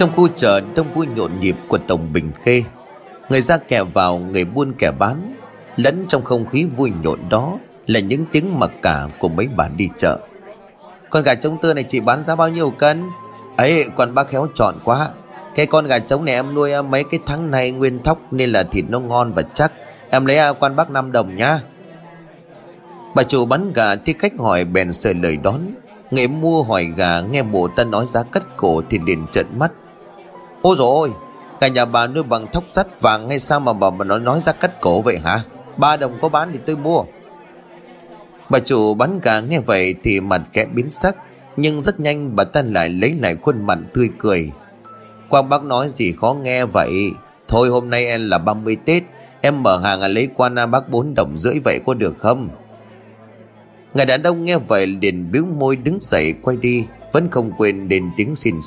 Trong 0.00 0.12
khu 0.16 0.28
chợ 0.28 0.60
đông 0.74 0.92
vui 0.92 1.06
nhộn 1.06 1.40
nhịp 1.40 1.56
của 1.68 1.78
Tổng 1.78 2.12
Bình 2.12 2.30
Khê, 2.42 2.62
Người 3.28 3.40
ra 3.40 3.56
kẻ 3.56 3.82
vào, 3.82 4.18
người 4.18 4.44
buôn 4.44 4.72
kẻ 4.78 4.90
bán, 4.98 5.34
Lẫn 5.76 6.06
trong 6.08 6.24
không 6.24 6.46
khí 6.46 6.64
vui 6.64 6.92
nhộn 7.02 7.18
đó 7.28 7.58
Là 7.86 8.00
những 8.00 8.24
tiếng 8.32 8.58
mặc 8.58 8.70
cả 8.82 9.06
của 9.18 9.28
mấy 9.28 9.48
bà 9.56 9.68
đi 9.68 9.88
chợ. 9.96 10.18
Con 11.10 11.22
gà 11.22 11.34
trống 11.34 11.58
tươi 11.62 11.74
này 11.74 11.84
chị 11.88 12.00
bán 12.00 12.22
giá 12.22 12.36
bao 12.36 12.48
nhiêu 12.48 12.70
cân? 12.70 13.02
Ấy, 13.56 13.84
con 13.96 14.14
bác 14.14 14.28
khéo 14.28 14.48
chọn 14.54 14.74
quá. 14.84 15.08
Cái 15.54 15.66
con 15.66 15.86
gà 15.86 15.98
trống 15.98 16.24
này 16.24 16.34
em 16.34 16.54
nuôi 16.54 16.72
à, 16.72 16.82
mấy 16.82 17.04
cái 17.04 17.20
tháng 17.26 17.50
này 17.50 17.72
nguyên 17.72 18.02
thóc 18.02 18.32
nên 18.32 18.50
là 18.50 18.62
thịt 18.62 18.84
nó 18.88 19.00
ngon 19.00 19.32
và 19.32 19.42
chắc. 19.42 19.72
Em 20.10 20.26
lấy 20.26 20.38
à, 20.38 20.52
quan 20.52 20.76
bác 20.76 20.90
5 20.90 21.12
đồng 21.12 21.36
nhá. 21.36 21.60
Bà 23.14 23.22
chủ 23.22 23.46
bán 23.46 23.72
gà 23.72 23.96
thì 23.96 24.14
khách 24.18 24.32
hỏi 24.38 24.64
bèn 24.64 24.92
sờ 24.92 25.12
lời 25.22 25.36
đón. 25.36 25.60
Người 26.10 26.28
mua 26.28 26.62
hỏi 26.62 26.88
gà 26.96 27.20
nghe 27.20 27.42
bộ 27.42 27.68
ta 27.76 27.84
nói 27.84 28.06
giá 28.06 28.22
cất 28.22 28.56
cổ 28.56 28.82
thì 28.90 28.98
liền 29.06 29.26
trợn 29.32 29.46
mắt 29.58 29.72
ôi 30.62 30.76
dồi, 30.78 31.12
cả 31.60 31.68
nhà 31.68 31.84
bà 31.84 32.06
nuôi 32.06 32.22
bằng 32.22 32.46
thóc 32.52 32.64
sắt 32.68 33.00
vàng 33.00 33.28
hay 33.28 33.38
sao 33.38 33.60
mà 33.60 33.72
bà 33.72 33.90
mà 33.90 34.04
nó 34.04 34.18
nói 34.18 34.40
ra 34.40 34.52
cắt 34.52 34.80
cổ 34.80 35.00
vậy 35.00 35.18
hả? 35.24 35.42
Ba 35.76 35.96
đồng 35.96 36.18
có 36.22 36.28
bán 36.28 36.48
thì 36.52 36.58
tôi 36.66 36.76
mua. 36.76 37.04
Bà 38.50 38.58
chủ 38.58 38.94
bán 38.94 39.20
gà 39.22 39.40
nghe 39.40 39.60
vậy 39.60 39.94
thì 40.02 40.20
mặt 40.20 40.42
kẽ 40.52 40.64
biến 40.64 40.90
sắc 40.90 41.16
nhưng 41.56 41.80
rất 41.80 42.00
nhanh 42.00 42.36
bà 42.36 42.44
ta 42.44 42.62
lại 42.62 42.88
lấy 42.88 43.14
lại 43.20 43.36
khuôn 43.42 43.66
mặt 43.66 43.78
tươi 43.94 44.10
cười. 44.18 44.50
Quang 45.28 45.48
bác 45.48 45.64
nói 45.64 45.88
gì 45.88 46.12
khó 46.20 46.36
nghe 46.42 46.64
vậy? 46.64 47.10
Thôi 47.48 47.68
hôm 47.68 47.90
nay 47.90 48.06
em 48.06 48.28
là 48.28 48.38
30 48.38 48.76
Tết 48.84 49.02
Em 49.40 49.62
mở 49.62 49.78
hàng 49.78 50.00
à 50.00 50.08
lấy 50.08 50.28
qua 50.36 50.48
na 50.48 50.66
bác 50.66 50.88
4 50.88 51.14
đồng 51.14 51.36
rưỡi 51.36 51.54
vậy 51.64 51.80
có 51.86 51.94
được 51.94 52.18
không? 52.18 52.48
Người 53.94 54.06
đàn 54.06 54.22
ông 54.22 54.44
nghe 54.44 54.56
vậy 54.56 54.86
liền 54.86 55.32
biếu 55.32 55.44
môi 55.44 55.76
đứng 55.76 55.98
dậy 56.00 56.34
quay 56.42 56.56
đi 56.56 56.86
Vẫn 57.12 57.28
không 57.30 57.52
quên 57.58 57.88
đến 57.88 58.10
tiếng 58.16 58.36
xin 58.36 58.60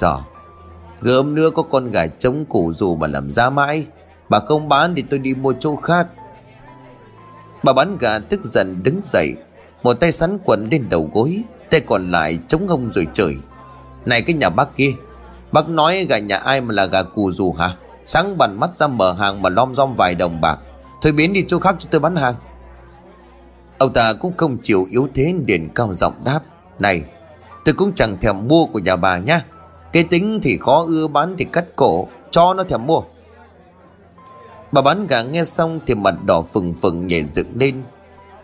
dò 1.04 1.12
Gớm 1.12 1.36
nữa 1.36 1.50
có 1.50 1.64
con 1.64 1.92
gà 1.92 2.08
trống 2.08 2.46
củ 2.46 2.72
dù 2.72 2.96
mà 2.96 3.08
làm 3.08 3.30
ra 3.30 3.50
mãi. 3.50 3.86
Bà 4.30 4.40
không 4.40 4.70
bán 4.70 4.96
thì 4.96 5.04
tôi 5.10 5.20
đi 5.20 5.34
mua 5.34 5.54
chỗ 5.60 5.76
khác. 5.76 6.08
Bà 7.64 7.74
bán 7.74 7.98
gà 7.98 8.20
tức 8.20 8.44
giận 8.44 8.84
đứng 8.84 9.02
dậy, 9.04 9.34
Một 9.84 9.94
tay 9.94 10.12
sắn 10.12 10.38
quần 10.46 10.68
lên 10.72 10.90
đầu 10.90 11.10
gối, 11.14 11.44
Tay 11.70 11.80
còn 11.80 12.12
lại 12.12 12.40
chống 12.48 12.68
ông 12.68 12.92
rồi 12.92 13.08
chửi. 13.14 13.36
Này 14.06 14.22
cái 14.22 14.36
nhà 14.36 14.50
bác 14.50 14.78
kia, 14.78 14.92
Bác 15.52 15.70
nói 15.70 16.06
gà 16.06 16.18
nhà 16.18 16.38
ai 16.38 16.62
mà 16.62 16.74
là 16.74 16.86
gà 16.86 17.04
cù 17.04 17.32
dù 17.32 17.54
hả? 17.54 17.76
Sáng 18.06 18.38
bàn 18.38 18.60
mắt 18.60 18.74
ra 18.74 18.88
mở 18.88 19.14
hàng 19.14 19.42
mà 19.42 19.50
lom 19.50 19.76
rom 19.76 19.96
vài 19.96 20.16
đồng 20.16 20.42
bạc. 20.42 20.60
Thôi 21.02 21.12
biến 21.12 21.34
đi 21.34 21.44
chỗ 21.48 21.60
khác 21.60 21.76
cho 21.80 21.88
tôi 21.92 22.02
bán 22.02 22.16
hàng. 22.16 22.34
Ông 23.78 23.94
ta 23.94 24.14
cũng 24.14 24.38
không 24.38 24.58
chịu 24.62 24.88
yếu 24.92 25.08
thế, 25.14 25.34
liền 25.48 25.70
cao 25.76 25.94
giọng 25.94 26.14
đáp. 26.26 26.40
Này, 26.80 27.04
tôi 27.66 27.76
cũng 27.76 27.94
chẳng 27.94 28.18
thèm 28.22 28.48
mua 28.48 28.66
của 28.66 28.80
nhà 28.80 28.96
bà 28.96 29.18
nhá. 29.18 29.42
Cái 29.94 30.04
tính 30.04 30.40
thì 30.44 30.58
khó 30.58 30.86
ưa 30.88 31.08
bán 31.08 31.36
thì 31.38 31.46
cắt 31.46 31.66
cổ, 31.76 32.08
Cho 32.32 32.54
nó 32.54 32.64
thèm 32.64 32.88
mua. 32.88 33.02
Bà 34.72 34.82
bán 34.82 35.08
gà 35.08 35.22
nghe 35.22 35.44
xong 35.44 35.80
thì 35.86 35.96
mặt 35.96 36.16
đỏ 36.26 36.42
phừng 36.42 36.74
phừng 36.74 37.08
nhảy 37.08 37.24
dựng 37.24 37.48
lên. 37.56 37.84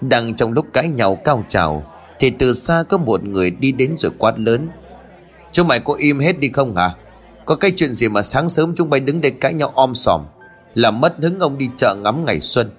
Đang 0.02 0.36
trong 0.36 0.53
lúc 0.53 0.66
cãi 0.73 0.88
nhau 0.88 1.16
cao 1.16 1.44
trào, 1.47 1.83
Thì 2.20 2.30
từ 2.30 2.53
xa 2.53 2.83
có 2.89 2.97
một 2.97 3.23
người 3.23 3.52
đi 3.52 3.72
đến 3.72 3.97
rồi 3.97 4.11
quát 4.17 4.39
lớn. 4.39 4.70
Chúng 5.52 5.67
mày 5.67 5.80
có 5.80 5.94
im 5.94 6.20
hết 6.20 6.39
đi 6.39 6.50
không 6.50 6.75
hả? 6.75 6.95
Có 7.45 7.55
cái 7.55 7.72
chuyện 7.75 7.94
gì 7.94 8.09
mà 8.09 8.22
sáng 8.22 8.50
sớm 8.50 8.73
chúng 8.75 8.89
mày 8.89 9.00
đứng 9.00 9.22
đây 9.22 9.31
cãi 9.31 9.53
nhau 9.53 9.72
om 9.75 9.95
sòm, 9.95 10.22
Làm 10.73 11.02
mất 11.02 11.16
hứng 11.17 11.39
ông 11.39 11.58
đi 11.58 11.70
chợ 11.77 11.95
ngắm 11.95 12.25
ngày 12.25 12.39
xuân? 12.39 12.72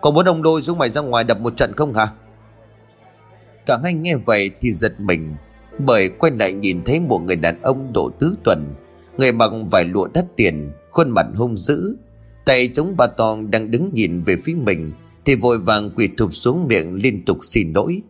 Có 0.00 0.10
muốn 0.10 0.24
ông 0.24 0.42
đôi 0.42 0.62
chúng 0.62 0.78
mày 0.78 0.90
ra 0.90 1.00
ngoài 1.00 1.24
đập 1.24 1.40
một 1.40 1.56
trận 1.56 1.72
không 1.76 1.94
hả? 1.94 2.08
Cả 3.66 3.78
hai 3.82 3.94
nghe 3.94 4.16
vậy 4.16 4.50
thì 4.60 4.72
giật 4.72 4.92
mình. 4.98 5.36
Bởi 5.78 6.08
quay 6.08 6.32
lại 6.38 6.52
nhìn 6.52 6.84
thấy 6.84 7.00
một 7.00 7.18
người 7.18 7.36
đàn 7.36 7.62
ông 7.62 7.92
độ 7.92 8.10
tứ 8.18 8.34
tuần. 8.44 8.74
Người 9.18 9.32
mặc 9.32 9.52
vải 9.70 9.84
lụa 9.84 10.06
đắt 10.14 10.24
tiền, 10.36 10.72
Khuôn 10.90 11.10
mặt 11.10 11.26
hung 11.34 11.56
dữ. 11.56 11.96
Tay 12.44 12.70
chống 12.74 12.94
bà 12.96 13.06
tòn 13.06 13.50
đang 13.50 13.70
đứng 13.70 13.88
nhìn 13.92 14.22
về 14.22 14.36
phía 14.44 14.54
mình, 14.54 14.92
Thì 15.24 15.34
vội 15.34 15.58
vàng 15.58 15.90
quỳ 15.96 16.08
thụp 16.16 16.34
xuống 16.34 16.68
miệng 16.68 16.94
liên 16.94 17.24
tục 17.24 17.38
xin 17.42 17.72
lỗi. 17.72 18.02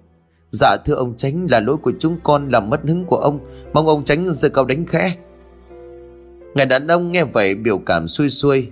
Dạ 0.50 0.76
thưa 0.84 0.94
ông 0.94 1.16
tránh 1.16 1.46
là 1.50 1.60
lỗi 1.60 1.76
của 1.76 1.92
chúng 1.98 2.16
con 2.22 2.48
làm 2.48 2.70
mất 2.70 2.80
hứng 2.84 3.04
của 3.04 3.16
ông. 3.16 3.38
Mong 3.72 3.86
ông 3.86 4.04
tránh 4.04 4.26
giơ 4.30 4.48
cao 4.48 4.64
đánh 4.64 4.86
khẽ. 4.86 5.16
Người 6.54 6.66
đàn 6.66 6.86
ông 6.86 7.12
nghe 7.12 7.24
vậy 7.24 7.54
biểu 7.54 7.78
cảm 7.78 8.08
xuôi 8.08 8.28
xuôi. 8.28 8.68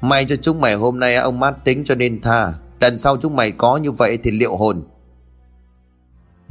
May 0.00 0.24
cho 0.24 0.36
chúng 0.36 0.60
mày 0.60 0.74
hôm 0.74 0.98
nay, 0.98 1.14
ông 1.14 1.40
mát 1.40 1.64
tính 1.64 1.84
cho 1.84 1.94
nên 1.94 2.20
tha. 2.20 2.52
Lần 2.80 2.98
sau 2.98 3.16
chúng 3.16 3.36
mày 3.36 3.50
có 3.50 3.76
như 3.76 3.90
vậy 3.90 4.18
thì 4.22 4.30
liệu 4.30 4.56
hồn? 4.56 4.82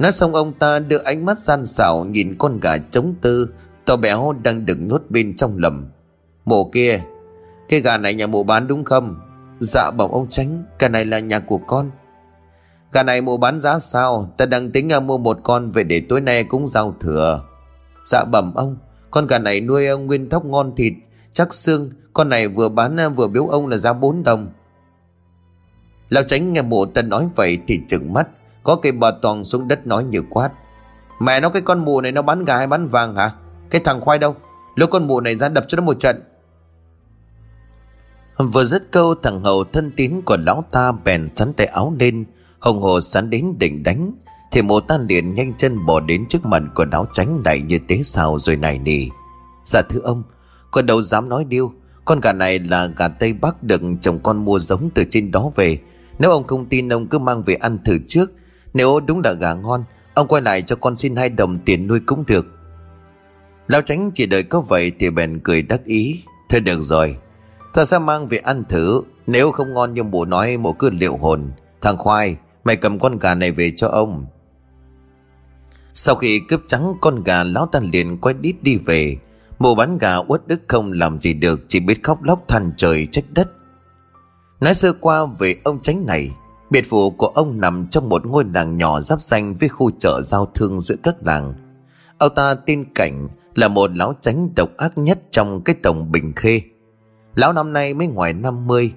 Nói 0.02 0.12
xong 0.12 0.34
ông 0.34 0.52
ta 0.52 0.78
đưa 0.78 0.98
ánh 0.98 1.24
mắt 1.24 1.38
gian 1.38 1.64
xảo 1.64 2.04
Nhìn 2.04 2.36
con 2.38 2.60
gà 2.60 2.78
trống 2.78 3.14
tư. 3.20 3.54
To 3.84 3.96
béo 3.96 4.34
đang 4.42 4.66
đứng 4.66 4.88
nhốt 4.88 5.02
bên 5.08 5.36
trong 5.36 5.58
lầm. 5.58 5.86
Mộ 6.44 6.70
kia, 6.72 7.02
Cái 7.68 7.80
gà 7.80 7.98
này 7.98 8.14
nhà 8.14 8.26
mộ 8.26 8.42
bán 8.42 8.66
đúng 8.66 8.84
không? 8.84 9.20
Dạ 9.58 9.90
bẩm 9.90 10.10
ông 10.10 10.28
tránh 10.30 10.64
Cái 10.78 10.90
này 10.90 11.04
là 11.04 11.18
nhà 11.18 11.38
của 11.38 11.58
con. 11.58 11.90
Gà 12.92 13.02
này 13.02 13.20
mộ 13.20 13.36
bán 13.36 13.58
giá 13.58 13.78
sao? 13.78 14.34
Ta 14.36 14.46
đang 14.46 14.70
tính 14.70 14.92
à, 14.92 15.00
mua 15.00 15.18
một 15.18 15.38
con 15.42 15.70
về 15.70 15.84
để 15.84 16.02
tối 16.08 16.20
nay 16.20 16.44
cũng 16.44 16.68
giao 16.68 16.94
thừa. 17.00 17.42
Dạ 18.04 18.24
bẩm 18.24 18.54
ông, 18.54 18.76
Con 19.10 19.26
gà 19.26 19.38
này 19.38 19.60
nuôi 19.60 19.86
ông 19.86 20.06
nguyên 20.06 20.28
thóc 20.30 20.44
ngon 20.44 20.72
thịt, 20.76 20.92
Chắc 21.32 21.54
xương. 21.54 21.90
Con 22.12 22.28
này 22.28 22.48
vừa 22.48 22.68
bán 22.68 23.00
à, 23.00 23.08
vừa 23.08 23.28
biếu 23.28 23.46
ông 23.46 23.66
là 23.66 23.76
giá 23.76 23.92
4 23.92 24.22
đồng. 24.22 24.52
Lão 26.08 26.22
tránh 26.22 26.52
nghe 26.52 26.62
mụ 26.62 26.86
ta 26.86 27.02
nói 27.02 27.28
vậy 27.36 27.58
thì 27.66 27.80
chừng 27.88 28.12
mắt. 28.12 28.28
Có 28.62 28.76
cây 28.76 28.92
bà 28.92 29.10
toàn 29.22 29.44
xuống 29.44 29.68
đất 29.68 29.86
nói 29.86 30.04
như 30.04 30.22
quát. 30.30 30.50
Mẹ 31.20 31.40
nó 31.40 31.48
cái 31.48 31.62
con 31.62 31.84
mù 31.84 32.00
này 32.00 32.12
nó 32.12 32.22
bán 32.22 32.44
gà 32.44 32.56
hay 32.56 32.66
bán 32.66 32.86
vàng 32.86 33.16
hả? 33.16 33.30
Cái 33.70 33.80
thằng 33.84 34.00
khoai 34.00 34.18
đâu? 34.18 34.36
Lúc 34.74 34.90
con 34.90 35.06
mù 35.06 35.20
này 35.20 35.36
ra 35.36 35.48
đập 35.48 35.64
cho 35.68 35.76
nó 35.76 35.82
một 35.82 35.94
trận. 35.98 36.22
Vừa 38.38 38.64
dứt 38.64 38.92
câu, 38.92 39.14
thằng 39.22 39.44
hầu 39.44 39.64
thân 39.64 39.92
tín 39.96 40.20
của 40.24 40.36
lão 40.36 40.64
ta 40.70 40.92
bèn 41.04 41.28
sắn 41.34 41.52
tay 41.52 41.66
áo 41.66 41.94
lên, 41.98 42.24
Hồng 42.58 42.82
hồ 42.82 43.00
sắn 43.00 43.30
đến 43.30 43.54
định 43.58 43.82
đánh, 43.82 44.14
Thì 44.52 44.62
mộ 44.62 44.80
tan 44.80 45.06
liền 45.06 45.34
nhanh 45.34 45.54
chân 45.54 45.86
bỏ 45.86 46.00
đến 46.00 46.26
trước 46.28 46.46
mặt 46.46 46.62
của 46.74 46.84
lão 46.92 47.06
tránh 47.12 47.42
này 47.44 47.60
như 47.60 47.78
tế 47.88 48.02
xào 48.02 48.38
rồi 48.38 48.56
này 48.56 48.78
nỉ 48.78 49.08
Dạ 49.64 49.82
thưa 49.82 50.00
ông, 50.00 50.22
Con 50.70 50.86
đâu 50.86 51.02
dám 51.02 51.28
nói 51.28 51.44
điêu, 51.44 51.72
Con 52.04 52.20
gà 52.20 52.32
này 52.32 52.58
là 52.58 52.86
gà 52.86 53.08
Tây 53.08 53.32
Bắc 53.32 53.62
được 53.62 53.80
chồng 54.00 54.18
con 54.22 54.44
mua 54.44 54.58
giống 54.58 54.90
từ 54.94 55.04
trên 55.10 55.30
đó 55.30 55.50
về. 55.56 55.78
Nếu 56.18 56.30
ông 56.30 56.46
không 56.46 56.64
tin, 56.64 56.88
ông 56.88 57.06
cứ 57.06 57.18
mang 57.18 57.42
về 57.42 57.54
ăn 57.54 57.78
thử 57.84 57.98
trước 58.08 58.32
nếu 58.74 59.00
đúng 59.00 59.20
là 59.24 59.32
gà 59.32 59.54
ngon, 59.54 59.84
Ông 60.14 60.28
quay 60.28 60.42
lại 60.42 60.62
cho 60.62 60.76
con 60.76 60.96
xin 60.96 61.16
hai 61.16 61.28
đồng 61.28 61.58
tiền 61.58 61.86
nuôi 61.86 62.00
cũng 62.06 62.24
được. 62.26 62.46
Lão 63.66 63.82
tránh 63.82 64.10
chỉ 64.14 64.26
đợi 64.26 64.42
có 64.42 64.60
vậy 64.60 64.92
thì 64.98 65.10
bèn 65.10 65.40
cười 65.44 65.62
đắc 65.62 65.84
ý. 65.84 66.22
Thôi 66.48 66.60
được 66.60 66.80
rồi, 66.80 67.16
Ta 67.74 67.84
sẽ 67.84 67.98
mang 67.98 68.26
về 68.26 68.38
ăn 68.38 68.64
thử. 68.68 69.02
Nếu 69.26 69.52
không 69.52 69.74
ngon 69.74 69.94
như 69.94 70.02
bố 70.02 70.24
nói 70.24 70.56
mổ 70.56 70.72
cứ 70.72 70.90
liệu 70.90 71.16
hồn. 71.16 71.50
Thằng 71.80 71.96
Khoai, 71.96 72.36
Mày 72.64 72.76
cầm 72.76 72.98
con 72.98 73.18
gà 73.18 73.34
này 73.34 73.52
về 73.52 73.72
cho 73.76 73.88
ông. 73.88 74.26
Sau 75.94 76.14
khi 76.14 76.40
cướp 76.48 76.60
trắng 76.66 76.94
con 77.00 77.22
gà, 77.22 77.44
Lão 77.44 77.66
ta 77.66 77.80
liền 77.92 78.18
quay 78.18 78.34
đít 78.40 78.62
đi 78.62 78.76
về. 78.76 79.16
Mụ 79.58 79.74
bán 79.74 79.98
gà 79.98 80.16
uất 80.16 80.46
đức 80.46 80.62
không 80.68 80.92
làm 80.92 81.18
gì 81.18 81.34
được, 81.34 81.60
Chỉ 81.68 81.80
biết 81.80 82.02
khóc 82.02 82.22
lóc 82.22 82.48
than 82.48 82.72
trời 82.76 83.08
trách 83.12 83.24
đất. 83.30 83.50
Nói 84.60 84.74
sơ 84.74 84.92
qua 84.92 85.26
về 85.38 85.56
ông 85.64 85.82
tránh 85.82 86.06
này 86.06 86.30
Biệt 86.72 86.86
phủ 86.88 87.10
của 87.10 87.26
ông 87.26 87.60
nằm 87.60 87.86
trong 87.90 88.08
một 88.08 88.26
ngôi 88.26 88.44
làng 88.54 88.76
nhỏ 88.76 89.00
giáp 89.00 89.22
danh 89.22 89.54
với 89.54 89.68
khu 89.68 89.90
chợ 89.98 90.20
giao 90.22 90.46
thương 90.54 90.80
giữa 90.80 90.94
các 91.02 91.16
làng. 91.20 91.54
Ông 92.18 92.34
ta 92.34 92.54
tin 92.54 92.84
cảnh 92.94 93.28
là 93.54 93.68
một 93.68 93.90
lão 93.96 94.14
tránh 94.20 94.48
độc 94.56 94.68
ác 94.76 94.98
nhất 94.98 95.18
trong 95.30 95.62
cái 95.62 95.76
tổng 95.82 96.12
bình 96.12 96.32
khê. 96.36 96.60
Lão 97.34 97.52
năm 97.52 97.72
nay 97.72 97.94
mới 97.94 98.06
ngoài 98.06 98.32
50, 98.32 98.92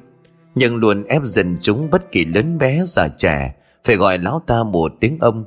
nhưng 0.55 0.75
luôn 0.75 1.03
ép 1.03 1.21
dần 1.23 1.57
chúng 1.61 1.89
bất 1.89 2.11
kỳ 2.11 2.25
lớn 2.25 2.57
bé 2.57 2.83
già 2.87 3.07
trẻ 3.07 3.55
phải 3.83 3.95
gọi 3.95 4.17
lão 4.17 4.41
ta 4.47 4.63
một 4.63 4.93
tiếng 4.99 5.17
ông 5.21 5.43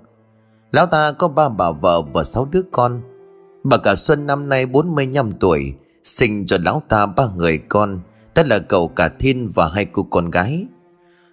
lão 0.73 0.87
ta 0.87 1.13
có 1.13 1.29
ba 1.29 1.49
bà 1.49 1.71
vợ 1.71 2.03
và 2.03 2.25
sáu 2.25 2.49
đứa 2.51 2.63
con 2.73 3.01
bà 3.65 3.77
cả 3.77 3.95
xuân 3.95 4.27
năm 4.27 4.49
nay 4.49 4.67
45 4.67 5.33
tuổi 5.33 5.75
sinh 6.05 6.47
cho 6.47 6.57
lão 6.65 6.83
ta 6.89 7.07
ba 7.07 7.25
người 7.37 7.59
con 7.59 8.01
đó 8.35 8.43
là 8.47 8.59
cậu 8.59 8.89
cả 8.89 9.09
thiên 9.19 9.51
và 9.55 9.71
hai 9.75 9.85
cô 9.85 10.03
con 10.03 10.31
gái 10.31 10.67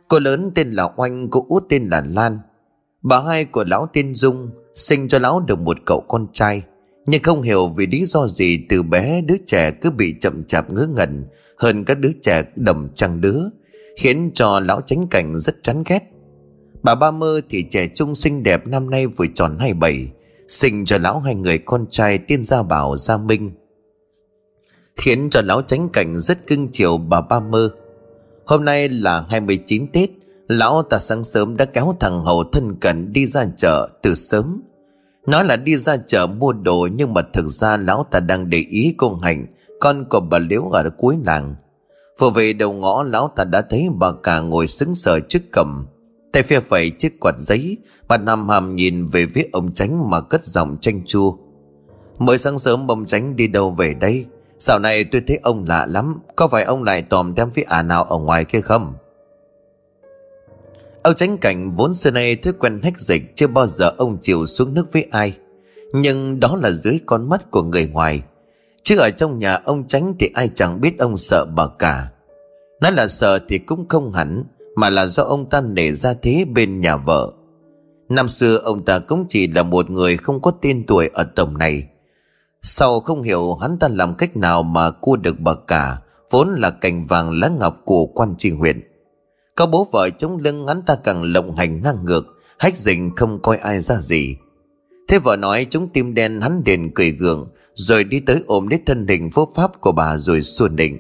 cô 0.08 0.20
lớn 0.20 0.52
tên 0.56 0.72
là 0.72 0.90
oanh 0.96 1.30
cô 1.30 1.46
út 1.50 1.64
tên 1.70 1.90
là 1.90 2.04
lan 2.08 2.40
bà 3.02 3.22
hai 3.22 3.46
của 3.46 3.64
lão 3.68 3.90
tên 3.94 4.16
dung 4.16 4.50
sinh 4.76 5.08
cho 5.08 5.20
lão 5.20 5.40
được 5.40 5.60
một 5.60 5.78
cậu 5.86 6.02
con 6.08 6.28
trai 6.34 6.64
nhưng 7.06 7.24
không 7.24 7.42
hiểu 7.42 7.68
vì 7.68 7.88
lý 7.88 8.06
do 8.06 8.28
gì 8.28 8.66
từ 8.70 8.84
bé 8.84 9.22
đứa 9.22 9.38
trẻ 9.46 9.72
cứ 9.72 9.92
bị 9.92 10.16
chậm 10.20 10.44
chạp 10.44 10.72
ngứa 10.72 10.88
ngẩn 10.88 11.26
hơn 11.58 11.84
các 11.84 12.00
đứa 12.00 12.12
trẻ 12.22 12.44
đầm 12.56 12.90
trăng 12.96 13.22
đứa 13.22 13.40
khiến 13.96 14.32
cho 14.34 14.60
lão 14.60 14.82
tránh 14.82 15.08
cảnh 15.08 15.40
rất 15.40 15.64
chán 15.64 15.84
ghét. 15.86 16.00
Bà 16.84 16.96
ba 16.96 17.12
mơ 17.12 17.42
thì 17.50 17.66
trẻ 17.70 17.88
trung 17.96 18.16
xinh 18.16 18.44
đẹp 18.44 18.68
năm 18.68 18.90
nay 18.90 19.08
vừa 19.08 19.26
tròn 19.36 19.58
27, 19.60 20.12
sinh 20.48 20.86
cho 20.86 20.98
lão 20.98 21.20
hai 21.20 21.36
người 21.36 21.58
con 21.58 21.86
trai 21.90 22.18
tiên 22.18 22.44
gia 22.44 22.64
bảo 22.64 22.96
gia 22.96 23.18
minh. 23.18 23.52
Khiến 24.96 25.30
cho 25.30 25.42
lão 25.42 25.62
tránh 25.62 25.90
cảnh 25.90 26.20
rất 26.20 26.48
cưng 26.48 26.68
chiều 26.72 26.98
bà 26.98 27.22
ba 27.22 27.40
mơ. 27.40 27.70
Hôm 28.46 28.66
nay 28.66 28.90
là 28.90 29.26
29 29.30 29.88
Tết, 29.94 30.10
lão 30.48 30.82
ta 30.82 31.00
sáng 31.00 31.24
sớm 31.24 31.58
đã 31.58 31.66
kéo 31.66 31.96
thằng 32.00 32.26
hầu 32.26 32.44
thân 32.44 32.76
cận 32.80 33.14
đi 33.14 33.26
ra 33.26 33.46
chợ 33.58 33.90
từ 34.02 34.16
sớm. 34.16 34.62
Nói 35.28 35.46
là 35.46 35.56
đi 35.56 35.78
ra 35.78 35.98
chợ 35.98 36.28
mua 36.28 36.54
đồ 36.54 36.88
nhưng 36.96 37.14
mà 37.14 37.22
thực 37.34 37.48
ra 37.48 37.78
lão 37.78 38.06
ta 38.12 38.20
đang 38.20 38.50
để 38.50 38.58
ý 38.70 38.96
cô 38.98 39.16
Hạnh 39.16 39.46
con 39.80 40.06
của 40.10 40.20
bà 40.20 40.38
Liễu 40.40 40.70
ở 40.70 40.90
cuối 40.98 41.18
làng. 41.26 41.56
Vừa 42.20 42.30
về 42.30 42.54
đầu 42.54 42.74
ngõ 42.74 43.04
lão 43.04 43.32
ta 43.36 43.44
đã 43.44 43.62
thấy 43.62 43.90
bà 44.00 44.12
cả 44.24 44.40
ngồi 44.40 44.68
sững 44.68 44.96
sờ 44.96 45.20
trước 45.20 45.42
cầm. 45.52 45.88
Tay 46.34 46.44
phe 46.44 46.60
phẩy 46.60 46.90
chiếc 46.90 47.20
quạt 47.20 47.36
giấy, 47.40 47.78
bà 48.08 48.18
nằm 48.18 48.50
hàm 48.50 48.76
nhìn 48.76 49.08
về 49.08 49.28
phía 49.36 49.44
ông 49.52 49.72
tránh 49.72 50.10
mà 50.10 50.22
cất 50.22 50.46
giọng 50.46 50.78
tranh 50.82 51.06
chua. 51.06 51.34
Mới 52.18 52.38
sáng 52.38 52.58
sớm 52.58 52.92
ông 52.92 53.06
tránh 53.06 53.36
đi 53.36 53.48
đâu 53.48 53.72
về 53.72 53.94
đây? 53.94 54.26
Dạo 54.58 54.80
này 54.80 55.04
tôi 55.04 55.22
thấy 55.28 55.40
ông 55.44 55.66
lạ 55.68 55.86
lắm, 55.86 56.20
có 56.36 56.48
phải 56.48 56.64
ông 56.64 56.84
lại 56.84 57.02
tòm 57.02 57.36
đem 57.36 57.50
với 57.50 57.64
ả 57.64 57.82
nào 57.82 58.04
ở 58.04 58.18
ngoài 58.18 58.46
kia 58.46 58.62
không? 58.62 58.94
Ông 61.04 61.16
tránh 61.16 61.38
cảnh 61.38 61.72
vốn 61.76 61.94
xưa 61.94 62.12
nay 62.12 62.36
thói 62.36 62.54
quen 62.54 62.80
hách 62.84 63.00
dịch 63.00 63.36
chưa 63.36 63.48
bao 63.48 63.68
giờ 63.68 63.92
ông 63.98 64.18
chịu 64.22 64.46
xuống 64.46 64.74
nước 64.74 64.94
với 64.94 65.08
ai. 65.12 65.38
Nhưng 65.94 66.40
đó 66.40 66.58
là 66.62 66.72
dưới 66.72 67.00
con 67.06 67.30
mắt 67.30 67.52
của 67.52 67.64
người 67.64 67.88
ngoài. 67.88 68.22
Chứ 68.84 68.98
ở 68.98 69.10
trong 69.10 69.40
nhà 69.40 69.60
ông 69.64 69.88
tránh 69.88 70.14
thì 70.20 70.30
ai 70.34 70.50
chẳng 70.56 70.82
biết 70.82 71.00
ông 71.00 71.18
sợ 71.18 71.46
bà 71.56 71.68
cả. 71.80 72.08
Nói 72.82 72.92
là 72.92 73.08
sợ 73.08 73.40
thì 73.48 73.58
cũng 73.58 73.88
không 73.88 74.14
hẳn, 74.14 74.44
mà 74.76 74.90
là 74.90 75.06
do 75.06 75.24
ông 75.24 75.50
ta 75.50 75.62
nể 75.62 75.92
ra 75.92 76.14
thế 76.22 76.46
bên 76.46 76.82
nhà 76.82 76.96
vợ. 76.96 77.32
Năm 78.10 78.28
xưa 78.28 78.58
ông 78.58 78.86
ta 78.86 79.00
cũng 79.00 79.26
chỉ 79.30 79.48
là 79.48 79.64
một 79.64 79.90
người 79.90 80.18
không 80.18 80.42
có 80.42 80.52
tên 80.62 80.86
tuổi 80.88 81.10
ở 81.14 81.24
tổng 81.36 81.58
này. 81.58 81.84
Sau 82.68 83.00
không 83.00 83.22
hiểu 83.22 83.56
hắn 83.56 83.78
ta 83.80 83.88
làm 83.88 84.16
cách 84.16 84.38
nào 84.38 84.64
mà 84.64 84.92
cua 84.92 85.16
được 85.16 85.40
bà 85.40 85.54
cả, 85.68 85.98
vốn 86.32 86.50
là 86.56 86.70
cành 86.70 87.04
vàng 87.04 87.32
lá 87.32 87.50
ngọc 87.60 87.82
của 87.86 88.06
quan 88.06 88.36
tri 88.38 88.52
huyện. 88.52 88.82
Có 89.56 89.66
bố 89.66 89.88
vợ 89.92 90.10
chống 90.10 90.38
lưng 90.38 90.68
hắn 90.68 90.82
ta 90.82 90.96
càng 91.04 91.24
lộng 91.24 91.56
hành 91.56 91.82
ngang 91.84 92.06
ngược, 92.06 92.26
hách 92.58 92.78
dình 92.78 93.16
không 93.16 93.42
coi 93.42 93.58
ai 93.58 93.80
ra 93.80 93.96
gì. 93.96 94.36
Thế 95.08 95.20
vợ 95.20 95.36
nói 95.36 95.68
chúng 95.70 95.88
tim 95.88 96.14
đen 96.14 96.42
hắn 96.42 96.64
đền 96.64 96.92
cười 96.96 97.12
gượng, 97.12 97.48
rồi 97.74 98.04
đi 98.04 98.20
tới 98.20 98.44
ôm 98.48 98.68
lấy 98.68 98.80
thân 98.86 99.08
hình 99.08 99.30
vô 99.34 99.48
pháp 99.56 99.82
của 99.82 99.92
bà 99.92 100.18
rồi 100.18 100.42
xuân 100.42 100.76
định. 100.76 101.00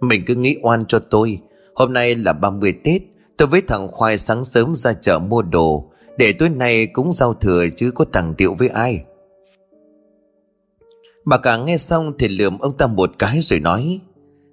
Mình 0.00 0.24
cứ 0.26 0.34
nghĩ 0.34 0.56
oan 0.62 0.84
cho 0.86 0.98
tôi, 0.98 1.38
hôm 1.74 1.92
nay 1.92 2.14
là 2.14 2.32
30 2.32 2.74
Tết, 2.84 3.02
tôi 3.36 3.48
với 3.48 3.62
thằng 3.68 3.88
Khoai 3.88 4.18
sáng 4.18 4.44
sớm 4.44 4.74
ra 4.74 4.92
chợ 4.92 5.18
mua 5.18 5.42
đồ, 5.42 5.90
để 6.18 6.32
tối 6.32 6.48
nay 6.48 6.86
cũng 6.86 7.12
giao 7.12 7.34
thừa 7.34 7.66
chứ 7.76 7.90
có 7.94 8.04
thằng 8.12 8.34
tiệu 8.34 8.54
với 8.54 8.68
ai. 8.68 9.04
Bà 11.28 11.36
cả 11.36 11.56
nghe 11.56 11.76
xong 11.76 12.12
thì 12.18 12.28
lườm 12.28 12.58
ông 12.58 12.76
ta 12.76 12.86
một 12.86 13.10
cái 13.18 13.40
rồi 13.40 13.60
nói, 13.60 14.00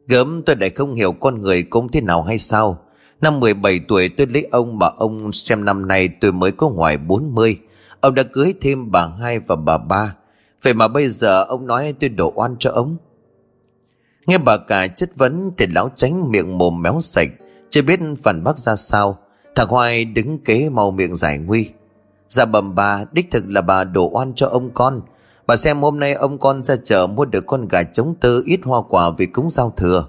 Gớm, 0.08 0.44
tôi 0.46 0.56
lại 0.56 0.70
không 0.70 0.94
hiểu 0.94 1.12
con 1.12 1.42
người 1.42 1.64
cũng 1.64 1.92
thế 1.92 2.02
nào 2.02 2.24
hay 2.24 2.38
sao. 2.38 2.80
Năm 3.22 3.40
17 3.40 3.80
tuổi 3.88 4.10
tôi 4.10 4.28
lấy 4.28 4.48
ông 4.52 4.80
bà 4.80 4.90
ông 4.98 5.32
xem 5.32 5.66
năm 5.66 5.88
nay 5.88 6.10
tôi 6.22 6.32
mới 6.32 6.52
có 6.52 6.70
ngoài 6.70 6.98
40 6.98 7.60
Ông 8.02 8.16
đã 8.16 8.24
cưới 8.24 8.54
thêm 8.62 8.92
bà 8.92 9.08
hai 9.08 9.40
và 9.40 9.56
bà 9.56 9.78
ba. 9.78 10.16
Vậy 10.64 10.74
mà 10.74 10.88
bây 10.88 11.10
giờ 11.10 11.44
ông 11.44 11.68
nói 11.68 11.94
tôi 12.00 12.10
đổ 12.10 12.32
oan 12.36 12.56
cho 12.60 12.72
ông. 12.72 12.98
Nghe 14.28 14.38
bà 14.38 14.58
cả 14.58 14.88
chất 14.88 15.10
vấn 15.16 15.52
thì 15.58 15.68
lão 15.68 15.90
tránh 15.96 16.32
miệng 16.32 16.58
mồm 16.58 16.82
méo 16.82 17.02
sạch, 17.02 17.30
Chưa 17.70 17.82
biết 17.82 18.00
phản 18.24 18.44
bác 18.44 18.60
ra 18.60 18.76
sao. 18.76 19.18
Thằng 19.56 19.68
Hoài 19.68 20.06
đứng 20.06 20.40
kế 20.40 20.70
màu 20.70 20.92
miệng 20.92 21.16
giải 21.16 21.38
nguy. 21.38 21.70
Dạ 22.28 22.46
bầm 22.46 22.76
bà, 22.76 23.06
đích 23.12 23.32
thực 23.32 23.44
là 23.48 23.62
bà 23.62 23.84
đổ 23.84 24.10
oan 24.14 24.34
cho 24.36 24.48
ông 24.48 24.70
con. 24.74 25.02
Bà 25.48 25.56
xem 25.56 25.82
hôm 25.82 26.00
nay 26.00 26.14
ông 26.14 26.38
con 26.40 26.64
ra 26.64 26.76
chợ 26.84 27.08
mua 27.08 27.26
được 27.26 27.46
con 27.48 27.68
gà 27.68 27.84
trống 27.84 28.16
tơ 28.22 28.42
ít 28.46 28.60
hoa 28.64 28.82
quả 28.90 29.12
vì 29.18 29.26
cúng 29.26 29.50
giao 29.50 29.74
thừa. 29.78 30.08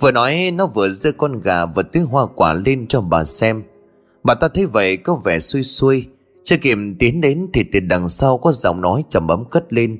Vừa 0.00 0.10
nói, 0.10 0.50
nó 0.54 0.66
vừa 0.66 0.88
giơ 0.88 1.12
con 1.12 1.40
gà 1.40 1.66
và 1.66 1.82
túi 1.82 2.02
hoa 2.02 2.26
quả 2.26 2.54
lên 2.54 2.86
cho 2.86 3.00
bà 3.00 3.24
xem. 3.24 3.62
Bà 4.22 4.34
ta 4.34 4.48
thấy 4.48 4.66
vậy 4.66 4.96
có 4.96 5.20
vẻ 5.24 5.40
xui 5.40 5.62
xui. 5.62 6.06
Chưa 6.42 6.56
kịp 6.56 6.78
tiến 6.98 7.20
đến 7.20 7.48
thì 7.52 7.64
từ 7.72 7.80
đằng 7.80 8.08
sau 8.08 8.38
có 8.38 8.52
giọng 8.52 8.80
nói 8.80 9.04
trầm 9.08 9.28
ấm 9.28 9.44
cất 9.50 9.72
lên. 9.72 9.98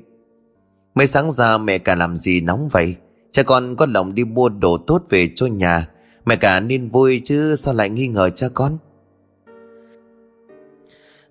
Mấy 0.95 1.07
sáng 1.07 1.31
ra 1.31 1.57
mẹ 1.57 1.77
cả 1.77 1.95
làm 1.95 2.15
gì 2.15 2.41
nóng 2.41 2.67
vậy? 2.71 2.95
Cha 3.29 3.43
con 3.43 3.75
có 3.75 3.85
lòng 3.89 4.15
đi 4.15 4.23
mua 4.23 4.49
đồ 4.49 4.77
tốt 4.77 5.03
về 5.09 5.31
cho 5.35 5.45
nhà. 5.45 5.89
Mẹ 6.25 6.35
cả 6.35 6.59
nên 6.59 6.89
vui 6.89 7.21
chứ 7.23 7.55
sao 7.55 7.73
lại 7.73 7.89
nghi 7.89 8.07
ngờ 8.07 8.29
cha 8.29 8.47
con? 8.53 8.77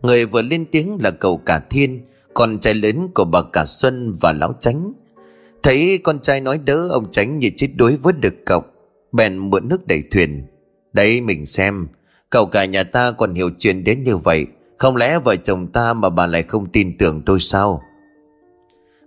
Người 0.03 0.27
vừa 0.27 0.43
lên 0.43 0.65
tiếng 0.73 0.99
là 1.01 1.11
cậu 1.11 1.37
cả 1.37 1.59
thiên. 1.71 2.01
Con 2.37 2.59
trai 2.59 2.75
lớn 2.75 3.09
của 3.15 3.25
bà 3.25 3.43
cả 3.53 3.65
Xuân 3.67 4.13
và 4.21 4.33
lão 4.33 4.55
tránh 4.61 4.93
Thấy 5.63 5.99
con 6.05 6.21
trai 6.21 6.41
nói 6.41 6.59
đỡ 6.59 6.89
ông 6.89 7.11
tránh 7.11 7.39
như 7.39 7.51
chết 7.57 7.69
đuối 7.77 7.97
vớt 8.03 8.21
được 8.21 8.35
cọc 8.47 8.67
Bèn 9.13 9.39
mượn 9.39 9.69
nước 9.69 9.87
đẩy 9.87 10.03
thuyền. 10.11 10.47
Đấy, 10.93 11.21
mình 11.21 11.47
xem, 11.47 11.89
Cậu 12.31 12.47
cả 12.47 12.65
nhà 12.65 12.85
ta 12.85 13.11
còn 13.11 13.35
hiểu 13.35 13.51
chuyện 13.59 13.85
đến 13.85 14.05
như 14.05 14.17
vậy, 14.17 14.47
Không 14.79 14.97
lẽ 14.97 15.19
vợ 15.19 15.37
chồng 15.37 15.67
ta 15.67 15.95
mà 15.95 16.11
bà 16.11 16.27
lại 16.27 16.43
không 16.43 16.67
tin 16.67 16.99
tưởng 16.99 17.23
tôi 17.27 17.41
sao? 17.41 17.83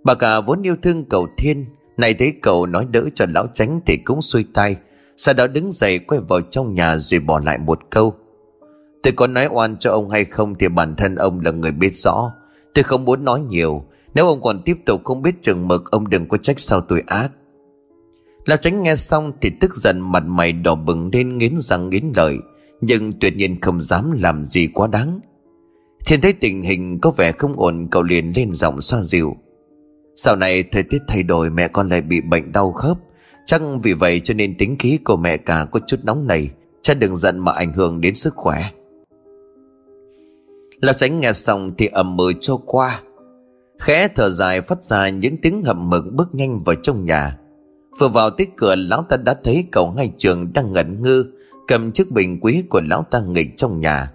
Bà 0.03 0.13
cả 0.13 0.39
vốn 0.39 0.61
yêu 0.61 0.75
thương 0.81 1.05
cậu 1.09 1.27
Thiên 1.37 1.65
Này 1.97 2.13
thấy 2.13 2.33
cậu 2.41 2.65
nói 2.65 2.85
đỡ 2.91 3.05
cho 3.15 3.25
lão 3.29 3.47
tránh 3.53 3.81
thì 3.85 3.97
cũng 3.97 4.21
xuôi 4.21 4.45
tay 4.53 4.75
Sau 5.17 5.33
đó 5.33 5.47
đứng 5.47 5.71
dậy 5.71 5.99
quay 5.99 6.21
vào 6.21 6.41
trong 6.41 6.73
nhà 6.73 6.97
rồi 6.97 7.19
bỏ 7.19 7.39
lại 7.39 7.57
một 7.57 7.79
câu. 7.89 8.15
Tôi 9.03 9.13
có 9.13 9.27
nói 9.27 9.47
oan 9.51 9.77
cho 9.77 9.91
ông 9.91 10.09
hay 10.09 10.25
không 10.25 10.55
thì 10.55 10.67
bản 10.67 10.95
thân 10.95 11.15
ông 11.15 11.39
là 11.39 11.51
người 11.51 11.71
biết 11.71 11.93
rõ. 11.93 12.31
Tôi 12.73 12.83
không 12.83 13.05
muốn 13.05 13.25
nói 13.25 13.39
nhiều. 13.39 13.83
Nếu 14.13 14.27
ông 14.27 14.41
còn 14.41 14.61
tiếp 14.65 14.77
tục 14.85 15.01
không 15.03 15.21
biết 15.21 15.41
chừng 15.41 15.67
mực, 15.67 15.91
Ông 15.91 16.09
đừng 16.09 16.27
có 16.27 16.37
trách 16.37 16.59
sao 16.59 16.81
tôi 16.81 17.03
ác. 17.07 17.31
Lão 18.45 18.57
tránh 18.57 18.83
nghe 18.83 18.95
xong 18.95 19.31
thì 19.41 19.51
tức 19.59 19.75
giận, 19.75 19.99
mặt 19.99 20.23
mày 20.25 20.51
đỏ 20.51 20.75
bừng 20.75 21.09
lên, 21.13 21.37
nghiến 21.37 21.53
răng 21.57 21.89
nghiến 21.89 22.11
lợi, 22.15 22.37
Nhưng 22.81 23.19
tuyệt 23.19 23.35
nhiên 23.35 23.61
không 23.61 23.81
dám 23.81 24.11
làm 24.11 24.45
gì 24.45 24.67
quá 24.67 24.87
đáng. 24.87 25.19
Thiên 26.05 26.21
thấy 26.21 26.33
tình 26.33 26.63
hình 26.63 26.99
có 27.01 27.11
vẻ 27.11 27.31
không 27.31 27.59
ổn, 27.59 27.87
Cậu 27.91 28.03
liền 28.03 28.33
lên 28.35 28.51
giọng 28.53 28.81
xoa 28.81 29.01
dịu. 29.01 29.35
Sau 30.15 30.35
này 30.35 30.63
thời 30.63 30.83
tiết 30.83 31.01
thay 31.07 31.23
đổi, 31.23 31.49
mẹ 31.49 31.67
con 31.67 31.89
lại 31.89 32.01
bị 32.01 32.21
bệnh 32.21 32.51
đau 32.51 32.71
khớp. 32.71 32.97
Chắc 33.45 33.61
vì 33.83 33.93
vậy 33.93 34.21
cho 34.23 34.33
nên 34.33 34.57
tính 34.57 34.75
khí 34.79 34.99
của 35.03 35.17
mẹ 35.17 35.37
cả 35.37 35.65
có 35.71 35.79
chút 35.87 35.99
nóng 36.03 36.27
này 36.27 36.49
Cha 36.81 36.93
đừng 36.93 37.15
giận 37.15 37.39
mà 37.39 37.51
ảnh 37.51 37.73
hưởng 37.73 38.01
đến 38.01 38.15
sức 38.15 38.33
khỏe. 38.35 38.65
Lão 40.81 40.93
tránh 40.93 41.19
nghe 41.19 41.33
xong 41.33 41.71
thì 41.77 41.87
ầm 41.87 42.17
mờ 42.17 42.33
cho 42.41 42.57
qua. 42.65 43.01
Khẽ 43.79 44.07
thở 44.15 44.29
dài 44.29 44.61
phát 44.61 44.83
ra 44.83 45.09
những 45.09 45.37
tiếng 45.41 45.63
hậm 45.65 45.89
mực 45.89 46.03
bước 46.13 46.35
nhanh 46.35 46.63
vào 46.63 46.75
trong 46.75 47.05
nhà. 47.05 47.37
Vừa 47.99 48.07
vào 48.07 48.29
tới 48.29 48.47
cửa, 48.57 48.75
lão 48.75 49.03
ta 49.09 49.17
đã 49.17 49.35
thấy 49.43 49.65
cậu 49.71 49.91
ngay 49.91 50.11
trường 50.17 50.53
đang 50.53 50.73
ngẩn 50.73 51.01
ngơ, 51.01 51.23
Cầm 51.67 51.91
chiếc 51.91 52.11
bình 52.11 52.39
quý 52.41 52.63
của 52.69 52.81
lão 52.89 53.05
ta 53.11 53.19
nghịch 53.19 53.57
trong 53.57 53.79
nhà. 53.79 54.11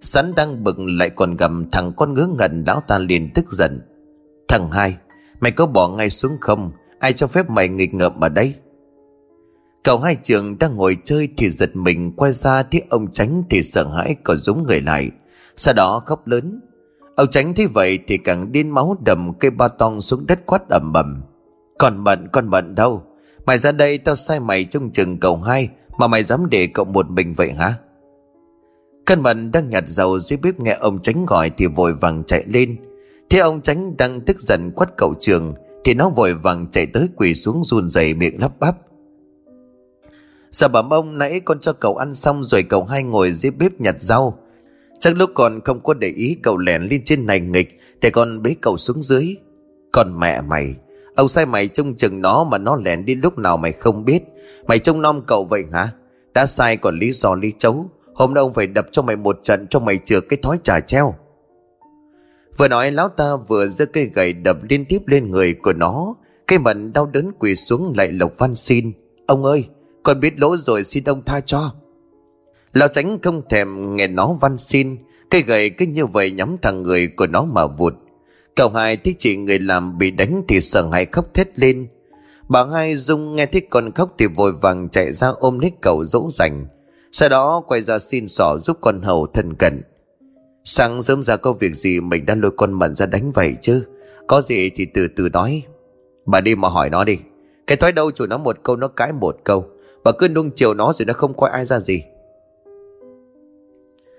Sắn 0.00 0.34
đang 0.34 0.64
bực 0.64 0.76
lại 0.78 1.10
còn 1.10 1.36
gầm 1.36 1.70
thằng 1.70 1.92
con 1.96 2.14
ngứa 2.14 2.26
ngẩn, 2.38 2.64
lão 2.66 2.82
ta 2.88 2.98
liền 2.98 3.30
tức 3.34 3.52
giận. 3.52 3.80
Thằng 4.48 4.70
hai, 4.70 4.96
Mày 5.40 5.52
có 5.52 5.66
bỏ 5.66 5.88
ngay 5.88 6.10
xuống 6.10 6.36
không? 6.40 6.72
Ai 6.98 7.12
cho 7.12 7.26
phép 7.26 7.50
mày 7.50 7.68
nghịch 7.68 7.94
ngợm 7.94 8.20
ở 8.20 8.28
đây? 8.28 8.54
Cậu 9.84 9.98
hai 9.98 10.16
trường 10.22 10.58
đang 10.58 10.76
ngồi 10.76 10.96
chơi 11.04 11.28
thì 11.36 11.50
giật 11.50 11.76
mình, 11.76 12.12
quay 12.16 12.32
ra 12.32 12.62
thấy 12.62 12.82
ông 12.90 13.12
tránh 13.12 13.42
thì 13.50 13.62
sợ 13.62 13.88
hãi 13.88 14.16
còn 14.24 14.36
giống 14.36 14.62
người 14.66 14.80
lại 14.80 15.10
sau 15.58 15.74
đó 15.74 16.02
khóc 16.06 16.26
lớn. 16.26 16.60
Ông 17.16 17.28
tránh 17.30 17.54
thấy 17.54 17.66
vậy 17.66 17.98
thì 18.06 18.18
càng 18.18 18.52
điên 18.52 18.70
máu 18.70 18.96
đầm 19.04 19.32
cây 19.40 19.50
ba 19.50 19.68
tong 19.68 20.00
xuống 20.00 20.26
đất 20.26 20.46
quát 20.46 20.68
ầm 20.68 20.92
ầm 20.92 21.22
Còn 21.78 22.04
bận 22.04 22.28
con 22.32 22.50
bận 22.50 22.74
đâu? 22.74 23.02
Mày 23.46 23.58
ra 23.58 23.72
đây, 23.72 23.98
tao 23.98 24.14
sai 24.16 24.40
mày 24.40 24.64
trông 24.64 24.90
chừng 24.90 25.20
cậu 25.20 25.36
hai, 25.36 25.68
Mà 25.98 26.06
mày 26.06 26.22
dám 26.22 26.50
để 26.50 26.66
cậu 26.74 26.84
một 26.84 27.10
mình 27.10 27.34
vậy 27.34 27.52
hả? 27.52 27.74
Cân 29.06 29.22
bận 29.22 29.50
đang 29.50 29.70
nhặt 29.70 29.84
dầu 29.86 30.18
dưới 30.18 30.36
bếp 30.42 30.60
nghe 30.60 30.76
ông 30.80 30.98
tránh 30.98 31.26
gọi 31.26 31.50
thì 31.56 31.66
vội 31.66 31.94
vàng 31.94 32.24
chạy 32.24 32.44
lên. 32.46 32.76
Thế 33.30 33.38
ông 33.38 33.60
tránh 33.60 33.96
đang 33.96 34.20
tức 34.20 34.40
giận 34.40 34.70
quát 34.76 34.96
cậu 34.96 35.14
trường, 35.20 35.54
Thì 35.84 35.94
nó 35.94 36.08
vội 36.08 36.34
vàng 36.34 36.66
chạy 36.70 36.86
tới 36.86 37.08
quỳ 37.16 37.34
xuống 37.34 37.64
run 37.64 37.88
rẩy 37.88 38.14
miệng 38.14 38.40
lắp 38.40 38.52
bắp. 38.60 38.76
Sao 40.52 40.68
bẩm 40.68 40.92
ông, 40.92 41.18
nãy 41.18 41.40
con 41.40 41.60
cho 41.60 41.72
cậu 41.72 41.96
ăn 41.96 42.14
xong 42.14 42.44
rồi 42.44 42.62
cậu 42.62 42.84
hai 42.84 43.02
ngồi 43.02 43.32
dưới 43.32 43.50
bếp 43.50 43.80
nhặt 43.80 43.94
rau. 43.98 44.38
Chắc 45.00 45.16
lúc 45.16 45.30
còn 45.34 45.60
không 45.64 45.80
có 45.80 45.94
để 45.94 46.08
ý 46.08 46.36
cậu 46.42 46.58
lẻn 46.58 46.82
lên 46.82 47.02
trên 47.04 47.26
này 47.26 47.40
nghịch, 47.40 47.80
Để 48.00 48.10
con 48.10 48.42
bế 48.42 48.54
cậu 48.60 48.76
xuống 48.76 49.02
dưới. 49.02 49.36
Còn 49.92 50.20
mẹ 50.20 50.40
mày 50.40 50.74
Ông 51.18 51.28
sai 51.28 51.46
mày 51.46 51.68
trông 51.68 51.94
chừng 51.94 52.20
nó 52.22 52.44
mà 52.44 52.58
nó 52.58 52.76
lẻn 52.76 53.04
đi 53.04 53.14
lúc 53.14 53.38
nào 53.38 53.56
mày 53.56 53.72
không 53.72 54.04
biết. 54.04 54.22
Mày 54.66 54.78
trông 54.78 55.02
nom 55.02 55.22
cậu 55.26 55.44
vậy 55.44 55.64
hả? 55.72 55.88
Đã 56.34 56.46
sai 56.46 56.76
còn 56.76 56.98
lý 56.98 57.12
do 57.12 57.34
lý 57.34 57.52
chấu. 57.58 57.90
Hôm 58.14 58.34
nay 58.34 58.40
ông 58.40 58.52
phải 58.52 58.66
đập 58.66 58.86
cho 58.92 59.02
mày 59.02 59.16
một 59.16 59.40
trận 59.42 59.66
Cho 59.70 59.80
mày 59.80 59.98
chừa 60.04 60.20
cái 60.20 60.38
thói 60.42 60.58
trà 60.62 60.80
treo. 60.80 61.14
Vừa 62.56 62.68
nói, 62.68 62.90
lão 62.90 63.08
ta 63.08 63.36
vừa 63.48 63.66
giơ 63.66 63.86
cây 63.86 64.10
gậy 64.14 64.32
đập 64.32 64.56
liên 64.68 64.84
tiếp 64.84 64.98
lên 65.06 65.30
người 65.30 65.54
của 65.54 65.72
nó. 65.72 66.14
Cây 66.46 66.58
mận 66.58 66.92
đau 66.92 67.06
đớn 67.06 67.32
quỳ 67.38 67.54
xuống 67.54 67.94
lại 67.96 68.12
lộc 68.12 68.32
văn 68.38 68.54
xin. 68.54 68.92
Ông 69.26 69.44
ơi, 69.44 69.64
con 70.02 70.20
biết 70.20 70.38
lỗi 70.38 70.56
rồi, 70.60 70.84
xin 70.84 71.04
ông 71.04 71.22
tha 71.24 71.40
cho. 71.40 71.72
Lão 72.72 72.88
Sánh 72.92 73.18
không 73.22 73.42
thèm 73.48 73.96
nghe 73.96 74.06
nó 74.06 74.32
văn 74.40 74.56
xin. 74.56 74.96
Cây 75.30 75.42
gậy 75.42 75.70
cứ 75.70 75.86
như 75.86 76.06
vậy 76.06 76.30
nhắm 76.30 76.56
thằng 76.62 76.82
người 76.82 77.08
của 77.16 77.26
nó 77.26 77.44
mà 77.44 77.66
vụt. 77.66 77.94
Cậu 78.56 78.70
hai 78.70 78.96
thấy 78.96 79.14
chị 79.18 79.36
người 79.36 79.58
làm 79.58 79.98
bị 79.98 80.10
đánh 80.10 80.42
thì 80.48 80.60
sợ 80.60 80.88
hãi 80.92 81.06
khóc 81.12 81.34
thét 81.34 81.58
lên. 81.58 81.88
Bà 82.48 82.64
hai 82.72 82.96
Dung 82.96 83.36
nghe 83.36 83.46
thấy 83.46 83.62
con 83.70 83.92
khóc 83.92 84.14
thì 84.18 84.26
vội 84.26 84.52
vàng 84.52 84.88
chạy 84.88 85.12
ra 85.12 85.28
ôm 85.28 85.58
lấy 85.58 85.72
cậu 85.80 86.04
dỗ 86.04 86.28
dành. 86.30 86.66
Sau 87.12 87.28
đó 87.28 87.62
quay 87.68 87.80
ra 87.80 87.98
xin 87.98 88.28
sỏ 88.28 88.58
giúp 88.58 88.78
con 88.80 89.02
hầu 89.02 89.26
thân 89.26 89.54
cận. 89.54 89.82
Sáng 90.64 91.02
sớm 91.02 91.22
ra 91.22 91.36
có 91.36 91.52
việc 91.52 91.74
gì 91.74 92.00
mình 92.00 92.26
đã 92.26 92.34
lôi 92.34 92.50
con 92.56 92.72
mận 92.72 92.94
ra 92.94 93.06
đánh 93.06 93.32
vậy 93.32 93.54
chứ? 93.62 93.84
Có 94.26 94.40
gì 94.40 94.70
thì 94.76 94.86
từ 94.94 95.08
từ 95.16 95.28
nói. 95.28 95.62
Bà 96.26 96.40
đi 96.40 96.54
mà 96.54 96.68
hỏi 96.68 96.90
nó 96.90 97.04
đi. 97.04 97.18
Cái 97.66 97.76
thói 97.76 97.92
đâu 97.92 98.10
chủ 98.10 98.26
nó 98.26 98.38
một 98.38 98.56
câu, 98.62 98.76
nó 98.76 98.88
cãi 98.88 99.12
một 99.12 99.36
câu. 99.44 99.66
Bà 100.04 100.12
cứ 100.18 100.28
nung 100.28 100.50
chiều 100.50 100.74
nó 100.74 100.92
rồi 100.92 101.06
nó 101.06 101.12
không 101.12 101.36
coi 101.36 101.50
ai 101.50 101.64
ra 101.64 101.78
gì. 101.78 102.02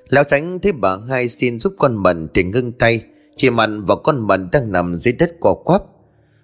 Lão 0.10 0.24
tránh 0.24 0.60
thấy 0.60 0.72
bà 0.72 0.98
hai 1.10 1.28
xin 1.28 1.60
giúp 1.60 1.74
con 1.78 1.96
mận 1.96 2.28
thì 2.34 2.44
ngưng 2.44 2.72
tay, 2.72 3.04
Chỉ 3.36 3.50
mặn 3.50 3.84
vào 3.84 3.98
con 3.98 4.28
mận 4.28 4.50
đang 4.52 4.72
nằm 4.72 4.96
dưới 4.96 5.14
đất 5.14 5.32
co 5.40 5.54
quắp. 5.54 5.82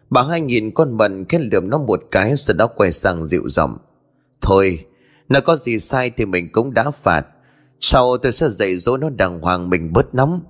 Bà 0.10 0.24
hai 0.24 0.42
nhìn 0.42 0.72
con 0.72 0.98
mận 0.98 1.26
khen 1.26 1.50
lượm 1.52 1.70
nó 1.70 1.78
một 1.78 2.04
cái, 2.12 2.36
Sau 2.36 2.56
đó 2.58 2.68
quay 2.68 2.92
sang 2.92 3.26
dịu 3.26 3.50
giọng. 3.50 3.78
Thôi 4.42 4.86
Nó 5.30 5.40
có 5.40 5.56
gì 5.56 5.80
sai 5.80 6.10
thì 6.18 6.26
mình 6.26 6.52
cũng 6.52 6.74
đã 6.74 6.92
phạt. 6.92 7.26
Sau 7.80 8.18
tôi 8.18 8.32
sẽ 8.32 8.50
dạy 8.50 8.78
dỗ 8.78 8.98
nó 8.98 9.10
đàng 9.10 9.42
hoàng 9.42 9.70
mình 9.70 9.94
bớt 9.94 10.16
nóng. 10.16 10.42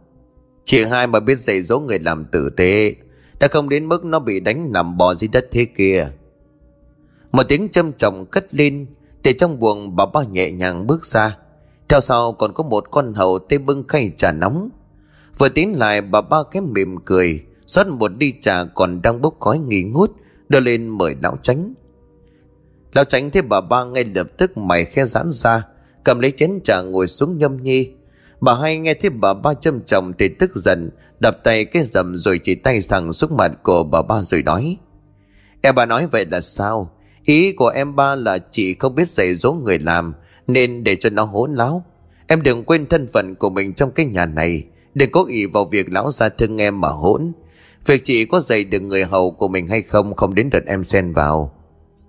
Chị 0.65 0.84
hai 0.84 1.07
mà 1.07 1.19
biết 1.19 1.39
dạy 1.39 1.62
dỗ 1.62 1.79
người 1.79 2.00
làm 2.00 2.25
tử 2.31 2.50
tế, 2.50 2.95
Đã 3.39 3.48
không 3.48 3.69
đến 3.69 3.86
mức 3.86 4.05
nó 4.05 4.19
bị 4.19 4.39
đánh 4.39 4.72
nằm 4.72 4.98
bò 4.98 5.13
dưới 5.13 5.27
đất 5.27 5.48
thế 5.51 5.65
kia. 5.65 6.12
Một 7.31 7.43
tiếng 7.50 7.69
châm 7.69 7.93
trọng 7.93 8.25
cất 8.25 8.53
lên, 8.55 8.86
Thì 9.24 9.34
trong 9.34 9.60
buồng 9.60 9.95
bà 9.95 10.05
ba 10.05 10.24
nhẹ 10.24 10.51
nhàng 10.51 10.88
bước 10.88 11.05
ra. 11.05 11.38
Theo 11.89 12.01
sau 12.01 12.34
còn 12.34 12.54
có 12.54 12.63
một 12.63 12.92
con 12.92 13.13
hầu 13.13 13.39
tê 13.39 13.58
bưng 13.58 13.88
khay 13.88 14.12
trà 14.15 14.32
nóng. 14.32 14.70
Vừa 15.38 15.50
tiến 15.50 15.80
lại, 15.80 16.01
bà 16.01 16.22
ba 16.22 16.38
cái 16.51 16.62
mỉm 16.62 16.98
cười 17.06 17.44
Xót 17.68 17.88
một 17.88 18.12
đi 18.18 18.34
trà 18.42 18.63
còn 18.63 19.01
đang 19.01 19.22
bốc 19.22 19.36
khói 19.39 19.60
nghi 19.60 19.84
ngút, 19.84 20.12
đưa 20.50 20.60
lên 20.60 20.88
mời 20.89 21.15
lão 21.22 21.38
tránh 21.42 21.74
lão 22.96 23.06
tránh 23.06 23.32
thấy 23.32 23.42
bà 23.42 23.62
ba 23.62 23.84
ngay 23.84 24.04
lập 24.04 24.27
tức 24.38 24.58
mày 24.58 24.86
khe 24.86 25.06
giãn 25.06 25.32
ra, 25.32 25.63
cầm 26.04 26.20
lấy 26.20 26.32
chén 26.32 26.60
trà 26.63 26.82
ngồi 26.82 27.08
xuống 27.08 27.38
nhâm 27.38 27.63
nhi. 27.63 27.89
Bà 28.42 28.56
hai 28.56 28.80
nghe 28.80 28.94
thấy 28.94 29.10
bà 29.10 29.34
ba 29.34 29.54
châm 29.54 29.82
chồng 29.86 30.13
thì 30.20 30.27
tức 30.27 30.56
giận, 30.56 30.89
đập 31.20 31.38
tay 31.44 31.65
cái 31.65 31.84
rầm 31.84 32.18
rồi 32.18 32.39
chỉ 32.44 32.56
tay 32.56 32.80
thẳng 32.89 33.13
xuống 33.13 33.38
mặt 33.38 33.51
của 33.63 33.84
bà 33.84 34.01
ba 34.01 34.22
rồi 34.22 34.44
nói. 34.44 34.77
Em 35.62 35.75
bà 35.75 35.86
nói 35.86 36.08
vậy 36.08 36.25
là 36.25 36.42
sao? 36.42 36.92
Ý 37.24 37.51
của 37.51 37.68
em 37.68 37.96
ba 37.96 38.15
là 38.15 38.38
chị 38.51 38.74
không 38.74 38.96
biết 38.96 39.08
dạy 39.08 39.36
dỗ 39.36 39.51
người 39.54 39.80
làm 39.80 40.13
nên 40.48 40.84
để 40.84 40.96
cho 40.96 41.10
nó 41.10 41.24
hỗn 41.24 41.54
láo. 41.54 41.86
Em 42.28 42.42
đừng 42.42 42.64
quên 42.64 42.86
thân 42.86 43.08
phận 43.14 43.36
của 43.36 43.50
mình 43.50 43.74
trong 43.74 43.92
cái 43.92 44.06
nhà 44.06 44.25
này. 44.25 44.64
Đừng 44.94 45.12
cố 45.12 45.25
ý 45.25 45.46
vào 45.46 45.66
việc 45.66 45.92
lão 45.92 46.12
gia 46.12 46.30
thương 46.30 46.62
em 46.62 46.82
mà 46.82 46.88
hỗn. 46.88 47.32
Việc 47.86 48.04
chị 48.04 48.25
có 48.25 48.40
dạy 48.40 48.64
được 48.64 48.80
người 48.80 49.04
hầu 49.06 49.32
của 49.32 49.48
mình 49.48 49.68
hay 49.68 49.82
không 49.82 50.14
Không 50.14 50.36
đến 50.36 50.50
đợt 50.50 50.66
em 50.66 50.84
xen 50.84 51.14
vào. 51.14 51.56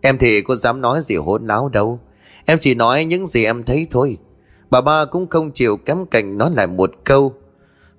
Em 0.01 0.19
thì 0.19 0.41
có 0.41 0.57
dám 0.57 0.81
nói 0.81 1.01
gì 1.03 1.17
hỗn 1.17 1.47
láo 1.47 1.69
đâu. 1.69 2.01
Em 2.45 2.59
chỉ 2.59 2.75
nói 2.75 3.05
những 3.05 3.27
gì 3.27 3.45
em 3.45 3.63
thấy 3.63 3.87
thôi. 3.91 4.19
Bà 4.71 4.81
ba 4.81 5.05
cũng 5.05 5.27
không 5.29 5.51
chịu 5.51 5.77
kém 5.77 6.07
cành 6.07 6.39
nói 6.39 6.51
lại 6.55 6.67
một 6.67 6.93
câu. 7.05 7.35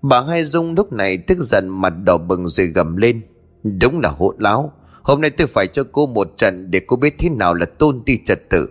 Bà 0.02 0.22
hai 0.22 0.44
Dung 0.44 0.76
lúc 0.76 0.94
này 0.94 1.18
tức 1.18 1.38
giận 1.42 1.70
mặt 1.70 1.94
đỏ 2.04 2.18
bừng 2.18 2.48
rồi 2.48 2.68
gầm 2.68 2.98
lên. 2.98 3.22
Đúng 3.64 4.00
là 4.00 4.10
hỗn 4.10 4.36
láo. 4.40 4.74
Hôm 5.04 5.22
nay 5.22 5.30
tôi 5.30 5.48
phải 5.48 5.68
cho 5.68 5.84
cô 5.92 6.08
một 6.08 6.34
trận 6.38 6.72
Để 6.72 6.82
cô 6.88 6.98
biết 6.98 7.16
thế 7.18 7.30
nào 7.30 7.54
là 7.54 7.66
tôn 7.66 8.02
ti 8.06 8.20
trật 8.26 8.50
tự. 8.50 8.70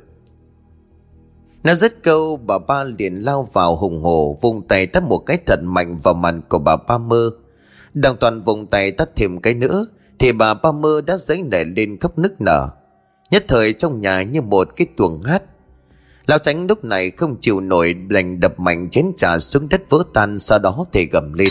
Nó 1.67 1.75
dứt 1.75 2.03
câu, 2.03 2.37
Bà 2.37 2.59
ba 2.59 2.85
liền 2.85 3.15
lao 3.15 3.49
vào 3.53 3.77
hùng 3.77 4.03
hổ 4.03 4.39
Vùng 4.41 4.69
tay 4.69 4.87
tắt 4.87 5.03
một 5.03 5.19
cái 5.19 5.39
thật 5.47 5.61
mạnh 5.63 6.01
vào 6.03 6.15
mặt 6.15 6.35
của 6.49 6.59
bà 6.59 6.77
ba 6.77 6.99
mơ. 6.99 7.31
Đang 7.95 8.17
toàn 8.17 8.41
vùng 8.41 8.67
tay 8.67 8.91
tắt 8.93 9.09
thêm 9.17 9.41
cái 9.41 9.55
nữa, 9.55 9.87
Thì 10.19 10.33
bà 10.33 10.55
ba 10.55 10.73
mơ 10.73 11.01
đã 11.07 11.17
dấy 11.17 11.43
nảy 11.43 11.65
lên 11.65 11.99
khắp 12.01 12.19
nức 12.19 12.41
nở. 12.41 12.69
Nhất 13.31 13.45
thời 13.49 13.73
trong 13.73 14.01
nhà 14.01 14.23
như 14.23 14.43
một 14.43 14.69
cái 14.77 14.87
tuồng 14.97 15.23
hát 15.23 15.43
Lão 16.27 16.39
tránh 16.39 16.67
lúc 16.67 16.85
này 16.85 17.11
không 17.11 17.37
chịu 17.41 17.61
nổi, 17.61 17.95
đành 17.95 18.41
đập 18.41 18.61
mạnh 18.61 18.91
chén 18.91 19.13
trà 19.17 19.39
xuống 19.39 19.69
đất 19.69 19.83
vỡ 19.91 20.03
tan, 20.15 20.39
Sau 20.39 20.59
đó 20.59 20.87
thì 20.93 21.07
gầm 21.13 21.33
lên. 21.33 21.49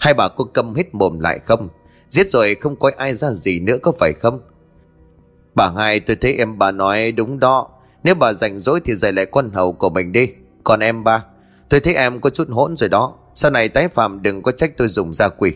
Hai 0.00 0.14
bà 0.14 0.28
cô 0.28 0.44
câm 0.44 0.74
hết 0.74 0.94
mồm 0.94 1.20
lại 1.20 1.38
không? 1.44 1.68
Giết 2.06 2.30
rồi 2.30 2.54
không 2.54 2.76
coi 2.76 2.92
ai 2.92 3.14
ra 3.14 3.30
gì 3.30 3.60
nữa 3.60 3.78
có 3.82 3.92
phải 3.98 4.12
không? 4.12 4.40
Bà 5.54 5.70
hai, 5.76 6.00
tôi 6.00 6.16
thấy 6.16 6.34
em 6.34 6.58
bà 6.58 6.70
nói 6.72 7.12
đúng 7.12 7.38
đó. 7.38 7.68
Nếu 8.04 8.14
bà 8.14 8.32
rảnh 8.32 8.60
rỗi 8.60 8.80
thì 8.84 8.94
dạy 8.94 9.12
lại 9.12 9.26
con 9.26 9.50
hầu 9.52 9.72
của 9.72 9.90
mình 9.90 10.12
đi. 10.12 10.28
Còn 10.64 10.80
em 10.80 11.04
ba, 11.04 11.24
Tôi 11.68 11.80
thấy 11.80 11.94
em 11.94 12.20
có 12.20 12.30
chút 12.30 12.48
hỗn 12.50 12.76
rồi 12.76 12.88
đó. 12.88 13.14
Sau 13.34 13.50
này 13.50 13.68
tái 13.68 13.88
phạm 13.88 14.22
đừng 14.22 14.42
có 14.42 14.52
trách 14.52 14.76
tôi 14.76 14.88
dùng 14.88 15.12
gia 15.12 15.28
quỷ. 15.28 15.52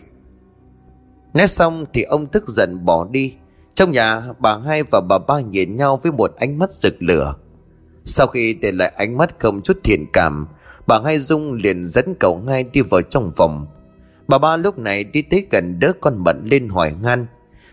Nói 1.33 1.47
xong 1.47 1.85
thì 1.93 2.03
ông 2.03 2.25
tức 2.25 2.47
giận 2.47 2.85
bỏ 2.85 3.05
đi. 3.11 3.33
Trong 3.73 3.91
nhà, 3.91 4.21
bà 4.39 4.57
hai 4.57 4.83
và 4.83 5.01
bà 5.09 5.17
ba 5.27 5.39
nhìn 5.39 5.77
nhau 5.77 5.99
với 6.03 6.11
một 6.11 6.35
ánh 6.35 6.59
mắt 6.59 6.71
rực 6.71 6.95
lửa. 6.99 7.35
Sau 8.05 8.27
khi 8.27 8.53
để 8.53 8.71
lại 8.71 8.93
ánh 8.97 9.17
mắt 9.17 9.39
không 9.39 9.61
chút 9.61 9.77
thiện 9.83 10.05
cảm, 10.13 10.47
Bà 10.87 10.99
hai 11.05 11.19
Dung 11.19 11.53
liền 11.53 11.87
dẫn 11.87 12.15
cậu 12.19 12.43
hai 12.47 12.63
đi 12.63 12.81
vào 12.81 13.01
trong 13.01 13.31
phòng. 13.35 13.67
Bà 14.27 14.37
ba 14.37 14.57
lúc 14.57 14.77
này 14.77 15.03
đi 15.03 15.21
tới 15.21 15.47
gần 15.51 15.79
đỡ 15.79 15.91
con 16.01 16.23
bận 16.23 16.41
lên 16.45 16.69
hỏi 16.69 16.95
ngan 17.03 17.25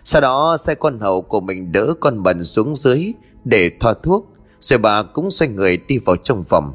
Sau 0.05 0.23
đó 0.23 0.57
xe 0.57 0.75
con 0.75 1.01
hậu 1.01 1.23
của 1.23 1.41
mình 1.41 1.73
đỡ 1.73 1.95
con 2.01 2.23
bận 2.23 2.45
xuống 2.45 2.75
dưới 2.75 3.13
Để 3.45 3.71
thoa 3.81 3.95
thuốc. 4.03 4.30
Rồi 4.61 4.79
bà 4.79 5.03
cũng 5.03 5.31
xoay 5.31 5.49
người 5.49 5.77
đi 5.77 5.99
vào 5.99 6.17
trong 6.17 6.45
phòng. 6.45 6.75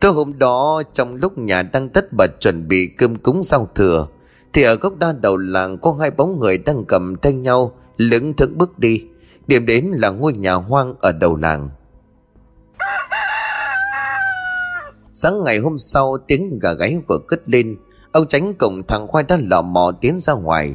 Tối 0.00 0.12
hôm 0.12 0.38
đó, 0.38 0.82
trong 0.92 1.14
lúc 1.14 1.38
nhà 1.38 1.62
đang 1.62 1.88
tất 1.88 2.12
bật 2.12 2.30
chuẩn 2.40 2.68
bị 2.68 2.86
cơm 2.86 3.16
cúng 3.16 3.42
giao 3.42 3.68
thừa, 3.74 4.06
Thì 4.52 4.62
ở 4.62 4.74
góc 4.74 4.98
đa 4.98 5.14
đầu 5.20 5.36
làng 5.36 5.78
có 5.78 5.96
hai 6.00 6.10
bóng 6.10 6.40
người 6.40 6.58
đang 6.58 6.84
cầm 6.84 7.16
tay 7.16 7.32
nhau, 7.32 7.72
lững 7.96 8.34
thững 8.34 8.58
bước 8.58 8.78
đi. 8.78 9.04
Điểm 9.46 9.66
đến 9.66 9.84
là 9.84 10.10
ngôi 10.10 10.32
nhà 10.32 10.54
hoang 10.54 10.94
ở 11.00 11.12
đầu 11.12 11.36
làng. 11.36 11.70
Sáng 15.12 15.44
ngày 15.44 15.58
hôm 15.58 15.78
sau, 15.78 16.18
tiếng 16.26 16.58
gà 16.58 16.72
gáy 16.72 16.98
vừa 17.08 17.18
cất 17.28 17.40
lên. 17.46 17.76
Ông 18.12 18.26
tránh 18.28 18.54
cổng 18.54 18.82
thằng 18.88 19.06
khoai 19.06 19.24
đã 19.24 19.38
lò 19.40 19.62
mò 19.62 19.92
tiến 20.00 20.18
ra 20.18 20.32
ngoài. 20.32 20.74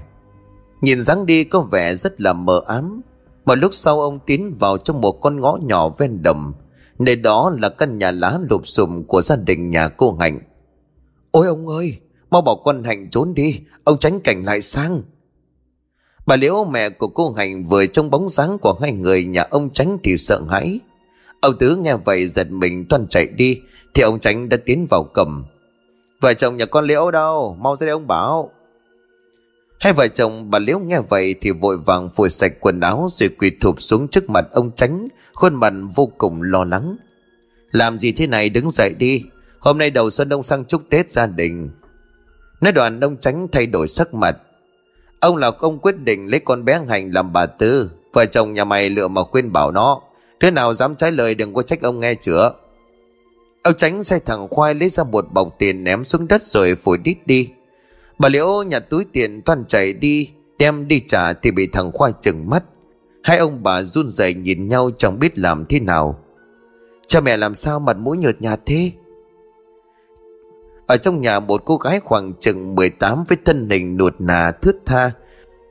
Nhìn 0.81 1.01
dáng 1.01 1.25
đi 1.25 1.43
có 1.43 1.61
vẻ 1.61 1.95
rất 1.95 2.21
là 2.21 2.33
mờ 2.33 2.61
ám. 2.67 3.01
Một 3.49 3.55
lúc 3.55 3.73
sau 3.73 4.01
ông 4.01 4.19
tiến 4.25 4.55
vào 4.59 4.77
trong 4.77 5.01
một 5.01 5.11
con 5.11 5.41
ngõ 5.41 5.57
nhỏ 5.61 5.89
ven 5.89 6.23
đầm, 6.23 6.53
Nơi 6.99 7.15
đó 7.15 7.53
là 7.59 7.69
căn 7.69 7.97
nhà 7.97 8.11
lá 8.11 8.39
lụp 8.49 8.67
xùm 8.67 9.03
của 9.03 9.21
gia 9.21 9.35
đình 9.35 9.69
nhà 9.69 9.87
cô 9.87 10.17
Hạnh. 10.19 10.39
Ôi 11.31 11.47
ông 11.47 11.67
ơi 11.67 11.97
Mau 12.29 12.41
bảo 12.41 12.55
con 12.55 12.83
Hạnh 12.83 13.09
trốn 13.11 13.33
đi 13.33 13.59
Ông 13.83 13.99
tránh 13.99 14.19
cảnh 14.19 14.45
lại 14.45 14.61
sang. 14.61 15.01
Bà 16.25 16.35
Liễu 16.35 16.65
mẹ 16.65 16.89
của 16.89 17.07
cô 17.07 17.33
Hạnh 17.33 17.65
vừa 17.65 17.85
trong 17.85 18.09
bóng 18.09 18.29
dáng 18.29 18.57
của 18.59 18.77
hai 18.81 18.91
người 18.91 19.25
nhà 19.25 19.45
ông 19.49 19.69
tránh 19.69 19.97
thì 20.03 20.17
sợ 20.17 20.41
hãi. 20.49 20.79
Ông 21.41 21.57
Tứ 21.59 21.75
nghe 21.75 21.95
vậy 21.95 22.27
giật 22.27 22.51
mình 22.51 22.85
toan 22.89 23.07
chạy 23.07 23.27
đi 23.27 23.61
Thì 23.93 24.01
ông 24.01 24.19
tránh 24.19 24.49
đã 24.49 24.57
tiến 24.65 24.87
vào 24.89 25.03
cầm. 25.03 25.45
Vợ 26.21 26.33
chồng 26.33 26.57
nhà 26.57 26.65
con 26.65 26.85
Liễu 26.85 27.11
đâu 27.11 27.57
Mau 27.59 27.75
ra 27.75 27.85
đây 27.85 27.91
ông 27.91 28.07
bảo. 28.07 28.51
Hai 29.79 29.93
vợ 29.93 30.07
chồng 30.07 30.51
bà 30.51 30.59
Liễu 30.59 30.79
nghe 30.79 30.99
vậy 31.09 31.35
thì 31.41 31.51
vội 31.51 31.77
vàng 31.77 32.09
phủi 32.15 32.29
sạch 32.29 32.51
quần 32.59 32.79
áo 32.79 33.07
rồi 33.09 33.29
quỳ 33.29 33.51
thụp 33.61 33.81
xuống 33.81 34.07
trước 34.07 34.29
mặt 34.29 34.45
ông 34.51 34.71
tránh, 34.75 35.07
khuôn 35.33 35.55
mặt 35.55 35.73
vô 35.95 36.11
cùng 36.17 36.41
lo 36.41 36.63
lắng. 36.63 36.97
Làm 37.71 37.97
gì 37.97 38.11
thế 38.11 38.27
này 38.27 38.49
đứng 38.49 38.69
dậy 38.69 38.93
đi, 38.97 39.23
hôm 39.59 39.77
nay 39.77 39.89
đầu 39.89 40.09
xuân 40.09 40.29
ông 40.29 40.43
sang 40.43 40.65
chúc 40.65 40.81
Tết 40.89 41.11
gia 41.11 41.25
đình. 41.25 41.69
Nói 42.61 42.71
đoạn 42.71 42.99
ông 42.99 43.17
tránh 43.17 43.47
thay 43.51 43.65
đổi 43.65 43.87
sắc 43.87 44.13
mặt. 44.13 44.37
Ông 45.19 45.35
là 45.35 45.51
ông 45.59 45.79
quyết 45.79 45.97
định 45.97 46.27
lấy 46.27 46.39
con 46.39 46.65
bé 46.65 46.81
Hành 46.89 47.11
làm 47.13 47.33
bà 47.33 47.45
Tư, 47.45 47.91
vợ 48.13 48.25
chồng 48.25 48.53
nhà 48.53 48.63
mày 48.63 48.89
lựa 48.89 49.07
mà 49.07 49.23
khuyên 49.23 49.51
bảo 49.51 49.71
nó. 49.71 50.01
Thế 50.39 50.51
nào 50.51 50.73
dám 50.73 50.95
trái 50.95 51.11
lời 51.11 51.35
đừng 51.35 51.53
có 51.53 51.61
trách 51.61 51.81
ông 51.81 51.99
nghe 51.99 52.13
chữa. 52.13 52.53
Ông 53.63 53.73
tránh 53.77 54.03
xe 54.03 54.19
thẳng 54.19 54.47
khoai 54.49 54.73
lấy 54.73 54.89
ra 54.89 55.03
một 55.03 55.25
bọc 55.33 55.55
tiền 55.59 55.83
ném 55.83 56.03
xuống 56.03 56.27
đất 56.27 56.41
rồi 56.43 56.75
phủi 56.75 56.97
đít 56.97 57.17
đi. 57.25 57.49
Bà 58.19 58.29
Liễu 58.29 58.63
nhặt 58.63 58.89
túi 58.89 59.05
tiền 59.13 59.41
toan 59.41 59.65
chạy 59.67 59.93
đi, 59.93 60.29
Đem 60.57 60.87
đi 60.87 61.01
trả 61.07 61.33
thì 61.33 61.51
bị 61.51 61.67
thằng 61.67 61.91
Khoa 61.91 62.11
chừng 62.11 62.49
mắt. 62.49 62.63
Hai 63.23 63.37
ông 63.37 63.63
bà 63.63 63.81
run 63.81 64.09
rẩy 64.09 64.33
nhìn 64.33 64.67
nhau 64.67 64.89
chẳng 64.97 65.19
biết 65.19 65.37
làm 65.37 65.65
thế 65.69 65.79
nào. 65.79 66.19
Cha 67.07 67.21
mẹ 67.21 67.37
làm 67.37 67.55
sao 67.55 67.79
mặt 67.79 67.97
mũi 67.97 68.17
nhợt 68.17 68.41
nhạt 68.41 68.59
thế? 68.65 68.91
Ở 70.87 70.97
trong 70.97 71.21
nhà 71.21 71.39
một 71.39 71.61
cô 71.65 71.77
gái 71.77 71.99
khoảng 71.99 72.33
chừng 72.39 72.75
18 72.75 73.23
với 73.27 73.37
thân 73.45 73.69
hình 73.69 73.97
nuột 73.97 74.13
nà 74.19 74.51
thướt 74.51 74.75
tha, 74.85 75.11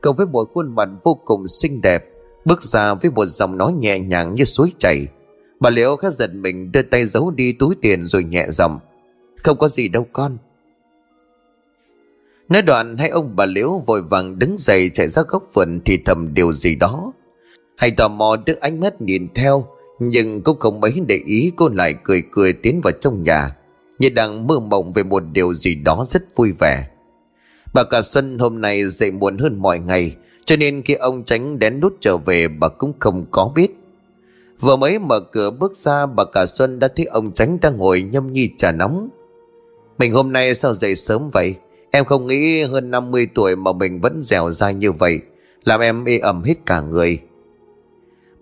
Cộng 0.02 0.16
với 0.16 0.26
một 0.26 0.48
khuôn 0.54 0.74
mặt 0.74 0.88
vô 1.02 1.14
cùng 1.24 1.46
xinh 1.46 1.80
đẹp, 1.80 2.04
Bước 2.44 2.62
ra 2.62 2.94
với 2.94 3.10
một 3.10 3.26
giọng 3.26 3.58
nói 3.58 3.72
nhẹ 3.72 3.98
nhàng 3.98 4.34
như 4.34 4.44
suối 4.44 4.72
chảy. 4.78 5.06
Bà 5.60 5.70
Liễu 5.70 5.96
khá 5.96 6.10
giật 6.10 6.34
mình 6.34 6.72
đưa 6.72 6.82
tay 6.82 7.06
giấu 7.06 7.30
đi 7.30 7.52
túi 7.52 7.74
tiền 7.82 8.06
rồi 8.06 8.24
nhẹ 8.24 8.46
giọng, 8.50 8.78
Không 9.44 9.58
có 9.58 9.68
gì 9.68 9.88
đâu 9.88 10.06
con 10.12 10.38
Nói 12.48 12.62
đoạn, 12.62 12.96
hai 12.98 13.08
ông 13.08 13.36
bà 13.36 13.46
liễu 13.46 13.82
vội 13.86 14.02
vàng 14.02 14.38
đứng 14.38 14.56
dậy 14.58 14.90
chạy 14.94 15.08
ra 15.08 15.22
góc 15.28 15.42
vườn 15.54 15.80
thì 15.84 15.98
thầm 16.04 16.34
điều 16.34 16.52
gì 16.52 16.74
đó. 16.74 17.12
Hay 17.76 17.90
tò 17.90 18.08
mò 18.08 18.36
đưa 18.46 18.54
ánh 18.60 18.80
mắt 18.80 19.00
nhìn 19.00 19.28
theo, 19.34 19.66
nhưng 19.98 20.42
cô 20.42 20.54
không 20.54 20.80
mấy 20.80 20.92
để 21.06 21.20
ý, 21.26 21.52
cô 21.56 21.68
lại 21.68 21.94
cười 22.04 22.22
cười 22.32 22.52
tiến 22.52 22.80
vào 22.84 22.92
trong 23.00 23.22
nhà 23.22 23.56
như 23.98 24.08
đang 24.08 24.46
mơ 24.46 24.60
mộng 24.60 24.92
về 24.92 25.02
một 25.02 25.22
điều 25.32 25.54
gì 25.54 25.74
đó 25.74 26.04
rất 26.08 26.36
vui 26.36 26.52
vẻ. 26.52 26.88
Bà 27.74 27.84
cả 27.84 28.02
Xuân 28.02 28.38
hôm 28.38 28.60
nay 28.60 28.86
dậy 28.86 29.10
muộn 29.10 29.38
hơn 29.38 29.58
mọi 29.58 29.78
ngày, 29.78 30.16
cho 30.44 30.56
nên 30.56 30.82
khi 30.82 30.94
ông 30.94 31.24
tránh 31.24 31.58
đến 31.58 31.80
nút 31.80 31.96
trở 32.00 32.16
về, 32.16 32.48
bà 32.48 32.68
cũng 32.68 32.92
không 32.98 33.26
có 33.30 33.52
biết. 33.54 33.70
Vừa 34.60 34.76
mới 34.76 34.98
mở 34.98 35.20
cửa 35.20 35.50
bước 35.50 35.76
ra, 35.76 36.06
bà 36.06 36.24
cả 36.24 36.46
Xuân 36.46 36.78
đã 36.78 36.88
thấy 36.96 37.06
ông 37.06 37.32
tránh 37.32 37.58
đang 37.62 37.76
ngồi 37.76 38.02
nhâm 38.02 38.32
nhi 38.32 38.50
trà 38.56 38.72
nóng. 38.72 39.08
Mình 39.98 40.12
hôm 40.12 40.32
nay 40.32 40.54
sao 40.54 40.74
dậy 40.74 40.94
sớm 40.94 41.28
vậy? 41.32 41.54
Em 41.90 42.04
không 42.04 42.26
nghĩ 42.26 42.62
hơn 42.62 42.90
50 42.90 43.28
tuổi 43.34 43.56
mà 43.56 43.72
mình 43.72 44.00
vẫn 44.00 44.22
dẻo 44.22 44.50
dai 44.50 44.74
như 44.74 44.92
vậy. 44.92 45.20
Làm 45.64 45.80
em 45.80 46.04
ê 46.04 46.18
ẩm 46.18 46.42
hết 46.42 46.54
cả 46.66 46.80
người. 46.80 47.18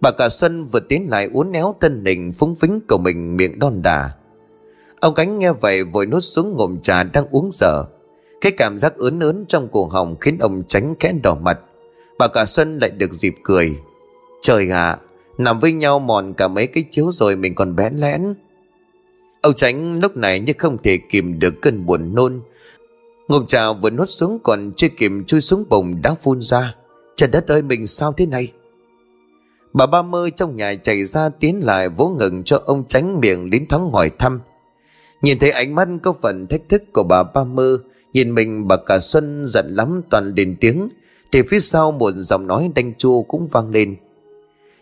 Bà 0.01 0.11
cả 0.11 0.29
Xuân 0.29 0.65
vừa 0.65 0.81
tiến 0.81 1.11
lại 1.11 1.29
uốn 1.33 1.53
éo 1.53 1.75
thân 1.81 2.05
hình 2.05 2.33
phúng 2.33 2.55
phính 2.55 2.81
của 2.89 2.99
mình 2.99 3.37
miệng 3.37 3.59
đon 3.59 3.83
đà. 3.83 4.11
Ông 5.01 5.15
Cánh 5.15 5.39
nghe 5.39 5.53
vậy 5.53 5.85
vội 5.85 6.07
nuốt 6.07 6.23
xuống 6.25 6.57
ngụm 6.57 6.81
trà 6.81 7.03
đang 7.03 7.27
uống 7.31 7.49
dở. 7.53 7.85
Cái 8.41 8.53
cảm 8.53 8.79
giác 8.79 8.97
ớn 8.97 9.21
ớn 9.21 9.45
trong 9.49 9.69
cổ 9.73 9.87
họng 9.87 10.17
khiến 10.21 10.39
ông 10.39 10.63
tránh 10.67 10.95
khẽ 11.01 11.13
đỏ 11.23 11.35
mặt. 11.35 11.61
Bà 12.19 12.29
cả 12.29 12.45
Xuân 12.47 12.79
lại 12.79 12.91
được 12.91 13.13
dịp 13.13 13.35
cười. 13.43 13.77
Trời 14.43 14.71
ạ, 14.71 14.99
Nằm 15.39 15.59
với 15.59 15.73
nhau 15.73 15.99
mòn 15.99 16.35
cả 16.35 16.49
mấy 16.49 16.67
cái 16.67 16.85
chiếu 16.91 17.11
rồi 17.13 17.37
mình 17.37 17.55
còn 17.55 17.77
bén 17.77 17.97
lẽn. 17.97 18.35
Ông 19.41 19.55
tránh 19.55 20.01
lúc 20.01 20.17
này 20.17 20.41
như 20.41 20.53
không 20.59 20.79
thể 20.83 20.99
kìm 21.11 21.39
được 21.39 21.55
cơn 21.63 21.87
buồn 21.87 22.15
nôn 22.15 22.41
Ngụm 23.29 23.47
trà 23.47 23.73
vừa 23.73 23.91
nuốt 23.91 24.09
xuống 24.09 24.39
còn 24.43 24.73
chưa 24.77 24.89
kịp 24.89 25.13
chui 25.27 25.41
xuống 25.41 25.65
bồng 25.69 26.03
đã 26.03 26.15
phun 26.15 26.41
ra. 26.41 26.75
Trời 27.17 27.29
đất 27.33 27.49
ơi, 27.49 27.63
mình 27.63 27.87
sao 27.87 28.13
thế 28.13 28.27
này? 28.27 28.53
Bà 29.73 29.87
ba 29.87 30.03
mơ 30.03 30.31
trong 30.37 30.57
nhà 30.57 30.75
chạy 30.75 31.05
ra 31.05 31.29
tiến 31.29 31.61
lại 31.65 31.89
vỗ 31.89 32.09
ngừng 32.09 32.45
cho 32.45 32.63
ông 32.65 32.85
tránh 32.85 33.21
miệng 33.21 33.51
đến 33.51 33.67
thoáng 33.69 33.93
hỏi 33.93 34.11
thăm. 34.19 34.41
Nhìn 35.23 35.39
thấy 35.39 35.51
ánh 35.51 35.75
mắt 35.75 35.89
có 36.03 36.13
phần 36.23 36.47
thách 36.47 36.69
thức 36.69 36.83
của 36.93 37.03
bà 37.03 37.23
ba 37.23 37.45
mơ, 37.45 37.79
Nhìn 38.17 38.35
mình 38.35 38.69
bà 38.69 38.77
cả 38.77 39.01
Xuân 39.01 39.47
giận 39.47 39.75
lắm 39.75 40.03
toàn 40.11 40.35
đền 40.35 40.57
tiếng. 40.61 40.89
Thì 41.33 41.43
phía 41.43 41.61
sau 41.61 41.93
một 41.93 42.13
giọng 42.17 42.47
nói 42.47 42.71
đanh 42.75 42.95
chua 42.95 43.23
cũng 43.23 43.47
vang 43.47 43.71
lên. 43.71 43.97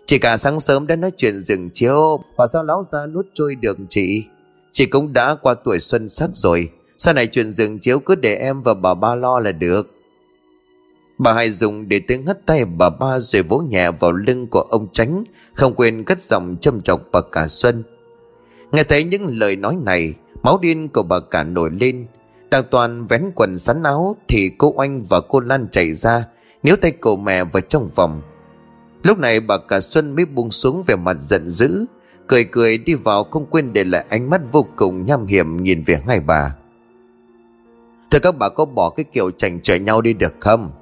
Chỉ 0.07 0.19
cả 0.19 0.37
sáng 0.37 0.61
sớm 0.61 0.87
đã 0.87 0.97
nói 0.97 1.11
chuyện 1.17 1.41
rừng 1.41 1.71
chiếu. 1.71 2.21
Bà 2.37 2.47
sao 2.47 2.65
láo 2.65 2.83
ra 2.93 3.07
nuốt 3.07 3.27
trôi 3.35 3.55
được 3.55 3.77
chị? 3.89 4.25
Chị 4.73 4.87
cũng 4.87 5.13
đã 5.13 5.35
qua 5.35 5.55
tuổi 5.55 5.79
xuân 5.79 6.09
sắc 6.09 6.31
rồi. 6.35 6.71
Sau 6.99 7.15
này 7.15 7.27
chuyện 7.27 7.51
giường 7.51 7.79
chiếu 7.79 7.99
cứ 7.99 8.15
để 8.15 8.35
em 8.37 8.63
và 8.63 8.75
bà 8.75 8.95
ba 8.95 9.15
lo 9.15 9.39
là 9.39 9.53
được. 9.53 9.91
Bà 11.19 11.33
hai 11.33 11.51
dùng 11.51 11.89
để 11.89 12.01
tiếng 12.09 12.27
hất 12.27 12.47
tay 12.47 12.65
bà 12.65 12.91
ba 12.91 13.19
rồi 13.19 13.43
vỗ 13.43 13.59
nhẹ 13.59 13.91
vào 13.91 14.13
lưng 14.13 14.47
của 14.47 14.61
ông 14.61 14.89
tránh 14.93 15.25
Không 15.55 15.75
quên 15.75 16.05
cất 16.05 16.23
giọng 16.23 16.57
châm 16.61 16.81
chọc 16.81 17.01
bà 17.13 17.21
cả 17.33 17.49
Xuân. 17.49 17.85
Nghe 18.73 18.85
thấy 18.85 19.05
những 19.05 19.27
lời 19.27 19.57
nói 19.57 19.77
này, 19.83 20.15
Máu 20.43 20.59
điên 20.63 20.89
của 20.89 21.03
bà 21.03 21.21
cả 21.21 21.43
nổi 21.43 21.71
lên. 21.81 22.07
Đang 22.51 22.65
toàn 22.71 23.07
vén 23.07 23.31
quần 23.35 23.59
sắn 23.59 23.83
áo 23.83 24.17
Thì 24.29 24.51
cô 24.59 24.73
Oanh 24.77 25.03
và 25.03 25.21
cô 25.21 25.41
Lan 25.41 25.69
chạy 25.73 25.93
ra, 25.93 26.25
Níu 26.63 26.77
tay 26.77 26.91
cổ 26.91 27.17
mẹ 27.17 27.45
vào 27.45 27.61
trong 27.61 27.89
vòng. 27.95 28.23
Lúc 29.03 29.19
này 29.19 29.41
bà 29.41 29.59
cả 29.59 29.81
Xuân 29.81 30.17
mới 30.17 30.25
buông 30.25 30.51
xuống 30.51 30.83
về 30.87 30.97
mặt 30.97 31.17
giận 31.21 31.51
dữ, 31.51 31.85
Cười 32.27 32.45
cười 32.45 32.79
đi 32.79 32.95
vào 32.95 33.25
không 33.25 33.47
quên 33.47 33.73
để 33.73 33.85
lại 33.85 34.05
ánh 34.09 34.31
mắt 34.31 34.41
vô 34.53 34.67
cùng 34.77 35.07
nham 35.07 35.27
hiểm 35.27 35.63
nhìn 35.63 35.83
về 35.83 36.01
hai 36.09 36.21
bà. 36.21 36.57
Thưa 38.15 38.21
các 38.21 38.39
bà 38.39 38.49
có 38.49 38.65
bỏ 38.65 38.91
cái 38.91 39.05
kiểu 39.05 39.31
chảnh 39.31 39.61
chọe 39.61 39.79
nhau 39.79 40.01
đi 40.01 40.13
được 40.13 40.33
không? 40.41 40.73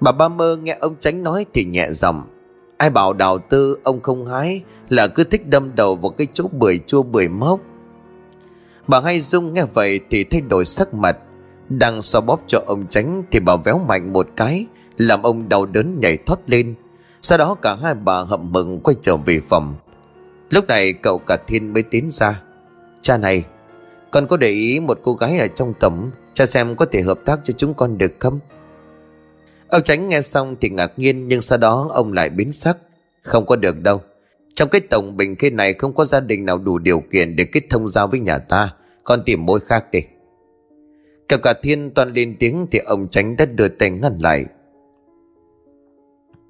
Bà 0.00 0.12
ba 0.12 0.28
mơ 0.28 0.56
nghe 0.56 0.76
ông 0.80 0.96
tránh 1.00 1.22
nói 1.22 1.46
thì 1.54 1.64
nhẹ 1.64 1.88
giọng. 1.92 2.22
Ai 2.76 2.90
bảo 2.90 3.12
đào 3.12 3.38
tư, 3.38 3.78
ông 3.84 4.00
không 4.00 4.26
hái, 4.26 4.62
Là 4.88 5.06
cứ 5.06 5.24
thích 5.24 5.48
đâm 5.48 5.74
đầu 5.74 5.96
vào 5.96 6.10
cái 6.10 6.26
chỗ 6.32 6.44
bưởi 6.52 6.80
chua 6.86 7.02
bưởi 7.02 7.28
mốc. 7.28 7.60
Bà 8.86 9.00
hay 9.00 9.20
dung 9.20 9.54
nghe 9.54 9.64
vậy 9.74 10.00
thì 10.10 10.24
thay 10.24 10.40
đổi 10.40 10.64
sắc 10.64 10.94
mặt. 10.94 11.18
Đang 11.68 12.02
xoa 12.02 12.20
bóp 12.20 12.40
cho 12.46 12.60
ông 12.66 12.86
tránh 12.86 13.22
Thì 13.30 13.40
bà 13.40 13.56
véo 13.56 13.78
mạnh 13.78 14.12
một 14.12 14.28
cái, 14.36 14.66
Làm 14.96 15.22
ông 15.22 15.48
đau 15.48 15.66
đớn 15.66 16.00
nhảy 16.00 16.16
thoát 16.16 16.38
lên. 16.46 16.74
Sau 17.22 17.38
đó 17.38 17.54
cả 17.62 17.76
hai 17.82 17.94
bà 17.94 18.22
hậm 18.22 18.52
mừng 18.52 18.80
quay 18.80 18.96
trở 19.02 19.16
về 19.16 19.40
phòng. 19.40 19.74
Lúc 20.50 20.66
này 20.66 20.92
cậu 20.92 21.18
cả 21.18 21.36
thiên 21.46 21.72
mới 21.72 21.82
tiến 21.82 22.10
ra. 22.10 22.42
Cha 23.02 23.16
này, 23.16 23.44
Con 24.10 24.26
có 24.26 24.36
để 24.36 24.48
ý 24.48 24.80
một 24.80 25.00
cô 25.02 25.14
gái 25.14 25.38
ở 25.38 25.48
trong 25.48 25.74
tầm. 25.80 26.10
Cha 26.38 26.46
xem 26.46 26.76
có 26.76 26.84
thể 26.84 27.02
hợp 27.02 27.18
tác 27.24 27.40
cho 27.44 27.54
chúng 27.56 27.74
con 27.74 27.98
được 27.98 28.12
không? 28.18 28.40
Ông 29.68 29.82
tránh 29.84 30.08
nghe 30.08 30.20
xong 30.20 30.56
thì 30.60 30.68
ngạc 30.68 30.92
nhiên, 30.96 31.28
Nhưng 31.28 31.40
sau 31.40 31.58
đó 31.58 31.88
ông 31.92 32.12
lại 32.12 32.30
biến 32.30 32.52
sắc. 32.52 32.78
Không 33.22 33.46
có 33.46 33.56
được 33.56 33.82
đâu. 33.82 34.00
Trong 34.54 34.68
cái 34.68 34.80
tổng 34.80 35.16
bình 35.16 35.36
khê 35.36 35.50
này 35.50 35.74
không 35.74 35.94
có 35.94 36.04
gia 36.04 36.20
đình 36.20 36.44
nào 36.44 36.58
đủ 36.58 36.78
điều 36.78 37.00
kiện 37.00 37.36
Để 37.36 37.44
kết 37.44 37.62
thông 37.70 37.88
giao 37.88 38.06
với 38.06 38.20
nhà 38.20 38.38
ta. 38.38 38.74
Con 39.04 39.22
tìm 39.26 39.46
mối 39.46 39.60
khác 39.60 39.84
đi. 39.92 40.00
Cậu 41.28 41.38
cả 41.42 41.54
thiên 41.62 41.90
toàn 41.94 42.12
lên 42.12 42.36
tiếng 42.38 42.66
Thì 42.70 42.78
ông 42.78 43.08
tránh 43.08 43.36
đã 43.36 43.46
đưa 43.46 43.68
tay 43.68 43.90
ngăn 43.90 44.18
lại. 44.18 44.44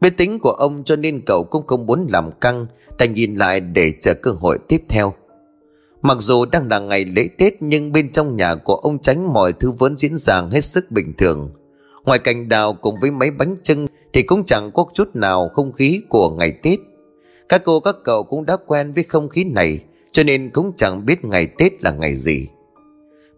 Biết 0.00 0.16
tính 0.16 0.38
của 0.38 0.52
ông 0.52 0.84
cho 0.84 0.96
nên 0.96 1.20
cậu 1.26 1.44
cũng 1.44 1.66
không 1.66 1.86
muốn 1.86 2.06
làm 2.10 2.30
căng, 2.40 2.66
Đành 2.98 3.14
nhìn 3.14 3.34
lại 3.34 3.60
để 3.60 3.92
chờ 4.00 4.14
cơ 4.14 4.30
hội 4.30 4.58
tiếp 4.68 4.82
theo. 4.88 5.14
Mặc 6.08 6.16
dù 6.20 6.44
đang 6.44 6.68
là 6.68 6.78
ngày 6.78 7.04
lễ 7.04 7.28
Tết, 7.38 7.62
Nhưng 7.62 7.92
bên 7.92 8.12
trong 8.12 8.36
nhà 8.36 8.54
của 8.54 8.74
ông 8.74 8.98
tránh 8.98 9.32
mọi 9.32 9.52
thứ 9.52 9.72
vẫn 9.72 9.96
diễn 9.96 10.16
ra 10.16 10.42
hết 10.52 10.64
sức 10.64 10.90
bình 10.90 11.12
thường. 11.18 11.50
Ngoài 12.04 12.18
cành 12.18 12.48
đào 12.48 12.72
cùng 12.72 12.94
với 13.00 13.10
mấy 13.10 13.30
bánh 13.30 13.56
trưng 13.62 13.86
Thì 14.12 14.22
cũng 14.22 14.44
chẳng 14.44 14.70
có 14.74 14.86
chút 14.94 15.08
nào 15.14 15.50
không 15.54 15.72
khí 15.72 16.02
của 16.08 16.30
ngày 16.30 16.52
Tết. 16.62 16.78
Các 17.48 17.62
cô, 17.64 17.80
các 17.80 17.96
cậu 18.04 18.22
cũng 18.22 18.46
đã 18.46 18.56
quen 18.66 18.92
với 18.92 19.04
không 19.04 19.28
khí 19.28 19.44
này, 19.44 19.80
Cho 20.12 20.22
nên 20.22 20.50
cũng 20.50 20.72
chẳng 20.76 21.06
biết 21.06 21.24
ngày 21.24 21.46
Tết 21.46 21.84
là 21.84 21.90
ngày 21.90 22.14
gì. 22.14 22.48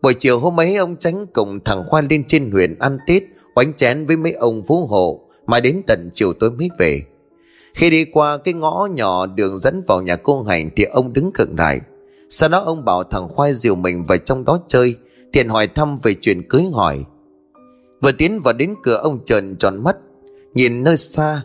Buổi 0.02 0.14
chiều 0.14 0.38
hôm 0.38 0.60
ấy, 0.60 0.76
ông 0.76 0.96
Tránh 0.96 1.26
cùng 1.32 1.60
thằng 1.64 1.84
Khoan 1.86 2.08
lên 2.10 2.24
trên 2.24 2.50
huyện 2.50 2.78
ăn 2.78 2.98
Tết 3.06 3.22
Bánh 3.54 3.72
chén 3.74 4.06
với 4.06 4.16
mấy 4.16 4.32
ông 4.32 4.62
phú 4.68 4.86
hộ, 4.86 5.20
Mà 5.46 5.60
đến 5.60 5.82
tận 5.86 6.10
chiều 6.14 6.32
tối 6.32 6.50
mới 6.50 6.68
về. 6.78 7.02
Khi 7.74 7.90
đi 7.90 8.04
qua 8.04 8.36
cái 8.36 8.54
ngõ 8.54 8.88
nhỏ 8.94 9.26
đường 9.26 9.58
dẫn 9.58 9.82
vào 9.88 10.02
nhà 10.02 10.16
cô 10.16 10.42
Hành 10.42 10.70
Thì 10.76 10.84
ông 10.84 11.12
đứng 11.12 11.30
cận 11.34 11.56
lại. 11.58 11.80
Sau 12.30 12.48
đó 12.48 12.60
ông 12.60 12.84
bảo 12.84 13.04
thằng 13.04 13.28
Khoai 13.28 13.54
dìu 13.54 13.74
mình 13.74 14.04
vào 14.04 14.18
trong 14.18 14.44
đó 14.44 14.58
chơi 14.66 14.96
Thiện 15.32 15.48
hỏi 15.48 15.66
thăm 15.66 15.96
về 16.02 16.14
chuyện 16.20 16.48
cưới 16.48 16.64
hỏi. 16.72 17.04
Vừa 18.02 18.12
tiến 18.12 18.40
vào 18.40 18.54
đến 18.54 18.74
cửa, 18.82 18.96
ông 18.96 19.24
trợn 19.24 19.56
tròn 19.56 19.84
mắt, 19.84 19.96
Nhìn 20.54 20.82
nơi 20.82 20.96
xa. 20.96 21.42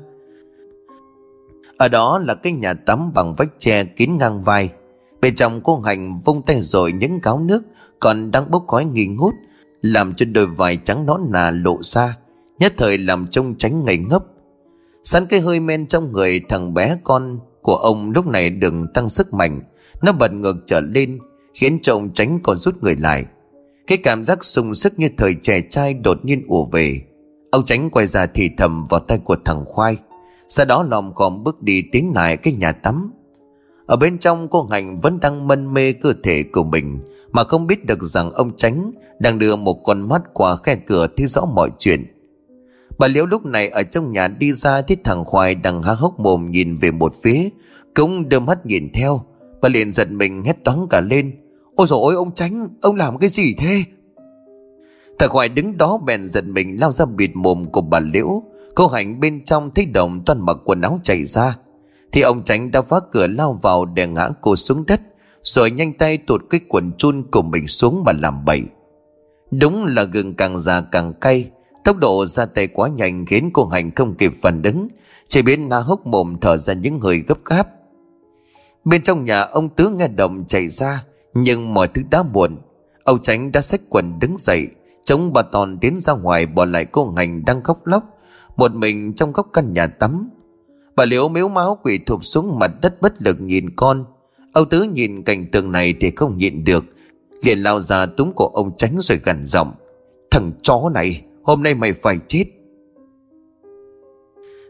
Ở 1.77 1.87
đó 1.87 2.19
là 2.19 2.33
cái 2.33 2.53
nhà 2.53 2.73
tắm 2.73 3.13
bằng 3.13 3.35
vách 3.37 3.49
tre 3.57 3.83
kín 3.83 4.17
ngang 4.17 4.41
vai. 4.41 4.69
Bên 5.21 5.35
trong 5.35 5.61
cô 5.63 5.79
hành 5.79 6.21
vung 6.25 6.41
tay 6.41 6.61
rồi 6.61 6.91
những 6.91 7.19
cáo 7.21 7.39
nước, 7.39 7.63
Còn 7.99 8.31
đang 8.31 8.51
bốc 8.51 8.63
khói 8.67 8.85
nghi 8.85 9.07
ngút, 9.07 9.33
Làm 9.81 10.13
cho 10.13 10.25
đôi 10.25 10.47
vải 10.47 10.77
trắng 10.77 11.05
nõn 11.05 11.21
nà 11.29 11.51
lộ 11.51 11.77
ra, 11.81 12.17
Nhất 12.59 12.73
thời 12.77 12.97
làm 12.97 13.27
trông 13.27 13.55
tránh 13.57 13.85
ngây 13.85 13.97
ngấp 13.97 14.23
Sẵn 15.03 15.25
cái 15.25 15.39
hơi 15.39 15.59
men 15.59 15.87
trong 15.87 16.11
người 16.11 16.41
thằng 16.49 16.73
bé 16.73 16.97
con 17.03 17.39
của 17.61 17.75
ông 17.75 18.11
lúc 18.11 18.27
này 18.27 18.49
đừng 18.49 18.87
tăng 18.93 19.09
sức 19.09 19.33
mạnh. 19.33 19.61
Nó 20.01 20.11
bật 20.11 20.33
ngược 20.33 20.55
trở 20.65 20.79
lên, 20.79 21.19
Khiến 21.55 21.79
chồng 21.81 22.09
tránh 22.13 22.39
còn 22.43 22.57
rút 22.57 22.83
người 22.83 22.95
lại. 22.95 23.25
Cái 23.87 23.97
cảm 23.97 24.23
giác 24.23 24.43
sung 24.43 24.73
sức 24.73 24.99
như 24.99 25.09
thời 25.17 25.35
trẻ 25.41 25.61
trai 25.69 25.93
đột 25.93 26.25
nhiên 26.25 26.43
ùa 26.47 26.65
về. 26.65 27.01
Ông 27.51 27.65
tránh 27.65 27.89
quay 27.89 28.07
ra 28.07 28.25
thì 28.25 28.49
thầm 28.57 28.85
vào 28.89 28.99
tay 28.99 29.17
của 29.17 29.35
thằng 29.45 29.65
Khoai. 29.65 29.97
Sau 30.49 30.65
đó 30.65 30.83
lòm 30.83 31.13
khom 31.13 31.43
bước 31.43 31.63
đi 31.63 31.83
tiến 31.91 32.11
lại 32.15 32.37
cái 32.37 32.53
nhà 32.53 32.71
tắm. 32.71 33.11
Ở 33.85 33.95
bên 33.95 34.17
trong, 34.17 34.47
cô 34.47 34.67
hạnh 34.71 34.99
vẫn 34.99 35.19
đang 35.19 35.47
mân 35.47 35.73
mê 35.73 35.93
cơ 35.93 36.13
thể 36.23 36.43
của 36.43 36.63
mình, 36.63 36.99
Mà 37.31 37.43
không 37.43 37.67
biết 37.67 37.85
được 37.85 38.03
rằng 38.03 38.31
ông 38.31 38.55
tránh 38.57 38.91
Đang 39.19 39.39
đưa 39.39 39.55
một 39.55 39.83
con 39.83 40.09
mắt 40.09 40.21
qua 40.33 40.55
khe 40.55 40.75
cửa 40.75 41.07
thấy 41.17 41.27
rõ 41.27 41.45
mọi 41.45 41.69
chuyện. 41.79 42.05
Bà 42.97 43.07
Liễu 43.07 43.25
lúc 43.25 43.45
này 43.45 43.69
ở 43.69 43.83
trong 43.83 44.11
nhà 44.11 44.27
đi 44.27 44.51
ra 44.51 44.81
thấy 44.81 44.97
thằng 45.03 45.25
Khoai 45.25 45.55
đang 45.55 45.81
há 45.81 45.93
hốc 45.93 46.19
mồm 46.19 46.51
nhìn 46.51 46.75
về 46.75 46.91
một 46.91 47.13
phía, 47.23 47.49
Cũng 47.93 48.29
đưa 48.29 48.39
mắt 48.39 48.65
nhìn 48.65 48.91
theo. 48.93 49.21
Bà 49.65 49.69
liền 49.69 49.91
giật 49.91 50.11
mình 50.11 50.43
hét 50.43 50.63
toáng 50.63 50.87
cả 50.89 51.01
lên. 51.01 51.35
Ôi 51.75 51.87
dồi 51.87 51.99
ôi, 52.01 52.15
ông 52.15 52.31
tránh 52.33 52.67
Ông 52.81 52.95
làm 52.95 53.17
cái 53.17 53.29
gì 53.29 53.53
thế? 53.57 53.83
Thằng 55.19 55.29
Khoai 55.29 55.49
đứng 55.49 55.77
đó 55.77 55.97
bèn 56.05 56.27
giật 56.27 56.45
mình 56.45 56.79
lao 56.79 56.91
ra 56.91 57.05
bịt 57.05 57.31
mồm 57.33 57.65
của 57.65 57.81
bà 57.81 57.99
Liễu. 57.99 58.43
Cô 58.75 58.87
Hạnh 58.87 59.19
bên 59.19 59.43
trong 59.43 59.71
thấy 59.75 59.85
đồng 59.85 60.25
toàn 60.25 60.45
mặc 60.45 60.57
quần 60.65 60.81
áo 60.81 60.99
chảy 61.03 61.23
ra. 61.23 61.57
Thì 62.11 62.21
ông 62.21 62.43
tránh 62.43 62.71
đã 62.71 62.81
phá 62.81 62.97
cửa 63.11 63.27
lao 63.27 63.59
vào 63.61 63.85
để 63.85 64.07
ngã 64.07 64.29
cô 64.41 64.55
xuống 64.55 64.85
đất, 64.85 65.01
Rồi 65.43 65.71
nhanh 65.71 65.93
tay 65.93 66.17
tuột 66.17 66.41
cái 66.49 66.59
quần 66.67 66.91
chun 66.97 67.23
của 67.31 67.41
mình 67.41 67.67
xuống 67.67 68.03
mà 68.03 68.11
làm 68.19 68.45
bậy. 68.45 68.63
Đúng 69.51 69.85
là 69.85 70.03
gừng 70.03 70.33
càng 70.33 70.59
già 70.59 70.81
càng 70.81 71.13
cay, 71.13 71.49
Tốc 71.83 71.97
độ 71.97 72.25
ra 72.25 72.45
tay 72.45 72.67
quá 72.67 72.87
nhanh 72.87 73.25
khiến 73.25 73.49
cô 73.53 73.65
Hạnh 73.65 73.91
không 73.95 74.15
kịp 74.15 74.33
phản 74.41 74.61
ứng. 74.63 74.87
Chỉ 75.27 75.41
biết 75.41 75.59
na 75.59 75.77
hốc 75.77 76.07
mồm 76.07 76.35
thở 76.41 76.57
ra 76.57 76.73
những 76.73 76.99
hơi 76.99 77.23
gấp 77.27 77.37
gáp. 77.45 77.67
Bên 78.85 79.01
trong 79.01 79.25
nhà 79.25 79.41
ông 79.41 79.69
Tứ 79.69 79.89
nghe 79.89 80.07
động 80.07 80.45
chạy 80.47 80.67
ra, 80.67 81.03
Nhưng 81.33 81.73
mọi 81.73 81.87
thứ 81.87 82.01
đã 82.11 82.23
muộn. 82.23 82.57
Ông 83.03 83.21
Tránh 83.21 83.51
đã 83.51 83.61
xách 83.61 83.81
quần 83.89 84.19
đứng 84.19 84.35
dậy, 84.37 84.67
Chống 85.05 85.33
bà 85.33 85.41
Toàn 85.41 85.79
đến 85.79 85.99
ra 85.99 86.13
ngoài 86.13 86.45
bỏ 86.45 86.65
lại 86.65 86.85
cô 86.85 87.13
Hành 87.17 87.45
đang 87.45 87.63
khóc 87.63 87.87
lóc, 87.87 88.03
Một 88.57 88.75
mình 88.75 89.13
trong 89.13 89.31
góc 89.31 89.49
căn 89.53 89.73
nhà 89.73 89.87
tắm. 89.87 90.29
Bà 90.95 91.05
Liễu 91.05 91.29
miếu 91.29 91.47
máu 91.47 91.79
quỷ 91.83 91.99
thụp 92.05 92.25
xuống 92.25 92.59
mặt 92.59 92.71
đất 92.81 93.01
bất 93.01 93.21
lực 93.21 93.41
nhìn 93.41 93.75
con. 93.75 94.05
Âu 94.53 94.65
Tứ 94.65 94.83
nhìn 94.83 95.23
cảnh 95.23 95.45
tượng 95.51 95.71
này 95.71 95.93
thì 95.99 96.11
không 96.15 96.37
nhịn 96.37 96.63
được, 96.63 96.85
Liền 97.41 97.59
lao 97.59 97.79
ra 97.79 98.05
túm 98.05 98.31
cổ 98.35 98.51
ông 98.53 98.71
tránh 98.77 98.95
rồi 98.99 99.19
gần 99.23 99.45
giọng, 99.45 99.73
Thằng 100.31 100.51
chó 100.61 100.89
này, 100.93 101.21
Hôm 101.43 101.63
nay 101.63 101.73
mày 101.73 101.93
phải 101.93 102.17
chết. 102.27 102.45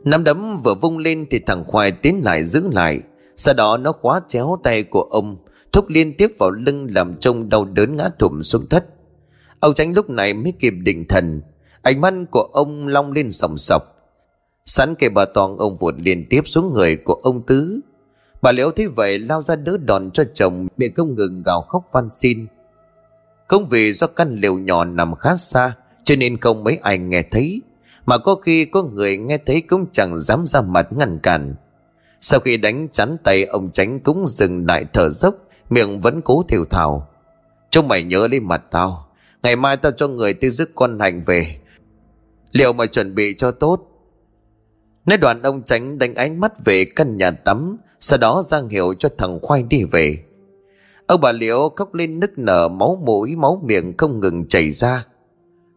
Nắm 0.04 0.24
đấm 0.24 0.62
vừa 0.64 0.76
vung 0.82 0.98
lên 0.98 1.26
Thì 1.30 1.40
thằng 1.40 1.64
Khoai 1.68 1.92
tiến 1.92 2.22
lại 2.24 2.44
giữ 2.44 2.68
lại. 2.72 3.00
Sau 3.38 3.54
đó 3.54 3.78
nó 3.78 3.92
khóa 3.92 4.22
chéo 4.28 4.58
tay 4.64 4.84
của 4.84 5.02
ông, 5.02 5.38
Thúc 5.72 5.90
liên 5.90 6.18
tiếp 6.18 6.32
vào 6.40 6.52
lưng 6.52 6.88
Làm 6.96 7.16
trông 7.20 7.50
đau 7.50 7.66
đớn 7.66 7.96
ngã 7.96 8.10
thụm 8.20 8.42
xuống 8.42 8.66
đất. 8.70 8.86
Ông 9.60 9.74
tránh 9.74 9.94
lúc 9.94 10.10
này 10.10 10.34
mới 10.34 10.54
kịp 10.60 10.74
định 10.84 11.06
thần, 11.08 11.42
Ánh 11.82 12.02
mắt 12.02 12.14
của 12.32 12.50
ông 12.54 12.88
long 12.88 13.12
lên 13.12 13.32
sòng 13.32 13.58
sọc. 13.58 13.84
Sẵn 14.66 14.96
kề 14.96 15.10
bà 15.10 15.26
toàn 15.26 15.58
ông 15.58 15.78
vụt 15.78 15.94
liên 15.98 16.26
tiếp 16.30 16.42
xuống 16.46 16.74
người 16.74 16.96
của 16.96 17.14
ông 17.14 17.46
Tứ. 17.46 17.80
Bà 18.42 18.52
Liễu 18.52 18.72
thấy 18.72 18.88
vậy 18.88 19.20
lao 19.20 19.42
ra 19.42 19.56
đỡ 19.56 19.78
đòn 19.78 20.12
cho 20.12 20.24
chồng, 20.34 20.68
miệng 20.78 20.94
không 20.96 21.16
ngừng 21.16 21.44
gào 21.46 21.62
khóc 21.62 21.90
van 21.92 22.10
xin. 22.10 22.48
Không 23.48 23.66
vì 23.66 23.92
do 23.92 24.08
căn 24.08 24.36
liều 24.36 24.58
nhỏ 24.58 24.86
nằm 24.86 25.16
khá 25.16 25.36
xa, 25.36 25.74
Cho 26.04 26.16
nên 26.16 26.38
không 26.38 26.64
mấy 26.64 26.78
ai 26.78 26.98
nghe 26.98 27.24
thấy, 27.32 27.62
Mà 28.06 28.18
có 28.18 28.36
khi 28.36 28.66
có 28.66 28.84
người 28.84 29.18
nghe 29.18 29.38
thấy 29.38 29.62
cũng 29.62 29.86
chẳng 29.92 30.20
dám 30.20 30.46
ra 30.46 30.62
mặt 30.62 30.88
ngăn 30.92 31.20
cản. 31.20 31.56
Sau 32.28 32.40
khi 32.40 32.58
đánh 32.58 32.88
chắn 32.92 33.18
tay, 33.24 33.46
ông 33.46 33.72
tránh 33.72 34.00
cũng 34.00 34.26
dừng 34.28 34.66
lại 34.66 34.86
thở 34.94 35.10
dốc, 35.10 35.36
Miệng 35.70 36.00
vẫn 36.00 36.22
cố 36.22 36.44
thiểu 36.48 36.66
thảo 36.66 37.08
Chúng 37.70 37.88
mày 37.88 38.04
nhớ 38.04 38.28
lấy 38.28 38.40
mặt 38.40 38.64
tao, 38.72 39.08
Ngày 39.44 39.56
mai 39.56 39.78
tao 39.78 39.92
cho 39.92 40.08
người 40.08 40.34
tư 40.34 40.50
dứt 40.50 40.70
con 40.76 41.00
hành 41.00 41.22
về. 41.26 41.60
Liệu 42.52 42.74
mà 42.74 42.86
chuẩn 42.86 43.16
bị 43.16 43.36
cho 43.38 43.52
tốt? 43.52 43.80
Nói 45.06 45.18
đoạn 45.18 45.42
ông 45.42 45.64
tránh 45.64 45.98
đánh 45.98 46.16
ánh 46.16 46.40
mắt 46.40 46.66
về 46.66 46.86
căn 46.86 47.18
nhà 47.18 47.32
tắm, 47.32 47.78
Sau 48.00 48.20
đó 48.20 48.42
giang 48.46 48.70
hiệu 48.70 48.94
cho 49.00 49.10
thằng 49.18 49.40
Khoai 49.42 49.64
đi 49.64 49.84
về. 49.84 50.24
Ông 51.08 51.22
bà 51.22 51.32
Liễu 51.32 51.70
khóc 51.76 51.94
lên 51.94 52.20
nức 52.20 52.38
nở, 52.38 52.68
Máu 52.68 53.02
mũi, 53.06 53.36
máu 53.36 53.62
miệng 53.66 53.98
không 53.98 54.20
ngừng 54.20 54.48
chảy 54.48 54.72
ra. 54.72 55.06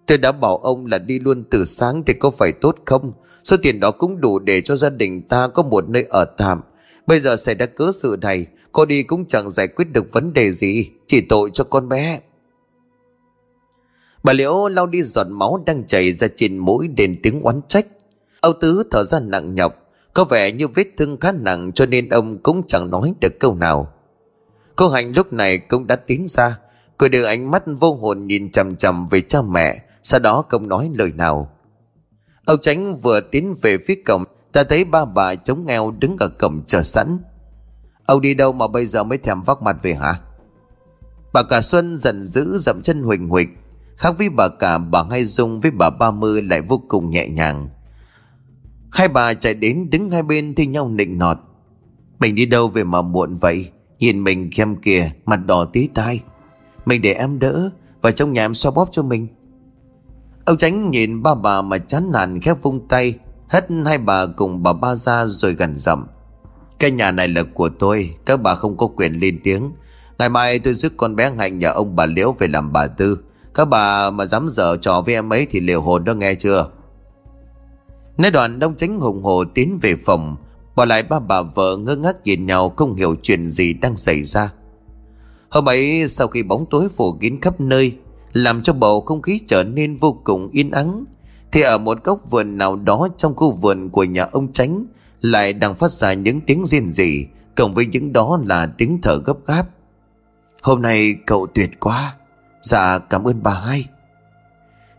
Tôi 0.06 0.18
đã 0.18 0.32
bảo 0.32 0.58
ông 0.58 0.86
là 0.86 0.98
đi 0.98 1.18
luôn 1.18 1.44
từ 1.50 1.64
sáng 1.64 2.02
Thì 2.06 2.14
có 2.14 2.30
phải 2.30 2.52
tốt 2.52 2.76
không? 2.86 3.12
Số 3.48 3.56
tiền 3.56 3.80
đó 3.80 3.90
cũng 3.90 4.20
đủ 4.20 4.38
để 4.38 4.60
cho 4.60 4.76
gia 4.76 4.90
đình 4.90 5.22
ta 5.22 5.48
Có 5.48 5.62
một 5.62 5.88
nơi 5.88 6.06
ở 6.08 6.24
tạm. 6.24 6.60
Bây 7.06 7.20
giờ 7.20 7.36
xảy 7.36 7.54
ra 7.54 7.66
cớ 7.66 7.90
sự 7.94 8.16
này, 8.20 8.46
Cô 8.72 8.84
đi 8.84 9.02
cũng 9.02 9.26
chẳng 9.26 9.50
giải 9.50 9.68
quyết 9.68 9.84
được 9.92 10.12
vấn 10.12 10.32
đề 10.32 10.52
gì, 10.52 10.90
Chỉ 11.06 11.20
tội 11.20 11.50
cho 11.52 11.64
con 11.64 11.88
bé. 11.88 12.20
Bà 14.22 14.32
Liễu 14.32 14.68
lau 14.68 14.86
đi 14.86 15.02
giọt 15.02 15.26
máu 15.30 15.62
đang 15.66 15.86
chảy 15.86 16.12
ra 16.12 16.28
trên 16.36 16.58
mũi 16.58 16.88
đền 16.88 17.20
tiếng 17.22 17.42
oán 17.42 17.60
trách. 17.68 17.86
Âu 18.40 18.52
Tứ 18.52 18.82
thở 18.90 19.04
ra 19.04 19.20
nặng 19.20 19.54
nhọc, 19.54 19.74
Có 20.14 20.24
vẻ 20.24 20.52
như 20.52 20.68
vết 20.68 20.86
thương 20.96 21.16
khá 21.20 21.32
nặng 21.32 21.72
cho 21.74 21.86
nên 21.86 22.08
ông 22.08 22.38
cũng 22.38 22.62
chẳng 22.66 22.90
nói 22.90 23.14
được 23.20 23.40
câu 23.40 23.54
nào. 23.54 23.92
Cô 24.76 24.88
Hạnh 24.88 25.12
lúc 25.16 25.32
này 25.32 25.58
cũng 25.58 25.86
đã 25.86 25.96
tiến 25.96 26.26
ra, 26.28 26.58
Cô 26.96 27.08
đưa 27.08 27.24
ánh 27.24 27.50
mắt 27.50 27.62
vô 27.80 27.94
hồn 27.94 28.26
nhìn 28.26 28.50
chằm 28.52 28.76
chằm 28.76 29.08
về 29.08 29.20
cha 29.20 29.42
mẹ, 29.42 29.82
Sau 30.02 30.20
đó 30.20 30.44
không 30.48 30.68
nói 30.68 30.90
lời 30.94 31.12
nào. 31.16 31.57
Ông 32.48 32.58
Tránh 32.62 32.96
vừa 32.96 33.20
tiến 33.20 33.54
về 33.62 33.78
phía 33.86 33.94
cổng, 34.06 34.24
Ta 34.52 34.64
thấy 34.64 34.84
ba 34.84 35.04
bà 35.04 35.34
chống 35.34 35.66
nghèo 35.66 35.90
đứng 35.90 36.16
ở 36.20 36.28
cổng 36.28 36.62
chờ 36.66 36.82
sẵn. 36.82 37.18
Ông 38.06 38.20
đi 38.20 38.34
đâu 38.34 38.52
mà 38.52 38.66
bây 38.66 38.86
giờ 38.86 39.04
mới 39.04 39.18
thèm 39.18 39.42
vóc 39.42 39.62
mặt 39.62 39.76
về 39.82 39.94
hả? 39.94 40.20
Bà 41.32 41.42
cả 41.42 41.60
Xuân 41.60 41.96
giận 41.96 42.22
dữ 42.22 42.58
dậm 42.58 42.82
chân 42.82 43.02
huỳnh 43.02 43.28
huỳnh 43.28 43.56
Khác 43.96 44.18
với 44.18 44.30
bà 44.30 44.48
cả, 44.48 44.78
bà 44.78 45.04
Hai 45.10 45.24
Dung 45.24 45.60
với 45.60 45.70
bà 45.70 45.90
Ba 45.90 46.10
Mươi 46.10 46.42
lại 46.42 46.60
vô 46.60 46.82
cùng 46.88 47.10
nhẹ 47.10 47.28
nhàng. 47.28 47.68
Hai 48.92 49.08
bà 49.08 49.34
chạy 49.34 49.54
đến 49.54 49.90
đứng 49.90 50.10
hai 50.10 50.22
bên 50.22 50.54
thì 50.54 50.66
nhau 50.66 50.88
nịnh 50.88 51.18
nọt. 51.18 51.38
Mình 52.18 52.34
đi 52.34 52.46
đâu 52.46 52.68
về 52.68 52.84
mà 52.84 53.02
muộn 53.02 53.36
vậy? 53.36 53.70
Nhìn 53.98 54.24
mình 54.24 54.50
khem 54.50 54.76
kìa, 54.76 55.10
Mặt 55.26 55.46
đỏ 55.46 55.64
tí 55.64 55.88
tai. 55.94 56.20
Mình 56.86 57.02
để 57.02 57.12
em 57.12 57.38
đỡ 57.38 57.70
Và 58.02 58.10
trong 58.10 58.32
nhà 58.32 58.44
em 58.44 58.54
xoa 58.54 58.72
bóp 58.72 58.88
cho 58.92 59.02
mình. 59.02 59.26
Ông 60.48 60.56
tránh 60.56 60.90
nhìn 60.90 61.22
ba 61.22 61.34
bà 61.34 61.62
mà 61.62 61.78
chán 61.78 62.12
nản 62.12 62.40
khép 62.40 62.62
vung 62.62 62.88
tay, 62.88 63.14
Hất 63.48 63.66
hai 63.86 63.98
bà 63.98 64.26
cùng 64.26 64.62
bà 64.62 64.72
ba 64.72 64.94
ra 64.94 65.26
rồi 65.26 65.52
gần 65.52 65.78
giọng. 65.78 66.06
Cái 66.78 66.90
nhà 66.90 67.10
này 67.10 67.28
là 67.28 67.42
của 67.54 67.68
tôi, 67.68 68.16
Các 68.26 68.42
bà 68.42 68.54
không 68.54 68.76
có 68.76 68.86
quyền 68.86 69.12
lên 69.12 69.40
tiếng. 69.44 69.72
Ngày 70.18 70.28
mai 70.28 70.58
tôi 70.58 70.74
giúp 70.74 70.92
con 70.96 71.16
bé 71.16 71.32
Hạnh 71.38 71.58
nhà 71.58 71.70
ông 71.70 71.96
bà 71.96 72.06
Liễu 72.06 72.32
về 72.32 72.48
làm 72.48 72.72
bà 72.72 72.86
Tư. 72.86 73.18
Các 73.54 73.64
bà 73.64 74.10
mà 74.10 74.26
dám 74.26 74.48
dở 74.48 74.76
trò 74.80 75.00
với 75.00 75.14
em 75.14 75.32
ấy 75.32 75.46
Thì 75.50 75.60
liều 75.60 75.80
hồn 75.80 76.04
đó 76.04 76.14
nghe 76.14 76.34
chưa? 76.34 76.68
Nói 78.18 78.30
đoạn, 78.30 78.58
đông 78.58 78.74
tránh 78.76 79.00
hùng 79.00 79.22
hồ 79.22 79.44
tiến 79.54 79.78
về 79.82 79.96
phòng, 79.96 80.36
Bỏ 80.76 80.84
lại 80.84 81.02
ba 81.02 81.20
bà 81.20 81.42
vợ 81.42 81.76
ngơ 81.76 81.96
ngác 81.96 82.16
nhìn 82.24 82.46
nhau 82.46 82.68
Không 82.76 82.94
hiểu 82.94 83.16
chuyện 83.22 83.48
gì 83.48 83.72
đang 83.72 83.96
xảy 83.96 84.22
ra. 84.22 84.52
Hôm 85.48 85.68
ấy, 85.68 86.08
sau 86.08 86.28
khi 86.28 86.42
bóng 86.42 86.66
tối 86.70 86.88
phủ 86.88 87.18
kín 87.20 87.40
khắp 87.40 87.60
nơi 87.60 87.96
làm 88.32 88.62
cho 88.62 88.72
bầu 88.72 89.00
không 89.00 89.22
khí 89.22 89.40
trở 89.46 89.64
nên 89.64 89.96
vô 89.96 90.20
cùng 90.24 90.50
yên 90.52 90.70
ắng. 90.70 91.04
Thì 91.52 91.60
ở 91.60 91.78
một 91.78 92.04
góc 92.04 92.30
vườn 92.30 92.58
nào 92.58 92.76
đó 92.76 93.08
Trong 93.16 93.34
khu 93.34 93.52
vườn 93.52 93.90
của 93.90 94.04
nhà 94.04 94.24
ông 94.32 94.52
Tránh 94.52 94.86
Lại 95.20 95.52
đang 95.52 95.74
phát 95.74 95.92
ra 95.92 96.12
những 96.12 96.40
tiếng 96.40 96.66
rên 96.66 96.92
rỉ, 96.92 97.24
Cộng 97.54 97.74
với 97.74 97.86
những 97.86 98.12
đó 98.12 98.38
là 98.44 98.66
tiếng 98.78 98.98
thở 99.02 99.18
gấp 99.24 99.36
gáp. 99.46 99.66
Hôm 100.62 100.82
nay 100.82 101.16
cậu 101.26 101.46
tuyệt 101.54 101.70
quá. 101.80 102.14
Dạ 102.62 102.98
cảm 102.98 103.24
ơn 103.24 103.42
bà 103.42 103.54
hai. 103.54 103.86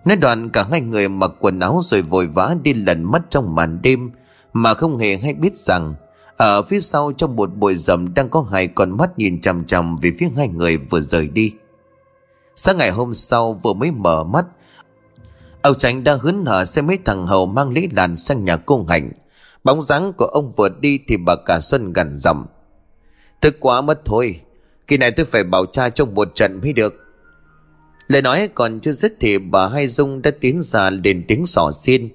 Nói 0.06 0.18
đoạn 0.18 0.50
cả 0.50 0.66
hai 0.72 0.82
người 0.82 1.10
mặc 1.10 1.32
quần 1.40 1.60
áo 1.60 1.80
rồi 1.82 2.02
vội 2.02 2.28
vã 2.28 2.56
đi 2.64 2.74
lần 2.74 3.04
mất 3.04 3.22
trong 3.30 3.56
màn 3.56 3.80
đêm, 3.82 4.12
Mà 4.54 4.74
không 4.74 4.98
hề 4.98 5.18
hay 5.18 5.34
biết 5.34 5.56
rằng, 5.56 5.96
Ở 6.38 6.62
phía 6.62 6.80
sau 6.80 7.12
trong 7.18 7.36
một 7.36 7.56
bụi 7.56 7.76
rậm 7.76 8.14
đang 8.14 8.30
có 8.30 8.48
hai 8.52 8.68
con 8.68 8.98
mắt 8.98 9.18
nhìn 9.18 9.42
chằm 9.42 9.66
chằm 9.66 9.98
về 9.98 10.12
phía 10.20 10.30
hai 10.38 10.48
người 10.48 10.78
vừa 10.78 11.02
rời 11.02 11.28
đi. 11.28 11.54
Sáng 12.62 12.78
ngày 12.78 12.92
hôm 12.92 13.14
sau 13.14 13.54
vừa 13.54 13.74
mới 13.74 13.92
mở 13.92 14.24
mắt 14.24 14.46
Ông 15.62 15.78
Tránh 15.78 16.04
đã 16.04 16.18
hớn 16.22 16.46
hở 16.46 16.66
xem 16.66 16.88
mấy 16.88 17.00
thằng 17.06 17.28
hầu 17.28 17.46
mang 17.46 17.70
lý 17.70 17.88
đàn 17.88 18.16
sang 18.16 18.46
nhà 18.46 18.58
cô 18.58 18.86
Hạnh 18.90 19.12
Bóng 19.64 19.82
dáng 19.82 20.14
của 20.14 20.26
ông 20.26 20.54
vừa 20.58 20.70
đi 20.80 21.00
thì 21.08 21.18
bà 21.18 21.36
cả 21.46 21.60
Xuân 21.60 21.94
gần 21.94 22.18
giọng 22.18 22.46
Tức 23.42 23.56
quá 23.60 23.82
mất 23.82 24.06
thôi, 24.06 24.42
Kỳ 24.88 24.98
này 24.98 25.12
tôi 25.12 25.26
phải 25.26 25.44
bảo 25.44 25.66
cha 25.66 25.90
trong 25.90 26.16
một 26.16 26.36
trận 26.36 26.60
mới 26.62 26.74
được 26.74 26.94
Lời 28.08 28.22
nói 28.22 28.50
còn 28.56 28.80
chưa 28.80 28.92
dứt 28.92 29.14
thì 29.20 29.38
bà 29.38 29.68
Hai 29.68 29.88
Dung 29.88 30.22
đã 30.22 30.32
tiến 30.42 30.62
ra 30.62 30.90
lên 30.90 31.24
tiếng 31.28 31.46
sỏ 31.46 31.72
xin. 31.72 32.10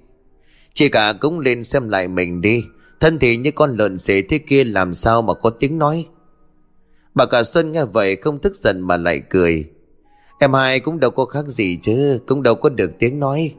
Chị 0.72 0.88
cả 0.88 1.12
cũng 1.20 1.40
lên 1.40 1.64
xem 1.64 1.88
lại 1.88 2.09
mình 2.09 2.40
đi. 2.40 2.64
Thân 3.00 3.18
thì 3.18 3.37
như 3.37 3.50
con 3.50 3.76
lợn 3.76 3.98
xế 3.98 4.22
thế 4.22 4.38
kia 4.38 4.64
làm 4.64 4.92
sao 4.92 5.22
mà 5.22 5.35
có 5.35 5.50
tiếng 5.50 5.78
nói. 5.78 6.07
Bà 7.14 7.26
cả 7.26 7.42
Xuân 7.42 7.72
nghe 7.72 7.85
vậy 7.85 8.16
không 8.16 8.38
tức 8.38 8.57
giận 8.57 8.80
mà 8.80 8.96
lại 8.96 9.22
cười. 9.30 9.73
Em 10.38 10.53
hai 10.53 10.81
cũng 10.81 11.01
đâu 11.01 11.11
có 11.11 11.25
khác 11.25 11.44
gì 11.49 11.79
chứ, 11.83 12.20
cũng 12.27 12.42
đâu 12.42 12.55
có 12.55 12.68
được 12.68 12.90
tiếng 12.99 13.20
nói. 13.20 13.55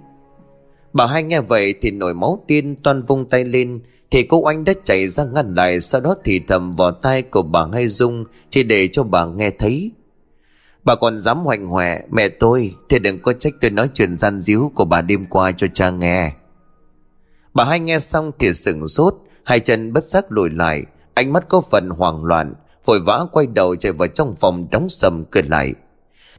Bà 0.93 1.07
hai 1.07 1.23
nghe 1.23 1.41
vậy 1.41 1.73
thì 1.81 1.91
nổi 1.91 2.13
máu 2.13 2.43
tiên 2.47 2.75
toàn 2.83 3.03
vung 3.03 3.29
tay 3.29 3.43
lên 3.43 3.79
thì 4.11 4.23
cô 4.23 4.43
anh 4.43 4.63
đã 4.63 4.73
chạy 4.83 5.07
ra 5.07 5.23
ngăn 5.23 5.53
lại 5.53 5.81
sau 5.81 6.01
đó 6.01 6.15
thì 6.23 6.41
thầm 6.47 6.75
vào 6.75 6.91
tai 6.91 7.21
của 7.21 7.41
bà 7.41 7.65
Hai 7.73 7.87
Dung 7.87 8.25
chỉ 8.49 8.63
để 8.63 8.87
cho 8.87 9.03
bà 9.03 9.25
nghe 9.25 9.49
thấy. 9.49 9.91
Bà 10.85 10.95
còn 10.95 11.19
dám 11.19 11.45
hoành 11.45 11.67
hoẹ 11.67 12.01
mẹ 12.11 12.29
tôi 12.29 12.75
Thì 12.89 12.99
đừng 12.99 13.21
có 13.21 13.33
trách 13.33 13.53
tôi 13.61 13.71
nói 13.71 13.89
chuyện 13.93 14.15
gian 14.15 14.41
díu 14.41 14.71
của 14.75 14.85
bà 14.85 15.01
đêm 15.01 15.25
qua 15.25 15.51
cho 15.51 15.67
cha 15.73 15.89
nghe 15.89 16.33
Bà 17.53 17.63
hai 17.63 17.79
nghe 17.79 17.99
xong 17.99 18.31
thì 18.39 18.53
sửng 18.53 18.87
sốt 18.87 19.15
Hai 19.43 19.59
chân 19.59 19.93
bất 19.93 20.03
giác 20.03 20.31
lùi 20.31 20.49
lại 20.49 20.83
Ánh 21.13 21.33
mắt 21.33 21.45
có 21.49 21.61
phần 21.71 21.89
hoảng 21.89 22.25
loạn 22.25 22.53
Vội 22.85 22.99
vã 22.99 23.25
quay 23.31 23.47
đầu 23.47 23.75
chạy 23.75 23.91
vào 23.91 24.07
trong 24.07 24.35
phòng 24.35 24.67
đóng 24.71 24.89
sầm 24.89 25.25
cười 25.31 25.43
lại 25.43 25.73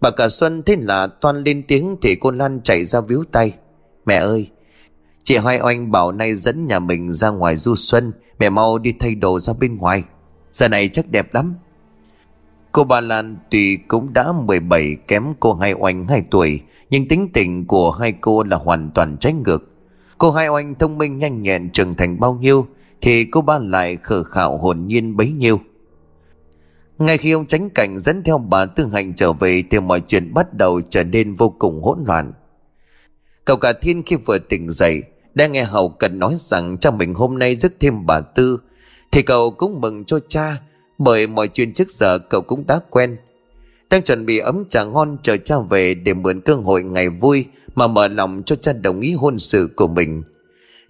Bà 0.01 0.11
cả 0.11 0.29
Xuân 0.29 0.63
thế 0.67 0.77
là 0.81 1.07
toan 1.07 1.45
lên 1.45 1.63
tiếng 1.69 1.97
Thì 2.03 2.15
cô 2.15 2.31
Lan 2.31 2.61
chạy 2.65 2.85
ra 2.85 3.01
víu 3.01 3.25
tay. 3.33 3.53
Mẹ 4.07 4.17
ơi, 4.17 4.51
Chị 5.25 5.37
Hoài 5.37 5.61
Oanh 5.61 5.91
bảo 5.91 6.13
nay 6.13 6.35
dẫn 6.35 6.67
nhà 6.67 6.79
mình 6.79 7.13
ra 7.13 7.29
ngoài 7.29 7.57
du 7.57 7.77
xuân, 7.77 8.13
Mẹ 8.39 8.51
mau 8.51 8.79
đi 8.79 8.93
thay 9.01 9.15
đồ 9.15 9.39
ra 9.39 9.53
bên 9.61 9.77
ngoài. 9.77 10.03
Giờ 10.53 10.69
này 10.69 10.89
chắc 10.89 11.11
đẹp 11.11 11.35
lắm. 11.35 11.55
Cô 12.73 12.85
bà 12.85 13.01
Lan 13.01 13.37
tuy 13.51 13.77
cũng 13.77 14.13
đã 14.13 14.33
17 14.33 14.97
kém 15.09 15.25
cô 15.41 15.55
Hai 15.55 15.73
Oanh 15.73 16.07
2 16.09 16.23
tuổi, 16.31 16.61
Nhưng 16.91 17.09
tính 17.09 17.29
tình 17.33 17.67
của 17.67 17.91
hai 17.91 18.13
cô 18.13 18.43
là 18.43 18.57
hoàn 18.57 18.91
toàn 18.95 19.17
trái 19.21 19.33
ngược. 19.33 19.71
Cô 20.19 20.31
Hai 20.31 20.49
Oanh 20.49 20.75
thông 20.75 20.99
minh, 20.99 21.19
nhanh 21.19 21.43
nhẹn, 21.43 21.71
trưởng 21.71 21.95
thành 21.95 22.21
bao 22.21 22.35
nhiêu 22.35 22.67
Thì 23.01 23.25
cô 23.25 23.41
Ba 23.41 23.59
lại 23.59 23.97
khờ 24.03 24.23
khạo 24.23 24.59
hồn 24.59 24.85
nhiên 24.87 25.17
bấy 25.17 25.31
nhiêu 25.31 25.61
ngay 26.99 27.19
khi 27.19 27.31
ông 27.31 27.47
tránh 27.47 27.71
cảnh 27.71 27.99
dẫn 27.99 28.23
theo 28.23 28.39
bà 28.39 28.67
Tư 28.67 28.87
Hành 28.93 29.15
trở 29.15 29.33
về 29.33 29.63
thì 29.71 29.81
mọi 29.81 30.01
chuyện 30.01 30.35
bắt 30.35 30.55
đầu 30.55 30.81
trở 30.91 31.05
nên 31.05 31.35
vô 31.35 31.49
cùng 31.59 31.83
hỗn 31.83 32.05
loạn. 32.07 32.33
Cậu 33.45 33.57
cả 33.57 33.73
thiên 33.73 34.03
khi 34.03 34.17
vừa 34.17 34.39
tỉnh 34.39 34.71
dậy, 34.71 35.03
đã 35.35 35.47
nghe 35.47 35.65
Hậu 35.65 35.89
cần 35.89 36.19
nói 36.19 36.35
rằng 36.39 36.79
cha 36.79 36.91
mình 36.91 37.15
hôm 37.15 37.39
nay 37.39 37.57
dứt 37.57 37.81
thêm 37.81 38.07
bà 38.07 38.21
Tư, 38.21 38.61
thì 39.13 39.23
cậu 39.23 39.51
cũng 39.51 39.81
mừng 39.81 40.05
cho 40.05 40.19
cha 40.29 40.57
bởi 40.99 41.27
mọi 41.27 41.49
chuyện 41.49 41.73
trước 41.73 41.91
giờ 41.91 42.19
cậu 42.19 42.41
cũng 42.41 42.67
đã 42.67 42.81
quen. 42.91 43.17
Đang 43.91 44.03
chuẩn 44.03 44.27
bị 44.27 44.39
ấm 44.39 44.65
trà 44.69 44.85
ngon 44.85 45.17
chờ 45.23 45.37
cha 45.37 45.55
về 45.71 45.95
Để 45.95 46.15
mượn 46.15 46.41
cơ 46.41 46.55
hội 46.55 46.83
ngày 46.83 47.09
vui 47.09 47.45
Mà 47.75 47.87
mở 47.87 48.09
lòng 48.09 48.43
cho 48.47 48.57
cha 48.57 48.73
đồng 48.73 49.01
ý 49.01 49.13
hôn 49.13 49.39
sự 49.39 49.69
của 49.77 49.87
mình. 49.87 50.23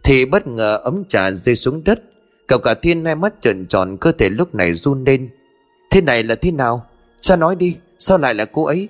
Thì 0.03 0.25
bất 0.25 0.47
ngờ 0.47 0.77
ấm 0.77 1.05
trà 1.09 1.31
rơi 1.31 1.57
xuống 1.57 1.85
đất 1.85 2.03
Cậu 2.47 2.59
cả 2.59 2.75
thiên 2.75 3.05
hai 3.05 3.14
mắt 3.14 3.35
trợn 3.40 3.66
tròn 3.66 3.97
Cơ 3.97 4.12
thể 4.12 4.29
lúc 4.29 4.55
này 4.55 4.75
run 4.75 5.05
lên. 5.05 5.29
Thế 5.90 6.01
này 6.01 6.22
là 6.22 6.35
thế 6.35 6.51
nào? 6.53 6.87
Cha 7.20 7.37
nói 7.37 7.57
đi, 7.57 7.77
sao 7.99 8.18
lại 8.18 8.35
là 8.35 8.44
cô 8.44 8.64
ấy? 8.64 8.88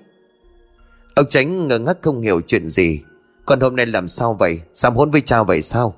Ông 1.15 1.27
tránh 1.31 1.69
ngờ 1.69 1.79
ngác 1.79 1.99
không 2.03 2.21
hiểu 2.21 2.41
chuyện 2.47 2.69
gì. 2.69 3.01
Còn 3.45 3.61
hôm 3.61 3.77
nay 3.77 3.87
làm 3.87 4.09
sao 4.09 4.35
vậy? 4.35 4.61
Dám 4.75 4.97
hôn 4.97 5.11
với 5.11 5.21
cha 5.21 5.43
vậy 5.43 5.63
sao? 5.63 5.95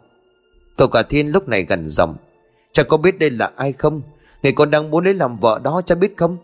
Cậu 0.76 0.88
cả 0.88 1.02
thiên 1.02 1.28
lúc 1.28 1.48
này 1.48 1.62
gần 1.62 1.88
giọng. 1.88 2.16
Cha 2.72 2.82
có 2.82 2.96
biết 2.96 3.18
đây 3.18 3.30
là 3.30 3.50
ai 3.56 3.72
không? 3.72 4.02
Người 4.42 4.52
con 4.52 4.70
đang 4.70 4.90
muốn 4.90 5.04
lấy 5.04 5.14
làm 5.14 5.36
vợ 5.36 5.60
đó 5.62 5.82
cha 5.86 5.94
biết 5.94 6.16
không? 6.16 6.36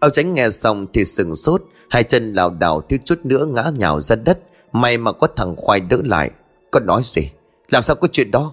Ông 0.00 0.10
tránh 0.12 0.34
nghe 0.34 0.50
xong 0.50 0.86
thì 0.92 1.04
sừng 1.04 1.36
sốt, 1.36 1.62
Hai 1.90 2.04
chân 2.04 2.32
lảo 2.32 2.50
đảo 2.50 2.80
thiếu 2.80 2.98
chút 3.04 3.18
nữa 3.24 3.46
ngã 3.46 3.70
nhào 3.76 4.00
ra 4.00 4.16
đất. 4.16 4.38
May 4.72 4.98
mà 4.98 5.12
có 5.12 5.26
thằng 5.36 5.56
khoai 5.56 5.80
đỡ 5.80 6.00
lại. 6.04 6.30
Con 6.70 6.86
nói 6.86 7.00
gì? 7.04 7.30
Làm 7.70 7.82
sao 7.82 7.96
có 7.96 8.08
chuyện 8.12 8.30
đó? 8.30 8.52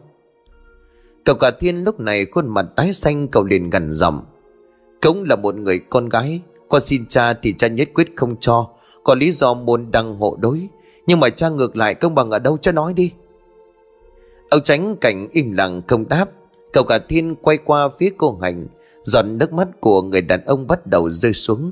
Cậu 1.26 1.36
cả 1.36 1.52
thiên 1.60 1.84
lúc 1.84 2.00
này 2.00 2.26
khuôn 2.26 2.48
mặt 2.48 2.66
tái 2.76 2.94
xanh, 2.94 3.28
cậu 3.28 3.44
liền 3.44 3.70
gần 3.70 3.92
giọng. 3.92 4.26
Cũng 5.02 5.24
là 5.24 5.36
một 5.36 5.56
người 5.56 5.80
con 5.80 6.10
gái, 6.10 6.42
Con 6.70 6.82
xin 6.82 7.06
cha 7.06 7.34
thì 7.34 7.54
cha 7.58 7.68
nhất 7.68 7.90
quyết 7.94 8.08
không 8.16 8.36
cho. 8.40 8.70
Có 9.04 9.16
lý 9.16 9.32
do 9.32 9.54
muốn 9.54 9.92
đăng 9.92 10.18
hộ 10.18 10.38
đối, 10.40 10.68
Nhưng 11.08 11.20
mà 11.20 11.30
cha 11.30 11.50
ngược 11.50 11.78
lại 11.78 11.96
công 11.96 12.16
bằng 12.16 12.32
ở 12.32 12.40
đâu 12.40 12.58
cho 12.58 12.72
nói 12.72 12.94
đi. 12.94 13.12
Ông 14.50 14.64
tránh 14.64 14.96
cảnh 15.02 15.28
im 15.32 15.52
lặng 15.52 15.82
không 15.88 16.10
đáp. 16.10 16.26
Cậu 16.74 16.84
cả 16.84 17.00
thiên 17.10 17.36
quay 17.36 17.58
qua 17.58 17.90
phía 18.00 18.10
cô 18.18 18.38
hành, 18.42 18.68
Giọt 19.04 19.24
nước 19.26 19.54
mắt 19.54 19.68
của 19.80 20.02
người 20.02 20.22
đàn 20.22 20.46
ông 20.46 20.68
bắt 20.68 20.88
đầu 20.88 21.10
rơi 21.10 21.34
xuống. 21.34 21.72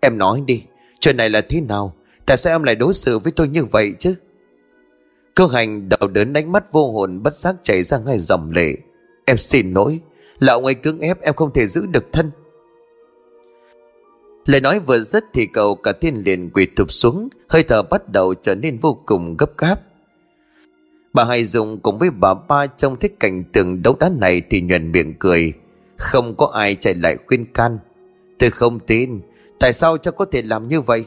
Em 0.00 0.18
nói 0.18 0.42
đi, 0.46 0.62
Chuyện 1.00 1.16
này 1.16 1.30
là 1.30 1.40
thế 1.40 1.60
nào? 1.60 1.94
Tại 2.26 2.36
sao 2.36 2.54
em 2.54 2.62
lại 2.62 2.74
đối 2.74 2.94
xử 2.94 3.18
với 3.18 3.32
tôi 3.32 3.48
như 3.48 3.64
vậy 3.64 3.94
chứ? 3.98 4.14
Cơ 5.38 5.46
hành 5.46 5.88
đầu 5.88 6.08
đớn 6.08 6.32
đánh 6.32 6.52
mắt 6.52 6.72
vô 6.72 6.92
hồn 6.92 7.22
Bất 7.22 7.36
giác 7.36 7.56
chảy 7.62 7.82
ra 7.82 7.98
ngay 7.98 8.18
dòng 8.18 8.50
lệ 8.50 8.74
Em 9.24 9.36
xin 9.36 9.72
lỗi, 9.74 10.00
Là 10.38 10.52
ông 10.52 10.64
ấy 10.64 10.74
cưỡng 10.74 11.00
ép 11.00 11.20
em 11.20 11.34
không 11.34 11.52
thể 11.52 11.66
giữ 11.66 11.86
được 11.86 12.12
thân 12.12 12.30
Lời 14.44 14.60
nói 14.60 14.78
vừa 14.78 15.00
dứt 15.00 15.24
thì 15.32 15.46
cậu 15.46 15.74
cả 15.74 15.92
thiên 16.00 16.14
liền 16.24 16.50
quỳ 16.50 16.66
thụp 16.76 16.92
xuống, 16.92 17.28
Hơi 17.48 17.62
thở 17.62 17.82
bắt 17.82 18.12
đầu 18.12 18.34
trở 18.34 18.54
nên 18.54 18.78
vô 18.78 18.98
cùng 19.06 19.36
gấp 19.36 19.58
gáp 19.58 19.80
Bà 21.12 21.24
Hai 21.24 21.44
Dung 21.44 21.80
cùng 21.80 21.98
với 21.98 22.10
bà 22.10 22.34
ba 22.34 22.66
trong 22.66 22.96
thích 22.96 23.14
cảnh 23.20 23.44
tượng 23.52 23.82
đấu 23.82 23.96
đá 24.00 24.10
này 24.18 24.42
thì 24.50 24.60
nhuận 24.60 24.92
miệng 24.92 25.14
cười. 25.18 25.52
Không 25.96 26.34
có 26.36 26.46
ai 26.54 26.74
chạy 26.74 26.94
lại 26.94 27.16
khuyên 27.26 27.52
can. 27.52 27.78
Tôi 28.38 28.50
không 28.50 28.78
tin. 28.80 29.20
Tại 29.60 29.72
sao 29.72 29.98
cha 29.98 30.10
có 30.10 30.24
thể 30.24 30.42
làm 30.42 30.68
như 30.68 30.80
vậy? 30.80 31.04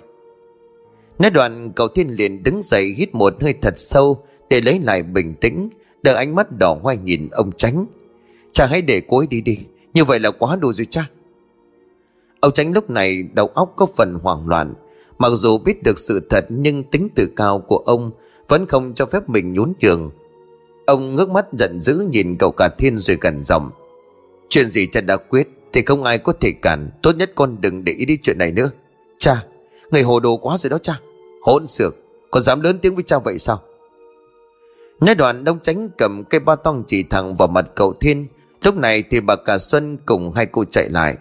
Nói 1.19 1.31
đoạn, 1.31 1.71
cậu 1.75 1.87
thiên 1.87 2.07
liền 2.09 2.43
đứng 2.43 2.61
dậy 2.61 2.93
hít 2.97 3.15
một 3.15 3.33
hơi 3.41 3.53
thật 3.61 3.73
sâu 3.77 4.23
để 4.49 4.61
lấy 4.61 4.79
lại 4.79 5.03
bình 5.03 5.33
tĩnh. 5.33 5.69
Đợi 6.03 6.15
ánh 6.15 6.35
mắt 6.35 6.47
đỏ 6.59 6.77
hoe 6.83 6.95
nhìn 6.95 7.29
ông 7.31 7.51
tránh. 7.57 7.85
Cha 8.51 8.65
hãy 8.65 8.81
để 8.81 9.01
cô 9.07 9.17
ấy 9.17 9.27
đi 9.27 9.41
đi. 9.41 9.59
Như 9.93 10.03
vậy 10.03 10.19
là 10.19 10.31
quá 10.31 10.55
đủ 10.55 10.73
rồi 10.73 10.87
cha. 10.89 11.09
Ông 12.39 12.51
tránh 12.53 12.73
lúc 12.73 12.89
này 12.89 13.23
đầu 13.33 13.47
óc 13.47 13.73
có 13.75 13.87
phần 13.97 14.13
hoảng 14.23 14.47
loạn. 14.47 14.73
Mặc 15.17 15.29
dù 15.29 15.57
biết 15.57 15.83
được 15.83 15.99
sự 15.99 16.27
thật 16.29 16.45
nhưng 16.49 16.83
tính 16.83 17.09
tự 17.15 17.29
cao 17.35 17.59
của 17.59 17.77
ông 17.77 18.11
vẫn 18.47 18.65
không 18.65 18.93
cho 18.93 19.05
phép 19.05 19.29
mình 19.29 19.53
nhún 19.53 19.73
nhường 19.81 20.11
Ông 20.85 21.15
ngước 21.15 21.29
mắt 21.29 21.45
giận 21.57 21.79
dữ 21.79 22.07
nhìn 22.11 22.35
cậu 22.39 22.51
cả 22.51 22.69
thiên 22.77 22.97
rồi 22.97 23.17
gần 23.21 23.41
giọng, 23.41 23.71
Chuyện 24.49 24.67
gì 24.67 24.87
cha 24.87 25.01
đã 25.01 25.17
quyết 25.17 25.47
Thì 25.73 25.81
không 25.81 26.03
ai 26.03 26.17
có 26.17 26.33
thể 26.33 26.51
cản, 26.61 26.89
Tốt 27.03 27.15
nhất 27.15 27.31
con 27.35 27.61
đừng 27.61 27.83
để 27.83 27.93
ý 27.93 28.05
đến 28.05 28.19
chuyện 28.23 28.37
này 28.37 28.51
nữa 28.51 28.69
Cha 29.17 29.45
Người 29.91 30.01
hồ 30.01 30.19
đồ 30.19 30.37
quá 30.37 30.57
rồi 30.57 30.69
đó 30.69 30.77
cha 30.77 30.99
Hỗn 31.41 31.67
xược 31.67 31.95
Còn 32.31 32.43
dám 32.43 32.61
lớn 32.61 32.79
tiếng 32.81 32.95
với 32.95 33.03
cha 33.07 33.19
vậy 33.19 33.39
sao 33.39 33.61
Nói 34.99 35.15
đoạn, 35.15 35.43
đông 35.43 35.59
tránh 35.59 35.89
cầm 35.97 36.23
cây 36.23 36.39
ba 36.39 36.55
tong 36.55 36.83
chỉ 36.87 37.03
thẳng 37.03 37.35
vào 37.35 37.47
mặt 37.47 37.65
cậu 37.75 37.93
thiên 37.93 38.27
Lúc 38.63 38.75
này 38.75 39.03
thì 39.11 39.19
bà 39.19 39.35
cả 39.35 39.57
Xuân 39.57 39.97
cùng 40.05 40.33
hai 40.35 40.45
cô 40.45 40.65
chạy 40.65 40.89
lại 40.89 41.17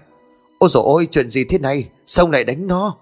Ôi 0.58 0.70
dồi 0.72 0.82
ôi, 0.86 1.08
chuyện 1.10 1.30
gì 1.30 1.44
thế 1.44 1.58
này 1.58 1.88
Sao 2.06 2.30
lại 2.30 2.44
đánh 2.44 2.66
nó 2.66 2.96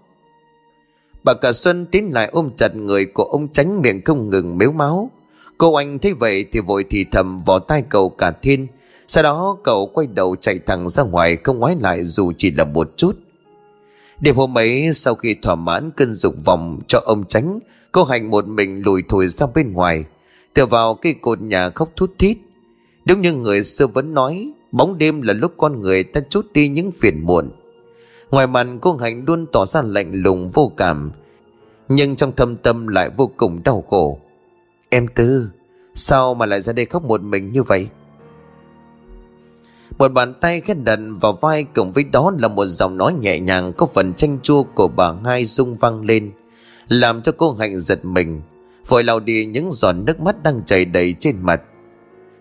Bà 1.29 1.35
cả 1.35 1.53
Xuân 1.53 1.87
tiến 1.87 2.11
lại 2.13 2.29
ôm 2.33 2.51
chặt 2.57 2.77
người 2.77 3.05
của 3.07 3.25
ông 3.25 3.49
tránh 3.49 3.83
miệng 3.83 4.05
không 4.05 4.31
ngừng 4.31 4.59
mếu 4.59 4.73
máu. 4.73 5.11
Cô 5.59 5.75
anh 5.75 5.99
thấy 5.99 6.13
vậy 6.13 6.47
thì 6.53 6.61
vội 6.61 6.85
thì 6.91 7.05
thầm 7.13 7.39
vào 7.47 7.59
tai 7.59 7.83
cậu 7.89 8.09
cả 8.09 8.31
thiên. 8.31 8.67
Sau 9.07 9.23
đó 9.23 9.57
cậu 9.65 9.87
quay 9.87 10.07
đầu 10.07 10.37
chạy 10.41 10.59
thẳng 10.67 10.89
ra 10.89 11.03
ngoài, 11.03 11.37
không 11.37 11.59
ngoái 11.59 11.77
lại 11.81 12.05
dù 12.05 12.33
chỉ 12.37 12.51
là 12.51 12.65
một 12.65 12.91
chút. 12.97 13.13
Đêm 14.21 14.37
hôm 14.37 14.59
ấy 14.59 14.91
sau 14.95 15.15
khi 15.15 15.35
thỏa 15.43 15.55
mãn 15.55 15.91
cơn 15.91 16.15
dục 16.15 16.35
vọng 16.45 16.79
cho 16.87 17.01
ông 17.05 17.25
tránh, 17.29 17.59
cô 17.93 18.05
hành 18.05 18.31
một 18.31 18.49
mình 18.49 18.83
lùi 18.85 19.03
thổi 19.09 19.29
ra 19.29 19.47
bên 19.55 19.73
ngoài, 19.73 20.05
tựa 20.55 20.67
vào 20.67 20.95
cây 20.95 21.15
cột 21.21 21.41
nhà 21.41 21.71
khóc 21.71 21.91
thút 21.97 22.19
thít. 22.19 22.37
Đúng 23.05 23.21
như 23.21 23.33
người 23.33 23.65
xưa 23.65 23.87
vẫn 23.87 24.15
nói, 24.15 24.53
bóng 24.73 24.99
đêm 24.99 25.23
là 25.23 25.33
lúc 25.33 25.53
con 25.57 25.81
người 25.81 26.03
ta 26.03 26.21
chút 26.31 26.47
đi 26.53 26.69
những 26.69 26.91
phiền 26.91 27.27
muộn. 27.27 27.51
Ngoài 28.31 28.47
mặt 28.47 28.67
cô 28.81 28.97
Hạnh 28.97 29.25
luôn 29.27 29.47
tỏ 29.53 29.67
ra 29.67 29.83
lạnh 29.83 30.11
lùng 30.15 30.51
vô 30.51 30.73
cảm 30.77 31.11
Nhưng 31.89 32.17
trong 32.17 32.33
thâm 32.33 32.57
tâm 32.57 32.87
lại 32.87 33.11
vô 33.17 33.31
cùng 33.37 33.63
đau 33.65 33.85
khổ 33.89 34.19
Em 34.89 35.09
Tư 35.09 35.49
Sao 35.95 36.35
mà 36.35 36.47
lại 36.47 36.61
ra 36.61 36.73
đây 36.73 36.87
khóc 36.87 37.05
một 37.05 37.23
mình 37.23 37.53
như 37.53 37.63
vậy 37.63 37.89
một 39.99 40.13
bàn 40.13 40.35
tay 40.35 40.61
khét 40.61 40.77
đặt 40.85 40.99
vào 41.21 41.33
vai 41.33 41.65
Cùng 41.75 41.93
với 41.93 42.05
đó 42.05 42.33
là 42.39 42.49
một 42.49 42.67
giọng 42.67 42.97
nói 42.97 43.13
nhẹ 43.13 43.41
nhàng, 43.41 43.73
Có 43.73 43.87
phần 43.87 44.15
chanh 44.15 44.39
chua 44.43 44.63
của 44.63 44.89
bà 44.89 45.13
hai 45.25 45.45
rung 45.45 45.77
vang 45.77 46.05
lên, 46.05 46.33
Làm 46.89 47.23
cho 47.23 47.33
cô 47.33 47.53
Hạnh 47.53 47.81
giật 47.81 48.05
mình. 48.05 48.43
Vội 48.89 49.05
lau 49.05 49.21
đi 49.21 49.47
những 49.47 49.73
giọt 49.73 49.93
nước 49.93 50.21
mắt 50.21 50.43
đang 50.43 50.65
chảy 50.65 50.85
đầy 50.85 51.15
trên 51.19 51.37
mặt. 51.43 51.61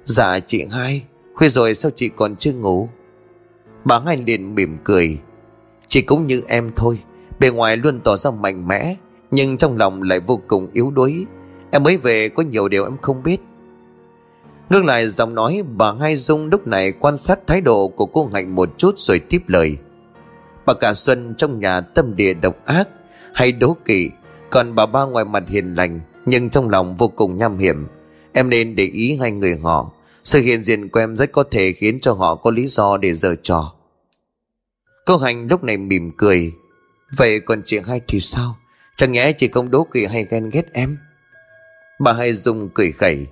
Dạ 0.03 0.39
chị 0.39 0.65
hai 0.71 1.03
Khuya 1.35 1.49
rồi 1.49 1.75
sao 1.75 1.91
chị 1.95 2.09
còn 2.09 2.35
chưa 2.35 2.53
ngủ? 2.53 2.89
Bà 3.85 3.99
hai 3.99 4.17
liền 4.17 4.55
mỉm 4.55 4.77
cười. 4.83 5.17
Chị 5.87 6.01
cũng 6.01 6.27
như 6.27 6.41
em 6.47 6.71
thôi, 6.75 6.99
Bề 7.39 7.49
ngoài 7.49 7.77
luôn 7.77 7.99
tỏ 8.03 8.15
ra 8.17 8.31
mạnh 8.31 8.67
mẽ, 8.67 8.95
Nhưng 9.31 9.57
trong 9.57 9.77
lòng 9.77 10.01
lại 10.01 10.19
vô 10.19 10.41
cùng 10.47 10.67
yếu 10.73 10.91
đuối. 10.91 11.25
Em 11.71 11.83
mới 11.83 11.97
về 11.97 12.29
có 12.29 12.43
nhiều 12.43 12.67
điều 12.67 12.83
em 12.83 12.97
không 13.01 13.23
biết. 13.23 13.41
Ngưng 14.69 14.85
lại 14.85 15.07
giọng 15.07 15.35
nói, 15.35 15.63
Bà 15.75 15.93
Hai 15.99 16.17
Dung 16.17 16.45
lúc 16.45 16.67
này 16.67 16.91
quan 16.91 17.17
sát 17.17 17.39
thái 17.47 17.61
độ 17.61 17.87
của 17.87 18.05
cô 18.05 18.29
Hạnh 18.33 18.55
một 18.55 18.69
chút 18.77 18.93
rồi 18.97 19.19
tiếp 19.19 19.41
lời. 19.47 19.77
Bà 20.65 20.73
cả 20.73 20.93
Xuân 20.93 21.35
trong 21.37 21.59
nhà 21.59 21.81
tâm 21.81 22.15
địa 22.15 22.33
độc 22.33 22.65
ác, 22.65 22.87
Hay 23.33 23.51
đố 23.51 23.77
kỵ, 23.85 24.09
Còn 24.49 24.75
bà 24.75 24.85
ba 24.85 25.03
ngoài 25.05 25.25
mặt 25.25 25.43
hiền 25.47 25.75
lành, 25.75 25.99
Nhưng 26.25 26.49
trong 26.49 26.69
lòng 26.69 26.95
vô 26.95 27.07
cùng 27.07 27.37
nham 27.37 27.57
hiểm. 27.57 27.87
Em 28.33 28.49
nên 28.49 28.75
để 28.75 28.83
ý 28.85 29.17
hai 29.21 29.31
người 29.31 29.59
họ, 29.63 29.91
Sự 30.23 30.41
hiện 30.41 30.63
diện 30.63 30.89
của 30.89 30.99
em 30.99 31.17
rất 31.17 31.31
có 31.31 31.43
thể 31.51 31.71
khiến 31.71 31.99
cho 31.99 32.13
họ 32.13 32.35
có 32.35 32.51
lý 32.51 32.67
do 32.67 32.97
để 32.97 33.13
giở 33.13 33.35
trò. 33.43 33.73
Cô 35.05 35.17
hạnh 35.17 35.47
lúc 35.49 35.63
này 35.63 35.77
mỉm 35.77 36.11
cười. 36.17 36.53
Vậy 37.17 37.39
còn 37.39 37.61
chị 37.65 37.79
hai 37.87 38.01
thì 38.07 38.19
sao? 38.19 38.57
Chẳng 38.95 39.11
nhẽ 39.11 39.31
chị 39.31 39.47
không 39.47 39.71
đố 39.71 39.87
kỵ 39.93 40.05
hay 40.05 40.25
ghen 40.29 40.49
ghét 40.49 40.73
em? 40.73 40.97
Bà 41.99 42.13
hai 42.13 42.33
dung 42.33 42.69
cười 42.73 42.91
khẩy. 42.91 43.27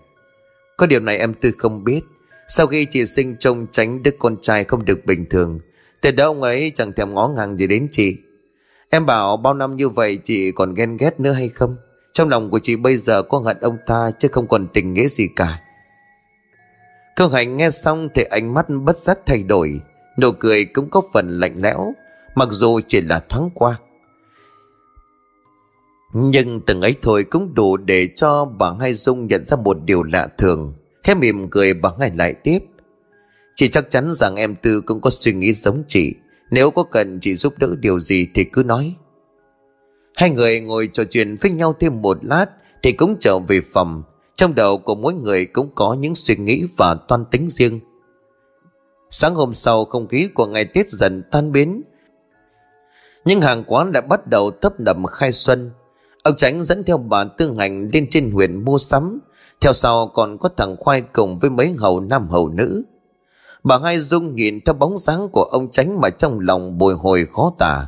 Có 0.77 0.87
điều 0.87 0.99
này 0.99 1.17
em 1.17 1.33
tư 1.33 1.51
không 1.57 1.83
biết. 1.83 2.01
Sau 2.47 2.67
khi 2.67 2.85
chị 2.85 3.05
sinh 3.05 3.35
trông 3.39 3.67
tránh 3.71 4.03
đứa 4.03 4.11
con 4.19 4.37
trai 4.41 4.63
không 4.63 4.85
được 4.85 5.05
bình 5.05 5.25
thường 5.29 5.59
Từ 6.01 6.11
đó 6.11 6.25
ông 6.25 6.41
ấy 6.41 6.71
chẳng 6.75 6.93
thèm 6.93 7.13
ngó 7.13 7.27
ngàng 7.27 7.57
gì 7.57 7.67
đến 7.67 7.87
chị. 7.91 8.17
Em 8.89 9.05
bảo 9.05 9.37
bao 9.37 9.53
năm 9.53 9.75
như 9.75 9.89
vậy 9.89 10.19
chị 10.23 10.51
còn 10.51 10.73
ghen 10.73 10.97
ghét 10.97 11.19
nữa 11.19 11.31
hay 11.31 11.49
không? 11.49 11.77
Trong 12.13 12.29
lòng 12.29 12.49
của 12.49 12.59
chị 12.59 12.75
bây 12.75 12.97
giờ 12.97 13.21
có 13.21 13.37
hận 13.37 13.57
ông 13.61 13.77
ta 13.85 14.11
Chứ 14.19 14.27
không 14.31 14.47
còn 14.47 14.67
tình 14.73 14.93
nghĩa 14.93 15.07
gì 15.07 15.27
cả. 15.35 15.61
Câu 17.15 17.27
Hành 17.27 17.57
nghe 17.57 17.69
xong 17.69 18.09
thì 18.15 18.23
ánh 18.23 18.53
mắt 18.53 18.65
bất 18.69 18.97
giác 18.97 19.19
thay 19.25 19.43
đổi, 19.43 19.79
Nụ 20.17 20.31
cười 20.31 20.65
cũng 20.65 20.89
có 20.89 21.01
phần 21.13 21.39
lạnh 21.39 21.55
lẽo, 21.57 21.93
Mặc 22.35 22.47
dù 22.51 22.79
chỉ 22.87 23.01
là 23.01 23.19
thoáng 23.29 23.49
qua. 23.53 23.79
Nhưng 26.17 26.61
từng 26.61 26.81
ấy 26.81 26.95
thôi 27.01 27.23
cũng 27.23 27.53
đủ 27.53 27.77
để 27.77 28.09
cho 28.15 28.45
bà 28.45 28.71
Hai 28.79 28.93
Dung 28.93 29.27
nhận 29.27 29.45
ra 29.45 29.57
một 29.57 29.77
điều 29.85 30.03
lạ 30.03 30.27
thường. 30.37 30.73
Khẽ 31.03 31.13
mỉm 31.13 31.49
cười, 31.49 31.73
bà 31.73 31.89
Hai 31.99 32.11
lại 32.15 32.33
tiếp. 32.33 32.59
Chị 33.55 33.67
chắc 33.67 33.89
chắn 33.89 34.11
rằng 34.11 34.35
em 34.35 34.55
Tư 34.61 34.81
cũng 34.81 35.01
có 35.01 35.09
suy 35.09 35.33
nghĩ 35.33 35.51
giống 35.51 35.83
chị. 35.87 36.13
Nếu 36.51 36.71
có 36.71 36.83
cần 36.83 37.19
chị 37.21 37.35
giúp 37.35 37.53
đỡ 37.57 37.75
điều 37.79 37.99
gì 37.99 38.27
thì 38.33 38.43
cứ 38.43 38.63
nói. 38.63 38.95
Hai 40.15 40.29
người 40.29 40.61
ngồi 40.61 40.89
trò 40.93 41.03
chuyện 41.03 41.35
với 41.41 41.51
nhau 41.51 41.75
thêm 41.79 42.01
một 42.01 42.17
lát 42.25 42.45
Thì 42.83 42.91
cũng 42.91 43.15
trở 43.19 43.39
về 43.39 43.61
phòng. 43.73 44.03
Trong 44.35 44.55
đầu 44.55 44.77
của 44.77 44.95
mỗi 44.95 45.13
người 45.13 45.45
cũng 45.45 45.69
có 45.75 45.93
những 45.93 46.15
suy 46.15 46.35
nghĩ 46.35 46.63
và 46.77 46.95
toan 47.07 47.25
tính 47.31 47.49
riêng. 47.49 47.79
Sáng 49.09 49.35
hôm 49.35 49.53
sau, 49.53 49.85
không 49.85 50.07
khí 50.07 50.29
của 50.33 50.45
ngày 50.45 50.65
Tết 50.65 50.89
dần 50.89 51.23
tan 51.31 51.51
biến. 51.51 51.81
Nhưng 53.25 53.41
hàng 53.41 53.63
quán 53.67 53.91
đã 53.91 54.01
bắt 54.01 54.27
đầu 54.27 54.51
thấp 54.51 54.79
nập 54.79 54.97
khai 55.11 55.31
xuân. 55.31 55.71
Ông 56.25 56.35
Tránh 56.37 56.63
dẫn 56.63 56.83
theo 56.83 56.97
bà 56.97 57.23
Tương 57.23 57.55
Hành 57.55 57.89
lên 57.93 58.07
trên 58.09 58.31
huyện 58.31 58.65
mua 58.65 58.77
sắm. 58.77 59.19
Theo 59.61 59.73
sau 59.73 60.07
còn 60.07 60.37
có 60.37 60.49
thằng 60.57 60.75
Khoai 60.79 61.01
cùng 61.01 61.39
với 61.39 61.49
mấy 61.49 61.75
hầu 61.77 61.99
nam 61.99 62.29
hầu 62.29 62.49
nữ. 62.49 62.83
Bà 63.63 63.77
Hai 63.83 63.99
Dung 63.99 64.35
nhìn 64.35 64.59
theo 64.65 64.73
bóng 64.73 64.97
dáng 64.97 65.29
của 65.29 65.43
ông 65.43 65.71
Tránh 65.71 66.01
mà 66.01 66.09
trong 66.09 66.39
lòng 66.39 66.77
bồi 66.77 66.93
hồi 66.93 67.27
khó 67.33 67.53
tả. 67.59 67.87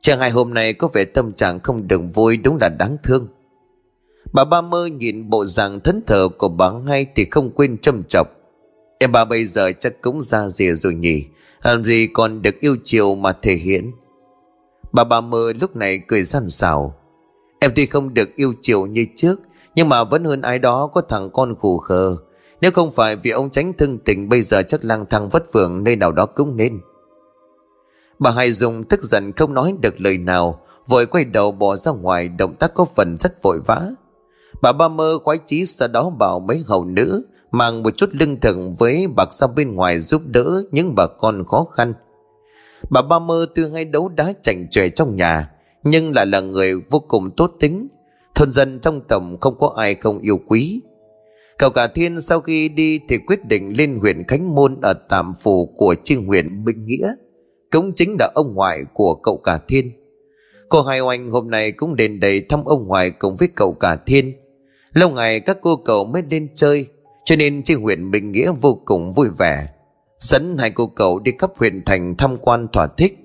Chàng 0.00 0.20
hai 0.20 0.30
hôm 0.30 0.54
nay 0.54 0.72
có 0.72 0.88
vẻ 0.92 1.04
tâm 1.04 1.32
trạng 1.32 1.60
không 1.60 1.88
được 1.88 2.00
vui 2.14 2.36
đúng 2.36 2.58
là 2.60 2.68
đáng 2.68 2.96
thương. 3.02 3.28
Bà 4.32 4.44
ba 4.44 4.60
mơ 4.60 4.86
nhìn 4.86 5.30
bộ 5.30 5.44
dạng 5.44 5.80
thẫn 5.80 6.02
thờ 6.06 6.28
của 6.38 6.48
bà 6.48 6.70
hai 6.86 7.06
thì 7.14 7.26
không 7.30 7.50
quên 7.50 7.78
châm 7.78 8.02
chọc. 8.08 8.28
Em 8.98 9.12
bà 9.12 9.24
bây 9.24 9.44
giờ 9.44 9.72
chắc 9.80 10.00
cũng 10.00 10.20
ra 10.20 10.48
rìa 10.48 10.74
rồi 10.74 10.94
nhỉ, 10.94 11.24
Làm 11.62 11.84
gì 11.84 12.08
còn 12.12 12.42
được 12.42 12.60
yêu 12.60 12.76
chiều 12.84 13.14
mà 13.14 13.32
thể 13.42 13.54
hiện. 13.54 13.92
Bà 14.92 15.04
ba 15.04 15.20
mơ 15.20 15.52
lúc 15.60 15.76
này 15.76 16.00
cười 16.08 16.22
răn 16.22 16.48
xào 16.48 16.94
Em 17.60 17.72
tuy 17.76 17.86
không 17.86 18.14
được 18.14 18.28
yêu 18.36 18.54
chiều 18.60 18.86
như 18.86 19.06
trước, 19.16 19.40
Nhưng 19.74 19.88
mà 19.88 20.04
vẫn 20.04 20.24
hơn 20.24 20.42
ai 20.42 20.58
đó 20.58 20.90
có 20.94 21.00
thằng 21.00 21.30
con 21.30 21.54
khủ 21.54 21.78
khờ. 21.78 22.16
Nếu 22.60 22.70
không 22.70 22.90
phải 22.90 23.16
vì 23.16 23.30
ông 23.30 23.50
tránh 23.50 23.72
thương 23.78 23.98
tình, 23.98 24.28
Bây 24.28 24.42
giờ 24.42 24.62
chắc 24.62 24.84
lang 24.84 25.04
thang 25.10 25.28
vất 25.28 25.52
vưởng, 25.52 25.84
nơi 25.84 25.96
nào 25.96 26.12
đó 26.12 26.26
cũng 26.26 26.56
nên. 26.56 26.80
Bà 28.18 28.30
Hải 28.30 28.52
Dung 28.52 28.84
tức 28.84 29.02
giận 29.02 29.32
không 29.32 29.54
nói 29.54 29.74
được 29.82 30.00
lời 30.00 30.18
nào, 30.18 30.60
Vội 30.86 31.06
quay 31.06 31.24
đầu 31.24 31.52
bỏ 31.52 31.76
ra 31.76 31.92
ngoài, 31.92 32.28
Động 32.28 32.54
tác 32.58 32.74
có 32.74 32.84
phần 32.84 33.16
rất 33.16 33.42
vội 33.42 33.60
vã. 33.66 33.90
Bà 34.62 34.72
ba 34.72 34.88
mơ 34.88 35.18
khoái 35.24 35.38
chí 35.46 35.66
sau 35.66 35.88
đó 35.88 36.10
bảo 36.10 36.40
mấy 36.40 36.64
hầu 36.66 36.84
nữ, 36.84 37.22
mang 37.50 37.82
một 37.82 37.96
chút 37.96 38.10
lương 38.12 38.40
thực 38.40 38.56
với 38.78 39.06
bạc 39.16 39.32
ra 39.32 39.46
bên 39.46 39.74
ngoài 39.74 39.98
giúp 39.98 40.22
đỡ 40.26 40.62
những 40.70 40.94
bà 40.94 41.06
con 41.06 41.44
khó 41.46 41.64
khăn. 41.64 41.94
Bà 42.90 43.02
ba 43.02 43.18
mơ 43.18 43.46
tuy 43.54 43.62
hay 43.72 43.84
đấu 43.84 44.08
đá 44.08 44.32
chảnh 44.42 44.70
chòe 44.70 44.88
trong 44.88 45.16
nhà 45.16 45.50
nhưng 45.90 46.14
lại 46.14 46.26
là 46.26 46.40
người 46.40 46.74
vô 46.90 46.98
cùng 47.08 47.30
tốt 47.36 47.52
tính. 47.60 47.88
Thôn 48.34 48.52
dân 48.52 48.80
trong 48.80 49.00
tổng 49.08 49.36
không 49.40 49.58
có 49.58 49.74
ai 49.76 49.94
không 49.94 50.18
yêu 50.18 50.40
quý. 50.46 50.80
Cậu 51.58 51.70
cả 51.70 51.86
thiên 51.86 52.20
sau 52.20 52.40
khi 52.40 52.68
đi 52.68 53.00
thì 53.08 53.18
quyết 53.18 53.44
định 53.44 53.76
lên 53.76 53.98
huyện 53.98 54.24
Khánh 54.28 54.54
Môn 54.54 54.80
ở 54.82 54.92
tạm 55.08 55.32
phủ 55.42 55.66
của 55.76 55.94
tri 56.04 56.14
huyện 56.14 56.64
Minh 56.64 56.84
Nghĩa. 56.84 57.12
Cũng 57.72 57.92
chính 57.94 58.16
là 58.18 58.30
ông 58.34 58.54
ngoại 58.54 58.84
của 58.92 59.14
cậu 59.14 59.36
cả 59.36 59.60
thiên. 59.68 59.92
Cô 60.68 60.82
Hai 60.82 61.00
Oanh 61.00 61.30
hôm 61.30 61.50
nay 61.50 61.72
cũng 61.72 61.96
đến 61.96 62.20
đây 62.20 62.40
thăm 62.48 62.64
ông 62.64 62.86
ngoại 62.86 63.10
cùng 63.10 63.36
với 63.36 63.48
cậu 63.54 63.72
cả 63.72 63.96
thiên. 64.06 64.32
Lâu 64.92 65.10
ngày 65.10 65.40
các 65.40 65.58
cô 65.62 65.76
cậu 65.76 66.04
mới 66.04 66.22
lên 66.30 66.48
chơi, 66.54 66.86
cho 67.24 67.36
nên 67.36 67.62
tri 67.62 67.74
huyện 67.74 68.10
Minh 68.10 68.32
Nghĩa 68.32 68.52
vô 68.60 68.80
cùng 68.84 69.12
vui 69.12 69.28
vẻ. 69.38 69.68
Dẫn 70.18 70.56
hai 70.58 70.70
cô 70.70 70.86
cậu 70.86 71.18
đi 71.18 71.32
khắp 71.38 71.50
huyện 71.56 71.84
thành 71.84 72.14
tham 72.18 72.36
quan 72.36 72.68
thỏa 72.72 72.86
thích. 72.86 73.17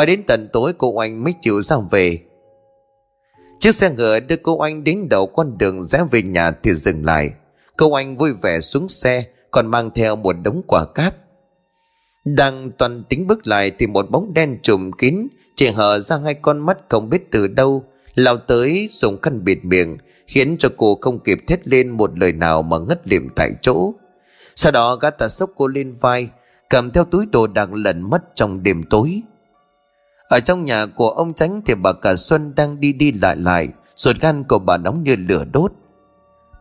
Mà 0.00 0.06
đến 0.06 0.22
tận 0.26 0.48
tối 0.52 0.72
cô 0.78 0.88
Oanh 0.88 1.24
mới 1.24 1.34
chịu 1.40 1.62
ra 1.62 1.76
về. 1.90 2.18
Chiếc 3.58 3.74
xe 3.74 3.90
ngựa 3.90 4.20
đưa 4.20 4.36
cô 4.36 4.56
Oanh 4.56 4.84
đến 4.84 5.08
đầu 5.08 5.26
con 5.26 5.58
đường 5.58 5.82
rẽ 5.82 6.04
về 6.10 6.22
nhà 6.22 6.50
thì 6.50 6.74
dừng 6.74 7.04
lại. 7.04 7.30
Cô 7.76 7.92
Anh 7.92 8.16
vui 8.16 8.32
vẻ 8.42 8.60
xuống 8.60 8.88
xe, 8.88 9.24
còn 9.50 9.66
mang 9.66 9.90
theo 9.94 10.16
một 10.16 10.36
đống 10.42 10.62
quả 10.66 10.84
cáp. 10.94 11.14
Đang 12.24 12.70
toàn 12.78 13.04
tính 13.08 13.26
bước 13.26 13.46
lại 13.46 13.72
thì 13.78 13.86
một 13.86 14.10
bóng 14.10 14.34
đen 14.34 14.58
trùm 14.62 14.90
kín, 14.92 15.28
chỉ 15.56 15.70
hở 15.70 15.98
ra 15.98 16.16
hai 16.24 16.34
con 16.34 16.58
mắt 16.58 16.78
không 16.88 17.08
biết 17.08 17.30
từ 17.30 17.48
đâu, 17.48 17.84
lao 18.14 18.36
tới 18.36 18.88
dùng 18.90 19.20
khăn 19.20 19.44
bịt 19.44 19.58
miệng, 19.62 19.96
khiến 20.26 20.56
cho 20.58 20.68
cô 20.76 20.98
không 21.00 21.18
kịp 21.18 21.38
thét 21.46 21.68
lên 21.68 21.90
một 21.90 22.18
lời 22.18 22.32
nào 22.32 22.62
mà 22.62 22.78
ngất 22.78 23.08
liệm 23.08 23.28
tại 23.36 23.50
chỗ. 23.62 23.94
Sau 24.56 24.72
đó 24.72 24.96
gã 24.96 25.10
ta 25.10 25.28
sốc 25.28 25.50
cô 25.56 25.66
lên 25.66 25.94
vai, 26.00 26.28
cầm 26.70 26.90
theo 26.90 27.04
túi 27.04 27.26
đồ 27.26 27.46
đạc 27.46 27.72
lẩn 27.72 28.10
mất 28.10 28.22
trong 28.34 28.62
đêm 28.62 28.82
tối. 28.90 29.22
Ở 30.30 30.40
trong 30.40 30.64
nhà 30.64 30.86
của 30.86 31.10
ông 31.10 31.34
Tránh 31.34 31.62
thì 31.66 31.74
bà 31.74 31.92
cả 31.92 32.16
Xuân 32.16 32.54
đang 32.54 32.80
đi 32.80 32.92
đi 32.92 33.12
lại 33.12 33.36
lại, 33.36 33.68
ruột 33.96 34.16
gan 34.20 34.44
của 34.44 34.58
bà 34.58 34.76
nóng 34.76 35.02
như 35.02 35.16
lửa 35.16 35.44
đốt. 35.52 35.72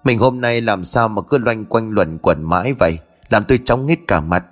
Mình 0.03 0.19
hôm 0.19 0.41
nay 0.41 0.61
làm 0.61 0.83
sao 0.83 1.07
mà 1.07 1.21
cứ 1.21 1.37
loanh 1.37 1.65
quanh 1.65 1.91
luẩn 1.91 2.17
quẩn 2.17 2.43
mãi 2.43 2.73
vậy, 2.73 2.99
Làm 3.29 3.43
tôi 3.43 3.59
chóng 3.65 3.87
hết 3.87 3.95
cả 4.07 4.21
mặt. 4.21 4.43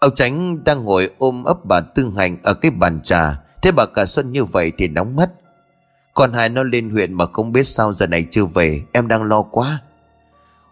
Ông 0.00 0.14
Tránh 0.14 0.64
đang 0.64 0.84
ngồi 0.84 1.10
ôm 1.18 1.44
ấp 1.44 1.64
bà 1.64 1.80
Tư 1.80 2.12
Hành 2.16 2.38
ở 2.42 2.54
cái 2.54 2.70
bàn 2.70 3.00
trà 3.02 3.40
Thế 3.62 3.72
bà 3.72 3.86
cả 3.86 4.04
Xuân 4.06 4.32
như 4.32 4.44
vậy 4.44 4.72
thì 4.78 4.88
nóng 4.88 5.16
mắt. 5.16 5.30
Còn 6.14 6.32
hai 6.32 6.48
nó 6.48 6.62
lên 6.62 6.90
huyện 6.90 7.14
mà 7.14 7.26
không 7.26 7.52
biết 7.52 7.64
sao 7.64 7.92
giờ 7.92 8.06
này 8.06 8.26
chưa 8.30 8.44
về, 8.44 8.82
Em 8.92 9.08
đang 9.08 9.22
lo 9.22 9.42
quá. 9.42 9.82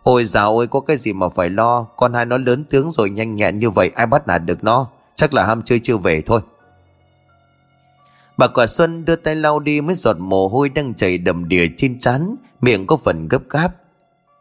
Ôi 0.02 0.24
dào 0.24 0.58
ơi, 0.58 0.66
có 0.66 0.80
cái 0.80 0.96
gì 0.96 1.12
mà 1.12 1.28
phải 1.28 1.50
lo, 1.50 1.82
Con 1.96 2.14
hai 2.14 2.24
nó 2.24 2.38
lớn 2.38 2.64
tướng 2.70 2.90
rồi, 2.90 3.10
nhanh 3.10 3.34
nhẹn 3.34 3.58
như 3.58 3.70
vậy, 3.70 3.90
Ai 3.94 4.06
bắt 4.06 4.26
nạt 4.26 4.42
được 4.44 4.64
nó? 4.64 4.86
Chắc 5.14 5.34
là 5.34 5.46
ham 5.46 5.62
chơi 5.62 5.78
chưa 5.78 5.96
về 5.96 6.22
thôi. 6.26 6.40
Bà 8.42 8.48
quả 8.48 8.66
Xuân 8.66 9.04
đưa 9.04 9.16
tay 9.16 9.34
lau 9.34 9.60
đi 9.60 9.80
mấy 9.80 9.94
giọt 9.94 10.16
mồ 10.18 10.48
hôi 10.48 10.68
đang 10.68 10.94
chảy 10.94 11.18
đầm 11.18 11.48
đìa 11.48 11.66
trên 11.76 11.98
trán, 11.98 12.36
Miệng 12.60 12.86
có 12.86 12.96
phần 12.96 13.28
gấp 13.28 13.42
gáp. 13.50 13.76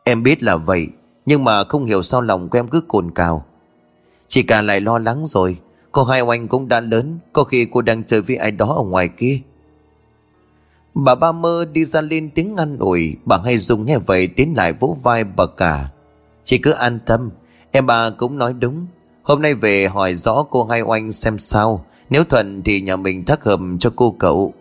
Em 0.04 0.24
biết 0.24 0.44
là 0.44 0.56
vậy, 0.56 0.88
Nhưng 1.26 1.44
mà 1.44 1.64
không 1.64 1.86
hiểu 1.86 2.02
sao 2.02 2.22
lòng 2.22 2.50
của 2.50 2.60
em 2.60 2.68
cứ 2.68 2.82
cồn 2.82 3.12
cào. 3.12 3.46
Chị 4.28 4.44
cả 4.44 4.62
lại 4.62 4.82
lo 4.82 5.00
lắng 5.00 5.26
rồi 5.26 5.58
Cô 5.92 6.04
hai 6.04 6.22
oanh 6.22 6.48
cũng 6.48 6.68
đã 6.68 6.80
lớn, 6.80 7.20
Có 7.34 7.44
khi 7.44 7.68
cô 7.72 7.82
đang 7.82 8.04
chơi 8.04 8.22
với 8.22 8.36
ai 8.36 8.52
đó 8.52 8.74
ở 8.78 8.84
ngoài 8.84 9.08
kia. 9.08 9.40
Bà 10.94 11.16
ba 11.16 11.32
mơ 11.32 11.66
đi 11.72 11.86
ra 11.86 12.02
lên 12.02 12.30
tiếng 12.36 12.56
ngăn 12.56 12.78
ủi, 12.78 13.16
Bà 13.26 13.38
hay 13.46 13.58
dùng 13.58 13.86
nghe 13.86 13.98
vậy 13.98 14.28
tiến 14.28 14.54
lại 14.58 14.74
vỗ 14.74 14.98
vai 15.04 15.24
bà 15.24 15.46
cả. 15.58 15.92
Chị 16.44 16.58
cứ 16.58 16.72
an 16.72 17.00
tâm, 17.06 17.30
Em 17.72 17.86
bà 17.86 18.10
cũng 18.10 18.38
nói 18.38 18.54
đúng. 18.54 18.88
Hôm 19.24 19.42
nay 19.42 19.54
về 19.54 19.88
hỏi 19.88 20.16
rõ 20.16 20.44
cô 20.50 20.66
hai 20.66 20.82
oanh 20.82 21.12
xem 21.12 21.38
sao. 21.38 21.86
Nếu 22.12 22.24
thuận 22.24 22.62
thì 22.64 22.82
nhà 22.82 22.96
mình 22.96 23.26
thắc 23.26 23.44
hầm 23.44 23.80
cho 23.80 23.94
cô 23.96 24.16
cậu. 24.20 24.54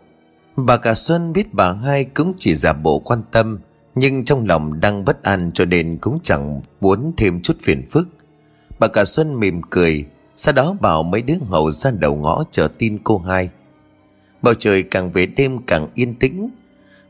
Bà 0.56 0.76
cả 0.76 0.94
Xuân 0.94 1.32
biết 1.32 1.54
bà 1.54 1.72
hai 1.72 2.04
cũng 2.04 2.34
chỉ 2.38 2.54
giả 2.54 2.72
bộ 2.72 2.98
quan 2.98 3.22
tâm, 3.30 3.58
Nhưng 3.94 4.24
trong 4.24 4.46
lòng 4.46 4.80
đang 4.80 5.04
bất 5.04 5.22
an 5.22 5.50
cho 5.54 5.64
nên 5.64 5.98
cũng 6.00 6.18
chẳng 6.22 6.60
muốn 6.80 7.12
thêm 7.16 7.42
chút 7.42 7.56
phiền 7.62 7.84
phức. 7.90 8.08
Bà 8.78 8.88
cả 8.88 9.04
Xuân 9.04 9.40
mỉm 9.40 9.60
cười, 9.70 10.04
Sau 10.36 10.52
đó 10.52 10.76
bảo 10.80 11.02
mấy 11.02 11.22
đứa 11.22 11.34
hậu 11.48 11.70
ra 11.70 11.90
đầu 11.90 12.16
ngõ 12.16 12.44
chờ 12.50 12.68
tin 12.78 12.98
cô 13.04 13.18
hai. 13.18 13.48
Bầu 14.42 14.54
trời 14.54 14.82
càng 14.82 15.10
về 15.10 15.26
đêm 15.26 15.62
càng 15.66 15.88
yên 15.94 16.14
tĩnh. 16.14 16.50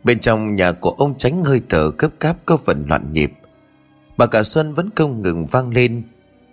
Bên 0.04 0.20
trong 0.20 0.56
nhà 0.56 0.72
của 0.72 0.90
ông 0.90 1.14
tránh 1.18 1.44
hơi 1.44 1.60
thở 1.68 1.90
cấp 1.90 2.10
cáp 2.20 2.36
có 2.46 2.56
phần 2.56 2.84
loạn 2.88 3.12
nhịp. 3.12 3.32
Bà 4.16 4.26
cả 4.26 4.42
Xuân 4.42 4.72
vẫn 4.72 4.90
không 4.96 5.22
ngừng 5.22 5.46
vang 5.46 5.70
lên 5.70 6.02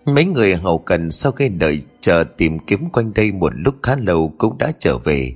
Mấy 0.07 0.25
người 0.25 0.55
hậu 0.55 0.77
cần 0.77 1.11
sau 1.11 1.31
khi 1.31 1.49
đợi 1.49 1.81
chờ 2.01 2.23
tìm 2.37 2.59
kiếm 2.59 2.89
quanh 2.89 3.13
đây 3.13 3.31
một 3.31 3.53
lúc 3.55 3.75
khá 3.83 3.95
lâu 3.95 4.33
cũng 4.37 4.57
đã 4.57 4.71
trở 4.79 4.97
về 4.97 5.35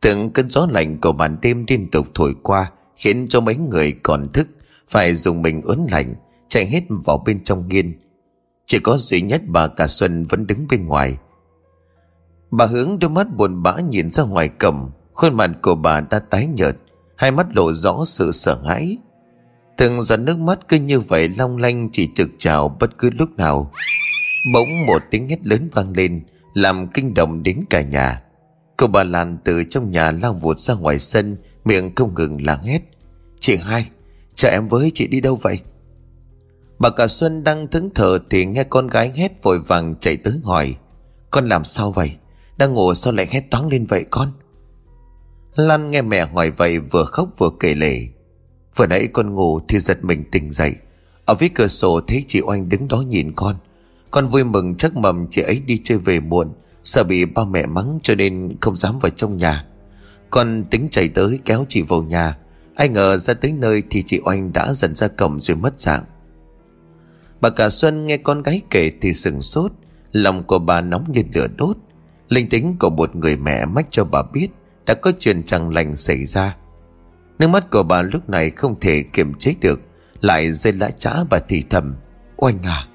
Từng 0.00 0.30
cơn 0.30 0.50
gió 0.50 0.66
lạnh 0.70 1.00
của 1.00 1.12
màn 1.12 1.36
đêm 1.42 1.64
liên 1.68 1.90
tục 1.90 2.06
thổi 2.14 2.34
qua 2.42 2.70
khiến 2.96 3.26
cho 3.28 3.40
mấy 3.40 3.56
người 3.56 3.92
còn 4.02 4.28
thức, 4.32 4.48
phải 4.88 5.14
dùng 5.14 5.42
mình 5.42 5.62
ớn 5.62 5.86
lạnh, 5.90 6.14
chạy 6.48 6.66
hết 6.66 6.82
vào 6.88 7.22
bên 7.26 7.44
trong 7.44 7.68
nghiên. 7.68 7.98
Chỉ 8.66 8.78
có 8.78 8.96
duy 8.96 9.20
nhất 9.20 9.42
bà 9.46 9.68
cả 9.68 9.86
Xuân 9.86 10.24
vẫn 10.24 10.46
đứng 10.46 10.66
bên 10.68 10.86
ngoài. 10.86 11.18
Bà 12.50 12.66
hướng 12.66 12.98
đôi 12.98 13.10
mắt 13.10 13.26
buồn 13.36 13.62
bã 13.62 13.74
nhìn 13.90 14.10
ra 14.10 14.22
ngoài 14.22 14.48
cầm 14.48 14.90
khuôn 15.14 15.36
mặt 15.36 15.50
của 15.62 15.74
bà 15.74 16.00
đã 16.00 16.18
tái 16.18 16.46
nhợt, 16.46 16.76
hai 17.16 17.30
mắt 17.30 17.46
lộ 17.56 17.72
rõ 17.72 18.04
sự 18.06 18.32
sợ 18.32 18.62
hãi. 18.66 18.98
Từng 19.78 20.02
giọt 20.02 20.16
nước 20.16 20.38
mắt 20.38 20.58
cứ 20.68 20.76
như 20.76 21.00
vậy 21.00 21.28
long 21.28 21.56
lanh 21.56 21.88
chỉ 21.92 22.08
trực 22.14 22.28
trào 22.38 22.76
bất 22.80 22.98
cứ 22.98 23.10
lúc 23.10 23.30
nào. 23.36 23.72
Bỗng 24.54 24.86
một 24.86 25.02
tiếng 25.10 25.28
hét 25.28 25.46
lớn 25.46 25.68
vang 25.72 25.92
lên, 25.92 26.22
làm 26.54 26.88
kinh 26.88 27.14
động 27.14 27.42
đến 27.42 27.64
cả 27.70 27.82
nhà. 27.82 28.22
Cô 28.76 28.86
bà 28.86 29.04
Lan 29.04 29.38
từ 29.44 29.64
trong 29.64 29.90
nhà 29.90 30.10
lao 30.10 30.32
vụt 30.32 30.58
ra 30.58 30.74
ngoài 30.74 30.98
sân, 30.98 31.36
Miệng 31.64 31.94
không 31.94 32.14
ngừng 32.14 32.46
la 32.46 32.56
hét. 32.56 32.82
Chị 33.40 33.56
hai 33.56 33.88
Chờ 34.34 34.48
em 34.48 34.66
với 34.66 34.90
chị 34.94 35.06
đi 35.06 35.20
đâu 35.20 35.38
vậy? 35.42 35.58
Bà 36.78 36.90
cả 36.90 37.06
Xuân 37.06 37.44
đang 37.44 37.68
thẫn 37.68 37.90
thờ 37.94 38.18
Thì 38.30 38.46
nghe 38.46 38.64
con 38.64 38.86
gái 38.86 39.12
hét 39.16 39.42
vội 39.42 39.58
vàng 39.58 39.94
chạy 40.00 40.16
tới 40.16 40.40
hỏi, 40.44 40.74
Con 41.30 41.48
làm 41.48 41.64
sao 41.64 41.92
vậy? 41.92 42.16
Đang 42.56 42.74
ngủ 42.74 42.94
sao 42.94 43.12
lại 43.12 43.28
hét 43.30 43.50
toáng 43.50 43.68
lên 43.68 43.84
vậy 43.84 44.04
con? 44.10 44.32
Lan 45.54 45.90
nghe 45.90 46.02
mẹ 46.02 46.26
hỏi 46.26 46.50
vậy 46.50 46.78
Vừa 46.78 47.04
khóc 47.04 47.28
vừa 47.38 47.50
kể 47.60 47.74
lể. 47.74 48.08
Vừa 48.78 48.86
nãy 48.86 49.08
con 49.12 49.34
ngủ 49.34 49.60
thì 49.68 49.78
giật 49.78 50.04
mình 50.04 50.24
tỉnh 50.30 50.50
dậy. 50.50 50.74
Ở 51.24 51.34
phía 51.34 51.48
cửa 51.48 51.66
sổ 51.66 52.00
thấy 52.00 52.24
chị 52.28 52.40
Oanh 52.40 52.68
đứng 52.68 52.88
đó 52.88 53.00
nhìn 53.08 53.32
con. 53.36 53.56
Con 54.10 54.26
vui 54.26 54.44
mừng 54.44 54.74
chắc 54.74 54.96
mầm 54.96 55.26
chị 55.30 55.42
ấy 55.42 55.62
đi 55.66 55.80
chơi 55.84 55.98
về 55.98 56.20
muộn, 56.20 56.52
Sợ 56.84 57.04
bị 57.04 57.24
ba 57.24 57.44
mẹ 57.44 57.66
mắng 57.66 57.98
cho 58.02 58.14
nên 58.14 58.56
không 58.60 58.76
dám 58.76 58.98
vào 58.98 59.10
trong 59.10 59.36
nhà. 59.36 59.64
Con 60.30 60.64
tính 60.70 60.88
chạy 60.90 61.08
tới 61.08 61.38
kéo 61.44 61.66
chị 61.68 61.82
vào 61.82 62.02
nhà. 62.02 62.36
Ai 62.76 62.88
ngờ 62.88 63.16
ra 63.16 63.34
tới 63.34 63.52
nơi 63.52 63.82
thì 63.90 64.02
chị 64.02 64.20
Oanh 64.24 64.52
đã 64.52 64.72
dần 64.72 64.94
ra 64.94 65.08
cổng 65.08 65.40
rồi 65.40 65.56
mất 65.56 65.80
dạng. 65.80 66.04
Bà 67.40 67.50
cả 67.50 67.70
Xuân 67.70 68.06
nghe 68.06 68.16
con 68.16 68.42
gái 68.42 68.60
kể 68.70 68.92
thì 69.00 69.12
sừng 69.12 69.40
sốt. 69.40 69.72
Lòng 70.12 70.44
của 70.44 70.58
bà 70.58 70.80
nóng 70.80 71.12
như 71.12 71.22
lửa 71.34 71.46
đốt. 71.56 71.76
Linh 72.28 72.48
tính 72.48 72.76
của 72.78 72.90
một 72.90 73.16
người 73.16 73.36
mẹ 73.36 73.64
mách 73.64 73.86
cho 73.90 74.04
bà 74.04 74.22
biết 74.22 74.48
Đã 74.86 74.94
có 74.94 75.12
chuyện 75.18 75.42
chẳng 75.42 75.74
lành 75.74 75.96
xảy 75.96 76.24
ra. 76.24 76.56
Nước 77.38 77.46
mắt 77.46 77.70
của 77.70 77.82
bà 77.82 78.02
lúc 78.02 78.28
này 78.28 78.50
không 78.50 78.80
thể 78.80 79.02
kiềm 79.12 79.34
chế 79.34 79.54
được, 79.60 79.80
Lại 80.20 80.52
rơi 80.52 80.72
lã 80.72 80.90
trã 80.90 81.12
bà 81.30 81.38
thì 81.48 81.64
thầm, 81.70 81.96
Oanh 82.36 82.62
à 82.62 82.86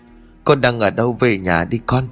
Con 0.43 0.61
đang 0.61 0.79
ở 0.79 0.89
đâu 0.89 1.17
về 1.19 1.37
nhà 1.37 1.65
đi 1.65 1.79
con? 1.85 2.07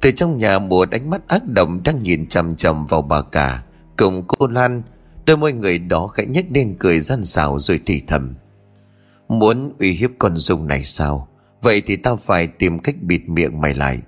Từ 0.00 0.10
trong 0.10 0.38
nhà 0.38 0.58
mùa 0.58 0.86
đánh 0.86 1.10
mắt 1.10 1.28
ác 1.28 1.42
động 1.46 1.80
đang 1.84 2.02
nhìn 2.02 2.26
chầm 2.26 2.56
chầm 2.56 2.86
vào 2.86 3.02
bà 3.02 3.22
cả, 3.22 3.62
Cùng 3.96 4.24
cô 4.26 4.46
Lan, 4.46 4.82
Đôi 5.26 5.36
môi 5.36 5.52
người 5.52 5.78
đó 5.78 6.06
khẽ 6.06 6.24
nhếch 6.26 6.46
lên 6.50 6.76
cười 6.78 7.00
gian 7.00 7.24
xào 7.24 7.58
rồi 7.58 7.80
thì 7.86 8.02
thầm, 8.06 8.34
Muốn 9.28 9.72
uy 9.78 9.92
hiếp 9.92 10.10
con 10.18 10.36
Dung 10.36 10.66
này 10.66 10.84
sao? 10.84 11.28
Vậy 11.62 11.82
thì 11.86 11.96
tao 11.96 12.16
phải 12.16 12.46
tìm 12.46 12.78
cách 12.78 12.94
bịt 13.02 13.28
miệng 13.28 13.60
mày 13.60 13.74
lại. 13.74 14.00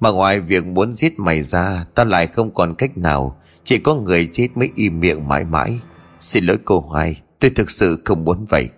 Mà 0.00 0.10
ngoài 0.10 0.40
việc 0.40 0.66
muốn 0.66 0.92
giết 0.92 1.18
mày 1.18 1.42
ra, 1.42 1.84
Tao 1.94 2.06
lại 2.06 2.26
không 2.26 2.54
còn 2.54 2.74
cách 2.74 2.98
nào, 2.98 3.36
Chỉ 3.64 3.78
có 3.78 3.94
người 3.94 4.28
chết 4.32 4.48
mới 4.54 4.70
im 4.74 5.00
miệng 5.00 5.28
mãi 5.28 5.44
mãi. 5.44 5.80
Xin 6.20 6.44
lỗi 6.44 6.58
cô 6.64 6.80
Hoài 6.80 7.22
Tôi 7.38 7.50
thực 7.50 7.70
sự 7.70 8.02
không 8.04 8.24
muốn 8.24 8.44
vậy 8.48 8.68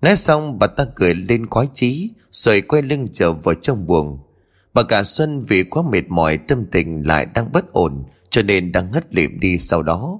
Nói 0.00 0.16
xong 0.16 0.58
bà 0.58 0.66
ta 0.66 0.84
cười 0.94 1.14
lên 1.14 1.46
khoái 1.46 1.66
trí 1.74 2.10
Rồi 2.30 2.60
quay 2.60 2.82
lưng 2.82 3.06
trở 3.12 3.32
vào 3.32 3.54
trong 3.54 3.86
buồng 3.86 4.18
Bà 4.74 4.82
cả 4.82 5.02
Xuân 5.02 5.40
vì 5.48 5.64
quá 5.64 5.82
mệt 5.82 6.02
mỏi 6.08 6.38
tâm 6.38 6.64
tình 6.72 7.06
lại 7.06 7.26
đang 7.34 7.52
bất 7.52 7.72
ổn 7.72 8.04
cho 8.30 8.42
nên 8.42 8.72
đang 8.72 8.90
ngất 8.90 9.14
lịm 9.14 9.40
đi 9.40 9.58
sau 9.58 9.82
đó. 9.82 10.18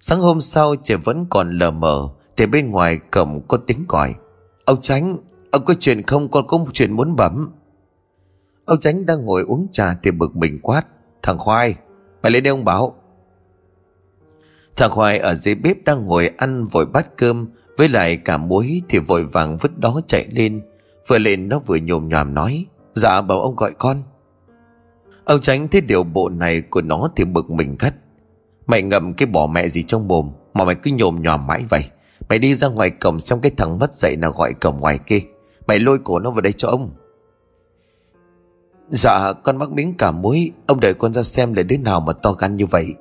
Sáng 0.00 0.20
hôm 0.20 0.40
sau 0.40 0.74
trời 0.82 0.98
vẫn 0.98 1.26
còn 1.30 1.58
lờ 1.58 1.70
mờ 1.70 2.08
thì 2.36 2.46
bên 2.46 2.70
ngoài 2.70 2.98
cổng 3.10 3.48
có 3.48 3.58
tiếng 3.66 3.84
gọi. 3.88 4.14
Ông 4.64 4.80
Tránh, 4.80 5.16
ông 5.50 5.64
có 5.64 5.74
chuyện 5.80 6.02
không 6.02 6.30
con 6.30 6.46
có 6.46 6.58
một 6.58 6.68
chuyện 6.72 6.92
muốn 6.92 7.16
bấm. 7.16 7.50
Ông 8.64 8.80
Tránh 8.80 9.06
đang 9.06 9.24
ngồi 9.24 9.42
uống 9.42 9.68
trà 9.70 9.94
thì 10.02 10.10
bực 10.10 10.36
mình 10.36 10.58
quát. 10.62 10.86
Thằng 11.22 11.38
Khoai, 11.38 11.74
mày 12.22 12.32
lên 12.32 12.42
đây 12.44 12.50
ông 12.50 12.64
bảo. 12.64 12.94
Thằng 14.78 14.90
Hoài 14.90 15.18
ở 15.18 15.34
dưới 15.34 15.54
bếp 15.54 15.84
đang 15.84 16.06
ngồi 16.06 16.30
ăn 16.36 16.66
vội 16.66 16.86
bát 16.86 17.16
cơm, 17.16 17.46
Với 17.76 17.88
lại 17.88 18.16
cả 18.16 18.36
muối 18.36 18.82
thì 18.88 18.98
vội 18.98 19.24
vàng 19.24 19.56
vứt 19.56 19.78
đó 19.78 20.00
chạy 20.06 20.26
lên. 20.30 20.62
Vừa 21.06 21.18
lên 21.18 21.48
nó 21.48 21.58
vừa 21.58 21.76
nhồm 21.76 22.08
nhòm 22.08 22.34
nói 22.34 22.66
Dạ 22.94 23.20
bảo 23.20 23.40
ông 23.40 23.56
gọi 23.56 23.72
con. 23.78 24.02
Ông 25.24 25.40
tránh 25.40 25.68
thấy 25.68 25.80
điều 25.80 26.04
bộ 26.04 26.28
này 26.28 26.60
của 26.60 26.80
nó 26.80 27.10
thì 27.16 27.24
bực 27.24 27.50
mình 27.50 27.76
cắt 27.76 27.94
Mày 28.66 28.82
ngậm 28.82 29.14
cái 29.14 29.26
bỏ 29.26 29.46
mẹ 29.46 29.68
gì 29.68 29.82
trong 29.82 30.08
mồm, 30.08 30.30
Mà 30.54 30.64
mày 30.64 30.74
cứ 30.74 30.90
nhồm 30.90 31.22
nhòm 31.22 31.46
mãi 31.46 31.64
vậy? 31.68 31.84
Mày 32.28 32.38
đi 32.38 32.54
ra 32.54 32.68
ngoài 32.68 32.90
cổng 32.90 33.20
xem 33.20 33.40
cái 33.40 33.52
thằng 33.56 33.78
mất 33.78 33.94
dậy 33.94 34.16
nào 34.16 34.32
gọi 34.32 34.52
cổng 34.52 34.80
ngoài 34.80 34.98
kia. 35.06 35.20
Mày 35.66 35.78
lôi 35.78 35.98
cổ 35.98 36.18
nó 36.18 36.30
vào 36.30 36.40
đây 36.40 36.52
cho 36.56 36.68
ông. 36.68 36.90
Dạ 38.88 39.32
con 39.32 39.56
mắc 39.56 39.70
miếng 39.70 39.94
cả 39.98 40.10
muối, 40.10 40.50
Ông 40.66 40.80
đợi 40.80 40.94
con 40.94 41.14
ra 41.14 41.22
xem 41.22 41.54
là 41.54 41.62
đứa 41.62 41.76
nào 41.76 42.00
mà 42.00 42.12
to 42.12 42.32
gan 42.32 42.56
như 42.56 42.66
vậy. 42.66 42.94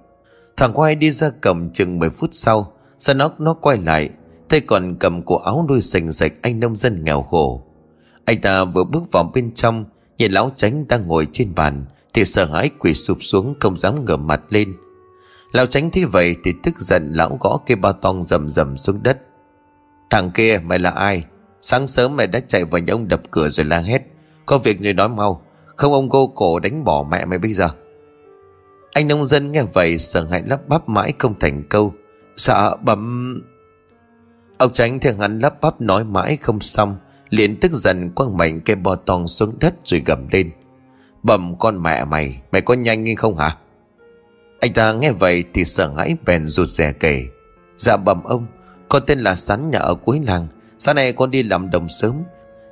Thằng 0.57 0.73
quay 0.73 0.95
đi 0.95 1.11
ra 1.11 1.29
cầm 1.41 1.69
chừng 1.69 1.99
10 1.99 2.09
phút 2.09 2.29
sau 2.33 2.73
Sao 2.99 3.15
nó 3.15 3.29
nó 3.39 3.53
quay 3.53 3.77
lại 3.77 4.09
Thầy 4.49 4.61
còn 4.61 4.95
cầm 4.99 5.21
cổ 5.21 5.37
áo 5.37 5.65
đuôi 5.69 5.81
sành 5.81 6.11
sạch 6.11 6.33
anh 6.41 6.59
nông 6.59 6.75
dân 6.75 7.03
nghèo 7.03 7.21
khổ. 7.21 7.63
Anh 8.25 8.41
ta 8.41 8.63
vừa 8.63 8.83
bước 8.83 9.11
vào 9.11 9.31
bên 9.33 9.53
trong, 9.53 9.85
Nhìn 10.17 10.31
lão 10.31 10.51
tránh 10.55 10.87
đang 10.87 11.07
ngồi 11.07 11.27
trên 11.31 11.55
bàn, 11.55 11.85
Thì 12.13 12.25
sợ 12.25 12.45
hãi 12.45 12.69
quỳ 12.79 12.93
sụp 12.93 13.17
xuống 13.21 13.55
không 13.59 13.77
dám 13.77 14.05
ngửa 14.05 14.15
mặt 14.15 14.41
lên. 14.49 14.73
Lão 15.51 15.65
tránh 15.65 15.91
thấy 15.91 16.05
vậy 16.05 16.35
thì 16.43 16.53
tức 16.63 16.79
giận 16.79 17.11
lão 17.11 17.37
gõ 17.41 17.59
cây 17.67 17.75
bao 17.75 17.93
tong 17.93 18.23
rầm 18.23 18.49
rầm 18.49 18.77
xuống 18.77 19.03
đất. 19.03 19.17
Thằng 20.09 20.31
kia, 20.31 20.59
mày 20.63 20.79
là 20.79 20.89
ai? 20.89 21.23
Sáng 21.61 21.87
sớm 21.87 22.15
mày 22.15 22.27
đã 22.27 22.39
chạy 22.39 22.65
vào 22.65 22.81
nhà 22.81 22.93
ông 22.93 23.07
đập 23.07 23.21
cửa 23.31 23.49
rồi 23.49 23.65
la 23.65 23.79
hét. 23.79 24.01
Có 24.45 24.57
việc 24.57 24.81
người 24.81 24.93
nói 24.93 25.09
mau, 25.09 25.41
Không 25.75 25.93
ông 25.93 26.09
cô 26.09 26.27
cổ 26.27 26.59
đánh 26.59 26.83
bỏ 26.83 27.07
mẹ 27.11 27.25
mày 27.25 27.39
bây 27.39 27.53
giờ. 27.53 27.69
Anh 28.97 29.07
nông 29.07 29.25
dân 29.25 29.51
nghe 29.51 29.63
vậy 29.73 29.97
sợ 29.97 30.27
hãi 30.31 30.43
lắp 30.45 30.67
bắp 30.67 30.89
mãi 30.89 31.13
không 31.19 31.39
thành 31.39 31.63
câu. 31.69 31.93
Sợ 32.35 32.77
bấm. 32.81 33.33
Ông 34.57 34.73
tránh 34.73 34.99
thường 34.99 35.19
hắn 35.19 35.39
lắp 35.39 35.61
bắp 35.61 35.81
nói 35.81 36.03
mãi 36.03 36.37
không 36.41 36.59
xong, 36.59 36.97
liền 37.29 37.59
tức 37.59 37.71
giận 37.71 38.11
quăng 38.11 38.37
mạnh 38.37 38.61
cây 38.65 38.75
bò 38.75 38.95
tong 38.95 39.27
xuống 39.27 39.53
đất 39.59 39.73
rồi 39.83 40.01
gầm 40.05 40.27
lên. 40.31 40.51
Bầm 41.23 41.59
con 41.59 41.83
mẹ 41.83 42.05
mày 42.05 42.41
Mày 42.51 42.61
có 42.61 42.73
nhanh 42.73 43.05
hay 43.05 43.15
không 43.15 43.37
hả? 43.37 43.57
Anh 44.59 44.73
ta 44.73 44.93
nghe 44.93 45.11
vậy 45.11 45.43
thì 45.53 45.65
sợ 45.65 45.93
hãi 45.97 46.15
bèn 46.25 46.47
rụt 46.47 46.67
rè 46.67 46.91
kể. 46.91 47.23
Dạ 47.77 47.97
bầm 47.97 48.23
ông 48.23 48.47
Con 48.89 49.03
tên 49.07 49.19
là 49.19 49.35
Sắn 49.35 49.71
nhà 49.71 49.79
ở 49.79 49.95
cuối 49.95 50.21
làng. 50.25 50.47
Sáng 50.79 50.95
nay 50.95 51.13
con 51.13 51.31
đi 51.31 51.43
làm 51.43 51.71
đồng 51.71 51.89
sớm. 51.89 52.23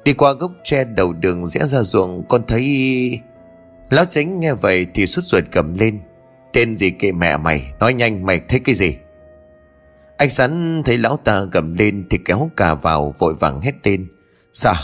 Đi 0.03 0.13
qua 0.13 0.34
gốc 0.34 0.51
tre 0.63 0.84
đầu 0.84 1.13
đường 1.13 1.45
rẽ 1.45 1.65
ra 1.65 1.84
ruộng, 1.84 2.23
Con 2.30 2.41
thấy 2.47 3.19
Lão 3.89 4.05
tránh 4.05 4.39
nghe 4.39 4.53
vậy 4.53 4.88
thì 4.93 5.07
sút 5.07 5.23
ruột 5.23 5.43
cầm 5.51 5.78
lên. 5.78 5.99
Tên 6.55 6.75
gì 6.75 6.91
kệ 6.91 7.11
mẹ 7.11 7.37
mày? 7.37 7.73
Nói 7.79 7.93
nhanh, 7.93 8.25
mày 8.25 8.39
thấy 8.39 8.59
cái 8.59 8.75
gì? 8.75 8.95
Anh 10.17 10.29
Sắn 10.29 10.81
thấy 10.85 10.97
lão 10.97 11.17
ta 11.23 11.41
gầm 11.51 11.73
lên 11.73 12.07
Thì 12.09 12.17
kéo 12.25 12.49
cả 12.55 12.73
vào, 12.75 13.13
vội 13.19 13.33
vàng 13.39 13.61
hét 13.61 13.73
lên. 13.83 14.07
Sao 14.53 14.75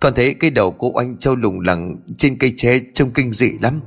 Con 0.00 0.14
thấy 0.14 0.34
cái 0.34 0.50
đầu 0.50 0.72
của 0.72 0.92
anh 0.98 1.16
trâu 1.16 1.36
lùng 1.36 1.60
lẳng 1.60 1.96
Trên 2.18 2.38
cây 2.38 2.54
tre 2.56 2.80
trông 2.94 3.10
kinh 3.10 3.32
dị 3.32 3.52
lắm. 3.62 3.80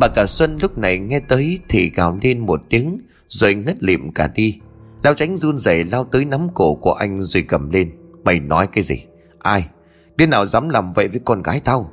Bà 0.00 0.08
cả 0.14 0.26
Xuân 0.26 0.58
lúc 0.62 0.78
này 0.78 0.98
nghe 0.98 1.20
tới 1.28 1.58
Thì 1.68 1.90
gào 1.90 2.18
lên 2.22 2.38
một 2.38 2.60
tiếng, 2.70 2.94
Rồi 3.28 3.54
ngất 3.54 3.82
lịm 3.82 4.12
cả 4.12 4.28
đi. 4.34 4.60
Lão 5.02 5.14
tránh 5.14 5.36
run 5.36 5.58
rẩy 5.58 5.84
lao 5.84 6.04
tới 6.04 6.24
nắm 6.24 6.48
cổ 6.54 6.74
của 6.74 6.92
anh 6.92 7.22
rồi 7.22 7.42
cầm 7.48 7.70
lên. 7.70 7.92
Mày 8.24 8.40
nói 8.40 8.66
cái 8.72 8.84
gì? 8.84 9.04
Ai? 9.38 9.68
Đứa 10.16 10.26
nào 10.26 10.46
dám 10.46 10.68
làm 10.68 10.92
vậy 10.92 11.08
với 11.08 11.20
con 11.24 11.42
gái 11.42 11.60
tao? 11.64 11.92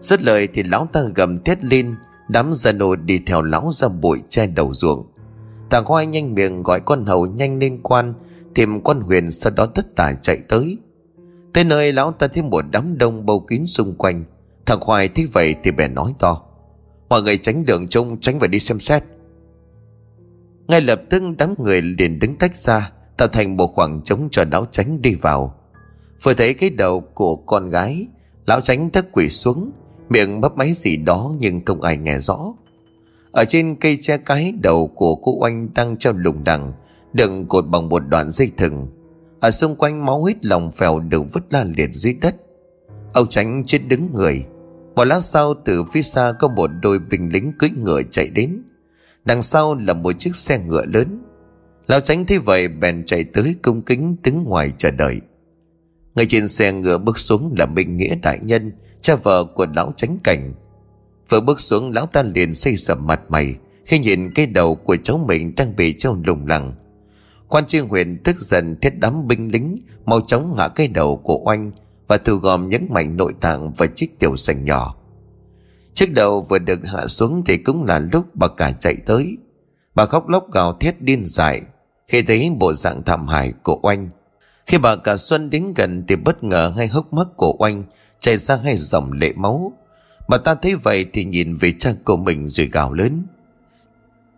Dứt 0.00 0.22
lời 0.22 0.48
thì 0.54 0.62
lão 0.62 0.88
ta 0.92 1.00
gầm 1.14 1.44
thét 1.44 1.64
lên 1.64 1.94
Đám 2.28 2.52
gia 2.52 2.72
nô 2.72 2.96
đi 2.96 3.18
theo 3.26 3.42
lão 3.42 3.70
ra 3.72 3.88
bụi 3.88 4.22
che 4.28 4.46
đầu 4.46 4.74
ruộng. 4.74 5.06
Thằng 5.70 5.84
Khoai 5.84 6.06
nhanh 6.06 6.34
miệng 6.34 6.62
gọi 6.62 6.80
con 6.80 7.06
hầu 7.06 7.26
nhanh 7.26 7.58
lên 7.58 7.82
quan, 7.82 8.14
Tìm 8.54 8.82
con 8.82 9.00
huyền 9.00 9.30
sau 9.30 9.52
đó 9.56 9.66
tất 9.66 9.96
tả 9.96 10.12
chạy 10.22 10.38
tới. 10.48 10.78
Tới 11.52 11.64
nơi 11.64 11.92
lão 11.92 12.12
ta 12.12 12.26
thấy 12.28 12.42
một 12.42 12.64
đám 12.70 12.98
đông 12.98 13.26
bầu 13.26 13.40
kín 13.40 13.66
xung 13.66 13.94
quanh. 13.94 14.24
Thằng 14.66 14.80
Khoai 14.80 15.08
thấy 15.08 15.26
vậy 15.26 15.54
thì 15.62 15.70
bèn 15.70 15.94
nói 15.94 16.14
to, 16.18 16.42
Mọi 17.08 17.22
người 17.22 17.38
tránh 17.38 17.64
đường 17.64 17.88
trông, 17.88 18.20
tránh 18.20 18.40
phải 18.40 18.48
đi 18.48 18.58
xem 18.58 18.78
xét. 18.78 19.04
Ngay 20.68 20.80
lập 20.80 21.02
tức 21.10 21.22
đám 21.38 21.54
người 21.58 21.82
liền 21.82 22.18
đứng 22.18 22.36
tách 22.36 22.56
ra, 22.56 22.92
Tạo 23.16 23.28
thành 23.28 23.56
một 23.56 23.66
khoảng 23.66 24.02
trống 24.02 24.28
cho 24.30 24.44
lão 24.52 24.66
tránh 24.70 25.02
đi 25.02 25.14
vào. 25.14 25.54
Vừa 26.22 26.34
thấy 26.34 26.54
cái 26.54 26.70
đầu 26.70 27.00
của 27.14 27.36
con 27.36 27.68
gái, 27.68 28.06
Lão 28.46 28.60
tránh 28.60 28.90
thất 28.90 29.12
quỷ 29.12 29.28
xuống 29.28 29.72
Miệng 30.14 30.40
bắp 30.40 30.56
máy 30.56 30.72
gì 30.74 30.96
đó 30.96 31.34
nhưng 31.38 31.64
không 31.64 31.82
ai 31.82 31.96
nghe 31.96 32.18
rõ. 32.18 32.54
Ở 33.32 33.44
trên 33.44 33.76
cây 33.76 33.98
che 34.00 34.16
cái 34.16 34.52
đầu 34.62 34.86
của 34.94 35.14
cô 35.14 35.36
oanh 35.40 35.68
đang 35.74 35.96
treo 35.96 36.12
lùng 36.12 36.44
đằng, 36.44 36.72
Đựng 37.12 37.46
cột 37.48 37.64
bằng 37.68 37.88
một 37.88 38.02
đoạn 38.08 38.30
dây 38.30 38.50
thừng. 38.56 38.88
Ở 39.40 39.50
xung 39.50 39.76
quanh 39.76 40.06
máu 40.06 40.20
huyết 40.20 40.44
lòng 40.44 40.70
phèo 40.70 41.00
được 41.00 41.22
vứt 41.32 41.44
la 41.50 41.64
liệt 41.64 41.90
dưới 41.92 42.14
đất. 42.20 42.34
Ông 43.14 43.28
tránh 43.28 43.62
chết 43.66 43.78
đứng 43.88 44.14
người. 44.14 44.44
Một 44.94 45.04
lát 45.04 45.20
sau, 45.20 45.54
từ 45.64 45.84
phía 45.92 46.02
xa 46.02 46.32
có 46.38 46.48
một 46.48 46.70
đôi 46.82 46.98
binh 46.98 47.32
lính 47.32 47.52
cưỡi 47.58 47.70
ngựa 47.70 48.02
chạy 48.10 48.28
đến. 48.28 48.62
Đằng 49.24 49.42
sau 49.42 49.74
là 49.74 49.94
một 49.94 50.12
chiếc 50.18 50.36
xe 50.36 50.58
ngựa 50.58 50.84
lớn. 50.86 51.22
Lão 51.86 52.00
tránh 52.00 52.26
thấy 52.26 52.38
vậy, 52.38 52.68
bèn 52.68 53.04
chạy 53.04 53.24
tới 53.24 53.54
cung 53.62 53.82
kính 53.82 54.16
đứng 54.24 54.44
ngoài 54.44 54.72
chờ 54.78 54.90
đợi. 54.90 55.20
Ngay 56.14 56.26
trên 56.26 56.48
xe 56.48 56.72
ngựa 56.72 56.98
bước 56.98 57.18
xuống 57.18 57.54
là 57.58 57.66
Minh 57.66 57.96
Nghĩa 57.96 58.14
Đại 58.14 58.38
Nhân. 58.42 58.72
Cha 59.04 59.16
vợ 59.16 59.44
của 59.44 59.66
lão 59.74 59.92
tránh 59.96 60.18
cảnh 60.24 60.54
Vừa 61.30 61.40
bước 61.40 61.60
xuống, 61.60 61.90
lão 61.90 62.06
ta 62.06 62.22
liền 62.22 62.54
xây 62.54 62.76
sầm 62.76 63.06
mặt 63.06 63.20
mày, 63.28 63.54
Khi 63.86 63.98
nhìn 63.98 64.32
cái 64.34 64.46
đầu 64.46 64.74
của 64.74 64.96
cháu 64.96 65.18
mình 65.18 65.54
đang 65.56 65.76
bị 65.76 65.94
treo 65.98 66.16
lùng 66.24 66.46
lẳng 66.46 66.74
Quan 67.48 67.66
tri 67.66 67.78
huyện 67.78 68.18
tức 68.24 68.40
giận 68.40 68.76
thiết 68.80 68.98
đám 68.98 69.28
binh 69.28 69.52
lính, 69.52 69.78
Mau 70.04 70.20
chóng 70.20 70.54
ngã 70.56 70.68
cái 70.68 70.88
đầu 70.88 71.16
của 71.16 71.40
oanh 71.44 71.72
Và 72.08 72.16
thu 72.16 72.34
gom 72.34 72.68
những 72.68 72.86
mảnh 72.90 73.16
nội 73.16 73.34
tạng 73.40 73.72
và 73.72 73.86
chiếc 73.86 74.18
tiểu 74.18 74.36
sành 74.36 74.64
nhỏ 74.64 74.96
Chiếc 75.94 76.12
đầu 76.12 76.42
vừa 76.42 76.58
được 76.58 76.80
hạ 76.84 77.06
xuống 77.06 77.42
thì 77.46 77.56
cũng 77.56 77.84
là 77.84 77.98
lúc 77.98 78.26
bà 78.34 78.48
cả 78.48 78.72
chạy 78.72 78.96
tới. 79.06 79.36
Bà 79.94 80.06
khóc 80.06 80.28
lóc 80.28 80.52
gào 80.52 80.72
thét 80.72 81.00
điên 81.00 81.22
dại, 81.26 81.62
khi 82.08 82.22
thấy 82.22 82.50
bộ 82.58 82.72
dạng 82.72 83.02
thảm 83.02 83.26
hại 83.28 83.52
của 83.62 83.78
oanh. 83.82 84.08
Khi 84.66 84.78
bà 84.78 84.96
cả 84.96 85.16
Xuân 85.16 85.50
đến 85.50 85.72
gần 85.76 86.04
thì 86.08 86.16
bất 86.16 86.44
ngờ 86.44 86.72
ngay 86.76 86.86
hốc 86.86 87.12
mắt 87.12 87.26
của 87.36 87.56
oanh 87.58 87.84
chảy 88.24 88.36
ra 88.36 88.56
hai 88.64 88.76
dòng 88.76 89.12
lệ 89.12 89.32
máu. 89.36 89.72
Bà 90.28 90.38
ta 90.38 90.54
thấy 90.54 90.74
vậy 90.74 91.06
thì 91.12 91.24
nhìn 91.24 91.56
về 91.56 91.72
cha 91.78 91.92
của 92.04 92.16
mình 92.16 92.48
rồi 92.48 92.66
gào 92.66 92.92
lớn. 92.92 93.26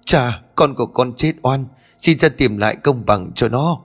Cha, 0.04 0.42
con 0.54 0.74
của 0.74 0.86
con 0.86 1.12
chết 1.14 1.32
oan, 1.42 1.66
xin 1.98 2.18
cha 2.18 2.28
tìm 2.28 2.58
lại 2.58 2.76
công 2.76 3.06
bằng 3.06 3.32
cho 3.34 3.48
nó. 3.48 3.80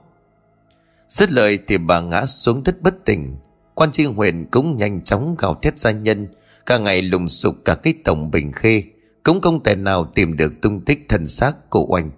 Dứt 1.08 1.32
lời 1.32 1.58
thì 1.66 1.78
bà 1.78 2.00
ngã 2.00 2.26
xuống 2.26 2.64
đất 2.64 2.82
bất 2.82 2.94
tỉnh. 3.04 3.36
Quan 3.74 3.92
tri 3.92 4.04
huyện 4.04 4.46
cũng 4.50 4.76
nhanh 4.76 5.02
chóng 5.02 5.34
gào 5.38 5.54
thét 5.62 5.78
gia 5.78 5.90
nhân 5.90 6.28
Cả 6.66 6.78
ngày 6.78 7.02
lùng 7.02 7.28
sục 7.28 7.54
cả 7.64 7.74
cái 7.74 7.94
tổng 8.04 8.30
bình 8.30 8.52
khê 8.52 8.82
Cũng 9.22 9.40
không 9.40 9.62
thể 9.62 9.76
nào 9.76 10.04
tìm 10.14 10.36
được 10.36 10.52
tung 10.62 10.84
tích 10.84 11.06
thân 11.08 11.26
xác 11.26 11.70
của 11.70 11.86
oanh 11.88 12.10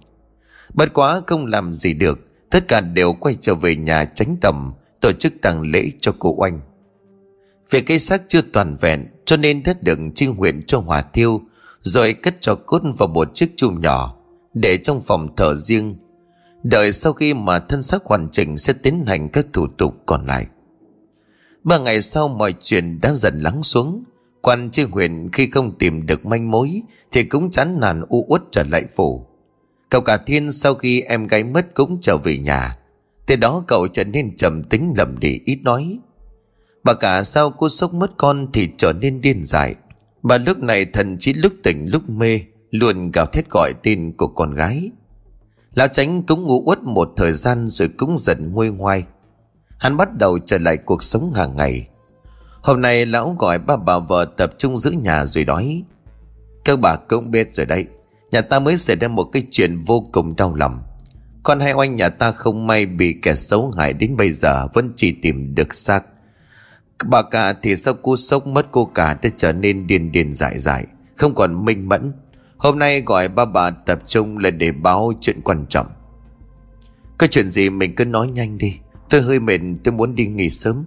Bất 0.75 0.93
quá 0.95 1.21
không 1.27 1.47
làm 1.47 1.73
gì 1.73 1.95
được 1.95 2.19
Tất 2.51 2.69
cả 2.69 2.81
đều 2.81 3.13
quay 3.13 3.37
trở 3.41 3.55
về 3.55 3.77
nhà 3.77 4.05
tránh 4.05 4.37
tầm 4.41 4.73
Tổ 5.01 5.13
chức 5.13 5.33
tang 5.43 5.63
lễ 5.63 5.91
cho 6.01 6.15
cô 6.19 6.35
oanh 6.39 6.61
vì 7.75 7.81
cây 7.81 7.99
xác 7.99 8.23
chưa 8.29 8.41
toàn 8.53 8.77
vẹn, 8.81 9.07
Cho 9.25 9.37
nên 9.37 9.63
đã 9.63 9.75
được 9.81 9.99
trinh 10.15 10.35
huyện 10.35 10.67
cho 10.67 10.79
hỏa 10.79 11.03
tiêu 11.03 11.41
Rồi 11.81 12.13
cất 12.13 12.37
cho 12.41 12.55
cốt 12.55 12.83
vào 12.99 13.09
một 13.09 13.35
chiếc 13.35 13.57
chum 13.57 13.81
nhỏ, 13.81 14.17
Để 14.55 14.77
trong 14.77 15.01
phòng 15.01 15.37
thờ 15.37 15.55
riêng. 15.55 15.97
Đợi 16.63 16.93
sau 16.93 17.13
khi 17.13 17.35
mà 17.35 17.59
thân 17.59 17.83
xác 17.83 18.05
hoàn 18.05 18.29
chỉnh 18.33 18.59
Sẽ 18.59 18.73
tiến 18.73 19.05
hành 19.07 19.29
các 19.29 19.47
thủ 19.53 19.67
tục 19.67 19.95
còn 20.07 20.27
lại. 20.27 20.47
Ba 21.65 21.79
ngày 21.79 22.03
sau 22.03 22.29
mọi 22.29 22.55
chuyện 22.63 23.01
đã 23.01 23.13
dần 23.13 23.41
lắng 23.41 23.63
xuống. 23.63 24.05
Quan 24.41 24.71
chi 24.71 24.83
huyện 24.83 25.31
khi 25.33 25.51
không 25.51 25.79
tìm 25.79 26.07
được 26.07 26.27
manh 26.27 26.51
mối, 26.51 26.83
Thì 27.13 27.25
cũng 27.25 27.51
chán 27.51 27.81
nản 27.81 28.03
u 28.09 28.27
uất 28.29 28.43
trở 28.53 28.63
lại 28.63 28.85
phủ. 28.97 29.27
Cậu 29.91 30.01
cả 30.01 30.17
thiên 30.17 30.53
sau 30.53 30.75
khi 30.75 31.01
em 31.01 31.27
gái 31.27 31.45
mất 31.45 31.75
cũng 31.75 31.99
trở 32.01 32.17
về 32.17 32.39
nhà. 32.39 32.79
Từ 33.27 33.37
đó 33.37 33.65
cậu 33.67 33.89
trở 33.89 34.05
nên 34.05 34.37
trầm 34.37 34.65
tính 34.65 34.93
lầm 34.97 35.19
đi, 35.19 35.41
ít 35.45 35.59
nói. 35.63 35.99
Bà 36.85 36.95
cả 36.95 37.23
sau 37.23 37.51
cô 37.51 37.69
sốc 37.69 37.95
mất 37.95 38.11
con 38.17 38.47
thì 38.53 38.71
trở 38.79 38.93
nên 38.93 39.21
điên 39.21 39.45
dại. 39.45 39.75
Bà 40.23 40.39
lúc 40.39 40.59
này 40.59 40.85
thần 40.85 41.17
chí 41.19 41.33
lúc 41.33 41.53
tỉnh 41.63 41.89
lúc 41.91 42.11
mê, 42.11 42.41
Luôn 42.71 43.11
gào 43.11 43.27
thét 43.27 43.51
gọi 43.51 43.73
tên 43.83 44.13
của 44.17 44.27
con 44.27 44.55
gái. 44.55 44.91
Lão 45.75 45.89
tránh 45.89 46.23
cũng 46.23 46.43
ngủ 46.43 46.63
uất 46.67 46.83
một 46.83 47.13
thời 47.17 47.33
gian 47.33 47.69
rồi 47.69 47.89
cũng 47.89 48.17
dần 48.19 48.53
nguôi 48.53 48.71
ngoai. 48.71 49.05
Hắn 49.79 49.97
bắt 49.97 50.09
đầu 50.19 50.39
trở 50.39 50.59
lại 50.59 50.77
cuộc 50.77 51.03
sống 51.03 51.35
hàng 51.35 51.57
ngày. 51.57 51.89
Hôm 52.63 52.81
nay 52.81 53.07
lão 53.07 53.37
gọi 53.39 53.59
ba 53.59 53.77
bà 53.77 53.99
vợ 53.99 54.25
tập 54.37 54.53
trung 54.59 54.77
giữ 54.77 54.91
nhà 54.91 55.27
rồi 55.27 55.45
nói, 55.45 55.83
Các 56.65 56.81
bà 56.81 56.97
cũng 56.97 57.31
biết 57.31 57.55
rồi 57.55 57.67
đấy, 57.67 57.87
Nhà 58.31 58.41
ta 58.41 58.59
mới 58.59 58.77
xảy 58.77 58.97
ra 58.97 59.09
một 59.09 59.25
cái 59.25 59.43
chuyện 59.51 59.83
vô 59.83 60.09
cùng 60.13 60.37
đau 60.37 60.55
lòng. 60.55 60.83
Con 61.43 61.61
hai 61.61 61.73
oanh 61.73 61.97
nhà 61.97 62.09
ta 62.09 62.31
không 62.31 62.67
may 62.67 62.87
bị 62.87 63.17
kẻ 63.23 63.35
xấu 63.35 63.71
hại 63.71 63.93
đến 63.93 64.17
bây 64.17 64.31
giờ 64.31 64.67
Vẫn 64.75 64.93
chỉ 64.97 65.13
tìm 65.23 65.55
được 65.55 65.75
xác 65.75 66.05
Bà 67.03 67.23
cả 67.23 67.53
thì 67.63 67.77
sau 67.77 67.95
cú 67.95 68.17
sốc, 68.17 68.47
mất 68.47 68.67
cô 68.71 68.85
cả 68.85 69.19
đã 69.23 69.31
trở 69.37 69.53
nên 69.53 69.87
điên 69.87 70.13
điên 70.13 70.33
dại 70.33 70.59
dại, 70.59 70.87
Không 71.17 71.35
còn 71.35 71.65
minh 71.65 71.89
mẫn. 71.89 72.13
Hôm 72.57 72.79
nay 72.79 73.01
gọi 73.01 73.29
ba 73.29 73.45
bà 73.45 73.71
tập 73.71 73.99
trung 74.07 74.39
là 74.39 74.51
để 74.51 74.73
báo 74.73 75.13
chuyện 75.21 75.41
quan 75.45 75.67
trọng. 75.69 75.87
Có 77.19 77.27
chuyện 77.27 77.49
gì 77.49 77.71
mình 77.71 77.95
cứ 77.95 78.05
nói 78.05 78.27
nhanh 78.27 78.59
đi, 78.59 78.79
Tôi 79.11 79.23
hơi 79.23 79.41
mệt, 79.41 79.61
tôi 79.85 79.95
muốn 79.95 80.15
đi 80.15 80.27
nghỉ 80.27 80.51
sớm. 80.51 80.85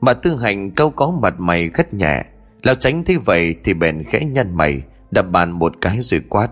Bà 0.00 0.14
Tư 0.14 0.36
Hành 0.36 0.70
câu 0.70 0.90
có 0.90 1.10
mặt 1.22 1.34
mày 1.38 1.68
khất 1.68 1.94
nhẹ, 1.94 2.24
Lão 2.62 2.74
tránh 2.74 3.04
thấy 3.04 3.16
vậy 3.16 3.54
thì 3.64 3.74
bèn 3.74 4.04
khẽ 4.04 4.24
nhăn 4.24 4.56
mày, 4.56 4.82
Đập 5.10 5.26
bàn 5.30 5.50
một 5.50 5.72
cái 5.80 5.98
rồi 6.00 6.20
quát. 6.28 6.48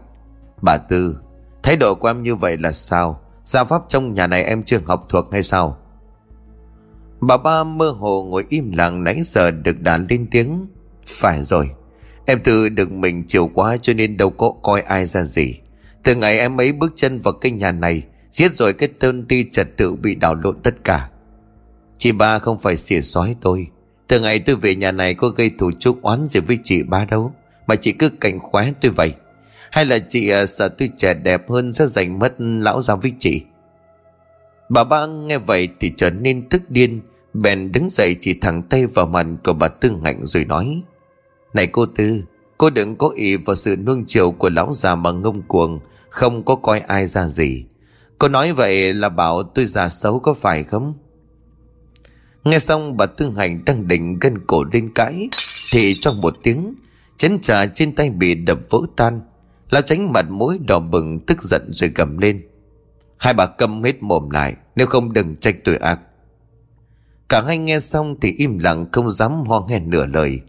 Bà 0.62 0.76
Tư, 0.76 1.16
Thái 1.62 1.76
độ 1.76 1.94
của 1.94 2.08
em 2.08 2.22
như 2.22 2.34
vậy 2.34 2.56
là 2.56 2.72
sao? 2.72 3.20
Gia 3.44 3.64
pháp 3.64 3.82
trong 3.88 4.14
nhà 4.14 4.26
này 4.26 4.44
em 4.44 4.62
chưa 4.62 4.78
học 4.86 5.06
thuộc 5.08 5.32
hay 5.32 5.42
sao? 5.42 5.78
Bà 7.20 7.36
ba 7.36 7.64
mơ 7.64 7.90
hồ 7.90 8.24
ngồi 8.24 8.44
im 8.48 8.72
lặng 8.72 9.04
nãy 9.04 9.20
giờ 9.22 9.50
được 9.50 9.80
đàn 9.80 10.06
lên 10.10 10.26
tiếng. 10.30 10.66
Phải 11.06 11.42
rồi, 11.42 11.70
Em 12.26 12.40
tự 12.40 12.68
được 12.68 12.92
mình 12.92 13.24
chiều 13.26 13.50
quá 13.54 13.76
cho 13.82 13.92
nên 13.94 14.16
đâu 14.16 14.30
có 14.30 14.52
coi 14.62 14.80
ai 14.80 15.06
ra 15.06 15.22
gì. 15.22 15.54
Từ 16.04 16.14
ngày 16.14 16.38
em 16.38 16.60
ấy 16.60 16.72
bước 16.72 16.92
chân 16.96 17.18
vào 17.18 17.32
cái 17.32 17.52
nhà 17.52 17.72
này, 17.72 18.02
Giết 18.30 18.52
rồi 18.52 18.72
cái 18.72 18.88
tên 18.98 19.26
ti 19.26 19.44
trật 19.52 19.76
tự 19.76 19.96
bị 19.96 20.14
đảo 20.14 20.34
lộn 20.34 20.62
tất 20.62 20.84
cả. 20.84 21.10
Chị 21.98 22.12
ba 22.12 22.38
không 22.38 22.58
phải 22.58 22.76
xỉa 22.76 23.00
xói 23.00 23.36
tôi. 23.40 23.66
Từ 24.08 24.20
ngày 24.20 24.38
tôi 24.38 24.56
về 24.56 24.74
nhà 24.74 24.92
này 24.92 25.14
có 25.14 25.28
gây 25.28 25.50
thủ 25.58 25.70
chúc 25.78 26.02
oán 26.02 26.26
gì 26.26 26.40
với 26.40 26.58
chị 26.64 26.82
ba 26.82 27.04
đâu, 27.04 27.32
Mà 27.66 27.76
chị 27.76 27.92
cứ 27.92 28.08
cảnh 28.08 28.38
khóe 28.38 28.72
tôi 28.80 28.90
vậy. 28.90 29.14
Hay 29.70 29.84
là 29.84 29.98
chị 30.08 30.28
à, 30.28 30.46
sợ 30.46 30.68
tôi 30.68 30.90
trẻ 30.96 31.14
đẹp 31.14 31.50
hơn 31.50 31.72
sẽ 31.72 31.86
giành 31.86 32.18
mất 32.18 32.34
lão 32.38 32.80
ra 32.80 32.94
với 32.94 33.12
chị? 33.18 33.42
Bà 34.68 34.84
ba 34.84 35.06
nghe 35.06 35.38
vậy 35.38 35.68
thì 35.80 35.92
trở 35.96 36.10
nên 36.10 36.48
tức 36.48 36.70
điên. 36.70 37.00
Bèn 37.34 37.72
đứng 37.72 37.90
dậy 37.90 38.16
chỉ 38.20 38.34
thẳng 38.34 38.62
tay 38.62 38.86
vào 38.86 39.06
mặt 39.06 39.26
của 39.44 39.52
bà 39.52 39.68
Tư 39.68 39.92
Hạnh 40.04 40.20
rồi 40.22 40.44
nói, 40.44 40.82
Này 41.54 41.66
cô 41.66 41.86
Tư, 41.86 42.24
Cô 42.58 42.70
đừng 42.70 42.96
có 42.96 43.08
ý 43.08 43.36
vào 43.36 43.56
sự 43.56 43.76
nuông 43.76 44.04
chiều 44.06 44.30
của 44.30 44.50
lão 44.50 44.72
già 44.72 44.94
mà 44.94 45.12
ngông 45.12 45.42
cuồng, 45.42 45.80
Không 46.10 46.44
có 46.44 46.54
coi 46.54 46.80
ai 46.80 47.06
ra 47.06 47.26
gì. 47.26 47.64
Cô 48.18 48.28
nói 48.28 48.52
vậy 48.52 48.94
là 48.94 49.08
bảo 49.08 49.42
tôi 49.42 49.66
già 49.66 49.88
xấu 49.88 50.20
có 50.20 50.34
phải 50.34 50.62
không? 50.62 50.94
Nghe 52.44 52.58
xong, 52.58 52.96
bà 52.96 53.06
Tư 53.06 53.30
Hạnh 53.36 53.62
đang 53.66 53.88
định 53.88 54.18
gân 54.20 54.46
cổ 54.46 54.64
lên 54.72 54.92
cãi, 54.94 55.28
Thì 55.72 55.96
trong 56.00 56.20
một 56.20 56.36
tiếng, 56.42 56.74
Chén 57.16 57.40
trà 57.40 57.66
trên 57.66 57.94
tay 57.94 58.10
bị 58.10 58.34
đập 58.34 58.58
vỡ 58.70 58.78
tan. 58.96 59.20
Lão 59.70 59.82
tránh 59.82 60.12
mặt 60.12 60.30
mũi 60.30 60.58
đỏ 60.58 60.78
bừng, 60.78 61.20
tức 61.26 61.42
giận 61.42 61.68
rồi 61.70 61.90
gầm 61.94 62.18
lên. 62.18 62.42
Hai 63.16 63.34
bà 63.34 63.46
câm 63.46 63.82
hết 63.82 64.02
mồm 64.02 64.30
lại, 64.30 64.54
Nếu 64.76 64.86
không 64.86 65.12
đừng 65.12 65.36
trách 65.36 65.56
tôi 65.64 65.76
ác. 65.76 66.00
Cả 67.30 67.42
hai 67.46 67.58
nghe 67.58 67.80
xong 67.80 68.14
thì 68.20 68.32
im 68.32 68.58
lặng 68.58 68.86
không 68.92 69.10
dám 69.10 69.44
ho 69.46 69.66
nghe 69.68 69.78
nửa 69.78 70.06
lời. 70.06 70.40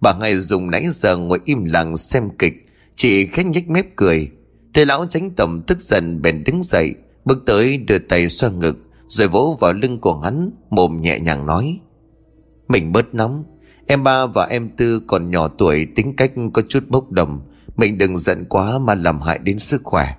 Bà 0.00 0.12
hai 0.20 0.36
dùng 0.36 0.70
nãy 0.70 0.86
giờ 0.90 1.16
ngồi 1.16 1.38
im 1.44 1.64
lặng 1.64 1.96
xem 1.96 2.28
kịch. 2.38 2.66
Chị 2.94 3.26
khẽ 3.26 3.44
nhếch 3.44 3.68
mép 3.68 3.96
cười. 3.96 4.30
Thế 4.74 4.84
lão 4.84 5.06
tránh 5.06 5.30
tầm 5.36 5.62
tức 5.66 5.80
giận 5.80 6.22
bèn 6.22 6.44
đứng 6.44 6.62
dậy, 6.62 6.94
Bước 7.24 7.38
tới 7.46 7.76
đưa 7.76 7.98
tay 7.98 8.28
xoa 8.28 8.50
ngực, 8.50 8.76
Rồi 9.08 9.28
vỗ 9.28 9.56
vào 9.60 9.72
lưng 9.72 10.00
của 10.00 10.20
hắn, 10.20 10.50
Mồm 10.70 11.00
nhẹ 11.00 11.20
nhàng 11.20 11.46
nói. 11.46 11.78
Mình 12.68 12.92
bớt 12.92 13.14
nóng, 13.14 13.44
Em 13.86 14.04
ba 14.04 14.26
và 14.26 14.46
em 14.46 14.70
tư 14.76 15.00
còn 15.06 15.30
nhỏ 15.30 15.48
tuổi, 15.48 15.86
Tính 15.96 16.16
cách 16.16 16.32
có 16.52 16.62
chút 16.68 16.84
bốc 16.88 17.10
đồng. 17.10 17.40
Mình 17.76 17.98
đừng 17.98 18.18
giận 18.18 18.44
quá 18.48 18.78
mà 18.78 18.94
làm 18.94 19.20
hại 19.20 19.38
đến 19.38 19.58
sức 19.58 19.80
khỏe. 19.84 20.14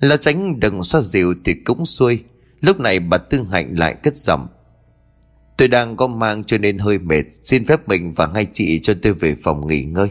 Lão 0.00 0.16
tránh 0.16 0.60
đừng 0.60 0.82
xoa 0.82 1.00
dịu 1.00 1.34
thì 1.44 1.54
cũng 1.54 1.86
xuôi. 1.86 2.22
Lúc 2.60 2.80
này 2.80 3.00
bà 3.00 3.18
Tư 3.18 3.42
Hạnh 3.50 3.78
lại 3.78 3.94
cất 3.94 4.16
giọng. 4.16 4.48
Tôi 5.60 5.68
đang 5.68 5.96
có 5.96 6.06
mang 6.06 6.44
cho 6.44 6.58
nên 6.58 6.78
hơi 6.78 6.98
mệt. 6.98 7.22
Xin 7.30 7.64
phép 7.64 7.88
mình 7.88 8.12
và 8.12 8.26
ngay 8.26 8.46
chị 8.52 8.80
cho 8.82 8.94
tôi 9.02 9.12
về 9.12 9.34
phòng 9.42 9.66
nghỉ 9.66 9.84
ngơi. 9.84 10.08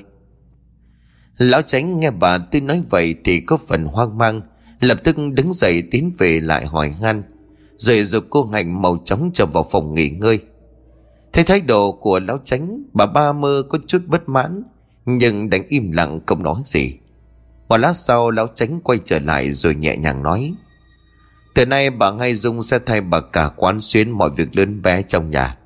Lão 1.38 1.62
tránh 1.62 2.00
nghe 2.00 2.12
bà 2.12 2.38
Tư 2.38 2.62
nói 2.62 2.84
vậy 2.90 3.16
Thì 3.24 3.40
có 3.40 3.58
phần 3.68 3.86
hoang 3.86 4.18
mang, 4.18 4.42
Lập 4.80 4.98
tức 5.04 5.16
đứng 5.34 5.54
dậy 5.54 5.84
tiến 5.92 6.12
về 6.18 6.40
lại 6.40 6.66
hỏi 6.66 6.90
han. 6.90 7.24
Rồi 7.78 8.04
dục 8.04 8.24
cô 8.30 8.46
Hạnh 8.46 8.82
màu 8.82 9.02
chóng 9.06 9.32
trở 9.34 9.46
vào 9.46 9.66
phòng 9.72 9.94
nghỉ 9.94 10.10
ngơi. 10.10 10.40
Thấy 11.34 11.44
thái 11.44 11.62
độ 11.62 11.92
của 11.92 12.20
lão 12.20 12.40
tránh 12.46 12.84
Bà 12.94 13.06
ba 13.06 13.34
mơ 13.34 13.64
có 13.70 13.80
chút 13.88 14.02
bất 14.08 14.30
mãn, 14.30 14.64
Nhưng 15.06 15.50
đánh 15.50 15.64
im 15.70 15.92
lặng 15.92 16.20
không 16.26 16.44
nói 16.44 16.62
gì. 16.66 16.94
Một 17.70 17.78
lát 17.78 17.94
sau, 17.94 18.32
lão 18.32 18.48
tránh 18.56 18.80
quay 18.84 19.00
trở 19.06 19.20
lại 19.20 19.52
Rồi 19.52 19.76
nhẹ 19.76 19.98
nhàng 19.98 20.24
nói 20.24 20.54
từ 21.56 21.66
nay 21.66 21.90
bà 21.90 22.12
Hai 22.20 22.36
Dung 22.36 22.62
sẽ 22.62 22.80
thay 22.86 23.02
bà 23.02 23.22
cả 23.22 23.50
quán 23.56 23.80
xuyến 23.80 24.10
mọi 24.10 24.30
việc 24.38 24.56
lớn 24.56 24.82
bé 24.82 25.02
trong 25.02 25.30
nhà. 25.30 25.58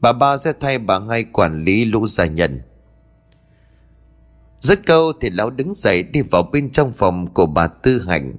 Bà 0.00 0.12
ba 0.12 0.36
sẽ 0.36 0.52
thay 0.60 0.78
bà 0.78 0.98
Hai 1.08 1.24
quản 1.24 1.64
lý 1.64 1.84
lũ 1.84 2.06
gia 2.06 2.26
nhân. 2.26 2.62
Rất 4.60 4.86
câu 4.86 5.12
thì 5.20 5.30
lão 5.30 5.50
đứng 5.50 5.74
dậy 5.74 6.02
đi 6.02 6.22
vào 6.22 6.42
bên 6.42 6.70
trong 6.70 6.92
phòng 6.92 7.26
của 7.34 7.46
bà 7.46 7.66
Tư 7.66 8.02
Hạnh. 8.08 8.36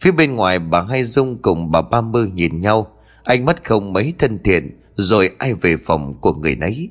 Phía 0.00 0.12
bên 0.12 0.36
ngoài 0.36 0.58
bà 0.58 0.82
Hai 0.82 1.04
Dung 1.04 1.42
cùng 1.42 1.70
bà 1.70 1.82
Ba 1.82 2.00
Mơ 2.00 2.26
nhìn 2.34 2.60
nhau, 2.60 2.96
ánh 3.24 3.44
mắt 3.44 3.64
không 3.64 3.92
mấy 3.92 4.14
thân 4.18 4.38
thiện, 4.44 4.80
rồi 4.94 5.30
ai 5.38 5.54
về 5.54 5.76
phòng 5.76 6.14
của 6.20 6.32
người 6.32 6.56
nấy. 6.56 6.88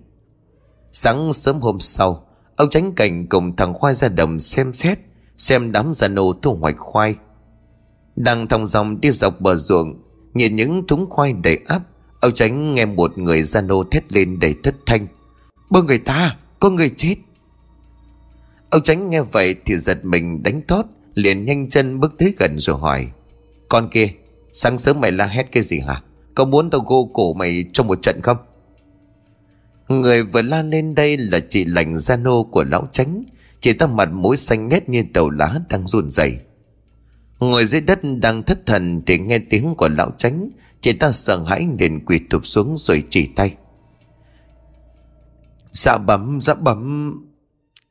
Sáng 0.92 1.34
sớm 1.34 1.60
hôm 1.60 1.80
sau, 1.80 2.28
ông 2.56 2.70
tránh 2.70 2.94
cảnh 2.96 3.28
cùng 3.28 3.56
thằng 3.56 3.74
Khoai 3.74 3.94
ra 3.94 4.08
đồng 4.08 4.40
xem 4.40 4.74
xét, 4.74 5.00
xem 5.38 5.72
đám 5.72 5.94
gia 5.94 6.08
nô 6.08 6.34
thu 6.42 6.56
hoạch 6.56 6.78
khoai. 6.78 7.16
Đang 8.16 8.48
thong 8.48 8.68
dòng 8.68 9.02
đi 9.02 9.12
dọc 9.12 9.42
bờ 9.42 9.56
ruộng, 9.56 10.02
Nhìn 10.34 10.56
những 10.56 10.88
thúng 10.88 11.10
khoai 11.10 11.34
đầy 11.34 11.60
áp 11.68 11.82
Ông 12.20 12.34
tránh 12.34 12.74
nghe 12.74 12.86
một 12.86 13.18
người 13.18 13.44
gian 13.44 13.68
nô 13.68 13.84
thét 13.84 14.14
lên 14.14 14.40
đầy 14.40 14.56
thất 14.64 14.76
thanh. 14.86 15.08
Bơ 15.70 15.84
người 15.84 15.98
ta, 15.98 16.38
Có 16.60 16.70
người 16.70 16.90
chết. 16.98 17.16
Ông 18.70 18.84
tránh 18.84 19.10
nghe 19.10 19.22
vậy 19.22 19.56
thì 19.66 19.78
giật 19.78 20.06
mình 20.06 20.44
đánh 20.44 20.62
thót, 20.68 20.86
Liền 21.14 21.46
nhanh 21.46 21.70
chân 21.70 22.00
bước 22.00 22.14
tới 22.18 22.34
gần 22.38 22.60
rồi 22.60 22.78
hỏi, 22.78 23.08
Con 23.70 23.90
kia, 23.90 24.08
Sáng 24.54 24.78
sớm 24.78 25.00
mày 25.00 25.12
la 25.12 25.26
hét 25.26 25.52
cái 25.52 25.64
gì 25.64 25.80
hả? 25.80 26.02
Có 26.36 26.46
muốn 26.46 26.70
tao 26.70 26.82
gô 26.82 27.10
cổ 27.14 27.34
mày 27.34 27.66
trong 27.74 27.88
một 27.88 28.02
trận 28.02 28.22
không? 28.22 28.38
Người 29.88 30.24
vừa 30.24 30.42
la 30.42 30.64
lên 30.64 30.96
đây 30.96 31.18
là 31.18 31.40
chị 31.40 31.66
lành 31.66 32.00
gia 32.00 32.18
nô 32.18 32.44
của 32.44 32.64
lão 32.64 32.88
tránh, 32.92 33.24
Chị 33.60 33.74
ta 33.74 33.88
mặt 33.88 34.10
mũi 34.12 34.38
xanh 34.38 34.70
nét 34.70 34.90
như 34.90 35.04
tàu 35.14 35.30
lá 35.30 35.60
đang 35.70 35.88
run 35.88 36.10
rẩy. 36.10 36.38
Ngồi 37.42 37.66
dưới 37.66 37.82
đất 37.82 38.00
đang 38.22 38.44
thất 38.44 38.66
thần 38.66 39.02
Thì 39.06 39.18
nghe 39.18 39.40
tiếng 39.50 39.76
của 39.76 39.90
lão 39.90 40.12
tránh 40.18 40.50
Chị 40.82 40.94
ta 40.94 41.12
sợ 41.12 41.44
hãi 41.44 41.68
liền 41.80 42.06
quỳ 42.06 42.20
thụp 42.30 42.46
xuống 42.46 42.78
rồi 42.78 43.04
chỉ 43.10 43.30
tay. 43.36 43.56
Dạ 45.72 45.98
bấm 45.98 46.42
dạ 46.42 46.54
bấm 46.54 47.14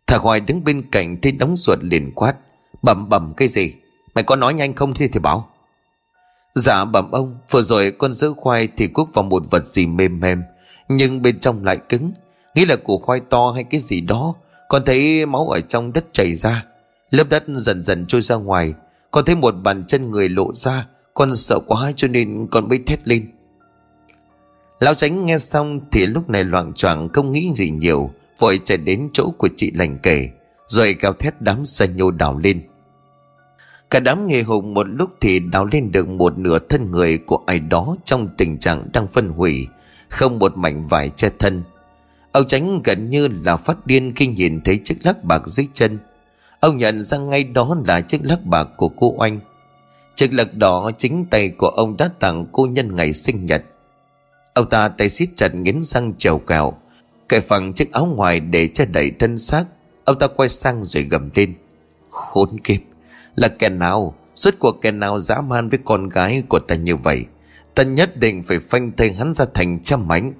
Thả 0.06 0.16
hoài 0.16 0.40
đứng 0.40 0.64
bên 0.64 0.90
cạnh 0.90 1.20
thấy 1.20 1.32
đóng 1.32 1.56
ruột 1.56 1.78
liền 1.82 2.12
quát. 2.14 2.34
Bẩm 2.82 3.08
bẩm 3.08 3.34
cái 3.36 3.48
gì? 3.48 3.74
Mày 4.14 4.24
có 4.24 4.36
nói 4.36 4.54
nhanh 4.54 4.74
không 4.74 4.94
thì 4.94 5.08
thì 5.08 5.20
bảo. 5.20 5.48
Dạ 6.54 6.84
bẩm 6.84 7.10
ông, 7.10 7.38
Vừa 7.50 7.62
rồi 7.62 7.92
con 7.98 8.12
giữ 8.12 8.34
khoai 8.36 8.68
thì 8.76 8.86
cuốc 8.86 9.14
vào 9.14 9.22
một 9.22 9.42
vật 9.50 9.66
gì 9.66 9.86
mềm 9.86 10.20
mềm, 10.20 10.42
Nhưng 10.88 11.22
bên 11.22 11.40
trong 11.40 11.64
lại 11.64 11.78
cứng. 11.88 12.12
Nghĩ 12.54 12.64
là 12.64 12.76
củ 12.76 12.98
khoai 12.98 13.20
to 13.20 13.50
hay 13.50 13.64
cái 13.64 13.80
gì 13.80 14.00
đó, 14.00 14.34
Con 14.68 14.82
thấy 14.86 15.26
máu 15.26 15.48
ở 15.48 15.60
trong 15.60 15.92
đất 15.92 16.04
chảy 16.12 16.34
ra. 16.34 16.64
Lớp 17.10 17.24
đất 17.28 17.44
dần 17.48 17.82
dần 17.82 18.06
trôi 18.06 18.20
ra 18.20 18.36
ngoài 18.36 18.74
con 19.10 19.24
thấy 19.24 19.34
một 19.34 19.54
bàn 19.62 19.84
chân 19.88 20.10
người 20.10 20.28
lộ 20.28 20.54
ra 20.54 20.86
Con 21.14 21.36
sợ 21.36 21.58
quá 21.66 21.92
cho 21.96 22.08
nên 22.08 22.46
con 22.50 22.68
mới 22.68 22.78
thét 22.86 23.08
lên 23.08 23.26
Lão 24.80 24.94
tránh 24.94 25.24
nghe 25.24 25.38
xong 25.38 25.80
Thì 25.92 26.06
lúc 26.06 26.30
này 26.30 26.44
loạn 26.44 26.72
choạng 26.72 27.08
không 27.08 27.32
nghĩ 27.32 27.52
gì 27.56 27.70
nhiều 27.70 28.10
Vội 28.38 28.60
chạy 28.64 28.78
đến 28.78 29.08
chỗ 29.12 29.30
của 29.38 29.48
chị 29.56 29.70
lành 29.74 29.98
kể 30.02 30.28
Rồi 30.66 30.94
cao 30.94 31.12
thét 31.12 31.42
đám 31.42 31.64
xe 31.64 31.88
nhô 31.88 32.10
đào 32.10 32.38
lên 32.38 32.62
Cả 33.90 34.00
đám 34.00 34.26
nghề 34.26 34.42
hùng 34.42 34.74
một 34.74 34.86
lúc 34.88 35.10
thì 35.20 35.40
đào 35.40 35.64
lên 35.64 35.92
được 35.92 36.08
một 36.08 36.38
nửa 36.38 36.58
thân 36.58 36.90
người 36.90 37.18
của 37.18 37.42
ai 37.46 37.58
đó 37.58 37.96
trong 38.04 38.28
tình 38.36 38.58
trạng 38.58 38.88
đang 38.92 39.06
phân 39.06 39.28
hủy, 39.28 39.66
không 40.08 40.38
một 40.38 40.56
mảnh 40.56 40.86
vải 40.86 41.10
che 41.10 41.28
thân. 41.38 41.62
Ông 42.32 42.46
tránh 42.46 42.82
gần 42.84 43.10
như 43.10 43.28
là 43.28 43.56
phát 43.56 43.86
điên 43.86 44.12
khi 44.16 44.26
nhìn 44.26 44.60
thấy 44.60 44.80
chiếc 44.84 44.94
lắc 45.04 45.24
bạc 45.24 45.42
dưới 45.46 45.66
chân. 45.72 45.98
Ông 46.60 46.76
nhận 46.76 47.02
ra 47.02 47.18
ngay 47.18 47.44
đó 47.44 47.76
là 47.86 48.00
chiếc 48.00 48.20
lắc 48.24 48.44
bạc 48.44 48.68
của 48.76 48.88
cô 48.88 49.14
Oanh. 49.18 49.40
Chiếc 50.14 50.32
lắc 50.32 50.54
đó 50.54 50.90
chính 50.98 51.26
tay 51.30 51.48
của 51.48 51.68
ông 51.68 51.96
đã 51.96 52.10
tặng 52.20 52.46
cô 52.52 52.66
nhân 52.66 52.94
ngày 52.94 53.12
sinh 53.12 53.46
nhật. 53.46 53.64
Ông 54.54 54.68
ta 54.70 54.88
tay 54.88 55.08
siết 55.08 55.28
chặt 55.36 55.54
nghiến 55.54 55.82
răng 55.82 56.12
trèo 56.18 56.38
cào 56.38 56.78
Cởi 57.28 57.40
phẳng 57.40 57.72
chiếc 57.72 57.92
áo 57.92 58.06
ngoài 58.06 58.40
để 58.40 58.68
che 58.68 58.86
đậy 58.86 59.12
thân 59.18 59.38
xác. 59.38 59.64
Ông 60.04 60.18
ta 60.18 60.26
quay 60.26 60.48
sang 60.48 60.82
rồi 60.82 61.02
gầm 61.02 61.30
lên. 61.34 61.54
Khốn 62.10 62.60
kiếp! 62.60 62.80
Là 63.34 63.48
kẻ 63.48 63.68
nào? 63.68 64.14
Suốt 64.34 64.54
cuộc 64.58 64.76
kẻ 64.82 64.90
nào 64.90 65.18
dã 65.18 65.40
man 65.40 65.68
với 65.68 65.78
con 65.84 66.08
gái 66.08 66.42
của 66.48 66.58
ta 66.58 66.74
như 66.74 66.96
vậy? 66.96 67.24
Ta 67.74 67.82
nhất 67.82 68.16
định 68.16 68.42
phải 68.42 68.58
phanh 68.58 68.92
thây 68.96 69.12
hắn 69.12 69.34
ra 69.34 69.44
thành 69.54 69.80
trăm 69.82 70.08
mảnh. 70.08 70.32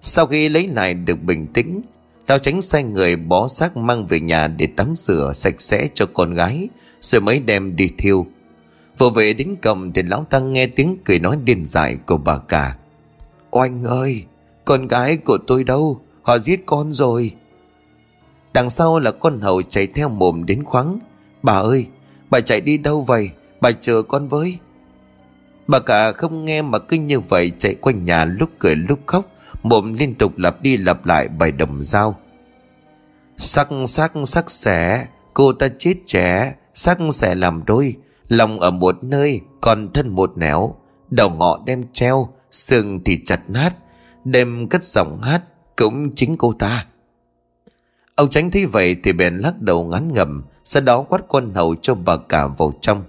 Sau 0.00 0.26
khi 0.26 0.48
lấy 0.48 0.68
lại 0.68 0.94
được 0.94 1.22
bình 1.22 1.46
tĩnh 1.46 1.80
tao 2.28 2.38
tránh 2.38 2.62
sai 2.62 2.82
người 2.82 3.16
bó 3.16 3.48
xác 3.48 3.76
mang 3.76 4.06
về 4.06 4.20
nhà 4.20 4.48
để 4.48 4.66
tắm 4.66 4.92
rửa 4.96 5.32
sạch 5.34 5.60
sẽ 5.60 5.88
cho 5.94 6.06
con 6.06 6.34
gái, 6.34 6.68
Rồi 7.00 7.20
mới 7.20 7.40
đem 7.40 7.76
đi 7.76 7.90
thiêu. 7.98 8.26
Vừa 8.98 9.10
về 9.10 9.32
đến 9.32 9.56
cổng 9.62 9.92
thì 9.92 10.02
lão 10.02 10.26
tăng 10.30 10.52
nghe 10.52 10.66
tiếng 10.66 10.98
cười 11.04 11.18
nói 11.18 11.36
điên 11.44 11.64
dại 11.66 11.96
của 12.06 12.16
bà 12.16 12.38
cả. 12.38 12.76
Oanh 13.50 13.84
ơi, 13.84 14.24
Con 14.64 14.88
gái 14.88 15.16
của 15.16 15.38
tôi 15.46 15.64
đâu? 15.64 16.00
Họ 16.22 16.38
giết 16.38 16.66
con 16.66 16.92
rồi. 16.92 17.34
Đằng 18.52 18.70
sau 18.70 18.98
là 18.98 19.10
con 19.10 19.40
hầu 19.40 19.62
chạy 19.62 19.86
theo 19.86 20.08
mồm 20.08 20.46
đến 20.46 20.64
khoáng. 20.64 20.98
Bà 21.42 21.52
ơi, 21.52 21.86
Bà 22.30 22.40
chạy 22.40 22.60
đi 22.60 22.78
đâu 22.78 23.02
vậy? 23.02 23.30
Bà 23.60 23.72
chờ 23.72 24.02
con 24.02 24.28
với. 24.28 24.58
Bà 25.66 25.78
cả 25.78 26.12
không 26.12 26.44
nghe 26.44 26.62
mà 26.62 26.78
cứ 26.78 26.96
như 26.96 27.20
vậy 27.20 27.52
chạy 27.58 27.74
quanh 27.74 28.04
nhà 28.04 28.24
lúc 28.24 28.50
cười 28.58 28.76
lúc 28.76 28.98
khóc. 29.06 29.32
Mồm 29.62 29.92
liên 29.92 30.14
tục 30.14 30.38
lặp 30.38 30.62
đi 30.62 30.76
lặp 30.76 31.06
lại 31.06 31.28
bài 31.28 31.52
đồng 31.52 31.82
dao. 31.82 32.16
Sắc 33.36 33.68
sắc 33.86 34.12
sắc 34.24 34.50
xẻ, 34.50 35.06
Cô 35.34 35.52
ta 35.52 35.68
chết 35.78 35.94
trẻ, 36.06 36.54
Sắc 36.74 36.98
xẻ 37.12 37.34
làm 37.34 37.64
đôi, 37.66 37.94
Lòng 38.28 38.60
ở 38.60 38.70
một 38.70 39.04
nơi, 39.04 39.40
Còn 39.60 39.92
thân 39.92 40.08
một 40.08 40.32
nẻo. 40.36 40.74
Đầu 41.10 41.30
ngọ 41.30 41.62
đem 41.66 41.84
treo, 41.92 42.28
Xương 42.50 43.04
thì 43.04 43.18
chặt 43.24 43.40
nát, 43.48 43.70
Đem 44.24 44.68
cất 44.68 44.84
giọng 44.84 45.22
hát 45.22 45.42
Cũng 45.76 46.14
chính 46.14 46.36
cô 46.36 46.52
ta. 46.58 46.86
Ông 48.14 48.30
tránh 48.30 48.50
thấy 48.50 48.66
vậy 48.66 48.96
thì 49.04 49.12
bèn 49.12 49.38
lắc 49.38 49.60
đầu 49.60 49.84
ngắn 49.84 50.12
ngầm 50.12 50.44
Sau 50.64 50.82
đó 50.82 51.02
quát 51.02 51.20
con 51.28 51.54
hầu 51.54 51.74
cho 51.82 51.94
bà 51.94 52.16
cả 52.16 52.46
vào 52.46 52.74
trong. 52.80 53.04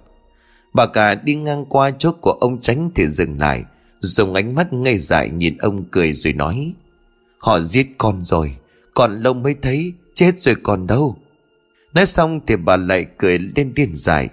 Bà 0.74 0.86
cả 0.86 1.14
đi 1.14 1.34
ngang 1.34 1.64
qua 1.64 1.90
chỗ 1.98 2.12
của 2.20 2.36
ông 2.40 2.60
tránh 2.60 2.90
thì 2.94 3.06
dừng 3.06 3.38
lại. 3.38 3.64
Dùng 4.00 4.34
ánh 4.34 4.54
mắt 4.54 4.72
ngây 4.72 4.98
dại 4.98 5.30
nhìn 5.30 5.56
ông 5.56 5.84
cười 5.90 6.12
rồi 6.12 6.32
nói, 6.32 6.72
Họ 7.38 7.60
giết 7.60 7.86
con 7.98 8.24
rồi, 8.24 8.56
Còn 8.94 9.22
lâu 9.22 9.34
mới 9.34 9.54
thấy, 9.62 9.92
Chết 10.14 10.38
rồi 10.38 10.54
còn 10.62 10.86
đâu. 10.86 11.16
Nói 11.94 12.06
xong 12.06 12.40
thì 12.46 12.56
bà 12.56 12.76
lại 12.76 13.06
cười 13.18 13.38
lên 13.38 13.74
điên 13.74 13.90
dài. 13.94 14.28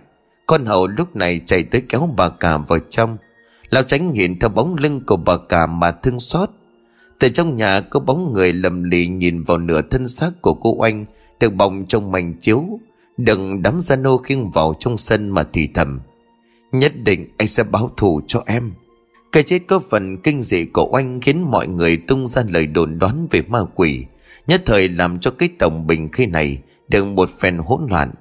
Con 0.45 0.65
hầu 0.65 0.87
lúc 0.87 1.15
này 1.15 1.41
chạy 1.45 1.63
tới 1.63 1.81
kéo 1.89 2.13
bà 2.17 2.29
cả 2.29 2.57
vào 2.57 2.79
trong. 2.79 3.17
Lão 3.69 3.83
tránh 3.83 4.13
nhìn 4.13 4.39
theo 4.39 4.49
bóng 4.49 4.75
lưng 4.75 5.01
của 5.05 5.17
bà 5.17 5.37
cả 5.49 5.65
mà 5.65 5.91
thương 5.91 6.19
xót. 6.19 6.49
Từ 7.19 7.29
trong 7.29 7.55
nhà 7.55 7.81
có 7.81 7.99
bóng 7.99 8.33
người 8.33 8.53
lầm 8.53 8.83
lì 8.83 9.07
nhìn 9.07 9.43
vào 9.43 9.57
nửa 9.57 9.81
thân 9.81 10.07
xác 10.07 10.41
của 10.41 10.53
cô 10.53 10.75
oanh 10.77 11.05
Được 11.39 11.53
bọng 11.53 11.85
trong 11.87 12.11
mảnh 12.11 12.33
chiếu 12.39 12.79
Đừng 13.17 13.61
đám 13.61 13.79
gia 13.79 13.95
nô 13.95 14.17
khiêng 14.17 14.49
vào 14.49 14.75
trong 14.79 14.97
sân 14.97 15.29
mà 15.29 15.43
thì 15.53 15.67
thầm, 15.73 15.99
Nhất 16.71 16.93
định 17.03 17.27
anh 17.37 17.47
sẽ 17.47 17.63
báo 17.63 17.91
thù 17.97 18.21
cho 18.27 18.43
em. 18.45 18.73
Cái 19.37 19.43
chết 19.43 19.59
có 19.67 19.79
phần 19.79 20.17
kinh 20.17 20.41
dị 20.41 20.65
của 20.65 20.89
oanh 20.91 21.21
Khiến 21.21 21.51
mọi 21.51 21.67
người 21.67 21.97
tung 22.07 22.27
ra 22.27 22.43
lời 22.49 22.67
đồn 22.67 22.99
đoán 22.99 23.27
về 23.31 23.41
ma 23.47 23.59
quỷ, 23.75 24.05
Nhất 24.47 24.61
thời 24.65 24.89
làm 24.89 25.19
cho 25.19 25.31
cái 25.31 25.49
tổng 25.59 25.87
bình 25.87 26.09
khi 26.13 26.25
này 26.25 26.61
Được 26.87 27.05
một 27.05 27.29
phen 27.29 27.57
hỗn 27.57 27.87
loạn. 27.89 28.11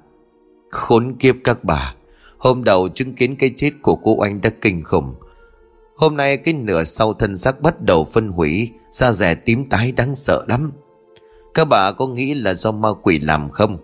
Khốn 0.69 1.15
kiếp 1.19 1.35
các 1.43 1.63
bà, 1.63 1.95
Hôm 2.37 2.63
đầu 2.63 2.89
chứng 2.89 3.15
kiến 3.15 3.35
cái 3.35 3.53
chết 3.57 3.71
của 3.81 3.95
cô 3.95 4.15
oanh 4.15 4.41
đã 4.41 4.49
kinh 4.61 4.83
khủng. 4.83 5.15
Hôm 5.95 6.17
nay 6.17 6.37
cái 6.37 6.53
nửa 6.53 6.83
sau 6.83 7.13
thân 7.13 7.37
xác 7.37 7.61
bắt 7.61 7.81
đầu 7.81 8.05
phân 8.05 8.27
hủy, 8.27 8.71
Da 8.91 9.11
rẻ 9.11 9.35
tím 9.35 9.69
tái 9.69 9.91
đáng 9.91 10.15
sợ 10.15 10.45
lắm. 10.47 10.71
Các 11.53 11.65
bà 11.65 11.91
có 11.91 12.07
nghĩ 12.07 12.33
là 12.33 12.53
do 12.53 12.71
ma 12.71 12.89
quỷ 13.01 13.19
làm 13.19 13.49
không? 13.49 13.77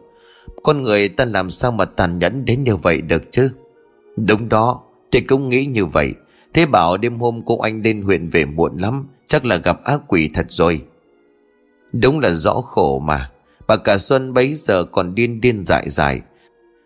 Con 0.64 0.82
người 0.82 1.10
ta 1.10 1.26
làm 1.26 1.50
sao 1.50 1.72
mà 1.72 1.86
tàn 1.86 2.20
nhẫn 2.20 2.46
đến 2.46 2.64
như 2.64 2.76
vậy 2.76 3.02
được 3.02 3.32
chứ? 3.32 3.50
Đúng 4.16 4.50
đó, 4.50 4.82
Thì 5.12 5.22
cũng 5.22 5.50
nghĩ 5.50 5.66
như 5.66 5.86
vậy. 5.86 6.14
Thế 6.54 6.66
bảo 6.66 6.98
đêm 6.98 7.20
hôm 7.20 7.42
cô 7.46 7.58
anh 7.60 7.82
lên 7.82 8.02
huyện 8.02 8.28
về 8.28 8.46
muộn 8.46 8.78
lắm 8.78 9.08
Chắc 9.26 9.46
là 9.46 9.58
gặp 9.58 9.84
ác 9.84 10.02
quỷ 10.08 10.30
thật 10.34 10.46
rồi. 10.50 10.82
Đúng 11.94 12.20
là 12.20 12.32
rõ 12.32 12.54
khổ 12.54 13.00
mà 13.00 13.30
Bà 13.68 13.76
cả 13.76 13.98
Xuân 13.98 14.34
bấy 14.34 14.54
giờ 14.54 14.84
còn 14.84 15.16
điên 15.16 15.42
điên 15.42 15.64
dại 15.64 15.90
dại. 15.90 16.22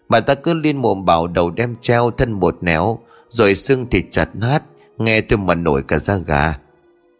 Bà 0.09 0.20
ta 0.20 0.36
cứ 0.36 0.53
liên 0.53 0.78
mồm 0.78 1.05
bảo 1.05 1.28
đầu 1.28 1.51
đem 1.51 1.76
treo 1.82 2.11
thân 2.11 2.32
một 2.32 2.57
néo 2.61 2.99
Rồi 3.30 3.55
xương 3.55 3.88
thịt 3.88 4.05
chặt 4.09 4.30
nát 4.34 4.63
Nghe 4.97 5.22
tôi 5.22 5.39
mà 5.39 5.55
nổi 5.55 5.84
cả 5.88 5.99
da 5.99 6.18
gà. 6.18 6.59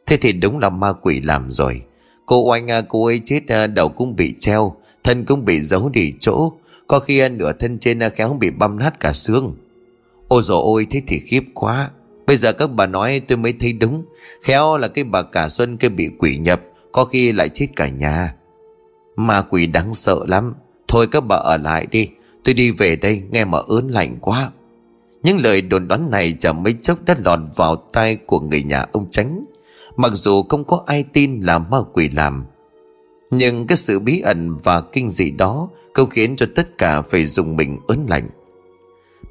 Thế 0.06 0.18
thì 0.18 0.34
đúng 0.34 0.60
là 0.60 0.70
ma 0.70 0.94
quỷ 0.94 1.22
làm 1.22 1.52
rồi. 1.52 1.82
Cô 2.26 2.44
oanh 2.50 2.72
à, 2.72 2.82
cô 2.90 3.06
ấy 3.06 3.22
chết 3.26 3.48
à, 3.48 3.68
đầu 3.68 3.90
cũng 3.90 4.16
bị 4.16 4.34
treo 4.40 4.76
Thân 5.04 5.26
cũng 5.26 5.46
bị 5.46 5.62
giấu 5.62 5.90
đi 5.90 6.14
chỗ. 6.20 6.52
Có 6.88 7.00
khi 7.00 7.20
à, 7.20 7.30
nửa 7.30 7.54
thân 7.54 7.80
trên 7.80 8.00
à, 8.00 8.10
khéo 8.10 8.38
bị 8.40 8.50
băm 8.52 8.80
nát 8.80 9.00
cả 9.00 9.14
xương. 9.14 9.56
Ôi 10.28 10.44
dồi 10.44 10.62
ôi 10.64 10.88
thế 10.90 11.02
thì 11.08 11.20
khiếp 11.20 11.44
quá. 11.54 11.90
Bây 12.28 12.36
giờ 12.36 12.54
các 12.54 12.68
bà 12.68 12.86
nói 12.86 13.22
tôi 13.28 13.38
mới 13.38 13.54
thấy 13.60 13.74
đúng 13.74 14.06
Khéo 14.42 14.78
là 14.78 14.88
cái 14.88 15.04
bà 15.04 15.22
cả 15.22 15.50
Xuân 15.50 15.78
kia 15.78 15.90
bị 15.90 16.10
quỷ 16.20 16.38
nhập, 16.38 16.62
Có 16.92 17.06
khi 17.06 17.32
lại 17.32 17.50
chết 17.50 17.68
cả 17.76 17.88
nhà 17.90 18.34
Ma 19.16 19.42
quỷ 19.42 19.68
đáng 19.68 19.94
sợ 19.94 20.20
lắm 20.28 20.54
Thôi 20.88 21.08
các 21.12 21.26
bà 21.26 21.36
ở 21.36 21.58
lại 21.58 21.88
đi, 21.92 22.10
Tôi 22.44 22.54
đi 22.54 22.72
về 22.72 22.96
đây 22.96 23.24
nghe 23.32 23.46
mà 23.46 23.58
ớn 23.68 23.88
lạnh 23.88 24.18
quá 24.22 24.52
những 25.24 25.38
lời 25.38 25.62
đồn 25.62 25.88
đoán 25.88 26.12
này 26.12 26.36
chẳng 26.40 26.64
mấy 26.64 26.74
chốc 26.82 27.06
đã 27.06 27.16
lọt 27.26 27.40
vào 27.56 27.76
tai 27.76 28.16
của 28.16 28.40
người 28.40 28.64
nhà 28.64 28.86
ông 28.92 29.12
Tránh. 29.12 29.46
Mặc 29.98 30.12
dù 30.14 30.44
không 30.44 30.64
có 30.64 30.84
ai 30.86 31.04
tin 31.14 31.40
là 31.42 31.60
ma 31.60 31.78
quỷ 31.94 32.10
làm. 32.10 32.46
Nhưng 33.32 33.68
cái 33.68 33.78
sự 33.78 34.00
bí 34.00 34.20
ẩn 34.20 34.58
và 34.58 34.82
kinh 34.82 35.10
dị 35.10 35.32
đó 35.32 35.70
không 35.94 36.10
khiến 36.10 36.36
cho 36.36 36.46
tất 36.56 36.78
cả 36.78 37.02
phải 37.02 37.26
dùng 37.26 37.56
mình 37.56 37.80
ớn 37.88 38.06
lạnh. 38.10 38.30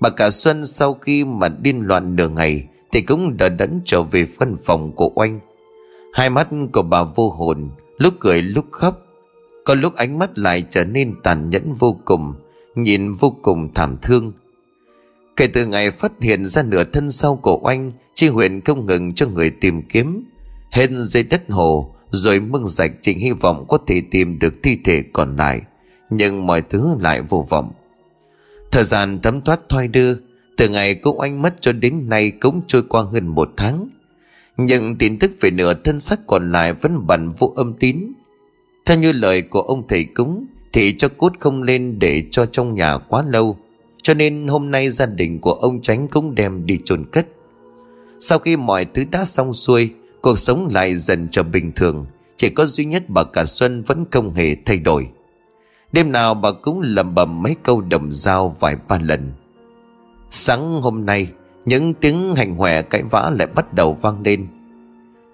Bà 0.00 0.10
cả 0.10 0.30
Xuân 0.30 0.66
sau 0.66 0.94
khi 0.94 1.24
mà 1.24 1.48
điên 1.48 1.80
loạn 1.80 2.16
nửa 2.16 2.28
ngày 2.28 2.64
thì 2.92 3.00
cũng 3.00 3.36
đã 3.36 3.48
đẫn 3.48 3.80
trở 3.84 4.02
về 4.02 4.26
phân 4.38 4.56
phòng 4.64 4.92
của 4.92 5.12
oanh. 5.14 5.40
Hai 6.12 6.30
mắt 6.30 6.48
của 6.72 6.82
bà 6.82 7.02
vô 7.02 7.30
hồn, 7.30 7.70
lúc 7.98 8.14
cười 8.20 8.42
lúc 8.42 8.64
khóc. 8.70 9.02
Có 9.64 9.74
lúc 9.74 9.94
ánh 9.94 10.18
mắt 10.18 10.38
lại 10.38 10.64
trở 10.70 10.84
nên 10.84 11.14
tàn 11.22 11.50
nhẫn 11.50 11.72
vô 11.72 12.00
cùng, 12.04 12.34
nhìn 12.74 13.12
vô 13.12 13.36
cùng 13.42 13.74
thảm 13.74 13.96
thương. 14.02 14.32
Kể 15.36 15.46
từ 15.46 15.66
ngày 15.66 15.90
phát 15.90 16.12
hiện 16.20 16.44
ra 16.44 16.62
nửa 16.62 16.84
thân 16.84 17.10
sau 17.10 17.36
của 17.36 17.60
oanh 17.62 17.92
Chi 18.14 18.28
huyện 18.28 18.60
không 18.60 18.86
ngừng 18.86 19.14
cho 19.14 19.26
người 19.26 19.50
tìm 19.50 19.82
kiếm 19.82 20.24
Hết 20.70 20.90
dưới 20.90 21.22
đất 21.22 21.42
hồ 21.48 21.94
Rồi 22.10 22.40
mưng 22.40 22.66
rạch 22.66 22.92
chỉ 23.02 23.14
hy 23.14 23.32
vọng 23.32 23.64
có 23.68 23.78
thể 23.86 24.02
tìm 24.10 24.38
được 24.38 24.54
thi 24.62 24.78
thể 24.84 25.02
còn 25.12 25.36
lại 25.36 25.60
Nhưng 26.10 26.46
mọi 26.46 26.62
thứ 26.62 26.96
lại 27.00 27.22
vô 27.22 27.46
vọng 27.48 27.72
Thời 28.70 28.84
gian 28.84 29.20
thấm 29.22 29.40
thoát 29.40 29.60
thoai 29.68 29.88
đưa 29.88 30.14
từ 30.56 30.68
ngày 30.68 30.94
cô 30.94 31.18
anh 31.18 31.42
mất 31.42 31.54
cho 31.60 31.72
đến 31.72 32.08
nay 32.08 32.30
cũng 32.30 32.60
trôi 32.66 32.82
qua 32.82 33.02
hơn 33.02 33.26
một 33.26 33.50
tháng. 33.56 33.88
Nhưng 34.56 34.96
tin 34.96 35.18
tức 35.18 35.30
về 35.40 35.50
nửa 35.50 35.74
thân 35.74 36.00
xác 36.00 36.26
còn 36.26 36.52
lại 36.52 36.72
vẫn 36.72 37.06
bẩn 37.06 37.32
vô 37.38 37.52
âm 37.56 37.74
tín. 37.74 38.12
Theo 38.86 38.98
như 38.98 39.12
lời 39.12 39.42
của 39.42 39.60
ông 39.60 39.88
thầy 39.88 40.04
cúng, 40.04 40.46
Thì 40.72 40.96
cho 40.96 41.08
cốt 41.08 41.32
không 41.40 41.62
lên 41.62 41.98
để 41.98 42.22
cho 42.30 42.46
trong 42.46 42.74
nhà 42.74 42.98
quá 42.98 43.24
lâu. 43.28 43.58
Cho 44.02 44.14
nên 44.14 44.48
hôm 44.48 44.70
nay 44.70 44.90
gia 44.90 45.06
đình 45.06 45.40
của 45.40 45.52
ông 45.52 45.82
Tránh 45.82 46.08
cũng 46.08 46.34
đem 46.34 46.66
đi 46.66 46.78
chôn 46.84 47.04
cất. 47.12 47.26
Sau 48.20 48.38
khi 48.38 48.56
mọi 48.56 48.84
thứ 48.84 49.04
đã 49.10 49.24
xong 49.24 49.54
xuôi, 49.54 49.90
Cuộc 50.20 50.38
sống 50.38 50.68
lại 50.72 50.96
dần 50.96 51.28
trở 51.30 51.42
bình 51.42 51.72
thường. 51.72 52.06
Chỉ 52.36 52.50
có 52.50 52.66
duy 52.66 52.84
nhất 52.84 53.02
bà 53.08 53.24
cả 53.24 53.44
Xuân 53.44 53.82
vẫn 53.82 54.04
không 54.10 54.34
hề 54.34 54.56
thay 54.64 54.78
đổi. 54.78 55.08
Đêm 55.92 56.12
nào 56.12 56.34
bà 56.34 56.52
cũng 56.62 56.80
lầm 56.80 57.14
bầm 57.14 57.42
mấy 57.42 57.56
câu 57.62 57.80
đầm 57.80 58.12
dao 58.12 58.56
vài 58.60 58.76
ba 58.88 58.98
lần. 59.02 59.32
Sáng 60.38 60.82
hôm 60.82 61.06
nay, 61.06 61.28
Những 61.64 61.94
tiếng 61.94 62.34
hành 62.34 62.56
hòe 62.56 62.82
cãi 62.82 63.02
vã 63.10 63.30
lại 63.38 63.46
bắt 63.46 63.74
đầu 63.74 63.94
vang 63.94 64.22
lên. 64.22 64.46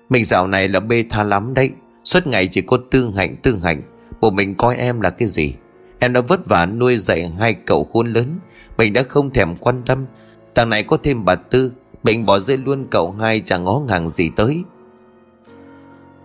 Mình 0.09 0.25
dạo 0.25 0.47
này 0.47 0.69
là 0.69 0.81
bê 0.81 1.05
tha 1.11 1.23
lắm 1.23 1.55
đấy. 1.55 1.71
Suốt 2.05 2.27
ngày 2.27 2.47
chỉ 2.47 2.61
có 2.61 2.79
tương 2.91 3.13
hạnh 3.13 3.37
tương 3.43 3.61
hạnh 3.61 3.83
Bộ 4.21 4.31
mình 4.31 4.55
coi 4.55 4.77
em 4.77 5.01
là 5.01 5.11
cái 5.11 5.29
gì? 5.29 5.55
Em 5.99 6.13
đã 6.13 6.21
vất 6.21 6.47
vả 6.47 6.67
nuôi 6.67 6.97
dạy 6.97 7.33
hai 7.39 7.55
cậu 7.55 7.85
khôn 7.93 8.13
lớn. 8.13 8.39
Mình 8.77 8.93
đã 8.93 9.03
không 9.03 9.31
thèm 9.31 9.57
quan 9.57 9.83
tâm. 9.87 10.07
Đằng 10.55 10.71
này 10.71 10.83
có 10.83 10.97
thêm 11.03 11.25
bà 11.25 11.35
Tư. 11.35 11.73
Mình 12.03 12.27
bỏ 12.27 12.39
rơi 12.39 12.57
luôn 12.57 12.87
cậu 12.91 13.13
hai 13.13 13.41
chẳng 13.41 13.65
ngó 13.65 13.83
ngàng 13.89 14.09
gì 14.09 14.31
tới. 14.37 14.65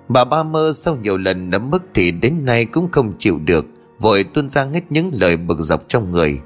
Bà 0.10 0.24
ba 0.24 0.44
mơ 0.44 0.72
sau 0.76 0.96
nhiều 0.96 1.18
lần 1.18 1.50
nấm 1.50 1.70
mức 1.70 1.84
thì 1.94 2.12
đến 2.12 2.46
nay 2.46 2.66
cũng 2.66 2.92
không 2.92 3.14
chịu 3.18 3.40
được. 3.46 3.66
Vội 4.00 4.24
tuôn 4.24 4.50
ra 4.50 4.64
hết 4.64 4.82
những 4.90 5.10
lời 5.14 5.38
bực 5.38 5.60
dọc 5.60 5.84
trong 5.88 6.12
người. 6.12 6.40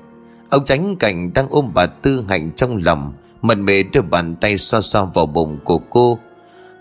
Ông 0.52 0.66
tránh 0.66 0.95
cảnh 0.95 1.34
đang 1.34 1.47
ôm 1.49 1.72
bà 1.74 1.86
Tư 1.86 2.26
Hạnh 2.30 2.52
trong 2.56 2.80
lòng 2.84 3.14
Mần 3.41 3.66
mề 3.66 3.84
đưa 3.84 4.02
bàn 4.02 4.36
tay 4.41 4.58
xoa 4.58 4.82
xoa 4.82 5.06
vào 5.14 5.26
bụng 5.26 5.60
của 5.64 5.78
cô. 5.78 6.20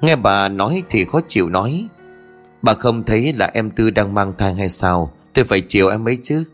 Nghe 0.01 0.17
bà 0.17 0.49
nói 0.49 0.83
thì 0.91 1.05
khó 1.05 1.21
chịu 1.29 1.49
nói, 1.49 1.87
Bà 2.63 2.75
không 2.75 3.05
thấy 3.05 3.33
là 3.33 3.51
em 3.55 3.71
Tư 3.71 3.91
đang 3.91 4.15
mang 4.15 4.33
thai 4.39 4.55
hay 4.55 4.69
sao? 4.69 5.13
Tôi 5.35 5.45
phải 5.45 5.61
chiều 5.61 5.89
em 5.89 6.09
ấy 6.09 6.19
chứ. 6.23 6.45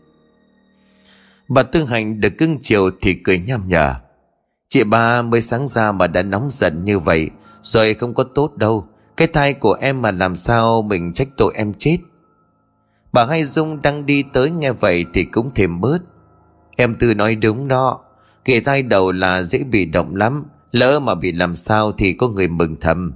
Bà 1.47 1.63
Tư 1.63 1.83
Hạnh 1.83 2.21
được 2.21 2.37
cưng 2.37 2.57
chiều 2.61 2.89
thì 3.01 3.13
cười 3.13 3.39
nham 3.39 3.67
nhở, 3.67 3.93
Chị 4.69 4.83
ba 4.83 5.21
mới 5.21 5.41
sáng 5.41 5.67
ra 5.67 5.91
mà 5.91 6.07
đã 6.07 6.23
nóng 6.23 6.47
giận 6.51 6.85
như 6.85 6.99
vậy, 6.99 7.29
Rồi 7.61 7.93
không 7.93 8.13
có 8.13 8.23
tốt 8.23 8.55
đâu. 8.55 8.87
Cái 9.17 9.27
thai 9.27 9.53
của 9.53 9.77
em 9.81 10.01
mà 10.01 10.11
làm 10.11 10.35
sao 10.35 10.81
mình 10.81 11.13
trách 11.13 11.27
tội 11.37 11.53
em 11.55 11.73
chết? 11.73 11.97
Bà 13.11 13.25
Hai 13.25 13.45
Dung 13.45 13.81
đang 13.81 14.05
đi 14.05 14.23
tới 14.33 14.51
nghe 14.51 14.71
vậy 14.71 15.05
thì 15.13 15.23
cũng 15.23 15.51
thêm 15.55 15.81
bớt. 15.81 15.99
Em 16.77 16.95
Tư 16.95 17.13
nói 17.13 17.35
đúng 17.35 17.67
đó. 17.67 17.99
Kỳ 18.45 18.59
thai 18.59 18.81
đầu 18.81 19.11
là 19.11 19.43
dễ 19.43 19.63
bị 19.63 19.85
động 19.85 20.15
lắm. 20.15 20.45
Lỡ 20.71 20.99
mà 20.99 21.15
bị 21.15 21.31
làm 21.31 21.55
sao 21.55 21.91
thì 21.91 22.13
có 22.13 22.29
người 22.29 22.47
mừng 22.47 22.75
thầm. 22.81 23.13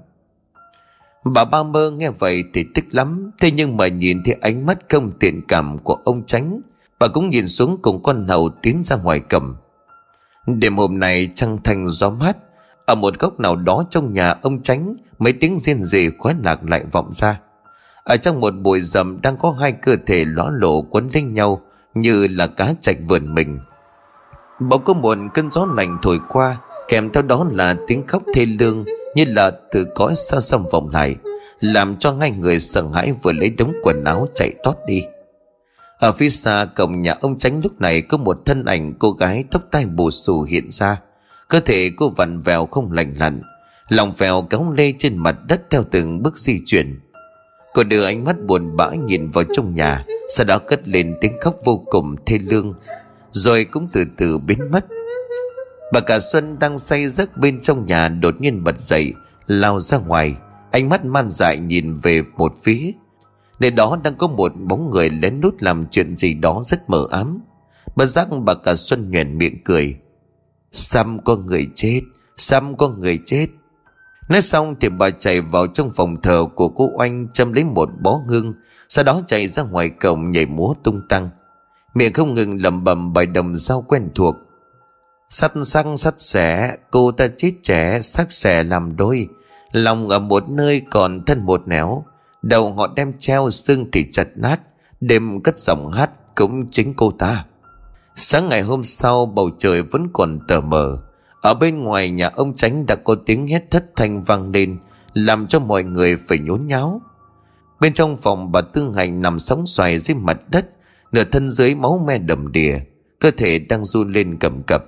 Bà 1.23 1.45
ba 1.45 1.63
mơ 1.63 1.91
nghe 1.91 2.09
vậy 2.09 2.43
thì 2.53 2.65
tức 2.75 2.85
lắm. 2.91 3.31
Thế 3.39 3.51
nhưng 3.51 3.77
mà 3.77 3.87
nhìn 3.87 4.23
thấy 4.23 4.35
ánh 4.41 4.65
mắt 4.65 4.79
không 4.89 5.11
tiện 5.19 5.41
cảm 5.47 5.77
của 5.77 5.97
ông 6.05 6.25
tránh 6.25 6.61
Bà 6.99 7.07
cũng 7.07 7.29
nhìn 7.29 7.47
xuống 7.47 7.77
cùng 7.81 8.03
con 8.03 8.27
hầu 8.27 8.49
tiến 8.61 8.83
ra 8.83 8.95
ngoài 8.95 9.19
cầm. 9.19 9.55
Đêm 10.47 10.77
hôm 10.77 10.99
nay 10.99 11.29
trăng 11.35 11.57
thành 11.63 11.87
gió 11.87 12.09
mát. 12.09 12.37
Ở 12.85 12.95
một 12.95 13.19
góc 13.19 13.39
nào 13.39 13.55
đó 13.55 13.83
trong 13.89 14.13
nhà 14.13 14.35
ông 14.41 14.61
tránh 14.61 14.95
Mấy 15.19 15.33
tiếng 15.33 15.59
riêng 15.59 15.83
rỉ 15.83 16.09
khoái 16.17 16.35
lạc 16.43 16.69
lại 16.69 16.83
vọng 16.91 17.13
ra. 17.13 17.39
Ở 18.03 18.17
trong 18.17 18.39
một 18.39 18.51
bụi 18.51 18.81
rậm 18.81 19.21
đang 19.21 19.37
có 19.37 19.51
hai 19.51 19.71
cơ 19.71 19.95
thể 20.07 20.25
lõa 20.25 20.49
lộ 20.51 20.81
quấn 20.81 21.09
lên 21.13 21.33
nhau. 21.33 21.61
Như 21.93 22.27
là 22.27 22.47
cá 22.47 22.73
chạch 22.81 22.97
vườn 23.07 23.35
mình. 23.35 23.59
Bỗng 24.59 24.83
có 24.83 24.93
một 24.93 25.17
cơn 25.33 25.51
gió 25.51 25.67
lạnh 25.75 25.97
thổi 26.01 26.19
qua, 26.29 26.57
Kèm 26.87 27.09
theo 27.09 27.23
đó 27.23 27.45
là 27.51 27.75
tiếng 27.87 28.07
khóc 28.07 28.23
thê 28.33 28.45
lương 28.45 28.85
Như 29.15 29.25
là 29.27 29.51
từ 29.71 29.85
cõi 29.95 30.13
xa 30.15 30.39
xăm 30.39 30.63
vòng 30.71 30.89
lại, 30.89 31.15
Làm 31.59 31.97
cho 31.97 32.13
ngay 32.13 32.31
người 32.31 32.59
sợ 32.59 32.83
hãi 32.93 33.13
vừa 33.23 33.31
lấy 33.31 33.49
đống 33.49 33.73
quần 33.83 34.03
áo 34.03 34.27
chạy 34.35 34.53
tót 34.63 34.77
đi. 34.87 35.03
Ở 35.99 36.11
phía 36.11 36.29
xa 36.29 36.65
cổng 36.75 37.01
nhà 37.01 37.15
ông 37.21 37.37
tránh 37.37 37.61
lúc 37.63 37.81
này 37.81 38.01
Có 38.01 38.17
một 38.17 38.37
thân 38.45 38.65
ảnh 38.65 38.93
cô 38.99 39.11
gái 39.11 39.43
tóc 39.51 39.61
tai 39.71 39.85
bù 39.85 40.11
xù 40.11 40.43
hiện 40.43 40.71
ra, 40.71 41.01
Cơ 41.49 41.59
thể 41.59 41.91
cô 41.97 42.09
vặn 42.09 42.41
vẹo 42.41 42.65
không 42.65 42.91
lành 42.91 43.15
lặn, 43.19 43.41
Lòng 43.89 44.11
vèo 44.17 44.41
kéo 44.41 44.73
lê 44.77 44.93
trên 44.97 45.17
mặt 45.17 45.35
đất 45.47 45.61
theo 45.69 45.83
từng 45.91 46.23
bước 46.23 46.37
di 46.37 46.61
chuyển. 46.65 46.99
Cô 47.73 47.83
đưa 47.83 48.03
ánh 48.03 48.23
mắt 48.23 48.35
buồn 48.45 48.75
bã 48.75 48.89
nhìn 48.95 49.29
vào 49.29 49.43
trong 49.53 49.75
nhà, 49.75 50.05
Sau 50.29 50.45
đó 50.45 50.57
cất 50.57 50.87
lên 50.87 51.15
tiếng 51.21 51.33
khóc 51.41 51.55
vô 51.65 51.83
cùng 51.85 52.15
thê 52.25 52.37
lương, 52.37 52.73
Rồi 53.31 53.65
cũng 53.65 53.87
từ 53.93 54.05
từ 54.17 54.37
biến 54.37 54.71
mất. 54.71 54.85
Bà 55.93 55.99
cả 55.99 56.19
Xuân 56.19 56.59
đang 56.59 56.77
say 56.77 57.07
giấc 57.07 57.37
bên 57.37 57.59
trong 57.61 57.85
nhà 57.85 58.07
đột 58.09 58.41
nhiên 58.41 58.63
bật 58.63 58.79
dậy, 58.79 59.13
Lao 59.47 59.79
ra 59.79 59.97
ngoài, 59.97 60.35
Ánh 60.71 60.89
mắt 60.89 61.05
man 61.05 61.29
dại 61.29 61.57
nhìn 61.57 61.97
về 61.97 62.23
một 62.37 62.53
phía. 62.63 62.91
Nơi 63.59 63.71
đó 63.71 63.99
đang 64.03 64.15
có 64.15 64.27
một 64.27 64.53
bóng 64.55 64.89
người 64.89 65.09
lén 65.09 65.41
nút 65.41 65.55
làm 65.59 65.85
chuyện 65.91 66.15
gì 66.15 66.33
đó 66.33 66.61
rất 66.63 66.89
mờ 66.89 67.07
ám. 67.11 67.39
Bà 67.95 68.05
giác 68.05 68.27
bà 68.45 68.53
cả 68.53 68.75
Xuân 68.75 69.11
nhoèn 69.11 69.37
miệng 69.37 69.63
cười. 69.63 69.95
Xăm 70.71 71.23
có 71.23 71.35
người 71.35 71.67
chết, 71.73 72.01
Xăm 72.37 72.77
có 72.77 72.89
người 72.89 73.19
chết 73.25 73.47
Nói 74.29 74.41
xong 74.41 74.75
thì 74.79 74.89
bà 74.89 75.09
chạy 75.09 75.41
vào 75.41 75.67
trong 75.67 75.91
phòng 75.95 76.21
thờ 76.21 76.45
của 76.55 76.69
cô 76.69 76.91
Oanh 76.97 77.27
châm 77.33 77.53
lấy 77.53 77.63
một 77.63 77.89
bó 78.01 78.19
hương, 78.27 78.53
Sau 78.89 79.05
đó 79.05 79.21
chạy 79.27 79.47
ra 79.47 79.63
ngoài 79.63 79.89
cổng 79.89 80.31
nhảy 80.31 80.45
múa 80.45 80.73
tung 80.83 81.01
tăng. 81.09 81.29
Miệng 81.93 82.13
không 82.13 82.33
ngừng 82.33 82.61
lẩm 82.61 82.83
bẩm 82.83 83.13
bài 83.13 83.25
đồng 83.25 83.57
giao 83.57 83.81
quen 83.87 84.09
thuộc. 84.15 84.35
Sắt 85.29 85.51
xăng 85.63 85.97
sắt 85.97 86.13
xẻ, 86.17 86.75
Cô 86.91 87.11
ta 87.11 87.27
chết 87.37 87.51
trẻ 87.63 88.01
sắc 88.01 88.31
xẻ 88.31 88.63
làm 88.63 88.95
đôi. 88.95 89.27
Lòng 89.71 90.09
ở 90.09 90.19
một 90.19 90.49
nơi 90.49 90.81
còn 90.91 91.25
thân 91.25 91.45
một 91.45 91.67
nẻo. 91.67 92.05
Đầu 92.41 92.73
họ 92.73 92.87
đem 92.95 93.13
treo, 93.17 93.49
xương 93.49 93.91
thì 93.91 94.05
chặt 94.11 94.27
nát. 94.35 94.59
Đêm 95.01 95.41
cất 95.43 95.59
giọng 95.59 95.91
hát 95.91 96.11
cũng 96.35 96.69
chính 96.71 96.93
cô 96.93 97.11
ta. 97.11 97.45
Sáng 98.15 98.49
ngày 98.49 98.61
hôm 98.61 98.83
sau, 98.83 99.25
bầu 99.25 99.49
trời 99.59 99.83
vẫn 99.83 100.07
còn 100.13 100.39
tờ 100.47 100.61
mờ. 100.61 100.97
Ở 101.41 101.53
bên 101.53 101.83
ngoài 101.83 102.09
nhà 102.09 102.29
ông 102.35 102.53
Tránh 102.55 102.85
đã 102.85 102.95
có 102.95 103.15
tiếng 103.25 103.47
hét 103.47 103.71
thất 103.71 103.85
thanh 103.95 104.23
vang 104.23 104.51
lên, 104.51 104.77
Làm 105.13 105.47
cho 105.47 105.59
mọi 105.59 105.83
người 105.83 106.17
phải 106.27 106.39
nhốn 106.39 106.67
nháo. 106.67 107.01
Bên 107.79 107.93
trong 107.93 108.17
phòng 108.17 108.51
bà 108.51 108.61
Tương 108.61 108.93
Hành 108.93 109.21
nằm 109.21 109.39
sóng 109.39 109.67
xoài 109.67 109.99
dưới 109.99 110.15
mặt 110.15 110.37
đất, 110.49 110.69
Nửa 111.11 111.23
thân 111.23 111.51
dưới 111.51 111.75
máu 111.75 112.03
me 112.07 112.17
đầm 112.17 112.51
đìa, 112.51 112.79
Cơ 113.19 113.31
thể 113.31 113.59
đang 113.59 113.85
run 113.85 114.13
lên 114.13 114.37
cầm 114.39 114.63
cập. 114.63 114.85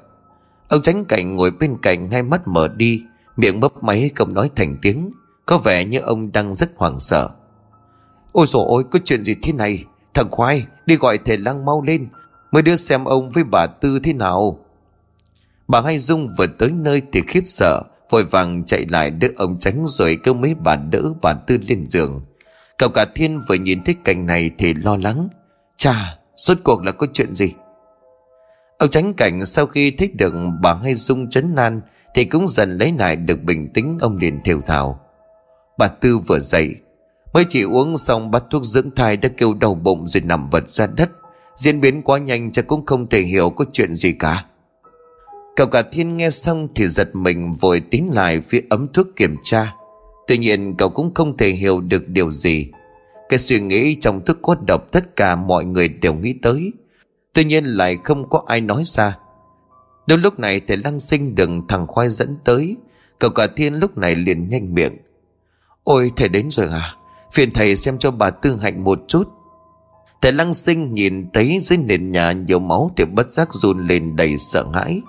Ông 0.67 0.81
Tránh 0.81 1.05
Cảnh 1.05 1.35
ngồi 1.35 1.51
bên 1.59 1.77
cạnh 1.81 2.11
hai 2.11 2.23
mắt 2.23 2.47
mở 2.47 2.67
đi, 2.67 3.01
Miệng 3.37 3.59
bấp 3.59 3.83
máy 3.83 4.11
không 4.15 4.33
nói 4.33 4.49
thành 4.55 4.77
tiếng, 4.81 5.11
Có 5.45 5.57
vẻ 5.57 5.85
như 5.85 5.99
ông 5.99 6.31
đang 6.31 6.53
rất 6.55 6.71
hoảng 6.75 6.99
sợ. 6.99 7.29
Ôi 8.31 8.45
dồi 8.47 8.65
ôi, 8.67 8.83
có 8.91 8.99
chuyện 9.05 9.23
gì 9.23 9.35
thế 9.41 9.53
này? 9.53 9.85
Thằng 10.13 10.31
khoai, 10.31 10.65
đi 10.85 10.95
gọi 10.95 11.17
thầy 11.17 11.37
lăng 11.37 11.65
mau 11.65 11.81
lên, 11.81 12.07
Mới 12.51 12.61
đưa 12.61 12.75
xem 12.75 13.05
ông 13.05 13.29
với 13.29 13.43
bà 13.43 13.67
Tư 13.67 13.99
thế 14.03 14.13
nào. 14.13 14.62
Bà 15.67 15.81
Hai 15.81 15.99
Dung 15.99 16.29
vừa 16.37 16.47
tới 16.47 16.71
nơi 16.71 17.01
thì 17.11 17.21
khiếp 17.27 17.43
sợ 17.45 17.83
Vội 18.09 18.23
vàng 18.23 18.63
chạy 18.65 18.85
lại 18.89 19.11
đỡ 19.11 19.27
ông 19.35 19.57
tránh 19.59 19.83
rồi 19.87 20.17
kêu 20.23 20.33
mấy 20.33 20.55
bà 20.55 20.75
đỡ 20.75 21.01
bà 21.21 21.33
Tư 21.33 21.57
lên 21.67 21.85
giường. 21.89 22.25
Cậu 22.77 22.89
cả 22.89 23.05
thiên 23.15 23.41
vừa 23.49 23.55
nhìn 23.55 23.83
thấy 23.83 23.95
cảnh 24.03 24.25
này 24.25 24.51
thì 24.57 24.73
lo 24.73 24.97
lắng. 24.97 25.27
Chà, 25.77 26.17
suốt 26.35 26.57
cuộc 26.63 26.83
là 26.83 26.91
có 26.91 27.07
chuyện 27.13 27.35
gì? 27.35 27.53
Ông 28.77 28.89
tránh 28.89 29.13
cảnh 29.13 29.45
sau 29.45 29.65
khi 29.65 29.91
thấy 29.91 30.07
được 30.07 30.33
bà 30.61 30.73
Hai 30.73 30.95
Dung 30.95 31.29
chấn 31.29 31.55
nan 31.55 31.81
Thì 32.15 32.25
cũng 32.25 32.47
dần 32.47 32.77
lấy 32.77 32.93
lại 32.99 33.15
được 33.15 33.43
bình 33.43 33.69
tĩnh 33.73 33.97
ông 34.01 34.17
liền 34.17 34.43
thều 34.43 34.61
thào. 34.61 34.99
Bà 35.77 35.87
Tư 35.87 36.19
vừa 36.27 36.39
dậy 36.39 36.75
Mới 37.33 37.45
chỉ 37.49 37.61
uống 37.63 37.97
xong 37.97 38.31
bát 38.31 38.43
thuốc 38.49 38.63
dưỡng 38.63 38.91
thai 38.95 39.17
đã 39.17 39.29
kêu 39.37 39.53
đau 39.53 39.73
bụng 39.73 40.07
rồi 40.07 40.23
nằm 40.23 40.47
vật 40.47 40.69
ra 40.69 40.87
đất. 40.87 41.09
Diễn 41.55 41.81
biến 41.81 42.01
quá 42.01 42.17
nhanh 42.19 42.51
chắc 42.51 42.67
cũng 42.67 42.85
không 42.85 43.09
thể 43.09 43.21
hiểu 43.21 43.49
có 43.49 43.65
chuyện 43.73 43.95
gì 43.95 44.11
cả. 44.11 44.45
Cậu 45.55 45.67
cả 45.67 45.83
thiên 45.91 46.17
nghe 46.17 46.29
xong 46.29 46.67
thì 46.75 46.87
giật 46.87 47.15
mình 47.15 47.53
vội 47.53 47.79
tiến 47.91 48.09
lại 48.13 48.41
phía 48.41 48.61
ấm 48.69 48.87
thuốc 48.93 49.07
kiểm 49.15 49.35
tra. 49.43 49.75
Tuy 50.27 50.37
nhiên, 50.37 50.75
cậu 50.77 50.89
cũng 50.89 51.13
không 51.13 51.37
thể 51.37 51.49
hiểu 51.49 51.81
được 51.81 52.07
điều 52.07 52.31
gì. 52.31 52.71
Cái 53.29 53.39
suy 53.39 53.61
nghĩ 53.61 53.95
trong 53.95 54.25
thức 54.25 54.39
cốt 54.41 54.57
độc 54.67 54.91
tất 54.91 55.15
cả 55.15 55.35
mọi 55.35 55.65
người 55.65 55.87
đều 55.87 56.13
nghĩ 56.13 56.33
tới. 56.41 56.71
Tuy 57.33 57.43
nhiên 57.43 57.65
lại 57.65 57.97
không 58.03 58.29
có 58.29 58.43
ai 58.47 58.61
nói 58.61 58.83
ra. 58.85 59.17
Đến 60.07 60.21
lúc 60.21 60.39
này 60.39 60.59
thầy 60.59 60.77
lăng 60.77 60.99
sinh 60.99 61.35
đừng 61.35 61.67
thằng 61.67 61.87
khoai 61.87 62.09
dẫn 62.09 62.37
tới. 62.45 62.75
Cậu 63.19 63.31
cả 63.31 63.47
thiên 63.55 63.73
lúc 63.73 63.97
này 63.97 64.15
liền 64.15 64.49
nhanh 64.49 64.73
miệng. 64.73 64.97
Ôi, 65.83 66.11
thầy 66.15 66.29
đến 66.29 66.51
rồi 66.51 66.67
à? 66.67 66.95
Phiền 67.33 67.51
thầy 67.53 67.75
xem 67.75 67.97
cho 67.97 68.11
bà 68.11 68.29
Tư 68.29 68.57
Hạnh 68.61 68.83
một 68.83 68.99
chút. 69.07 69.29
Thầy 70.21 70.31
lăng 70.31 70.53
sinh 70.53 70.93
nhìn 70.93 71.29
thấy 71.33 71.59
dưới 71.61 71.77
nền 71.77 72.11
nhà 72.11 72.31
nhiều 72.31 72.59
máu 72.59 72.91
thì 72.97 73.05
bất 73.05 73.29
giác 73.29 73.53
run 73.53 73.87
lên 73.87 74.15
đầy 74.15 74.37
sợ 74.37 74.65
hãi. 74.73 75.01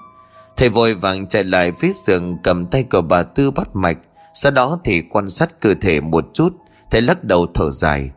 Thầy 0.56 0.68
vội 0.68 0.94
vàng 0.94 1.26
chạy 1.26 1.44
lại 1.44 1.72
phía 1.72 1.92
giường 1.94 2.38
cầm 2.42 2.66
tay 2.66 2.82
của 2.82 3.02
bà 3.02 3.22
Tư 3.22 3.50
bắt 3.50 3.68
mạch. 3.76 3.98
Sau 4.34 4.52
đó 4.52 4.80
thì 4.84 5.02
quan 5.10 5.30
sát 5.30 5.60
cơ 5.60 5.74
thể 5.80 6.00
một 6.00 6.24
chút. 6.34 6.52
Thầy 6.90 7.02
lắc 7.02 7.24
đầu 7.24 7.46
thở 7.54 7.70
dài. 7.70 8.10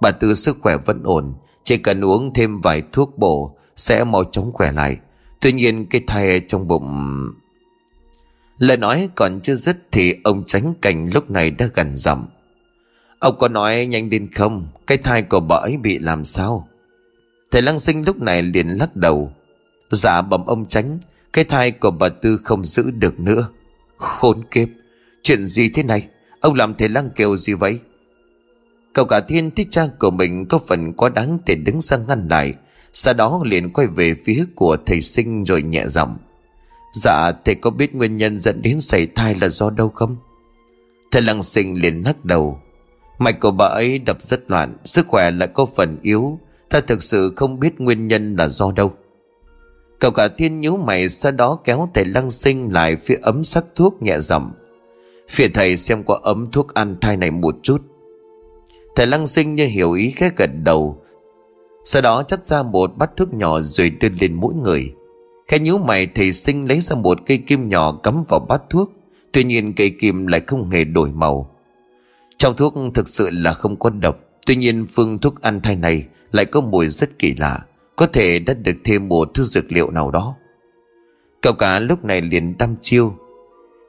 Bà 0.00 0.10
Tư 0.10 0.34
sức 0.34 0.56
khỏe 0.60 0.76
vẫn 0.76 1.02
ổn. 1.02 1.34
Chỉ 1.64 1.76
cần 1.76 2.04
uống 2.04 2.34
thêm 2.34 2.56
vài 2.60 2.82
thuốc 2.92 3.18
bổ 3.18 3.56
sẽ 3.76 4.04
mau 4.04 4.24
chóng 4.24 4.52
khỏe 4.52 4.72
lại. 4.72 4.96
Tuy 5.40 5.52
nhiên 5.52 5.86
cái 5.86 6.02
thai 6.06 6.40
trong 6.40 6.68
bụng... 6.68 7.28
Lời 8.58 8.76
nói 8.76 9.08
còn 9.14 9.40
chưa 9.40 9.54
dứt 9.54 9.76
thì 9.92 10.14
ông 10.24 10.44
tránh 10.46 10.74
cảnh 10.82 11.10
lúc 11.14 11.30
này 11.30 11.50
đã 11.50 11.68
gần 11.74 11.96
giọng. 11.96 12.26
Ông 13.18 13.38
có 13.38 13.48
nói 13.48 13.86
nhanh 13.86 14.10
đến 14.10 14.28
không 14.32 14.66
Cái 14.86 14.98
thai 14.98 15.22
của 15.22 15.40
bà 15.40 15.56
ấy 15.56 15.76
bị 15.76 15.98
làm 15.98 16.24
sao 16.24 16.68
Thầy 17.50 17.62
lăng 17.62 17.78
sinh 17.78 18.02
lúc 18.06 18.20
này 18.20 18.42
liền 18.42 18.68
lắc 18.68 18.96
đầu 18.96 19.32
Dạ 19.90 20.22
bẩm 20.22 20.46
ông 20.46 20.66
tránh 20.66 20.98
cái 21.32 21.44
thai 21.44 21.70
của 21.70 21.90
bà 21.90 22.08
Tư 22.08 22.40
không 22.44 22.64
giữ 22.64 22.90
được 22.90 23.20
nữa. 23.20 23.48
Khốn 23.96 24.44
kiếp. 24.50 24.68
Chuyện 25.22 25.46
gì 25.46 25.68
thế 25.68 25.82
này? 25.82 26.06
Ông 26.40 26.54
làm 26.54 26.74
thầy 26.74 26.88
lăng 26.88 27.10
kêu 27.16 27.36
gì 27.36 27.52
vậy? 27.52 27.78
Cậu 28.92 29.04
cả 29.04 29.20
thiên 29.20 29.50
thích 29.50 29.68
cha 29.70 29.86
của 29.98 30.10
mình 30.10 30.46
Có 30.46 30.58
phần 30.58 30.92
quá 30.92 31.08
đáng 31.08 31.38
để 31.46 31.54
đứng 31.54 31.80
ra 31.80 31.96
ngăn 31.96 32.28
lại. 32.28 32.54
Sau 32.92 33.14
đó 33.14 33.40
liền 33.44 33.72
quay 33.72 33.86
về 33.86 34.14
phía 34.24 34.44
của 34.54 34.76
thầy 34.86 35.00
sinh 35.00 35.44
Rồi 35.44 35.62
nhẹ 35.62 35.86
giọng. 35.86 36.16
Dạ 36.92 37.32
thầy 37.44 37.54
có 37.54 37.70
biết 37.70 37.94
nguyên 37.94 38.16
nhân 38.16 38.38
dẫn 38.38 38.62
đến 38.62 38.80
xảy 38.80 39.06
thai 39.06 39.34
là 39.34 39.48
do 39.48 39.70
đâu 39.70 39.88
không? 39.88 40.16
Thầy 41.10 41.22
lăng 41.22 41.42
sinh 41.42 41.80
liền 41.80 42.02
lắc 42.02 42.24
đầu. 42.24 42.60
Mạch 43.18 43.40
của 43.40 43.50
bà 43.50 43.66
ấy 43.66 43.98
đập 43.98 44.22
rất 44.22 44.50
loạn, 44.50 44.76
Sức 44.84 45.06
khỏe 45.06 45.30
lại 45.30 45.48
có 45.48 45.66
phần 45.76 45.98
yếu. 46.02 46.38
Ta 46.70 46.80
thực 46.80 47.02
sự 47.02 47.32
không 47.36 47.60
biết 47.60 47.80
nguyên 47.80 48.08
nhân 48.08 48.36
là 48.36 48.48
do 48.48 48.72
đâu. 48.76 48.92
Cậu 50.00 50.10
cả 50.10 50.28
thiên 50.28 50.60
nhíu 50.60 50.76
mày 50.76 51.08
Sau 51.08 51.32
đó 51.32 51.58
kéo 51.64 51.88
thầy 51.94 52.04
lăng 52.04 52.30
sinh 52.30 52.72
lại 52.72 52.96
Phía 52.96 53.18
ấm 53.22 53.44
sắc 53.44 53.64
thuốc 53.74 54.02
nhẹ 54.02 54.18
dầm 54.20 54.52
Phía 55.28 55.48
thầy 55.48 55.76
xem 55.76 56.02
qua 56.02 56.18
ấm 56.22 56.50
thuốc 56.52 56.74
ăn 56.74 56.96
thai 57.00 57.16
này 57.16 57.30
một 57.30 57.54
chút. 57.62 57.82
Thầy 58.96 59.06
lăng 59.06 59.26
sinh 59.26 59.54
như 59.54 59.66
hiểu 59.66 59.92
ý 59.92 60.10
khẽ 60.10 60.30
gật 60.36 60.50
đầu. 60.64 61.02
Sau 61.84 62.02
đó 62.02 62.22
chắt 62.22 62.46
ra 62.46 62.62
một 62.62 62.96
bát 62.96 63.10
thuốc 63.16 63.34
nhỏ 63.34 63.60
Rồi 63.60 63.90
đưa 63.90 64.08
lên 64.08 64.34
mỗi 64.34 64.54
người. 64.54 64.92
Khẽ 65.48 65.58
nhíu 65.58 65.78
mày, 65.78 66.06
thầy 66.06 66.32
sinh 66.32 66.68
lấy 66.68 66.80
ra 66.80 66.96
một 66.96 67.18
cây 67.26 67.38
kim 67.38 67.68
nhỏ 67.68 67.92
Cắm 67.92 68.24
vào 68.28 68.40
bát 68.40 68.62
thuốc. 68.70 68.92
Tuy 69.32 69.44
nhiên 69.44 69.72
cây 69.72 69.96
kim 70.00 70.26
lại 70.26 70.40
không 70.46 70.70
hề 70.70 70.84
đổi 70.84 71.10
màu. 71.10 71.50
Trong 72.36 72.56
thuốc 72.56 72.74
thực 72.94 73.08
sự 73.08 73.30
là 73.30 73.52
không 73.52 73.76
có 73.76 73.90
độc. 73.90 74.18
Tuy 74.46 74.56
nhiên 74.56 74.86
phương 74.88 75.18
thuốc 75.18 75.42
ăn 75.42 75.60
thai 75.60 75.76
này 75.76 76.04
Lại 76.32 76.44
có 76.44 76.60
mùi 76.60 76.88
rất 76.88 77.18
kỳ 77.18 77.34
lạ. 77.34 77.64
Có 77.98 78.06
thể 78.06 78.38
đã 78.38 78.54
được 78.54 78.76
thêm 78.84 79.08
một 79.08 79.30
thứ 79.34 79.44
dược 79.44 79.72
liệu 79.72 79.90
nào 79.90 80.10
đó. 80.10 80.34
Cậu 81.42 81.52
cả 81.52 81.78
lúc 81.78 82.04
này 82.04 82.20
liền 82.20 82.58
đăm 82.58 82.76
chiêu. 82.82 83.14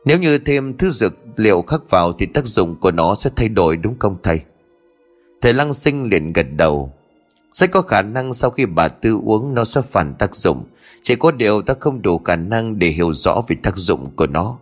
Nếu 0.05 0.19
như 0.19 0.37
thêm 0.37 0.77
thứ 0.77 0.89
dược 0.89 1.13
liệu 1.35 1.61
khác 1.61 1.81
vào 1.89 2.13
Thì 2.13 2.25
tác 2.25 2.45
dụng 2.45 2.75
của 2.75 2.91
nó 2.91 3.15
sẽ 3.15 3.29
thay 3.35 3.49
đổi, 3.49 3.77
đúng 3.77 3.99
không 3.99 4.17
thầy? 4.23 4.41
Thầy 5.41 5.53
lăng 5.53 5.73
sinh 5.73 6.09
liền 6.09 6.33
gật 6.33 6.45
đầu. 6.55 6.93
Sẽ 7.53 7.67
có 7.67 7.81
khả 7.81 8.01
năng 8.01 8.33
sau 8.33 8.49
khi 8.49 8.65
bà 8.65 8.87
tư 8.87 9.19
uống, 9.23 9.53
Nó 9.53 9.65
sẽ 9.65 9.81
phản 9.81 10.13
tác 10.19 10.35
dụng. 10.35 10.65
Chỉ 11.01 11.15
có 11.15 11.31
điều 11.31 11.61
ta 11.61 11.73
không 11.79 12.01
đủ 12.01 12.17
khả 12.19 12.35
năng 12.35 12.79
Để 12.79 12.87
hiểu 12.87 13.13
rõ 13.13 13.41
về 13.47 13.55
tác 13.63 13.77
dụng 13.77 14.11
của 14.15 14.27
nó. 14.27 14.57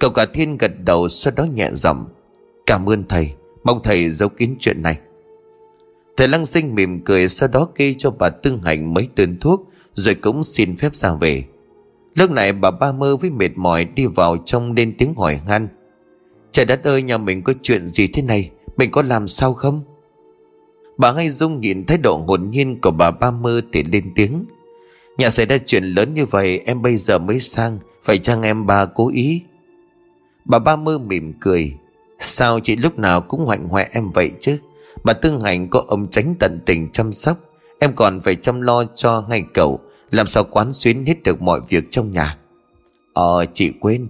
Cậu 0.00 0.10
cả 0.10 0.26
thiên 0.34 0.58
gật 0.58 0.72
đầu, 0.84 1.08
Sau 1.08 1.32
đó 1.36 1.44
nhẹ 1.44 1.70
giọng. 1.72 2.08
Cảm 2.66 2.88
ơn 2.88 3.04
thầy. 3.08 3.32
Mong 3.64 3.80
thầy 3.82 4.10
giấu 4.10 4.28
kín 4.28 4.56
chuyện 4.60 4.82
này. 4.82 4.98
Thầy 6.16 6.28
lăng 6.28 6.44
sinh 6.44 6.74
mỉm 6.74 7.04
cười 7.04 7.28
Sau 7.28 7.48
đó 7.48 7.68
kê 7.74 7.94
cho 7.98 8.10
bà 8.10 8.28
Tương 8.28 8.62
hạnh 8.62 8.94
mấy 8.94 9.08
đơn 9.16 9.36
thuốc, 9.40 9.68
Rồi 9.94 10.14
cũng 10.14 10.42
xin 10.42 10.76
phép 10.76 10.94
ra 10.94 11.14
về. 11.14 11.44
Lúc 12.14 12.30
này 12.30 12.52
bà 12.52 12.70
ba 12.70 12.92
mơ 12.92 13.16
với 13.16 13.30
mệt 13.30 13.50
mỏi 13.56 13.84
Đi 13.84 14.06
vào 14.06 14.36
trong 14.44 14.72
lên 14.72 14.94
tiếng 14.98 15.14
hỏi 15.14 15.40
han. 15.48 15.68
Trời 16.52 16.64
đất 16.64 16.84
ơi, 16.84 17.02
nhà 17.02 17.18
mình 17.18 17.42
có 17.42 17.52
chuyện 17.62 17.86
gì 17.86 18.06
thế 18.06 18.22
này? 18.22 18.50
Mình 18.76 18.90
có 18.90 19.02
làm 19.02 19.26
sao 19.26 19.54
không? 19.54 19.82
Bà 20.98 21.12
ngay 21.12 21.30
Dung 21.30 21.60
nhìn 21.60 21.86
thái 21.86 21.98
độ 21.98 22.24
hồn 22.28 22.50
nhiên 22.50 22.80
của 22.80 22.90
bà 22.90 23.10
Ba 23.10 23.30
Mơ 23.30 23.60
thì 23.72 23.82
lên 23.82 24.12
tiếng. 24.14 24.44
Nhà 25.18 25.30
xảy 25.30 25.46
ra 25.46 25.58
chuyện 25.66 25.84
lớn 25.84 26.14
như 26.14 26.24
vậy, 26.24 26.58
em 26.58 26.82
bây 26.82 26.96
giờ 26.96 27.18
mới 27.18 27.40
sang, 27.40 27.78
Phải 28.02 28.18
chăng 28.18 28.42
em 28.42 28.66
bà 28.66 28.86
cố 28.86 29.10
ý? 29.10 29.42
Bà 30.44 30.58
Ba 30.58 30.76
Mơ 30.76 30.98
mỉm 30.98 31.32
cười. 31.40 31.72
Sao 32.18 32.60
chị 32.60 32.76
lúc 32.76 32.98
nào 32.98 33.20
cũng 33.20 33.44
hoạnh 33.44 33.68
hoẹ 33.68 33.88
em 33.92 34.10
vậy 34.10 34.30
chứ? 34.40 34.58
Bà 35.06 35.12
Tương 35.12 35.40
Hành 35.40 35.68
có 35.68 35.84
ông 35.88 36.08
tránh 36.08 36.34
tận 36.38 36.60
tình 36.66 36.92
chăm 36.92 37.12
sóc. 37.12 37.38
Em 37.78 37.92
còn 37.96 38.20
phải 38.20 38.34
chăm 38.34 38.60
lo 38.60 38.84
cho 38.84 39.24
ngay 39.28 39.44
cậu, 39.54 39.80
Làm 40.10 40.26
sao 40.26 40.44
quán 40.44 40.72
xuyến 40.72 41.06
hết 41.06 41.22
được 41.22 41.42
mọi 41.42 41.60
việc 41.68 41.84
trong 41.90 42.12
nhà. 42.12 42.38
Ờ 43.12 43.44
chị 43.54 43.72
quên. 43.80 44.08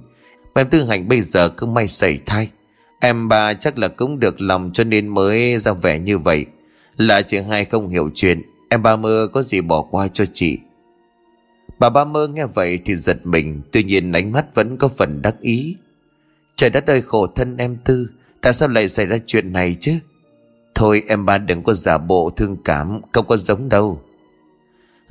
Em 0.55 0.71
Tương 0.71 0.87
Hành 0.87 1.09
bây 1.09 1.21
giờ 1.21 1.49
cứ 1.49 1.67
may 1.67 1.89
sẩy 1.89 2.19
thai. 2.27 2.51
Em 3.01 3.29
bà 3.29 3.55
chắc 3.55 3.79
là 3.79 3.89
cũng 3.89 4.19
được 4.19 4.41
lòng 4.41 4.71
cho 4.75 4.85
nên 4.85 5.09
mới 5.09 5.59
ra 5.59 5.73
vẻ 5.73 5.99
như 5.99 6.19
vậy. 6.19 6.47
Là 6.97 7.23
chị 7.23 7.39
hai 7.39 7.65
không 7.65 7.89
hiểu 7.89 8.11
chuyện, 8.15 8.43
Em 8.71 8.83
ba 8.83 8.97
mơ 8.97 9.29
có 9.33 9.43
gì 9.43 9.61
bỏ 9.61 9.83
qua 9.83 10.09
cho 10.09 10.25
chị. 10.33 10.59
Bà 11.79 11.91
ba 11.91 12.05
mơ 12.05 12.29
nghe 12.29 12.47
vậy 12.55 12.79
thì 12.85 12.97
giật 12.97 13.27
mình, 13.27 13.63
Tuy 13.73 13.83
nhiên 13.83 14.13
ánh 14.13 14.33
mắt 14.33 14.55
vẫn 14.55 14.77
có 14.77 14.89
phần 14.89 15.23
đắc 15.23 15.41
ý. 15.41 15.77
Trời 16.57 16.71
đất 16.71 16.87
ơi, 16.87 17.03
khổ 17.03 17.27
thân 17.27 17.57
em 17.57 17.77
Tư, 17.85 18.09
Tại 18.41 18.53
sao 18.53 18.69
lại 18.69 18.89
xảy 18.89 19.07
ra 19.07 19.17
chuyện 19.27 19.53
này 19.53 19.77
chứ? 19.81 19.93
Thôi 20.77 21.03
em 21.09 21.27
ba 21.27 21.39
đừng 21.39 21.63
có 21.63 21.75
giả 21.75 21.99
bộ 21.99 22.31
thương 22.37 22.57
cảm 22.65 23.01
Không 23.13 23.27
có 23.27 23.37
giống 23.37 23.69
đâu. 23.69 24.01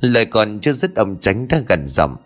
Lời 0.00 0.24
còn 0.24 0.60
chưa 0.60 0.72
dứt, 0.72 0.94
ông 0.94 1.16
tránh 1.20 1.48
đã 1.48 1.58
gần 1.68 1.86
giọng. 1.86 2.16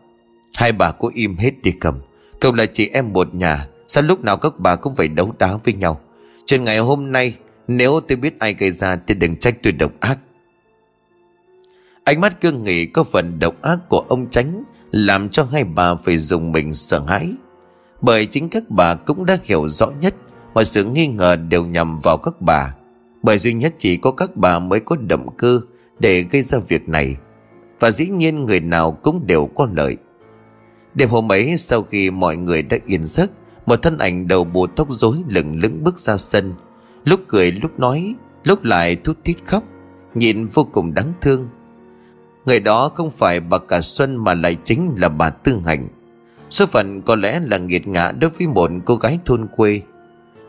Hai 0.54 0.72
bà 0.72 0.90
cô 0.90 1.10
im 1.14 1.36
hết 1.36 1.50
đi 1.62 1.70
cầm. 1.70 2.00
Cậu 2.40 2.54
là 2.54 2.66
chị 2.66 2.90
em 2.92 3.12
một 3.12 3.34
nhà, 3.34 3.66
Sao 3.86 4.02
lúc 4.02 4.20
nào 4.20 4.36
các 4.36 4.58
bà 4.58 4.76
cũng 4.76 4.94
phải 4.94 5.08
đấu 5.08 5.34
đá 5.38 5.56
với 5.64 5.74
nhau? 5.74 6.00
Trên 6.46 6.64
ngày 6.64 6.78
hôm 6.78 7.12
nay, 7.12 7.34
Nếu 7.68 8.00
tôi 8.08 8.16
biết 8.16 8.38
ai 8.38 8.54
gây 8.54 8.70
ra 8.70 8.96
Thì 9.06 9.14
đừng 9.14 9.36
trách 9.36 9.62
tôi 9.62 9.72
độc 9.72 9.92
ác. 10.00 10.18
Ánh 12.04 12.20
mắt 12.20 12.40
cương 12.40 12.64
nghị 12.64 12.86
có 12.86 13.02
phần 13.02 13.38
độc 13.38 13.62
ác 13.62 13.78
của 13.88 14.04
ông 14.08 14.30
tránh 14.30 14.62
Làm 14.90 15.28
cho 15.28 15.46
hai 15.52 15.64
bà 15.64 15.94
phải 15.94 16.18
dùng 16.18 16.52
mình 16.52 16.74
sợ 16.74 17.04
hãi. 17.08 17.32
Bởi 18.00 18.26
chính 18.26 18.48
các 18.48 18.62
bà 18.68 18.94
cũng 18.94 19.26
đã 19.26 19.38
hiểu 19.42 19.68
rõ 19.68 19.90
nhất 20.00 20.14
Mọi 20.54 20.64
sự 20.64 20.84
nghi 20.84 21.06
ngờ 21.06 21.36
đều 21.36 21.66
nhằm 21.66 21.94
vào 22.02 22.16
các 22.16 22.40
bà. 22.40 22.74
Bởi 23.22 23.38
duy 23.38 23.52
nhất 23.52 23.74
chỉ 23.78 23.96
có 23.96 24.10
các 24.10 24.36
bà 24.36 24.58
mới 24.58 24.80
có 24.80 24.96
động 24.96 25.36
cơ 25.36 25.60
Để 25.98 26.22
gây 26.22 26.42
ra 26.42 26.58
việc 26.68 26.88
này. 26.88 27.16
Và 27.80 27.90
dĩ 27.90 28.08
nhiên 28.08 28.44
người 28.44 28.60
nào 28.60 28.92
cũng 28.92 29.26
đều 29.26 29.46
có 29.46 29.68
lợi. 29.74 29.96
Đêm 30.94 31.08
hôm 31.08 31.32
ấy, 31.32 31.56
sau 31.56 31.82
khi 31.82 32.10
mọi 32.10 32.36
người 32.36 32.62
đã 32.62 32.76
yên 32.86 33.04
giấc, 33.04 33.30
Một 33.66 33.82
thân 33.82 33.98
ảnh 33.98 34.28
đầu 34.28 34.44
bù 34.44 34.66
tóc 34.66 34.88
rối 34.90 35.16
lửng 35.28 35.60
lững 35.60 35.84
bước 35.84 35.98
ra 35.98 36.16
sân. 36.16 36.54
Lúc 37.04 37.20
cười, 37.28 37.52
lúc 37.52 37.78
nói, 37.78 38.14
Lúc 38.44 38.64
lại 38.64 38.96
thút 38.96 39.24
thít 39.24 39.36
khóc, 39.44 39.64
Nhìn 40.14 40.46
vô 40.46 40.64
cùng 40.72 40.94
đáng 40.94 41.12
thương. 41.20 41.48
Người 42.46 42.60
đó 42.60 42.88
không 42.88 43.10
phải 43.10 43.40
bà 43.40 43.58
cả 43.58 43.80
Xuân 43.80 44.16
Mà 44.16 44.34
lại 44.34 44.56
chính 44.64 44.94
là 44.96 45.08
bà 45.08 45.30
Tư 45.30 45.60
Hạnh 45.66 45.88
Số 46.50 46.66
phận 46.66 47.02
có 47.02 47.16
lẽ 47.16 47.40
là 47.40 47.58
nghiệt 47.58 47.88
ngã 47.88 48.12
Đối 48.12 48.30
với 48.30 48.46
một 48.46 48.70
cô 48.84 48.96
gái 48.96 49.18
thôn 49.24 49.46
quê. 49.56 49.80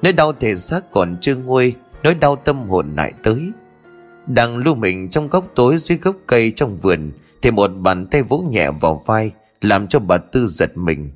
Nỗi 0.01 0.13
đau 0.13 0.34
thể 0.34 0.55
xác 0.55 0.91
còn 0.91 1.17
chưa 1.22 1.36
nguôi 1.36 1.76
Nỗi 2.04 2.14
đau 2.16 2.36
tâm 2.36 2.70
hồn 2.70 2.95
lại 2.95 3.14
tới. 3.24 3.52
Đang 4.28 4.58
lưu 4.58 4.76
mình 4.76 5.10
trong 5.10 5.30
góc 5.30 5.45
tối 5.56 5.78
dưới 5.78 5.97
gốc 5.97 6.16
cây 6.28 6.52
trong 6.52 6.78
vườn, 6.78 7.12
Thì 7.41 7.52
một 7.52 7.68
bàn 7.68 8.08
tay 8.08 8.24
vỗ 8.24 8.38
nhẹ 8.38 8.72
vào 8.72 9.04
vai, 9.06 9.32
Làm 9.62 9.88
cho 9.88 9.99
bà 9.99 10.18
Tư 10.18 10.47
giật 10.47 10.78
mình. 10.78 11.12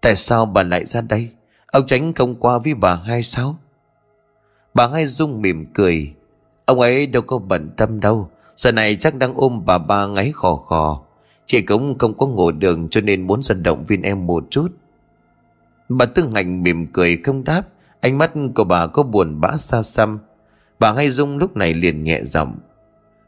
Tại 0.00 0.16
sao 0.16 0.46
bà 0.46 0.62
lại 0.62 0.84
ra 0.84 1.00
đây? 1.00 1.28
Ông 1.66 1.86
tránh 1.86 2.14
không 2.14 2.34
qua 2.34 2.58
với 2.58 2.74
bà 2.74 2.94
hai 2.94 3.22
sao? 3.22 3.58
Bà 4.74 4.86
hai 4.86 5.06
dung 5.06 5.42
mỉm 5.42 5.66
cười. 5.74 6.14
Ông 6.64 6.80
ấy 6.80 7.06
đâu 7.06 7.22
có 7.22 7.38
bận 7.38 7.70
tâm 7.76 8.00
đâu. 8.00 8.30
Giờ 8.56 8.72
này 8.72 8.96
chắc 8.96 9.14
đang 9.14 9.34
ôm 9.36 9.62
bà 9.66 9.78
ba 9.78 10.06
ngáy 10.06 10.32
khò 10.32 10.54
khò. 10.56 11.02
Chị 11.46 11.62
cũng 11.62 11.98
không 11.98 12.18
có 12.18 12.26
ngủ 12.26 12.50
đường 12.50 12.88
Cho 12.90 13.00
nên 13.00 13.26
muốn 13.26 13.42
dần 13.42 13.62
động 13.62 13.84
viên 13.84 14.02
em 14.02 14.26
một 14.26 14.44
chút. 14.50 14.68
Bà 15.88 16.06
tư 16.06 16.28
Hạnh 16.34 16.62
mỉm 16.62 16.86
cười 16.92 17.16
không 17.16 17.44
đáp. 17.44 17.62
Ánh 18.00 18.18
mắt 18.18 18.32
của 18.54 18.64
bà 18.64 18.86
có 18.86 19.02
buồn 19.02 19.40
bã 19.40 19.56
xa 19.56 19.82
xăm. 19.82 20.18
Bà 20.78 20.92
Hai 20.92 21.10
Dung 21.10 21.38
lúc 21.38 21.56
này 21.56 21.74
liền 21.74 22.04
nhẹ 22.04 22.20
giọng. 22.22 22.58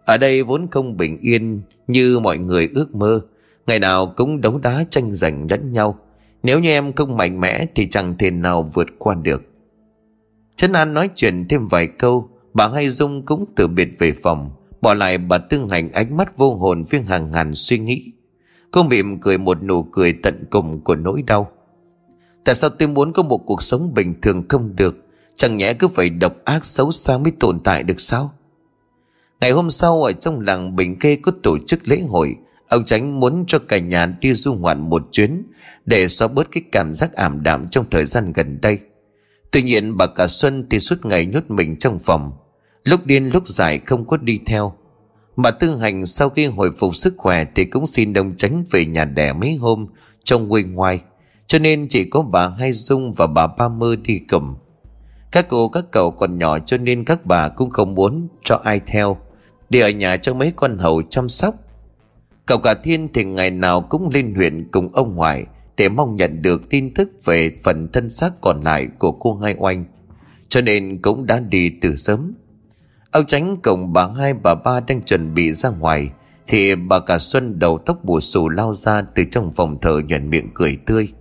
Ở 0.04 0.16
đây 0.16 0.42
vốn 0.42 0.66
không 0.70 0.96
bình 0.96 1.18
yên 1.20 1.62
Như 1.86 2.18
mọi 2.18 2.38
người 2.38 2.68
ước 2.74 2.94
mơ. 2.94 3.20
Ngày 3.66 3.78
nào 3.78 4.06
cũng 4.16 4.40
đấu 4.40 4.58
đá 4.58 4.84
tranh 4.90 5.12
giành 5.12 5.46
lẫn 5.50 5.72
nhau. 5.72 5.98
Nếu 6.42 6.60
như 6.60 6.70
em 6.70 6.92
không 6.92 7.16
mạnh 7.16 7.40
mẽ 7.40 7.66
Thì 7.74 7.88
chẳng 7.90 8.14
thể 8.18 8.30
nào 8.30 8.70
vượt 8.74 8.88
qua 8.98 9.14
được. 9.14 9.42
Trấn 10.56 10.72
An 10.72 10.94
nói 10.94 11.10
chuyện 11.14 11.48
thêm 11.48 11.66
vài 11.66 11.86
câu, 11.86 12.28
Bà 12.54 12.68
Hai 12.68 12.88
Dung 12.88 13.26
cũng 13.26 13.44
từ 13.56 13.68
biệt 13.68 13.88
về 13.98 14.12
phòng, 14.12 14.50
Bỏ 14.80 14.94
lại 14.94 15.18
bà 15.18 15.38
Tương 15.38 15.68
Hành 15.68 15.92
ánh 15.92 16.16
mắt 16.16 16.36
vô 16.36 16.56
hồn 16.56 16.84
với 16.90 17.00
hàng 17.00 17.30
ngàn 17.30 17.54
suy 17.54 17.78
nghĩ. 17.78 18.12
Cô 18.70 18.82
mỉm 18.82 19.20
cười 19.20 19.38
một 19.38 19.62
nụ 19.62 19.82
cười 19.82 20.12
tận 20.12 20.44
cùng 20.50 20.80
của 20.80 20.96
nỗi 20.96 21.22
đau. 21.22 21.52
Tại 22.44 22.54
sao 22.54 22.70
tôi 22.70 22.88
muốn 22.88 23.12
có 23.12 23.22
một 23.22 23.38
cuộc 23.38 23.62
sống 23.62 23.94
bình 23.94 24.20
thường 24.20 24.44
không 24.48 24.76
được? 24.76 24.96
Chẳng 25.34 25.56
nhẽ 25.56 25.74
cứ 25.74 25.88
phải 25.88 26.10
độc 26.10 26.32
ác 26.44 26.64
xấu 26.64 26.92
xa 26.92 27.18
mới 27.18 27.32
tồn 27.40 27.60
tại 27.60 27.82
được 27.82 28.00
sao? 28.00 28.34
Ngày 29.40 29.50
hôm 29.50 29.70
sau, 29.70 30.02
ở 30.02 30.12
trong 30.12 30.40
làng 30.40 30.76
Bình 30.76 30.98
Kê 30.98 31.16
có 31.16 31.32
tổ 31.42 31.58
chức 31.66 31.88
lễ 31.88 32.00
hội. 32.08 32.36
Ông 32.68 32.84
Tránh 32.84 33.20
muốn 33.20 33.44
cho 33.46 33.58
cả 33.58 33.78
nhà 33.78 34.06
đi 34.20 34.34
du 34.34 34.54
ngoạn 34.54 34.90
một 34.90 35.02
chuyến 35.12 35.42
Để 35.86 36.08
xóa 36.08 36.28
bớt 36.28 36.48
cái 36.52 36.62
cảm 36.72 36.94
giác 36.94 37.12
ảm 37.12 37.42
đạm 37.42 37.68
trong 37.68 37.84
thời 37.90 38.04
gian 38.04 38.32
gần 38.32 38.60
đây. 38.60 38.78
Tuy 39.50 39.62
nhiên, 39.62 39.96
bà 39.96 40.06
cả 40.06 40.26
Xuân 40.26 40.66
thì 40.70 40.80
suốt 40.80 41.06
ngày 41.06 41.26
nhốt 41.26 41.44
mình 41.48 41.76
trong 41.78 41.98
phòng. 41.98 42.32
Lúc 42.84 43.06
điên 43.06 43.28
lúc 43.28 43.48
dài 43.48 43.78
không 43.78 44.06
có 44.06 44.16
đi 44.16 44.40
theo. 44.46 44.72
Bà 45.36 45.50
Tư 45.50 45.76
Hành 45.76 46.06
sau 46.06 46.28
khi 46.28 46.46
hồi 46.46 46.70
phục 46.78 46.96
sức 46.96 47.14
khỏe 47.16 47.44
Thì 47.54 47.64
cũng 47.64 47.86
xin 47.86 48.12
đồng 48.12 48.36
tránh 48.36 48.64
về 48.70 48.84
nhà 48.84 49.04
đẻ 49.04 49.32
mấy 49.32 49.54
hôm 49.54 49.86
Trong 50.24 50.50
quê 50.50 50.62
ngoài 50.62 51.00
cho 51.52 51.58
nên 51.58 51.88
chỉ 51.88 52.04
có 52.04 52.22
bà 52.22 52.48
Hai 52.48 52.72
Dung 52.72 53.12
và 53.12 53.26
bà 53.26 53.46
Ba 53.46 53.68
Mơ 53.68 53.96
đi 54.02 54.18
cùng 54.18 54.54
Các 55.32 55.46
cô, 55.48 55.68
các 55.68 55.84
cậu 55.90 56.10
còn 56.10 56.38
nhỏ 56.38 56.58
Cho 56.58 56.76
nên 56.76 57.04
các 57.04 57.26
bà 57.26 57.48
cũng 57.48 57.70
không 57.70 57.94
muốn 57.94 58.28
cho 58.44 58.60
ai 58.64 58.80
theo. 58.86 59.16
Để 59.70 59.80
ở 59.80 59.90
nhà 59.90 60.16
cho 60.16 60.34
mấy 60.34 60.52
con 60.56 60.78
hầu 60.78 61.02
chăm 61.02 61.28
sóc. 61.28 61.54
Cậu 62.46 62.58
cả 62.58 62.74
Thiên 62.74 63.08
thì 63.14 63.24
ngày 63.24 63.50
nào 63.50 63.80
cũng 63.80 64.08
lên 64.08 64.34
huyện 64.34 64.68
cùng 64.70 64.92
ông 64.92 65.14
ngoại 65.14 65.44
Để 65.76 65.88
mong 65.88 66.16
nhận 66.16 66.42
được 66.42 66.70
tin 66.70 66.94
tức 66.94 67.10
về 67.24 67.50
phần 67.64 67.88
thân 67.92 68.10
xác 68.10 68.40
còn 68.40 68.60
lại 68.62 68.88
của 68.98 69.12
cô 69.12 69.34
Hai 69.34 69.54
Oanh. 69.58 69.84
Cho 70.48 70.60
nên 70.60 71.02
cũng 71.02 71.26
đã 71.26 71.40
đi 71.40 71.70
từ 71.80 71.96
sớm. 71.96 72.32
Ông 73.10 73.26
tránh 73.26 73.56
cùng 73.62 73.92
bà 73.92 74.08
hai, 74.16 74.34
bà 74.34 74.54
ba 74.54 74.80
đang 74.80 75.02
chuẩn 75.02 75.34
bị 75.34 75.52
ra 75.52 75.70
ngoài, 75.70 76.10
Thì 76.46 76.74
bà 76.74 77.00
cả 77.00 77.18
Xuân 77.18 77.58
đầu 77.58 77.78
tóc 77.78 78.04
bù 78.04 78.20
xù 78.20 78.48
lao 78.48 78.72
ra 78.72 79.02
từ 79.14 79.24
trong 79.30 79.52
phòng 79.52 79.78
thờ 79.80 80.00
nhận 80.06 80.30
miệng 80.30 80.50
cười 80.54 80.78
tươi. 80.86 81.12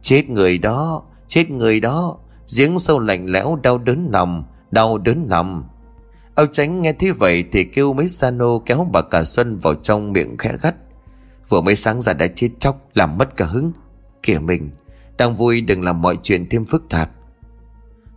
Chết 0.00 0.30
người 0.30 0.58
đó, 0.58 1.02
chết 1.26 1.50
người 1.50 1.80
đó. 1.80 2.16
Giếng 2.58 2.78
sâu 2.78 2.98
lạnh 2.98 3.26
lẽo 3.26 3.58
đau 3.62 3.78
đớn 3.78 4.08
lòng, 4.12 4.44
đau 4.70 4.98
đớn 4.98 5.26
lòng 5.28 5.64
Âu 6.34 6.46
tránh 6.46 6.82
nghe 6.82 6.92
thế 6.92 7.10
vậy 7.10 7.44
thì 7.52 7.64
kêu 7.64 7.92
mấy 7.92 8.08
Sano 8.08 8.58
kéo 8.58 8.88
bà 8.92 9.02
cả 9.02 9.24
Xuân 9.24 9.56
vào 9.56 9.74
trong 9.74 10.12
miệng 10.12 10.36
khẽ 10.36 10.52
gắt. 10.62 10.74
Vừa 11.48 11.60
mới 11.60 11.76
sáng 11.76 12.00
ra 12.00 12.12
đã 12.12 12.26
chết 12.26 12.48
chóc 12.58 12.88
làm 12.94 13.18
mất 13.18 13.36
cả 13.36 13.44
hứng. 13.44 13.72
Kìa 14.22 14.38
mình, 14.38 14.70
đang 15.18 15.34
vui 15.34 15.60
đừng 15.60 15.82
làm 15.82 16.02
mọi 16.02 16.18
chuyện 16.22 16.48
thêm 16.50 16.64
phức 16.64 16.88
tạp. 16.88 17.10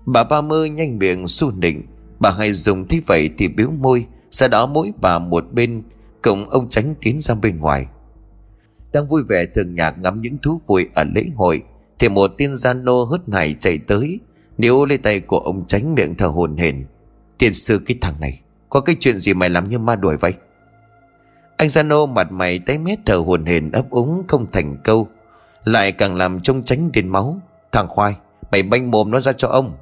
Bà 0.06 0.24
ba 0.24 0.42
mơ 0.42 0.66
nhanh 0.66 0.98
miệng 0.98 1.28
su 1.28 1.52
nịnh. 1.52 1.84
Bà 2.20 2.32
hai 2.32 2.54
dùng 2.54 2.88
thế 2.88 3.02
vậy 3.08 3.30
thì 3.38 3.48
biếu 3.48 3.70
môi 3.70 4.06
Sau 4.32 4.50
đó 4.50 4.66
mỗi 4.66 4.92
bà 5.02 5.20
một 5.20 5.46
bên 5.52 5.84
Cùng 6.22 6.50
ông 6.50 6.70
tránh 6.70 6.96
tiến 7.02 7.20
ra 7.20 7.36
bên 7.36 7.60
ngoài. 7.60 7.86
Đang 8.94 9.08
vui 9.08 9.24
vẻ 9.30 9.46
thường 9.56 9.76
nhạc 9.76 9.98
ngắm 9.98 10.22
những 10.22 10.38
thú 10.44 10.60
vui 10.68 10.90
ở 10.96 11.04
lễ 11.04 11.24
hội. 11.36 11.64
Thì 12.00 12.10
một 12.10 12.32
tiên 12.38 12.56
gian 12.56 12.86
nô 12.86 13.04
hớt 13.04 13.22
hải 13.32 13.56
chạy 13.60 13.78
tới, 13.78 14.20
Níu 14.58 14.86
lấy 14.86 14.98
tay 14.98 15.20
của 15.20 15.39
ông 15.39 15.68
tránh 15.68 15.96
miệng 15.96 16.16
thở 16.16 16.28
hồn 16.28 16.58
hển. 16.58 16.86
Tiên 17.38 17.54
sư, 17.54 17.82
cái 17.86 17.98
thằng 18.02 18.20
này, 18.20 18.39
Có 18.70 18.82
cái 18.82 18.96
chuyện 19.00 19.20
gì 19.20 19.34
mày 19.34 19.50
làm 19.50 19.70
như 19.70 19.80
ma 19.80 19.96
đuổi 19.96 20.18
vậy? 20.18 20.34
Anh 21.58 21.70
gian 21.70 21.88
nô 21.88 22.06
mặt 22.06 22.32
mày 22.32 22.60
tái 22.60 22.78
mét 22.78 23.00
thở 23.06 23.16
hồn 23.16 23.46
hển 23.46 23.72
ấp 23.72 23.89
úng 23.89 24.24
không 24.28 24.52
thành 24.52 24.78
câu, 24.84 25.08
Lại 25.64 25.91
càng 25.91 26.16
làm 26.16 26.41
trông 26.41 26.64
tránh 26.64 26.91
đến 26.91 27.08
máu. 27.08 27.39
Thằng 27.72 27.88
khoai, 27.88 28.14
Mày 28.52 28.64
banh 28.64 28.91
mồm 28.91 29.12
nó 29.12 29.20
ra 29.20 29.34
cho 29.34 29.48
ông. 29.48 29.78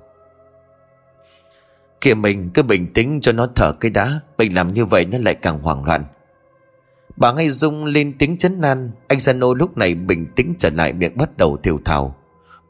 Kìa 2.02 2.14
mình 2.14 2.50
cứ 2.54 2.64
bình 2.64 2.94
tĩnh 2.94 3.22
cho 3.22 3.32
nó 3.32 3.48
thở 3.56 3.74
cái 3.74 3.92
đá, 3.92 4.20
Mình 4.38 4.56
làm 4.56 4.74
như 4.74 4.86
vậy 4.86 5.06
nó 5.06 5.18
lại 5.18 5.36
càng 5.36 5.60
hoảng 5.62 5.86
loạn. 5.86 6.06
Bà 7.22 7.32
ngay 7.32 7.50
Dung 7.50 7.86
lên 7.86 8.14
tiếng 8.20 8.38
chấn 8.38 8.62
nan 8.62 8.92
Anh 9.08 9.20
Sano 9.20 9.54
lúc 9.54 9.78
này 9.78 9.96
bình 9.96 10.28
tĩnh 10.36 10.54
trở 10.60 10.70
lại, 10.70 10.94
miệng 10.94 11.18
bắt 11.18 11.38
đầu 11.38 11.58
thiểu 11.58 11.80
thảo 11.86 12.16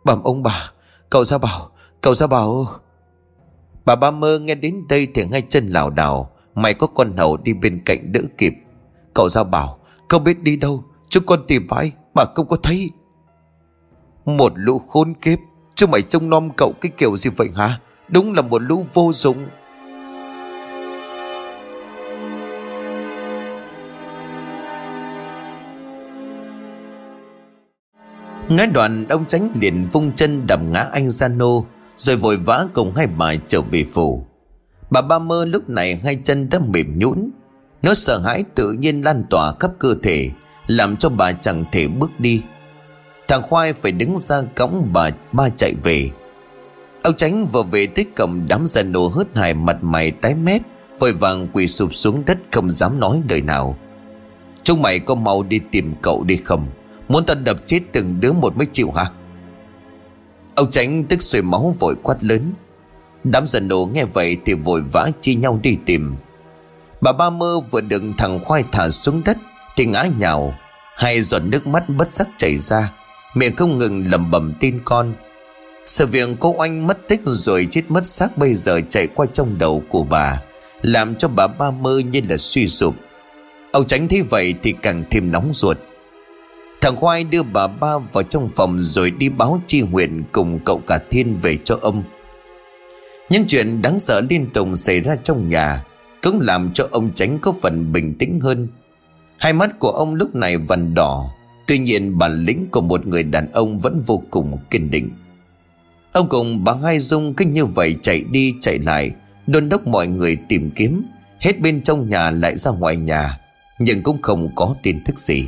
Bẩm 0.06 0.24
ông 0.24 0.43
bà, 0.43 0.72
Cậu 1.10 1.26
ra 1.26 1.38
bảo, 1.38 1.72
Cậu 2.02 2.16
ra 2.16 2.28
bảo. 2.28 2.68
Bà 3.86 3.95
ba 3.95 4.12
mơ 4.12 4.39
nghe 4.39 4.56
đến 4.56 4.88
đây 4.89 5.08
thì 5.14 5.26
ngay 5.26 5.41
chân 5.49 5.68
lảo 5.68 5.89
đảo. 5.89 6.32
Mày 6.56 6.74
có 6.74 6.88
con 6.88 7.18
hầu 7.18 7.38
đi 7.38 7.54
bên 7.54 7.82
cạnh 7.86 8.12
đỡ 8.12 8.20
kịp. 8.38 8.54
Cậu 9.14 9.30
ra 9.30 9.43
bảo, 9.43 9.80
Cậu 10.08 10.20
biết 10.20 10.43
đi 10.43 10.56
đâu? 10.56 10.84
Chúng 11.10 11.26
con 11.26 11.39
tìm 11.47 11.68
mãi 11.70 11.91
Mà 12.16 12.24
không 12.36 12.47
có 12.47 12.58
thấy. 12.64 12.89
Một 14.26 14.54
lũ 14.56 14.80
khốn 14.80 15.14
kiếp. 15.14 15.39
Chứ 15.76 15.88
mày 15.88 16.02
trông 16.02 16.30
nom 16.30 16.49
cậu 16.58 16.74
cái 16.82 16.91
kiểu 16.97 17.18
gì 17.18 17.30
vậy 17.30 17.49
hả? 17.56 17.80
Đúng 18.08 18.34
là 18.34 18.41
một 18.41 18.62
lũ 18.62 18.86
vô 18.93 19.12
dụng. 19.14 19.45
Nói 28.52 28.68
đoạn, 28.68 29.08
ông 29.10 29.26
tránh 29.26 29.52
liền 29.56 29.89
vung 29.89 30.12
chân 30.16 30.47
đầm 30.47 30.72
ngã 30.72 30.80
anh 30.80 31.10
Giano 31.10 31.52
Rồi 31.97 32.16
vội 32.16 32.38
vã 32.38 32.66
cùng 32.74 32.95
hai 32.95 33.08
bà 33.08 33.36
trở 33.47 33.62
về 33.62 33.84
phủ. 33.93 34.26
Bà 34.89 35.02
ba 35.02 35.20
mơ 35.20 35.45
lúc 35.45 35.70
này 35.70 35.95
hai 35.95 36.20
chân 36.24 36.49
đã 36.49 36.60
mềm 36.60 36.99
nhũn. 36.99 37.30
Nó 37.82 37.93
sợ 37.93 38.20
hãi 38.20 38.43
tự 38.56 38.72
nhiên 38.72 39.02
lan 39.02 39.24
tỏa 39.30 39.54
khắp 39.60 39.72
cơ 39.80 39.95
thể, 40.04 40.30
Làm 40.68 40.97
cho 40.97 41.10
bà 41.10 41.32
chẳng 41.32 41.66
thể 41.72 41.88
bước 41.88 42.12
đi. 42.20 42.41
Thằng 43.28 43.41
Khoai 43.41 43.74
phải 43.74 43.91
đứng 43.91 44.18
ra 44.18 44.41
cõng 44.56 44.89
bà, 44.93 45.10
ba 45.32 45.49
chạy 45.49 45.74
về. 45.84 46.10
Ông 47.04 47.16
tránh 47.16 47.47
vừa 47.47 47.64
về 47.64 47.88
tới 47.88 48.06
cầm 48.16 48.45
đám 48.49 48.66
dân 48.66 48.91
nổ 48.91 49.08
hớt 49.08 49.38
hải 49.38 49.54
mặt 49.54 49.78
mày 49.82 50.12
tái 50.12 50.36
mét, 50.36 50.62
Vội 50.99 51.14
vàng 51.14 51.47
quỳ 51.54 51.68
sụp 51.68 51.93
xuống 51.93 52.24
đất 52.26 52.38
không 52.52 52.70
dám 52.70 52.99
nói 52.99 53.22
lời 53.30 53.41
nào. 53.41 53.78
Chúng 54.64 54.82
mày 54.82 54.99
có 54.99 55.16
mau 55.16 55.43
đi 55.43 55.60
tìm 55.72 55.95
cậu 56.02 56.24
đi 56.24 56.36
không? 56.36 56.68
Muốn 57.12 57.26
ta 57.26 57.34
đập 57.34 57.57
chết 57.66 57.80
từng 57.91 58.20
đứa 58.20 58.32
một 58.32 58.57
mới 58.57 58.68
chịu 58.74 58.91
hả? 58.91 59.05
Ông 60.55 60.72
tránh 60.72 61.03
tức 61.03 61.22
xuôi 61.22 61.41
máu 61.41 61.76
vội 61.80 61.95
quát 62.03 62.16
lớn. 62.22 62.53
Đám 63.24 63.47
dân 63.47 63.68
nổ 63.68 63.89
nghe 63.93 64.05
vậy 64.05 64.38
thì 64.45 64.53
vội 64.53 64.82
vã 64.93 65.09
chia 65.22 65.34
nhau 65.34 65.59
đi 65.64 65.78
tìm. 65.86 66.16
Bà 67.01 67.12
ba 67.14 67.30
mơ 67.30 67.59
vừa 67.72 67.82
đựng 67.82 68.14
thằng 68.18 68.39
khoai 68.45 68.64
thả 68.72 68.89
xuống 68.89 69.22
đất 69.26 69.38
Thì 69.78 69.86
ngã 69.86 70.05
nhào. 70.18 70.53
Hai 70.95 71.22
giọt 71.22 71.39
nước 71.39 71.68
mắt 71.68 71.89
bất 71.89 72.12
sắc 72.12 72.28
chảy 72.38 72.57
ra. 72.57 72.91
Miệng 73.34 73.55
không 73.55 73.78
ngừng 73.78 74.12
lẩm 74.12 74.32
bẩm 74.32 74.53
tin 74.59 74.80
con. 74.86 75.14
Sự 75.86 76.05
việc 76.05 76.30
cô 76.39 76.55
oanh 76.57 76.88
mất 76.88 76.97
tích 77.07 77.22
rồi 77.26 77.68
chết 77.72 77.82
mất 77.88 78.05
xác 78.05 78.38
bây 78.38 78.53
giờ 78.53 78.80
chạy 78.89 79.07
qua 79.07 79.26
trong 79.34 79.57
đầu 79.57 79.84
của 79.89 80.03
bà, 80.03 80.41
Làm 80.82 81.16
cho 81.16 81.28
bà 81.28 81.47
ba 81.47 81.72
mơ 81.72 82.01
như 82.12 82.22
là 82.30 82.38
suy 82.38 82.68
sụp. 82.68 82.95
Ông 83.72 83.88
tránh 83.88 84.07
thấy 84.07 84.22
vậy 84.22 84.53
thì 84.64 84.74
càng 84.82 85.03
thêm 85.12 85.32
nóng 85.32 85.51
ruột. 85.53 85.78
Thằng 86.82 86.96
Khoai 86.96 87.24
đưa 87.24 87.44
bà 87.44 87.68
ba 87.68 87.98
vào 87.98 88.24
trong 88.24 88.50
phòng 88.56 88.78
rồi 88.82 89.12
đi 89.12 89.30
báo 89.30 89.62
chi 89.68 89.82
huyện 89.82 90.24
cùng 90.32 90.60
cậu 90.66 90.82
cả 90.88 91.00
Thiên 91.10 91.38
về 91.42 91.58
cho 91.64 91.78
ông. 91.82 92.04
Những 93.30 93.44
chuyện 93.48 93.82
đáng 93.82 94.00
sợ 94.00 94.22
liên 94.30 94.50
tục 94.54 94.68
xảy 94.74 95.02
ra 95.02 95.16
trong 95.16 95.50
nhà 95.50 95.84
cũng 96.24 96.40
làm 96.42 96.74
cho 96.74 96.88
ông 96.92 97.14
tránh 97.14 97.40
có 97.40 97.54
phần 97.62 97.92
bình 97.92 98.14
tĩnh 98.20 98.40
hơn. 98.40 98.68
Hai 99.38 99.54
mắt 99.54 99.80
của 99.80 99.92
ông 99.92 100.14
lúc 100.14 100.36
này 100.36 100.58
vằn 100.58 100.94
đỏ, 100.94 101.32
tuy 101.68 101.78
nhiên 101.78 102.18
bản 102.18 102.46
lĩnh 102.46 102.68
của 102.72 102.82
một 102.82 103.08
người 103.08 103.24
đàn 103.24 103.52
ông 103.52 103.80
vẫn 103.80 104.02
vô 104.06 104.24
cùng 104.30 104.58
kiên 104.70 104.92
định. 104.92 105.10
Ông 106.12 106.30
cùng 106.30 106.64
bà 106.64 106.74
Hai 106.84 107.00
Dung 107.00 107.34
kinh 107.34 107.54
như 107.54 107.66
vậy 107.66 107.96
chạy 108.02 108.24
đi 108.32 108.56
chạy 108.62 108.80
lại, 108.80 109.12
đôn 109.48 109.70
đốc 109.70 109.88
mọi 109.88 110.08
người 110.08 110.38
tìm 110.50 110.72
kiếm, 110.76 111.06
hết 111.40 111.60
bên 111.60 111.82
trong 111.82 112.10
nhà 112.10 112.32
lại 112.32 112.58
ra 112.58 112.72
ngoài 112.72 112.96
nhà, 112.96 113.40
nhưng 113.80 114.04
cũng 114.04 114.22
không 114.22 114.56
có 114.56 114.76
tin 114.84 115.04
tức 115.06 115.20
gì. 115.20 115.48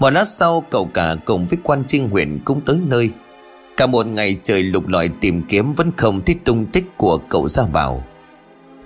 Một 0.00 0.10
lát 0.10 0.24
sau, 0.24 0.64
cậu 0.70 0.84
cả 0.84 1.16
cùng 1.24 1.46
với 1.46 1.58
quan 1.62 1.84
trinh 1.88 2.10
huyện 2.10 2.38
cũng 2.44 2.60
tới 2.60 2.80
nơi. 2.86 3.10
Cả 3.76 3.86
một 3.86 4.06
ngày 4.06 4.36
trời 4.42 4.62
lục 4.62 4.88
lọi 4.88 5.10
tìm 5.20 5.42
kiếm 5.48 5.72
vẫn 5.72 5.90
không 5.96 6.20
thấy 6.26 6.36
tung 6.44 6.66
tích 6.66 6.84
của 6.96 7.18
cậu 7.28 7.48
Gia 7.48 7.66
Bảo 7.66 8.04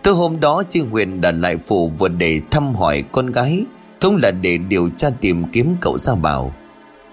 Từ 0.03 0.13
hôm 0.13 0.41
đó 0.41 0.63
trinh 0.69 0.91
huyện 0.91 1.21
đã 1.21 1.31
lại 1.31 1.57
phủ 1.57 1.89
vừa 1.89 2.09
để 2.09 2.41
thăm 2.51 2.75
hỏi 2.75 3.05
con 3.13 3.31
gái, 3.31 3.65
Cũng 4.01 4.17
là 4.17 4.31
để 4.31 4.59
điều 4.59 4.89
tra 4.97 5.11
tìm 5.21 5.45
kiếm 5.53 5.77
cậu 5.81 5.99
Gia 5.99 6.15
Bảo 6.15 6.55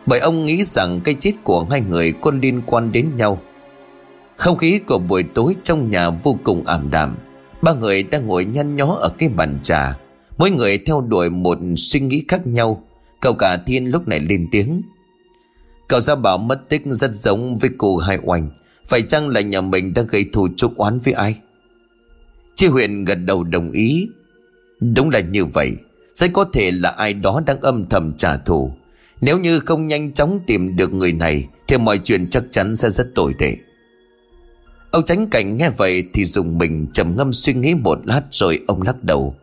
Bởi 0.05 0.19
ông 0.19 0.45
nghĩ 0.45 0.63
rằng 0.63 1.01
cái 1.03 1.15
chết 1.19 1.33
của 1.43 1.65
hai 1.71 1.81
người 1.81 2.13
có 2.21 2.31
liên 2.41 2.61
quan 2.65 2.91
đến 2.91 3.09
nhau. 3.17 3.39
Không 4.37 4.57
khí 4.57 4.79
của 4.87 4.99
buổi 4.99 5.23
tối 5.23 5.55
trong 5.63 5.89
nhà 5.89 6.09
vô 6.09 6.37
cùng 6.43 6.63
ảm 6.65 6.91
đạm. 6.91 7.17
Ba 7.61 7.73
người 7.73 8.03
đang 8.03 8.27
ngồi 8.27 8.45
nhăn 8.45 8.75
nhó 8.75 8.95
ở 8.95 9.09
cái 9.17 9.29
bàn 9.29 9.59
trà. 9.61 9.97
Mỗi 10.37 10.51
người 10.51 10.77
theo 10.77 11.01
đuổi 11.01 11.29
một 11.29 11.57
suy 11.77 11.99
nghĩ 11.99 12.23
khác 12.27 12.47
nhau. 12.47 12.83
Cậu 13.21 13.33
cả 13.33 13.57
thiên 13.57 13.85
lúc 13.85 14.07
này 14.07 14.19
lên 14.19 14.47
tiếng. 14.51 14.81
Cậu 15.87 15.99
gia 15.99 16.15
bảo 16.15 16.37
mất 16.37 16.69
tích 16.69 16.81
rất 16.85 17.11
giống 17.13 17.57
với 17.57 17.69
cô 17.77 17.97
hai 17.97 18.19
oanh. 18.23 18.49
Phải 18.85 19.01
chăng 19.01 19.27
là 19.27 19.41
nhà 19.41 19.61
mình 19.61 19.93
đã 19.93 20.01
gây 20.01 20.25
thù 20.33 20.47
chuốc 20.57 20.77
oán 20.77 20.99
với 20.99 21.13
ai? 21.13 21.35
Chi 22.55 22.67
huyện 22.67 23.05
gật 23.05 23.15
đầu 23.15 23.43
đồng 23.43 23.71
ý. 23.71 24.07
Đúng 24.79 25.09
là 25.09 25.19
như 25.19 25.45
vậy. 25.45 25.71
Sẽ 26.13 26.27
có 26.27 26.45
thể 26.53 26.71
là 26.71 26.89
ai 26.89 27.13
đó 27.13 27.41
đang 27.45 27.61
âm 27.61 27.89
thầm 27.89 28.13
trả 28.17 28.37
thù. 28.37 28.71
Nếu 29.21 29.39
như 29.39 29.59
không 29.59 29.87
nhanh 29.87 30.13
chóng 30.13 30.39
tìm 30.47 30.75
được 30.75 30.93
người 30.93 31.13
này, 31.13 31.47
Thì 31.67 31.77
mọi 31.77 31.97
chuyện 31.97 32.29
chắc 32.29 32.43
chắn 32.51 32.75
sẽ 32.75 32.89
rất 32.89 33.15
tồi 33.15 33.35
tệ. 33.39 33.55
Ông 34.91 35.05
tránh 35.05 35.27
cảnh 35.27 35.57
nghe 35.57 35.69
vậy 35.69 36.03
Thì 36.13 36.25
dùng 36.25 36.57
mình 36.57 36.87
trầm 36.93 37.15
ngâm 37.17 37.33
suy 37.33 37.53
nghĩ 37.53 37.73
một 37.73 37.99
lát 38.03 38.21
Rồi 38.31 38.59
ông 38.67 38.81
lắc 38.81 39.03
đầu. 39.03 39.35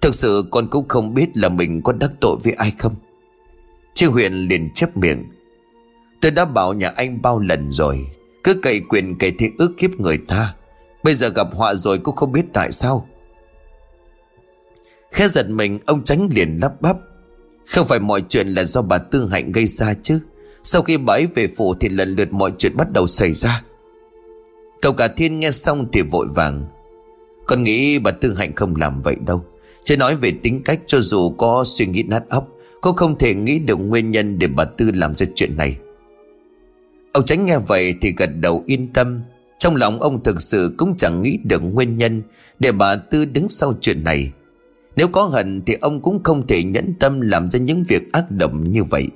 Thực 0.00 0.14
sự 0.14 0.44
con 0.50 0.68
cũng 0.70 0.88
không 0.88 1.14
biết 1.14 1.36
là 1.36 1.48
mình 1.48 1.82
có 1.82 1.92
đắc 1.92 2.10
tội 2.20 2.36
với 2.44 2.52
ai 2.52 2.72
không. 2.78 2.94
Chị 3.94 4.06
Huyền 4.06 4.32
liền 4.32 4.70
chép 4.74 4.96
miệng. 4.96 5.24
Tôi 6.20 6.30
đã 6.30 6.44
bảo 6.44 6.72
nhà 6.72 6.92
anh 6.96 7.22
bao 7.22 7.38
lần 7.38 7.70
rồi, 7.70 8.06
Cứ 8.44 8.54
cậy 8.54 8.80
quyền 8.88 9.18
cậy 9.18 9.32
thế 9.38 9.50
ước 9.58 9.72
kiếp 9.78 9.90
người 10.00 10.18
ta. 10.28 10.54
Bây 11.02 11.14
giờ 11.14 11.28
gặp 11.28 11.46
họa 11.52 11.74
rồi 11.74 11.98
cũng 11.98 12.16
không 12.16 12.32
biết 12.32 12.44
tại 12.52 12.72
sao. 12.72 13.08
Khẽ 15.12 15.28
giật 15.28 15.48
mình, 15.48 15.78
ông 15.86 16.04
tránh 16.04 16.28
liền 16.30 16.58
lắp 16.62 16.80
bắp. 16.80 16.96
Không 17.66 17.86
phải 17.86 18.00
mọi 18.00 18.24
chuyện 18.28 18.48
là 18.48 18.64
do 18.64 18.82
bà 18.82 18.98
Tư 18.98 19.28
Hạnh 19.28 19.52
gây 19.52 19.66
ra 19.66 19.94
chứ. 20.02 20.20
Sau 20.62 20.82
khi 20.82 20.96
bà 20.96 21.14
ấy 21.14 21.26
về 21.34 21.48
phủ 21.56 21.74
thì 21.74 21.88
lần 21.88 22.16
lượt 22.16 22.32
mọi 22.32 22.52
chuyện 22.58 22.76
bắt 22.76 22.92
đầu 22.92 23.06
xảy 23.06 23.32
ra. 23.32 23.62
Cậu 24.82 24.92
cả 24.92 25.08
thiên 25.08 25.38
nghe 25.38 25.50
xong 25.50 25.86
thì 25.92 26.02
vội 26.02 26.26
vàng. 26.34 26.66
Con 27.46 27.62
nghĩ 27.62 27.98
bà 27.98 28.10
Tư 28.10 28.34
Hạnh 28.34 28.52
không 28.54 28.76
làm 28.76 29.02
vậy 29.02 29.16
đâu. 29.26 29.44
Chứ 29.86 29.96
nói 29.96 30.16
về 30.16 30.32
tính 30.42 30.62
cách 30.64 30.80
cho 30.86 31.00
dù 31.00 31.30
có 31.30 31.64
suy 31.66 31.86
nghĩ 31.86 32.02
nát 32.02 32.22
óc 32.28 32.48
Cô 32.80 32.92
không 32.92 33.18
thể 33.18 33.34
nghĩ 33.34 33.58
được 33.58 33.76
nguyên 33.76 34.10
nhân 34.10 34.38
để 34.38 34.46
bà 34.46 34.64
Tư 34.64 34.90
làm 34.94 35.14
ra 35.14 35.26
chuyện 35.34 35.56
này. 35.56 35.76
Ông 37.12 37.24
tránh 37.24 37.46
nghe 37.46 37.58
vậy 37.68 37.94
thì 38.00 38.14
gật 38.16 38.30
đầu 38.40 38.62
yên 38.66 38.92
tâm. 38.92 39.20
Trong 39.58 39.76
lòng 39.76 40.00
ông 40.00 40.22
thực 40.22 40.42
sự 40.42 40.74
cũng 40.78 40.96
chẳng 40.96 41.22
nghĩ 41.22 41.38
được 41.44 41.60
nguyên 41.60 41.98
nhân 41.98 42.22
Để 42.58 42.72
bà 42.72 42.96
Tư 42.96 43.24
đứng 43.24 43.48
sau 43.48 43.74
chuyện 43.80 44.04
này. 44.04 44.32
Nếu 44.96 45.08
có 45.08 45.22
hận 45.22 45.62
thì 45.66 45.74
ông 45.80 46.00
cũng 46.00 46.22
không 46.22 46.46
thể 46.46 46.62
nhẫn 46.62 46.94
tâm 47.00 47.20
làm 47.20 47.50
ra 47.50 47.58
những 47.58 47.84
việc 47.88 48.12
ác 48.12 48.30
độc 48.30 48.50
như 48.54 48.84
vậy. 48.84 49.08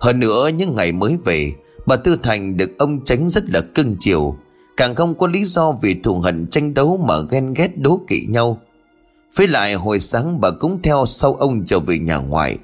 Hơn 0.00 0.20
nữa, 0.20 0.48
những 0.48 0.74
ngày 0.74 0.92
mới 0.92 1.16
về, 1.24 1.52
Bà 1.86 1.96
Tư 1.96 2.16
Thành 2.22 2.56
được 2.56 2.78
ông 2.78 3.04
tránh 3.04 3.28
rất 3.28 3.50
là 3.50 3.60
cưng 3.60 3.96
chiều. 3.98 4.36
Càng 4.76 4.94
không 4.94 5.18
có 5.18 5.26
lý 5.26 5.44
do 5.44 5.72
vì 5.82 5.94
thù 6.02 6.20
hận 6.20 6.46
tranh 6.46 6.74
đấu 6.74 6.96
mà 6.96 7.14
ghen 7.30 7.54
ghét 7.54 7.78
đố 7.78 8.00
kỵ 8.08 8.26
nhau 8.28 8.60
với 9.36 9.48
lại 9.48 9.74
hồi 9.74 10.00
sáng 10.00 10.40
bà 10.40 10.50
cũng 10.50 10.82
theo 10.82 11.04
sau 11.06 11.34
ông 11.34 11.64
trở 11.64 11.80
về 11.80 11.98
nhà 11.98 12.16
ngoại. 12.16 12.58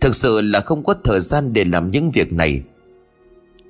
Thực 0.00 0.14
sự 0.14 0.40
là 0.40 0.60
không 0.60 0.84
có 0.84 0.94
thời 1.04 1.20
gian 1.20 1.52
để 1.52 1.64
làm 1.64 1.90
những 1.90 2.10
việc 2.10 2.32
này. 2.32 2.62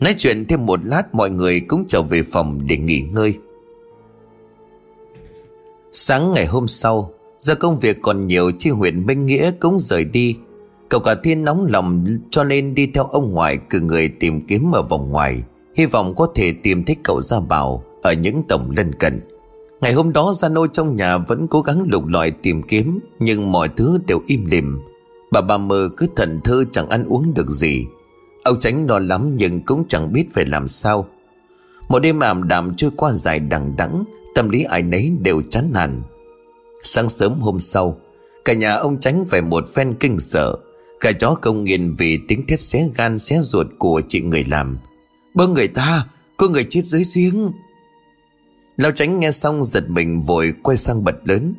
Nói 0.01 0.14
chuyện 0.18 0.46
thêm 0.46 0.66
một 0.66 0.80
lát, 0.84 1.14
mọi 1.14 1.30
người 1.30 1.61
cũng 1.61 1.84
trở 1.88 2.03
về 2.03 2.22
phòng 2.22 2.61
để 2.66 2.76
nghỉ 2.76 3.01
ngơi. 3.01 3.34
Sáng 5.92 6.32
ngày 6.32 6.46
hôm 6.46 6.68
sau, 6.68 7.14
Do 7.40 7.55
công 7.55 7.78
việc 7.78 7.98
còn 8.03 8.26
nhiều 8.26 8.51
chi 8.59 8.70
huyện 8.70 9.07
Minh 9.07 9.26
Nghĩa 9.26 9.51
cũng 9.61 9.78
rời 9.78 10.05
đi. 10.05 10.36
Cậu 10.88 11.01
cả 11.01 11.14
thiên 11.22 11.44
nóng 11.44 11.66
lòng 11.66 12.07
cho 12.30 12.44
nên 12.44 12.74
đi 12.74 12.86
theo 12.94 13.05
ông 13.05 13.32
ngoại 13.32 13.59
cử 13.70 13.80
người 13.80 14.09
tìm 14.09 14.46
kiếm 14.46 14.72
ở 14.74 14.82
vòng 14.82 15.11
ngoài. 15.11 15.42
Hy 15.76 15.86
vọng 15.86 16.14
có 16.14 16.28
thể 16.34 16.55
tìm 16.62 16.84
thấy 16.84 16.96
cậu 17.03 17.20
Gia 17.20 17.40
Bảo 17.40 17.84
ở 18.03 18.12
những 18.12 18.42
tổng 18.48 18.70
lân 18.76 18.94
cận. 18.94 19.20
Ngày 19.81 19.93
hôm 19.93 20.12
đó 20.12 20.33
Gia 20.35 20.49
Nô 20.49 20.66
trong 20.66 20.97
nhà 20.97 21.18
vẫn 21.18 21.47
cố 21.49 21.61
gắng 21.62 21.85
lục 21.89 22.07
lọi 22.07 22.31
tìm 22.31 22.62
kiếm, 22.62 23.01
Nhưng 23.18 23.53
mọi 23.53 23.68
thứ 23.76 23.99
đều 24.07 24.20
im 24.26 24.47
lìm. 24.47 24.81
Bà 25.31 25.41
bà 25.41 25.59
mơ 25.59 25.89
cứ 25.97 26.07
thần 26.16 26.41
thơ 26.45 26.64
chẳng 26.72 26.89
ăn 26.89 27.05
uống 27.05 27.35
được 27.35 27.51
gì. 27.51 27.87
Ông 28.45 28.61
tránh 28.61 28.87
lo 28.87 28.99
lắm 28.99 29.33
nhưng 29.37 29.61
cũng 29.64 29.85
chẳng 29.89 30.12
biết 30.12 30.24
phải 30.33 30.47
làm 30.47 30.68
sao. 30.68 31.07
Một 31.89 31.99
đêm 31.99 32.20
ảm 32.20 32.49
đạm 32.49 32.74
trôi 32.76 32.91
qua 32.97 33.12
dài 33.12 33.41
đằng 33.41 33.76
đẵng, 33.76 34.05
Tâm 34.35 34.49
lý 34.49 34.62
ai 34.62 34.83
nấy 34.83 35.12
đều 35.20 35.43
chán 35.51 35.70
nản. 35.72 36.03
Sáng 36.83 37.09
sớm 37.09 37.41
hôm 37.41 37.61
sau, 37.61 38.01
Cả 38.45 38.53
nhà 38.53 38.74
ông 38.74 39.01
tránh 39.01 39.24
phải 39.28 39.43
một 39.43 39.64
phen 39.74 39.95
kinh 40.01 40.18
sợ. 40.18 40.57
Cả 41.01 41.12
chó 41.12 41.35
công 41.35 41.64
nghiền 41.64 41.95
vì 41.95 42.18
tiếng 42.28 42.47
thét 42.47 42.61
xé 42.61 42.89
gan 42.95 43.18
xé 43.18 43.39
ruột 43.43 43.66
của 43.78 44.01
chị 44.09 44.20
người 44.20 44.45
làm. 44.45 44.78
Bơ 45.35 45.47
người 45.47 45.68
ta, 45.68 46.07
Có 46.37 46.49
người 46.49 46.64
chết 46.70 46.81
dưới 46.85 47.03
giếng. 47.14 47.53
Lão 48.81 48.93
tránh 48.93 49.20
nghe 49.20 49.31
xong 49.31 49.64
giật 49.64 49.85
mình 49.89 50.22
vội 50.22 50.55
quay 50.62 50.76
sang 50.76 51.05
bật 51.05 51.14
lớn. 51.24 51.55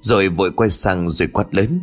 Rồi 0.00 0.28
vội 0.28 0.50
quay 0.50 0.70
sang 0.70 1.08
rồi 1.08 1.28
quát 1.28 1.54
lớn. 1.54 1.80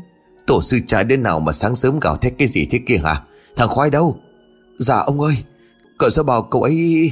Tổ 0.47 0.61
sư 0.61 0.79
trái 0.87 1.03
đến 1.03 1.23
nào 1.23 1.39
mà 1.39 1.51
sáng 1.51 1.75
sớm 1.75 1.99
gào 1.99 2.17
thét 2.17 2.33
cái 2.37 2.47
gì 2.47 2.67
thế 2.71 2.79
kia 2.87 2.97
hả? 2.97 3.21
Thằng 3.55 3.69
khoai 3.69 3.89
đâu? 3.89 4.17
Dạ 4.77 4.97
ông 4.97 5.21
ơi, 5.21 5.35
Cậu 5.97 6.09
sao 6.09 6.23
bảo 6.23 6.41
cậu 6.41 6.63
ấy 6.63 7.11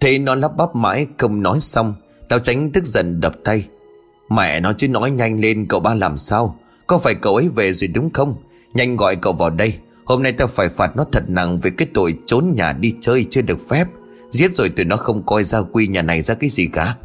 Thế 0.00 0.18
nó 0.18 0.34
lắp 0.34 0.56
bắp 0.56 0.74
mãi 0.76 1.06
không 1.18 1.42
nói 1.42 1.60
xong, 1.60 1.94
Lão 2.28 2.38
tránh 2.38 2.70
tức 2.72 2.84
giận 2.86 3.20
đập 3.20 3.34
tay. 3.44 3.66
Mẹ 4.30 4.60
nó 4.60 4.72
chứ 4.72 4.88
nói 4.88 5.10
nhanh 5.10 5.40
lên 5.40 5.66
cậu 5.68 5.80
ba 5.80 5.94
làm 5.94 6.18
sao? 6.18 6.58
Có 6.86 6.98
phải 6.98 7.14
cậu 7.14 7.36
ấy 7.36 7.48
về 7.48 7.72
rồi 7.72 7.88
đúng 7.88 8.10
không? 8.10 8.34
Nhanh 8.74 8.96
gọi 8.96 9.16
cậu 9.16 9.32
vào 9.32 9.50
đây, 9.50 9.74
Hôm 10.04 10.22
nay 10.22 10.32
tao 10.32 10.48
phải 10.48 10.68
phạt 10.68 10.96
nó 10.96 11.04
thật 11.12 11.24
nặng 11.28 11.58
vì 11.58 11.70
cái 11.70 11.88
tội 11.94 12.18
trốn 12.26 12.54
nhà 12.56 12.72
đi 12.72 12.94
chơi 13.00 13.26
chưa 13.30 13.42
được 13.42 13.58
phép. 13.68 13.86
Giết 14.32 14.54
rồi 14.54 14.68
tụi 14.68 14.84
nó 14.84 14.96
không 14.96 15.26
coi 15.26 15.44
gia 15.44 15.62
quy 15.62 15.86
nhà 15.86 16.02
này 16.02 16.22
ra 16.22 16.34
cái 16.34 16.50
gì 16.50 16.66
cả. 16.66 16.96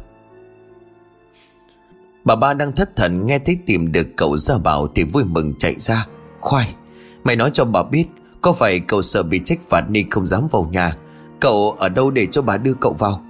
Bà 2.24 2.36
ba 2.36 2.54
đang 2.54 2.72
thất 2.72 2.96
thần 2.96 3.26
nghe 3.26 3.38
thấy 3.38 3.58
tìm 3.66 3.92
được 3.92 4.06
cậu 4.16 4.36
Gia 4.36 4.58
Bảo 4.58 4.88
thì 4.94 5.04
vui 5.04 5.24
mừng 5.24 5.54
chạy 5.58 5.74
ra. 5.78 6.06
Khoai, 6.40 6.74
Mày 7.24 7.36
nói 7.36 7.50
cho 7.54 7.64
bà 7.64 7.82
biết, 7.82 8.04
Có 8.42 8.52
phải 8.52 8.80
cậu 8.80 9.02
sợ 9.02 9.22
bị 9.22 9.40
trách 9.44 9.58
phạt 9.68 9.84
nên 9.90 10.10
không 10.10 10.26
dám 10.26 10.48
vào 10.50 10.68
nhà? 10.72 10.96
Cậu 11.40 11.70
ở 11.78 11.88
đâu 11.88 12.10
để 12.10 12.26
cho 12.26 12.42
bà 12.42 12.56
đưa 12.56 12.74
cậu 12.74 12.92
vào? 12.92 13.22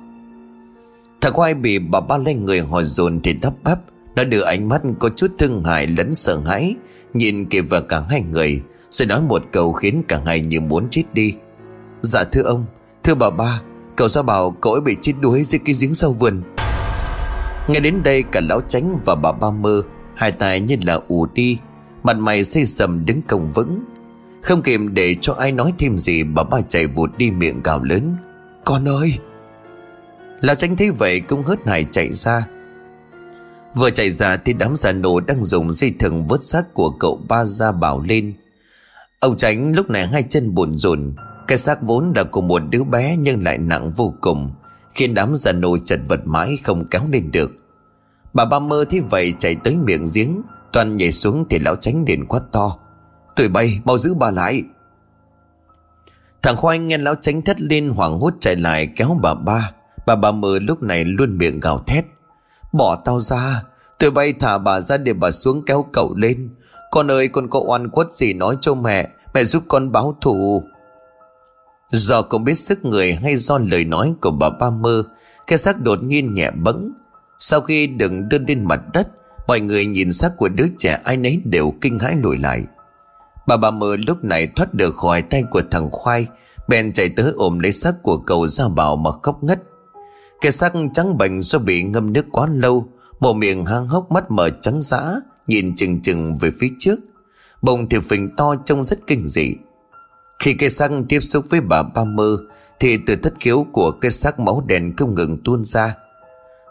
Thằng 1.20 1.32
Khoai 1.32 1.54
bị 1.54 1.78
bà 1.78 2.00
ba 2.00 2.16
lên 2.18 2.44
người 2.44 2.60
hỏi 2.60 2.84
dồn 2.84 3.20
thì 3.24 3.32
đắp 3.32 3.54
bắp. 3.64 3.78
Nó 4.16 4.24
đưa 4.24 4.42
ánh 4.42 4.68
mắt 4.68 4.82
có 4.98 5.08
chút 5.16 5.32
thương 5.38 5.64
hại 5.64 5.86
lẫn 5.86 6.14
sợ 6.14 6.40
hãi, 6.46 6.74
Nhìn 7.14 7.46
kịp 7.46 7.62
vào 7.62 7.82
cả 7.82 8.02
hai 8.10 8.20
người, 8.20 8.62
Rồi 8.90 9.06
nói 9.06 9.22
một 9.22 9.42
câu 9.52 9.72
khiến 9.72 10.02
cả 10.08 10.20
hai 10.26 10.40
như 10.40 10.60
muốn 10.60 10.88
chết 10.90 11.02
đi. 11.12 11.34
Dạ 12.00 12.24
thưa 12.24 12.42
ông, 12.42 12.64
Thưa 13.02 13.14
bà 13.14 13.30
ba 13.30 13.62
Cậu 13.98 14.08
ra 14.08 14.22
bảo 14.22 14.50
cậu 14.50 14.72
ấy 14.72 14.80
bị 14.80 14.96
chết 15.02 15.12
đuối 15.20 15.44
dưới 15.44 15.58
cái 15.64 15.74
giếng 15.80 15.94
sau 15.94 16.12
vườn? 16.12 16.42
Nghe 17.68 17.80
đến 17.80 18.02
đây 18.04 18.22
cả 18.22 18.40
lão 18.40 18.60
tránh 18.60 18.98
và 19.04 19.14
bà 19.14 19.32
ba 19.32 19.50
mơ, 19.50 19.82
Hai 20.14 20.32
tay 20.32 20.60
như 20.60 20.76
là 20.86 21.00
ù 21.08 21.26
đi 21.34 21.58
Mặt 22.02 22.16
mày 22.16 22.44
xây 22.44 22.66
sầm 22.66 23.04
đứng 23.06 23.22
cổng 23.22 23.50
vững. 23.50 23.84
Không 24.42 24.62
kịp 24.62 24.80
để 24.92 25.16
cho 25.20 25.34
ai 25.34 25.52
nói 25.52 25.72
thêm 25.78 25.98
gì, 25.98 26.24
Bà 26.24 26.42
ba 26.42 26.60
chạy 26.60 26.86
vụt 26.86 27.10
đi 27.16 27.30
miệng 27.30 27.62
gào 27.62 27.84
lớn. 27.84 28.16
Con 28.64 28.88
ơi! 28.88 29.18
Lão 30.40 30.56
tránh 30.56 30.76
thấy 30.76 30.90
vậy 30.90 31.20
cũng 31.20 31.44
hớt 31.44 31.66
hải 31.66 31.86
chạy 31.90 32.12
ra. 32.12 32.46
Vừa 33.74 33.90
chạy 33.90 34.10
ra 34.10 34.36
thì 34.36 34.52
đám 34.52 34.76
già 34.76 34.92
nổ 34.92 35.20
đang 35.20 35.44
dùng 35.44 35.72
dây 35.72 35.94
thừng 35.98 36.26
vớt 36.26 36.44
xác 36.44 36.74
của 36.74 36.90
cậu 36.90 37.20
ba 37.28 37.44
ra 37.44 37.72
bảo 37.72 38.00
lên. 38.00 38.34
Ông 39.20 39.36
tránh 39.36 39.72
lúc 39.74 39.90
này 39.90 40.06
hai 40.06 40.22
chân 40.22 40.54
buồn 40.54 40.78
rùn 40.78 41.14
cái 41.48 41.58
xác 41.58 41.82
vốn 41.82 42.12
đã 42.12 42.24
của 42.24 42.40
một 42.40 42.62
đứa 42.70 42.84
bé 42.84 43.16
nhưng 43.16 43.44
lại 43.44 43.58
nặng 43.58 43.92
vô 43.92 44.14
cùng, 44.20 44.50
Khiến 44.94 45.14
đám 45.14 45.34
già 45.34 45.52
nô 45.52 45.78
chật 45.78 46.00
vật 46.08 46.20
mãi 46.24 46.58
không 46.64 46.86
kéo 46.90 47.02
lên 47.10 47.30
được. 47.30 47.50
Bà 48.32 48.44
ba 48.44 48.58
mơ 48.58 48.84
thấy 48.90 49.00
vậy 49.00 49.34
chạy 49.38 49.54
tới 49.64 49.76
miệng 49.76 50.04
giếng, 50.14 50.42
Toàn 50.72 50.96
nhảy 50.96 51.12
xuống 51.12 51.44
thì 51.50 51.58
lão 51.58 51.76
tránh 51.76 52.04
liền 52.06 52.26
quát 52.26 52.40
to, 52.52 52.76
Tụi 53.36 53.48
bay, 53.48 53.80
mau 53.84 53.98
giữ 53.98 54.14
bà 54.14 54.30
lại. 54.30 54.62
Thằng 56.42 56.56
khoai 56.56 56.78
nghe 56.78 56.98
lão 56.98 57.14
tránh 57.14 57.42
thét 57.42 57.60
lên 57.60 57.88
hoảng 57.88 58.20
hốt 58.20 58.34
chạy 58.40 58.56
lại 58.56 58.88
kéo 58.96 59.18
bà 59.22 59.34
ba. 59.34 59.70
Bà 60.06 60.16
ba 60.16 60.30
mơ 60.30 60.58
lúc 60.62 60.82
này 60.82 61.04
luôn 61.04 61.38
miệng 61.38 61.60
gào 61.60 61.82
thét, 61.86 62.04
Bỏ 62.72 62.96
tao 63.04 63.20
ra, 63.20 63.62
Tụi 63.98 64.10
bay 64.10 64.32
thả 64.32 64.58
bà 64.58 64.80
ra 64.80 64.96
để 64.96 65.12
bà 65.12 65.30
xuống 65.30 65.62
kéo 65.66 65.86
cậu 65.92 66.14
lên. 66.14 66.50
Con 66.90 67.10
ơi, 67.10 67.28
con 67.28 67.50
có 67.50 67.60
oan 67.66 67.88
quất 67.88 68.12
gì 68.12 68.32
nói 68.34 68.56
cho 68.60 68.74
mẹ 68.74 69.08
Mẹ 69.34 69.44
giúp 69.44 69.62
con 69.68 69.92
báo 69.92 70.16
thù. 70.20 70.62
Do 71.90 72.22
không 72.22 72.44
biết 72.44 72.54
sức 72.54 72.84
người 72.84 73.14
hay 73.14 73.36
do 73.36 73.58
lời 73.58 73.84
nói 73.84 74.14
của 74.20 74.30
bà 74.30 74.50
ba 74.50 74.70
mơ, 74.70 75.02
Cái 75.46 75.58
xác 75.58 75.80
đột 75.80 76.02
nhiên 76.02 76.34
nhẹ 76.34 76.50
bẫng. 76.50 76.92
Sau 77.38 77.60
khi 77.60 77.86
đừng 77.86 78.28
đưa 78.28 78.38
lên 78.38 78.64
mặt 78.64 78.80
đất, 78.92 79.08
Mọi 79.46 79.60
người 79.60 79.86
nhìn 79.86 80.12
xác 80.12 80.36
của 80.36 80.48
đứa 80.48 80.66
trẻ 80.78 80.98
ai 81.04 81.16
nấy 81.16 81.40
đều 81.44 81.74
kinh 81.80 81.98
hãi 81.98 82.16
lùi 82.22 82.38
lại. 82.38 82.64
Bà 83.46 83.56
ba 83.56 83.70
mơ 83.70 83.96
lúc 84.06 84.24
này 84.24 84.48
thoát 84.56 84.74
được 84.74 84.96
khỏi 84.96 85.22
tay 85.22 85.42
của 85.50 85.62
thằng 85.70 85.90
Khoai, 85.90 86.26
Bèn 86.68 86.92
chạy 86.92 87.08
tới 87.16 87.32
ôm 87.36 87.58
lấy 87.58 87.72
xác 87.72 88.02
của 88.02 88.18
cậu 88.18 88.46
ra 88.46 88.68
bảo 88.68 88.96
mà 88.96 89.10
khóc 89.22 89.44
ngất. 89.44 89.62
Cái 90.40 90.52
xác 90.52 90.72
trắng 90.94 91.18
bệnh 91.18 91.40
do 91.40 91.58
bị 91.58 91.82
ngâm 91.82 92.12
nước 92.12 92.26
quá 92.32 92.48
lâu, 92.52 92.88
Bộ 93.20 93.32
miệng 93.32 93.66
hang 93.66 93.88
hốc 93.88 94.10
mắt 94.10 94.30
mở 94.30 94.50
trắng 94.50 94.82
dã, 94.82 95.14
Nhìn 95.46 95.76
chừng 95.76 96.02
chừng 96.02 96.38
về 96.38 96.50
phía 96.60 96.68
trước. 96.78 97.00
Bồng 97.62 97.88
thì 97.88 97.98
phình 97.98 98.36
to 98.36 98.54
trông 98.64 98.84
rất 98.84 98.98
kinh 99.06 99.28
dị. 99.28 99.54
Khi 100.38 100.54
cây 100.54 100.68
xác 100.68 100.90
tiếp 101.08 101.20
xúc 101.20 101.44
với 101.50 101.60
bà 101.60 101.82
ba 101.82 102.04
mơ 102.04 102.36
Thì 102.80 102.98
từ 103.06 103.16
thất 103.16 103.34
khiếu 103.40 103.66
của 103.72 103.90
cây 103.90 104.10
xác 104.10 104.40
máu 104.40 104.64
đèn 104.66 104.96
không 104.96 105.14
ngừng 105.14 105.38
tuôn 105.44 105.64
ra. 105.64 105.94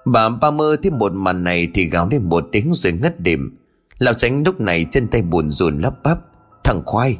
Bà 0.06 0.30
ba 0.30 0.52
mơ 0.52 0.76
thấy 0.84 0.92
một 0.92 1.14
màn 1.14 1.44
này 1.44 1.68
Thì 1.74 1.90
gào 1.90 2.10
lên 2.12 2.30
một 2.30 2.44
tiếng 2.52 2.74
rồi 2.74 2.94
ngất 2.94 3.20
điểm. 3.20 3.58
Lão 3.98 4.14
tránh 4.14 4.44
lúc 4.46 4.62
này 4.62 4.86
chân 4.92 5.08
tay 5.08 5.22
buồn 5.22 5.52
rùn 5.52 5.82
lắp 5.82 5.94
bắp. 6.04 6.18
Thằng 6.64 6.82
khoai, 6.86 7.18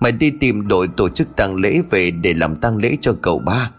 Mày 0.00 0.12
đi 0.12 0.30
tìm 0.40 0.68
đội 0.68 0.88
tổ 0.96 1.08
chức 1.08 1.36
tang 1.36 1.56
lễ 1.56 1.82
về 1.90 2.10
Để 2.10 2.34
làm 2.34 2.56
tang 2.56 2.76
lễ 2.76 2.96
cho 3.00 3.14
cậu 3.22 3.38
ba. 3.38 3.70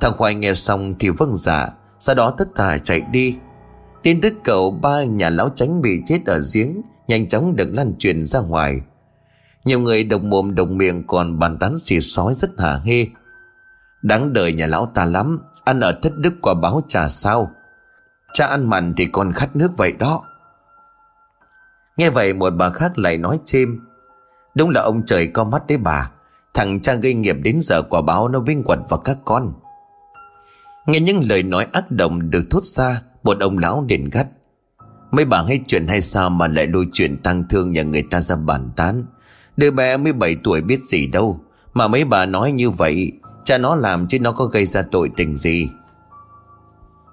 Thằng 0.00 0.12
Khoai 0.16 0.34
nghe 0.34 0.54
xong 0.54 0.94
thì 0.98 1.08
vâng 1.08 1.36
dạ 1.36 1.68
Sau 2.00 2.14
đó 2.14 2.34
tất 2.38 2.48
cả 2.54 2.78
chạy 2.84 3.02
đi. 3.12 3.36
Tin 4.02 4.20
tức 4.20 4.34
cậu 4.44 4.70
ba 4.70 5.04
nhà 5.04 5.30
lão 5.30 5.48
tránh 5.48 5.82
bị 5.82 6.00
chết 6.04 6.20
ở 6.26 6.40
giếng, 6.54 6.80
Nhanh 7.08 7.28
chóng 7.28 7.56
được 7.56 7.68
lan 7.72 7.92
truyền 7.98 8.24
ra 8.24 8.40
ngoài. 8.40 8.80
Nhiều 9.64 9.80
người 9.80 10.04
đồng 10.04 10.30
mồm 10.30 10.54
đồng 10.54 10.78
miệng 10.78 11.06
còn 11.06 11.38
bàn 11.38 11.58
tán 11.58 11.78
xì 11.78 12.00
sói 12.00 12.34
rất 12.34 12.50
hả 12.60 12.80
hê. 12.84 13.06
Đáng 14.02 14.32
đời 14.32 14.52
nhà 14.52 14.66
lão 14.66 14.90
ta 14.94 15.04
lắm, 15.04 15.40
Ăn 15.64 15.80
ở 15.80 15.92
thất 16.02 16.12
đức 16.16 16.34
quả 16.42 16.54
báo 16.54 16.82
trà 16.88 17.08
sao. 17.08 17.50
Cha 18.32 18.46
ăn 18.46 18.70
mặn 18.70 18.94
thì 18.96 19.06
còn 19.06 19.32
khát 19.32 19.56
nước 19.56 19.76
vậy 19.76 19.92
đó. 19.98 20.22
Nghe 21.96 22.10
vậy 22.10 22.34
một 22.34 22.50
bà 22.50 22.70
khác 22.70 22.98
lại 22.98 23.18
nói 23.18 23.40
thêm. 23.46 23.80
Đúng 24.54 24.70
là 24.70 24.80
ông 24.80 25.06
trời 25.06 25.26
có 25.26 25.44
mắt 25.44 25.66
đấy 25.66 25.78
bà. 25.78 26.10
Thằng 26.54 26.80
cha 26.80 26.94
gây 26.94 27.14
nghiệp 27.14 27.36
đến 27.42 27.58
giờ 27.60 27.82
quả 27.82 28.00
báo 28.00 28.28
nó 28.28 28.40
vinh 28.40 28.62
quật 28.64 28.78
vào 28.88 29.00
các 29.00 29.18
con. 29.24 29.52
Nghe 30.86 31.00
những 31.00 31.20
lời 31.28 31.42
nói 31.42 31.66
ác 31.72 31.90
động 31.90 32.30
được 32.30 32.44
thốt 32.50 32.64
ra, 32.64 33.02
Một 33.22 33.40
ông 33.40 33.58
lão 33.58 33.84
liền 33.88 34.10
gắt. 34.10 34.26
Mấy 35.10 35.24
bà 35.24 35.42
hay 35.42 35.60
chuyện 35.66 35.88
hay 35.88 36.00
sao 36.00 36.30
mà 36.30 36.48
lại 36.48 36.66
lôi 36.66 36.88
chuyện 36.92 37.22
tăng 37.22 37.44
thương 37.48 37.72
nhà 37.72 37.82
người 37.82 38.02
ta 38.10 38.20
ra 38.20 38.36
bàn 38.36 38.70
tán? 38.76 39.04
Đứa 39.56 39.70
bé 39.70 39.96
17 39.96 40.36
tuổi 40.44 40.60
biết 40.60 40.84
gì 40.84 41.06
đâu. 41.06 41.40
Mà 41.74 41.88
mấy 41.88 42.04
bà 42.04 42.26
nói 42.26 42.52
như 42.52 42.70
vậy, 42.70 43.12
Cha 43.44 43.58
nó 43.58 43.74
làm 43.74 44.06
chứ 44.06 44.20
nó 44.20 44.32
có 44.32 44.44
gây 44.44 44.66
ra 44.66 44.82
tội 44.90 45.10
tình 45.16 45.36
gì. 45.36 45.68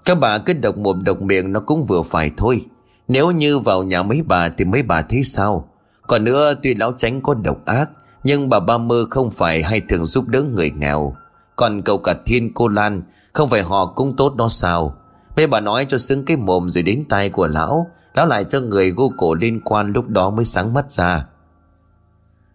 Các 0.06 0.20
bà 0.20 0.38
cứ 0.38 0.54
độc 0.54 0.78
mồm 0.78 1.04
độc 1.04 1.22
miệng 1.22 1.52
nó 1.52 1.60
cũng 1.60 1.86
vừa 1.86 2.02
phải 2.02 2.32
thôi. 2.38 2.66
Nếu 3.08 3.32
như 3.32 3.60
vào 3.60 3.84
nhà 3.84 4.04
mấy 4.04 4.22
bà 4.22 4.50
thì 4.50 4.66
mấy 4.66 4.84
bà 4.84 5.02
thấy 5.02 5.24
sao? 5.24 5.70
Còn 6.08 6.24
nữa 6.24 6.54
tuy 6.64 6.76
lão 6.76 6.92
tránh 6.98 7.22
có 7.22 7.34
độc 7.34 7.66
ác, 7.66 7.90
Nhưng 8.24 8.50
bà 8.50 8.60
ba 8.60 8.78
mơ 8.78 9.06
không 9.10 9.30
phải 9.30 9.64
hay 9.64 9.82
thường 9.90 10.06
giúp 10.06 10.28
đỡ 10.28 10.44
người 10.44 10.72
nghèo. 10.72 11.16
Còn 11.56 11.82
cậu 11.82 11.98
cả 11.98 12.16
thiên 12.26 12.54
cô 12.54 12.68
Lan, 12.68 13.02
không 13.34 13.50
phải 13.50 13.62
họ 13.62 13.86
cũng 13.86 14.16
tốt 14.16 14.36
đó 14.36 14.48
sao? 14.50 14.96
Mấy 15.36 15.48
bà 15.48 15.60
nói 15.60 15.86
cho 15.90 15.98
xứng 15.98 16.26
cái 16.26 16.38
mồm 16.38 16.70
rồi 16.70 16.84
đến 16.84 17.06
tay 17.10 17.30
của 17.30 17.48
lão 17.48 17.88
Lão 18.14 18.26
lại 18.26 18.44
cho 18.44 18.60
người 18.60 18.92
gô 18.92 19.12
cổ 19.18 19.34
liên 19.34 19.62
quan 19.64 19.94
lúc 19.94 20.08
đó 20.08 20.30
mới 20.30 20.46
sáng 20.46 20.74
mắt 20.74 20.92
ra. 20.92 21.26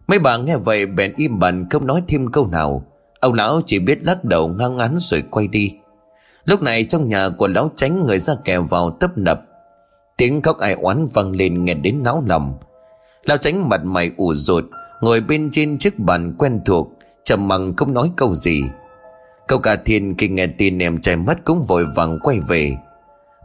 Mấy 0.06 0.18
bà 0.18 0.36
nghe 0.36 0.56
vậy 0.56 0.86
bèn 0.86 1.12
im 1.16 1.38
bặt, 1.38 1.54
không 1.70 1.86
nói 1.86 2.02
thêm 2.08 2.30
câu 2.32 2.46
nào. 2.46 2.84
Ông 3.20 3.34
lão 3.34 3.60
chỉ 3.66 3.78
biết 3.78 4.04
lắc 4.04 4.24
đầu 4.24 4.48
ngang 4.48 4.76
ngắn 4.76 4.96
rồi 5.00 5.22
quay 5.30 5.48
đi. 5.48 5.74
Lúc 6.44 6.62
này 6.62 6.84
trong 6.84 7.08
nhà 7.08 7.28
của 7.28 7.48
lão 7.48 7.70
tránh 7.76 8.06
người 8.06 8.18
ra 8.18 8.34
kèo 8.44 8.62
vào 8.62 8.90
tấp 8.90 9.18
nập. 9.18 9.40
Tiếng 10.16 10.42
khóc 10.42 10.58
ai 10.58 10.72
oán 10.72 11.06
vang 11.06 11.30
lên 11.30 11.64
nghe 11.64 11.74
đến 11.74 12.02
náo 12.02 12.22
lòng 12.26 12.58
Lão 13.24 13.36
tránh 13.36 13.68
mặt 13.68 13.84
mày 13.84 14.10
ủ 14.16 14.34
rột, 14.34 14.64
Ngồi 15.00 15.20
bên 15.20 15.50
trên 15.52 15.78
chiếc 15.78 15.98
bàn 15.98 16.34
quen 16.38 16.60
thuộc, 16.66 16.92
trầm 17.24 17.48
mặc 17.48 17.60
không 17.76 17.94
nói 17.94 18.10
câu 18.16 18.34
gì. 18.34 18.62
Cậu 19.48 19.58
cả 19.58 19.76
thiên 19.84 20.14
khi 20.18 20.28
nghe 20.28 20.46
tin 20.46 20.78
em 20.78 21.00
trai 21.00 21.16
mất 21.16 21.44
cũng 21.44 21.64
vội 21.64 21.86
vàng 21.96 22.18
quay 22.22 22.40
về. 22.40 22.76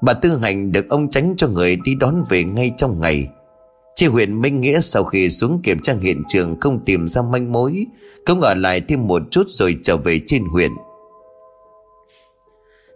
Bà 0.02 0.14
Tư 0.14 0.38
Hành 0.38 0.72
được 0.72 0.90
ông 0.90 1.10
tránh 1.10 1.34
cho 1.38 1.48
người 1.48 1.78
đi 1.84 1.96
đón 1.96 2.24
về 2.30 2.44
ngay 2.44 2.72
trong 2.78 3.02
ngày. 3.02 3.28
Chị 3.96 4.08
huyện 4.08 4.42
Minh 4.42 4.62
Nghĩa 4.62 4.82
sau 4.82 5.04
khi 5.04 5.30
xuống 5.30 5.62
kiểm 5.64 5.80
tra 5.80 5.94
hiện 6.02 6.24
trường 6.28 6.60
không 6.60 6.86
tìm 6.86 7.08
ra 7.08 7.22
manh 7.22 7.52
mối 7.52 7.86
Cũng 8.26 8.42
ở 8.42 8.54
lại 8.54 8.82
thêm 8.82 9.08
một 9.08 9.22
chút 9.32 9.44
rồi 9.48 9.78
trở 9.84 9.98
về 9.98 10.20
trên 10.28 10.46
huyện. 10.46 10.72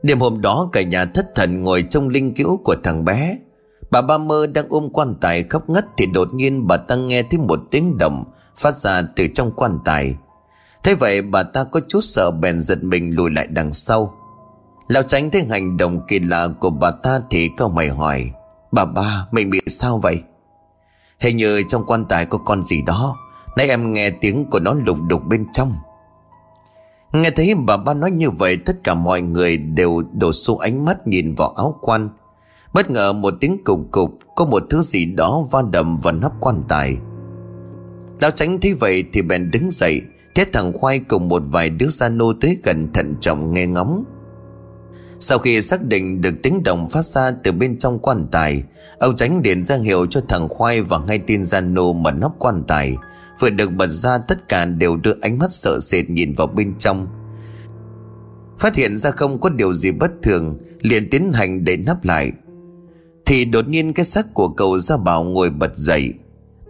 Đêm 0.04 0.20
hôm 0.20 0.42
đó, 0.42 0.70
cả 0.72 0.82
nhà 0.82 1.06
thất 1.06 1.36
thần 1.36 1.62
ngồi 1.62 1.84
trong 1.90 2.10
linh 2.10 2.34
cữu 2.34 2.58
của 2.58 2.76
thằng 2.84 3.06
bé. 3.06 3.38
Bà 3.92 4.02
ba 4.02 4.18
mơ 4.18 4.48
đang 4.48 4.66
ôm 4.70 4.90
quan 4.94 5.16
tài 5.22 5.44
khóc 5.44 5.70
ngất 5.70 5.86
Thì 5.98 6.06
đột 6.06 6.34
nhiên 6.34 6.68
bà 6.68 6.78
ta 6.78 6.96
nghe 6.96 7.24
thấy 7.24 7.40
một 7.40 7.60
tiếng 7.72 7.98
động 7.98 8.24
Phát 8.58 8.76
ra 8.76 9.02
từ 9.16 9.28
trong 9.36 9.52
quan 9.56 9.80
tài. 9.86 10.16
Thế 10.84 10.96
vậy 10.96 11.22
bà 11.22 11.44
ta 11.44 11.64
có 11.64 11.80
chút 11.88 12.02
sợ 12.02 12.32
bèn 12.32 12.60
giật 12.60 12.84
mình 12.84 13.16
lùi 13.16 13.32
lại 13.32 13.48
đằng 13.48 13.74
sau. 13.74 14.14
Lão 14.88 15.04
tránh 15.04 15.32
thấy 15.32 15.46
hành 15.50 15.78
động 15.78 16.00
kỳ 16.08 16.20
lạ 16.20 16.48
của 16.60 16.70
bà 16.70 16.92
ta 16.92 17.20
thì 17.30 17.50
câu 17.58 17.70
mày 17.70 17.90
hỏi, 17.90 18.32
Bà 18.72 18.86
ba, 18.86 19.28
mình 19.32 19.50
bị 19.50 19.60
sao 19.68 20.00
vậy? 20.00 20.22
Thế 21.26 21.34
như 21.34 21.64
trong 21.68 21.86
quan 21.86 22.06
tài 22.06 22.26
có 22.26 22.38
con 22.38 22.64
gì 22.64 22.82
đó, 22.82 23.18
Nãy 23.58 23.70
em 23.70 23.94
nghe 23.94 24.10
tiếng 24.10 24.46
của 24.50 24.60
nó 24.60 24.74
lục 24.74 24.98
đục 25.10 25.22
bên 25.30 25.46
trong. 25.54 25.76
Nghe 27.14 27.30
thấy 27.30 27.56
bà 27.56 27.78
ba 27.78 27.94
nói 27.94 28.12
như 28.12 28.30
vậy, 28.30 28.58
Tất 28.58 28.84
cả 28.84 28.94
mọi 28.94 29.22
người 29.22 29.58
đều 29.58 30.04
đổ 30.14 30.32
xô 30.32 30.56
ánh 30.58 30.86
mắt 30.86 31.08
nhìn 31.08 31.36
vào 31.36 31.50
áo 31.50 31.80
quan. 31.82 32.10
Bất 32.74 32.90
ngờ 32.90 33.14
một 33.14 33.34
tiếng 33.40 33.64
cục 33.64 33.80
cục, 33.92 34.10
Có 34.36 34.46
một 34.46 34.64
thứ 34.70 34.82
gì 34.82 35.06
đó 35.06 35.46
va 35.52 35.62
đầm 35.72 35.98
vào 35.98 36.14
nắp 36.14 36.32
quan 36.40 36.64
tài. 36.68 36.98
Lão 38.20 38.32
tránh 38.32 38.60
thấy 38.62 38.74
vậy 38.74 39.04
thì 39.14 39.22
bèn 39.22 39.52
đứng 39.52 39.72
dậy, 39.72 40.02
Thế 40.36 40.46
thằng 40.54 40.74
Khoai 40.74 41.00
cùng 41.00 41.30
một 41.30 41.44
vài 41.52 41.70
đứa 41.70 41.88
gia 41.88 42.10
nô 42.10 42.34
tới 42.42 42.58
gần 42.64 42.94
thận 42.94 43.16
trọng 43.22 43.54
nghe 43.54 43.68
ngóng. 43.68 44.04
Sau 45.28 45.40
khi 45.40 45.62
xác 45.62 45.84
định 45.84 46.22
được 46.22 46.36
tiếng 46.44 46.64
động 46.64 46.90
phát 46.90 47.06
ra 47.06 47.32
từ 47.44 47.52
bên 47.52 47.78
trong 47.78 48.00
quan 48.00 48.28
tài 48.32 48.64
Ông 49.00 49.16
tránh 49.16 49.42
điện 49.42 49.64
ra 49.64 49.76
hiệu 49.76 50.06
cho 50.06 50.22
thằng 50.30 50.50
Khoai 50.50 50.82
và 50.82 51.00
ngay 51.00 51.20
tin 51.20 51.44
gian 51.44 51.74
nô 51.74 51.94
mở 51.94 52.12
nắp 52.12 52.32
quan 52.40 52.64
tài. 52.68 52.96
Vừa 53.40 53.50
được 53.50 53.72
bật 53.72 53.88
ra, 53.88 54.18
tất 54.18 54.50
cả 54.50 54.66
đều 54.66 54.98
đưa 54.98 55.14
ánh 55.22 55.38
mắt 55.38 55.52
sợ 55.52 55.80
sệt 55.80 56.10
nhìn 56.10 56.34
vào 56.34 56.48
bên 56.48 56.74
trong. 56.78 57.08
Phát 58.60 58.76
hiện 58.76 58.98
ra 58.98 59.12
không 59.12 59.40
có 59.40 59.50
điều 59.50 59.74
gì 59.74 59.92
bất 59.92 60.12
thường, 60.24 60.58
liền 60.82 61.10
tiến 61.10 61.32
hành 61.34 61.66
để 61.66 61.78
nắp 61.78 62.06
lại. 62.06 62.32
Thì 63.26 63.46
đột 63.46 63.68
nhiên 63.68 63.94
cái 63.94 64.06
xác 64.06 64.34
của 64.34 64.50
cậu 64.50 64.80
ra 64.80 64.98
bảo 64.98 65.24
ngồi 65.24 65.50
bật 65.50 65.76
dậy, 65.76 66.14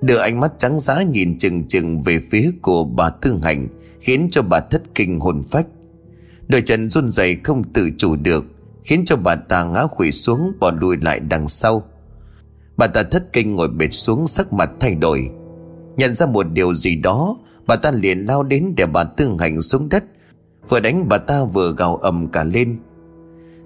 Đưa 0.01 0.17
ánh 0.17 0.39
mắt 0.39 0.51
trắng 0.57 0.79
giá 0.79 1.03
nhìn 1.03 1.37
chừng 1.37 1.67
chừng 1.67 2.01
về 2.01 2.19
phía 2.31 2.51
của 2.61 2.83
bà 2.83 3.09
tương 3.09 3.41
Hành, 3.41 3.67
Khiến 3.99 4.27
cho 4.31 4.41
bà 4.41 4.59
thất 4.59 4.81
kinh 4.95 5.19
hồn 5.19 5.43
phách. 5.43 5.65
Đôi 6.47 6.61
chân 6.61 6.89
run 6.89 7.11
rẩy 7.11 7.37
không 7.43 7.63
tự 7.73 7.89
chủ 7.97 8.15
được, 8.15 8.45
Khiến 8.85 9.03
cho 9.05 9.15
bà 9.15 9.35
ta 9.35 9.63
ngã 9.63 9.85
quỵ 9.97 10.11
xuống 10.11 10.51
bỏ 10.59 10.71
lùi 10.81 10.97
lại 10.97 11.19
đằng 11.19 11.47
sau. 11.47 11.83
Bà 12.77 12.87
ta 12.87 13.03
thất 13.03 13.33
kinh 13.33 13.55
ngồi 13.55 13.67
bệt 13.67 13.89
xuống 13.89 14.27
sắc 14.27 14.53
mặt 14.53 14.69
thay 14.79 14.95
đổi. 14.95 15.29
Nhận 15.97 16.13
ra 16.13 16.25
một 16.25 16.43
điều 16.43 16.73
gì 16.73 16.95
đó, 16.95 17.37
Bà 17.67 17.75
ta 17.75 17.91
liền 17.91 18.25
lao 18.25 18.43
đến 18.43 18.73
để 18.77 18.85
bà 18.85 19.03
tương 19.03 19.37
Hành 19.37 19.61
xuống 19.61 19.89
đất. 19.89 20.03
Vừa 20.69 20.79
đánh 20.79 21.09
bà 21.09 21.17
ta 21.17 21.43
vừa 21.43 21.73
gào 21.77 21.95
ầm 21.95 22.27
cả 22.27 22.43
lên. 22.43 22.79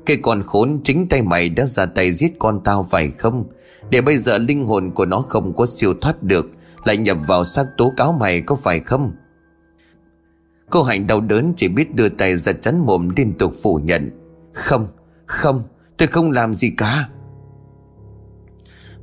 Cái 0.06 0.18
con 0.22 0.44
khốn, 0.44 0.82
chính 0.84 1.08
tay 1.08 1.22
mày 1.22 1.50
đã 1.50 1.66
ra 1.66 1.86
tay 1.86 2.12
giết 2.12 2.32
con 2.40 2.62
tao 2.64 2.88
phải 2.92 3.12
không? 3.18 3.44
Để 3.90 4.02
bây 4.02 4.18
giờ 4.18 4.38
linh 4.38 4.66
hồn 4.66 4.92
của 4.92 5.06
nó 5.06 5.20
không 5.20 5.56
có 5.56 5.66
siêu 5.66 5.94
thoát 6.02 6.24
được, 6.24 6.46
Lại 6.84 6.98
nhập 6.98 7.18
vào 7.28 7.44
xác 7.44 7.66
tố 7.78 7.94
cáo 7.98 8.12
mày 8.12 8.42
có 8.42 8.56
phải 8.56 8.80
không? 8.80 9.12
Cô 10.70 10.84
Hạnh 10.84 11.08
đau 11.08 11.22
đớn 11.22 11.54
chỉ 11.56 11.68
biết 11.68 11.96
đưa 11.96 12.10
tay 12.10 12.36
ra 12.36 12.54
chắn 12.54 12.86
mồm 12.86 13.10
liên 13.16 13.34
tục 13.38 13.54
phủ 13.64 13.80
nhận. 13.84 14.12
Không, 14.54 14.88
không, 15.26 15.64
tôi 15.98 16.08
không 16.08 16.32
làm 16.32 16.54
gì 16.54 16.70
cả. 16.78 17.10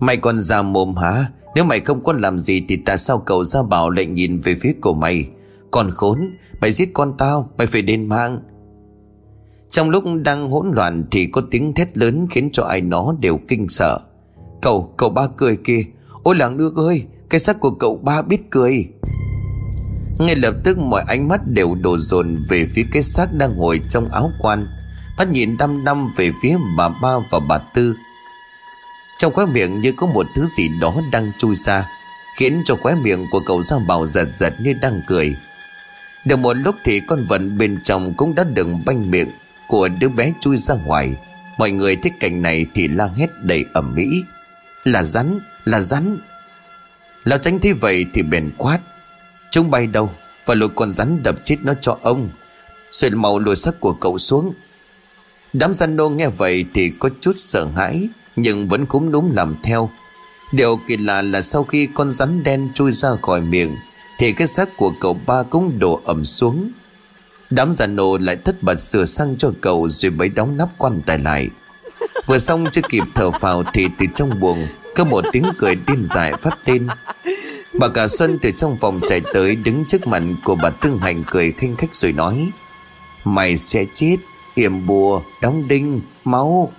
Mày 0.01 0.17
còn 0.17 0.41
già 0.41 0.63
mồm 0.63 0.97
hả? 0.97 1.25
Nếu 1.55 1.65
mày 1.65 1.81
không 1.81 2.05
có 2.05 2.13
làm 2.13 2.39
gì 2.39 2.65
thì 2.69 2.77
tại 2.77 2.99
sao 2.99 3.19
cậu 3.19 3.45
ra 3.45 3.63
bảo 3.63 3.91
lại 3.91 4.07
nhìn 4.07 4.39
về 4.39 4.55
phía 4.61 4.75
của 4.81 4.95
mày? 4.95 5.29
Còn 5.71 5.91
khốn 5.91 6.37
Mày 6.61 6.71
giết 6.71 6.91
con 6.95 7.15
tao 7.19 7.51
Mày 7.59 7.67
phải 7.67 7.83
đền 7.83 8.07
mạng. 8.07 8.41
Trong 9.71 9.91
lúc 9.91 10.05
đang 10.25 10.51
hỗn 10.51 10.71
loạn 10.75 11.05
Thì 11.11 11.27
có 11.27 11.43
tiếng 11.51 11.73
thét 11.73 11.99
lớn 11.99 12.27
Khiến 12.31 12.51
cho 12.53 12.63
ai 12.63 12.81
nó 12.81 13.15
đều 13.21 13.39
kinh 13.49 13.69
sợ. 13.69 14.01
Cậu, 14.63 14.95
cậu 14.97 15.11
ba 15.11 15.27
cười 15.37 15.57
kìa. 15.57 15.83
Ôi 16.23 16.37
làng 16.37 16.57
nước 16.57 16.77
ơi 16.77 17.05
Cái 17.31 17.41
xác 17.41 17.61
của 17.61 17.71
cậu 17.71 17.97
ba 17.97 18.23
biết 18.23 18.51
cười 18.51 18.89
ngay 20.19 20.37
lập 20.37 20.55
tức 20.65 20.79
mọi 20.79 21.05
ánh 21.07 21.29
mắt 21.29 21.41
đều 21.47 21.75
đổ 21.75 21.99
dồn 21.99 22.41
về 22.49 22.67
phía 22.75 22.87
cái 22.93 23.03
xác 23.03 23.33
đang 23.33 23.57
ngồi 23.57 23.81
trong 23.89 24.13
áo 24.13 24.33
quan. 24.39 24.69
Mắt 25.19 25.31
nhìn 25.31 25.57
đăm 25.57 25.85
đăm 25.85 26.13
về 26.17 26.31
phía 26.43 26.57
bà 26.77 26.89
ba 26.89 27.15
và 27.31 27.39
bà 27.49 27.59
tư. 27.59 27.97
Trong 29.19 29.33
khóe 29.33 29.47
miệng 29.47 29.81
như 29.81 29.93
có 29.93 30.07
một 30.07 30.27
thứ 30.35 30.47
gì 30.47 30.69
đó 30.81 30.95
đang 31.13 31.33
chui 31.39 31.55
ra 31.55 31.89
Khiến 32.37 32.63
cho 32.65 32.77
khóe 32.77 32.95
miệng 32.95 33.27
của 33.31 33.41
cậu 33.41 33.63
ra 33.63 33.79
Bảo 33.79 34.07
giật 34.07 34.29
giật 34.33 34.55
như 34.61 34.73
đang 34.73 35.01
cười. 35.07 35.37
Được 36.25 36.37
một 36.37 36.53
lúc 36.53 36.75
thì 36.85 37.01
con 37.01 37.25
vật 37.25 37.39
bên 37.39 37.81
trong 37.83 38.15
cũng 38.15 38.35
đã 38.35 38.45
đừng 38.45 38.85
banh 38.85 39.11
miệng 39.11 39.29
Của 39.69 39.89
đứa 39.89 40.09
bé 40.09 40.33
chui 40.41 40.57
ra 40.57 40.75
ngoài. 40.75 41.15
Mọi 41.59 41.71
người 41.71 41.97
thích 41.97 42.13
cảnh 42.21 42.43
này 42.43 42.67
thì 42.75 42.89
la 42.89 43.09
hét 43.17 43.31
đầy 43.43 43.65
ẩm 43.75 43.95
mỹ 43.95 44.23
Là 44.85 45.03
rắn, 45.03 45.39
là 45.65 45.81
rắn. 45.81 46.19
Lão 47.25 47.39
tránh 47.39 47.59
thế 47.59 47.73
vậy 47.73 48.07
thì 48.15 48.23
bèn 48.23 48.51
quát. 48.57 48.79
Chúng 49.51 49.71
bay 49.71 49.87
đâu 49.87 50.11
Và 50.47 50.55
lôi 50.55 50.69
con 50.69 50.93
rắn 50.93 51.23
đập 51.23 51.37
chết 51.45 51.57
nó 51.63 51.75
cho 51.81 51.99
ông. 52.03 52.29
Xuyên 52.93 53.19
màu 53.19 53.39
lùi 53.39 53.57
sắc 53.57 53.81
của 53.81 53.93
cậu 53.93 54.19
xuống. 54.19 54.53
Đám 55.53 55.75
gian 55.75 55.97
nô 55.97 56.09
nghe 56.09 56.29
vậy 56.29 56.65
thì 56.75 56.93
có 56.99 57.09
chút 57.21 57.33
sợ 57.35 57.67
hãi, 57.77 58.09
Nhưng 58.37 58.69
vẫn 58.69 58.87
cúm 58.87 59.11
núm 59.11 59.31
làm 59.33 59.57
theo. 59.63 59.91
Điều 60.53 60.81
kỳ 60.89 60.97
lạ 60.97 61.23
là 61.23 61.43
sau 61.43 61.65
khi 61.65 61.89
con 61.95 62.11
rắn 62.11 62.43
đen 62.43 62.69
chui 62.75 62.93
ra 62.93 63.11
khỏi 63.23 63.41
miệng, 63.41 63.77
thì 64.19 64.33
cái 64.33 64.47
xác 64.47 64.77
của 64.77 64.93
cậu 65.01 65.21
ba 65.27 65.43
cũng 65.43 65.79
đổ 65.79 66.01
ẩm 66.05 66.25
xuống. 66.25 66.71
Đám 67.51 67.73
già 67.73 67.87
nô 67.87 68.19
lại 68.19 68.37
thất 68.37 68.63
bật 68.63 68.81
sửa 68.81 69.05
sang 69.05 69.37
cho 69.37 69.53
cậu 69.61 69.89
Rồi 69.89 70.11
mới 70.11 70.29
đóng 70.29 70.57
nắp 70.57 70.69
quan 70.79 71.01
tài 71.07 71.19
lại. 71.19 71.49
Vừa 72.27 72.39
xong 72.39 72.65
chưa 72.73 72.81
kịp 72.89 73.05
thở 73.15 73.31
phào 73.31 73.65
Thì 73.75 73.89
từ 73.99 74.07
trong 74.15 74.41
buồng, 74.41 74.67
Có 74.95 75.05
một 75.05 75.25
tiếng 75.33 75.45
cười 75.59 75.75
điên 75.75 76.05
dại 76.07 76.33
phát 76.41 76.59
lên. 76.69 76.87
Bà 77.81 77.89
cả 77.89 78.09
Xuân 78.09 78.39
từ 78.43 78.51
trong 78.51 78.77
phòng 78.77 79.01
chạy 79.09 79.21
tới 79.35 79.57
Đứng 79.57 79.85
trước 79.85 80.07
mặt 80.07 80.23
của 80.45 80.55
bà 80.55 80.71
Tương 80.71 80.99
Hành 80.99 81.25
cười 81.27 81.53
khinh 81.53 81.77
khách 81.77 81.95
rồi 81.95 82.13
nói 82.13 82.51
Mày 83.25 83.57
sẽ 83.57 83.85
chết 83.95 84.17
Yểm 84.55 84.87
bùa, 84.87 85.23
đóng 85.43 85.69
đinh, 85.69 86.01
máu. 86.25 86.73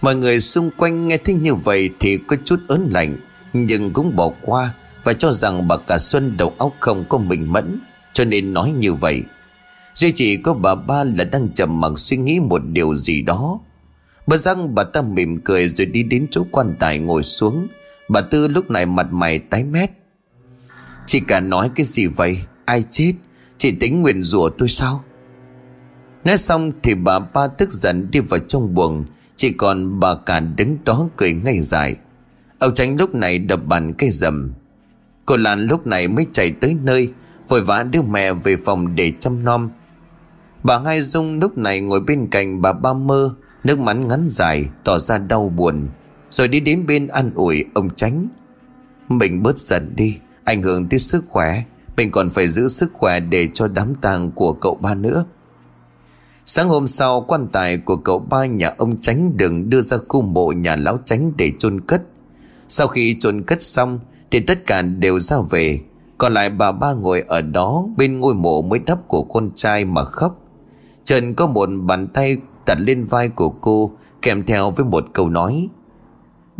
Mọi 0.00 0.16
người 0.16 0.40
xung 0.40 0.70
quanh 0.76 1.08
nghe 1.08 1.16
thấy 1.16 1.34
như 1.34 1.54
vậy 1.54 1.90
Thì 2.00 2.16
có 2.16 2.36
chút 2.44 2.60
ớn 2.68 2.88
lạnh 2.90 3.16
Nhưng 3.52 3.92
cũng 3.92 4.16
bỏ 4.16 4.30
qua 4.42 4.74
và 5.04 5.12
cho 5.12 5.32
rằng 5.32 5.68
bà 5.68 5.76
cả 5.76 5.98
Xuân 5.98 6.34
đầu 6.36 6.54
óc 6.58 6.72
không 6.80 7.04
có 7.08 7.18
mình 7.18 7.52
mẫn 7.52 7.80
Cho 8.12 8.24
nên 8.24 8.52
nói 8.52 8.72
như 8.72 8.94
vậy 8.94 9.22
Duy 9.94 10.12
chỉ 10.12 10.36
có 10.36 10.54
bà 10.54 10.74
ba 10.74 11.04
là 11.04 11.24
đang 11.24 11.48
trầm 11.54 11.80
mặc 11.80 11.92
suy 11.96 12.16
nghĩ 12.16 12.40
một 12.40 12.62
điều 12.64 12.94
gì 12.94 13.22
đó. 13.22 13.60
Bà 14.26 14.36
răng 14.36 14.74
bà 14.74 14.84
ta 14.84 15.02
mỉm 15.02 15.40
cười 15.44 15.68
rồi 15.68 15.86
đi 15.86 16.02
đến 16.02 16.26
chỗ 16.30 16.46
quan 16.50 16.74
tài 16.78 16.98
ngồi 16.98 17.22
xuống 17.22 17.68
Bà 18.12 18.20
Tư 18.20 18.48
lúc 18.48 18.70
này 18.70 18.86
mặt 18.86 19.06
mày 19.10 19.38
tái 19.38 19.64
mét. 19.64 19.90
Chị 21.06 21.20
cả 21.20 21.40
nói 21.40 21.70
cái 21.74 21.84
gì 21.86 22.06
vậy? 22.06 22.38
Ai 22.64 22.84
chết? 22.90 23.12
Chị 23.58 23.72
tính 23.80 24.02
nguyện 24.02 24.22
rủa 24.22 24.48
tôi 24.58 24.68
sao? 24.68 25.04
Nói 26.24 26.36
xong 26.36 26.72
thì 26.82 26.94
bà 26.94 27.18
ba 27.18 27.46
tức 27.46 27.72
giận 27.72 28.10
đi 28.10 28.20
vào 28.20 28.40
trong 28.48 28.74
buồng. 28.74 29.04
Chỉ 29.36 29.52
còn 29.52 30.00
bà 30.00 30.14
cả 30.14 30.40
đứng 30.40 30.76
đó 30.84 31.08
cười 31.16 31.32
ngay 31.32 31.60
dài 31.60 31.96
Ông 32.58 32.74
tránh 32.74 32.96
lúc 32.96 33.14
này 33.14 33.38
đập 33.38 33.60
bàn 33.66 33.92
cây 33.92 34.10
rầm. 34.10 34.52
Cô 35.26 35.36
Lan 35.36 35.66
lúc 35.66 35.86
này 35.86 36.08
mới 36.08 36.26
chạy 36.32 36.52
tới 36.52 36.76
nơi, 36.82 37.12
Vội 37.48 37.60
vã 37.60 37.82
đưa 37.82 38.02
mẹ 38.02 38.32
về 38.32 38.56
phòng 38.56 38.94
để 38.94 39.12
chăm 39.20 39.44
nom. 39.44 39.70
Bà 40.62 40.78
Hai 40.78 41.02
Dung 41.02 41.40
lúc 41.40 41.58
này 41.58 41.80
ngồi 41.80 42.00
bên 42.00 42.28
cạnh 42.30 42.62
bà 42.62 42.72
Ba 42.72 42.92
Mơ, 42.92 43.34
Nước 43.64 43.78
mắt 43.78 43.92
ngắn 43.92 44.28
dài, 44.30 44.68
tỏ 44.84 44.98
ra 44.98 45.18
đau 45.18 45.48
buồn. 45.48 45.88
Rồi 46.30 46.48
đi 46.48 46.60
đến 46.60 46.86
bên 46.86 47.08
ăn 47.08 47.30
ủi 47.34 47.64
ông 47.74 47.90
Tránh 47.94 48.28
Mình 49.08 49.42
bớt 49.42 49.58
giận 49.58 49.92
đi, 49.96 50.18
Ảnh 50.44 50.62
hưởng 50.62 50.88
tới 50.88 50.98
sức 50.98 51.24
khỏe. 51.28 51.62
Mình 51.96 52.10
còn 52.10 52.30
phải 52.30 52.48
giữ 52.48 52.68
sức 52.68 52.90
khỏe 52.92 53.20
để 53.20 53.48
cho 53.54 53.68
đám 53.68 53.94
tang 53.94 54.30
của 54.30 54.52
cậu 54.52 54.74
ba 54.74 54.94
nữa. 54.94 55.24
Sáng 56.44 56.68
hôm 56.68 56.86
sau, 56.86 57.20
quan 57.20 57.48
tài 57.52 57.78
của 57.78 57.96
cậu 57.96 58.18
ba 58.18 58.46
nhà 58.46 58.74
ông 58.76 59.00
Tránh 59.00 59.36
đừng 59.36 59.70
đưa 59.70 59.80
ra 59.80 59.96
khu 60.08 60.22
mộ 60.22 60.52
nhà 60.52 60.76
lão 60.76 60.98
Tránh 61.04 61.32
để 61.36 61.52
chôn 61.58 61.80
cất. 61.80 62.02
Sau 62.68 62.86
khi 62.86 63.16
chôn 63.20 63.42
cất 63.42 63.62
xong, 63.62 63.98
thì 64.30 64.40
tất 64.40 64.66
cả 64.66 64.82
đều 64.82 65.18
ra 65.18 65.36
về. 65.50 65.80
Còn 66.18 66.34
lại 66.34 66.50
bà 66.50 66.72
ba 66.72 66.92
ngồi 66.92 67.24
ở 67.28 67.40
đó 67.40 67.84
Bên 67.96 68.20
ngôi 68.20 68.34
mộ 68.34 68.62
mới 68.62 68.78
đắp 68.78 69.08
của 69.08 69.22
con 69.22 69.50
trai 69.54 69.84
mà 69.84 70.04
khóc. 70.04 70.38
Trần 71.04 71.34
có 71.34 71.46
một 71.46 71.66
bàn 71.66 72.08
tay 72.08 72.36
đặt 72.66 72.78
lên 72.80 73.04
vai 73.04 73.28
của 73.28 73.48
cô, 73.48 73.92
Kèm 74.22 74.44
theo 74.46 74.70
với 74.70 74.86
một 74.86 75.04
câu 75.12 75.28
nói. 75.28 75.68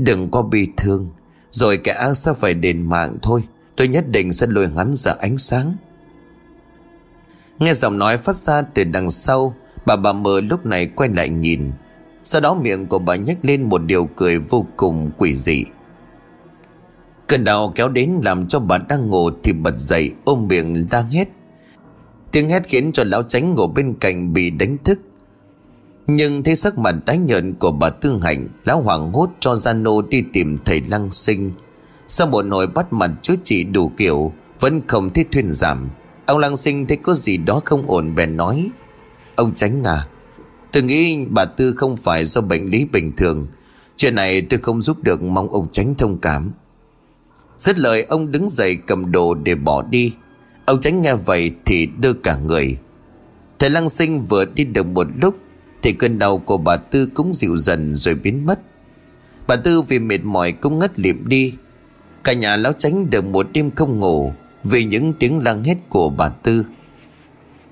Đừng 0.05 0.31
có 0.31 0.43
bị 0.43 0.69
thương. 0.77 1.09
Rồi 1.51 1.77
kẻ 1.85 1.93
ác 1.93 2.15
sẽ 2.15 2.33
phải 2.33 2.55
đền 2.55 2.83
mạng 2.83 3.19
thôi. 3.23 3.43
Tôi 3.77 3.89
nhất 3.89 4.09
định 4.09 4.33
sẽ 4.33 4.47
lôi 4.47 4.69
hắn 4.77 4.95
ra 4.95 5.15
ánh 5.21 5.39
sáng. 5.39 5.77
Nghe 7.59 7.75
giọng 7.75 7.99
nói 7.99 8.19
phát 8.19 8.37
ra 8.37 8.63
từ 8.63 8.85
đằng 8.85 9.11
sau, 9.11 9.55
Bà 9.87 9.97
bà 9.97 10.13
mờ 10.13 10.41
lúc 10.41 10.67
này 10.67 10.87
quay 10.87 11.09
lại 11.09 11.29
nhìn. 11.29 11.73
Sau 12.25 12.41
đó 12.41 12.55
miệng 12.55 12.87
của 12.87 12.99
bà 12.99 13.17
nhếch 13.17 13.45
lên 13.45 13.63
một 13.63 13.79
điều 13.79 14.07
cười 14.17 14.39
vô 14.39 14.67
cùng 14.77 15.11
quỷ 15.19 15.35
dị. 15.35 15.65
Cơn 17.27 17.45
đau 17.45 17.73
kéo 17.75 17.89
đến 17.89 18.21
làm 18.25 18.49
cho 18.49 18.61
bà 18.61 18.79
đang 18.79 19.09
ngủ 19.09 19.31
thì 19.43 19.53
bật 19.53 19.75
dậy, 19.77 20.13
ôm 20.25 20.49
miệng 20.49 20.87
la 20.91 21.01
hét. 21.11 21.29
Tiếng 22.33 22.51
hét 22.51 22.63
khiến 22.65 22.93
cho 22.93 23.05
lão 23.05 23.23
tránh 23.23 23.55
ngủ 23.55 23.67
bên 23.67 23.95
cạnh 24.01 24.33
bị 24.33 24.51
đánh 24.51 24.77
thức. 24.85 25.01
Nhưng 26.07 26.43
thấy 26.43 26.57
sắc 26.57 26.79
mặt 26.79 26.95
tái 27.07 27.19
nhợt 27.19 27.45
của 27.59 27.73
bà 27.73 27.91
Tương 27.91 28.21
Hạnh, 28.21 28.49
lão 28.65 28.83
hoảng 28.83 29.13
hốt 29.13 29.31
cho 29.41 29.57
Giano 29.57 30.03
đi 30.09 30.25
tìm 30.33 30.59
thầy 30.65 30.81
Lăng 30.81 31.11
Sinh. 31.11 31.53
Sau 32.07 32.27
một 32.27 32.45
hồi 32.51 32.67
bắt 32.67 32.93
mặt 32.93 33.11
chữa 33.23 33.35
trị 33.45 33.65
đủ 33.65 33.93
kiểu, 33.97 34.33
vẫn 34.61 34.81
không 34.87 35.11
thấy 35.13 35.25
thuyên 35.33 35.53
giảm. 35.53 35.91
Ông 36.27 36.39
Lăng 36.39 36.57
Sinh 36.57 36.87
thấy 36.87 36.97
có 36.97 37.15
gì 37.15 37.37
đó 37.37 37.61
không 37.65 37.85
ổn 37.87 38.15
bèn 38.15 38.37
nói. 38.37 38.71
Ông 39.37 39.55
tránh 39.55 39.83
à, 39.85 40.07
tôi 40.73 40.83
nghĩ 40.83 41.27
bà 41.31 41.45
Tư 41.45 41.75
không 41.77 41.97
phải 41.97 42.25
do 42.25 42.41
bệnh 42.41 42.71
lý 42.71 42.85
bình 42.85 43.13
thường. 43.17 43.47
Chuyện 43.97 44.15
này 44.15 44.43
tôi 44.43 44.61
không 44.61 44.81
giúp 44.81 44.97
được 45.03 45.23
mong 45.23 45.53
ông 45.53 45.69
tránh 45.73 45.95
thông 45.95 46.19
cảm. 46.19 46.53
Dứt 47.61 47.79
lời 47.79 48.03
ông 48.03 48.33
đứng 48.33 48.51
dậy 48.51 48.79
cầm 48.87 49.13
đồ 49.13 49.35
để 49.35 49.55
bỏ 49.55 49.83
đi 49.83 50.13
Ông 50.65 50.81
tránh 50.81 51.01
nghe 51.01 51.15
vậy 51.15 51.55
thì 51.65 51.87
đưa 51.87 52.13
cả 52.13 52.37
người 52.37 52.77
Thầy 53.59 53.71
lăng 53.71 53.89
sinh 53.89 54.25
vừa 54.25 54.45
đi 54.45 54.65
được 54.65 54.87
một 54.87 55.07
lúc 55.23 55.37
thì 55.83 55.93
cơn 55.93 56.19
đau 56.19 56.39
của 56.39 56.57
bà 56.57 56.77
Tư 56.77 57.07
cũng 57.15 57.35
dịu 57.35 57.57
dần 57.57 57.95
rồi 57.95 58.15
biến 58.15 58.47
mất. 58.47 58.61
Bà 59.47 59.57
Tư 59.57 59.83
vì 59.83 59.99
mệt 59.99 60.25
mỏi 60.25 60.53
cũng 60.53 60.79
ngất 60.79 61.01
liệm 61.01 61.29
đi. 61.29 61.55
Cả 62.25 62.33
nhà 62.33 62.57
lão 62.57 62.73
tránh 62.73 63.11
được 63.11 63.25
một 63.25 63.47
đêm 63.53 63.71
không 63.71 63.99
ngủ 63.99 64.33
Vì 64.65 64.85
những 64.85 65.13
tiếng 65.13 65.39
lăng 65.39 65.65
hét 65.65 65.77
của 65.89 66.11
bà 66.11 66.29
Tư. 66.29 66.65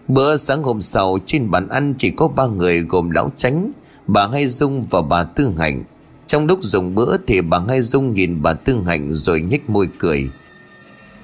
Bữa 0.09 0.37
sáng 0.37 0.63
hôm 0.63 0.81
sau, 0.81 1.19
trên 1.27 1.51
bàn 1.51 1.69
ăn 1.69 1.95
chỉ 1.99 2.11
có 2.11 2.29
ba 2.29 2.47
người 2.47 2.81
gồm 2.81 3.11
lão 3.11 3.33
tránh 3.37 3.73
Bà 4.07 4.27
Hay 4.27 4.47
Dung 4.47 4.87
và 4.91 5.03
bà 5.03 5.25
Tư 5.25 5.53
Hạnh 5.59 5.85
trong 6.29 6.47
lúc 6.47 6.59
dùng 6.63 6.95
bữa 6.95 7.17
thì 7.27 7.41
bà 7.41 7.61
Hai 7.69 7.83
Dung 7.83 8.15
nhìn 8.15 8.43
bà 8.43 8.53
Tư 8.53 8.79
Hạnh 8.87 9.13
rồi 9.13 9.41
nhếch 9.41 9.71
môi 9.71 9.89
cười. 9.99 10.31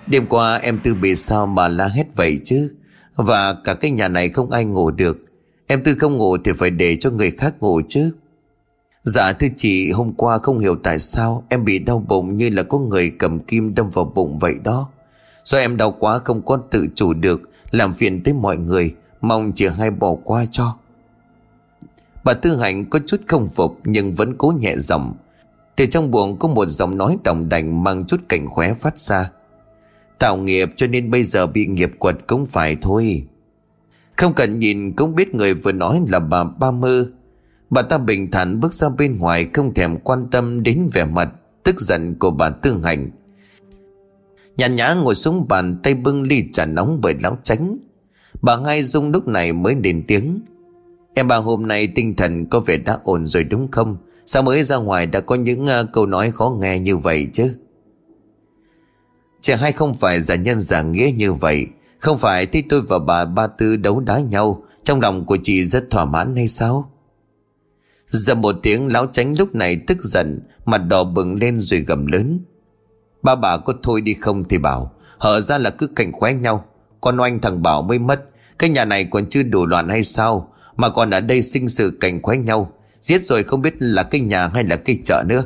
Đêm 0.07 0.27
qua 0.27 0.57
em 0.57 0.79
Tư 0.79 0.95
bị 0.95 1.15
sao 1.15 1.47
mà 1.47 1.69
la 1.69 1.89
hét 1.89 2.17
vậy 2.17 2.41
chứ? 2.45 2.73
Và 3.15 3.55
cả 3.65 3.75
cái 3.75 3.91
nhà 3.91 4.09
này 4.09 4.29
không 4.29 4.51
ai 4.51 4.65
ngủ 4.65 4.91
được. 4.91 5.19
Em 5.67 5.85
Tư 5.85 5.95
không 5.99 6.17
ngủ 6.17 6.37
thì 6.45 6.53
phải 6.53 6.71
để 6.71 6.97
cho 6.97 7.11
người 7.11 7.31
khác 7.31 7.55
ngủ 7.61 7.81
chứ. 7.89 8.13
Dạ 9.03 9.33
thưa 9.33 9.47
chị, 9.57 9.91
hôm 9.91 10.13
qua 10.13 10.39
không 10.39 10.59
hiểu 10.59 10.77
tại 10.83 10.99
sao 10.99 11.45
Em 11.49 11.65
bị 11.65 11.79
đau 11.79 12.05
bụng 12.09 12.37
như 12.37 12.51
là 12.51 12.63
có 12.63 12.79
người 12.79 13.11
cầm 13.19 13.39
kim 13.39 13.75
đâm 13.75 13.91
vào 13.91 14.05
bụng 14.05 14.39
vậy 14.39 14.55
đó. 14.65 14.89
Do 15.45 15.59
em 15.59 15.77
đau 15.77 15.91
quá 15.91 16.19
không 16.19 16.43
có 16.43 16.57
tự 16.71 16.87
chủ 16.95 17.15
được, 17.15 17.41
Làm 17.71 17.95
phiền 17.95 18.23
tới 18.23 18.35
mọi 18.35 18.57
người, 18.57 18.95
Mong 19.21 19.53
chị 19.55 19.67
hai 19.69 19.91
bỏ 19.91 20.17
qua 20.25 20.45
cho. 20.51 20.77
Bà 22.25 22.35
Tư 22.35 22.57
Hạnh 22.57 22.85
có 22.91 22.99
chút 23.07 23.21
không 23.27 23.49
phục 23.51 23.79
Nhưng 23.85 24.15
vẫn 24.15 24.35
cố 24.39 24.53
nhẹ 24.61 24.77
giọng. 24.77 25.15
Từ 25.77 25.87
trong 25.87 26.11
buồng 26.11 26.39
có 26.39 26.49
một 26.49 26.67
giọng 26.67 26.99
nói 26.99 27.19
đồng 27.25 27.49
đành 27.49 27.85
Mang 27.85 28.05
chút 28.07 28.21
cảnh 28.29 28.47
khóe 28.47 28.75
phát 28.75 29.01
ra. 29.01 29.31
Tạo 30.19 30.37
nghiệp 30.37 30.73
cho 30.77 30.87
nên 30.87 31.11
bây 31.11 31.25
giờ 31.25 31.47
bị 31.47 31.67
nghiệp 31.67 31.93
quật 31.99 32.17
cũng 32.27 32.47
phải 32.47 32.77
thôi. 32.83 33.27
Không 34.17 34.35
cần 34.35 34.59
nhìn 34.59 34.93
cũng 34.97 35.15
biết 35.15 35.35
người 35.35 35.55
vừa 35.55 35.73
nói 35.73 36.03
là 36.09 36.19
bà 36.19 36.45
Ba 36.45 36.71
Mơ. 36.71 37.11
Bà 37.71 37.83
ta 37.83 37.99
bình 37.99 38.31
thản 38.31 38.61
bước 38.61 38.75
ra 38.75 38.89
bên 38.89 39.19
ngoài 39.19 39.51
Không 39.53 39.75
thèm 39.75 39.99
quan 39.99 40.27
tâm 40.31 40.63
đến 40.63 40.89
vẻ 40.93 41.05
mặt 41.05 41.29
Tức 41.63 41.81
giận 41.81 42.15
của 42.19 42.31
bà 42.31 42.51
tương 42.51 42.83
hành. 42.83 43.11
Nhàn 44.57 44.77
nhã 44.77 44.95
ngồi 44.95 45.15
xuống 45.15 45.49
bàn 45.49 45.79
tay 45.83 45.95
bưng 45.95 46.23
ly 46.23 46.45
trà 46.53 46.65
nóng 46.65 46.99
bởi 47.03 47.15
lão 47.23 47.39
tránh. 47.43 47.79
Bà 48.43 48.57
Hai 48.67 48.83
Dung 48.83 49.11
lúc 49.11 49.29
này 49.29 49.53
mới 49.53 49.77
lên 49.85 50.05
tiếng. 50.09 50.41
Em 51.15 51.29
bà 51.29 51.37
hôm 51.37 51.67
nay 51.69 51.87
tinh 51.87 52.17
thần 52.17 52.47
có 52.47 52.61
vẻ 52.61 52.77
đã 52.77 52.99
ổn 53.05 53.27
rồi 53.27 53.45
đúng 53.45 53.71
không? 53.71 53.97
Sao 54.27 54.43
mới 54.43 54.63
ra 54.63 54.77
ngoài 54.77 55.07
đã 55.07 55.21
có 55.21 55.35
những 55.35 55.65
uh, 55.65 55.93
câu 55.93 56.07
nói 56.07 56.31
khó 56.31 56.57
nghe 56.61 56.79
như 56.79 56.97
vậy 56.97 57.29
chứ? 57.33 57.55
Chẳng 59.41 59.59
hay 59.59 59.73
không 59.73 59.95
phải 59.95 60.21
giả 60.21 60.35
nhân 60.35 60.61
giả 60.61 60.83
nghĩa 60.83 61.11
như 61.17 61.33
vậy. 61.33 61.67
Không 62.05 62.19
phải 62.19 62.47
thì 62.47 62.63
tôi 62.63 62.83
và 62.89 62.99
bà 62.99 63.25
Ba 63.25 63.47
Tư 63.47 63.77
đấu 63.77 64.01
đá 64.01 64.19
nhau, 64.19 64.63
Trong 64.85 65.01
lòng 65.01 65.27
của 65.27 65.39
chị 65.43 65.65
rất 65.65 65.91
thỏa 65.91 66.05
mãn 66.05 66.37
hay 66.37 66.49
sao? 66.49 66.91
Giờ 68.07 68.35
một 68.35 68.57
tiếng 68.63 68.93
lão 68.93 69.07
tránh 69.07 69.35
lúc 69.39 69.55
này 69.55 69.81
tức 69.87 69.99
giận, 70.05 70.41
Mặt 70.65 70.79
đỏ 70.79 71.05
bừng 71.05 71.35
lên 71.35 71.61
rồi 71.61 71.81
gầm 71.81 72.07
lớn. 72.07 72.41
Ba 73.23 73.35
bà 73.35 73.57
có 73.57 73.75
thôi 73.83 74.01
đi 74.01 74.15
không 74.15 74.49
thì 74.49 74.59
bảo, 74.59 74.93
Hở 75.19 75.41
ra 75.41 75.59
là 75.59 75.71
cứ 75.71 75.87
cảnh 75.87 76.13
khóe 76.13 76.35
nhau, 76.35 76.65
Con 77.01 77.21
oanh 77.21 77.41
thằng 77.41 77.63
Bảo 77.63 77.83
mới 77.83 77.99
mất, 77.99 78.25
Cái 78.59 78.71
nhà 78.71 78.85
này 78.85 79.05
còn 79.05 79.27
chưa 79.27 79.43
đủ 79.43 79.67
loạn 79.67 79.89
hay 79.89 80.03
sao, 80.03 80.53
Mà 80.77 80.89
còn 80.89 81.11
ở 81.11 81.21
đây 81.21 81.43
sinh 81.43 81.69
sự 81.69 81.99
cảnh 82.01 82.23
khóe 82.23 82.37
nhau, 82.37 82.73
Giết 83.01 83.23
rồi 83.23 83.43
không 83.43 83.63
biết 83.63 83.75
là 83.79 84.03
cái 84.03 84.21
nhà 84.21 84.47
hay 84.47 84.65
là 84.65 84.77
cái 84.77 84.99
chợ 85.05 85.23
nữa. 85.27 85.45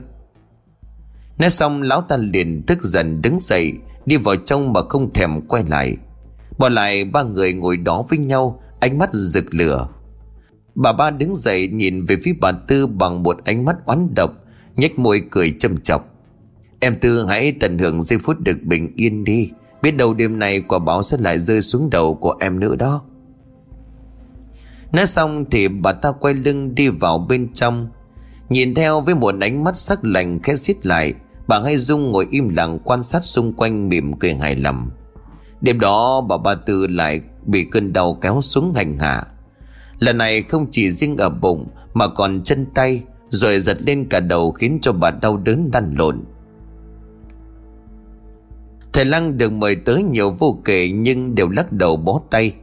Nói 1.39 1.51
xong, 1.51 1.83
lão 1.83 2.01
ta 2.01 2.17
liền 2.17 2.63
tức 2.67 2.83
giận 2.83 3.23
đứng 3.23 3.39
dậy, 3.41 3.73
Đi 4.07 4.17
vào 4.17 4.37
trong 4.37 4.73
mà 4.73 4.81
không 4.89 5.13
thèm 5.13 5.41
quay 5.49 5.65
lại. 5.69 5.97
Bỏ 6.59 6.69
lại 6.69 7.05
ba 7.05 7.23
người 7.23 7.53
ngồi 7.53 7.77
đó 7.77 8.05
với 8.09 8.19
nhau, 8.19 8.61
Ánh 8.81 8.99
mắt 8.99 9.11
rực 9.13 9.55
lửa. 9.55 9.89
Bà 10.75 10.93
ba 10.93 11.11
đứng 11.11 11.35
dậy 11.35 11.69
nhìn 11.69 12.05
về 12.05 12.17
phía 12.23 12.33
bà 12.41 12.53
Tư 12.53 12.87
Bằng 12.87 13.23
một 13.23 13.45
ánh 13.45 13.65
mắt 13.65 13.77
oán 13.85 14.15
độc, 14.15 14.31
nhếch 14.77 14.99
môi 14.99 15.23
cười 15.31 15.55
châm 15.59 15.81
chọc. 15.81 16.15
Em 16.81 17.01
Tư 17.01 17.27
hãy 17.27 17.53
tận 17.61 17.79
hưởng 17.79 18.03
giây 18.03 18.19
phút 18.19 18.41
được 18.41 18.63
bình 18.63 18.93
yên 18.97 19.25
đi, 19.25 19.51
Biết 19.83 19.91
đâu 19.91 20.15
đêm 20.15 20.39
nay 20.39 20.61
quả 20.61 20.79
báo 20.79 21.03
sẽ 21.03 21.17
lại 21.21 21.39
rơi 21.39 21.63
xuống 21.63 21.91
đầu 21.91 22.15
của 22.15 22.37
em 22.41 22.61
nữa 22.61 22.77
đó. 22.77 23.03
Nói 24.93 25.07
xong 25.07 25.45
thì 25.51 25.69
bà 25.69 25.93
ta 25.93 26.13
quay 26.13 26.35
lưng 26.35 26.75
đi 26.75 26.89
vào 26.89 27.19
bên 27.19 27.53
trong. 27.53 27.89
Nhìn 28.49 28.75
theo 28.75 29.01
với 29.01 29.15
một 29.15 29.35
ánh 29.41 29.65
mắt 29.65 29.77
sắc 29.77 30.05
lạnh 30.05 30.41
khẽ 30.43 30.57
xiết 30.57 30.87
lại, 30.87 31.15
Bà 31.49 31.61
Hai 31.65 31.77
Dung 31.77 32.11
ngồi 32.13 32.27
im 32.31 32.49
lặng 32.49 32.79
quan 32.85 33.03
sát 33.03 33.25
xung 33.25 33.53
quanh 33.53 33.89
mỉm 33.89 34.19
cười 34.19 34.35
hài 34.35 34.57
lòng. 34.57 34.91
Đêm 35.61 35.81
đó 35.81 36.21
bà 36.21 36.37
Ba 36.37 36.55
Tư 36.55 36.87
lại 36.87 37.21
bị 37.47 37.65
cơn 37.65 37.93
đau 37.93 38.19
kéo 38.21 38.41
xuống 38.41 38.73
hành 38.75 38.99
hạ. 38.99 39.23
Lần 39.99 40.19
này 40.19 40.43
không 40.43 40.67
chỉ 40.71 40.91
riêng 40.91 41.17
ở 41.17 41.29
bụng 41.29 41.67
mà 41.95 42.09
còn 42.09 42.43
chân 42.43 42.67
tay, 42.75 43.03
Rồi 43.29 43.61
giật 43.61 43.79
lên 43.83 44.07
cả 44.11 44.21
đầu 44.21 44.53
khiến 44.53 44.79
cho 44.83 44.93
bà 44.93 45.11
đau 45.11 45.37
đớn 45.37 45.71
lăn 45.73 45.95
lộn. 45.99 46.25
Thầy 48.93 49.05
Lăng 49.05 49.39
được 49.39 49.53
mời 49.53 49.77
tới 49.77 50.03
nhiều 50.03 50.31
vô 50.31 50.59
kể 50.65 50.91
nhưng 50.91 51.35
đều 51.35 51.49
lắc 51.49 51.73
đầu 51.73 51.97
bó 51.97 52.21
tay. 52.31 52.55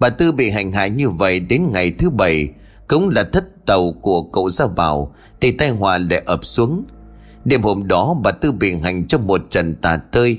Bà 0.00 0.08
Tư 0.08 0.32
bị 0.32 0.50
hành 0.50 0.72
hạ 0.72 0.86
như 0.86 1.08
vậy 1.08 1.40
đến 1.40 1.70
ngày 1.72 1.90
thứ 1.90 2.10
bảy, 2.10 2.48
Cũng 2.88 3.08
là 3.08 3.24
thất 3.32 3.66
tàu 3.66 3.92
của 3.92 4.22
cậu 4.22 4.48
Gia 4.48 4.66
Bảo, 4.66 5.14
Thì 5.40 5.50
tai 5.50 5.68
họa 5.68 5.98
lại 5.98 6.22
ập 6.26 6.44
xuống. 6.44 6.84
Đêm 7.44 7.62
hôm 7.62 7.88
đó 7.88 8.16
bà 8.24 8.30
Tư 8.30 8.52
bị 8.52 8.74
hành 8.80 9.06
trong 9.06 9.26
một 9.26 9.40
trận 9.50 9.74
tà 9.74 9.96
tơi. 9.96 10.38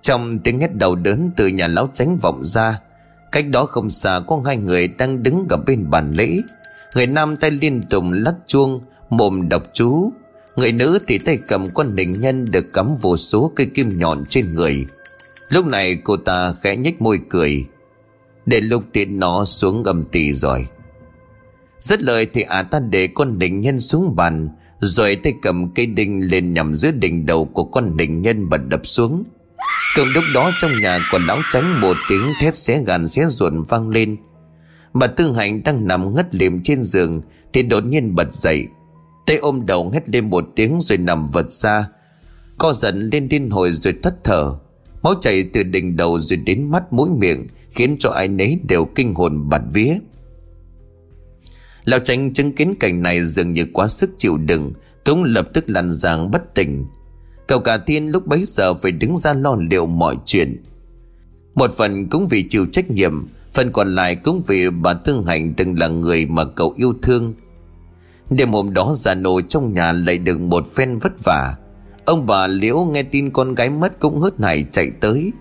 Trong 0.00 0.38
tiếng 0.38 0.60
hét 0.60 0.74
đầu 0.74 0.94
đớn 0.94 1.30
từ 1.36 1.46
nhà 1.46 1.68
lão 1.68 1.88
tránh 1.92 2.16
vọng 2.16 2.44
ra, 2.44 2.80
Cách 3.32 3.48
đó 3.48 3.64
không 3.64 3.88
xa 3.88 4.20
có 4.26 4.42
hai 4.46 4.56
người 4.56 4.88
đang 4.88 5.22
đứng 5.22 5.46
ở 5.48 5.56
bên 5.56 5.90
bàn 5.90 6.12
lễ. 6.12 6.36
Người 6.96 7.06
nam 7.06 7.36
tay 7.40 7.50
liên 7.50 7.80
tục 7.90 8.04
lắc 8.10 8.34
chuông, 8.46 8.80
Mồm 9.10 9.48
đọc 9.48 9.62
chú. 9.72 10.12
Người 10.56 10.72
nữ 10.72 10.98
thì 11.06 11.18
tay 11.26 11.38
cầm 11.48 11.64
con 11.74 11.86
đỉnh 11.96 12.12
nhân 12.12 12.44
Được 12.52 12.64
cắm 12.74 12.94
vô 13.02 13.16
số 13.16 13.52
cây 13.56 13.66
kim 13.74 13.86
nhọn 13.98 14.18
trên 14.28 14.54
người. 14.54 14.86
Lúc 15.50 15.66
này 15.66 15.98
cô 16.04 16.16
ta 16.16 16.54
khẽ 16.62 16.76
nhếch 16.76 17.02
môi 17.02 17.20
cười. 17.30 17.64
Để 18.46 18.60
lúc 18.60 18.82
tiến 18.92 19.18
nó 19.18 19.44
xuống 19.44 19.84
âm 19.84 20.04
tỳ 20.04 20.32
rồi. 20.32 20.66
Rất 21.78 22.02
lời 22.02 22.26
thì 22.32 22.42
ả 22.42 22.58
à 22.58 22.62
ta 22.62 22.80
để 22.80 23.06
con 23.06 23.38
đỉnh 23.38 23.60
nhân 23.60 23.80
xuống 23.80 24.16
bàn, 24.16 24.48
Rồi 24.78 25.16
tay 25.16 25.34
cầm 25.42 25.74
cây 25.74 25.86
đinh 25.86 26.30
lên 26.30 26.54
nhằm 26.54 26.74
giữa 26.74 26.90
đỉnh 26.90 27.26
đầu 27.26 27.44
của 27.44 27.64
con 27.64 27.96
đỉnh 27.96 28.22
nhân 28.22 28.48
bật 28.48 28.60
đập 28.68 28.80
xuống. 28.84 29.24
Cùng 29.96 30.08
lúc 30.14 30.24
đó 30.34 30.50
trong 30.58 30.70
nhà 30.80 30.98
còn 31.12 31.26
lão 31.26 31.38
tránh 31.50 31.80
một 31.80 31.96
tiếng 32.08 32.32
thét 32.40 32.56
xé 32.56 32.82
gàn 32.86 33.06
xé 33.06 33.26
ruột 33.28 33.52
vang 33.68 33.88
lên. 33.88 34.16
Bà 34.92 35.06
Tư 35.06 35.32
Hạnh 35.32 35.62
đang 35.64 35.86
nằm 35.86 36.14
ngất 36.14 36.34
liềm 36.34 36.62
trên 36.62 36.82
giường 36.82 37.22
Thì 37.52 37.62
đột 37.62 37.84
nhiên 37.84 38.14
bật 38.14 38.34
dậy. 38.34 38.66
Tay 39.26 39.36
ôm 39.36 39.66
đầu 39.66 39.90
hét 39.94 40.08
lên 40.08 40.30
một 40.30 40.44
tiếng 40.56 40.78
rồi 40.80 40.98
nằm 40.98 41.26
vật 41.26 41.52
ra. 41.52 41.88
Co 42.58 42.72
giận 42.72 43.08
lên 43.12 43.28
điên 43.28 43.50
hồi 43.50 43.72
rồi 43.72 43.94
thất 44.02 44.24
thở. 44.24 44.54
Máu 45.02 45.14
chảy 45.20 45.42
từ 45.52 45.62
đỉnh 45.62 45.96
đầu 45.96 46.18
rồi 46.18 46.36
đến 46.36 46.70
mắt 46.70 46.92
mũi 46.92 47.10
miệng, 47.10 47.46
Khiến 47.70 47.96
cho 47.98 48.10
ai 48.10 48.28
nấy 48.28 48.58
đều 48.68 48.84
kinh 48.84 49.14
hồn 49.14 49.48
bạt 49.48 49.62
vía. 49.72 49.98
Lão 51.84 52.00
tránh 52.00 52.32
chứng 52.32 52.52
kiến 52.52 52.74
cảnh 52.80 53.02
này 53.02 53.24
dường 53.24 53.54
như 53.54 53.66
quá 53.72 53.88
sức 53.88 54.10
chịu 54.18 54.36
đựng, 54.36 54.72
Cũng 55.04 55.24
lập 55.24 55.48
tức 55.54 55.64
lăn 55.66 55.92
giang 55.92 56.30
bất 56.30 56.54
tỉnh. 56.54 56.86
Cậu 57.50 57.60
cả 57.60 57.78
thiên 57.78 58.06
lúc 58.06 58.26
bấy 58.26 58.44
giờ 58.44 58.74
phải 58.74 58.92
đứng 58.92 59.16
ra 59.16 59.34
lo 59.34 59.56
liệu 59.70 59.86
mọi 59.86 60.16
chuyện. 60.26 60.64
Một 61.54 61.72
phần 61.72 62.08
cũng 62.08 62.26
vì 62.26 62.46
chịu 62.48 62.66
trách 62.72 62.90
nhiệm, 62.90 63.26
Phần 63.52 63.72
còn 63.72 63.94
lại 63.94 64.16
cũng 64.16 64.42
vì 64.46 64.70
bà 64.70 64.94
Thương 64.94 65.26
Hạnh 65.26 65.54
từng 65.56 65.78
là 65.78 65.88
người 65.88 66.26
mà 66.26 66.44
cậu 66.44 66.74
yêu 66.76 66.94
thương. 67.02 67.34
Đêm 68.30 68.52
hôm 68.52 68.74
đó 68.74 68.92
già 68.94 69.14
nổ 69.14 69.40
trong 69.40 69.72
nhà 69.72 69.92
lại 69.92 70.18
được 70.18 70.40
một 70.40 70.66
phen 70.66 70.98
vất 70.98 71.12
vả. 71.24 71.56
Ông 72.04 72.26
bà 72.26 72.46
Liễu 72.46 72.84
nghe 72.84 73.02
tin 73.02 73.30
con 73.30 73.54
gái 73.54 73.70
mất 73.70 73.98
cũng 73.98 74.20
hớt 74.20 74.40
hải 74.40 74.64
chạy 74.70 74.90
tới, 75.00 75.32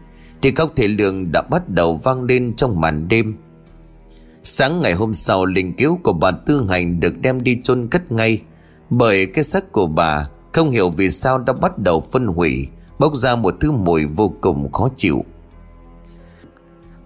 Thì 0.42 0.52
khóc 0.52 0.74
thể 0.76 0.88
lượng 0.88 1.32
đã 1.32 1.42
bắt 1.42 1.70
đầu 1.70 1.98
vang 2.04 2.24
lên 2.24 2.54
trong 2.56 2.82
màn 2.82 3.08
đêm. 3.08 3.38
Sáng 4.44 4.82
ngày 4.82 4.94
hôm 4.94 5.14
sau, 5.14 5.46
linh 5.46 5.74
cứu 5.74 6.00
của 6.04 6.14
bà 6.14 6.32
Tư 6.32 6.66
Hành 6.70 7.00
được 7.00 7.14
đem 7.22 7.44
đi 7.44 7.60
chôn 7.64 7.88
cất 7.88 8.12
ngay, 8.12 8.42
Bởi 8.90 9.26
cái 9.26 9.44
xác 9.44 9.72
của 9.72 9.88
bà 9.88 10.28
không 10.54 10.72
hiểu 10.72 10.90
vì 10.90 11.10
sao 11.10 11.38
đã 11.38 11.54
bắt 11.54 11.80
đầu 11.80 12.00
phân 12.00 12.28
hủy, 12.28 12.68
Bốc 13.00 13.16
ra 13.16 13.36
một 13.36 13.56
thứ 13.60 13.72
mùi 13.72 14.06
vô 14.06 14.34
cùng 14.42 14.72
khó 14.72 14.90
chịu. 14.96 15.26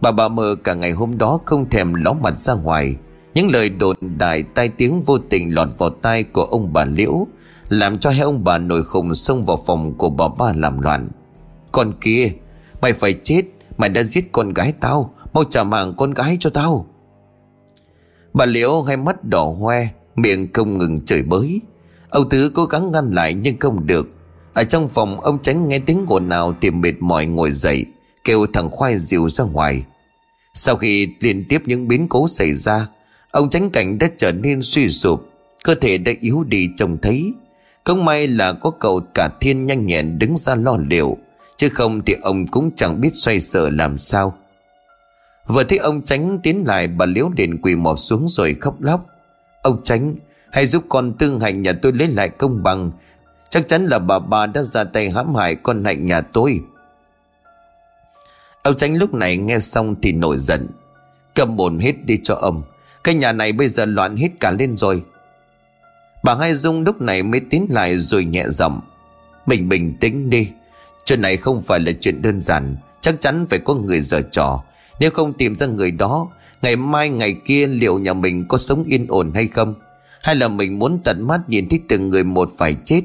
Bà 0.02 0.12
bà 0.12 0.28
mơ 0.28 0.56
cả 0.64 0.74
ngày 0.74 0.92
hôm 0.92 1.18
đó 1.18 1.40
không 1.46 1.70
thèm 1.70 1.94
ló 1.94 2.14
mặt 2.14 2.40
ra 2.40 2.54
ngoài. 2.54 2.96
Những 3.34 3.50
lời 3.50 3.70
đồn 3.70 3.96
đại 4.18 4.44
tai 4.44 4.70
tiếng 4.70 5.02
vô 5.02 5.18
tình 5.18 5.56
lọt 5.56 5.68
vào 5.78 5.90
tai 5.90 6.24
của 6.24 6.44
ông 6.44 6.74
bà 6.74 6.86
Liễu, 6.86 7.28
Làm 7.70 8.00
cho 8.00 8.10
hai 8.10 8.20
ông 8.20 8.44
bà 8.44 8.58
nổi 8.58 8.84
khùng 8.84 9.14
xông 9.14 9.46
vào 9.46 9.58
phòng 9.66 9.94
của 9.98 10.10
bà 10.10 10.28
ba 10.28 10.54
làm 10.56 10.82
loạn. 10.82 11.10
Con 11.72 11.94
kia, 12.02 12.32
Mày 12.82 12.94
phải 12.94 13.14
chết, 13.24 13.42
Mày 13.78 13.90
đã 13.90 14.04
giết 14.04 14.32
con 14.32 14.54
gái 14.54 14.74
tao, 14.80 15.14
Mau 15.34 15.44
trả 15.44 15.64
mạng 15.64 15.94
con 15.98 16.14
gái 16.14 16.38
cho 16.40 16.50
tao. 16.50 16.86
Bà 18.34 18.46
Liễu 18.46 18.82
hai 18.82 18.98
mắt 18.98 19.24
đỏ 19.24 19.56
hoe, 19.60 19.88
Miệng 20.16 20.54
không 20.54 20.78
ngừng 20.78 21.06
chửi 21.06 21.22
bới. 21.22 21.62
Ông 22.14 22.30
Tứ 22.30 22.52
cố 22.54 22.66
gắng 22.66 22.92
ngăn 22.92 23.12
lại 23.12 23.34
nhưng 23.34 23.60
không 23.60 23.88
được. 23.88 24.08
Ở 24.54 24.64
trong 24.64 24.88
phòng, 24.88 25.22
ông 25.22 25.42
tránh 25.42 25.68
nghe 25.68 25.80
tiếng 25.80 26.06
ồn 26.10 26.30
nào 26.30 26.54
Thì 26.62 26.72
mệt 26.72 26.94
mỏi 27.00 27.26
ngồi 27.26 27.52
dậy, 27.52 27.86
Kêu 28.24 28.46
thằng 28.54 28.70
khoai 28.72 28.98
dìu 28.98 29.30
ra 29.30 29.44
ngoài. 29.44 29.84
Sau 30.54 30.76
khi 30.76 31.08
liên 31.20 31.46
tiếp 31.50 31.62
những 31.66 31.88
biến 31.88 32.08
cố 32.10 32.28
xảy 32.28 32.54
ra, 32.54 32.88
Ông 33.32 33.50
tránh 33.50 33.70
cảnh 33.70 33.98
đã 33.98 34.08
trở 34.18 34.32
nên 34.32 34.62
suy 34.62 34.90
sụp, 34.90 35.30
Cơ 35.64 35.76
thể 35.76 35.98
đã 35.98 36.12
yếu 36.22 36.44
đi 36.44 36.70
trông 36.76 36.98
thấy. 37.02 37.34
Không 37.84 38.06
may 38.06 38.28
là 38.28 38.54
có 38.54 38.70
cậu 38.70 39.02
cả 39.14 39.30
thiên 39.42 39.66
nhanh 39.66 39.86
nhẹn 39.86 40.20
đứng 40.20 40.38
ra 40.38 40.56
lo 40.56 40.78
liệu, 40.90 41.18
Chứ 41.58 41.70
không 41.70 42.02
thì 42.06 42.16
ông 42.22 42.48
cũng 42.48 42.72
chẳng 42.76 43.02
biết 43.02 43.10
xoay 43.14 43.40
sở 43.40 43.70
làm 43.70 43.98
sao. 43.98 44.38
Vừa 45.48 45.64
thấy 45.64 45.78
ông 45.78 46.02
tránh 46.02 46.40
tiến 46.44 46.64
lại, 46.68 46.88
bà 46.88 47.06
liếu 47.06 47.30
liền 47.38 47.62
quỳ 47.62 47.76
mọp 47.76 48.00
xuống 48.00 48.28
rồi 48.28 48.56
khóc 48.62 48.82
lóc. 48.82 49.06
Ông 49.62 49.82
tránh 49.84 50.16
Hãy 50.54 50.66
giúp 50.66 50.84
con 50.90 51.14
tương 51.14 51.40
hạnh 51.40 51.62
nhà 51.62 51.74
tôi 51.82 51.94
lấy 51.94 52.08
lại 52.08 52.30
công 52.30 52.64
bằng. 52.64 52.92
Chắc 53.50 53.68
chắn 53.68 53.86
là 53.86 54.00
bà 54.00 54.20
bà 54.20 54.46
đã 54.46 54.62
ra 54.62 54.84
tay 54.84 55.10
hãm 55.10 55.36
hại 55.36 55.56
con 55.56 55.86
hạnh 55.86 56.06
nhà 56.06 56.22
tôi. 56.22 56.60
Ông 58.64 58.76
tránh 58.76 58.96
lúc 58.96 59.14
này 59.14 59.38
nghe 59.38 59.60
xong 59.60 59.96
thì 60.02 60.12
nổi 60.12 60.38
giận. 60.38 60.68
Cầm 61.36 61.56
bồn 61.56 61.80
hết 61.80 62.06
đi 62.06 62.20
cho 62.24 62.36
ông. 62.36 62.64
Cái 63.04 63.16
nhà 63.16 63.32
này 63.32 63.52
bây 63.52 63.68
giờ 63.68 63.86
loạn 63.86 64.18
hết 64.18 64.30
cả 64.40 64.52
lên 64.52 64.78
rồi. 64.78 65.04
Bà 66.24 66.36
Hai 66.36 66.54
Dung 66.54 66.84
lúc 66.84 67.02
này 67.02 67.24
mới 67.24 67.42
tiến 67.50 67.68
lại 67.70 67.98
rồi 67.98 68.26
nhẹ 68.26 68.46
giọng. 68.50 68.82
Mình 69.46 69.70
bình 69.70 69.98
tĩnh 70.00 70.30
đi. 70.30 70.50
Chuyện 71.06 71.22
này 71.22 71.38
không 71.38 71.62
phải 71.62 71.80
là 71.80 71.92
chuyện 72.02 72.22
đơn 72.22 72.42
giản. 72.42 72.76
Chắc 73.02 73.16
chắn 73.22 73.46
phải 73.50 73.60
có 73.60 73.74
người 73.74 74.02
giở 74.02 74.22
trò. 74.22 74.64
Nếu 75.00 75.12
không 75.12 75.34
tìm 75.34 75.56
ra 75.56 75.68
người 75.68 75.92
đó, 75.92 76.30
Ngày 76.64 76.76
mai 76.76 77.10
ngày 77.10 77.36
kia 77.46 77.68
liệu 77.68 78.00
nhà 78.00 78.14
mình 78.14 78.46
có 78.48 78.58
sống 78.58 78.84
yên 78.84 79.06
ổn 79.10 79.32
hay 79.36 79.48
không? 79.48 79.76
Hay 80.24 80.36
là 80.36 80.48
mình 80.48 80.80
muốn 80.80 81.00
tận 81.04 81.28
mắt 81.28 81.50
nhìn 81.50 81.70
thấy 81.70 81.80
từng 81.90 82.10
người 82.10 82.24
một 82.24 82.50
phải 82.58 82.76
chết? 82.84 83.02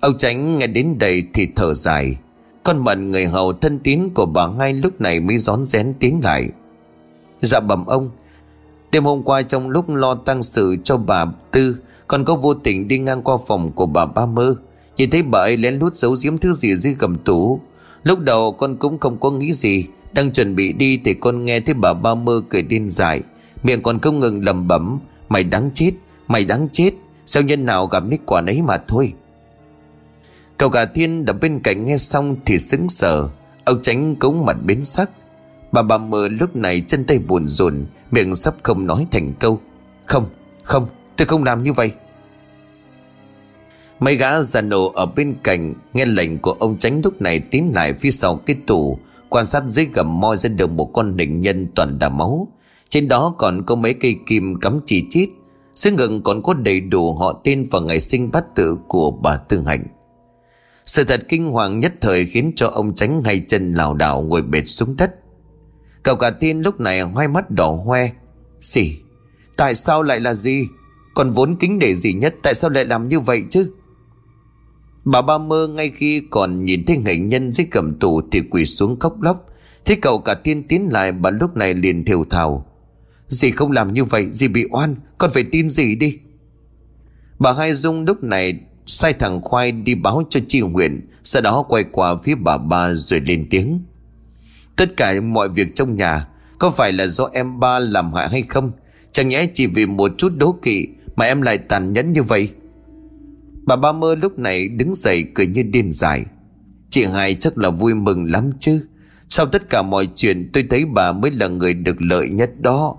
Ông 0.00 0.16
Tránh 0.18 0.58
nghe 0.58 0.66
đến 0.66 0.98
đây 0.98 1.22
thì 1.34 1.48
thở 1.56 1.74
dài. 1.74 2.16
Con 2.62 2.78
mận 2.78 3.10
người 3.10 3.26
hầu 3.26 3.52
thân 3.52 3.78
tín 3.78 4.08
của 4.14 4.26
bà 4.26 4.46
ngay 4.46 4.72
lúc 4.72 5.00
này 5.00 5.20
mới 5.20 5.38
rón 5.38 5.64
rén 5.64 5.94
tiến 6.00 6.20
lại. 6.24 6.48
Dạ 7.40 7.60
bẩm 7.60 7.86
ông, 7.86 8.10
Đêm 8.92 9.04
hôm 9.04 9.22
qua 9.22 9.42
trong 9.42 9.70
lúc 9.70 9.88
lo 9.88 10.14
tăng 10.14 10.42
sự 10.42 10.76
cho 10.84 10.96
bà 10.96 11.24
Tư, 11.50 11.76
con 12.06 12.24
có 12.24 12.34
vô 12.34 12.54
tình 12.54 12.88
đi 12.88 12.98
ngang 12.98 13.22
qua 13.22 13.36
phòng 13.46 13.72
của 13.72 13.86
bà 13.86 14.06
Ba 14.06 14.26
Mơ. 14.26 14.54
Nhìn 14.96 15.10
thấy 15.10 15.22
bà 15.22 15.38
ấy 15.38 15.56
lén 15.56 15.78
lút 15.78 15.94
giấu 15.94 16.16
giếm 16.22 16.38
thứ 16.38 16.52
gì 16.52 16.74
dưới 16.74 16.94
gầm 16.98 17.18
tủ. 17.18 17.60
Lúc 18.02 18.18
đầu 18.18 18.52
con 18.52 18.76
cũng 18.76 18.98
không 18.98 19.20
có 19.20 19.30
nghĩ 19.30 19.52
gì. 19.52 19.86
Đang 20.12 20.32
chuẩn 20.32 20.56
bị 20.56 20.72
đi 20.72 21.00
thì 21.04 21.14
con 21.14 21.44
nghe 21.44 21.60
thấy 21.60 21.74
bà 21.74 21.94
Ba 21.94 22.14
Mơ 22.14 22.42
cười 22.48 22.62
điên 22.62 22.90
dại. 22.90 23.22
Miệng 23.62 23.82
còn 23.82 23.98
không 23.98 24.20
ngừng 24.20 24.44
lẩm 24.44 24.68
bẩm. 24.68 25.00
Mày 25.30 25.44
đáng 25.44 25.70
chết, 25.74 25.92
mày 26.28 26.44
đáng 26.44 26.68
chết. 26.72 26.90
Sao 27.26 27.42
nhân 27.42 27.66
nào 27.66 27.86
gặp 27.86 28.04
nít 28.04 28.20
quả 28.26 28.40
nấy 28.40 28.62
mà 28.62 28.78
thôi? 28.88 29.12
Cậu 30.56 30.68
gà 30.68 30.84
thiên 30.84 31.24
đập 31.24 31.36
bên 31.40 31.60
cạnh 31.60 31.84
nghe 31.84 31.96
xong 31.96 32.36
thì 32.44 32.58
sững 32.58 32.88
sờ. 32.88 33.28
Ông 33.64 33.82
tránh 33.82 34.16
cống 34.16 34.44
mặt 34.44 34.56
biến 34.64 34.84
sắc. 34.84 35.10
Bà 35.72 35.82
bà 35.82 35.98
mơ 35.98 36.28
lúc 36.28 36.56
này 36.56 36.80
chân 36.86 37.04
tay 37.04 37.18
buồn 37.18 37.48
rùn 37.48 37.86
Miệng 38.10 38.34
sắp 38.34 38.54
không 38.62 38.86
nói 38.86 39.06
thành 39.10 39.32
câu. 39.38 39.60
Không, 40.06 40.30
không, 40.62 40.86
tôi 41.16 41.26
không 41.26 41.44
làm 41.44 41.62
như 41.62 41.72
vậy. 41.72 41.92
Mấy 44.00 44.16
gã 44.16 44.42
già 44.42 44.60
nổ 44.60 44.92
ở 44.92 45.06
bên 45.06 45.34
cạnh 45.42 45.74
Nghe 45.94 46.04
lệnh 46.04 46.38
của 46.38 46.52
ông 46.52 46.78
tránh 46.78 47.00
lúc 47.04 47.20
này 47.20 47.40
tiến 47.40 47.72
lại 47.74 47.94
phía 47.94 48.10
sau 48.10 48.36
cái 48.36 48.56
tủ 48.66 48.98
Quan 49.28 49.46
sát 49.46 49.62
dưới 49.66 49.86
gầm 49.94 50.20
môi 50.20 50.36
ra 50.36 50.48
được 50.48 50.70
một 50.70 50.90
con 50.92 51.16
định 51.16 51.40
nhân 51.40 51.66
toàn 51.74 51.98
đà 51.98 52.08
máu. 52.08 52.48
Trên 52.90 53.08
đó 53.08 53.34
còn 53.38 53.62
có 53.66 53.74
mấy 53.74 53.94
cây 53.94 54.16
kim 54.26 54.60
cắm 54.60 54.80
chỉ 54.86 55.06
chít. 55.10 55.28
Xương 55.74 55.96
ngừng 55.96 56.22
còn 56.22 56.42
có 56.42 56.54
đầy 56.54 56.80
đủ 56.80 57.14
họ 57.14 57.40
tên 57.44 57.68
và 57.70 57.80
ngày 57.80 58.00
sinh 58.00 58.30
bát 58.30 58.44
tự 58.54 58.78
của 58.88 59.10
bà 59.10 59.36
tương 59.36 59.64
Hạnh. 59.64 59.84
Sự 60.84 61.04
thật 61.04 61.20
kinh 61.28 61.50
hoàng 61.50 61.80
nhất 61.80 61.92
thời 62.00 62.26
khiến 62.26 62.52
cho 62.56 62.66
ông 62.66 62.94
tránh 62.94 63.22
hai 63.24 63.42
chân 63.48 63.74
lảo 63.74 63.94
đảo 63.94 64.22
ngồi 64.22 64.42
bệt 64.42 64.62
xuống 64.62 64.96
đất. 64.98 65.14
Cậu 66.02 66.16
cả 66.16 66.30
tin 66.30 66.60
lúc 66.60 66.80
này 66.80 67.00
hoai 67.00 67.28
mắt 67.28 67.50
đỏ 67.50 67.70
hoe. 67.70 68.10
Xỉ 68.60 68.96
Tại 69.56 69.74
sao 69.74 70.02
lại 70.02 70.20
là 70.20 70.34
gì? 70.34 70.68
Còn 71.14 71.30
vốn 71.30 71.56
kính 71.56 71.78
để 71.78 71.94
gì 71.94 72.12
nhất, 72.12 72.34
Tại 72.42 72.54
sao 72.54 72.70
lại 72.70 72.84
làm 72.84 73.08
như 73.08 73.20
vậy 73.20 73.44
chứ? 73.50 73.72
Bà 75.04 75.22
ba 75.22 75.38
mơ 75.38 75.68
ngay 75.68 75.90
khi 75.94 76.22
còn 76.30 76.64
nhìn 76.64 76.84
thấy 76.86 76.98
nghệ 76.98 77.16
nhân 77.16 77.52
dưới 77.52 77.66
cầm 77.70 77.98
tủ 77.98 78.20
Thì 78.32 78.40
quỳ 78.50 78.64
xuống 78.64 78.98
khóc 78.98 79.20
lóc. 79.22 79.46
Thế 79.84 79.96
cậu 80.02 80.18
cả 80.18 80.34
tiên 80.34 80.68
tiến 80.68 80.88
lại, 80.92 81.12
bà 81.12 81.30
lúc 81.30 81.56
này 81.56 81.74
liền 81.74 82.04
thều 82.04 82.24
thào. 82.30 82.69
Dì 83.30 83.50
không 83.50 83.72
làm 83.72 83.94
như 83.94 84.04
vậy, 84.04 84.28
Dì 84.30 84.48
bị 84.48 84.64
oan, 84.70 84.94
Con 85.18 85.30
phải 85.34 85.44
tin 85.52 85.68
dì 85.68 85.94
đi. 85.94 86.18
Bà 87.38 87.52
Hai 87.52 87.74
Dung 87.74 88.04
lúc 88.04 88.22
này 88.22 88.60
Sai 88.86 89.12
thằng 89.12 89.40
Khoai 89.40 89.72
đi 89.72 89.94
báo 89.94 90.22
cho 90.30 90.40
chị 90.48 90.60
nguyễn, 90.60 91.00
Sau 91.24 91.42
đó 91.42 91.62
quay 91.68 91.84
qua 91.92 92.16
phía 92.24 92.34
bà 92.34 92.58
ba 92.58 92.94
rồi 92.94 93.20
lên 93.20 93.46
tiếng. 93.50 93.80
Tất 94.76 94.96
cả 94.96 95.20
mọi 95.20 95.48
việc 95.48 95.74
trong 95.74 95.96
nhà, 95.96 96.28
Có 96.58 96.70
phải 96.70 96.92
là 96.92 97.06
do 97.06 97.28
em 97.32 97.60
ba 97.60 97.78
làm 97.78 98.12
hại 98.12 98.28
hay 98.28 98.42
không? 98.42 98.72
Chẳng 99.12 99.28
nhẽ 99.28 99.46
chỉ 99.54 99.66
vì 99.66 99.86
một 99.86 100.12
chút 100.18 100.32
đố 100.36 100.52
kỵ 100.62 100.88
Mà 101.16 101.24
em 101.24 101.42
lại 101.42 101.58
tàn 101.58 101.92
nhẫn 101.92 102.12
như 102.12 102.22
vậy? 102.22 102.50
Bà 103.62 103.76
ba 103.76 103.92
mơ 103.92 104.14
lúc 104.14 104.38
này 104.38 104.68
đứng 104.68 104.94
dậy 104.94 105.24
cười 105.34 105.46
như 105.46 105.62
điên 105.62 105.92
dại. 105.92 106.24
Chị 106.90 107.04
hai 107.04 107.34
chắc 107.34 107.58
là 107.58 107.70
vui 107.70 107.94
mừng 107.94 108.30
lắm 108.30 108.50
chứ. 108.60 108.86
Sau 109.28 109.46
tất 109.46 109.70
cả 109.70 109.82
mọi 109.82 110.08
chuyện, 110.16 110.50
tôi 110.52 110.64
thấy 110.70 110.84
bà 110.84 111.12
mới 111.12 111.30
là 111.30 111.48
người 111.48 111.74
được 111.74 112.02
lợi 112.02 112.28
nhất 112.28 112.60
đó. 112.60 112.96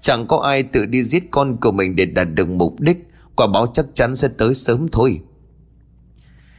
Chẳng 0.00 0.26
có 0.26 0.36
ai 0.38 0.62
tự 0.62 0.86
đi 0.86 1.02
giết 1.02 1.24
con 1.30 1.56
của 1.60 1.72
mình 1.72 1.96
để 1.96 2.04
đạt 2.04 2.28
được 2.34 2.48
mục 2.48 2.80
đích. 2.80 2.96
Quả 3.36 3.46
báo 3.46 3.66
chắc 3.66 3.86
chắn 3.94 4.16
sẽ 4.16 4.28
tới 4.38 4.54
sớm 4.54 4.88
thôi. 4.92 5.20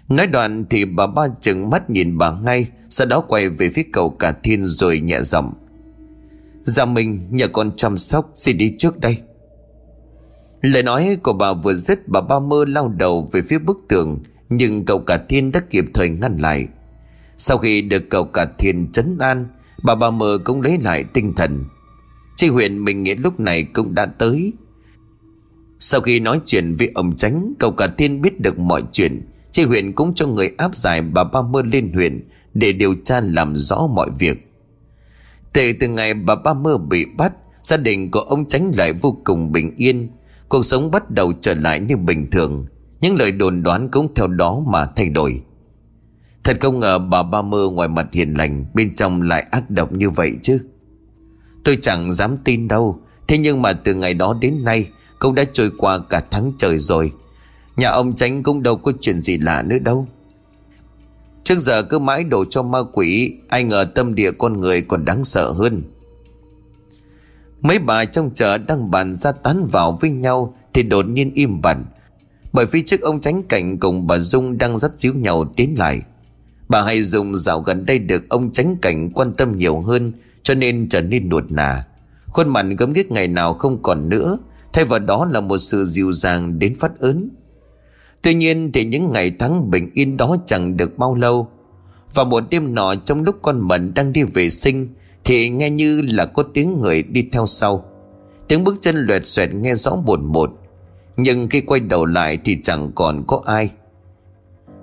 Nói 0.09 0.27
đoạn 0.27 0.65
thì 0.69 0.85
bà 0.85 1.07
ba 1.07 1.27
chừng 1.39 1.69
mắt 1.69 1.89
nhìn 1.89 2.17
bà 2.17 2.31
ngay, 2.31 2.67
Sau 2.89 3.07
đó 3.07 3.21
quay 3.27 3.49
về 3.49 3.69
phía 3.69 3.83
cầu 3.93 4.09
cả 4.09 4.33
thiên 4.43 4.65
rồi 4.65 4.99
nhẹ 4.99 5.21
giọng. 5.21 5.53
Dạ 6.61 6.73
Gia 6.73 6.85
mình 6.85 7.27
nhờ 7.31 7.47
con 7.47 7.71
chăm 7.75 7.97
sóc, 7.97 8.31
Xin 8.35 8.57
đi 8.57 8.75
trước 8.77 8.99
đây. 8.99 9.17
Lời 10.61 10.83
nói 10.83 11.17
của 11.23 11.33
bà 11.33 11.53
vừa 11.53 11.73
dứt, 11.73 12.07
Bà 12.07 12.21
ba 12.21 12.39
mơ 12.39 12.65
lao 12.67 12.87
đầu 12.87 13.29
về 13.31 13.41
phía 13.41 13.59
bức 13.59 13.77
tường, 13.89 14.19
Nhưng 14.49 14.85
cậu 14.85 14.99
cả 14.99 15.17
thiên 15.29 15.51
đã 15.51 15.61
kịp 15.69 15.85
thời 15.93 16.09
ngăn 16.09 16.37
lại. 16.37 16.67
Sau 17.37 17.57
khi 17.57 17.81
được 17.81 18.03
cậu 18.09 18.25
cả 18.25 18.45
thiên 18.57 18.91
trấn 18.91 19.17
an, 19.17 19.47
Bà 19.83 19.95
ba 19.95 20.11
mơ 20.11 20.37
cũng 20.43 20.61
lấy 20.61 20.77
lại 20.81 21.03
tinh 21.03 21.33
thần. 21.35 21.65
Chị 22.39 22.47
huyện 22.47 22.85
mình 22.85 23.03
nghĩ 23.03 23.15
lúc 23.15 23.39
này 23.39 23.63
cũng 23.63 23.95
đã 23.95 24.05
tới. 24.05 24.53
Sau 25.79 26.01
khi 26.01 26.19
nói 26.19 26.41
chuyện 26.45 26.75
với 26.75 26.91
ông 26.95 27.15
tránh 27.15 27.53
Cậu 27.59 27.71
cả 27.71 27.87
thiên 27.97 28.21
biết 28.21 28.39
được 28.39 28.59
mọi 28.59 28.83
chuyện. 28.91 29.27
Chị 29.51 29.63
huyện 29.63 29.93
cũng 29.93 30.13
cho 30.13 30.27
người 30.27 30.51
áp 30.57 30.75
giải 30.75 31.01
bà 31.01 31.23
ba 31.23 31.41
mơ 31.41 31.61
lên 31.61 31.93
huyện 31.93 32.29
Để 32.53 32.71
điều 32.71 32.95
tra 33.05 33.21
làm 33.21 33.55
rõ 33.55 33.87
mọi 33.95 34.09
việc. 34.19 34.51
Từ 35.53 35.73
từ 35.79 35.87
ngày 35.87 36.13
bà 36.13 36.35
ba 36.35 36.53
mơ 36.53 36.77
bị 36.77 37.05
bắt, 37.17 37.33
Gia 37.61 37.77
đình 37.77 38.11
của 38.11 38.19
ông 38.19 38.45
tránh 38.45 38.71
lại 38.75 38.93
vô 38.93 39.17
cùng 39.23 39.51
bình 39.51 39.73
yên. 39.77 40.09
Cuộc 40.49 40.65
sống 40.65 40.91
bắt 40.91 41.11
đầu 41.11 41.33
trở 41.41 41.53
lại 41.53 41.79
như 41.79 41.97
bình 41.97 42.31
thường. 42.31 42.65
Những 43.01 43.15
lời 43.15 43.31
đồn 43.31 43.63
đoán 43.63 43.89
cũng 43.91 44.13
theo 44.15 44.27
đó 44.27 44.63
mà 44.67 44.85
thay 44.95 45.09
đổi. 45.09 45.41
Thật 46.43 46.57
không 46.61 46.79
ngờ 46.79 46.99
bà 46.99 47.23
ba 47.23 47.41
mơ 47.41 47.69
ngoài 47.73 47.87
mặt 47.87 48.07
hiền 48.11 48.33
lành, 48.33 48.65
Bên 48.73 48.95
trong 48.95 49.21
lại 49.21 49.41
ác 49.51 49.69
độc 49.69 49.93
như 49.93 50.09
vậy 50.09 50.35
chứ. 50.41 50.59
Tôi 51.63 51.77
chẳng 51.81 52.13
dám 52.13 52.37
tin 52.43 52.67
đâu. 52.67 52.99
Thế 53.27 53.37
nhưng 53.37 53.61
mà 53.61 53.73
từ 53.73 53.95
ngày 53.95 54.13
đó 54.13 54.37
đến 54.41 54.63
nay, 54.63 54.89
Cũng 55.19 55.35
đã 55.35 55.43
trôi 55.53 55.71
qua 55.77 55.99
cả 56.09 56.23
tháng 56.31 56.51
trời 56.57 56.77
rồi. 56.77 57.11
Nhà 57.77 57.89
ông 57.89 58.15
tránh 58.15 58.43
cũng 58.43 58.63
đâu 58.63 58.77
có 58.77 58.91
chuyện 59.01 59.21
gì 59.21 59.37
lạ 59.37 59.61
nữa 59.61 59.79
đâu. 59.79 60.07
Trước 61.43 61.59
giờ 61.59 61.83
cứ 61.83 61.99
mãi 61.99 62.23
đổ 62.23 62.45
cho 62.45 62.63
ma 62.63 62.79
quỷ, 62.93 63.33
Ai 63.47 63.63
ngờ 63.63 63.85
tâm 63.95 64.15
địa 64.15 64.31
con 64.31 64.59
người 64.59 64.81
còn 64.81 65.05
đáng 65.05 65.23
sợ 65.23 65.51
hơn. 65.51 65.81
Mấy 67.61 67.79
bà 67.79 68.05
trong 68.05 68.31
chợ 68.33 68.57
đang 68.57 68.91
bàn 68.91 69.13
ra 69.13 69.31
tán 69.31 69.65
vào 69.71 69.97
với 70.01 70.09
nhau 70.09 70.55
Thì 70.73 70.83
đột 70.83 71.05
nhiên 71.07 71.31
im 71.33 71.61
bặt. 71.61 71.77
Bởi 72.53 72.65
vì 72.65 72.83
trước 72.85 73.01
ông 73.01 73.21
tránh 73.21 73.43
cảnh 73.43 73.77
cùng 73.77 74.07
bà 74.07 74.17
Dung 74.17 74.57
đang 74.57 74.77
dắt 74.77 74.91
díu 74.95 75.13
nhau 75.13 75.53
tiến 75.55 75.75
lại. 75.77 76.01
Bà 76.69 76.81
hay 76.81 77.03
dùng 77.03 77.35
dạo 77.35 77.59
gần 77.61 77.85
đây 77.85 77.99
được 77.99 78.29
ông 78.29 78.51
tránh 78.51 78.75
cảnh 78.81 79.09
quan 79.09 79.33
tâm 79.33 79.57
nhiều 79.57 79.81
hơn 79.81 80.11
cho 80.43 80.53
nên 80.53 80.89
trở 80.89 81.01
nên 81.01 81.29
nuột 81.29 81.43
nà 81.49 81.85
Khuôn 82.27 82.49
mặt 82.49 82.65
gấm 82.77 82.93
ghiếc 82.93 83.11
ngày 83.11 83.27
nào 83.27 83.53
không 83.53 83.81
còn 83.81 84.09
nữa. 84.09 84.37
Thay 84.73 84.85
vào 84.85 84.99
đó 84.99 85.27
là 85.31 85.41
một 85.41 85.57
sự 85.57 85.83
dịu 85.83 86.13
dàng 86.13 86.59
đến 86.59 86.75
phát 86.75 86.99
ớn. 86.99 87.29
Tuy 88.21 88.33
nhiên 88.33 88.71
thì 88.71 88.85
những 88.85 89.11
ngày 89.11 89.31
tháng 89.39 89.71
bình 89.71 89.89
yên 89.93 90.17
đó 90.17 90.35
chẳng 90.45 90.77
được 90.77 90.97
bao 90.97 91.15
lâu. 91.15 91.47
Và 92.13 92.23
một 92.23 92.43
đêm 92.49 92.75
nọ, 92.75 92.95
trong 92.95 93.23
lúc 93.23 93.35
con 93.41 93.67
Mận 93.67 93.93
đang 93.93 94.13
đi 94.13 94.23
vệ 94.23 94.49
sinh, 94.49 94.87
Thì 95.23 95.49
nghe 95.49 95.69
như 95.69 96.01
là 96.01 96.25
có 96.25 96.43
tiếng 96.53 96.79
người 96.81 97.03
đi 97.03 97.29
theo 97.31 97.45
sau. 97.45 97.85
Tiếng 98.47 98.63
bước 98.63 98.75
chân 98.81 98.95
loẹt 98.95 99.25
xoẹt 99.25 99.53
nghe 99.53 99.75
rõ 99.75 99.95
bồn 99.95 100.25
một. 100.25 100.51
Nhưng 101.17 101.49
khi 101.49 101.61
quay 101.61 101.79
đầu 101.79 102.05
lại 102.05 102.39
thì 102.45 102.57
chẳng 102.63 102.91
còn 102.95 103.23
có 103.27 103.41
ai. 103.45 103.69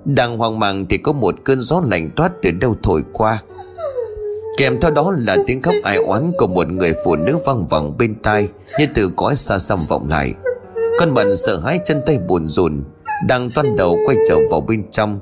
Đang 0.05 0.39
hoang 0.39 0.59
mang 0.59 0.87
thì 0.87 0.99
có 0.99 1.13
một 1.13 1.35
cơn 1.45 1.61
gió 1.61 1.83
lạnh 1.85 2.11
toát 2.17 2.33
từ 2.43 2.51
đâu 2.51 2.77
thổi 2.83 3.05
qua. 3.13 3.43
Kèm 4.57 4.81
theo 4.81 4.91
đó 4.91 5.13
là 5.19 5.37
tiếng 5.47 5.63
khóc 5.63 5.75
ai 5.83 5.97
oán 5.97 6.33
của 6.39 6.47
một 6.47 6.69
người 6.69 6.93
phụ 7.05 7.17
nữ 7.17 7.39
văng 7.47 7.67
vẳng 7.67 7.99
bên 7.99 8.15
tai 8.23 8.49
Như 8.79 8.87
từ 8.95 9.11
cõi 9.17 9.37
xa 9.37 9.59
xăm 9.59 9.79
vọng 9.89 10.09
lại. 10.09 10.35
Con 10.99 11.15
mận 11.15 11.37
sợ 11.37 11.59
hãi 11.59 11.81
chân 11.85 12.01
tay 12.07 12.19
buồn 12.19 12.49
rùn, 12.49 12.85
đang 13.29 13.51
toan 13.51 13.77
đầu 13.77 13.99
quay 14.07 14.17
trở 14.29 14.37
vào 14.51 14.61
bên 14.61 14.91
trong. 14.91 15.21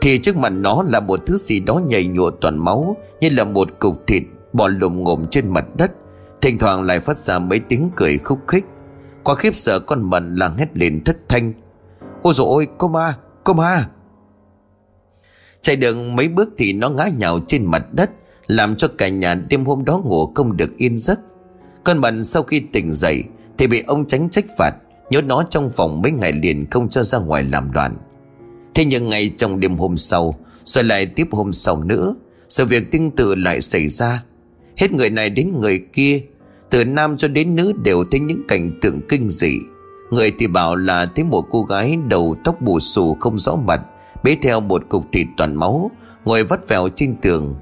Thì 0.00 0.18
trước 0.18 0.36
mặt 0.36 0.48
nó 0.48 0.82
là 0.88 1.00
một 1.00 1.20
thứ 1.26 1.36
gì 1.36 1.60
đó 1.60 1.80
nhầy 1.86 2.06
nhụa 2.06 2.30
toàn 2.30 2.58
máu, 2.58 2.96
Như 3.20 3.28
là 3.28 3.44
một 3.44 3.68
cục 3.78 4.06
thịt 4.06 4.22
bò 4.52 4.68
lùm 4.68 5.02
ngồm 5.04 5.26
trên 5.30 5.48
mặt 5.48 5.64
đất. 5.76 5.90
Thỉnh 6.40 6.58
thoảng 6.58 6.82
lại 6.82 7.00
phát 7.00 7.16
ra 7.16 7.38
mấy 7.38 7.58
tiếng 7.58 7.90
cười 7.96 8.18
khúc 8.18 8.38
khích. 8.48 8.64
Quá 9.24 9.34
khiếp 9.34 9.54
sợ 9.54 9.80
con 9.80 10.02
mận 10.02 10.34
làng 10.34 10.58
hét 10.58 10.76
lên 10.76 11.04
thất 11.04 11.16
thanh. 11.28 11.52
Ôi 12.22 12.34
dồi 12.34 12.46
ôi, 12.48 12.68
cô 12.78 12.88
ma 12.88 13.14
Cô 13.44 13.54
ma! 13.54 13.88
Chạy 15.62 15.76
được 15.76 15.94
mấy 15.94 16.28
bước 16.28 16.48
thì 16.58 16.72
nó 16.72 16.88
ngã 16.90 17.08
nhào 17.18 17.40
trên 17.46 17.64
mặt 17.64 17.86
đất. 17.92 18.10
Làm 18.48 18.76
cho 18.76 18.88
cả 18.98 19.08
nhà 19.08 19.34
đêm 19.34 19.64
hôm 19.64 19.84
đó 19.84 19.98
ngủ 20.04 20.32
không 20.34 20.56
được 20.56 20.76
yên 20.76 20.98
giấc. 20.98 21.20
Con 21.84 21.98
mận 21.98 22.24
sau 22.24 22.42
khi 22.42 22.60
tỉnh 22.60 22.92
dậy 22.92 23.24
Thì 23.58 23.66
bị 23.66 23.82
ông 23.86 24.06
tránh 24.06 24.28
trách 24.30 24.44
phạt, 24.58 24.70
Nhốt 25.10 25.20
nó 25.20 25.42
trong 25.50 25.70
phòng 25.70 26.02
mấy 26.02 26.12
ngày 26.12 26.32
liền 26.32 26.66
không 26.70 26.88
cho 26.88 27.02
ra 27.02 27.18
ngoài 27.18 27.42
làm 27.42 27.72
loạn. 27.72 27.96
Thế 28.74 28.84
nhưng 28.84 29.08
ngay 29.08 29.30
trong 29.36 29.60
đêm 29.60 29.76
hôm 29.76 29.96
sau, 29.96 30.38
Rồi 30.64 30.84
lại 30.84 31.06
tiếp 31.06 31.26
hôm 31.30 31.52
sau 31.52 31.84
nữa, 31.84 32.14
Sự 32.48 32.64
việc 32.64 32.90
tương 32.90 33.10
tự 33.10 33.34
lại 33.34 33.60
xảy 33.60 33.88
ra. 33.88 34.24
Hết 34.76 34.92
người 34.92 35.10
này 35.10 35.30
đến 35.30 35.60
người 35.60 35.78
kia, 35.92 36.20
Từ 36.70 36.84
nam 36.84 37.16
cho 37.16 37.28
đến 37.28 37.54
nữ 37.54 37.72
đều 37.84 38.04
thấy 38.10 38.20
những 38.20 38.42
cảnh 38.48 38.78
tượng 38.80 39.00
kinh 39.08 39.28
dị. 39.28 39.58
Người 40.10 40.32
thì 40.38 40.46
bảo 40.46 40.76
là 40.76 41.06
thấy 41.14 41.24
một 41.24 41.44
cô 41.50 41.62
gái 41.62 41.98
đầu 42.08 42.36
tóc 42.44 42.60
bù 42.60 42.80
xù 42.80 43.14
không 43.20 43.38
rõ 43.38 43.56
mặt, 43.56 43.80
Bế 44.24 44.36
theo 44.42 44.60
một 44.60 44.82
cục 44.88 45.04
thịt 45.12 45.26
toàn 45.36 45.54
máu, 45.54 45.90
Ngồi 46.24 46.44
vắt 46.44 46.68
vẻo 46.68 46.88
trên 46.94 47.16
tường 47.22 47.54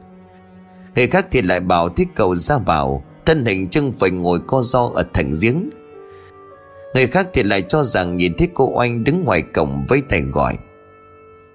Người 0.96 1.06
khác 1.06 1.26
thì 1.30 1.42
lại 1.42 1.60
bảo 1.60 1.88
thích 1.88 2.08
cầu 2.14 2.34
ra 2.34 2.58
bảo, 2.58 3.04
Thân 3.26 3.44
hình 3.44 3.68
chân 3.68 3.92
phình 3.92 4.22
ngồi 4.22 4.38
co 4.46 4.62
do 4.62 4.90
ở 4.94 5.04
thành 5.14 5.32
giếng. 5.42 5.68
Người 6.94 7.06
khác 7.06 7.28
thì 7.32 7.42
lại 7.42 7.62
cho 7.62 7.84
rằng 7.84 8.16
nhìn 8.16 8.34
thấy 8.38 8.48
cô 8.54 8.70
Oanh 8.74 9.04
đứng 9.04 9.24
ngoài 9.24 9.42
cổng 9.42 9.84
với 9.88 10.02
tay 10.08 10.20
gọi. 10.20 10.58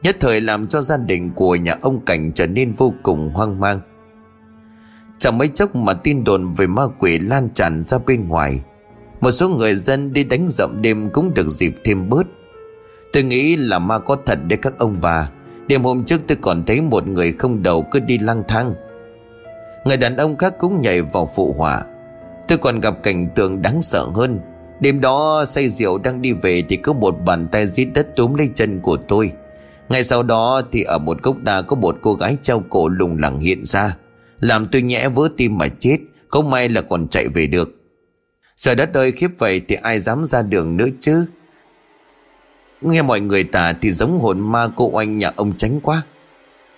Nhất 0.04 0.18
thời 0.20 0.42
làm 0.42 0.68
cho 0.68 0.82
gia 0.82 0.98
đình 0.98 1.32
của 1.36 1.56
nhà 1.56 1.78
ông 1.82 2.06
Cảnh 2.06 2.32
trở 2.36 2.48
nên 2.48 2.72
vô 2.72 2.94
cùng 3.04 3.30
hoang 3.34 3.60
mang. 3.60 3.80
Chẳng 5.18 5.38
mấy 5.38 5.48
chốc 5.48 5.76
mà 5.76 5.94
tin 5.94 6.24
đồn 6.24 6.54
về 6.54 6.68
ma 6.68 6.84
quỷ 7.00 7.20
lan 7.20 7.50
tràn 7.54 7.82
ra 7.82 7.98
bên 8.06 8.28
ngoài. 8.28 8.62
Một 9.22 9.32
số 9.32 9.50
người 9.50 9.76
dân 9.76 10.14
đi 10.14 10.24
đánh 10.24 10.48
rậm 10.50 10.82
đêm 10.82 11.10
cũng 11.10 11.34
được 11.34 11.48
dịp 11.48 11.76
thêm 11.84 12.10
bớt. 12.10 12.28
Tôi 13.14 13.24
nghĩ 13.24 13.56
là 13.56 13.80
ma 13.80 14.00
có 14.00 14.18
thật 14.26 14.40
đấy 14.48 14.60
các 14.62 14.78
ông 14.78 14.98
bà. 15.02 15.32
Đêm 15.68 15.84
hôm 15.84 16.04
trước 16.04 16.22
tôi 16.28 16.38
còn 16.42 16.64
thấy 16.66 16.82
một 16.82 17.08
người 17.08 17.32
không 17.32 17.64
đầu 17.64 17.86
cứ 17.92 18.00
đi 18.00 18.18
lang 18.18 18.44
thang. 18.48 18.74
Người 19.86 19.98
đàn 19.98 20.18
ông 20.18 20.38
khác 20.38 20.54
cũng 20.60 20.82
nhảy 20.82 21.02
vào 21.02 21.30
phụ 21.36 21.56
họa. 21.58 21.84
Tôi 22.48 22.58
còn 22.58 22.80
gặp 22.80 23.04
cảnh 23.04 23.30
tượng 23.36 23.62
đáng 23.62 23.82
sợ 23.82 24.08
hơn. 24.16 24.40
Đêm 24.80 25.02
đó, 25.02 25.46
say 25.46 25.70
rượu 25.70 25.98
đang 25.98 26.22
đi 26.22 26.34
về 26.34 26.64
Thì 26.70 26.78
có 26.78 26.94
một 26.94 27.12
bàn 27.26 27.48
tay 27.52 27.68
giết 27.68 27.88
đất 27.94 28.08
túm 28.16 28.34
lấy 28.34 28.50
chân 28.56 28.80
của 28.80 28.98
tôi. 28.98 29.32
Ngay 29.90 30.04
sau 30.04 30.24
đó 30.24 30.62
thì 30.72 30.84
ở 30.84 30.98
một 30.98 31.24
gốc 31.24 31.38
đa 31.38 31.62
Có 31.62 31.76
một 31.76 31.98
cô 32.02 32.14
gái 32.14 32.38
treo 32.42 32.64
cổ 32.70 32.88
lùng 32.88 33.18
lẳng 33.20 33.40
hiện 33.40 33.66
ra. 33.66 33.98
Làm 34.40 34.68
tôi 34.72 34.82
nhẽ 34.82 35.10
vỡ 35.10 35.30
tim 35.38 35.58
mà 35.58 35.68
chết 35.80 35.98
không 36.28 36.50
may 36.50 36.70
là 36.70 36.82
còn 36.82 37.08
chạy 37.08 37.28
về 37.28 37.48
được. 37.48 37.70
Giờ 38.56 38.76
đất 38.76 38.94
ơi, 38.94 39.12
khiếp 39.12 39.30
vậy 39.38 39.62
Thì 39.68 39.76
ai 39.76 40.00
dám 40.00 40.24
ra 40.24 40.42
đường 40.42 40.78
nữa 40.78 40.88
chứ? 41.00 41.26
Nghe 42.82 43.02
mọi 43.02 43.20
người 43.20 43.44
tả 43.44 43.74
Thì 43.82 43.92
giống 43.92 44.20
hồn 44.20 44.40
ma 44.40 44.68
cô 44.76 44.90
oanh 44.92 45.18
nhà 45.18 45.32
ông 45.36 45.54
tránh 45.58 45.80
quá. 45.82 46.02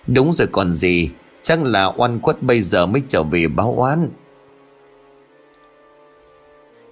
Đúng 0.06 0.32
rồi 0.32 0.48
còn 0.52 0.72
gì. 0.72 1.10
Chắc 1.44 1.62
là 1.62 1.92
oan 1.96 2.20
khuất 2.22 2.42
bây 2.42 2.60
giờ 2.60 2.86
mới 2.86 3.02
trở 3.08 3.22
về 3.22 3.48
báo 3.48 3.74
oán 3.76 4.08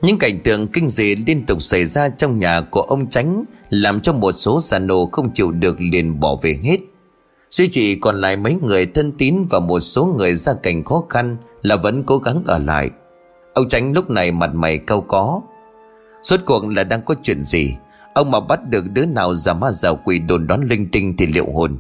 những 0.03 0.19
cảnh 0.19 0.41
tượng 0.45 0.69
kinh 0.69 0.89
dị 0.89 1.15
liên 1.15 1.47
tục 1.47 1.63
xảy 1.63 1.85
ra 1.85 2.09
trong 2.09 2.39
nhà 2.39 2.61
của 2.61 2.83
ông 2.83 3.11
Tránh 3.11 3.45
làm 3.69 4.01
cho 4.01 4.13
một 4.13 4.33
số 4.33 4.61
già 4.61 4.79
nô 4.79 5.07
không 5.07 5.33
chịu 5.35 5.51
được 5.51 5.77
liền 5.81 6.21
bỏ 6.21 6.37
về 6.43 6.59
hết. 6.63 6.81
Duy 7.51 7.69
chỉ 7.69 7.95
còn 7.95 8.21
lại 8.21 8.37
mấy 8.37 8.57
người 8.63 8.87
thân 8.87 9.13
tín 9.19 9.37
và 9.51 9.61
một 9.61 9.81
số 9.81 10.07
người 10.19 10.35
gia 10.35 10.55
cảnh 10.55 10.85
khó 10.85 11.05
khăn 11.09 11.37
là 11.63 11.77
vẫn 11.77 12.05
cố 12.05 12.19
gắng 12.19 12.43
ở 12.47 12.59
lại. 12.59 12.91
Ông 13.55 13.69
Tránh 13.69 13.93
lúc 13.93 14.11
này 14.11 14.33
mặt 14.33 14.55
mày 14.55 14.79
cau 14.79 15.01
có. 15.01 15.41
Suốt 16.23 16.41
cuộc 16.45 16.67
là 16.67 16.85
đang 16.85 17.03
có 17.03 17.15
chuyện 17.23 17.45
gì? 17.45 17.77
Ông 18.15 18.31
mà 18.31 18.41
bắt 18.41 18.61
được 18.69 18.85
đứa 18.93 19.07
nào 19.07 19.35
giả 19.35 19.55
ma 19.55 19.71
giả 19.71 19.93
quỷ 20.05 20.19
đồn 20.19 20.47
đoán 20.47 20.67
linh 20.71 20.89
tinh 20.91 21.15
thì 21.19 21.27
liệu 21.27 21.47
hồn. 21.55 21.79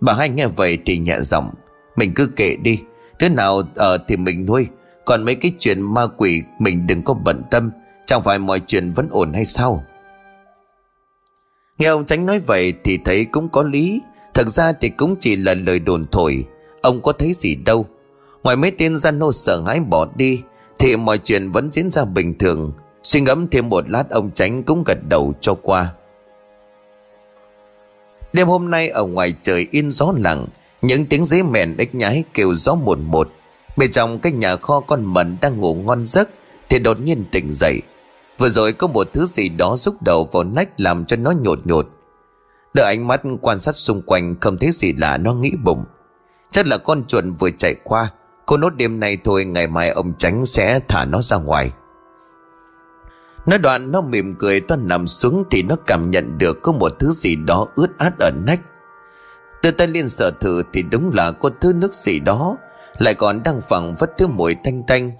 Bà 0.00 0.12
hai 0.12 0.28
nghe 0.28 0.46
vậy 0.46 0.78
thì 0.86 0.98
nhẹ 0.98 1.20
giọng. 1.20 1.50
Mình 1.96 2.12
cứ 2.14 2.26
kệ 2.26 2.56
đi. 2.56 2.80
Đứa 3.18 3.28
nào 3.28 3.62
ở 3.74 3.98
thì 4.08 4.16
mình 4.16 4.46
nuôi. 4.46 4.66
Còn 5.04 5.24
mấy 5.24 5.34
cái 5.34 5.52
chuyện 5.58 5.82
ma 5.82 6.06
quỷ, 6.06 6.42
Mình 6.58 6.86
đừng 6.86 7.02
có 7.02 7.14
bận 7.14 7.42
tâm. 7.50 7.70
Chẳng 8.06 8.22
phải 8.22 8.38
mọi 8.38 8.60
chuyện 8.60 8.92
vẫn 8.92 9.08
ổn 9.10 9.32
hay 9.32 9.44
sao? 9.44 9.84
Nghe 11.78 11.88
ông 11.88 12.04
Tránh 12.04 12.26
nói 12.26 12.38
vậy 12.38 12.74
Thì 12.84 12.98
thấy 13.04 13.24
cũng 13.24 13.48
có 13.48 13.62
lý. 13.62 14.00
Thật 14.34 14.48
ra 14.48 14.72
thì 14.72 14.88
cũng 14.88 15.16
chỉ 15.20 15.36
là 15.36 15.54
lời 15.54 15.78
đồn 15.78 16.06
thổi. 16.12 16.44
Ông 16.82 17.02
có 17.02 17.12
thấy 17.12 17.32
gì 17.32 17.54
đâu. 17.54 17.86
Ngoài 18.42 18.56
mấy 18.56 18.70
tên 18.70 18.98
gian 18.98 19.18
nô 19.18 19.32
sợ 19.32 19.62
hãi 19.66 19.80
bỏ 19.80 20.06
đi, 20.16 20.42
Thì 20.78 20.96
mọi 20.96 21.18
chuyện 21.18 21.50
vẫn 21.50 21.70
diễn 21.72 21.90
ra 21.90 22.04
bình 22.04 22.38
thường. 22.38 22.72
Suy 23.02 23.20
ngẫm 23.20 23.48
thêm 23.48 23.68
một 23.68 23.90
lát, 23.90 24.10
ông 24.10 24.30
Tránh 24.34 24.62
cũng 24.62 24.84
gật 24.86 24.98
đầu 25.08 25.34
cho 25.40 25.54
qua. 25.54 25.94
Đêm 28.32 28.48
hôm 28.48 28.70
nay 28.70 28.88
ở 28.88 29.04
ngoài 29.04 29.34
trời 29.42 29.68
in 29.70 29.90
gió 29.90 30.12
lặng 30.16 30.46
những 30.82 31.06
tiếng 31.06 31.24
dế 31.24 31.42
mèn 31.42 31.76
ếch 31.76 31.94
nhái 31.94 32.24
kêu 32.34 32.54
gió 32.54 32.74
một 32.74 32.98
một 32.98 33.30
Bên 33.76 33.92
trong 33.92 34.18
cái 34.18 34.32
nhà 34.32 34.56
kho 34.56 34.80
con 34.80 35.04
mận 35.04 35.36
đang 35.40 35.60
ngủ 35.60 35.74
ngon 35.74 36.04
giấc, 36.04 36.28
Thì 36.68 36.78
đột 36.78 37.00
nhiên 37.00 37.24
tỉnh 37.32 37.52
dậy. 37.52 37.82
Vừa 38.38 38.48
rồi 38.48 38.72
có 38.72 38.86
một 38.86 39.08
thứ 39.12 39.26
gì 39.26 39.48
đó 39.48 39.76
rúc 39.76 40.02
đầu 40.02 40.28
vào 40.32 40.44
nách 40.44 40.80
làm 40.80 41.04
cho 41.04 41.16
nó 41.16 41.32
nhột 41.40 41.66
nhột. 41.66 41.86
Đợi 42.74 42.86
ánh 42.86 43.06
mắt 43.06 43.20
quan 43.40 43.58
sát 43.58 43.76
xung 43.76 44.02
quanh 44.02 44.34
không 44.40 44.58
thấy 44.58 44.70
gì 44.72 44.92
lạ 44.92 45.16
nó 45.16 45.34
nghĩ 45.34 45.52
bụng. 45.64 45.84
Chắc 46.50 46.66
là 46.66 46.78
con 46.78 47.04
chuột 47.06 47.24
vừa 47.38 47.50
chạy 47.58 47.74
qua. 47.84 48.08
Cô 48.46 48.56
nốt 48.56 48.70
đêm 48.70 49.00
nay 49.00 49.18
thôi, 49.24 49.44
ngày 49.44 49.66
mai 49.66 49.88
ông 49.88 50.12
tránh 50.18 50.46
sẽ 50.46 50.80
thả 50.88 51.04
nó 51.04 51.22
ra 51.22 51.36
ngoài. 51.36 51.72
Nói 53.46 53.58
đoạn, 53.58 53.92
nó 53.92 54.00
mỉm 54.00 54.34
cười 54.38 54.60
toan 54.60 54.88
nằm 54.88 55.06
xuống 55.06 55.44
Thì 55.50 55.62
nó 55.62 55.76
cảm 55.86 56.10
nhận 56.10 56.38
được 56.38 56.62
có 56.62 56.72
một 56.72 56.92
thứ 56.98 57.10
gì 57.10 57.36
đó 57.36 57.66
ướt 57.74 57.98
át 57.98 58.18
ở 58.18 58.30
nách. 58.30 58.60
Từ 59.62 59.70
tay 59.70 59.86
liên 59.86 60.08
sợ 60.08 60.30
thử 60.40 60.62
thì 60.72 60.82
đúng 60.82 61.10
là 61.14 61.32
có 61.32 61.50
thứ 61.60 61.72
nước 61.72 61.94
gì 61.94 62.20
đó 62.20 62.56
lại 62.98 63.14
còn 63.14 63.42
đang 63.42 63.60
phẳng 63.60 63.94
vất 63.94 64.10
thứ 64.18 64.26
mùi 64.26 64.56
thanh 64.64 64.82
tanh. 64.82 65.12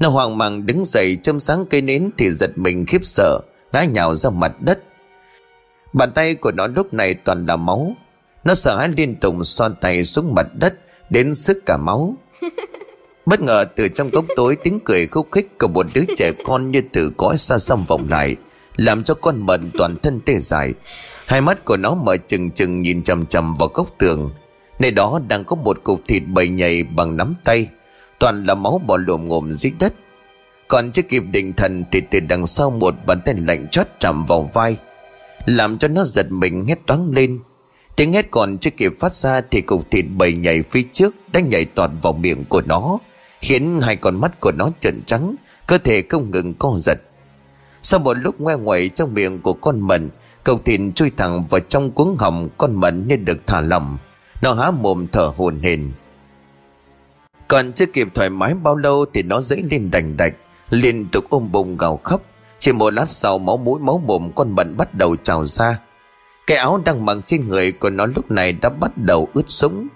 Nó 0.00 0.08
hoang 0.08 0.38
mang 0.38 0.66
đứng 0.66 0.84
dậy 0.84 1.18
châm 1.22 1.40
sáng 1.40 1.66
cây 1.70 1.82
nến 1.82 2.10
Thì 2.18 2.30
giật 2.30 2.50
mình 2.56 2.86
khiếp 2.86 3.04
sợ 3.04 3.40
Ngã 3.72 3.84
nhào 3.84 4.14
ra 4.14 4.30
mặt 4.30 4.52
đất. 4.60 4.82
Bàn 5.92 6.12
tay 6.12 6.34
của 6.34 6.52
nó 6.52 6.66
lúc 6.66 6.94
này 6.94 7.14
toàn 7.14 7.46
là 7.46 7.56
máu. 7.56 7.92
Nó 8.44 8.54
sợ 8.54 8.76
hãi 8.78 8.88
liên 8.96 9.16
tục 9.20 9.34
xoan 9.42 9.74
tay 9.80 10.04
xuống 10.04 10.34
mặt 10.34 10.46
đất 10.54 10.74
Đến 11.10 11.34
sức 11.34 11.66
cả 11.66 11.76
máu. 11.76 12.14
Bất 13.26 13.40
ngờ 13.40 13.64
từ 13.76 13.88
trong 13.88 14.10
góc 14.10 14.24
tối 14.36 14.56
tiếng 14.62 14.80
cười 14.84 15.06
khúc 15.06 15.28
khích 15.32 15.58
của 15.58 15.68
một 15.68 15.86
đứa 15.94 16.04
trẻ 16.16 16.32
con 16.44 16.70
như 16.70 16.82
từ 16.92 17.12
cõi 17.16 17.38
xa 17.38 17.58
xăm 17.58 17.84
vọng 17.84 18.06
lại 18.10 18.36
Làm 18.76 19.04
cho 19.04 19.14
con 19.14 19.46
mận 19.46 19.70
toàn 19.78 19.96
thân 20.02 20.20
tê 20.26 20.38
dại 20.38 20.74
Hai 21.30 21.40
mắt 21.40 21.64
của 21.64 21.76
nó 21.76 21.94
mở 21.94 22.16
chừng 22.26 22.50
chừng 22.50 22.82
nhìn 22.82 23.02
chầm 23.02 23.26
chầm 23.26 23.54
vào 23.54 23.68
góc 23.74 23.88
tường. 23.98 24.30
Nơi 24.78 24.90
đó 24.90 25.20
đang 25.28 25.44
có 25.44 25.56
một 25.56 25.80
cục 25.84 26.00
thịt 26.08 26.22
bầy 26.26 26.48
nhầy 26.48 26.82
bằng 26.82 27.16
nắm 27.16 27.34
tay. 27.44 27.68
Toàn 28.18 28.44
là 28.44 28.54
máu 28.54 28.80
bò 28.86 28.96
lồm 28.96 29.28
ngồm 29.28 29.52
dưới 29.52 29.72
đất. 29.78 29.94
Còn 30.68 30.92
chưa 30.92 31.02
kịp 31.02 31.22
định 31.30 31.52
thần 31.52 31.84
Thì 31.92 32.00
từ 32.00 32.20
đằng 32.20 32.46
sau 32.46 32.70
một 32.70 32.94
bàn 33.06 33.20
tay 33.24 33.34
lạnh 33.38 33.68
chót 33.68 33.86
chạm 34.00 34.24
vào 34.24 34.50
vai. 34.52 34.76
Làm 35.44 35.78
cho 35.78 35.88
nó 35.88 36.04
giật 36.04 36.26
mình 36.30 36.66
hét 36.66 36.86
toáng 36.86 37.10
lên. 37.10 37.38
Tiếng 37.96 38.12
hét 38.12 38.30
còn 38.30 38.58
chưa 38.58 38.70
kịp 38.70 38.92
phát 39.00 39.14
ra 39.14 39.40
Thì 39.50 39.60
cục 39.60 39.90
thịt 39.90 40.04
bầy 40.16 40.32
nhảy 40.32 40.62
phía 40.62 40.82
trước 40.92 41.14
Đã 41.32 41.40
nhảy 41.40 41.64
toàn 41.64 41.98
vào 42.02 42.12
miệng 42.12 42.44
của 42.44 42.62
nó, 42.66 42.98
Khiến 43.40 43.80
hai 43.82 43.96
con 43.96 44.20
mắt 44.20 44.40
của 44.40 44.52
nó 44.52 44.70
trợn 44.80 45.02
trắng, 45.06 45.34
Cơ 45.66 45.78
thể 45.78 46.02
không 46.08 46.30
ngừng 46.30 46.54
co 46.54 46.74
giật. 46.78 47.00
Sau 47.82 48.00
một 48.00 48.14
lúc 48.14 48.40
ngoe 48.40 48.56
ngoẩy 48.56 48.88
trong 48.88 49.14
miệng 49.14 49.40
của 49.40 49.52
con 49.52 49.80
mận 49.80 50.10
cầu 50.44 50.60
thịt 50.64 50.80
chui 50.94 51.10
thẳng 51.16 51.44
vào 51.50 51.60
trong 51.60 51.90
cuống 51.90 52.16
họng 52.18 52.48
Con 52.58 52.74
mận 52.74 53.08
nên 53.08 53.24
được 53.24 53.46
thả 53.46 53.60
lỏng. 53.60 53.98
Nó 54.42 54.54
há 54.54 54.70
mồm 54.70 55.06
thở 55.12 55.32
hồn 55.36 55.60
hển. 55.60 55.92
Còn 57.48 57.72
chưa 57.72 57.86
kịp 57.86 58.08
thoải 58.14 58.30
mái 58.30 58.54
bao 58.54 58.76
lâu 58.76 59.04
Thì 59.14 59.22
nó 59.22 59.40
dẫy 59.40 59.62
lên 59.70 59.90
đành 59.90 60.16
đạch, 60.16 60.34
Liên 60.70 61.08
tục 61.12 61.24
ôm 61.30 61.52
bụng 61.52 61.76
gào 61.76 61.96
khóc. 61.96 62.22
Chỉ 62.58 62.72
một 62.72 62.92
lát 62.92 63.08
sau 63.08 63.38
máu 63.38 63.56
mũi 63.56 63.80
máu 63.80 64.02
mồm 64.06 64.30
Con 64.34 64.50
mận 64.50 64.76
bắt 64.76 64.94
đầu 64.94 65.16
trào 65.16 65.44
ra. 65.44 65.78
Cái 66.46 66.58
áo 66.58 66.82
đang 66.84 67.06
mặc 67.06 67.16
trên 67.26 67.48
người 67.48 67.72
của 67.72 67.90
nó 67.90 68.06
lúc 68.06 68.30
này 68.30 68.52
Đã 68.52 68.68
bắt 68.68 68.90
đầu 68.96 69.28
ướt 69.32 69.50
sũng. 69.50 69.88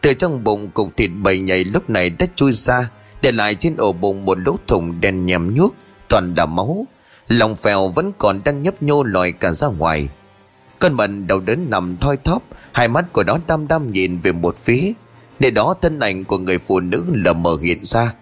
Từ 0.00 0.14
trong 0.14 0.44
bụng 0.44 0.70
cục 0.70 0.96
thịt 0.96 1.10
bầy 1.22 1.38
nhảy 1.38 1.64
lúc 1.64 1.90
này 1.90 2.10
đã 2.10 2.26
chui 2.36 2.52
ra, 2.52 2.90
Để 3.22 3.32
lại 3.32 3.54
trên 3.54 3.76
ổ 3.76 3.92
bụng 3.92 4.24
một 4.24 4.38
lỗ 4.38 4.56
thủng 4.66 5.00
đen 5.00 5.26
nhèm 5.26 5.54
nhuốc, 5.54 5.74
Toàn 6.08 6.34
là 6.34 6.46
máu. 6.46 6.86
Lòng 7.32 7.56
phèo 7.56 7.88
vẫn 7.88 8.12
còn 8.18 8.40
đang 8.44 8.62
nhấp 8.62 8.82
nhô 8.82 9.02
lòi 9.02 9.32
cả 9.32 9.52
ra 9.52 9.68
ngoài. 9.68 10.08
Con 10.78 10.92
mận 10.92 11.26
đầu 11.26 11.40
đớn 11.40 11.70
nằm 11.70 11.96
thoi 11.96 12.16
thóp, 12.16 12.42
Hai 12.72 12.88
mắt 12.88 13.12
của 13.12 13.24
nó 13.24 13.38
đăm 13.46 13.68
đăm 13.68 13.92
nhìn 13.92 14.20
về 14.20 14.32
một 14.32 14.56
phía. 14.56 14.92
Để 15.38 15.50
đó 15.50 15.74
thân 15.80 16.00
ảnh 16.00 16.24
của 16.24 16.38
người 16.38 16.58
phụ 16.58 16.80
nữ 16.80 17.04
lờ 17.12 17.32
mờ 17.32 17.56
hiện 17.62 17.84
ra. 17.84 18.14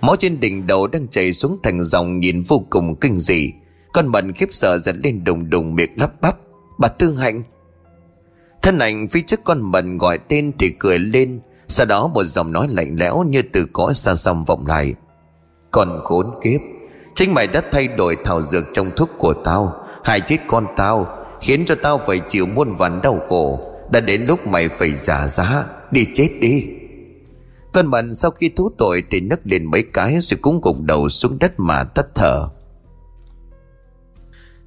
Máu 0.00 0.16
trên 0.16 0.40
đỉnh 0.40 0.66
đầu 0.66 0.86
đang 0.86 1.08
chảy 1.08 1.32
xuống 1.32 1.58
thành 1.62 1.82
dòng 1.82 2.20
nhìn 2.20 2.42
vô 2.42 2.64
cùng 2.70 2.94
kinh 3.00 3.18
dị. 3.18 3.52
Con 3.92 4.06
mận 4.06 4.32
khiếp 4.32 4.48
sợ 4.50 4.78
dẫn 4.78 5.00
lên 5.04 5.24
đùng 5.24 5.50
đùng 5.50 5.74
miệng 5.74 5.90
lắp 5.96 6.20
bắp. 6.20 6.36
Bà 6.78 6.88
Tư 6.88 7.16
Hạnh! 7.16 7.42
Thân 8.62 8.78
ảnh 8.78 9.08
phía 9.08 9.22
trước 9.26 9.40
con 9.44 9.60
mận 9.60 9.98
gọi 9.98 10.18
tên 10.18 10.52
thì 10.58 10.70
cười 10.78 10.98
lên. 10.98 11.40
Sau 11.68 11.86
đó 11.86 12.08
một 12.08 12.24
giọng 12.24 12.52
nói 12.52 12.68
lạnh 12.70 12.96
lẽo 12.98 13.22
như 13.22 13.42
từ 13.52 13.66
cõi 13.72 13.94
xa 13.94 14.14
xăm 14.14 14.44
vọng 14.44 14.66
lại. 14.66 14.94
Còn 15.70 16.00
khốn 16.04 16.26
kiếp! 16.44 16.60
Chính 17.16 17.34
mày 17.34 17.46
đã 17.46 17.62
thay 17.72 17.88
đổi 17.88 18.16
thảo 18.24 18.42
dược 18.42 18.64
trong 18.72 18.90
thuốc 18.96 19.10
của 19.18 19.34
tao. 19.44 19.86
Hại 20.04 20.20
chết 20.20 20.38
con 20.46 20.66
tao, 20.76 21.06
Khiến 21.40 21.64
cho 21.66 21.74
tao 21.82 21.98
phải 21.98 22.20
chịu 22.28 22.46
muôn 22.46 22.76
vàn 22.76 23.02
đau 23.02 23.20
khổ. 23.28 23.60
Đã 23.90 24.00
đến 24.00 24.26
lúc 24.26 24.46
mày 24.46 24.68
phải 24.68 24.94
giả 24.94 25.26
giá, 25.26 25.64
Đi 25.90 26.06
chết 26.14 26.28
đi. 26.40 26.66
Con 27.72 27.86
mận 27.86 28.14
sau 28.14 28.30
khi 28.30 28.48
thú 28.48 28.70
tội 28.78 29.02
Thì 29.10 29.20
nấc 29.20 29.40
lên 29.44 29.64
mấy 29.70 29.84
cái 29.92 30.18
Rồi 30.20 30.38
cũng 30.42 30.60
gục 30.60 30.76
đầu 30.80 31.08
xuống 31.08 31.38
đất 31.38 31.52
mà 31.56 31.84
tắt 31.84 32.06
thở. 32.14 32.48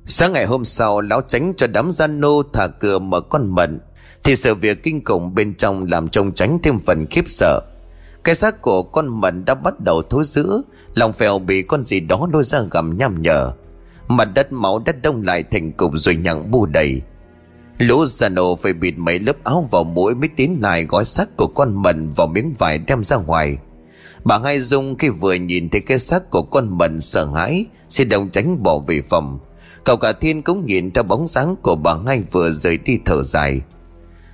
Sáng 0.06 0.34
ngày 0.34 0.46
hôm 0.46 0.66
sau, 0.66 1.02
Lão 1.02 1.22
tránh 1.22 1.54
cho 1.58 1.68
đám 1.68 1.92
gian 1.92 2.20
nô 2.20 2.44
thả 2.54 2.68
cửa 2.68 3.00
mở 3.00 3.22
con 3.22 3.48
mận. 3.48 3.80
Thì 4.24 4.36
sự 4.36 4.56
việc 4.56 4.84
kinh 4.84 5.04
khủng 5.06 5.36
bên 5.36 5.56
trong 5.56 5.86
Làm 5.86 6.10
trông 6.10 6.32
tránh 6.32 6.60
thêm 6.64 6.80
phần 6.80 7.06
khiếp 7.06 7.28
sợ. 7.28 7.62
Cái 8.24 8.36
xác 8.36 8.62
của 8.62 8.84
con 8.84 9.22
mận 9.22 9.46
đã 9.46 9.56
bắt 9.56 9.80
đầu 9.80 10.02
thối 10.10 10.24
rữa 10.26 10.62
Lòng 10.94 11.14
phèo 11.14 11.40
bị 11.40 11.62
con 11.62 11.84
gì 11.84 12.00
đó 12.00 12.28
lôi 12.34 12.44
ra 12.44 12.62
gầm 12.72 12.98
nham 12.98 13.22
nhở 13.22 13.52
Mặt 14.08 14.26
đất 14.36 14.52
máu 14.52 14.80
đất 14.86 15.02
đông 15.02 15.22
lại 15.22 15.44
thành 15.44 15.72
cục 15.72 15.92
rồi 15.96 16.16
nhặng 16.16 16.52
bu 16.52 16.66
đầy 16.66 17.02
Lũ 17.80 18.06
già 18.06 18.30
nổ 18.30 18.56
phải 18.56 18.74
bịt 18.74 18.94
mấy 18.98 19.20
lớp 19.20 19.44
áo 19.44 19.68
vào 19.72 19.84
mũi 19.84 20.16
mới 20.16 20.30
tiến 20.36 20.58
lại 20.62 20.84
gói 20.84 21.06
xác 21.06 21.38
của 21.38 21.48
con 21.48 21.82
mận 21.82 22.10
vào 22.10 22.28
miếng 22.28 22.54
vải 22.58 22.78
đem 22.78 23.04
ra 23.04 23.18
ngoài. 23.18 23.58
Bà 24.24 24.40
Hai 24.40 24.60
Dung 24.60 24.98
khi 24.98 25.10
vừa 25.10 25.34
nhìn 25.34 25.70
thấy 25.70 25.82
cái 25.82 26.00
xác 26.00 26.30
của 26.30 26.42
con 26.42 26.78
mận 26.78 27.02
sợ 27.02 27.26
hãi, 27.26 27.66
xin 27.90 28.10
đồng 28.10 28.30
tránh 28.30 28.64
bỏ 28.64 28.80
về 28.88 29.02
phòng. 29.02 29.40
Cậu 29.84 29.98
cả 29.98 30.12
thiên 30.12 30.42
cũng 30.42 30.66
nhìn 30.66 30.92
theo 30.92 31.04
bóng 31.04 31.28
dáng 31.28 31.56
của 31.62 31.76
bà 31.76 31.96
Hai 32.06 32.24
vừa 32.32 32.52
rời 32.52 32.78
đi 32.78 33.00
thở 33.06 33.24
dài. 33.24 33.62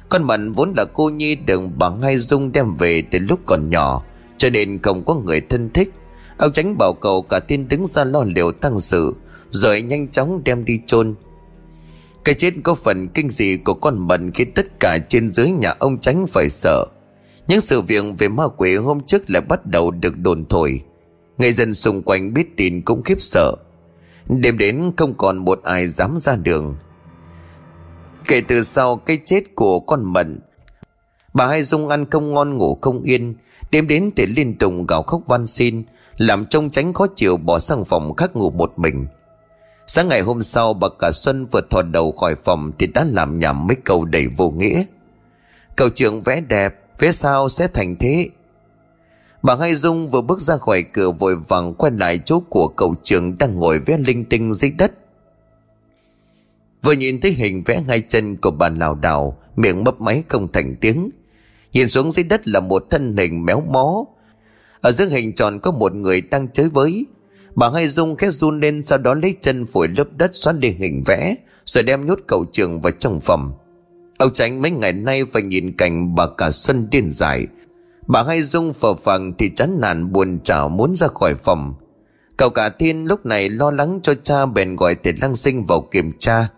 Con 0.09 0.23
mận 0.23 0.51
vốn 0.51 0.73
là 0.77 0.85
cô 0.85 1.09
nhi 1.09 1.35
được 1.35 1.61
bà 1.77 1.89
Hai 2.01 2.17
Dung 2.17 2.51
đem 2.51 2.73
về 2.73 3.03
từ 3.11 3.19
lúc 3.19 3.39
còn 3.45 3.69
nhỏ, 3.69 4.03
cho 4.37 4.49
nên 4.49 4.81
không 4.81 5.05
có 5.05 5.15
người 5.15 5.41
thân 5.41 5.69
thích. 5.73 5.93
Ông 6.37 6.51
tránh 6.53 6.77
bảo 6.77 6.93
cậu 6.93 7.21
cả 7.21 7.39
tin 7.39 7.67
đứng 7.67 7.85
ra 7.85 8.03
lo 8.03 8.23
liệu 8.23 8.51
tăng 8.51 8.79
sự, 8.79 9.15
rồi 9.49 9.81
nhanh 9.81 10.07
chóng 10.07 10.41
đem 10.43 10.65
đi 10.65 10.79
chôn 10.87 11.15
cái 12.25 12.35
chết 12.35 12.53
có 12.63 12.75
phần 12.75 13.07
kinh 13.07 13.29
dị 13.29 13.57
của 13.57 13.73
con 13.73 14.07
mận 14.07 14.31
khiến 14.31 14.51
tất 14.55 14.79
cả 14.79 14.97
trên 15.09 15.33
dưới 15.33 15.49
nhà 15.49 15.73
ông 15.79 15.99
tránh 15.99 16.27
phải 16.27 16.49
sợ. 16.49 16.85
Những 17.47 17.61
sự 17.61 17.81
việc 17.81 18.03
về 18.17 18.27
ma 18.27 18.43
quỷ 18.57 18.75
hôm 18.75 19.01
trước 19.01 19.29
lại 19.29 19.41
bắt 19.41 19.65
đầu 19.65 19.91
được 19.91 20.17
đồn 20.17 20.45
thổi. 20.45 20.81
Người 21.37 21.53
dân 21.53 21.73
xung 21.73 22.01
quanh 22.01 22.33
biết 22.33 22.57
tin 22.57 22.81
cũng 22.81 23.03
khiếp 23.03 23.21
sợ. 23.21 23.55
Đêm 24.27 24.57
đến 24.57 24.91
không 24.97 25.13
còn 25.17 25.37
một 25.37 25.59
ai 25.63 25.87
dám 25.87 26.17
ra 26.17 26.35
đường. 26.35 26.75
Kể 28.27 28.41
từ 28.41 28.63
sau 28.63 28.95
cái 28.95 29.19
chết 29.25 29.55
của 29.55 29.79
con 29.79 30.13
mận, 30.13 30.39
bà 31.33 31.47
hai 31.47 31.63
Dung 31.63 31.89
ăn 31.89 32.09
không 32.09 32.33
ngon 32.33 32.57
ngủ 32.57 32.77
không 32.81 33.01
yên, 33.01 33.35
đêm 33.71 33.87
đến 33.87 34.11
thì 34.15 34.25
liên 34.25 34.57
tục 34.57 34.73
gào 34.87 35.03
khóc 35.03 35.21
van 35.27 35.47
xin, 35.47 35.83
làm 36.17 36.45
trông 36.45 36.69
tránh 36.69 36.93
khó 36.93 37.07
chịu 37.15 37.37
bỏ 37.37 37.59
sang 37.59 37.85
phòng 37.85 38.15
khác 38.15 38.35
ngủ 38.35 38.49
một 38.49 38.79
mình. 38.79 39.07
Sáng 39.87 40.07
ngày 40.07 40.21
hôm 40.21 40.41
sau 40.41 40.73
bà 40.73 40.87
cả 40.99 41.11
Xuân 41.11 41.45
vừa 41.45 41.61
thò 41.69 41.81
đầu 41.81 42.11
khỏi 42.11 42.35
phòng 42.35 42.71
Thì 42.79 42.87
đã 42.87 43.05
làm 43.11 43.39
nhảm 43.39 43.67
mấy 43.67 43.75
câu 43.83 44.05
đầy 44.05 44.27
vô 44.27 44.49
nghĩa 44.49 44.83
Cầu 45.75 45.89
trường 45.89 46.21
vẽ 46.21 46.41
đẹp 46.41 46.75
Vẽ 46.99 47.11
sao 47.11 47.49
sẽ 47.49 47.67
thành 47.67 47.95
thế 47.99 48.29
Bà 49.45 49.55
Hai 49.55 49.75
Dung 49.75 50.09
vừa 50.09 50.21
bước 50.21 50.41
ra 50.41 50.57
khỏi 50.57 50.83
cửa 50.83 51.11
vội 51.11 51.35
vàng 51.47 51.73
quay 51.73 51.91
lại 51.91 52.19
chỗ 52.25 52.39
của 52.39 52.67
cậu 52.67 52.95
trường 53.03 53.37
đang 53.37 53.59
ngồi 53.59 53.79
vẽ 53.79 53.97
linh 53.97 54.25
tinh 54.25 54.53
dưới 54.53 54.71
đất. 54.71 54.91
Vừa 56.83 56.91
nhìn 56.91 57.21
thấy 57.21 57.31
hình 57.31 57.63
vẽ 57.65 57.83
ngay 57.87 58.01
chân 58.01 58.37
của 58.37 58.51
bà 58.51 58.69
lào 58.69 58.95
đảo, 58.95 59.37
miệng 59.55 59.83
mấp 59.83 60.01
máy 60.01 60.23
không 60.27 60.51
thành 60.51 60.75
tiếng. 60.81 61.09
Nhìn 61.73 61.87
xuống 61.87 62.11
dưới 62.11 62.23
đất 62.23 62.47
là 62.47 62.59
một 62.59 62.85
thân 62.89 63.17
hình 63.17 63.45
méo 63.45 63.61
mó. 63.61 64.05
Ở 64.85 64.91
giữa 64.91 65.05
hình 65.05 65.35
tròn 65.35 65.59
có 65.59 65.71
một 65.71 65.95
người 65.95 66.21
đang 66.21 66.47
chơi 66.53 66.69
với, 66.69 67.05
Bà 67.55 67.69
hai 67.69 67.87
dung 67.87 68.15
khét 68.15 68.33
run 68.33 68.59
lên 68.59 68.83
sau 68.83 68.97
đó 68.97 69.13
lấy 69.13 69.35
chân 69.41 69.65
phổi 69.65 69.87
lớp 69.87 70.03
đất 70.17 70.31
xóa 70.33 70.53
đi 70.53 70.69
hình 70.69 71.03
vẽ 71.05 71.35
rồi 71.65 71.83
đem 71.83 72.05
nhốt 72.05 72.19
cậu 72.27 72.45
trường 72.51 72.81
vào 72.81 72.91
trong 72.91 73.19
phòng. 73.19 73.53
Ông 74.17 74.33
tránh 74.33 74.61
mấy 74.61 74.71
ngày 74.71 74.93
nay 74.93 75.25
phải 75.25 75.41
nhìn 75.41 75.77
cảnh 75.77 76.15
bà 76.15 76.27
cả 76.37 76.51
xuân 76.51 76.87
điên 76.91 77.11
dại. 77.11 77.47
Bà 78.07 78.23
hai 78.23 78.41
dung 78.41 78.73
phờ 78.73 78.93
phàng 78.93 79.33
thì 79.37 79.49
chán 79.49 79.77
nản 79.81 80.11
buồn 80.11 80.39
chảo 80.43 80.69
muốn 80.69 80.95
ra 80.95 81.07
khỏi 81.07 81.35
phòng. 81.35 81.73
Cậu 82.37 82.49
cả 82.49 82.69
thiên 82.69 83.05
lúc 83.05 83.25
này 83.25 83.49
lo 83.49 83.71
lắng 83.71 83.99
cho 84.03 84.13
cha 84.13 84.45
bèn 84.45 84.75
gọi 84.75 84.95
tiền 84.95 85.15
lăng 85.21 85.35
sinh 85.35 85.63
vào 85.63 85.81
kiểm 85.91 86.11
tra. 86.19 86.49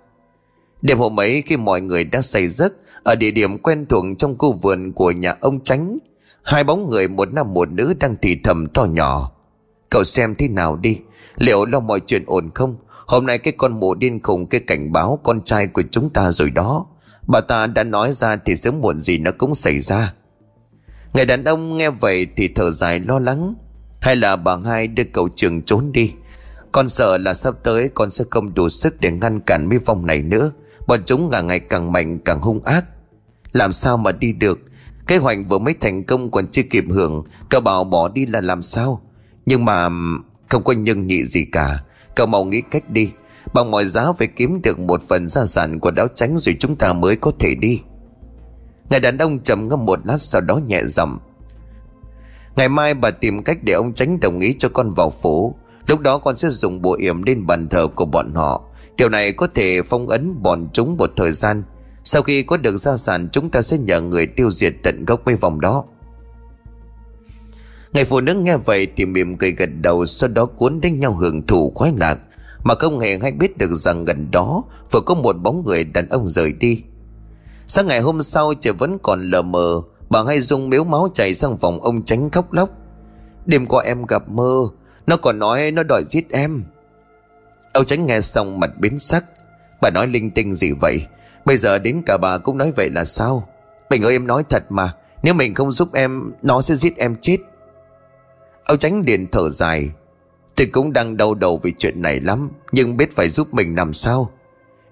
Đêm 0.82 0.98
hôm 0.98 1.20
ấy 1.20 1.44
khi 1.46 1.58
mọi 1.58 1.82
người 1.82 2.04
đã 2.04 2.22
say 2.22 2.48
giấc 2.48 2.74
ở 3.04 3.16
địa 3.16 3.32
điểm 3.32 3.58
quen 3.58 3.86
thuộc 3.86 4.06
trong 4.18 4.38
khu 4.38 4.54
vườn 4.54 4.92
của 4.92 5.12
nhà 5.12 5.36
ông 5.40 5.60
tránh, 5.64 5.98
hai 6.48 6.64
bóng 6.64 6.90
người, 6.90 7.08
một 7.08 7.34
nam, 7.34 7.54
một 7.54 7.72
nữ 7.72 7.94
đang 8.00 8.16
thì 8.22 8.40
thầm 8.44 8.68
to 8.68 8.86
nhỏ. 8.86 9.32
Cậu 9.90 10.04
xem 10.04 10.36
thế 10.36 10.48
nào 10.48 10.76
đi. 10.76 11.00
Liệu 11.36 11.66
lo 11.66 11.80
mọi 11.80 12.00
chuyện 12.00 12.24
ổn 12.28 12.50
không? 12.56 12.78
Hôm 13.08 13.26
nay 13.26 13.38
cái 13.38 13.54
con 13.58 13.80
mụ 13.80 13.96
điên 13.96 14.24
khùng, 14.24 14.48
cái 14.48 14.62
cảnh 14.62 14.92
báo 14.92 15.20
con 15.24 15.42
trai 15.42 15.68
của 15.68 15.84
chúng 15.92 16.10
ta 16.10 16.32
rồi 16.32 16.50
đó. 16.50 16.86
Bà 17.28 17.42
ta 17.42 17.68
đã 17.68 17.84
nói 17.84 18.12
ra 18.12 18.38
thì 18.46 18.56
sớm 18.56 18.82
muộn 18.82 19.00
gì 19.00 19.18
nó 19.18 19.32
cũng 19.38 19.56
xảy 19.56 19.80
ra. 19.80 20.14
Người 21.14 21.26
đàn 21.26 21.44
ông 21.44 21.78
nghe 21.78 21.90
vậy 21.90 22.28
thì 22.38 22.48
thở 22.48 22.72
dài 22.72 23.00
lo 23.00 23.20
lắng. 23.20 23.56
Hay 24.02 24.16
là 24.16 24.36
bà 24.36 24.58
hai 24.66 24.88
đưa 24.88 25.04
cậu 25.04 25.30
trường 25.36 25.62
trốn 25.62 25.92
đi? 25.92 26.14
Con 26.72 26.90
sợ 26.90 27.18
là 27.18 27.34
sắp 27.34 27.54
tới 27.64 27.90
con 27.94 28.12
sẽ 28.12 28.26
không 28.30 28.54
đủ 28.54 28.70
sức 28.70 29.02
để 29.02 29.12
ngăn 29.12 29.40
cản 29.40 29.70
mấy 29.70 29.78
vong 29.78 30.06
này 30.06 30.22
nữa. 30.22 30.52
Bọn 30.88 31.00
chúng 31.06 31.32
càng 31.32 31.48
ngày 31.48 31.60
càng 31.60 31.92
mạnh, 31.92 32.20
càng 32.26 32.42
hung 32.42 32.64
ác. 32.64 32.86
Làm 33.52 33.72
sao 33.72 33.98
mà 33.98 34.12
đi 34.12 34.34
được? 34.34 34.60
Kế 35.08 35.18
hoạch 35.18 35.38
vừa 35.50 35.60
mới 35.60 35.74
thành 35.80 36.04
công 36.04 36.32
còn 36.32 36.48
chưa 36.48 36.62
kịp 36.70 36.86
hưởng, 36.90 37.24
Cậu 37.50 37.62
bảo 37.62 37.84
bỏ 37.84 38.10
đi 38.10 38.26
là 38.26 38.42
làm 38.42 38.62
sao? 38.62 39.02
Nhưng 39.46 39.66
mà 39.66 39.90
không 40.50 40.64
có 40.64 40.74
nhân 40.74 41.08
nhị 41.08 41.24
gì 41.24 41.46
cả. 41.52 41.84
Cậu 42.16 42.28
mau 42.28 42.46
nghĩ 42.46 42.62
cách 42.62 42.90
đi. 42.90 43.12
Bằng 43.54 43.72
mọi 43.72 43.86
giá 43.86 44.12
phải 44.18 44.28
kiếm 44.28 44.62
được 44.62 44.80
một 44.80 45.02
phần 45.02 45.28
gia 45.28 45.46
sản 45.46 45.80
của 45.80 45.92
đáo 45.92 46.08
tránh 46.16 46.38
Rồi 46.38 46.56
chúng 46.60 46.76
ta 46.76 46.94
mới 46.94 47.16
có 47.16 47.32
thể 47.40 47.56
đi. 47.56 47.82
Người 48.90 49.00
đàn 49.00 49.18
ông 49.18 49.40
trầm 49.40 49.68
ngâm 49.68 49.86
một 49.86 50.00
lát 50.04 50.22
Sau 50.22 50.42
đó 50.42 50.60
nhẹ 50.68 50.84
giọng. 50.86 51.20
Ngày 52.56 52.70
mai 52.70 52.94
bà 52.94 53.12
tìm 53.12 53.44
cách 53.44 53.58
để 53.64 53.74
ông 53.74 53.94
tránh 53.94 54.20
đồng 54.20 54.40
ý 54.40 54.56
cho 54.60 54.70
con 54.70 54.94
vào 54.94 55.10
phố. 55.10 55.56
Lúc 55.88 56.00
đó 56.00 56.18
con 56.18 56.36
sẽ 56.36 56.50
dùng 56.50 56.82
bộ 56.82 56.96
yểm 57.00 57.24
lên 57.24 57.48
bàn 57.48 57.68
thờ 57.70 57.88
của 57.96 58.06
bọn 58.06 58.34
họ. 58.36 58.64
Điều 58.98 59.10
này 59.10 59.32
có 59.32 59.48
thể 59.56 59.82
phong 59.82 60.08
ấn 60.08 60.44
bọn 60.44 60.68
chúng 60.74 60.96
một 60.98 61.12
thời 61.16 61.32
gian. 61.32 61.64
Sau 62.08 62.22
khi 62.22 62.44
có 62.44 62.58
được 62.58 62.78
gia 62.78 62.98
sản, 62.98 63.30
Chúng 63.32 63.50
ta 63.50 63.62
sẽ 63.62 63.78
nhờ 63.78 64.02
người 64.02 64.28
tiêu 64.28 64.52
diệt 64.52 64.74
tận 64.84 65.06
gốc 65.06 65.22
mấy 65.26 65.36
vòng 65.36 65.62
đó. 65.62 65.84
Người 67.94 68.04
phụ 68.04 68.22
nữ 68.22 68.34
nghe 68.34 68.58
vậy 68.58 68.88
thì 68.96 69.06
mỉm 69.06 69.38
cười 69.38 69.52
gật 69.52 69.70
đầu, 69.82 70.06
Sau 70.06 70.30
đó 70.30 70.46
cuốn 70.46 70.82
đến 70.82 71.00
nhau 71.00 71.14
hưởng 71.14 71.48
thụ 71.48 71.72
khoái 71.76 71.94
lạc. 71.98 72.20
Mà 72.64 72.76
không 72.76 73.00
hề 73.00 73.20
hay 73.22 73.32
biết 73.32 73.58
được 73.58 73.74
rằng 73.74 74.06
gần 74.06 74.32
đó, 74.32 74.64
Vừa 74.92 75.00
có 75.06 75.16
một 75.16 75.34
bóng 75.34 75.66
người 75.66 75.84
đàn 75.84 76.10
ông 76.10 76.28
rời 76.28 76.52
đi. 76.52 76.82
Sáng 77.68 77.88
ngày 77.88 78.00
hôm 78.00 78.22
sau, 78.22 78.54
trời 78.62 78.74
vẫn 78.74 78.98
còn 79.04 79.30
lờ 79.30 79.42
mờ. 79.42 79.82
Bà 80.10 80.24
hay 80.28 80.42
dung 80.42 80.70
miếu 80.70 80.84
máu 80.84 81.10
chảy 81.14 81.34
sang 81.34 81.58
phòng 81.58 81.82
ông 81.82 82.04
tránh 82.04 82.30
khóc 82.30 82.54
lóc. 82.54 82.70
Đêm 83.46 83.66
qua 83.66 83.84
em 83.84 84.06
gặp 84.06 84.30
mơ, 84.30 84.68
Nó 85.08 85.18
còn 85.18 85.40
nói 85.40 85.72
nó 85.72 85.84
đòi 85.84 86.04
giết 86.10 86.30
em. 86.30 86.64
Ông 87.74 87.86
tránh 87.86 88.06
nghe 88.06 88.22
xong 88.22 88.60
mặt 88.60 88.70
biến 88.80 89.00
sắc. 89.00 89.26
Bà 89.82 89.90
nói 89.90 90.08
linh 90.08 90.32
tinh 90.32 90.54
gì 90.54 90.72
vậy? 90.72 91.02
Bây 91.48 91.58
giờ 91.58 91.80
đến 91.80 92.02
cả 92.06 92.18
bà 92.18 92.38
cũng 92.38 92.58
nói 92.58 92.72
vậy 92.76 92.90
là 92.90 93.06
sao? 93.06 93.48
Mình 93.90 94.02
ơi, 94.02 94.14
em 94.14 94.28
nói 94.28 94.44
thật 94.50 94.64
mà. 94.70 94.94
Nếu 95.24 95.34
mình 95.34 95.54
không 95.54 95.72
giúp 95.72 95.94
em, 95.94 96.32
Nó 96.42 96.62
sẽ 96.62 96.76
giết 96.76 96.98
em 96.98 97.16
chết. 97.22 97.38
Ông 98.66 98.78
tránh 98.78 99.04
liền 99.06 99.28
thở 99.32 99.50
dài. 99.50 99.90
Tôi 100.56 100.68
cũng 100.68 100.94
đang 100.94 101.18
đau 101.18 101.34
đầu 101.34 101.60
vì 101.64 101.74
chuyện 101.78 102.02
này 102.02 102.20
lắm, 102.20 102.50
Nhưng 102.72 102.98
biết 102.98 103.16
phải 103.16 103.30
giúp 103.30 103.54
mình 103.54 103.76
làm 103.76 103.94
sao. 103.94 104.32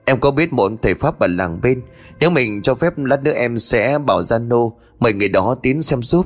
Em 0.06 0.19
có 0.19 0.32
biết 0.32 0.53
một 0.53 0.72
thầy 0.82 0.94
Pháp 0.94 1.19
ở 1.19 1.27
làng 1.27 1.61
bên? 1.61 1.82
Nếu 2.19 2.30
mình 2.30 2.61
cho 2.61 2.76
phép 2.76 2.94
lát 2.98 3.23
nữa 3.23 3.34
em 3.36 3.57
sẽ 3.57 3.99
bảo 3.99 4.23
gian 4.23 4.49
nô 4.49 4.77
Mời 4.99 5.14
người 5.14 5.30
đó 5.30 5.56
tiến 5.64 5.82
xem 5.82 6.03
giúp. 6.03 6.26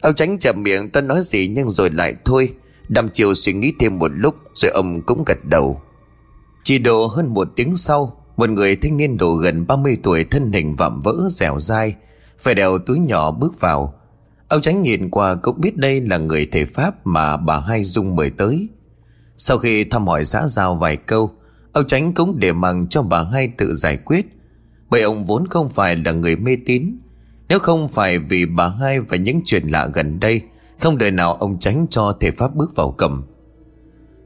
Ông 0.00 0.14
tránh 0.14 0.38
chậm 0.38 0.62
miệng, 0.62 0.90
tôi 0.90 1.02
nói 1.02 1.20
gì 1.22 1.48
nhưng 1.48 1.70
rồi 1.70 1.90
lại 1.90 2.14
thôi. 2.24 2.54
Đăm 2.88 3.08
chiều 3.08 3.34
suy 3.34 3.52
nghĩ 3.52 3.72
thêm 3.78 3.98
một 3.98 4.10
lúc, 4.14 4.34
Rồi 4.54 4.70
ông 4.70 5.02
cũng 5.02 5.24
gật 5.26 5.44
đầu. 5.44 5.80
Chỉ 6.62 6.78
độ 6.78 7.06
hơn 7.06 7.34
một 7.34 7.48
tiếng 7.56 7.76
sau 7.76 8.19
một 8.40 8.50
người 8.50 8.76
thanh 8.76 8.96
niên 8.96 9.16
độ 9.16 9.34
gần 9.34 9.66
30 9.66 9.98
tuổi 10.02 10.24
Thân 10.24 10.52
hình 10.52 10.74
vạm 10.74 11.00
vỡ 11.00 11.14
dẻo 11.30 11.60
dai 11.60 11.94
Phải 12.38 12.54
đèo 12.54 12.78
túi 12.78 12.98
nhỏ 12.98 13.30
bước 13.30 13.60
vào 13.60 13.94
Ông 14.48 14.60
tránh 14.60 14.82
nhìn 14.82 15.10
qua 15.10 15.34
cũng 15.34 15.60
biết 15.60 15.76
đây 15.76 16.00
là 16.00 16.18
người 16.18 16.48
thầy 16.52 16.64
Pháp 16.64 17.06
mà 17.06 17.36
bà 17.36 17.60
Hai 17.60 17.84
Dung 17.84 18.16
mời 18.16 18.30
tới. 18.30 18.68
Sau 19.36 19.58
khi 19.58 19.84
thăm 19.84 20.06
hỏi 20.06 20.24
xã 20.24 20.46
giao 20.46 20.74
vài 20.74 20.96
câu, 20.96 21.30
ông 21.72 21.86
tránh 21.86 22.14
cũng 22.14 22.38
để 22.38 22.52
mặc 22.52 22.76
cho 22.90 23.02
bà 23.02 23.22
Hai 23.32 23.48
tự 23.58 23.74
giải 23.74 23.96
quyết. 23.96 24.26
Bởi 24.90 25.02
ông 25.02 25.24
vốn 25.24 25.46
không 25.46 25.68
phải 25.68 25.96
là 25.96 26.12
người 26.12 26.36
mê 26.36 26.56
tín. 26.66 26.98
Nếu 27.48 27.58
không 27.58 27.88
phải 27.88 28.18
vì 28.18 28.46
bà 28.46 28.68
Hai 28.68 29.00
và 29.00 29.16
những 29.16 29.40
chuyện 29.44 29.68
lạ 29.68 29.88
gần 29.94 30.20
đây, 30.20 30.40
không 30.80 30.98
đời 30.98 31.10
nào 31.10 31.34
ông 31.34 31.58
tránh 31.58 31.86
cho 31.90 32.16
thầy 32.20 32.30
Pháp 32.30 32.54
bước 32.54 32.76
vào 32.76 32.90
cầm. 32.90 33.22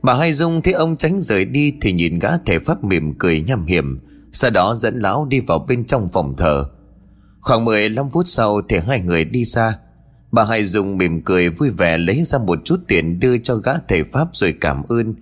Bà 0.03 0.15
Hai 0.15 0.33
Dung 0.33 0.63
thấy 0.63 0.73
ông 0.73 0.97
tránh 0.97 1.21
rời 1.21 1.45
đi 1.45 1.75
thì 1.81 1.93
nhìn 1.93 2.19
gã 2.19 2.39
thể 2.47 2.59
Pháp 2.59 2.85
mỉm 2.85 3.15
cười 3.19 3.41
nhằm 3.41 3.67
hiểm, 3.67 3.99
sau 4.35 4.51
đó 4.51 4.75
dẫn 4.75 4.99
lão 4.99 5.25
đi 5.25 5.41
vào 5.41 5.59
bên 5.59 5.85
trong 5.85 6.09
phòng 6.09 6.37
thờ. 6.37 6.65
Khoảng 7.41 7.65
15 7.65 8.11
phút 8.11 8.29
sau 8.29 8.61
thì 8.69 8.79
hai 8.87 9.01
người 9.01 9.25
đi 9.25 9.45
ra, 9.45 9.79
Bà 10.35 10.45
Hai 10.45 10.65
Dung 10.65 10.99
mỉm 10.99 11.23
cười 11.25 11.49
vui 11.49 11.71
vẻ 11.71 11.99
lấy 11.99 12.25
ra 12.25 12.39
một 12.39 12.59
chút 12.65 12.81
tiền 12.89 13.21
đưa 13.21 13.39
cho 13.39 13.55
gã 13.55 13.73
thầy 13.89 14.05
Pháp 14.05 14.29
rồi 14.33 14.55
cảm 14.61 14.83
ơn. 14.89 15.15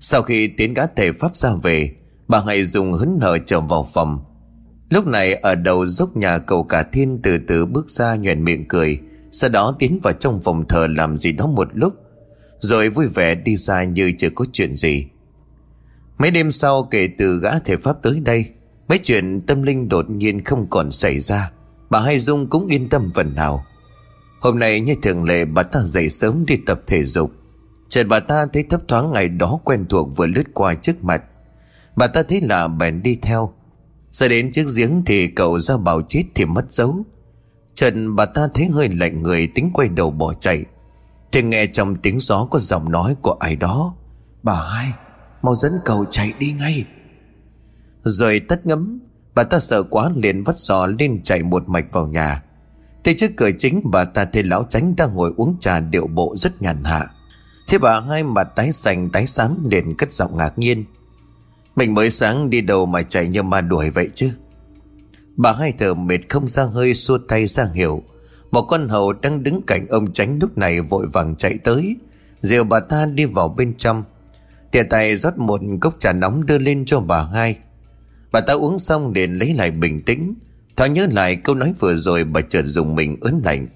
Sau 0.00 0.22
khi 0.22 0.48
tiến 0.56 0.74
gã 0.74 0.86
thầy 0.96 1.12
Pháp 1.12 1.36
ra 1.36 1.50
về, 1.62 1.94
bà 2.28 2.42
Hai 2.46 2.64
Dung 2.64 2.92
hứng 2.92 3.18
hở 3.20 3.38
trở 3.46 3.60
vào 3.60 3.86
phòng. 3.94 4.24
Lúc 4.90 5.06
này 5.06 5.34
ở 5.34 5.54
đầu 5.54 5.86
dốc 5.86 6.16
nhà 6.16 6.38
cầu 6.38 6.64
cả 6.64 6.82
thiên 6.92 7.20
từ 7.22 7.38
từ 7.48 7.66
bước 7.66 7.90
ra 7.90 8.14
nhoèn 8.14 8.44
miệng 8.44 8.68
cười, 8.68 9.00
sau 9.32 9.50
đó 9.50 9.76
tiến 9.78 10.00
vào 10.02 10.12
trong 10.12 10.40
phòng 10.40 10.68
thờ 10.68 10.86
làm 10.90 11.16
gì 11.16 11.32
đó 11.32 11.46
một 11.46 11.68
lúc, 11.74 11.94
rồi 12.58 12.88
vui 12.88 13.06
vẻ 13.06 13.34
đi 13.34 13.56
ra 13.56 13.84
như 13.84 14.12
chưa 14.18 14.30
có 14.30 14.44
chuyện 14.52 14.74
gì. 14.74 15.06
Mấy 16.18 16.30
đêm 16.30 16.50
sau 16.50 16.82
kể 16.82 17.08
từ 17.18 17.40
gã 17.42 17.58
thể 17.58 17.76
Pháp 17.76 18.02
tới 18.02 18.20
đây, 18.20 18.44
mấy 18.88 18.98
chuyện 18.98 19.40
tâm 19.46 19.62
linh 19.62 19.88
đột 19.88 20.10
nhiên 20.10 20.44
không 20.44 20.66
còn 20.70 20.90
xảy 20.90 21.20
ra, 21.20 21.50
bà 21.90 22.00
Hai 22.00 22.18
Dung 22.18 22.50
cũng 22.50 22.66
yên 22.66 22.88
tâm 22.88 23.10
phần 23.14 23.34
nào. 23.34 23.64
Hôm 24.40 24.58
nay 24.58 24.80
như 24.80 24.94
thường 25.02 25.24
lệ 25.24 25.44
bà 25.44 25.62
ta 25.62 25.80
dậy 25.80 26.08
sớm 26.08 26.46
đi 26.46 26.56
tập 26.66 26.80
thể 26.86 27.02
dục. 27.04 27.32
Chợt 27.88 28.04
bà 28.08 28.20
ta 28.20 28.46
thấy 28.52 28.62
thấp 28.62 28.80
thoáng 28.88 29.12
ngày 29.12 29.28
đó 29.28 29.58
quen 29.64 29.86
thuộc 29.88 30.16
vừa 30.16 30.26
lướt 30.26 30.44
qua 30.54 30.74
trước 30.74 31.04
mặt. 31.04 31.22
Bà 31.96 32.06
ta 32.06 32.22
thấy 32.22 32.40
là 32.40 32.68
bèn 32.68 33.02
đi 33.02 33.18
theo. 33.22 33.52
Ra 34.10 34.28
đến 34.28 34.50
chiếc 34.50 34.66
giếng 34.76 35.02
thì 35.06 35.26
cậu 35.26 35.58
ra 35.58 35.76
bảo 35.76 36.02
chết 36.02 36.24
thì 36.34 36.44
mất 36.44 36.72
dấu. 36.72 37.04
Trần 37.74 38.16
bà 38.16 38.26
ta 38.26 38.48
thấy 38.54 38.66
hơi 38.66 38.88
lạnh 38.88 39.22
người 39.22 39.46
tính 39.46 39.70
quay 39.74 39.88
đầu 39.88 40.10
bỏ 40.10 40.34
chạy. 40.34 40.64
Thì 41.32 41.42
nghe 41.42 41.66
trong 41.66 41.96
tiếng 41.96 42.18
gió 42.20 42.46
có 42.50 42.58
giọng 42.58 42.92
nói 42.92 43.16
của 43.22 43.36
ai 43.40 43.56
đó. 43.56 43.94
Bà 44.42 44.54
hai 44.54 44.92
Mau 45.48 45.54
dẫn 45.54 45.72
cậu 45.84 46.04
chạy 46.10 46.32
đi 46.38 46.52
ngay. 46.52 46.84
Rồi 48.02 48.40
tất 48.48 48.66
ngấm, 48.66 49.00
Bà 49.34 49.44
ta 49.44 49.58
sợ 49.58 49.82
quá 49.82 50.10
liền 50.16 50.42
vắt 50.42 50.56
giò 50.56 50.86
lên 50.86 51.22
chạy 51.22 51.42
một 51.42 51.68
mạch 51.68 51.92
vào 51.92 52.06
nhà. 52.06 52.42
Thế 53.04 53.14
trước 53.18 53.30
cửa 53.36 53.50
chính, 53.58 53.80
bà 53.84 54.04
ta 54.04 54.24
thấy 54.24 54.42
lão 54.42 54.66
tránh 54.68 54.96
đang 54.96 55.14
ngồi 55.14 55.32
uống 55.36 55.56
trà 55.60 55.80
điệu 55.80 56.06
bộ 56.06 56.34
rất 56.36 56.62
nhàn 56.62 56.84
hạ. 56.84 57.06
Thế 57.68 57.78
bà 57.78 58.00
hai 58.00 58.22
mặt 58.22 58.48
tái 58.56 58.72
xanh, 58.72 59.10
tái 59.10 59.26
xám 59.26 59.68
liền 59.70 59.96
cất 59.96 60.12
giọng 60.12 60.36
ngạc 60.36 60.58
nhiên. 60.58 60.84
Mình 61.76 61.94
mới 61.94 62.10
sáng 62.10 62.50
đi 62.50 62.60
đâu 62.60 62.86
mà 62.86 63.02
chạy 63.02 63.28
như 63.28 63.42
ma 63.42 63.60
đuổi 63.60 63.90
vậy 63.90 64.08
chứ? 64.14 64.30
Bà 65.36 65.52
hai 65.52 65.72
thở 65.78 65.94
mệt 65.94 66.20
không 66.28 66.48
ra 66.48 66.64
hơi, 66.64 66.94
xua 66.94 67.18
tay 67.18 67.46
ra 67.46 67.66
hiểu. 67.74 68.02
Một 68.50 68.62
con 68.62 68.88
hầu 68.88 69.12
đang 69.12 69.42
đứng 69.42 69.62
cạnh 69.66 69.88
ông 69.88 70.12
tránh 70.12 70.38
lúc 70.40 70.58
này 70.58 70.80
vội 70.80 71.06
vàng 71.06 71.36
chạy 71.36 71.58
tới. 71.64 71.96
Dìu 72.40 72.64
bà 72.64 72.80
ta 72.80 73.06
đi 73.06 73.24
vào 73.24 73.48
bên 73.48 73.74
trong. 73.76 74.04
Tia 74.70 74.82
tay 74.82 75.16
rót 75.16 75.38
một 75.38 75.60
cốc 75.80 75.94
trà 75.98 76.12
nóng 76.12 76.46
đưa 76.46 76.58
lên 76.58 76.84
cho 76.84 77.00
bà 77.00 77.28
hai. 77.32 77.56
Bà 78.32 78.40
ta 78.40 78.52
uống 78.52 78.78
xong 78.78 79.12
liền 79.12 79.32
lấy 79.32 79.54
lại 79.54 79.70
bình 79.70 80.02
tĩnh. 80.02 80.34
Thoáng 80.76 80.92
nhớ 80.92 81.06
lại 81.10 81.36
câu 81.36 81.54
nói 81.54 81.74
vừa 81.78 81.94
rồi 81.94 82.24
bà 82.24 82.40
chợt 82.40 82.62
dùng 82.64 82.94
mình 82.94 83.16
ớn 83.20 83.40
lạnh. 83.44 83.68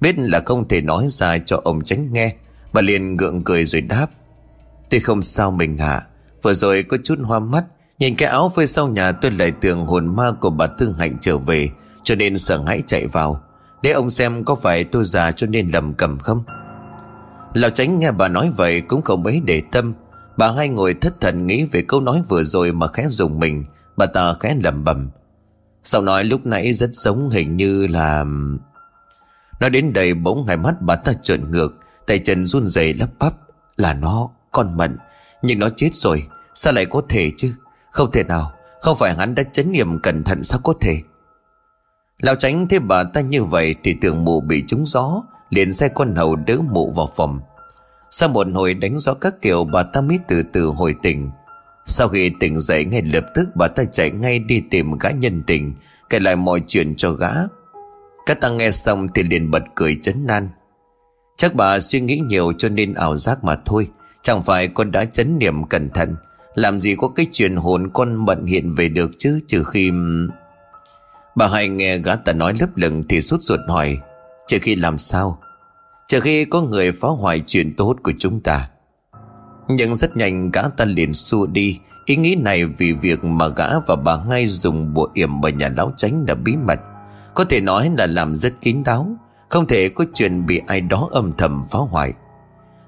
Biết 0.00 0.14
là 0.18 0.40
không 0.44 0.68
thể 0.68 0.80
nói 0.80 1.06
ra 1.08 1.38
cho 1.38 1.60
ông 1.64 1.84
tránh 1.84 2.12
nghe, 2.12 2.34
Bà 2.72 2.80
liền 2.80 3.16
gượng 3.16 3.42
cười 3.42 3.64
rồi 3.64 3.80
đáp. 3.80 4.06
Tôi 4.90 5.00
không 5.00 5.22
sao 5.22 5.50
mình 5.50 5.78
hả 5.78 6.02
Vừa 6.42 6.54
rồi 6.54 6.82
có 6.82 6.96
chút 7.04 7.18
hoa 7.22 7.38
mắt, 7.38 7.64
Nhìn 7.98 8.16
cái 8.16 8.28
áo 8.28 8.52
phơi 8.56 8.66
sau 8.66 8.88
nhà 8.88 9.12
tôi 9.12 9.30
lại 9.30 9.52
tưởng 9.60 9.86
hồn 9.86 10.16
ma 10.16 10.32
của 10.40 10.50
bà 10.50 10.66
Thương 10.66 10.92
Hạnh 10.92 11.16
trở 11.20 11.38
về, 11.38 11.68
Cho 12.02 12.14
nên 12.14 12.38
sợ 12.38 12.62
hãi 12.66 12.82
chạy 12.86 13.06
vào. 13.06 13.40
Để 13.82 13.90
ông 13.90 14.10
xem 14.10 14.44
có 14.44 14.54
phải 14.54 14.84
tôi 14.84 15.04
già 15.04 15.32
cho 15.32 15.46
nên 15.46 15.68
lầm 15.68 15.94
cầm 15.94 16.18
không? 16.18 16.44
Lão 17.54 17.70
tránh 17.70 17.98
nghe 17.98 18.10
bà 18.12 18.28
nói 18.28 18.52
vậy 18.56 18.80
cũng 18.80 19.02
không 19.02 19.22
mấy 19.22 19.40
để 19.44 19.62
tâm 19.72 19.94
Bà 20.38 20.52
hai 20.52 20.68
ngồi 20.68 20.94
thất 20.94 21.20
thần 21.20 21.46
nghĩ 21.46 21.64
về 21.64 21.82
câu 21.82 22.00
nói 22.00 22.22
vừa 22.28 22.42
rồi 22.42 22.72
mà 22.72 22.86
khẽ 22.86 23.06
dùng 23.08 23.40
mình. 23.40 23.64
Bà 23.96 24.06
ta 24.06 24.34
khẽ 24.40 24.56
lầm 24.62 24.84
bầm 24.84 25.10
Sau 25.84 26.02
nói 26.02 26.24
lúc 26.24 26.46
nãy 26.46 26.72
rất 26.72 26.90
giống 26.92 27.30
hình 27.30 27.56
như 27.56 27.86
là 27.86 28.24
Nói 29.60 29.70
đến 29.70 29.92
đây 29.92 30.14
bỗng 30.14 30.46
hai 30.46 30.56
mắt 30.56 30.74
bà 30.80 30.96
ta 30.96 31.12
trợn 31.22 31.50
ngược 31.50 31.74
Tay 32.06 32.18
chân 32.18 32.46
run 32.46 32.66
rẩy 32.66 32.94
lắp 32.94 33.08
bắp 33.18 33.32
Là 33.76 33.94
nó, 33.94 34.30
con 34.52 34.76
mận. 34.76 34.98
Nhưng 35.42 35.58
nó 35.58 35.68
chết 35.76 35.90
rồi, 35.94 36.26
sao 36.54 36.72
lại 36.72 36.86
có 36.86 37.02
thể 37.08 37.30
chứ? 37.36 37.54
Không 37.90 38.12
thể 38.12 38.24
nào, 38.24 38.52
không 38.80 38.96
phải 38.98 39.14
hắn 39.14 39.34
đã 39.34 39.42
chấn 39.42 39.72
niệm 39.72 40.00
cẩn 40.02 40.24
thận 40.24 40.44
sao 40.44 40.60
có 40.64 40.74
thể? 40.80 41.02
Lão 42.18 42.34
tránh 42.34 42.68
thấy 42.68 42.78
bà 42.78 43.04
ta 43.04 43.20
như 43.20 43.44
vậy 43.44 43.74
Thì 43.82 43.96
tưởng 44.00 44.24
mụ 44.24 44.40
bị 44.40 44.64
trúng 44.66 44.86
gió 44.86 45.22
liền 45.50 45.72
xe 45.72 45.88
con 45.88 46.14
hầu 46.14 46.36
đỡ 46.36 46.56
mụ 46.70 46.90
vào 46.90 47.08
phòng. 47.16 47.40
Sau 48.10 48.28
một 48.28 48.46
hồi 48.54 48.74
đánh 48.74 48.98
gió 48.98 49.14
các 49.14 49.34
kiểu, 49.42 49.64
Bà 49.64 49.82
ta 49.82 50.00
mới 50.00 50.18
từ 50.28 50.42
từ 50.52 50.66
hồi 50.66 50.94
tỉnh. 51.02 51.30
Sau 51.84 52.08
khi 52.08 52.32
tỉnh 52.40 52.60
dậy, 52.60 52.84
ngay 52.84 53.02
lập 53.02 53.24
tức 53.34 53.48
Bà 53.54 53.68
ta 53.68 53.84
chạy 53.84 54.10
ngay 54.10 54.38
đi 54.38 54.62
tìm 54.70 54.98
gã 54.98 55.10
nhân 55.10 55.42
tình, 55.46 55.74
Kể 56.10 56.18
lại 56.18 56.36
mọi 56.36 56.62
chuyện 56.66 56.94
cho 56.96 57.12
gã. 57.12 57.30
Các 58.26 58.40
ta 58.40 58.48
nghe 58.48 58.70
xong 58.70 59.08
thì 59.14 59.22
liền 59.22 59.50
bật 59.50 59.62
cười 59.74 59.98
chấn 60.02 60.26
nan 60.26 60.48
Chắc 61.36 61.54
bà 61.54 61.80
suy 61.80 62.00
nghĩ 62.00 62.20
nhiều 62.28 62.52
cho 62.58 62.68
nên 62.68 62.94
ảo 62.94 63.14
giác 63.14 63.44
mà 63.44 63.56
thôi, 63.64 63.88
Chẳng 64.22 64.42
phải 64.42 64.68
con 64.68 64.92
đã 64.92 65.04
chấn 65.04 65.38
niệm 65.38 65.64
cẩn 65.64 65.90
thận. 65.90 66.16
Làm 66.54 66.78
gì 66.78 66.96
có 66.98 67.08
cái 67.08 67.26
chuyện 67.32 67.56
hồn 67.56 67.90
con 67.94 68.24
bận 68.24 68.46
hiện 68.46 68.74
về 68.74 68.88
được 68.88 69.10
chứ, 69.18 69.40
Trừ 69.46 69.64
khi... 69.64 69.90
Bà 71.34 71.46
hai 71.48 71.68
nghe 71.68 71.98
gã 71.98 72.16
ta 72.16 72.32
nói 72.32 72.54
lấp 72.60 72.76
lửng 72.76 73.04
thì 73.08 73.22
sút 73.22 73.42
ruột 73.42 73.60
hỏi 73.68 73.98
Trừ 74.46 74.58
khi 74.62 74.76
làm 74.76 74.98
sao? 74.98 75.40
Trừ 76.08 76.20
khi 76.20 76.44
có 76.44 76.62
người 76.62 76.92
phá 76.92 77.08
hoại 77.08 77.42
chuyện 77.46 77.76
tốt 77.76 77.96
của 78.02 78.12
chúng 78.18 78.40
ta. 78.40 78.68
Nhưng 79.68 79.94
rất 79.94 80.16
nhanh 80.16 80.50
gã 80.50 80.62
ta 80.68 80.84
liền 80.84 81.14
xua 81.14 81.46
đi. 81.46 81.78
Ý 82.04 82.16
nghĩ 82.16 82.34
này 82.34 82.64
vì 82.64 82.92
việc 82.92 83.24
mà 83.24 83.48
gã 83.48 83.66
và 83.86 83.96
bà 83.96 84.24
ngay 84.24 84.46
dùng 84.46 84.94
bộ 84.94 85.08
yểm 85.14 85.44
ở 85.44 85.48
nhà 85.48 85.68
lão 85.76 85.92
tránh 85.96 86.24
là 86.28 86.34
bí 86.34 86.56
mật. 86.56 86.78
Có 87.34 87.44
thể 87.44 87.60
nói 87.60 87.90
là 87.98 88.06
làm 88.06 88.34
rất 88.34 88.52
kín 88.60 88.84
đáo. 88.84 89.16
Không 89.48 89.66
thể 89.66 89.88
có 89.88 90.04
chuyện 90.14 90.46
bị 90.46 90.60
ai 90.66 90.80
đó 90.80 91.08
âm 91.12 91.32
thầm 91.38 91.62
phá 91.70 91.78
hoại. 91.78 92.12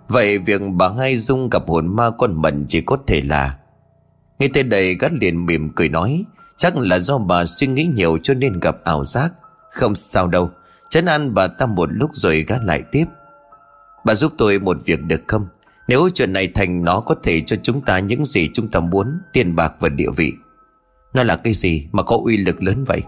Vậy 0.09 0.38
việc 0.38 0.62
bà 0.72 0.88
ngay 0.90 1.16
dung 1.16 1.51
gặp 1.51 1.62
hồn 1.66 1.97
ma 1.97 2.10
con 2.18 2.42
mận 2.42 2.66
chỉ 2.68 2.80
có 2.80 2.98
thể 3.06 3.22
là 3.22 3.56
nghe 4.38 4.48
tới 4.55 4.62
đây 4.62 4.94
gã 4.94 5.09
liền 5.20 5.47
mỉm 5.47 5.70
cười 5.76 5.88
nói, 5.88 6.24
Chắc 6.56 6.76
là 6.76 6.98
do 6.98 7.18
bà 7.18 7.44
suy 7.44 7.66
nghĩ 7.66 7.88
nhiều 7.94 8.18
cho 8.22 8.34
nên 8.34 8.60
gặp 8.60 8.76
ảo 8.84 9.05
giác. 9.05 9.32
Không 9.70 9.94
sao 9.94 10.26
đâu. 10.26 10.51
Chấn 10.90 11.04
an 11.04 11.34
bà 11.34 11.46
ta 11.46 11.66
một 11.66 11.88
lúc 11.92 12.10
rồi 12.14 12.44
gác 12.48 12.64
lại 12.64 12.82
tiếp. 12.92 13.04
Bà 14.04 14.14
giúp 14.14 14.32
tôi 14.38 14.58
một 14.58 14.76
việc 14.84 15.02
được 15.02 15.20
không? 15.26 15.46
Nếu 15.88 16.08
chuyện 16.14 16.32
này 16.32 16.48
thành, 16.54 16.84
nó 16.84 17.00
có 17.00 17.14
thể 17.22 17.42
cho 17.46 17.56
chúng 17.62 17.80
ta 17.80 17.98
những 17.98 18.24
gì 18.24 18.50
chúng 18.54 18.68
ta 18.68 18.80
muốn, 18.80 19.18
Tiền 19.32 19.56
bạc 19.56 19.74
và 19.80 19.88
địa 19.88 20.10
vị. 20.16 20.32
Nó 21.14 21.22
là 21.22 21.36
cái 21.36 21.52
gì 21.52 21.88
mà 21.92 22.02
có 22.02 22.18
uy 22.24 22.36
lực 22.36 22.62
lớn 22.62 22.84
vậy? 22.84 23.02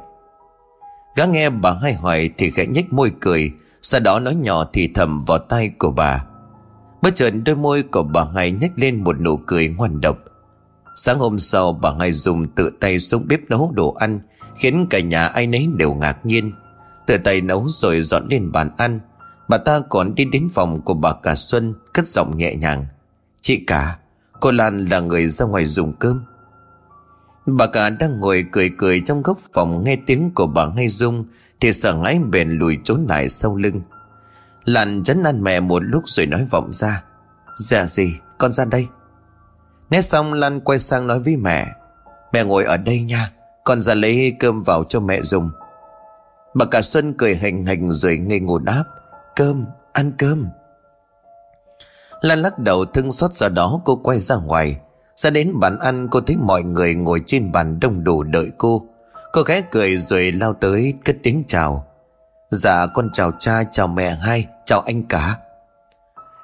Gã 1.16 1.24
nghe 1.24 1.50
bà 1.50 1.72
hai 1.82 1.94
hỏi 1.94 2.30
thì 2.38 2.50
khẽ 2.50 2.66
nhếch 2.66 2.92
môi 2.92 3.12
cười, 3.20 3.52
Sau 3.82 4.00
đó 4.00 4.20
nói 4.20 4.34
nhỏ 4.34 4.64
thì 4.72 4.88
thầm 4.94 5.18
vào 5.26 5.38
tay 5.38 5.70
của 5.78 5.90
bà. 5.90 6.24
Bất 7.02 7.14
chợt 7.14 7.30
đôi 7.30 7.56
môi 7.56 7.82
của 7.82 8.02
bà 8.02 8.24
hai 8.34 8.50
nhếch 8.50 8.72
lên 8.76 9.04
một 9.04 9.20
nụ 9.20 9.36
cười 9.36 9.68
ngoan 9.68 10.00
độc. 10.00 10.18
Sáng 10.96 11.18
hôm 11.18 11.38
sau, 11.38 11.72
bà 11.72 11.92
hai 12.00 12.12
dùng 12.12 12.46
tự 12.46 12.70
tay 12.80 12.98
xuống 12.98 13.24
bếp 13.28 13.40
nấu 13.48 13.72
đồ 13.74 13.92
ăn, 13.92 14.20
Khiến 14.56 14.86
cả 14.90 15.00
nhà 15.00 15.26
ai 15.26 15.46
nấy 15.46 15.68
đều 15.76 15.94
ngạc 15.94 16.26
nhiên. 16.26 16.52
Tự 17.07 17.19
tay 17.19 17.41
nấu 17.41 17.69
rồi 17.69 18.03
dọn 18.03 18.29
lên 18.31 18.53
bàn 18.53 18.70
ăn. 18.77 19.01
Bà 19.49 19.59
ta 19.59 19.81
còn 19.89 20.15
đi 20.15 20.24
đến 20.24 20.49
phòng 20.55 20.83
của 20.83 20.95
bà 20.95 21.12
cả 21.23 21.35
Xuân, 21.35 21.74
Cất 21.93 22.09
giọng 22.09 22.39
nhẹ 22.39 22.55
nhàng. 22.55 22.87
Chị 23.43 23.65
cả 23.66 23.99
Cô 24.41 24.51
Lan 24.51 24.85
là 24.85 25.01
người 25.01 25.27
ra 25.27 25.47
ngoài 25.47 25.65
dùng 25.65 25.93
cơm. 25.93 26.24
Bà 27.47 27.66
cả 27.66 27.91
đang 27.91 28.20
ngồi 28.20 28.45
cười 28.53 28.70
cười 28.79 29.01
trong 29.01 29.23
góc 29.23 29.39
phòng 29.53 29.85
Nghe 29.85 29.97
tiếng 30.07 30.31
của 30.35 30.47
bà 30.47 30.66
ngay 30.66 30.89
Dung, 30.89 31.24
Thì 31.61 31.73
sợ 31.73 31.95
ngãi 31.95 32.19
bền 32.19 32.51
lùi 32.51 32.79
trốn 32.85 33.07
lại 33.09 33.29
sau 33.29 33.57
lưng. 33.57 33.81
Lan 34.65 35.03
chấn 35.05 35.23
ăn 35.23 35.43
mẹ 35.43 35.61
một 35.61 35.83
lúc 35.83 36.03
rồi 36.07 36.27
nói 36.27 36.47
vọng 36.51 36.73
ra. 36.73 37.03
Dạ 37.57 37.87
gì 37.87 38.19
con 38.39 38.53
ra 38.53 38.65
đây. 38.65 38.87
Nét 39.91 40.03
xong, 40.03 40.33
Lan 40.33 40.61
quay 40.61 40.79
sang 40.79 41.07
nói 41.07 41.20
với 41.20 41.37
mẹ. 41.37 41.66
Mẹ 42.33 42.45
ngồi 42.45 42.65
ở 42.65 42.77
đây 42.77 43.03
nha, 43.03 43.33
Con 43.65 43.81
ra 43.81 43.95
lấy 43.95 44.37
cơm 44.41 44.62
vào 44.62 44.85
cho 44.85 45.01
mẹ 45.01 45.23
dùng. 45.23 45.51
Bà 46.55 46.66
cả 46.66 46.83
Xuân 46.83 47.15
cười 47.19 47.37
hành 47.37 47.66
hành 47.66 47.91
rồi 47.91 48.19
ngây 48.19 48.41
ngô 48.41 48.59
đáp 48.59 48.85
Cơm, 49.37 49.66
ăn 49.93 50.12
cơm. 50.19 50.47
Lan 52.20 52.43
lắc 52.43 52.59
đầu 52.59 52.85
thương 52.85 53.11
xót 53.11 53.35
ra 53.35 53.49
đó 53.49 53.81
cô 53.85 53.97
quay 53.97 54.19
ra 54.19 54.37
ngoài. 54.37 54.77
Ra 55.16 55.31
đến 55.31 55.53
bàn 55.61 55.79
ăn 55.79 56.09
cô 56.11 56.20
thấy 56.20 56.37
mọi 56.37 56.62
người 56.62 56.95
ngồi 56.95 57.23
trên 57.27 57.53
bàn 57.53 57.81
đông 57.81 58.05
đủ 58.05 58.23
đợi 58.23 58.51
cô. 58.59 58.87
Cô 59.33 59.43
ghé 59.43 59.62
cười 59.70 59.97
rồi 59.97 60.33
lao 60.33 60.53
tới 60.53 60.95
cất 61.05 61.16
tiếng 61.23 61.45
chào. 61.47 61.87
Dạ 62.51 62.87
con 62.87 63.11
chào 63.12 63.33
cha 63.39 63.65
chào 63.70 63.87
mẹ 63.87 64.11
hai 64.20 64.47
Chào 64.66 64.81
anh 64.81 65.03
cả. 65.03 65.37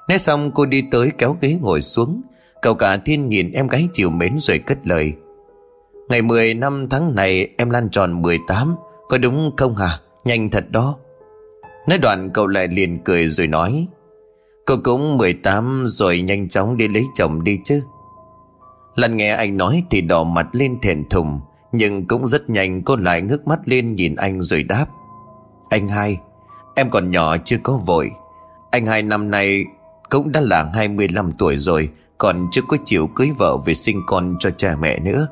Nói 0.09 0.19
xong 0.19 0.51
cô 0.51 0.67
đi 0.67 0.85
tới 0.91 1.13
kéo 1.19 1.37
ghế 1.41 1.59
ngồi 1.61 1.83
xuống. 1.83 2.23
Cậu 2.63 2.75
cả 2.75 2.97
thiên 2.97 3.29
nhìn 3.29 3.53
em 3.53 3.67
gái 3.67 3.89
chiều 3.93 4.11
mến 4.11 4.37
rồi 4.41 4.59
cất 4.59 4.79
lời. 4.85 5.13
Ngày 6.09 6.23
10 6.23 6.55
năm 6.55 6.89
tháng 6.89 7.15
này 7.15 7.49
em 7.59 7.71
Lan 7.71 7.91
tròn 7.91 8.23
18 8.23 8.77
có 9.09 9.19
đúng 9.19 9.51
không 9.57 9.77
hả? 9.77 9.99
Nhanh 10.25 10.51
thật 10.51 10.65
đó. 10.71 10.97
Nói 11.89 11.99
đoạn 11.99 12.31
cậu 12.35 12.47
lại 12.47 12.69
liền 12.69 12.99
cười 13.05 13.29
rồi 13.29 13.47
nói 13.47 13.89
cậu 14.69 14.79
cũng 14.85 15.17
18 15.17 15.85
rồi 15.87 16.21
nhanh 16.21 16.49
chóng 16.49 16.77
đi 16.77 16.89
lấy 16.89 17.05
chồng 17.15 17.45
đi 17.45 17.59
chứ. 17.65 17.83
Lần 18.95 19.17
nghe 19.17 19.31
anh 19.31 19.57
nói 19.57 19.83
thì 19.91 20.01
đỏ 20.01 20.25
mặt 20.25 20.47
lên 20.53 20.81
thèn 20.81 21.09
thùng, 21.09 21.41
Nhưng 21.73 22.07
cũng 22.07 22.27
rất 22.27 22.51
nhanh 22.51 22.83
cô 22.83 22.97
lại 22.97 23.23
ngước 23.23 23.47
mắt 23.47 23.59
lên 23.65 23.95
nhìn 23.95 24.15
anh 24.15 24.41
rồi 24.41 24.63
đáp, 24.63 24.87
Anh 25.71 25.89
hai, 25.89 26.19
Em 26.75 26.91
còn 26.91 27.11
nhỏ 27.11 27.37
chưa 27.45 27.57
có 27.63 27.77
vội. 27.77 28.11
Anh 28.71 28.87
hai 28.87 29.03
năm 29.03 29.31
nay 29.31 29.65
cũng 30.11 30.33
đã 30.33 30.41
là 30.41 30.71
25 30.75 31.33
tuổi 31.33 31.57
rồi, 31.57 31.89
Còn 32.19 32.49
chưa 32.53 32.63
có 32.69 32.77
chịu 32.85 33.07
cưới 33.07 33.31
vợ 33.39 33.57
về 33.67 33.75
sinh 33.75 34.03
con 34.07 34.37
cho 34.41 34.51
cha 34.51 34.77
mẹ 34.81 34.99
nữa. 34.99 35.27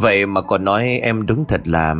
Vậy 0.00 0.26
mà 0.26 0.40
còn 0.40 0.64
nói 0.64 1.00
em 1.02 1.26
đúng 1.26 1.44
thật 1.44 1.68
là 1.68 1.94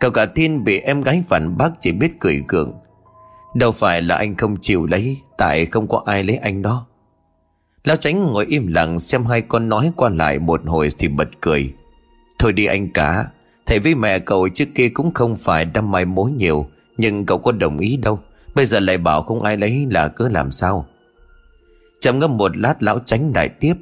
Cậu 0.00 0.10
cả 0.10 0.26
thiên 0.34 0.64
bị 0.64 0.78
em 0.78 1.00
gái 1.00 1.22
phản 1.28 1.56
bác 1.56 1.70
chỉ 1.80 1.92
biết 1.92 2.20
cười 2.20 2.42
cường 2.48 2.80
Đâu 3.54 3.72
phải 3.72 4.02
là 4.02 4.16
anh 4.16 4.34
không 4.34 4.56
chịu 4.60 4.86
lấy, 4.86 5.18
Tại 5.38 5.66
không 5.66 5.88
có 5.88 6.02
ai 6.06 6.24
lấy 6.24 6.36
anh 6.36 6.62
đó. 6.62 6.86
Lão 7.84 7.96
tránh 7.96 8.26
ngồi 8.32 8.46
im 8.46 8.66
lặng 8.66 8.98
xem 8.98 9.24
hai 9.24 9.42
con 9.42 9.68
nói 9.68 9.92
qua 9.96 10.08
lại 10.08 10.38
một 10.38 10.60
hồi 10.66 10.88
thì 10.98 11.08
bật 11.08 11.28
cười. 11.40 11.72
Thôi 12.38 12.52
đi 12.52 12.64
anh 12.66 12.92
cả, 12.92 13.24
Thầy 13.66 13.78
với 13.78 13.94
mẹ 13.94 14.18
cậu 14.18 14.48
trước 14.48 14.68
kia 14.74 14.88
cũng 14.88 15.14
không 15.14 15.36
phải 15.36 15.64
đâm 15.64 15.90
mai 15.90 16.04
mối 16.04 16.30
nhiều, 16.30 16.66
Nhưng 16.96 17.26
cậu 17.26 17.38
có 17.38 17.52
đồng 17.52 17.78
ý 17.78 17.96
đâu. 17.96 18.20
Bây 18.54 18.66
giờ 18.66 18.80
lại 18.80 18.98
bảo 18.98 19.22
không 19.22 19.42
ai 19.42 19.56
lấy 19.56 19.86
là 19.90 20.08
cứ 20.08 20.28
làm 20.28 20.50
sao. 20.50 20.86
Chậm 22.00 22.18
ngâm 22.18 22.36
một 22.36 22.56
lát, 22.56 22.82
lão 22.82 22.98
tránh 22.98 23.32
đại 23.32 23.48
tiếp. 23.48 23.74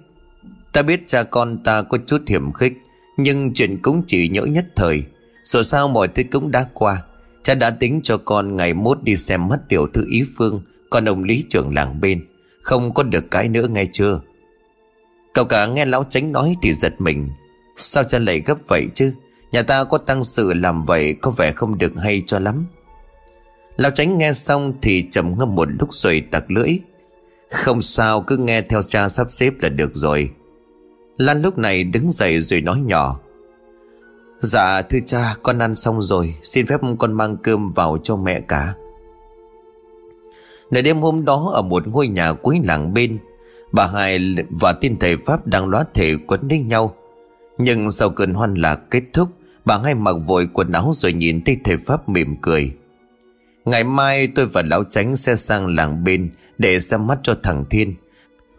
Ta 0.72 0.82
biết 0.82 1.06
cha 1.06 1.22
con 1.22 1.58
ta 1.64 1.82
có 1.82 1.98
chút 2.06 2.22
hiểm 2.26 2.52
khích, 2.52 2.72
Nhưng 3.16 3.54
chuyện 3.54 3.78
cũng 3.82 4.02
chỉ 4.06 4.28
nhỡ 4.28 4.42
nhất 4.42 4.66
thời. 4.76 5.02
Dù 5.48 5.62
sao 5.62 5.88
mọi 5.88 6.08
thứ 6.08 6.22
cũng 6.32 6.50
đã 6.50 6.66
qua. 6.74 7.02
Cha 7.42 7.54
đã 7.54 7.70
tính 7.70 8.00
cho 8.02 8.16
con 8.16 8.56
ngày 8.56 8.74
mốt 8.74 9.02
đi 9.02 9.16
xem 9.16 9.48
mắt 9.48 9.58
tiểu 9.68 9.86
thư 9.94 10.04
ý 10.10 10.24
phương, 10.36 10.62
Còn 10.90 11.04
ông 11.04 11.24
lý 11.24 11.44
trưởng 11.50 11.74
làng 11.74 12.00
bên. 12.00 12.26
Không 12.62 12.94
có 12.94 13.02
được 13.02 13.30
cái 13.30 13.48
nữa 13.48 13.68
nghe 13.68 13.84
chưa? 13.92 14.20
Cậu 15.34 15.44
cả 15.44 15.66
nghe 15.66 15.84
lão 15.84 16.04
tránh 16.04 16.32
nói 16.32 16.56
thì 16.62 16.72
giật 16.72 16.94
mình. 16.98 17.30
Sao 17.76 18.04
cha 18.04 18.18
lại 18.18 18.42
gấp 18.46 18.58
vậy 18.68 18.86
chứ? 18.94 19.12
Nhà 19.52 19.62
ta 19.62 19.84
có 19.84 19.98
tăng 19.98 20.24
sự 20.24 20.54
làm 20.54 20.82
vậy 20.82 21.14
Có 21.22 21.30
vẻ 21.30 21.52
không 21.52 21.78
được 21.78 21.92
hay 21.98 22.22
cho 22.26 22.38
lắm. 22.38 22.66
Lão 23.76 23.90
tránh 23.90 24.18
nghe 24.18 24.32
xong 24.32 24.72
thì 24.82 25.04
trầm 25.10 25.38
ngâm 25.38 25.54
một 25.54 25.68
lúc 25.80 25.94
rồi 25.94 26.24
tặc 26.30 26.50
lưỡi. 26.50 26.78
Không 27.50 27.80
sao, 27.80 28.20
cứ 28.20 28.36
nghe 28.36 28.62
theo 28.62 28.82
cha 28.82 29.08
sắp 29.08 29.30
xếp 29.30 29.52
là 29.60 29.68
được 29.68 29.90
rồi. 29.94 30.30
Lan 31.16 31.42
lúc 31.42 31.58
này 31.58 31.84
đứng 31.84 32.10
dậy 32.10 32.40
rồi 32.40 32.60
nói 32.60 32.80
nhỏ. 32.80 33.20
Dạ 34.38 34.82
thưa 34.82 34.98
cha, 35.06 35.34
con 35.42 35.58
ăn 35.58 35.74
xong 35.74 36.02
rồi. 36.02 36.34
Xin 36.42 36.66
phép 36.66 36.80
con 36.98 37.12
mang 37.12 37.36
cơm 37.36 37.72
vào 37.72 37.98
cho 38.02 38.16
mẹ 38.16 38.40
cả. 38.40 38.74
Nửa 40.70 40.80
đêm 40.80 41.00
hôm 41.00 41.24
đó, 41.24 41.50
ở 41.54 41.62
một 41.62 41.86
ngôi 41.86 42.08
nhà 42.08 42.32
cuối 42.32 42.60
làng 42.64 42.94
bên, 42.94 43.18
Bà 43.72 43.86
hai 43.86 44.18
và 44.60 44.72
tiên 44.72 44.96
thầy 45.00 45.16
Pháp 45.16 45.46
đang 45.46 45.68
lóa 45.68 45.84
thể 45.94 46.16
quấn 46.26 46.40
lấy 46.50 46.60
nhau. 46.60 46.94
Nhưng 47.58 47.90
sau 47.90 48.10
cơn 48.10 48.34
hoan 48.34 48.54
lạc 48.54 48.80
kết 48.90 49.02
thúc, 49.12 49.28
Bà 49.64 49.78
hai 49.78 49.94
mặc 49.94 50.16
vội 50.26 50.48
quần 50.52 50.72
áo 50.72 50.90
rồi 50.94 51.12
nhìn 51.12 51.44
thấy 51.44 51.56
thầy 51.64 51.76
Pháp 51.76 52.08
mỉm 52.08 52.36
cười. 52.42 52.72
Ngày 53.64 53.84
mai 53.84 54.26
tôi 54.26 54.46
và 54.46 54.62
lão 54.62 54.84
tránh 54.84 55.16
sẽ 55.16 55.36
sang 55.36 55.76
làng 55.76 56.04
bên 56.04 56.30
Để 56.58 56.80
xem 56.80 57.06
mắt 57.06 57.18
cho 57.22 57.36
thằng 57.42 57.64
Thiên. 57.70 57.94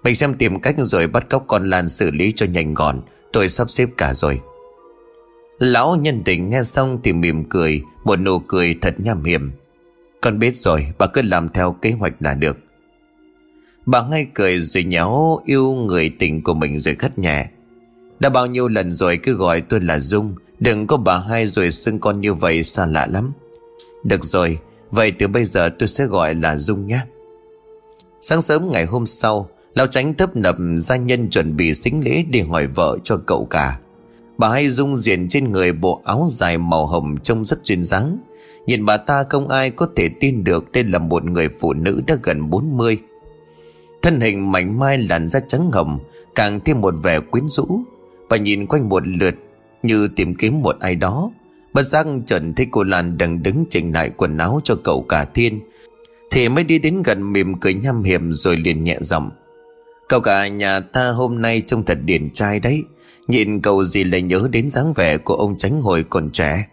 Mình 0.03 0.15
xem 0.15 0.33
tìm 0.33 0.59
cách 0.59 0.75
rồi 0.77 1.07
bắt 1.07 1.29
cóc 1.29 1.43
con 1.47 1.69
Lan 1.69 1.89
xử 1.89 2.11
lý 2.11 2.33
cho 2.35 2.45
nhanh 2.45 2.73
gọn. 2.73 3.01
Tôi 3.33 3.49
sắp 3.49 3.71
xếp 3.71 3.89
cả 3.97 4.13
rồi. 4.13 4.41
Lão 5.59 5.95
nhân 5.95 6.21
tình 6.25 6.49
nghe 6.49 6.63
xong 6.63 6.99
thì 7.03 7.13
mỉm 7.13 7.43
cười, 7.49 7.81
Một 8.03 8.15
nụ 8.15 8.39
cười 8.39 8.75
thật 8.81 8.95
nham 8.97 9.23
hiểm. 9.23 9.51
Con 10.21 10.39
biết 10.39 10.55
rồi, 10.55 10.93
bà 10.97 11.07
cứ 11.07 11.21
làm 11.21 11.49
theo 11.49 11.71
kế 11.71 11.91
hoạch 11.91 12.13
là 12.19 12.33
được. 12.33 12.57
Bà 13.85 14.03
ngay 14.03 14.27
cười 14.33 14.59
rồi 14.59 14.83
nhéo 14.83 15.39
yêu 15.45 15.73
người 15.73 16.11
tình 16.19 16.43
của 16.43 16.53
mình 16.53 16.79
rồi 16.79 16.95
khất 16.95 17.19
nhẹ. 17.19 17.49
Đã 18.19 18.29
bao 18.29 18.45
nhiêu 18.45 18.67
lần 18.67 18.91
rồi 18.91 19.19
cứ 19.23 19.33
gọi 19.33 19.61
tôi 19.61 19.79
là 19.81 19.99
Dung, 19.99 20.35
Đừng 20.59 20.87
có 20.87 20.97
bà 20.97 21.17
hai 21.17 21.47
rồi 21.47 21.71
xưng 21.71 21.99
con 21.99 22.21
như 22.21 22.33
vậy 22.33 22.63
xa 22.63 22.85
lạ 22.85 23.07
lắm. 23.11 23.33
Được 24.03 24.25
rồi, 24.25 24.59
Vậy 24.91 25.11
từ 25.11 25.27
bây 25.27 25.45
giờ 25.45 25.69
tôi 25.79 25.87
sẽ 25.87 26.05
gọi 26.05 26.35
là 26.35 26.57
Dung 26.57 26.87
nhé. 26.87 26.99
Sáng 28.21 28.41
sớm 28.41 28.71
ngày 28.71 28.85
hôm 28.85 29.05
sau, 29.05 29.49
Lão 29.73 29.87
tránh 29.87 30.13
tấp 30.13 30.35
nập 30.35 30.55
gia 30.77 30.95
nhân 30.95 31.29
chuẩn 31.29 31.57
bị 31.57 31.73
xính 31.73 32.03
lễ 32.05 32.23
để 32.31 32.41
hỏi 32.41 32.67
vợ 32.67 32.97
cho 33.03 33.17
cậu 33.25 33.45
cả. 33.45 33.79
Bà 34.39 34.49
hay 34.49 34.69
dung 34.69 34.97
diện 34.97 35.27
trên 35.27 35.51
người 35.51 35.71
bộ 35.71 36.01
áo 36.05 36.25
dài 36.27 36.57
màu 36.57 36.85
hồng 36.85 37.15
trông 37.23 37.45
rất 37.45 37.59
duyên 37.63 37.83
dáng. 37.83 38.17
Nhìn 38.65 38.85
bà 38.85 38.97
ta 38.97 39.23
không 39.29 39.49
ai 39.49 39.71
có 39.71 39.87
thể 39.95 40.09
tin 40.19 40.43
được 40.43 40.71
đây 40.71 40.83
là 40.83 40.99
một 40.99 41.23
người 41.23 41.49
phụ 41.59 41.73
nữ 41.73 42.01
đã 42.07 42.15
gần 42.23 42.49
40 42.49 42.97
Thân 44.01 44.19
hình 44.19 44.51
mảnh 44.51 44.79
mai 44.79 44.97
làn 44.97 45.27
da 45.27 45.39
trắng 45.47 45.71
hồng, 45.73 45.99
Càng 46.35 46.59
thêm 46.59 46.81
một 46.81 46.93
vẻ 47.03 47.19
quyến 47.19 47.47
rũ. 47.47 47.81
Bà 48.29 48.37
nhìn 48.37 48.67
quanh 48.67 48.89
một 48.89 49.07
lượt 49.07 49.35
Như 49.83 50.09
tìm 50.15 50.35
kiếm 50.35 50.61
một 50.61 50.75
ai 50.79 50.95
đó. 50.95 51.31
Bất 51.73 51.83
giác 51.83 52.07
trần 52.25 52.53
thấy 52.53 52.67
cô 52.71 52.83
Lan 52.83 53.17
đang 53.17 53.43
đứng 53.43 53.65
chỉnh 53.69 53.93
lại 53.93 54.09
quần 54.09 54.37
áo 54.37 54.61
cho 54.63 54.75
cậu 54.83 55.01
cả 55.01 55.25
thiên. 55.25 55.59
Thì 56.31 56.49
mới 56.49 56.63
đi 56.63 56.79
đến 56.79 57.01
gần 57.03 57.33
mỉm 57.33 57.59
cười 57.59 57.73
nhăm 57.73 58.03
hiểm 58.03 58.33
rồi 58.33 58.57
liền 58.57 58.83
nhẹ 58.83 58.97
giọng. 59.01 59.29
Cậu 60.09 60.19
cả 60.19 60.47
nhà 60.47 60.79
ta 60.79 61.09
hôm 61.09 61.41
nay 61.41 61.61
trông 61.67 61.85
thật 61.85 61.97
điển 62.05 62.29
trai 62.29 62.59
đấy. 62.59 62.83
Nhìn 63.29 63.61
cậu 63.61 63.83
gì 63.83 64.03
lại 64.03 64.21
nhớ 64.21 64.47
đến 64.51 64.69
dáng 64.69 64.93
vẻ 64.93 65.17
của 65.17 65.33
ông 65.33 65.57
tránh 65.57 65.81
hồi 65.81 66.05
còn 66.09 66.31
trẻ. 66.31 66.67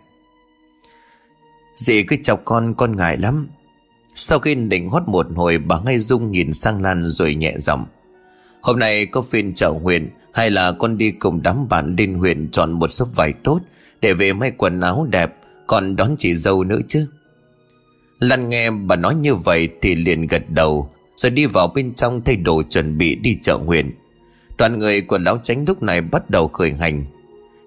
Dì 1.75 2.03
cứ 2.03 2.17
chọc 2.23 2.45
con 2.45 2.75
con 2.75 2.97
ngại 2.97 3.17
lắm. 3.17 3.49
Sau 4.15 4.39
khi 4.39 4.55
định 4.55 4.91
hót 4.91 5.03
một 5.07 5.27
hồi, 5.37 5.59
bà 5.59 5.81
ngay 5.81 5.99
dung 5.99 6.31
nhìn 6.31 6.53
sang 6.53 6.83
Lan 6.83 7.05
rồi 7.05 7.35
nhẹ 7.35 7.55
giọng. 7.59 7.87
Hôm 8.61 8.79
nay 8.79 9.07
có 9.07 9.23
phiên 9.23 9.55
chợ 9.55 9.69
huyện 9.83 10.11
Hay 10.33 10.51
là 10.51 10.73
con 10.73 10.99
đi 10.99 11.11
cùng 11.11 11.43
đám 11.43 11.69
bạn 11.69 11.97
lên 11.99 12.15
huyện 12.15 12.51
chọn 12.51 12.73
một 12.73 12.89
số 12.89 13.05
vải 13.15 13.33
tốt 13.33 13.61
Để 14.01 14.13
về 14.13 14.33
may 14.33 14.51
quần 14.51 14.81
áo 14.81 15.07
đẹp, 15.11 15.35
Còn 15.67 15.97
đón 15.97 16.15
chị 16.19 16.35
dâu 16.35 16.65
nữa 16.65 16.81
chứ? 16.89 17.07
Lan 18.19 18.49
nghe 18.49 18.71
bà 18.71 18.97
nói 18.97 19.15
như 19.15 19.35
vậy 19.35 19.69
thì 19.83 19.95
liền 19.95 20.27
gật 20.27 20.43
đầu, 20.49 20.91
Rồi 21.17 21.31
đi 21.31 21.47
vào 21.47 21.69
bên 21.69 21.95
trong 21.95 22.23
thay 22.25 22.37
đồ 22.37 22.63
chuẩn 22.71 22.99
bị 22.99 23.15
đi 23.15 23.39
chợ 23.43 23.55
huyện 23.57 23.95
Đoàn 24.59 24.79
người 24.79 25.01
của 25.01 25.19
lão 25.19 25.39
tránh 25.43 25.65
lúc 25.67 25.83
này 25.83 26.01
bắt 26.01 26.31
đầu 26.31 26.49
khởi 26.49 26.73
hành. 26.73 27.05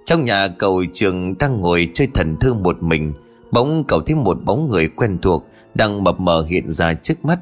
Trong 0.06 0.26
nhà 0.26 0.48
cầu 0.48 0.84
trường 0.94 1.38
đang 1.38 1.62
ngồi 1.62 1.90
chơi 1.94 2.08
thần 2.14 2.38
thương 2.40 2.64
một 2.64 2.84
mình 2.84 3.14
Bỗng 3.52 3.84
cậu 3.88 4.02
thấy 4.02 4.16
một 4.16 4.44
bóng 4.44 4.70
người 4.70 4.88
quen 4.88 5.18
thuộc 5.22 5.48
Đang 5.76 6.04
mập 6.04 6.20
mờ 6.20 6.46
hiện 6.50 6.70
ra 6.70 6.94
trước 6.94 7.26
mắt. 7.26 7.40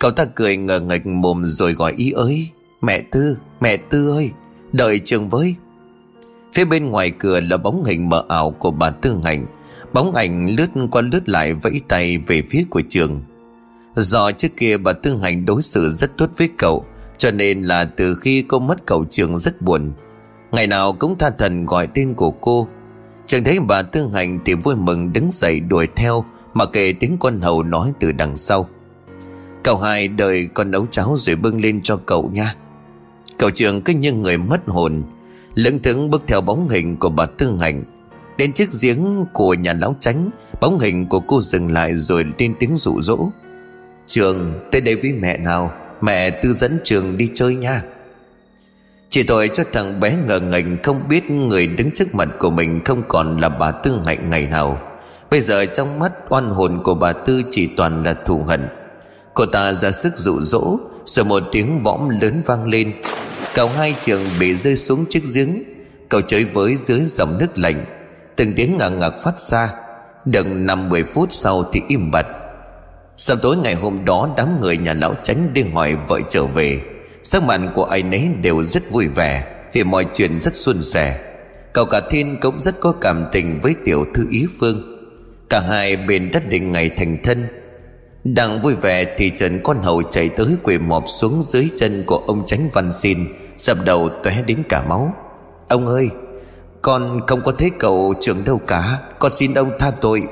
Cậu 0.00 0.10
ta 0.10 0.24
cười 0.24 0.56
ngờ 0.56 0.80
ngạch 0.80 1.06
mồm 1.06 1.44
rồi 1.44 1.72
gọi 1.72 1.92
ý 1.96 2.10
ơi 2.10 2.48
Mẹ 2.82 3.00
Tư, 3.00 3.38
mẹ 3.60 3.76
Tư 3.76 4.10
ơi 4.10 4.30
Đợi 4.72 4.98
trường 4.98 5.28
với. 5.28 5.54
Phía 6.52 6.64
bên 6.64 6.90
ngoài 6.90 7.12
cửa 7.18 7.40
là 7.40 7.56
bóng 7.56 7.84
hình 7.84 8.08
mờ 8.08 8.24
ảo 8.28 8.50
của 8.50 8.70
bà 8.70 8.90
Tư 8.90 9.16
Hành. 9.24 9.46
Bóng 9.92 10.14
ảnh 10.14 10.56
lướt 10.56 10.68
qua 10.90 11.02
lướt 11.02 11.28
lại 11.28 11.54
vẫy 11.54 11.80
tay 11.88 12.18
về 12.18 12.42
phía 12.42 12.64
của 12.70 12.82
trường. 12.88 13.20
Do 13.94 14.32
trước 14.32 14.48
kia 14.56 14.76
bà 14.76 14.92
Tư 14.92 15.16
Hành 15.22 15.46
đối 15.46 15.62
xử 15.62 15.88
rất 15.88 16.16
tốt 16.16 16.30
với 16.36 16.48
cậu 16.58 16.84
cho 17.22 17.30
nên 17.30 17.62
là 17.62 17.84
từ 17.84 18.14
khi 18.14 18.44
cô 18.48 18.58
mất 18.58 18.86
cậu 18.86 19.04
trường 19.10 19.38
rất 19.38 19.62
buồn. 19.62 19.92
Ngày 20.50 20.66
nào 20.66 20.92
cũng 20.92 21.18
tha 21.18 21.30
thần 21.30 21.66
gọi 21.66 21.86
tên 21.86 22.14
của 22.14 22.30
cô. 22.30 22.68
Chẳng 23.26 23.44
thấy 23.44 23.60
bà 23.60 23.82
Tương 23.82 24.12
Hành 24.12 24.38
thì 24.44 24.54
vui 24.54 24.76
mừng 24.76 25.12
đứng 25.12 25.28
dậy 25.30 25.60
đuổi 25.60 25.88
theo, 25.96 26.24
Mà 26.54 26.64
kể 26.72 26.94
tiếng 27.00 27.16
con 27.20 27.40
hầu 27.40 27.62
nói 27.62 27.92
từ 28.00 28.12
đằng 28.12 28.36
sau. 28.36 28.68
Cậu 29.62 29.78
hai 29.78 30.08
đợi 30.08 30.48
con 30.54 30.70
nấu 30.70 30.86
cháo 30.90 31.14
rồi 31.16 31.36
bưng 31.36 31.60
lên 31.60 31.80
cho 31.82 31.96
cậu 31.96 32.30
nha. 32.32 32.54
Cậu 33.38 33.50
trường 33.50 33.82
cứ 33.82 33.92
như 33.92 34.12
người 34.12 34.38
mất 34.38 34.60
hồn. 34.66 35.02
Lững 35.54 35.82
thững 35.82 36.10
bước 36.10 36.22
theo 36.26 36.40
bóng 36.40 36.68
hình 36.68 36.96
của 36.96 37.08
bà 37.08 37.26
Tương 37.26 37.58
Hành. 37.58 37.84
Đến 38.38 38.52
chiếc 38.52 38.68
giếng 38.82 39.24
của 39.32 39.54
nhà 39.54 39.72
lão 39.72 39.96
tránh 40.00 40.30
Bóng 40.60 40.78
hình 40.78 41.08
của 41.08 41.20
cô 41.20 41.40
dừng 41.40 41.72
lại 41.72 41.94
rồi 41.94 42.24
lên 42.38 42.54
tiếng 42.58 42.76
rụ 42.76 43.00
rỗ 43.00 43.30
Trường, 44.06 44.68
tới 44.72 44.80
đây 44.80 44.96
với 44.96 45.12
mẹ 45.12 45.38
nào. 45.38 45.81
Mẹ 46.02 46.30
tư 46.30 46.52
dẫn 46.52 46.78
trường 46.84 47.16
đi 47.16 47.30
chơi 47.34 47.54
nha. 47.54 47.82
Chỉ 49.08 49.22
tội 49.22 49.50
cho 49.54 49.64
thằng 49.72 50.00
bé 50.00 50.16
ngờ 50.26 50.40
ngành 50.40 50.76
Không 50.82 51.08
biết 51.08 51.30
người 51.30 51.66
đứng 51.66 51.90
trước 51.90 52.14
mặt 52.14 52.28
của 52.38 52.50
mình 52.50 52.80
Không 52.84 53.02
còn 53.08 53.40
là 53.40 53.48
bà 53.48 53.70
Tư 53.70 54.00
Hạnh 54.04 54.30
ngày 54.30 54.46
nào. 54.46 54.78
Bây 55.30 55.40
giờ 55.40 55.66
trong 55.66 55.98
mắt 55.98 56.12
oan 56.28 56.50
hồn 56.50 56.80
của 56.84 56.94
bà 56.94 57.12
Tư 57.12 57.42
Chỉ 57.50 57.66
toàn 57.76 58.04
là 58.04 58.14
thù 58.14 58.44
hận. 58.48 58.68
Cô 59.34 59.46
ta 59.46 59.72
ra 59.72 59.90
sức 59.90 60.16
dụ 60.16 60.40
dỗ, 60.40 60.78
Rồi 61.06 61.24
một 61.24 61.42
tiếng 61.52 61.82
bõm 61.82 62.08
lớn 62.08 62.42
vang 62.46 62.66
lên. 62.66 62.92
Cậu 63.54 63.68
hai 63.68 63.94
trường 64.00 64.22
bị 64.40 64.54
rơi 64.54 64.76
xuống 64.76 65.04
chiếc 65.08 65.22
giếng. 65.34 65.62
Cậu 66.08 66.20
chơi 66.20 66.44
với 66.44 66.76
dưới 66.76 67.00
dòng 67.00 67.38
nước 67.38 67.58
lạnh. 67.58 67.84
Từng 68.36 68.52
tiếng 68.56 68.76
ngạc 68.76 68.88
ngạc 68.88 69.14
phát 69.24 69.40
ra. 69.40 69.72
Đừng 70.24 70.66
năm 70.66 70.88
mười 70.88 71.04
phút 71.04 71.32
sau 71.32 71.64
thì 71.72 71.80
im 71.88 72.10
bặt 72.10 72.26
sau 73.24 73.36
tối 73.36 73.56
ngày 73.56 73.74
hôm 73.74 74.04
đó, 74.04 74.28
đám 74.36 74.60
người 74.60 74.76
nhà 74.76 74.94
lão 74.94 75.14
tránh 75.22 75.50
đi 75.54 75.62
hỏi 75.62 75.96
vợ 76.08 76.20
trở 76.30 76.46
về. 76.46 76.80
Sắc 77.22 77.42
mặt 77.42 77.60
của 77.74 77.84
ai 77.84 78.02
nấy 78.02 78.28
đều 78.42 78.62
rất 78.62 78.90
vui 78.90 79.08
vẻ, 79.08 79.44
Vì 79.72 79.84
mọi 79.84 80.06
chuyện 80.14 80.40
rất 80.40 80.54
suôn 80.54 80.82
sẻ. 80.82 81.18
Cậu 81.72 81.84
cả 81.84 82.00
thiên 82.10 82.38
cũng 82.40 82.60
rất 82.60 82.80
có 82.80 82.92
cảm 83.00 83.26
tình 83.32 83.60
với 83.62 83.74
tiểu 83.84 84.04
thư 84.14 84.26
ý 84.30 84.46
phương. 84.60 84.82
Cả 85.48 85.60
hai 85.60 85.96
bên 85.96 86.30
đất 86.32 86.48
định 86.48 86.72
ngày 86.72 86.90
thành 86.96 87.16
thân. 87.24 87.48
Đang 88.24 88.60
vui 88.60 88.74
vẻ 88.74 89.04
thì 89.18 89.30
trần 89.36 89.60
con 89.64 89.82
hầu 89.82 90.02
chạy 90.02 90.28
tới 90.28 90.56
quỳ 90.62 90.78
mọp 90.78 91.04
xuống 91.08 91.42
dưới 91.42 91.68
chân 91.76 92.04
của 92.06 92.22
ông 92.26 92.46
tránh 92.46 92.68
văn 92.72 92.92
xin, 92.92 93.18
Sập 93.58 93.84
đầu 93.84 94.08
tóe 94.24 94.42
đến 94.46 94.62
cả 94.68 94.84
máu. 94.88 95.14
Ông 95.68 95.86
ơi, 95.86 96.08
Con 96.82 97.20
không 97.26 97.40
có 97.44 97.52
thấy 97.52 97.70
cậu 97.78 98.14
trưởng 98.20 98.44
đâu 98.44 98.60
cả, 98.66 98.98
Con 99.18 99.30
xin 99.30 99.54
ông 99.54 99.70
tha 99.78 99.90
tội. 99.90 100.22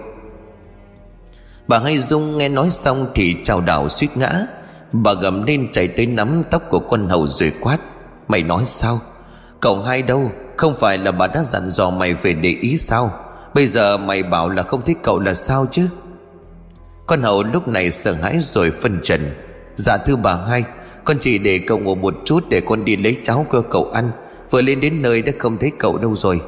Bà 1.71 1.79
Hai 1.79 1.99
Dung 1.99 2.39
nghe 2.39 2.49
nói 2.49 2.71
xong 2.71 3.11
thì 3.15 3.37
chào 3.43 3.61
đảo 3.61 3.89
suýt 3.89 4.09
ngã. 4.17 4.47
Bà 4.93 5.13
gầm 5.13 5.47
lên 5.47 5.69
chạy 5.73 5.89
tới 5.89 6.07
nắm 6.07 6.43
tóc 6.51 6.63
của 6.69 6.79
con 6.79 7.09
hầu 7.09 7.27
rồi 7.27 7.53
quát, 7.61 7.79
Mày 8.29 8.43
nói 8.43 8.63
sao? 8.67 9.01
Cậu 9.61 9.83
hai 9.83 10.03
đâu? 10.03 10.31
Không 10.57 10.75
phải 10.75 10.99
là 10.99 11.13
bà 11.13 11.27
đã 11.27 11.43
dặn 11.43 11.71
dò 11.71 11.91
mày 11.91 12.15
về 12.15 12.35
để 12.35 12.57
ý 12.61 12.77
sao? 12.77 13.15
Bây 13.55 13.67
giờ 13.67 13.99
mày 13.99 14.23
bảo 14.23 14.49
là 14.49 14.63
không 14.63 14.83
thích 14.83 14.99
cậu 15.03 15.19
là 15.19 15.35
sao 15.35 15.67
chứ? 15.71 15.89
Con 17.07 17.23
hầu 17.23 17.43
lúc 17.43 17.69
này 17.69 17.91
sợ 17.91 18.13
hãi 18.13 18.39
rồi 18.41 18.71
phân 18.71 19.01
trần. 19.03 19.35
Dạ 19.77 19.97
thưa 19.97 20.17
bà 20.17 20.37
hai, 20.49 20.65
Con 21.05 21.17
chỉ 21.21 21.39
để 21.39 21.61
cậu 21.67 21.79
ngủ 21.79 21.95
một 21.95 22.15
chút 22.25 22.45
để 22.49 22.61
con 22.61 22.85
đi 22.85 22.97
lấy 22.97 23.17
cháo 23.23 23.47
cho 23.53 23.61
cậu 23.61 23.91
ăn. 23.95 24.11
Vừa 24.51 24.63
lên 24.63 24.81
đến 24.81 25.03
nơi 25.03 25.23
đã 25.23 25.33
không 25.39 25.59
thấy 25.59 25.73
cậu 25.79 25.99
đâu 25.99 26.17
rồi. 26.17 26.41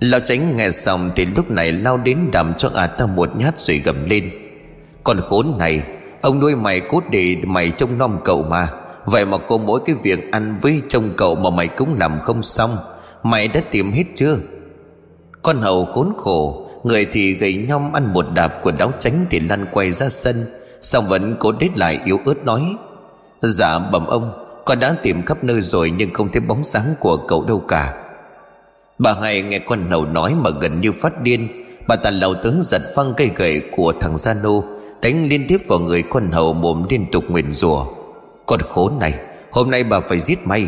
Lão 0.00 0.20
tránh 0.20 0.56
nghe 0.56 0.70
xong 0.70 1.10
thì 1.16 1.24
lúc 1.24 1.50
này 1.50 1.72
lao 1.72 1.96
đến 1.96 2.18
đầm 2.32 2.54
cho 2.58 2.70
ả 2.74 2.86
ta 2.86 3.06
một 3.06 3.36
nhát 3.36 3.60
rồi 3.60 3.82
gầm 3.84 4.08
lên. 4.08 4.30
Con 5.04 5.20
khốn 5.20 5.58
này, 5.58 5.82
Ông 6.22 6.40
nuôi 6.40 6.56
mày 6.56 6.80
cốt 6.80 7.02
để 7.10 7.36
mày 7.46 7.70
trông 7.70 7.98
nom 7.98 8.20
cậu 8.24 8.42
mà. 8.42 8.68
Vậy 9.04 9.26
mà 9.26 9.38
cô 9.48 9.58
mỗi 9.58 9.80
cái 9.86 9.96
việc 10.02 10.32
ăn 10.32 10.58
với 10.62 10.82
trông 10.88 11.10
cậu 11.16 11.34
mà 11.34 11.50
mày 11.50 11.68
cũng 11.68 11.98
làm 11.98 12.20
không 12.20 12.42
xong. 12.42 12.78
Mày 13.22 13.48
đã 13.48 13.60
tìm 13.70 13.92
hết 13.92 14.04
chưa? 14.14 14.36
Con 15.42 15.60
hầu 15.60 15.84
khốn 15.84 16.12
khổ, 16.18 16.64
Người 16.84 17.06
thì 17.10 17.32
gầy 17.32 17.54
nhom 17.54 17.92
ăn 17.92 18.12
một 18.12 18.26
đạp 18.34 18.62
của 18.62 18.72
đáo 18.72 18.92
tránh 18.98 19.26
thì 19.30 19.40
lăn 19.40 19.66
quay 19.72 19.90
ra 19.90 20.08
sân. 20.08 20.46
Xong 20.82 21.08
vẫn 21.08 21.36
cố 21.40 21.52
đết 21.52 21.68
lại 21.76 22.00
yếu 22.04 22.20
ớt 22.26 22.44
nói 22.44 22.62
Dạ 23.40 23.78
bẩm 23.78 24.06
ông, 24.06 24.44
Con 24.64 24.80
đã 24.80 24.94
tìm 25.02 25.22
khắp 25.26 25.44
nơi 25.44 25.60
rồi 25.60 25.92
nhưng 25.96 26.12
không 26.14 26.28
thấy 26.32 26.40
bóng 26.40 26.62
sáng 26.62 26.94
của 27.00 27.16
cậu 27.16 27.44
đâu 27.44 27.58
cả. 27.68 28.07
Bà 28.98 29.14
hai 29.22 29.42
nghe 29.42 29.58
con 29.58 29.90
hầu 29.90 30.06
nói 30.06 30.34
mà 30.34 30.50
gần 30.60 30.80
như 30.80 30.92
phát 30.92 31.22
điên. 31.22 31.64
Bà 31.86 31.96
ta 31.96 32.10
lao 32.10 32.34
tới 32.34 32.52
giật 32.60 32.82
phăng 32.96 33.14
cây 33.16 33.30
gậy 33.36 33.62
của 33.76 33.92
thằng 34.00 34.16
Gia 34.16 34.34
Nô 34.34 34.64
Đánh 35.02 35.28
liên 35.28 35.46
tiếp 35.48 35.58
vào 35.68 35.78
người 35.78 36.02
con 36.02 36.32
hầu 36.32 36.52
mồm 36.54 36.86
liên 36.90 37.06
tục 37.12 37.24
nguyền 37.28 37.52
rủa. 37.52 37.86
Con 38.46 38.60
khốn 38.68 38.98
này, 38.98 39.14
Hôm 39.50 39.70
nay 39.70 39.84
bà 39.84 40.00
phải 40.00 40.18
giết 40.18 40.46
may 40.46 40.66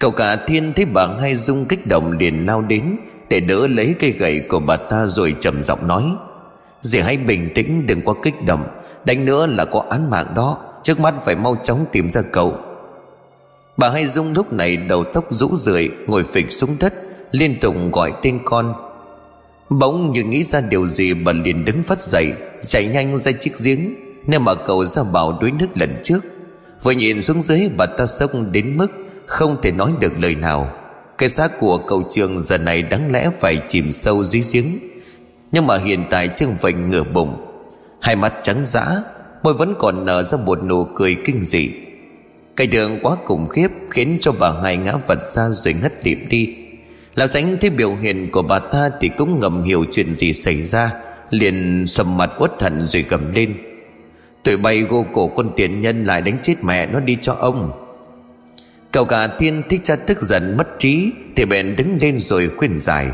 Cậu 0.00 0.10
cả 0.10 0.36
thiên 0.36 0.72
thấy 0.72 0.84
bà 0.84 1.06
hai 1.20 1.36
dung 1.36 1.66
kích 1.66 1.86
động 1.86 2.12
liền 2.18 2.46
lao 2.46 2.62
đến 2.62 2.96
Để 3.28 3.40
đỡ 3.40 3.66
lấy 3.66 3.94
cây 3.98 4.10
gậy 4.10 4.40
của 4.48 4.60
bà 4.60 4.76
ta 4.76 5.06
rồi 5.06 5.34
trầm 5.40 5.62
giọng 5.62 5.88
nói. 5.88 6.04
Dì 6.80 7.00
hãy 7.00 7.16
bình 7.16 7.50
tĩnh, 7.54 7.86
đừng 7.86 8.02
quá 8.02 8.14
kích 8.22 8.44
động. 8.46 8.66
Đánh 9.04 9.24
nữa 9.24 9.46
là 9.46 9.64
có 9.64 9.84
án 9.90 10.10
mạng 10.10 10.32
đó. 10.36 10.58
Trước 10.82 11.00
mắt 11.00 11.14
phải 11.24 11.36
mau 11.36 11.56
chóng 11.62 11.84
tìm 11.92 12.10
ra 12.10 12.22
cậu. 12.32 12.56
Bà 13.76 13.90
hai 13.90 14.06
dung 14.06 14.32
lúc 14.32 14.52
này 14.52 14.76
đầu 14.76 15.04
tóc 15.04 15.24
rũ 15.30 15.56
rượi, 15.56 15.90
Ngồi 16.06 16.24
phịch 16.24 16.52
xuống 16.52 16.76
đất, 16.80 16.94
Liên 17.30 17.60
tục 17.60 17.74
gọi 17.92 18.12
tên 18.22 18.38
con. 18.44 18.74
Bỗng 19.68 20.12
như 20.12 20.24
nghĩ 20.24 20.42
ra 20.42 20.60
điều 20.60 20.86
gì 20.86 21.14
bà 21.14 21.32
liền 21.32 21.64
đứng 21.64 21.82
phát 21.82 22.02
dậy, 22.02 22.32
Chạy 22.60 22.86
nhanh 22.86 23.18
ra 23.18 23.32
chiếc 23.32 23.52
giếng, 23.64 23.94
Nơi 24.26 24.38
mà 24.38 24.54
cậu 24.54 24.84
ra 24.84 25.02
bảo 25.02 25.38
đuối 25.40 25.50
nước 25.50 25.66
lần 25.74 26.00
trước. 26.02 26.20
Vừa 26.82 26.90
nhìn 26.90 27.22
xuống 27.22 27.40
dưới, 27.40 27.68
bà 27.76 27.86
ta 27.86 28.06
sốc 28.06 28.30
đến 28.50 28.76
mức 28.76 28.92
Không 29.26 29.56
thể 29.62 29.72
nói 29.72 29.92
được 30.00 30.12
lời 30.18 30.34
nào. 30.34 30.70
Cái 31.18 31.28
xác 31.28 31.58
của 31.60 31.78
cậu 31.78 32.02
trường 32.10 32.40
giờ 32.40 32.58
này 32.58 32.82
đáng 32.82 33.12
lẽ 33.12 33.30
phải 33.40 33.60
chìm 33.68 33.90
sâu 33.92 34.24
dưới 34.24 34.42
giếng. 34.52 34.78
Nhưng 35.52 35.66
mà 35.66 35.76
hiện 35.78 36.04
tại 36.10 36.28
trương 36.36 36.56
vệnh 36.60 36.90
ngửa 36.90 37.04
bụng, 37.04 37.36
Hai 38.00 38.16
mắt 38.16 38.34
trắng 38.42 38.62
dã, 38.66 38.86
Môi 39.42 39.54
vẫn 39.54 39.74
còn 39.78 40.04
nở 40.04 40.22
ra 40.22 40.38
một 40.38 40.64
nụ 40.64 40.84
cười 40.84 41.16
kinh 41.24 41.42
dị 41.42 41.70
cây 42.56 42.66
đường 42.66 42.98
quá 43.02 43.16
khủng 43.24 43.48
khiếp 43.48 43.68
Khiến 43.90 44.18
cho 44.20 44.32
bà 44.32 44.52
hai 44.62 44.76
ngã 44.76 44.92
vật 45.06 45.26
ra 45.26 45.48
rồi 45.48 45.74
ngất 45.74 46.06
liệm 46.06 46.28
đi. 46.28 46.56
Lão 47.14 47.28
tránh 47.28 47.56
thấy 47.60 47.70
biểu 47.70 47.96
hiện 47.96 48.30
của 48.30 48.42
bà 48.42 48.58
ta 48.58 48.90
Thì 49.00 49.08
cũng 49.08 49.40
ngầm 49.40 49.62
hiểu 49.62 49.84
chuyện 49.92 50.12
gì 50.12 50.32
xảy 50.32 50.62
ra 50.62 50.92
Liền 51.30 51.84
sầm 51.86 52.16
mặt 52.16 52.30
uất 52.38 52.52
thần 52.58 52.84
rồi 52.84 53.04
gầm 53.08 53.32
lên. 53.32 53.56
Tụi 54.42 54.56
bay 54.56 54.80
gô 54.80 55.06
cổ 55.12 55.28
con 55.28 55.50
tiền 55.56 55.80
nhân 55.80 56.04
lại 56.04 56.20
đánh 56.20 56.38
chết 56.42 56.54
mẹ 56.62 56.86
nó 56.86 57.00
đi 57.00 57.18
cho 57.22 57.32
ông. 57.32 57.72
Cậu 58.92 59.04
cả 59.04 59.26
thiên 59.26 59.62
thích 59.68 59.80
cha 59.84 59.96
tức 59.96 60.22
giận 60.22 60.56
mất 60.56 60.68
trí 60.78 61.12
Thì 61.36 61.44
bèn 61.44 61.76
đứng 61.76 61.98
lên 62.00 62.18
rồi 62.18 62.50
khuyên 62.56 62.78
giải. 62.78 63.10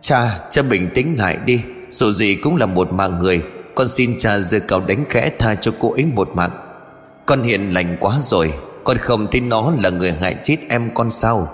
Cha, 0.00 0.38
cha 0.50 0.62
bình 0.62 0.90
tĩnh 0.94 1.18
lại 1.18 1.38
đi 1.46 1.60
Dù 1.90 2.10
gì 2.10 2.34
cũng 2.34 2.56
là 2.56 2.66
một 2.66 2.92
mạng 2.92 3.18
người 3.18 3.42
Con 3.74 3.88
xin 3.88 4.18
cha 4.18 4.38
giờ 4.38 4.58
cậu 4.68 4.80
đánh 4.80 5.04
khẽ 5.10 5.30
tha 5.38 5.54
cho 5.54 5.72
cô 5.78 5.92
ấy 5.92 6.04
một 6.04 6.28
mạng. 6.34 6.65
Con 7.26 7.42
hiện 7.42 7.74
lành 7.74 7.96
quá 8.00 8.18
rồi, 8.22 8.52
Con 8.84 8.98
không 8.98 9.26
tin 9.30 9.48
nó 9.48 9.72
là 9.82 9.90
người 9.90 10.12
hại 10.12 10.36
chết 10.42 10.56
em 10.68 10.90
con 10.94 11.10
sao? 11.10 11.52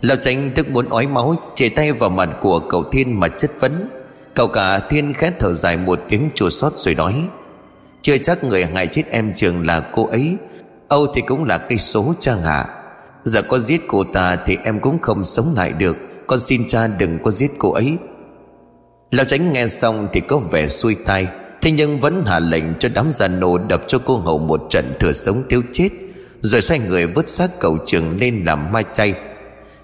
Lão 0.00 0.16
tránh 0.16 0.50
tức 0.54 0.70
muốn 0.70 0.88
ói 0.88 1.06
máu 1.06 1.36
Chề 1.54 1.68
tay 1.68 1.92
vào 1.92 2.10
mặt 2.10 2.28
của 2.40 2.60
cậu 2.60 2.84
Thiên 2.92 3.20
mà 3.20 3.28
chất 3.28 3.50
vấn. 3.60 3.88
Cậu 4.34 4.48
cả 4.48 4.78
Thiên 4.78 5.14
khét 5.14 5.32
thở 5.38 5.52
dài 5.52 5.76
một 5.76 6.00
tiếng 6.08 6.30
chua 6.34 6.50
xót 6.50 6.72
rồi 6.76 6.94
nói, 6.94 7.14
Chưa 8.02 8.18
chắc 8.18 8.44
người 8.44 8.64
hại 8.64 8.86
chết 8.86 9.02
em 9.10 9.32
trường 9.34 9.66
là 9.66 9.80
cô 9.92 10.06
ấy. 10.06 10.36
Âu 10.88 11.06
thì 11.14 11.20
cũng 11.20 11.44
là 11.44 11.58
cây 11.58 11.78
số, 11.78 12.14
cha 12.20 12.34
hạ 12.44 12.64
Giờ 13.24 13.42
có 13.42 13.58
giết 13.58 13.80
cô 13.88 14.04
ta 14.04 14.36
thì 14.46 14.58
em 14.64 14.80
cũng 14.80 14.98
không 14.98 15.24
sống 15.24 15.54
lại 15.56 15.72
được. 15.72 15.96
Con 16.26 16.40
xin 16.40 16.66
cha 16.68 16.86
đừng 16.86 17.18
có 17.22 17.30
giết 17.30 17.50
cô 17.58 17.72
ấy. 17.72 17.96
Lão 19.10 19.24
tránh 19.24 19.52
nghe 19.52 19.66
xong 19.66 20.08
thì 20.12 20.20
có 20.20 20.38
vẻ 20.38 20.68
xuôi 20.68 20.96
tai. 21.06 21.28
Thế 21.62 21.70
nhưng 21.70 21.98
vẫn 21.98 22.24
hạ 22.26 22.38
lệnh 22.38 22.64
cho 22.78 22.88
đám 22.94 23.10
già 23.10 23.28
nổ 23.28 23.58
đập 23.58 23.82
cho 23.86 23.98
cô 24.04 24.18
hậu 24.18 24.38
một 24.38 24.66
trận 24.70 24.94
thừa 25.00 25.12
sống 25.12 25.42
tiêu 25.48 25.62
chết, 25.72 25.88
Rồi 26.40 26.60
sai 26.60 26.78
người 26.78 27.06
vứt 27.06 27.28
xác 27.28 27.58
cậu 27.58 27.78
trường 27.86 28.18
lên 28.18 28.42
làm 28.46 28.72
mai 28.72 28.84
chay. 28.92 29.14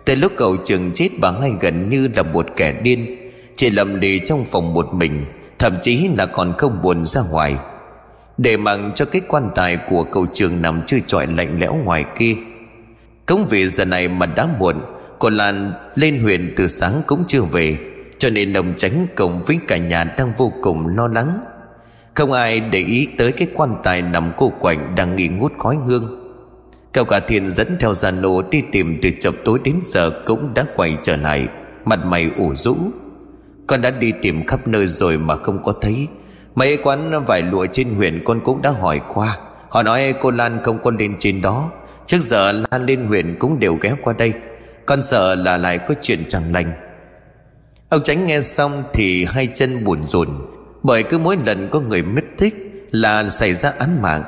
Từ 0.05 0.15
lúc 0.15 0.33
cậu 0.37 0.57
trường 0.65 0.93
chết, 0.93 1.09
bà 1.21 1.31
ngay 1.31 1.53
gần 1.61 1.91
như 1.91 2.09
là 2.17 2.23
một 2.23 2.47
kẻ 2.57 2.73
điên, 2.73 3.31
Chỉ 3.57 3.71
lầm 3.71 4.01
đi 4.01 4.19
trong 4.19 4.45
phòng 4.45 4.75
một 4.75 4.95
mình, 4.95 5.25
Thậm 5.59 5.77
chí 5.81 6.09
là 6.17 6.27
còn 6.27 6.55
không 6.59 6.83
buồn 6.83 7.05
ra 7.05 7.23
ngoài. 7.31 7.57
Để 8.39 8.57
mặc 8.57 8.81
cho 8.95 9.05
cái 9.05 9.23
quan 9.29 9.51
tài 9.55 9.77
của 9.77 10.05
cậu 10.05 10.27
trường 10.33 10.63
nằm 10.63 10.83
chưa 10.87 10.99
trọi 11.07 11.27
lạnh 11.27 11.61
lẽo 11.61 11.75
ngoài 11.75 12.05
kia. 12.19 12.35
Công 13.27 13.45
vì 13.45 13.69
giờ 13.69 13.85
này 13.85 14.09
mà 14.09 14.27
đã 14.27 14.49
muộn, 14.59 14.77
Cô 15.19 15.31
Lan 15.31 15.73
lên 15.95 16.21
huyện 16.21 16.55
từ 16.57 16.67
sáng 16.67 17.03
cũng 17.07 17.25
chưa 17.29 17.43
về, 17.43 17.79
Cho 18.19 18.31
nên 18.31 18.53
đồng 18.53 18.75
tránh 18.77 19.07
cộng 19.17 19.43
với 19.43 19.59
cả 19.69 19.77
nhà 19.77 20.05
đang 20.05 20.33
vô 20.37 20.53
cùng 20.63 20.97
lo 20.97 21.09
lắng. 21.09 21.41
Không 22.17 22.33
ai 22.33 22.61
để 22.61 22.79
ý 22.79 23.09
tới 23.19 23.33
cái 23.33 23.49
quan 23.55 23.77
tài 23.83 24.03
nằm 24.03 24.33
cô 24.37 24.53
quạnh 24.61 24.95
đang 24.97 25.15
nghỉ 25.15 25.29
ngút 25.29 25.53
khói 25.59 25.77
hương. 25.87 26.23
Cậu 26.93 27.05
cả 27.05 27.21
thiên 27.21 27.51
dẫn 27.51 27.77
theo 27.81 27.95
gia 27.95 28.11
nô 28.11 28.43
đi 28.51 28.63
tìm 28.73 28.99
từ 29.03 29.11
chập 29.21 29.35
tối 29.45 29.59
đến 29.65 29.79
giờ 29.83 30.11
cũng 30.27 30.55
đã 30.55 30.65
quay 30.77 30.97
trở 31.03 31.17
lại, 31.17 31.49
Mặt 31.85 32.05
mày 32.05 32.31
ủ 32.39 32.55
rũ. 32.55 32.77
Con 33.67 33.83
đã 33.83 33.91
đi 33.91 34.13
tìm 34.23 34.47
khắp 34.47 34.69
nơi 34.69 34.87
rồi 34.87 35.19
mà 35.19 35.35
không 35.35 35.63
có 35.63 35.73
thấy. 35.81 36.07
Mấy 36.55 36.77
quán 36.77 37.25
vải 37.27 37.43
lụa 37.43 37.67
trên 37.73 37.95
huyện 37.95 38.25
con 38.25 38.41
cũng 38.41 38.63
đã 38.63 38.71
hỏi 38.71 39.01
qua. 39.09 39.39
Họ 39.69 39.83
nói 39.83 40.15
cô 40.21 40.31
Lan 40.31 40.61
không 40.63 40.79
có 40.83 40.91
lên 40.99 41.17
trên 41.19 41.43
đó. 41.43 41.71
Trước 42.07 42.21
giờ 42.21 42.53
Lan 42.53 42.87
lên 42.87 43.07
huyện 43.07 43.37
cũng 43.39 43.61
đều 43.61 43.75
ghé 43.75 43.95
qua 44.03 44.13
đây. 44.13 44.33
Con 44.87 45.03
sợ 45.03 45.35
là 45.35 45.57
lại 45.57 45.79
có 45.79 45.95
chuyện 46.03 46.25
chẳng 46.29 46.53
lành. 46.53 46.73
Ông 47.89 48.03
tránh 48.03 48.27
nghe 48.27 48.41
xong 48.41 48.85
thì 48.93 49.25
hai 49.25 49.49
chân 49.55 49.85
buồn 49.85 50.05
rùn 50.05 50.29
bởi 50.87 51.03
cứ 51.03 51.19
mỗi 51.19 51.37
lần 51.47 51.69
có 51.71 51.81
người 51.81 52.03
mất 52.03 52.25
tích 52.39 52.55
Là 52.91 53.29
xảy 53.29 53.55
ra 53.55 53.73
án 53.79 54.03
mạng. 54.03 54.23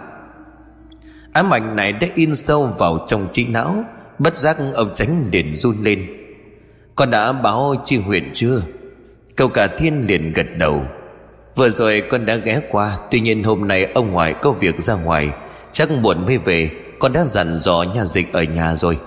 Ám 1.33 1.55
ảnh 1.55 1.77
này 1.77 1.93
đã 1.93 2.09
in 2.15 2.35
sâu 2.35 2.67
vào 2.79 3.05
trong 3.07 3.29
trí 3.33 3.47
não, 3.47 3.85
bất 4.19 4.37
giác 4.37 4.57
ông 4.75 4.91
tránh 4.95 5.29
liền 5.33 5.55
run 5.55 5.85
lên. 5.85 6.07
Con 6.95 7.11
đã 7.11 7.33
báo 7.33 7.75
chi 7.85 7.97
huyện 7.97 8.31
chưa? 8.33 8.61
Cậu 9.37 9.49
cả 9.49 9.67
thiên 9.67 10.07
liền 10.07 10.33
gật 10.33 10.47
đầu. 10.59 10.83
Vừa 11.57 11.71
rồi 11.71 12.03
con 12.11 12.27
đã 12.27 12.37
ghé 12.37 12.61
qua, 12.71 12.91
tuy 13.11 13.21
nhiên 13.21 13.45
hôm 13.45 13.69
nay 13.69 13.85
ông 13.85 14.13
ngoại 14.13 14.35
có 14.43 14.51
việc 14.51 14.83
ra 14.83 14.95
ngoài, 14.95 15.31
chắc 15.73 15.91
muộn 15.91 16.27
mới 16.27 16.39
về, 16.39 16.71
con 16.99 17.13
đã 17.13 17.25
dặn 17.25 17.55
dò 17.55 17.83
nhà 17.95 18.05
dịch 18.05 18.33
ở 18.33 18.43
nhà 18.43 18.75
rồi. 18.75 18.99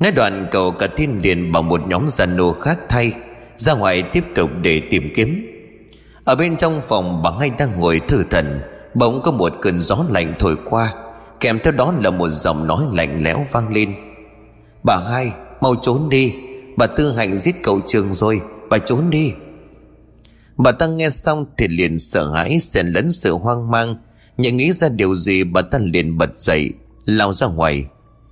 Nói 0.00 0.12
đoạn, 0.12 0.48
cậu 0.50 0.70
cả 0.70 0.86
thiên 0.96 1.20
liền 1.22 1.52
bảo 1.52 1.62
một 1.62 1.80
nhóm 1.86 2.08
gian 2.08 2.36
nô 2.36 2.52
khác 2.52 2.78
thay, 2.88 3.12
ra 3.56 3.74
ngoài 3.74 4.02
tiếp 4.02 4.24
tục 4.34 4.50
để 4.62 4.82
tìm 4.90 5.12
kiếm 5.14 5.51
ở 6.24 6.34
bên 6.34 6.56
trong 6.56 6.80
phòng 6.82 7.22
bà 7.22 7.30
ngay 7.30 7.50
đang 7.50 7.80
ngồi 7.80 8.00
thư 8.08 8.24
thần, 8.30 8.60
bỗng 8.94 9.22
có 9.22 9.32
một 9.32 9.52
cơn 9.62 9.78
gió 9.78 10.04
lạnh 10.08 10.34
thổi 10.38 10.56
qua, 10.64 10.94
Kèm 11.40 11.58
theo 11.64 11.72
đó 11.72 11.94
là 12.00 12.10
một 12.10 12.28
giọng 12.28 12.66
nói 12.66 12.84
lạnh 12.92 13.22
lẽo 13.22 13.46
vang 13.52 13.72
lên. 13.72 13.94
Bà 14.84 14.96
hai, 15.10 15.32
mau 15.60 15.74
trốn 15.82 16.08
đi, 16.08 16.34
Bà 16.76 16.86
Tư 16.86 17.12
Hạnh 17.16 17.36
giết 17.36 17.62
cậu 17.62 17.80
Trường 17.86 18.14
rồi, 18.14 18.40
Bà 18.70 18.78
trốn 18.78 19.10
đi. 19.10 19.32
Bà 20.56 20.72
ta 20.72 20.86
nghe 20.86 21.10
xong 21.10 21.46
thì 21.58 21.68
liền 21.68 21.98
sợ 21.98 22.32
hãi, 22.32 22.58
xen 22.58 22.86
lẫn 22.86 23.10
sự 23.10 23.32
hoang 23.32 23.70
mang 23.70 23.96
Nhận 24.36 24.56
nghĩ 24.56 24.72
ra 24.72 24.88
điều 24.88 25.14
gì, 25.14 25.44
bà 25.44 25.62
ta 25.62 25.78
liền 25.78 26.18
bật 26.18 26.38
dậy, 26.38 26.72
Lao 27.04 27.32
ra 27.32 27.46
ngoài. 27.46 27.86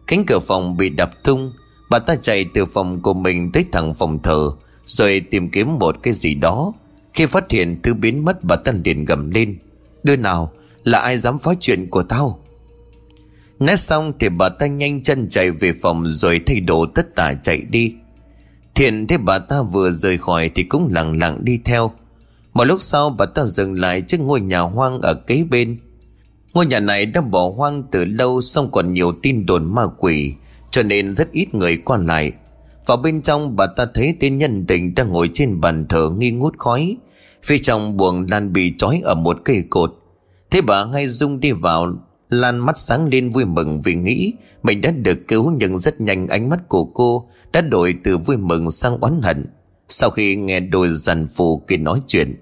Cánh 0.07 0.25
cửa 0.27 0.39
phòng 0.39 0.77
bị 0.77 0.89
đập 0.89 1.11
tung, 1.25 1.53
Bà 1.91 1.99
ta 1.99 2.15
chạy 2.15 2.47
từ 2.55 2.67
phòng 2.67 3.03
của 3.03 3.15
mình 3.15 3.53
tới 3.53 3.65
thẳng 3.73 3.95
phòng 3.95 4.23
thờ, 4.23 4.51
Rồi 4.87 5.23
tìm 5.31 5.51
kiếm 5.51 5.79
một 5.79 5.97
cái 6.03 6.15
gì 6.15 6.35
đó. 6.35 6.73
Khi 7.15 7.27
phát 7.27 7.51
hiện 7.51 7.81
thứ 7.83 7.95
biến 7.95 8.25
mất 8.25 8.45
bà 8.45 8.57
Tân 8.57 8.83
liền 8.85 9.05
gầm 9.05 9.31
lên 9.31 9.59
Đưa 10.03 10.17
nào 10.17 10.53
là 10.85 10.99
ai 10.99 11.17
dám 11.17 11.39
phá 11.39 11.53
chuyện 11.61 11.91
của 11.91 12.03
tao 12.03 12.41
Nói 13.61 13.77
xong 13.77 14.13
thì 14.19 14.29
bà 14.29 14.49
ta 14.49 14.67
nhanh 14.67 15.03
chân 15.03 15.29
chạy 15.29 15.51
về 15.51 15.73
phòng 15.83 16.09
rồi 16.09 16.41
thay 16.47 16.61
đồ 16.61 16.87
tất 16.87 17.15
tả 17.15 17.35
chạy 17.35 17.63
đi. 17.71 17.95
Thiện 18.75 19.07
thấy 19.07 19.19
bà 19.19 19.39
ta 19.39 19.63
vừa 19.63 19.91
rời 19.91 20.19
khỏi 20.19 20.51
thì 20.55 20.63
cũng 20.63 20.89
lặng 20.93 21.19
lặng 21.19 21.39
đi 21.45 21.59
theo. 21.65 21.93
Một 22.53 22.65
lúc 22.65 22.81
sau, 22.81 23.11
bà 23.11 23.27
ta 23.27 23.45
dừng 23.45 23.81
lại 23.81 24.01
trước 24.01 24.21
ngôi 24.21 24.41
nhà 24.41 24.61
hoang 24.61 25.01
ở 25.01 25.15
kế 25.15 25.45
bên. 25.51 25.79
Ngôi 26.53 26.67
nhà 26.67 26.81
này 26.81 27.07
đã 27.07 27.21
bỏ 27.21 27.53
hoang 27.57 27.83
từ 27.91 28.05
lâu 28.05 28.41
xong 28.41 28.71
còn 28.73 28.93
nhiều 28.93 29.13
tin 29.23 29.47
đồn 29.47 29.75
ma 29.75 29.83
quỷ, 29.99 30.35
cho 30.71 30.83
nên 30.83 31.13
rất 31.13 31.33
ít 31.33 31.55
người 31.55 31.77
qua 31.77 31.99
lại. 31.99 32.33
Vào 32.87 32.97
bên 32.97 33.23
trong, 33.23 33.57
bà 33.57 33.67
ta 33.67 33.87
thấy 33.95 34.15
tên 34.21 34.39
nhân 34.39 34.65
tình 34.67 34.95
đang 34.95 35.13
ngồi 35.13 35.31
trên 35.35 35.61
bàn 35.61 35.87
thờ 35.89 36.11
nghi 36.19 36.31
ngút 36.31 36.59
khói. 36.59 36.97
Phía 37.43 37.59
trong 37.59 37.97
buồng 37.97 38.27
lan 38.31 38.53
bị 38.53 38.75
trói 38.79 39.01
ở 39.05 39.15
một 39.15 39.37
cây 39.45 39.65
cột. 39.71 39.95
Thế 40.51 40.61
bà 40.61 40.85
ngay 40.85 41.09
dung 41.09 41.41
đi 41.41 41.53
vào, 41.53 41.93
Lan 42.29 42.59
mắt 42.59 42.79
sáng 42.79 43.07
lên 43.07 43.31
vui 43.31 43.45
mừng 43.45 43.83
vì 43.83 43.95
nghĩ 43.95 44.33
mình 44.63 44.81
đã 44.81 44.91
được 44.91 45.19
cứu 45.29 45.51
nhưng 45.51 45.79
rất 45.79 46.01
nhanh 46.01 46.29
ánh 46.29 46.49
mắt 46.49 46.69
của 46.69 46.85
cô 46.85 47.29
đã 47.53 47.61
đổi 47.61 47.95
từ 48.05 48.19
vui 48.19 48.37
mừng 48.37 48.71
sang 48.71 48.99
oán 49.01 49.21
hận. 49.23 49.47
Sau 49.89 50.11
khi 50.11 50.37
nghe 50.37 50.61
đôi 50.61 50.91
dàn 50.91 51.27
phù 51.27 51.59
kia 51.69 51.77
nói 51.77 52.03
chuyện. 52.07 52.37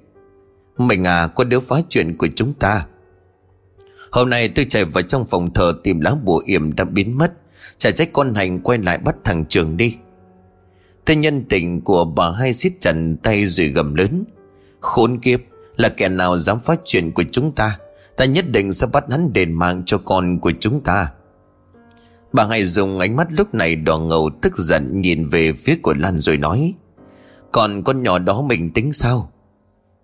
Mình 0.79 1.05
à 1.05 1.27
có 1.27 1.45
đứa 1.45 1.61
phá 1.61 1.77
chuyện 1.89 2.17
của 2.17 2.29
chúng 2.37 2.55
ta 2.55 2.87
Hôm 4.11 4.31
nay 4.31 4.49
tôi 4.49 4.67
chạy 4.69 4.85
vào 4.85 5.03
trong 5.03 5.27
phòng 5.27 5.55
thờ 5.55 5.73
tìm 5.85 6.01
lá 6.01 6.15
bùa 6.25 6.43
yểm 6.47 6.77
đã 6.77 6.85
biến 6.85 7.19
mất 7.19 7.33
Chả 7.79 7.91
trách 7.91 8.13
con 8.13 8.35
hành 8.35 8.61
quay 8.61 8.79
lại 8.79 8.99
bắt 8.99 9.17
thằng 9.25 9.45
trường 9.49 9.77
đi 9.77 9.97
Tên 11.09 11.21
nhân 11.21 11.45
tình 11.49 11.81
của 11.81 12.05
bà 12.05 12.31
hai 12.31 12.53
siết 12.53 12.73
chặt 12.81 12.95
tay 13.23 13.47
rồi 13.47 13.69
gầm 13.69 13.95
lớn. 13.95 14.25
Khốn 14.81 15.19
kiếp, 15.21 15.41
là 15.77 15.89
kẻ 15.89 16.09
nào 16.09 16.39
dám 16.39 16.61
phát 16.61 16.81
chuyện 16.85 17.13
của 17.13 17.23
chúng 17.33 17.53
ta? 17.53 17.79
Ta 18.17 18.25
nhất 18.25 18.45
định 18.51 18.73
sẽ 18.73 18.87
bắt 18.93 19.05
hắn 19.11 19.33
đền 19.33 19.53
mạng 19.53 19.83
cho 19.87 19.99
con 19.99 20.39
của 20.39 20.53
chúng 20.61 20.81
ta. 20.81 21.13
Bà 22.33 22.47
hai 22.47 22.65
dùng 22.65 22.99
ánh 22.99 23.17
mắt 23.17 23.33
lúc 23.33 23.55
này 23.55 23.77
đỏ 23.77 23.99
ngầu, 23.99 24.31
tức 24.43 24.57
giận 24.57 25.01
nhìn 25.01 25.29
về 25.29 25.53
phía 25.53 25.77
của 25.83 25.95
Lan 25.95 26.21
rồi 26.21 26.37
nói, 26.37 26.75
Còn 27.53 27.83
con 27.83 28.03
nhỏ 28.03 28.19
đó 28.19 28.43
mình 28.43 28.71
tính 28.71 28.93
sao? 28.93 29.33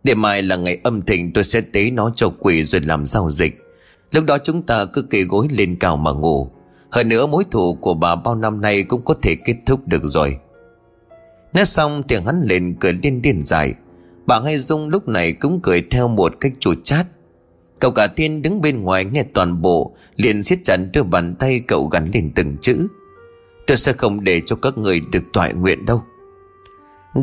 Để 0.05 0.15
mai 0.15 0.43
là 0.43 0.57
ngày 0.57 0.81
âm 0.85 1.03
thịnh, 1.03 1.33
tôi 1.33 1.45
sẽ 1.45 1.61
tế 1.61 1.91
nó 1.91 2.11
cho 2.17 2.29
quỷ 2.39 2.65
rồi 2.65 2.81
làm 2.81 3.07
giao 3.07 3.31
dịch. 3.31 3.63
Lúc 4.11 4.25
đó 4.25 4.39
chúng 4.39 4.63
ta 4.63 4.85
cứ 4.85 5.03
kê 5.03 5.23
gối 5.23 5.49
lên 5.51 5.77
cao 5.81 5.97
mà 5.97 6.13
ngủ. 6.13 6.51
Hơn 6.91 7.09
nữa 7.09 7.27
mối 7.27 7.45
thù 7.51 7.75
của 7.75 7.95
bà 7.95 8.17
bao 8.17 8.35
năm 8.35 8.61
nay 8.61 8.83
cũng 8.83 9.05
có 9.05 9.15
thể 9.23 9.35
kết 9.45 9.57
thúc 9.67 9.89
được 9.89 10.03
rồi. 10.05 10.39
Nói 11.55 11.65
xong 11.65 12.03
thì 12.09 12.17
hắn 12.27 12.43
lên 12.43 12.77
cười 12.81 12.93
điên 12.93 13.23
điên 13.23 13.43
dài. 13.43 13.75
Bà 14.27 14.41
Hai 14.41 14.59
Dung 14.59 14.89
lúc 14.89 15.09
này 15.09 15.33
cũng 15.33 15.61
cười 15.63 15.83
theo 15.91 16.09
một 16.09 16.33
cách 16.41 16.53
chua 16.61 16.75
chát. 16.83 17.07
Cậu 17.81 17.91
cả 17.91 18.07
thiên 18.07 18.43
đứng 18.43 18.61
bên 18.61 18.83
ngoài 18.83 19.05
nghe 19.05 19.25
toàn 19.35 19.63
bộ, 19.63 19.95
liền 20.17 20.43
siết 20.43 20.59
chặt 20.65 20.77
đưa 20.93 21.03
bàn 21.03 21.35
tay 21.39 21.61
cậu 21.69 21.87
gắn 21.87 22.11
lên 22.15 22.33
từng 22.35 22.57
chữ. 22.61 22.89
Tôi 23.67 23.77
sẽ 23.77 23.93
không 23.93 24.25
để 24.25 24.41
cho 24.47 24.57
các 24.57 24.79
người 24.79 25.01
được 25.01 25.23
toại 25.33 25.55
nguyện 25.55 25.87
đâu. 25.87 26.03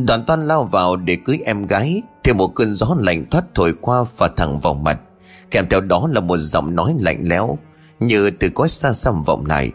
Đoàn 0.05 0.23
toan 0.27 0.47
lao 0.47 0.63
vào 0.63 0.95
để 0.95 1.17
cưới 1.25 1.39
em 1.45 1.67
gái, 1.67 2.01
Thì 2.23 2.33
một 2.33 2.47
cơn 2.47 2.73
gió 2.73 2.95
lạnh 2.99 3.25
thoát 3.31 3.43
thổi 3.55 3.73
qua 3.81 4.03
và 4.17 4.27
thẳng 4.37 4.59
vào 4.59 4.73
mặt. 4.73 4.99
Kèm 5.51 5.65
theo 5.69 5.81
đó 5.81 6.09
là 6.11 6.21
một 6.21 6.37
giọng 6.37 6.75
nói 6.75 6.95
lạnh 6.99 7.21
lẽo, 7.23 7.57
Như 7.99 8.31
từ 8.31 8.49
cõi 8.49 8.69
xa 8.69 8.93
xăm 8.93 9.23
vọng 9.23 9.45
lại. 9.45 9.71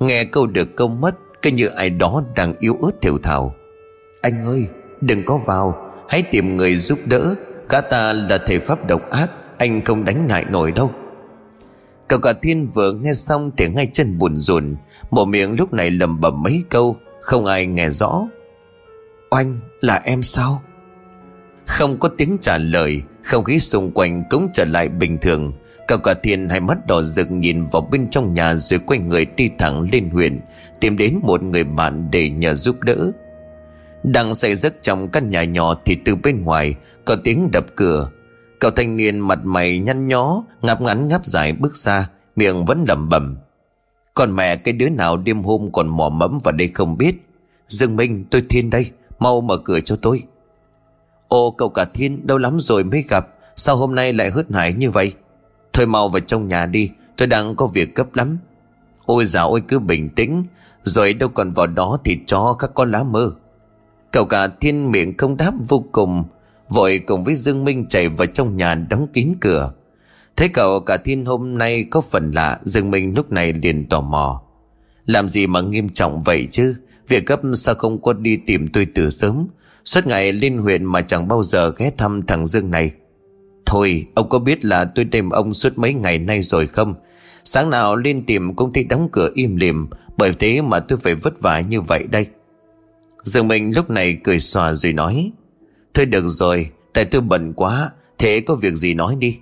Nghe 0.00 0.24
câu 0.24 0.46
được 0.46 0.76
câu 0.76 0.88
mất, 0.88 1.14
Cái 1.42 1.52
như 1.52 1.66
ai 1.66 1.90
đó 1.90 2.22
đang 2.36 2.54
yếu 2.58 2.76
ớt 2.82 3.00
thiểu 3.02 3.18
thảo 3.22 3.54
anh 4.20 4.46
ơi, 4.46 4.66
đừng 5.00 5.24
có 5.24 5.36
vào. 5.36 5.92
Hãy 6.08 6.22
tìm 6.22 6.56
người 6.56 6.74
giúp 6.74 6.98
đỡ. 7.04 7.34
Cả 7.68 7.80
ta 7.80 8.12
là 8.12 8.38
thể 8.46 8.58
pháp 8.58 8.86
độc 8.86 9.10
ác. 9.10 9.30
Anh 9.58 9.84
không 9.84 10.04
đánh 10.04 10.28
lại 10.28 10.44
nổi 10.50 10.72
đâu. 10.72 10.90
Cậu 12.08 12.18
cả 12.18 12.32
thiên 12.42 12.68
vừa 12.74 12.92
nghe 12.92 13.14
xong 13.14 13.50
Thì 13.56 13.68
ngay 13.68 13.88
chân 13.92 14.18
buồn 14.18 14.38
rùn. 14.38 14.76
Một 15.10 15.24
miệng 15.24 15.56
lúc 15.58 15.72
này 15.72 15.90
lầm 15.90 16.20
bầm 16.20 16.42
mấy 16.42 16.62
câu. 16.68 16.96
Không 17.20 17.46
ai 17.46 17.66
nghe 17.66 17.90
rõ. 17.90 18.28
Oanh, 19.30 19.60
là 19.80 20.00
em 20.04 20.22
sao? 20.22 20.62
Không 21.66 21.98
có 21.98 22.08
tiếng 22.18 22.36
trả 22.40 22.58
lời. 22.58 23.02
Không 23.24 23.44
khí 23.44 23.60
xung 23.60 23.90
quanh 23.92 24.24
cũng 24.30 24.48
trở 24.52 24.64
lại 24.64 24.88
bình 24.88 25.18
thường. 25.18 25.52
Cậu 25.88 25.98
cả 25.98 26.14
thiên 26.22 26.48
hai 26.48 26.60
mắt 26.60 26.86
đỏ 26.86 27.02
rực 27.02 27.30
nhìn 27.30 27.66
vào 27.66 27.82
bên 27.82 28.10
trong 28.10 28.34
nhà 28.34 28.54
Rồi 28.54 28.80
quay 28.86 28.98
người 29.00 29.26
đi 29.36 29.50
thẳng 29.58 29.88
lên 29.92 30.10
huyện 30.10 30.40
Tìm 30.80 30.96
đến 30.96 31.18
một 31.22 31.42
người 31.42 31.64
bạn 31.64 32.08
để 32.10 32.30
nhờ 32.30 32.54
giúp 32.54 32.80
đỡ 32.80 33.12
đang 34.12 34.34
say 34.34 34.54
giấc 34.54 34.82
trong 34.82 35.08
căn 35.08 35.30
nhà 35.30 35.44
nhỏ 35.44 35.74
thì 35.84 35.96
từ 36.04 36.16
bên 36.16 36.44
ngoài 36.44 36.74
có 37.04 37.16
tiếng 37.24 37.50
đập 37.52 37.66
cửa. 37.76 38.08
Cậu 38.60 38.70
thanh 38.70 38.96
niên 38.96 39.18
mặt 39.18 39.38
mày 39.44 39.78
nhăn 39.78 40.08
nhó, 40.08 40.42
ngáp 40.62 40.80
ngắn 40.80 41.08
ngáp 41.08 41.26
dài 41.26 41.52
bước 41.52 41.76
ra, 41.76 42.10
miệng 42.36 42.64
vẫn 42.64 42.84
lẩm 42.88 43.08
bẩm. 43.08 43.36
Còn 44.14 44.36
mẹ 44.36 44.56
cái 44.56 44.72
đứa 44.72 44.88
nào 44.88 45.16
đêm 45.16 45.42
hôm 45.42 45.72
còn 45.72 45.88
mò 45.88 46.08
mẫm 46.08 46.38
vào 46.44 46.52
đây 46.52 46.70
không 46.74 46.98
biết. 46.98 47.14
Dương 47.68 47.96
Minh 47.96 48.24
tôi 48.30 48.42
Thiên 48.48 48.70
đây, 48.70 48.90
mau 49.18 49.40
mở 49.40 49.56
cửa 49.56 49.80
cho 49.80 49.96
tôi. 49.96 50.22
Ô 51.28 51.50
cậu 51.50 51.68
cả 51.68 51.84
Thiên 51.84 52.26
đâu 52.26 52.38
lắm 52.38 52.56
rồi 52.60 52.84
mới 52.84 53.04
gặp, 53.08 53.28
sao 53.56 53.76
hôm 53.76 53.94
nay 53.94 54.12
lại 54.12 54.30
hớt 54.30 54.52
hải 54.52 54.72
như 54.72 54.90
vậy? 54.90 55.12
Thôi 55.72 55.86
mau 55.86 56.08
vào 56.08 56.20
trong 56.20 56.48
nhà 56.48 56.66
đi, 56.66 56.90
tôi 57.16 57.28
đang 57.28 57.56
có 57.56 57.66
việc 57.66 57.94
cấp 57.94 58.14
lắm. 58.14 58.38
Ôi 59.06 59.24
dào 59.24 59.50
ôi 59.50 59.62
cứ 59.68 59.78
bình 59.78 60.08
tĩnh, 60.10 60.44
rồi 60.82 61.12
đâu 61.12 61.28
còn 61.28 61.52
vào 61.52 61.66
đó 61.66 61.98
thì 62.04 62.18
cho 62.26 62.56
các 62.58 62.70
con 62.74 62.90
lá 62.90 63.02
mơ. 63.02 63.30
Cậu 64.12 64.24
cả 64.24 64.46
thiên 64.60 64.90
miệng 64.90 65.16
không 65.16 65.36
đáp 65.36 65.52
vô 65.68 65.84
cùng, 65.92 66.24
Vội 66.68 67.00
cùng 67.06 67.24
với 67.24 67.34
Dương 67.34 67.64
Minh 67.64 67.86
chạy 67.88 68.08
vào 68.08 68.26
trong 68.26 68.56
nhà 68.56 68.74
đóng 68.74 69.06
kín 69.12 69.34
cửa. 69.40 69.72
Thấy 70.36 70.48
cậu 70.48 70.80
cả 70.80 70.96
thiên 70.96 71.24
hôm 71.24 71.58
nay 71.58 71.84
có 71.90 72.00
phần 72.00 72.30
lạ, 72.30 72.58
Dương 72.62 72.90
Minh 72.90 73.14
lúc 73.16 73.32
này 73.32 73.52
liền 73.52 73.88
tò 73.88 74.00
mò. 74.00 74.42
Làm 75.04 75.28
gì 75.28 75.46
mà 75.46 75.60
nghiêm 75.60 75.88
trọng 75.88 76.20
vậy 76.20 76.48
chứ? 76.50 76.74
Việc 77.08 77.26
cấp 77.26 77.40
sao 77.54 77.74
không 77.74 78.02
có 78.02 78.12
đi 78.12 78.36
tìm 78.36 78.68
tôi 78.68 78.86
từ 78.94 79.10
sớm? 79.10 79.46
Suốt 79.84 80.06
ngày 80.06 80.32
lên 80.32 80.58
huyện 80.58 80.84
mà 80.84 81.00
chẳng 81.00 81.28
bao 81.28 81.42
giờ 81.42 81.72
ghé 81.78 81.90
thăm 81.98 82.22
thằng 82.26 82.46
Dương 82.46 82.70
này. 82.70 82.90
Thôi, 83.66 84.06
ông 84.14 84.28
có 84.28 84.38
biết 84.38 84.64
là 84.64 84.84
tôi 84.84 85.04
tìm 85.04 85.30
ông 85.30 85.54
suốt 85.54 85.78
mấy 85.78 85.94
ngày 85.94 86.18
nay 86.18 86.42
rồi 86.42 86.66
không? 86.66 86.94
Sáng 87.44 87.70
nào 87.70 87.96
lên 87.96 88.26
tìm 88.26 88.56
công 88.56 88.72
ty 88.72 88.84
đóng 88.84 89.08
cửa 89.12 89.30
im 89.34 89.56
lìm, 89.56 89.86
Bởi 90.16 90.32
thế 90.38 90.62
mà 90.62 90.80
tôi 90.80 90.98
phải 90.98 91.14
vất 91.14 91.40
vả 91.40 91.60
như 91.60 91.80
vậy 91.80 92.04
đây. 92.10 92.26
Dương 93.28 93.48
Minh 93.48 93.74
lúc 93.74 93.90
này 93.90 94.18
cười 94.24 94.40
xòa 94.40 94.74
rồi 94.74 94.92
nói, 94.92 95.32
Thôi 95.94 96.06
được 96.06 96.28
rồi, 96.28 96.70
Tại 96.92 97.04
tôi 97.04 97.20
bận 97.20 97.52
quá, 97.52 97.90
Thế 98.18 98.40
có 98.40 98.54
việc 98.54 98.74
gì 98.74 98.94
nói 98.94 99.16
đi. 99.18 99.38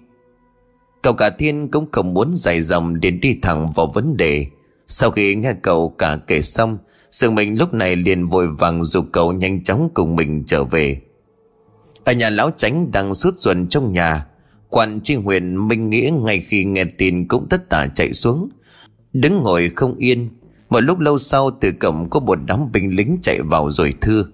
Cậu 1.03 1.15
cả 1.15 1.31
thiên 1.31 1.71
cũng 1.71 1.87
không 1.93 2.15
muốn 2.15 2.33
dài 2.37 2.63
dòng 2.63 3.01
Đến 3.01 3.21
đi 3.21 3.39
thẳng 3.43 3.73
vào 3.73 3.87
vấn 3.95 4.17
đề. 4.17 4.47
Sau 4.87 5.11
khi 5.11 5.35
nghe 5.35 5.53
cậu 5.63 5.95
cả 5.99 6.19
kể 6.27 6.43
xong, 6.43 6.79
Dương 7.11 7.35
Minh 7.35 7.59
lúc 7.59 7.75
này 7.75 7.97
liền 7.97 8.29
vội 8.29 8.47
vàng 8.59 8.85
Dù 8.85 9.03
cậu 9.13 9.33
nhanh 9.33 9.63
chóng 9.63 9.91
cùng 9.95 10.17
mình 10.17 10.45
trở 10.47 10.65
về. 10.65 11.01
Ở 12.05 12.13
nhà 12.13 12.31
lão 12.31 12.51
tránh 12.51 12.91
đang 12.93 13.15
suốt 13.15 13.35
ruột 13.39 13.57
trong 13.71 13.93
nhà, 13.93 14.27
Quan 14.69 15.01
tri 15.01 15.15
huyện 15.15 15.69
Minh 15.69 15.91
Nghĩa 15.91 16.11
ngay 16.23 16.41
khi 16.41 16.65
nghe 16.65 16.85
tin 16.85 17.29
cũng 17.29 17.47
tất 17.51 17.71
tả 17.71 17.87
chạy 17.95 18.13
xuống. 18.13 18.49
Đứng 19.13 19.43
ngồi 19.43 19.71
không 19.77 19.97
yên 19.97 20.29
một 20.69 20.81
lúc 20.81 20.99
lâu 20.99 21.19
sau 21.19 21.51
từ 21.51 21.73
cổng 21.73 22.11
có 22.11 22.21
một 22.21 22.39
đám 22.47 22.73
binh 22.73 22.97
lính 22.97 23.19
chạy 23.23 23.43
vào 23.43 23.71
rồi 23.71 23.95
thưa. 24.01 24.25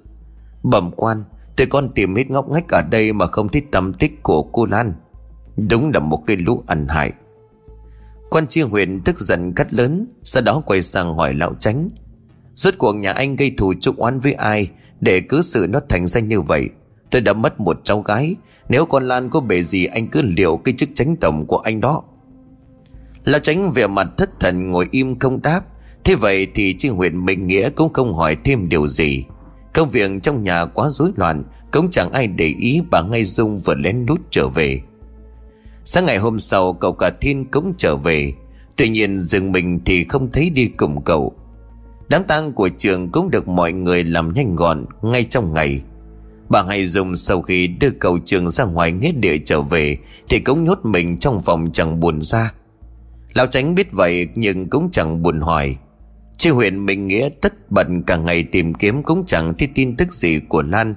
Bẩm 0.63 0.91
quan, 0.97 1.25
Tụi 1.57 1.67
con 1.67 1.89
tìm 1.95 2.15
hết 2.17 2.31
ngóc 2.31 2.51
ngách 2.51 2.69
ở 2.69 2.83
đây 2.83 3.13
mà 3.13 3.27
không 3.27 3.49
thấy 3.49 3.63
tâm 3.71 3.93
tích 3.93 4.23
của 4.23 4.43
cô 4.43 4.67
Lan. 4.67 4.95
Đúng 5.57 5.91
là 5.95 6.01
một 6.01 6.23
cái 6.27 6.37
lũ 6.37 6.65
ăn 6.67 6.87
hại. 6.89 7.13
Quan 8.31 8.47
chi 8.47 8.61
huyện 8.61 9.01
tức 9.01 9.21
giận 9.21 9.53
cắt 9.53 9.75
lớn, 9.75 10.07
Sau 10.23 10.43
đó 10.43 10.63
quay 10.67 10.83
sang 10.83 11.17
hỏi 11.17 11.35
lão 11.35 11.55
tránh 11.55 11.89
Rốt 12.55 12.75
cuộc 12.79 12.93
nhà 12.93 13.13
anh 13.13 13.37
gây 13.37 13.55
thù 13.59 13.75
trục 13.81 13.97
oán 13.97 14.21
với 14.21 14.33
ai 14.33 14.71
Để 15.01 15.21
cứ 15.21 15.43
sự 15.43 15.67
nó 15.71 15.81
thành 15.89 16.07
danh 16.07 16.29
như 16.29 16.41
vậy? 16.41 16.69
Tôi 17.11 17.21
đã 17.21 17.33
mất 17.33 17.61
một 17.61 17.81
cháu 17.85 18.01
gái, 18.01 18.37
Nếu 18.69 18.87
con 18.87 19.09
Lan 19.09 19.31
có 19.31 19.41
bể 19.41 19.63
gì 19.63 19.87
anh 19.87 20.09
cứ 20.09 20.23
liệu 20.23 20.57
cái 20.57 20.75
chức 20.79 20.89
tránh 20.95 21.17
tổng 21.17 21.47
của 21.47 21.59
anh 21.59 21.81
đó. 21.81 22.03
Lão 23.25 23.41
tránh 23.41 23.73
về 23.73 23.87
mặt 23.87 24.09
thất 24.17 24.41
thần 24.41 24.71
ngồi 24.71 24.89
im 24.91 25.19
không 25.19 25.43
đáp. 25.43 25.63
Thế 26.05 26.15
vậy 26.15 26.47
thì 26.55 26.75
chi 26.79 26.89
huyện 26.89 27.25
Minh 27.25 27.47
Nghĩa 27.47 27.71
cũng 27.71 27.93
không 27.93 28.15
hỏi 28.15 28.37
thêm 28.45 28.69
điều 28.69 28.87
gì. 28.87 29.25
Công 29.75 29.91
việc 29.91 30.11
trong 30.23 30.45
nhà 30.45 30.65
quá 30.65 30.89
rối 30.91 31.11
loạn, 31.17 31.45
Cũng 31.73 31.91
chẳng 31.91 32.13
ai 32.13 32.27
để 32.27 32.55
ý 32.59 32.81
bà 32.91 33.03
ngay 33.03 33.25
Dung 33.25 33.59
vừa 33.59 33.75
lén 33.75 34.05
lút 34.09 34.21
trở 34.31 34.49
về. 34.49 34.81
Sáng 35.85 36.05
ngày 36.05 36.19
hôm 36.19 36.39
sau, 36.39 36.73
cậu 36.73 36.93
cả 36.93 37.11
Thiên 37.21 37.45
cũng 37.45 37.73
trở 37.77 37.97
về. 37.97 38.33
Tuy 38.77 38.89
nhiên 38.89 39.19
dừng 39.19 39.53
mình 39.53 39.81
thì 39.85 40.05
không 40.05 40.33
thấy 40.33 40.51
đi 40.51 40.67
cùng 40.67 41.05
cậu. 41.05 41.33
Đám 42.09 42.25
tang 42.25 42.53
của 42.53 42.69
trường 42.79 43.09
cũng 43.09 43.31
được 43.31 43.49
mọi 43.49 43.73
người 43.73 44.05
làm 44.05 44.35
nhanh 44.35 44.57
gọn 44.57 44.85
ngay 45.03 45.25
trong 45.25 45.55
ngày. 45.55 45.83
Bà 46.49 46.63
hay 46.63 46.87
dung 46.87 47.15
sau 47.15 47.43
khi 47.43 47.67
đưa 47.67 47.91
cậu 47.91 48.19
trường 48.25 48.51
ra 48.51 48.65
ngoài 48.65 48.93
nghĩa 48.93 49.13
địa 49.13 49.37
trở 49.45 49.63
về, 49.63 49.99
Thì 50.29 50.39
cũng 50.39 50.65
nhốt 50.65 50.79
mình 50.83 51.19
trong 51.19 51.43
phòng 51.43 51.71
chẳng 51.73 52.01
buồn 52.01 52.21
ra. 52.21 52.53
Lão 53.35 53.47
tránh 53.47 53.75
biết 53.75 53.93
vậy, 53.93 54.29
nhưng 54.35 54.71
cũng 54.71 54.91
chẳng 54.91 55.23
buồn 55.23 55.41
hỏi 55.41 55.77
Chi 56.43 56.51
huyện 56.51 56.87
Bình 56.87 57.07
Nghĩa 57.07 57.29
tất 57.41 57.71
bận 57.71 58.03
cả 58.03 58.17
ngày 58.17 58.43
tìm 58.43 58.75
kiếm 58.75 59.03
cũng 59.03 59.25
chẳng 59.27 59.55
thấy 59.59 59.69
tin 59.75 59.97
tức 59.97 60.13
gì 60.13 60.41
của 60.49 60.63
Lan. 60.63 60.95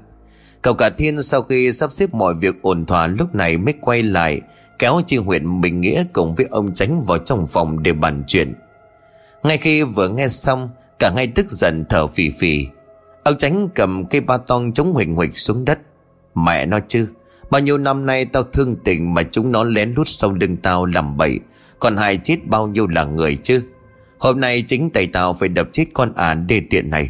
Cậu 0.61 0.73
cả 0.73 0.89
thiên 0.89 1.21
sau 1.21 1.41
khi 1.41 1.71
sắp 1.71 1.93
xếp 1.93 2.13
mọi 2.13 2.33
việc 2.33 2.61
ổn 2.61 2.85
thỏa 2.85 3.07
lúc 3.07 3.35
này 3.35 3.57
mới 3.57 3.73
quay 3.81 4.03
lại 4.03 4.41
kéo 4.79 5.01
chi 5.07 5.17
huyện 5.17 5.61
Bình 5.61 5.81
Nghĩa 5.81 6.03
cùng 6.13 6.35
với 6.35 6.45
ông 6.51 6.73
tránh 6.73 7.01
vào 7.01 7.17
trong 7.17 7.47
phòng 7.47 7.83
để 7.83 7.93
bàn 7.93 8.23
chuyện. 8.27 8.53
Ngay 9.43 9.57
khi 9.57 9.83
vừa 9.83 10.09
nghe 10.09 10.27
xong, 10.27 10.69
cả 10.99 11.11
ngay 11.15 11.27
tức 11.27 11.51
giận 11.51 11.85
thở 11.89 12.07
phì 12.07 12.29
phì. 12.29 12.67
Ông 13.23 13.37
tránh 13.37 13.69
cầm 13.75 14.05
cây 14.05 14.21
ba 14.21 14.37
tong 14.37 14.71
chống 14.73 14.93
huỳnh 14.93 15.15
huỳnh 15.15 15.31
xuống 15.31 15.65
đất. 15.65 15.79
Mẹ 16.35 16.65
nói 16.65 16.81
chứ, 16.87 17.07
bao 17.49 17.61
nhiêu 17.61 17.77
năm 17.77 18.05
nay 18.05 18.25
tao 18.25 18.43
thương 18.43 18.75
tình 18.83 19.13
mà 19.13 19.23
chúng 19.23 19.51
nó 19.51 19.63
lén 19.63 19.93
lút 19.93 20.07
sau 20.07 20.31
lưng 20.31 20.57
tao 20.57 20.85
làm 20.85 21.17
bậy. 21.17 21.39
Còn 21.79 21.97
hai 21.97 22.17
chết 22.17 22.37
bao 22.47 22.67
nhiêu 22.67 22.87
là 22.87 23.03
người 23.03 23.37
chứ. 23.43 23.63
Hôm 24.25 24.39
nay 24.39 24.63
chính 24.67 24.89
tay 24.89 25.07
tao 25.07 25.33
phải 25.33 25.49
đập 25.49 25.69
chết 25.73 25.85
con 25.93 26.13
ả 26.15 26.33
đê 26.33 26.61
tiện 26.69 26.89
này. 26.89 27.09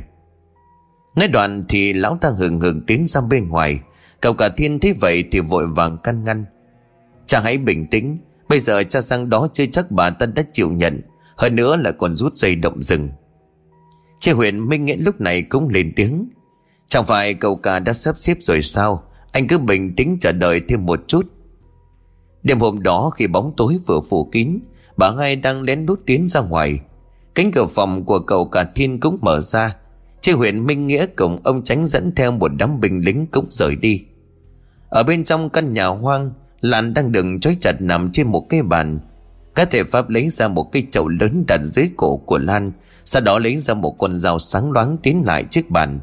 Nói 1.16 1.28
đoạn 1.28 1.66
thì 1.70 1.94
lão 1.94 2.18
ta 2.22 2.30
hừng 2.38 2.60
hừng 2.60 2.86
tiến 2.86 3.08
ra 3.08 3.22
bên 3.22 3.50
ngoài. 3.50 3.80
Cậu 4.22 4.34
cả 4.34 4.50
thiên 4.50 4.80
thấy 4.80 4.94
vậy 4.94 5.24
thì 5.32 5.40
vội 5.40 5.68
vàng 5.68 5.98
căn 6.04 6.24
ngăn. 6.24 6.46
Cha 7.26 7.40
hãy 7.40 7.58
bình 7.58 7.88
tĩnh, 7.88 8.18
Bây 8.50 8.60
giờ 8.60 8.84
cha 8.84 9.02
sang 9.02 9.30
đó 9.30 9.48
chưa 9.54 9.66
chắc 9.66 9.92
bà 9.92 10.10
ta 10.10 10.26
đã 10.26 10.44
chịu 10.54 10.72
nhận, 10.72 11.02
Hơn 11.38 11.56
nữa 11.56 11.78
là 11.78 11.92
còn 11.92 12.16
rút 12.16 12.34
dây 12.34 12.56
động 12.56 12.84
rừng. 12.84 13.10
Chị 14.18 14.32
huyện 14.32 14.70
Minh 14.70 14.86
Nghĩa 14.86 14.98
lúc 14.98 15.22
này 15.22 15.42
cũng 15.42 15.70
lên 15.70 15.94
tiếng. 15.96 16.30
Chẳng 16.86 17.06
phải 17.06 17.34
cậu 17.34 17.56
cả 17.56 17.80
đã 17.80 17.94
sắp 17.94 18.18
xếp 18.18 18.38
rồi 18.42 18.62
sao? 18.62 19.04
Anh 19.32 19.48
cứ 19.48 19.58
bình 19.58 19.96
tĩnh 19.96 20.18
chờ 20.20 20.32
đợi 20.32 20.62
thêm 20.68 20.86
một 20.86 21.00
chút. 21.08 21.26
Đêm 22.44 22.60
hôm 22.60 22.84
đó 22.84 23.10
khi 23.10 23.28
bóng 23.28 23.54
tối 23.58 23.78
vừa 23.88 24.00
phủ 24.10 24.30
kín, 24.32 24.60
Bà 24.98 25.12
hai 25.18 25.36
đang 25.36 25.62
lén 25.62 25.86
lút 25.86 26.06
tiến 26.06 26.28
ra 26.28 26.42
ngoài. 26.42 26.80
Cánh 27.36 27.52
cửa 27.52 27.66
phòng 27.66 28.06
của 28.06 28.20
cậu 28.20 28.46
cả 28.46 28.64
thiên 28.76 29.00
cũng 29.00 29.18
mở 29.22 29.40
ra. 29.42 29.76
Trên 30.22 30.36
huyện 30.36 30.66
Minh 30.66 30.88
Nghĩa 30.88 31.06
cùng 31.06 31.40
ông 31.44 31.64
tránh 31.64 31.86
dẫn 31.86 32.12
theo 32.16 32.32
một 32.32 32.52
đám 32.58 32.80
binh 32.80 33.00
lính 33.06 33.28
cũng 33.32 33.46
rời 33.50 33.76
đi. 33.76 34.02
Ở 34.90 35.04
bên 35.04 35.24
trong 35.24 35.50
căn 35.50 35.74
nhà 35.74 35.86
hoang, 35.86 36.32
Lan 36.62 36.94
đang 36.94 37.12
đựng 37.12 37.40
trói 37.40 37.58
chặt 37.60 37.82
nằm 37.82 38.12
trên 38.12 38.28
một 38.28 38.46
cái 38.50 38.62
bàn. 38.62 39.00
Các 39.56 39.72
thể 39.72 39.84
pháp 39.84 40.10
lấy 40.10 40.30
ra 40.30 40.48
một 40.48 40.72
cây 40.72 40.88
chậu 40.92 41.08
lớn 41.08 41.44
đặt 41.48 41.60
dưới 41.64 41.90
cổ 41.98 42.18
của 42.18 42.38
Lan, 42.38 42.72
Sau 43.06 43.22
đó 43.22 43.40
lấy 43.40 43.58
ra 43.58 43.74
một 43.74 43.96
con 44.00 44.16
dao 44.16 44.40
sáng 44.40 44.72
loáng 44.72 44.98
tiến 45.04 45.24
lại 45.26 45.44
trước 45.50 45.70
bàn. 45.70 46.00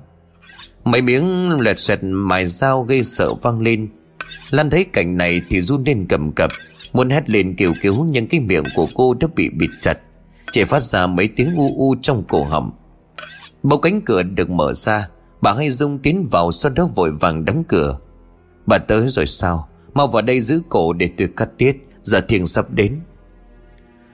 Mấy 0.85 1.03
miếng 1.03 1.51
lẹt 1.61 1.79
xoẹt 1.79 1.99
mài 2.03 2.47
dao 2.47 2.83
gây 2.83 3.03
sợ 3.03 3.35
vang 3.43 3.61
lên. 3.61 3.89
Lan 4.51 4.71
thấy 4.71 4.85
cảnh 4.85 5.17
này 5.17 5.43
thì 5.49 5.61
run 5.61 5.85
lên 5.85 6.07
cầm 6.09 6.33
cập, 6.33 6.51
Muốn 6.93 7.11
hét 7.11 7.31
lên 7.31 7.55
kêu 7.57 7.75
cứu 7.83 8.07
nhưng 8.11 8.27
cái 8.27 8.41
miệng 8.41 8.65
của 8.77 8.87
cô 8.95 9.15
đã 9.21 9.29
bị 9.37 9.51
bịt 9.51 9.71
chặt. 9.81 9.99
Chỉ 10.53 10.65
phát 10.65 10.83
ra 10.83 11.07
mấy 11.07 11.29
tiếng 11.29 11.57
u 11.57 11.75
u 11.77 11.95
trong 12.03 12.25
cổ 12.29 12.45
họng. 12.45 12.71
Bầu 13.63 13.79
cánh 13.79 14.01
cửa 14.03 14.23
được 14.23 14.51
mở 14.51 14.73
ra, 14.73 15.09
Bà 15.41 15.53
hay 15.53 15.71
Dung 15.71 15.99
tiến 15.99 16.29
vào 16.31 16.53
sau 16.53 16.73
đó 16.73 16.89
vội 16.95 17.11
vàng 17.11 17.45
đóng 17.45 17.65
cửa. 17.69 17.99
Bà 18.67 18.79
tới 18.79 19.09
rồi 19.09 19.27
sao? 19.27 19.69
Mau 19.95 20.07
vào 20.07 20.23
đây 20.23 20.41
giữ 20.41 20.61
cổ 20.69 20.93
để 20.93 21.11
tôi 21.17 21.29
cắt 21.37 21.49
tiết, 21.59 21.77
Giờ 22.03 22.21
thiền 22.21 22.47
sắp 22.47 22.71
đến. 22.71 23.01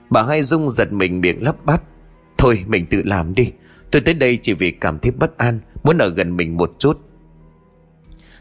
Bà 0.09 0.23
hai 0.23 0.43
Dung 0.43 0.69
giật 0.69 0.91
mình 0.91 1.21
miệng 1.21 1.43
lắp 1.43 1.55
bắp. 1.65 1.83
Thôi, 2.37 2.63
mình 2.67 2.85
tự 2.89 3.01
làm 3.05 3.35
đi. 3.35 3.51
Tôi 3.91 4.01
tới 4.01 4.13
đây 4.13 4.39
chỉ 4.41 4.53
vì 4.53 4.71
cảm 4.71 4.99
thấy 4.99 5.11
bất 5.11 5.37
an, 5.37 5.59
Muốn 5.83 5.97
ở 5.97 6.09
gần 6.09 6.37
mình 6.37 6.57
một 6.57 6.71
chút. 6.79 6.99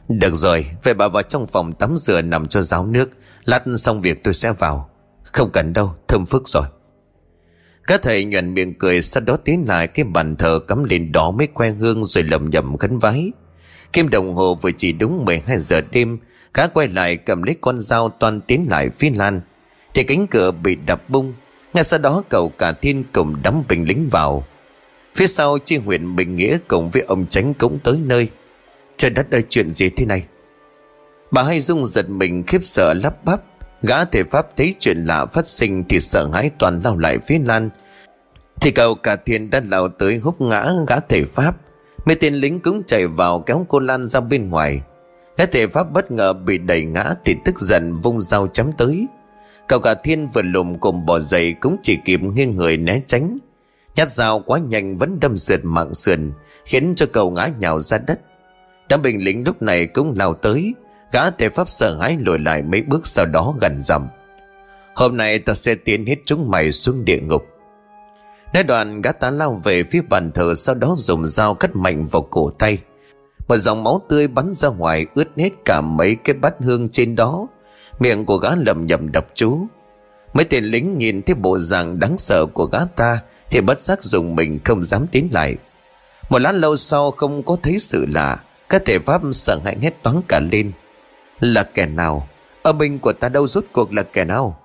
Được 0.08 0.34
rồi, 0.34 0.66
Vậy 0.82 0.94
bà 0.94 1.08
vào 1.08 1.22
trong 1.22 1.46
phòng 1.46 1.72
tắm 1.72 1.96
rửa 1.96 2.22
nằm 2.22 2.48
cho 2.48 2.62
ráo 2.62 2.86
nước. 2.86 3.10
Lát 3.44 3.64
xong 3.76 4.00
việc 4.00 4.24
tôi 4.24 4.34
sẽ 4.34 4.52
vào. 4.52 4.90
Không 5.22 5.50
cần 5.52 5.72
đâu, 5.72 5.94
thơm 6.08 6.26
phức 6.26 6.48
rồi. 6.48 6.64
Các 7.88 8.02
thầy 8.02 8.24
nhuận 8.24 8.54
miệng 8.54 8.74
cười, 8.74 9.02
Sau 9.02 9.22
đó 9.26 9.36
tiến 9.36 9.64
lại 9.68 9.86
cái 9.86 10.04
bàn 10.04 10.36
thờ 10.36 10.60
cắm 10.68 10.84
lên 10.84 11.12
đó 11.12 11.30
mới 11.30 11.46
que 11.46 11.70
hương 11.70 12.04
Rồi 12.04 12.24
lầm 12.24 12.50
nhầm 12.50 12.76
khấn 12.76 12.98
vái. 12.98 13.32
Kim 13.92 14.08
đồng 14.08 14.34
hồ 14.34 14.54
vừa 14.54 14.70
chỉ 14.72 14.92
đúng 14.92 15.24
12 15.24 15.58
giờ 15.58 15.80
đêm, 15.92 16.18
Cá 16.54 16.66
quay 16.66 16.88
lại 16.88 17.16
cầm 17.16 17.42
lấy 17.42 17.56
con 17.60 17.80
dao 17.80 18.08
toàn 18.08 18.40
tiến 18.40 18.66
lại 18.70 18.90
phía 18.90 19.10
Lan. 19.10 19.40
Thì 19.94 20.02
cánh 20.02 20.26
cửa 20.26 20.50
bị 20.50 20.74
đập 20.74 21.10
bung, 21.10 21.34
Ngay 21.74 21.84
sau 21.84 21.98
đó 21.98 22.22
cậu 22.28 22.48
cả 22.48 22.72
thiên 22.72 23.04
cùng 23.12 23.42
đắm 23.42 23.62
bình 23.68 23.84
lính 23.88 24.08
vào. 24.08 24.44
Phía 25.14 25.26
sau 25.26 25.58
chi 25.58 25.76
huyện 25.76 26.16
Bình 26.16 26.36
Nghĩa 26.36 26.58
cùng 26.68 26.90
với 26.90 27.02
ông 27.02 27.26
Tránh 27.26 27.54
cũng 27.54 27.78
tới 27.84 28.00
nơi. 28.04 28.28
Trời 28.96 29.10
đất 29.10 29.30
ơi, 29.30 29.42
chuyện 29.48 29.72
gì 29.72 29.88
thế 29.88 30.06
này? 30.06 30.24
Bà 31.30 31.42
hay 31.42 31.60
Dung 31.60 31.84
giật 31.84 32.10
mình, 32.10 32.42
khiếp 32.46 32.64
sợ 32.64 32.94
lắp 32.94 33.24
bắp. 33.24 33.42
Gã 33.82 34.04
thể 34.04 34.24
pháp 34.24 34.56
thấy 34.56 34.74
chuyện 34.80 35.04
lạ 35.04 35.26
phát 35.26 35.48
sinh 35.48 35.84
Thì 35.88 36.00
sợ 36.00 36.28
hãi 36.32 36.50
toàn 36.58 36.80
lao 36.84 36.98
lại 36.98 37.18
phía 37.26 37.38
Lan. 37.44 37.70
Thì 38.60 38.70
cầu 38.70 38.94
cả 38.94 39.16
thiên 39.16 39.50
đã 39.50 39.60
lao 39.68 39.88
tới 39.88 40.18
húc 40.18 40.40
ngã 40.40 40.70
gã 40.88 41.00
thể 41.00 41.24
pháp. 41.24 41.56
Mấy 42.04 42.16
tên 42.16 42.34
lính 42.34 42.60
cũng 42.60 42.82
chạy 42.86 43.06
vào 43.06 43.40
kéo 43.40 43.66
cô 43.68 43.78
Lan 43.78 44.06
ra 44.06 44.20
bên 44.20 44.50
ngoài. 44.50 44.82
Gã 45.36 45.46
thể 45.46 45.66
pháp 45.66 45.92
bất 45.92 46.10
ngờ 46.10 46.32
bị 46.32 46.58
đẩy 46.58 46.84
ngã 46.84 47.14
Thì 47.24 47.36
tức 47.44 47.60
giận 47.60 47.94
vung 47.94 48.20
dao 48.20 48.46
chém 48.46 48.72
tới. 48.78 49.06
Cậu 49.68 49.80
cả 49.80 49.94
thiên 49.94 50.28
vừa 50.28 50.42
lùm 50.42 50.78
cùng 50.78 51.06
bỏ 51.06 51.18
dậy 51.18 51.54
Cũng 51.60 51.76
chỉ 51.82 51.98
kịp 52.04 52.20
nghiêng 52.22 52.56
người 52.56 52.76
né 52.76 53.00
tránh. 53.06 53.38
Nhát 53.96 54.12
dao 54.12 54.40
quá 54.40 54.58
nhanh 54.58 54.98
vẫn 54.98 55.20
đâm 55.20 55.36
sượt 55.36 55.60
mạng 55.62 55.94
sườn, 55.94 56.32
Khiến 56.64 56.94
cho 56.96 57.06
cậu 57.12 57.30
ngã 57.30 57.48
nhào 57.58 57.80
ra 57.80 57.98
đất. 57.98 58.20
Đám 58.88 59.02
binh 59.02 59.24
lính 59.24 59.44
lúc 59.44 59.62
này 59.62 59.86
cũng 59.86 60.14
lao 60.16 60.34
tới. 60.34 60.74
Gã 61.12 61.30
tề 61.30 61.48
pháp 61.48 61.68
sợ 61.68 61.98
hãi 62.00 62.16
lùi 62.20 62.38
lại 62.38 62.62
mấy 62.62 62.82
bước 62.82 63.06
sau 63.06 63.26
đó 63.26 63.54
gần 63.60 63.80
dầm 63.80 64.08
Hôm 64.98 65.16
nay 65.16 65.38
ta 65.38 65.54
sẽ 65.54 65.74
tiến 65.74 66.06
hết 66.06 66.16
chúng 66.26 66.50
mày 66.50 66.72
xuống 66.72 67.04
địa 67.04 67.20
ngục. 67.20 67.46
Nói 68.54 68.62
đoạn, 68.62 69.02
gã 69.02 69.12
ta 69.12 69.30
lao 69.30 69.60
về 69.64 69.84
phía 69.84 70.02
bàn 70.08 70.32
thờ 70.32 70.54
Sau 70.54 70.74
đó 70.74 70.94
dùng 70.98 71.26
dao 71.26 71.54
cắt 71.54 71.76
mạnh 71.76 72.06
vào 72.06 72.22
cổ 72.22 72.50
tay. 72.50 72.78
Một 73.48 73.56
dòng 73.56 73.84
máu 73.84 74.02
tươi 74.08 74.28
bắn 74.28 74.52
ra 74.52 74.68
ngoài, 74.68 75.06
Ướt 75.14 75.28
hết 75.36 75.50
cả 75.64 75.80
mấy 75.80 76.16
cái 76.24 76.34
bát 76.34 76.54
hương 76.60 76.88
trên 76.88 77.16
đó. 77.16 77.46
Miệng 77.98 78.24
của 78.24 78.36
gã 78.36 78.50
lầm 78.56 78.86
nhầm 78.86 79.12
đập 79.12 79.26
chú. 79.34 79.66
Mấy 80.32 80.44
tên 80.44 80.64
lính 80.64 80.98
nhìn 80.98 81.22
thấy 81.22 81.34
bộ 81.34 81.58
dạng 81.58 81.98
đáng 81.98 82.18
sợ 82.18 82.46
của 82.46 82.64
gã 82.64 82.78
ta 82.96 83.20
Thì 83.50 83.60
bất 83.60 83.80
giác 83.80 84.04
dùng 84.04 84.36
mình 84.36 84.58
không 84.64 84.84
dám 84.84 85.06
tiến 85.06 85.28
lại. 85.32 85.56
Một 86.30 86.38
lát 86.38 86.52
lâu 86.52 86.76
sau 86.76 87.10
không 87.10 87.42
có 87.42 87.56
thấy 87.62 87.78
sự 87.78 88.06
lạ, 88.06 88.38
Các 88.68 88.82
thể 88.84 88.98
pháp 88.98 89.20
sợ 89.32 89.60
hãi 89.64 89.76
hết 89.82 90.02
toán 90.02 90.20
cả 90.28 90.40
lên 90.52 90.72
là 91.40 91.62
kẻ 91.62 91.86
nào? 91.86 92.28
Âm 92.62 92.78
minh 92.78 92.98
của 92.98 93.12
ta 93.12 93.28
đâu 93.28 93.46
rốt 93.46 93.64
cuộc 93.72 93.92
là 93.92 94.02
kẻ 94.02 94.24
nào? 94.24 94.58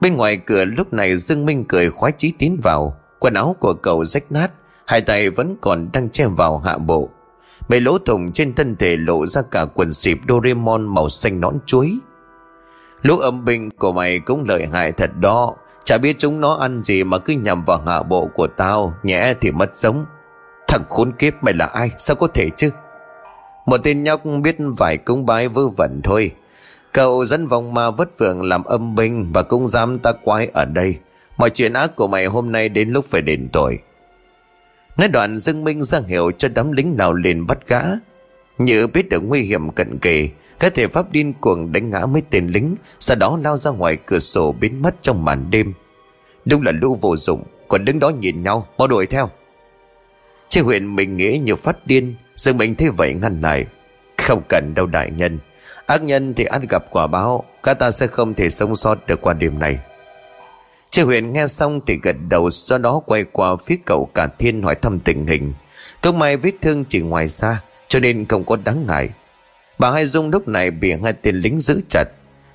Bên 0.00 0.16
ngoài 0.16 0.36
cửa 0.36 0.64
lúc 0.64 0.92
này 0.92 1.16
Dương 1.16 1.46
Minh 1.46 1.64
cười 1.68 1.90
khoái 1.90 2.12
chí 2.12 2.32
tiến 2.38 2.60
vào. 2.62 2.96
Quần 3.18 3.34
áo 3.34 3.56
của 3.60 3.74
cậu 3.74 4.04
rách 4.04 4.32
nát, 4.32 4.50
Hai 4.86 5.00
tay 5.00 5.30
vẫn 5.30 5.56
còn 5.60 5.88
đang 5.92 6.10
che 6.10 6.26
vào 6.26 6.58
hạ 6.58 6.78
bộ. 6.78 7.08
Mấy 7.68 7.80
lỗ 7.80 7.98
thủng 7.98 8.32
trên 8.32 8.54
thân 8.54 8.76
thể 8.76 8.96
lộ 8.96 9.26
ra 9.26 9.42
cả 9.42 9.64
quần 9.74 9.92
xịp 9.92 10.18
Doraemon 10.28 10.94
màu 10.94 11.08
xanh 11.08 11.40
nón 11.40 11.58
chuối. 11.66 11.98
Lũ 13.02 13.18
âm 13.18 13.44
binh 13.44 13.70
của 13.70 13.92
mày 13.92 14.18
cũng 14.18 14.44
lợi 14.48 14.66
hại 14.66 14.92
thật 14.92 15.10
đó. 15.20 15.54
Chả 15.84 15.98
biết 15.98 16.16
chúng 16.18 16.40
nó 16.40 16.54
ăn 16.54 16.82
gì 16.82 17.04
mà 17.04 17.18
cứ 17.18 17.32
nhằm 17.32 17.62
vào 17.62 17.78
hạ 17.86 18.02
bộ 18.02 18.26
của 18.34 18.46
tao, 18.46 18.94
Nhẽ 19.02 19.34
thì 19.40 19.50
mất 19.50 19.70
sống. 19.74 20.06
Thằng 20.68 20.82
khốn 20.88 21.12
kiếp 21.12 21.34
mày 21.42 21.54
là 21.54 21.66
ai? 21.66 21.90
Sao 21.98 22.16
có 22.16 22.26
thể 22.34 22.50
chứ? 22.56 22.70
Một 23.66 23.76
tên 23.84 24.04
nhóc 24.04 24.22
biết 24.42 24.56
vài 24.78 24.96
cúng 24.96 25.26
bái 25.26 25.48
vơ 25.48 25.68
vẩn 25.68 26.00
thôi. 26.04 26.30
Cậu 26.92 27.24
dẫn 27.24 27.46
vòng 27.46 27.74
ma 27.74 27.90
vất 27.90 28.18
vượng 28.18 28.42
làm 28.42 28.64
âm 28.64 28.94
binh 28.94 29.32
Và 29.32 29.42
cũng 29.42 29.68
dám 29.68 29.98
ta 29.98 30.12
quái 30.12 30.50
ở 30.52 30.64
đây. 30.64 30.96
Mọi 31.36 31.50
chuyện 31.50 31.72
ác 31.72 31.96
của 31.96 32.06
mày 32.06 32.26
hôm 32.26 32.52
nay 32.52 32.68
đến 32.68 32.90
lúc 32.90 33.04
phải 33.04 33.20
đền 33.20 33.48
tội. 33.52 33.78
Nói 34.96 35.08
đoạn 35.08 35.38
Dương 35.38 35.64
Minh 35.64 35.82
ra 35.82 36.00
hiệu 36.08 36.32
cho 36.38 36.48
đám 36.54 36.72
lính 36.72 36.96
nào 36.96 37.12
liền 37.12 37.46
bắt 37.46 37.58
gã. 37.66 37.82
Như 38.58 38.86
biết 38.86 39.08
được 39.08 39.20
nguy 39.20 39.42
hiểm 39.42 39.70
cận 39.70 39.98
kề, 39.98 40.28
cái 40.58 40.70
thể 40.70 40.88
pháp 40.88 41.12
điên 41.12 41.32
cuồng 41.40 41.72
đánh 41.72 41.90
ngã 41.90 42.06
mấy 42.06 42.22
tên 42.30 42.46
lính, 42.46 42.74
Sau 43.00 43.16
đó 43.16 43.38
lao 43.44 43.56
ra 43.56 43.70
ngoài 43.70 43.98
cửa 44.06 44.18
sổ 44.18 44.52
biến 44.52 44.82
mất 44.82 44.94
trong 45.02 45.24
màn 45.24 45.50
đêm. 45.50 45.72
Đúng 46.44 46.62
là 46.62 46.72
lũ 46.72 46.98
vô 47.00 47.16
dụng, 47.16 47.42
Còn 47.68 47.84
đứng 47.84 47.98
đó 47.98 48.08
nhìn 48.08 48.42
nhau, 48.42 48.66
Mau 48.78 48.88
đuổi 48.88 49.06
theo. 49.06 49.30
Trên 50.48 50.64
huyện 50.64 50.96
mình 50.96 51.16
nghĩ 51.16 51.38
như 51.38 51.56
phát 51.56 51.86
điên 51.86 52.14
Dương 52.44 52.58
Minh 52.58 52.74
thấy 52.74 52.90
vậy 52.90 53.14
ngăn 53.14 53.40
lại. 53.40 53.66
Không 54.18 54.42
cần 54.48 54.74
đâu 54.74 54.86
đại 54.86 55.10
nhân. 55.10 55.38
Ác 55.86 56.02
nhân 56.02 56.34
thì 56.34 56.44
ăn 56.44 56.66
gặp 56.68 56.84
quả 56.90 57.06
báo, 57.06 57.44
Cả 57.62 57.74
ta 57.74 57.90
sẽ 57.90 58.06
không 58.06 58.34
thể 58.34 58.50
sống 58.50 58.76
sót 58.76 59.06
được 59.06 59.20
qua 59.22 59.32
đêm 59.32 59.58
này. 59.58 59.78
Chị 60.90 61.02
Huyền 61.02 61.32
nghe 61.32 61.46
xong 61.46 61.80
thì 61.86 61.98
gật 62.02 62.16
đầu, 62.28 62.50
Sau 62.50 62.78
đó 62.78 63.00
quay 63.06 63.24
qua 63.24 63.56
phía 63.66 63.76
cậu 63.86 64.10
cả 64.14 64.26
thiên 64.38 64.62
hỏi 64.62 64.74
thăm 64.74 65.00
tình 65.00 65.26
hình. 65.26 65.54
Câu 66.02 66.12
may 66.12 66.36
vết 66.36 66.52
thương 66.62 66.84
chỉ 66.84 67.00
ngoài 67.00 67.28
xa 67.28 67.60
Cho 67.88 68.00
nên 68.00 68.26
không 68.28 68.44
có 68.44 68.56
đáng 68.64 68.86
ngại. 68.86 69.10
Bà 69.78 69.90
Hai 69.90 70.06
Dung 70.06 70.30
lúc 70.30 70.48
này 70.48 70.70
bị 70.70 70.92
hai 71.02 71.12
tên 71.12 71.36
lính 71.36 71.60
giữ 71.60 71.80
chặt. 71.88 72.04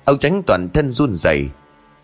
Ông 0.04 0.18
tránh 0.18 0.42
toàn 0.46 0.68
thân 0.74 0.92
run 0.92 1.14
rẩy. 1.14 1.48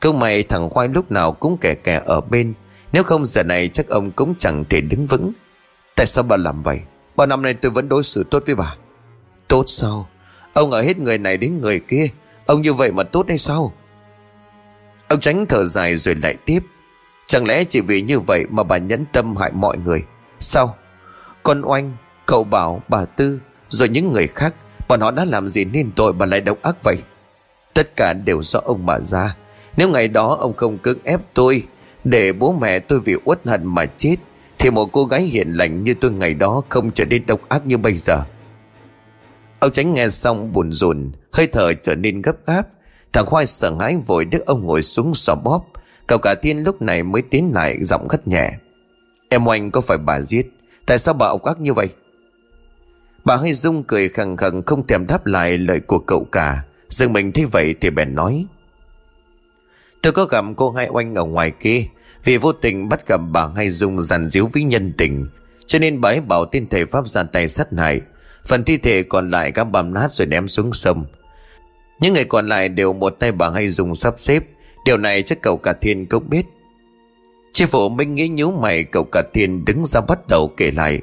Câu 0.01 0.13
mày 0.13 0.43
thằng 0.43 0.71
Khoai 0.71 0.89
lúc 0.89 1.11
nào 1.11 1.33
cũng 1.33 1.59
kẻ 1.61 1.75
kẻ 1.75 2.03
ở 2.07 2.21
bên. 2.21 2.55
Nếu 2.93 3.03
không 3.03 3.27
giờ 3.27 3.43
này 3.43 3.69
chắc 3.69 3.89
ông 3.89 4.11
cũng 4.11 4.35
chẳng 4.39 4.65
thể 4.71 4.81
đứng 4.81 5.07
vững. 5.07 5.33
Tại 5.97 6.07
sao 6.07 6.25
bà 6.25 6.37
làm 6.37 6.63
vậy? 6.63 6.81
Bao 7.17 7.27
năm 7.27 7.43
nay 7.43 7.55
tôi 7.55 7.73
vẫn 7.73 7.89
đối 7.89 8.03
xử 8.03 8.25
tốt 8.31 8.43
với 8.47 8.55
bà. 8.55 8.75
Tốt 9.49 9.65
sao? 9.67 10.09
Ông 10.53 10.71
ở 10.71 10.83
hết 10.83 10.99
người 10.99 11.19
này 11.19 11.37
đến 11.37 11.61
người 11.61 11.81
kia. 11.81 12.09
Ông 12.47 12.63
như 12.63 12.75
vậy 12.75 12.93
mà 12.93 13.03
tốt 13.03 13.25
hay 13.29 13.39
sao? 13.39 13.73
Ông 15.09 15.21
tránh 15.21 15.47
thở 15.47 15.65
dài 15.65 15.97
rồi 15.97 16.15
lại 16.15 16.35
tiếp. 16.45 16.61
Chẳng 17.27 17.47
lẽ 17.47 17.65
chỉ 17.65 17.81
vì 17.81 18.03
như 18.03 18.21
vậy 18.21 18.47
mà 18.51 18.63
bà 18.63 18.79
nhẫn 18.79 19.05
tâm 19.13 19.37
hại 19.37 19.53
mọi 19.53 19.79
người? 19.79 20.05
Sao? 20.39 20.77
Con 21.43 21.63
oanh, 21.65 21.97
Cậu 22.27 22.45
bảo 22.45 22.83
bà 22.89 23.05
Tư, 23.05 23.41
Rồi 23.69 23.89
những 23.89 24.13
người 24.13 24.27
khác, 24.27 24.55
Bọn 24.89 25.01
họ 25.01 25.11
đã 25.11 25.25
làm 25.25 25.49
gì 25.49 25.65
nên 25.65 25.93
tội 25.97 26.13
bà 26.13 26.27
lại 26.27 26.41
độc 26.41 26.63
ác 26.63 26.83
vậy? 26.83 26.97
Tất 27.75 27.97
cả 27.97 28.13
đều 28.13 28.43
do 28.43 28.61
ông 28.65 28.87
mà 28.87 29.01
ra. 29.01 29.37
Nếu 29.77 29.89
ngày 29.89 30.09
đó 30.09 30.37
ông 30.41 30.57
không 30.57 30.79
cưỡng 30.79 30.99
ép 31.05 31.21
tôi, 31.35 31.63
Để 32.05 32.33
bố 32.33 32.53
mẹ 32.53 32.79
tôi 32.79 33.01
vì 33.01 33.17
uất 33.25 33.47
hận 33.47 33.67
mà 33.67 33.87
chết 33.87 34.17
thì 34.59 34.71
một 34.71 34.87
cô 34.93 35.05
gái 35.05 35.23
hiền 35.23 35.53
lành 35.53 35.85
như 35.85 35.95
tôi 36.01 36.13
ngày 36.13 36.35
đó 36.35 36.63
Không 36.69 36.91
trở 36.91 37.05
nên 37.05 37.27
độc 37.27 37.49
ác 37.49 37.67
như 37.67 37.79
bây 37.79 37.95
giờ. 37.95 38.23
Ông 39.61 39.73
tránh 39.73 39.95
nghe 39.95 40.09
xong 40.09 40.53
buồn 40.53 40.73
rùn, 40.73 41.13
Hơi 41.33 41.47
thở 41.47 41.73
trở 41.75 41.95
nên 41.95 42.23
gấp 42.23 42.37
gáp. 42.47 42.63
Thằng 43.13 43.27
Khoai 43.27 43.47
sợ 43.47 43.77
hãi 43.81 43.97
vội 44.07 44.25
đứa 44.25 44.39
ông 44.47 44.67
ngồi 44.67 44.83
xuống 44.83 45.15
xò 45.15 45.35
bóp. 45.35 45.65
Cậu 46.07 46.19
cả 46.19 46.35
thiên 46.43 46.59
lúc 46.59 46.83
này 46.83 47.03
mới 47.03 47.23
tiến 47.23 47.51
lại 47.55 47.85
giọng 47.85 48.09
gắt 48.09 48.29
nhẹ. 48.29 48.53
Em 49.29 49.49
oanh, 49.49 49.71
có 49.71 49.81
phải 49.81 49.99
bà 49.99 50.21
giết? 50.21 50.47
Tại 50.87 50.99
sao 50.99 51.15
bà 51.15 51.27
ốc 51.27 51.45
ác 51.45 51.61
như 51.61 51.73
vậy? 51.73 51.89
Bà 53.25 53.37
hơi 53.37 53.53
rung 53.53 53.85
cười 53.85 54.09
khẳng 54.09 54.37
khẳng 54.37 54.63
không 54.63 54.87
thèm 54.87 55.07
đáp 55.07 55.27
lại 55.27 55.59
lời 55.59 55.81
của 55.81 55.99
cậu 55.99 56.25
cả. 56.33 56.63
Dương 56.89 57.13
mình 57.13 57.33
thấy 57.33 57.45
vậy 57.45 57.75
thì 57.81 57.91
bèn 57.91 58.15
nói. 58.15 58.47
Tôi 60.03 60.13
có 60.13 60.25
gặp 60.25 60.45
cô 60.57 60.71
hai 60.71 60.89
oanh 60.89 61.15
ở 61.15 61.25
ngoài 61.25 61.51
kia 61.51 61.83
vì 62.27 62.37
vô 62.37 62.53
tình 62.53 62.89
bắt 62.89 63.07
gặp 63.07 63.21
bà 63.31 63.49
hay 63.57 63.71
dùng 63.71 64.01
giàn 64.01 64.29
díu 64.31 64.49
với 64.53 64.63
nhân 64.63 64.93
tình, 64.99 65.29
Cho 65.67 65.79
nên 65.79 66.01
bà 66.01 66.09
ấy 66.09 66.21
bảo 66.21 66.45
tên 66.45 66.69
thầy 66.69 66.87
Pháp 66.87 67.09
ra 67.09 67.23
tay 67.23 67.49
sát 67.49 67.69
hại. 67.79 68.01
Phần 68.47 68.65
thi 68.65 68.79
thể 68.79 69.03
còn 69.03 69.31
lại 69.31 69.53
các 69.53 69.65
băm 69.65 69.95
nát 69.95 70.13
rồi 70.13 70.27
ném 70.27 70.49
xuống 70.49 70.73
sông. 70.73 71.05
Những 72.01 72.15
người 72.15 72.25
còn 72.25 72.49
lại 72.49 72.69
đều 72.69 72.93
một 72.93 73.11
tay 73.11 73.33
bà 73.33 73.51
hay 73.51 73.69
dùng 73.69 73.95
sắp 73.95 74.15
xếp. 74.19 74.45
Điều 74.85 74.97
này 74.97 75.23
chắc 75.23 75.43
cậu 75.43 75.57
cả 75.57 75.73
thiên 75.73 76.07
cũng 76.07 76.31
biết. 76.31 76.47
Chi 77.53 77.65
phủ 77.67 77.89
Minh 77.89 78.15
nghĩ 78.15 78.29
nhíu 78.29 78.51
mày, 78.51 78.85
cậu 78.85 79.05
cả 79.05 79.23
thiên 79.33 79.65
đứng 79.65 79.85
ra 79.85 80.01
bắt 80.01 80.29
đầu 80.29 80.53
kể 80.57 80.71
lại. 80.71 81.03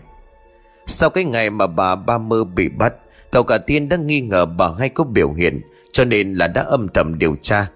Sau 0.88 1.10
cái 1.10 1.24
ngày 1.24 1.50
mà 1.50 1.68
bà 1.68 1.95
ba 1.95 2.18
mơ 2.18 2.44
bị 2.44 2.70
bắt, 2.70 2.94
Cậu 3.32 3.44
cả 3.44 3.58
thiên 3.68 3.90
đã 3.90 3.98
nghi 3.98 4.22
ngờ 4.22 4.45
bà 4.45 4.70
hay 4.80 4.90
có 4.90 5.04
biểu 5.04 5.34
hiện, 5.34 5.62
Cho 5.91 6.06
nên 6.06 6.34
là 6.34 6.48
đã 6.48 6.62
âm 6.62 6.88
thầm 6.94 7.20
điều 7.20 7.36
tra. 7.41 7.68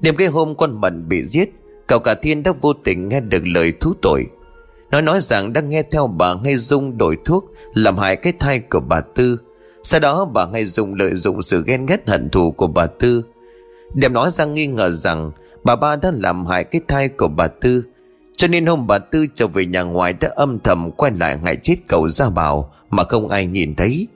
Đêm 0.00 0.16
cái 0.16 0.28
hôm 0.28 0.54
con 0.56 0.80
Mận 0.80 1.08
bị 1.08 1.22
giết 1.22 1.50
Cậu 1.86 1.98
cả 1.98 2.14
thiên 2.14 2.42
đã 2.42 2.52
vô 2.60 2.72
tình 2.72 3.08
nghe 3.08 3.20
được 3.20 3.46
lời 3.46 3.72
thú 3.80 3.94
tội. 4.02 4.26
Nó 4.90 5.00
nói 5.00 5.20
rằng 5.20 5.52
đang 5.52 5.68
nghe 5.68 5.82
theo 5.82 6.06
bà 6.06 6.34
ngay 6.34 6.56
dung 6.56 6.98
đổi 6.98 7.18
thuốc, 7.24 7.52
Làm 7.74 7.98
hại 7.98 8.16
cái 8.16 8.32
thai 8.38 8.60
của 8.60 8.80
bà 8.80 9.00
Tư. 9.00 9.38
Sau 9.82 10.00
đó, 10.00 10.24
bà 10.24 10.46
ngay 10.46 10.64
dung 10.64 10.94
lợi 10.94 11.14
dụng 11.14 11.42
sự 11.42 11.64
ghen 11.66 11.86
ghét 11.86 12.08
hận 12.08 12.30
thù 12.30 12.50
của 12.50 12.66
bà 12.66 12.86
Tư, 12.86 13.24
Đem 13.94 14.12
nói 14.12 14.30
ra 14.30 14.44
nghi 14.44 14.66
ngờ 14.66 14.90
rằng 14.90 15.30
Bà 15.64 15.76
ba 15.76 15.96
đã 15.96 16.12
làm 16.14 16.46
hại 16.46 16.64
cái 16.64 16.80
thai 16.88 17.08
của 17.08 17.28
bà 17.28 17.48
Tư. 17.48 17.84
Cho 18.36 18.48
nên 18.48 18.66
hôm 18.66 18.86
bà 18.86 18.98
Tư 18.98 19.26
trở 19.34 19.46
về 19.46 19.66
nhà 19.66 19.82
ngoài 19.82 20.12
Đã 20.12 20.30
âm 20.36 20.58
thầm 20.58 20.90
quay 20.90 21.12
lại 21.18 21.38
ngại 21.42 21.56
chết 21.62 21.76
cậu 21.88 22.08
ra 22.08 22.30
bảo 22.30 22.72
Mà 22.90 23.04
không 23.04 23.28
ai 23.28 23.46
nhìn 23.46 23.74
thấy. 23.74 24.08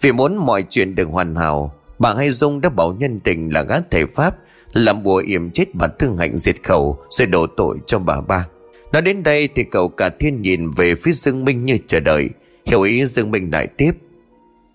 Vì 0.00 0.12
muốn 0.12 0.36
mọi 0.36 0.64
chuyện 0.70 0.94
được 0.94 1.08
hoàn 1.10 1.36
hảo, 1.36 1.74
Bà 1.98 2.14
Hay 2.14 2.30
Dung 2.30 2.60
đã 2.60 2.68
bảo 2.68 2.92
nhân 2.92 3.20
tình 3.20 3.52
là 3.52 3.62
gã 3.62 3.80
thể 3.90 4.06
pháp 4.06 4.36
làm 4.72 5.02
bùa 5.02 5.22
yểm 5.26 5.50
chết 5.50 5.74
bà 5.74 5.88
Thương 5.88 6.16
Hạnh 6.16 6.38
diệt 6.38 6.56
khẩu, 6.62 6.98
Rồi 7.10 7.26
đổ 7.26 7.46
tội 7.46 7.78
cho 7.86 7.98
bà 7.98 8.20
ba. 8.20 8.46
Nói 8.92 9.02
đến 9.02 9.22
đây 9.22 9.48
thì 9.54 9.64
cậu 9.64 9.88
cả 9.88 10.08
thiên 10.08 10.42
nhìn 10.42 10.70
về 10.70 10.94
phía 10.94 11.12
Dương 11.12 11.44
Minh 11.44 11.64
như 11.64 11.78
chờ 11.86 12.00
đợi, 12.00 12.28
Hiểu 12.66 12.82
ý 12.82 13.06
Dương 13.06 13.30
Minh 13.30 13.50
lại 13.52 13.66
tiếp. 13.66 13.92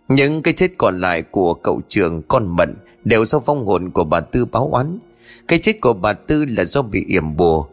Những 0.08 0.42
cái 0.42 0.54
chết 0.54 0.72
còn 0.78 1.02
lại 1.02 1.22
của 1.22 1.54
cậu 1.54 1.82
trường, 1.88 2.22
con 2.28 2.56
mận 2.56 2.76
Đều 3.04 3.26
do 3.26 3.40
vong 3.40 3.66
hồn 3.66 3.90
của 3.92 4.04
bà 4.04 4.20
Tư 4.20 4.46
báo 4.46 4.70
oán. 4.72 5.00
Cái 5.48 5.60
chết 5.60 5.82
của 5.82 5.94
bà 5.94 6.14
Tư 6.14 6.46
là 6.46 6.64
do 6.64 6.82
bị 6.82 7.06
yểm 7.08 7.36
bùa, 7.36 7.66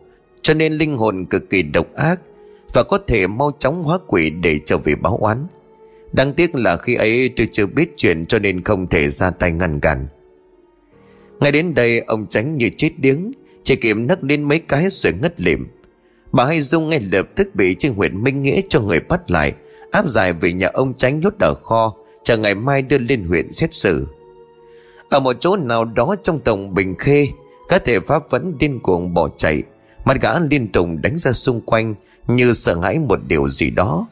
Cho 0.43 0.55
nên 0.55 0.73
linh 0.73 0.97
hồn 0.99 1.27
cực 1.31 1.51
kỳ 1.51 1.63
độc 1.63 1.87
ác 1.95 2.21
Và 2.75 2.83
có 2.83 2.99
thể 3.07 3.27
mau 3.27 3.53
chóng 3.59 3.83
hóa 3.83 3.99
quỷ 4.07 4.31
để 4.31 4.61
trở 4.67 4.79
về 4.79 4.95
báo 4.95 5.17
oán. 5.17 5.47
Đáng 6.13 6.35
tiếc 6.35 6.55
là 6.55 6.77
khi 6.77 6.95
ấy 6.95 7.33
tôi 7.37 7.49
chưa 7.53 7.67
biết 7.67 7.91
chuyện 7.97 8.27
cho 8.27 8.39
nên 8.39 8.65
không 8.65 8.87
thể 8.87 9.09
ra 9.09 9.31
tay 9.31 9.53
ngăn 9.53 9.81
cản. 9.81 10.07
Ngay 11.41 11.53
đến 11.53 11.75
đây, 11.75 12.01
ông 12.01 12.27
tránh 12.31 12.57
như 12.57 12.71
chết 12.77 12.91
điếng, 12.97 13.33
Chỉ 13.63 13.77
kịp 13.77 13.97
nấc 13.97 14.25
lên 14.25 14.43
mấy 14.43 14.59
cái 14.59 14.87
rồi 14.91 15.13
ngất 15.13 15.41
lịm. 15.41 15.67
Bà 16.33 16.45
Hay 16.45 16.61
Dung 16.61 16.89
ngay 16.89 17.01
lập 17.01 17.27
tức 17.37 17.55
bị 17.55 17.75
Trương 17.75 17.95
huyện 17.95 18.25
Minh 18.25 18.43
Nghĩa 18.43 18.61
cho 18.69 18.81
người 18.81 19.01
bắt 19.01 19.31
lại, 19.31 19.53
Áp 19.91 20.07
giải 20.07 20.33
về 20.33 20.53
nhà 20.53 20.69
ông 20.73 20.95
tránh 20.95 21.21
nhốt 21.21 21.35
ở 21.41 21.55
kho, 21.55 21.95
Chờ 22.23 22.37
ngày 22.37 22.55
mai 22.55 22.83
đưa 22.83 22.99
lên 22.99 23.25
huyện 23.25 23.53
xét 23.53 23.75
xử. 23.75 24.07
Ở 25.11 25.21
một 25.21 25.37
chỗ 25.41 25.57
nào 25.57 25.85
đó 25.85 26.17
trong 26.23 26.41
tổng 26.41 26.75
Bình 26.75 26.95
Khê 26.99 27.29
Các 27.69 27.85
thể 27.85 28.01
pháp 28.01 28.31
vẫn 28.31 28.59
điên 28.59 28.81
cuồng 28.81 29.15
bỏ 29.15 29.29
chạy, 29.37 29.63
Mặt 30.05 30.17
gã 30.21 30.39
liên 30.39 30.73
tục 30.73 30.89
đánh 31.03 31.19
ra 31.19 31.33
xung 31.33 31.61
quanh 31.61 31.95
Như 32.27 32.53
sợ 32.53 32.81
hãi 32.81 32.99
một 32.99 33.19
điều 33.29 33.49
gì 33.49 33.71
đó. 33.71 34.07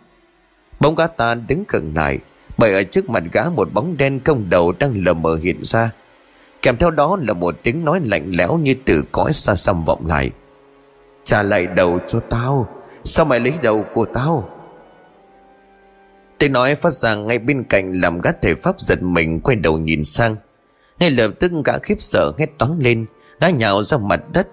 Bóng 0.80 0.94
gã 0.94 1.06
ta 1.06 1.34
đứng 1.34 1.64
gần 1.68 1.92
lại, 1.96 2.18
Bởi 2.58 2.72
ở 2.72 2.82
trước 2.82 3.10
mặt 3.10 3.22
gã 3.32 3.50
một 3.50 3.72
bóng 3.72 3.96
đen 3.96 4.20
công 4.20 4.50
đầu 4.50 4.72
đang 4.72 5.04
lờ 5.04 5.14
mờ 5.14 5.36
hiện 5.42 5.58
ra 5.62 5.90
Kèm 6.62 6.76
theo 6.76 6.90
đó 6.90 7.18
là 7.20 7.32
một 7.32 7.54
tiếng 7.62 7.84
nói 7.84 8.00
lạnh 8.04 8.32
lẽo 8.34 8.58
như 8.58 8.74
từ 8.84 9.04
cõi 9.12 9.32
xa 9.32 9.54
xăm 9.54 9.84
vọng 9.84 10.06
lại. 10.06 10.30
Trả 11.24 11.42
lại 11.42 11.66
đầu 11.66 11.98
cho 12.06 12.20
tao, 12.20 12.68
Sao 13.04 13.24
mày 13.24 13.40
lấy 13.40 13.52
đầu 13.62 13.84
của 13.94 14.04
tao? 14.04 14.48
Tiếng 16.38 16.52
nói 16.52 16.74
phát 16.74 16.92
ra 16.92 17.14
ngay 17.14 17.38
bên 17.38 17.64
cạnh 17.64 17.92
Làm 17.92 18.20
gã 18.20 18.32
thể 18.32 18.54
pháp 18.54 18.80
giật 18.80 19.02
mình 19.02 19.40
Quay 19.40 19.56
đầu 19.56 19.78
nhìn 19.78 20.04
sang. 20.04 20.36
Ngay 20.98 21.10
lập 21.10 21.30
tức 21.40 21.52
gã 21.64 21.78
khiếp 21.78 21.94
sợ 21.98 22.32
hét 22.38 22.58
toáng 22.58 22.78
lên, 22.78 23.06
Gã 23.40 23.48
nhào 23.50 23.82
ra 23.82 23.98
mặt 23.98 24.20
đất. 24.32 24.48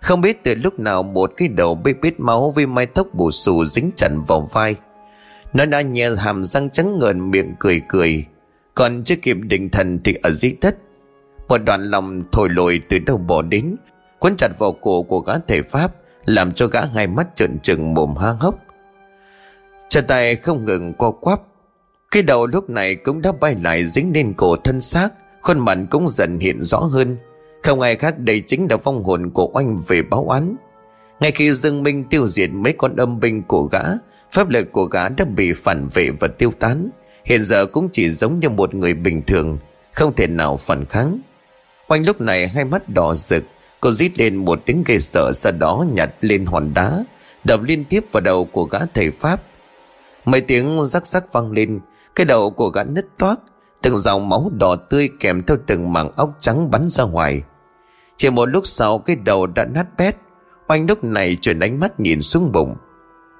Không 0.00 0.20
biết 0.20 0.44
từ 0.44 0.54
lúc 0.54 0.78
nào 0.78 1.02
Một 1.02 1.32
cái 1.36 1.48
đầu 1.48 1.74
bê 1.74 1.94
bết 2.02 2.20
máu 2.20 2.50
Với 2.50 2.66
mái 2.66 2.86
tóc 2.86 3.06
bù 3.12 3.30
xù 3.30 3.64
dính 3.64 3.90
chặt 3.96 4.10
vào 4.26 4.40
vai. 4.52 4.74
Nó 5.52 5.66
đã 5.66 5.80
nhè 5.80 6.10
hàm 6.18 6.44
răng 6.44 6.70
trắng 6.70 6.98
ngợn 6.98 7.30
Miệng 7.30 7.54
cười 7.58 7.82
cười. 7.88 8.24
Còn 8.74 9.04
chưa 9.04 9.16
kịp 9.16 9.36
định 9.42 9.70
thần 9.70 9.98
thì 10.04 10.14
ở 10.22 10.30
dưới 10.30 10.56
đất 10.60 10.76
một 11.50 11.58
đoạn 11.64 11.90
lòng 11.90 12.22
thổi 12.32 12.48
lồi 12.48 12.82
từ 12.88 12.98
đầu 12.98 13.16
bỏ 13.16 13.42
đến 13.42 13.76
Quấn 14.18 14.36
chặt 14.36 14.58
vào 14.58 14.72
cổ 14.72 15.02
của 15.02 15.20
gã 15.20 15.32
thể 15.48 15.62
pháp, 15.62 15.94
Làm 16.24 16.52
cho 16.52 16.66
gã 16.66 16.80
hai 16.84 17.06
mắt 17.06 17.28
trợn 17.34 17.58
trừng 17.58 17.94
mồm 17.94 18.16
hang 18.16 18.36
hốc. 18.40 18.54
Chân 19.88 20.04
tay 20.06 20.36
không 20.36 20.64
ngừng 20.64 20.94
co 20.94 21.10
quắp. 21.10 21.40
Cái 22.10 22.22
đầu 22.22 22.46
lúc 22.46 22.70
này 22.70 22.94
cũng 22.94 23.22
đã 23.22 23.32
bay 23.40 23.56
lại 23.62 23.86
dính 23.86 24.12
lên 24.14 24.34
cổ 24.36 24.56
thân 24.56 24.80
xác, 24.80 25.08
Khuôn 25.42 25.58
mặt 25.58 25.78
cũng 25.90 26.08
dần 26.08 26.38
hiện 26.38 26.62
rõ 26.62 26.78
hơn. 26.78 27.16
Không 27.62 27.80
ai 27.80 27.96
khác, 27.96 28.18
đây 28.18 28.42
chính 28.46 28.66
là 28.70 28.76
vong 28.76 29.04
hồn 29.04 29.30
của 29.30 29.50
oanh 29.52 29.78
về 29.88 30.02
báo 30.02 30.28
án. 30.28 30.56
Ngay 31.20 31.30
khi 31.30 31.52
Dương 31.52 31.82
Minh 31.82 32.04
tiêu 32.04 32.28
diệt 32.28 32.50
mấy 32.52 32.72
con 32.72 32.96
âm 32.96 33.20
binh 33.20 33.42
của 33.42 33.62
gã, 33.62 33.82
Pháp 34.30 34.48
lực 34.48 34.72
của 34.72 34.84
gã 34.84 35.08
đã 35.08 35.24
bị 35.24 35.52
phản 35.52 35.88
vệ 35.94 36.10
và 36.10 36.28
tiêu 36.28 36.52
tán. 36.58 36.90
Hiện 37.24 37.44
giờ 37.44 37.66
cũng 37.66 37.88
chỉ 37.92 38.10
giống 38.10 38.40
như 38.40 38.48
một 38.48 38.74
người 38.74 38.94
bình 38.94 39.22
thường, 39.26 39.58
Không 39.92 40.14
thể 40.14 40.26
nào 40.26 40.56
phản 40.56 40.84
kháng. 40.84 41.20
Oanh 41.90 42.06
lúc 42.06 42.20
này 42.20 42.48
hai 42.48 42.64
mắt 42.64 42.88
đỏ 42.88 43.14
rực, 43.14 43.44
Cô 43.80 43.90
rít 43.90 44.18
lên 44.18 44.36
một 44.36 44.60
tiếng 44.66 44.84
gây 44.84 45.00
sợ, 45.00 45.32
Sau 45.32 45.52
đó 45.52 45.84
nhặt 45.92 46.10
lên 46.20 46.46
hòn 46.46 46.74
đá, 46.74 47.04
Đập 47.44 47.60
liên 47.62 47.84
tiếp 47.84 48.04
vào 48.12 48.20
đầu 48.20 48.44
của 48.44 48.64
gã 48.64 48.78
thầy 48.94 49.10
Pháp. 49.10 49.42
Mấy 50.24 50.40
tiếng 50.40 50.84
rắc 50.84 51.06
rắc 51.06 51.32
vang 51.32 51.52
lên, 51.52 51.80
Cái 52.14 52.24
đầu 52.24 52.50
của 52.50 52.68
gã 52.68 52.84
nứt 52.84 53.06
toác, 53.18 53.40
Từng 53.82 53.96
dòng 53.96 54.28
máu 54.28 54.50
đỏ 54.58 54.76
tươi 54.76 55.08
kèm 55.20 55.42
theo 55.42 55.56
từng 55.66 55.92
mảng 55.92 56.12
óc 56.12 56.30
trắng 56.40 56.70
bắn 56.70 56.88
ra 56.88 57.04
ngoài. 57.04 57.42
Chỉ 58.16 58.30
một 58.30 58.46
lúc 58.46 58.66
sau, 58.66 58.98
cái 58.98 59.16
đầu 59.16 59.46
đã 59.46 59.64
nát 59.64 59.86
bét. 59.98 60.16
Oanh 60.68 60.86
lúc 60.88 61.04
này 61.04 61.36
chuyển 61.40 61.60
ánh 61.60 61.80
mắt 61.80 62.00
nhìn 62.00 62.22
xuống 62.22 62.52
bụng. 62.52 62.76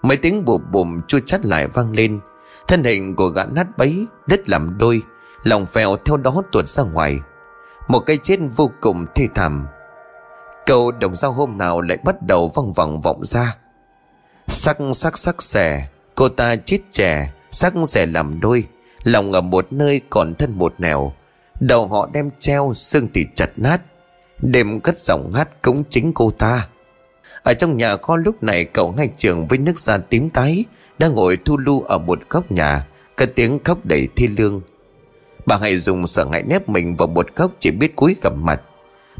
Mấy 0.02 0.16
tiếng 0.16 0.44
bụp 0.44 0.62
bụm 0.72 1.00
chua 1.08 1.20
chát 1.26 1.46
lại 1.46 1.66
vang 1.66 1.92
lên. 1.92 2.20
Thân 2.68 2.84
hình 2.84 3.16
của 3.16 3.26
gã 3.26 3.44
nát 3.44 3.78
bấy, 3.78 4.06
Đứt 4.26 4.48
làm 4.48 4.78
đôi, 4.78 5.02
Lòng 5.42 5.66
phèo 5.66 5.96
theo 5.96 6.16
đó 6.16 6.42
tuột 6.52 6.68
ra 6.68 6.82
ngoài. 6.82 7.20
Một 7.90 8.00
cái 8.00 8.18
chết 8.22 8.38
vô 8.56 8.70
cùng 8.80 9.06
thê 9.14 9.26
thảm. 9.34 9.66
Câu 10.66 10.92
đồng 10.92 11.16
dao 11.16 11.32
hôm 11.32 11.58
nào 11.58 11.80
lại 11.80 11.98
bắt 12.04 12.22
đầu 12.22 12.52
văng 12.54 12.72
vẳng 12.72 13.00
vọng 13.00 13.24
ra. 13.24 13.56
Sắc 14.48 14.76
sắc 14.94 15.18
sắc 15.18 15.42
xẻ, 15.42 15.88
Cô 16.14 16.28
ta 16.28 16.56
chết 16.56 16.78
trẻ, 16.90 17.32
Sắc 17.50 17.74
xẻ 17.84 18.06
làm 18.06 18.40
đôi, 18.40 18.64
Lòng 19.02 19.32
ở 19.32 19.40
một 19.40 19.66
nơi 19.70 20.00
còn 20.10 20.34
thân 20.34 20.58
một 20.58 20.74
nẻo. 20.78 21.12
Đầu 21.60 21.88
họ 21.88 22.08
đem 22.12 22.30
treo, 22.38 22.72
xương 22.74 23.08
thì 23.14 23.26
chặt 23.34 23.50
nát. 23.56 23.80
Đêm 24.38 24.80
cất 24.80 24.98
giọng 24.98 25.30
hát 25.32 25.62
cũng 25.62 25.84
chính 25.90 26.12
cô 26.14 26.30
ta. 26.30 26.68
Ở 27.42 27.54
trong 27.54 27.76
nhà 27.76 27.96
kho 27.96 28.16
lúc 28.16 28.42
này 28.42 28.64
cậu 28.64 28.92
ngay 28.92 29.08
trường 29.16 29.46
với 29.46 29.58
nước 29.58 29.78
da 29.78 29.98
tím 29.98 30.30
tái, 30.30 30.64
Đang 30.98 31.14
ngồi 31.14 31.38
thu 31.44 31.56
lu 31.56 31.82
ở 31.82 31.98
một 31.98 32.18
góc 32.30 32.52
nhà 32.52 32.86
Cái 33.16 33.26
tiếng 33.26 33.64
khóc 33.64 33.86
đầy 33.86 34.08
thi 34.16 34.26
lương. 34.26 34.60
Bà 35.50 35.56
hãy 35.56 35.76
dùng 35.76 36.06
sợ 36.06 36.24
ngại 36.24 36.42
nép 36.42 36.68
mình 36.68 36.96
vào 36.96 37.08
một 37.08 37.36
góc 37.36 37.52
chỉ 37.58 37.70
biết 37.70 37.96
cúi 37.96 38.16
gặp 38.22 38.32
mặt. 38.36 38.60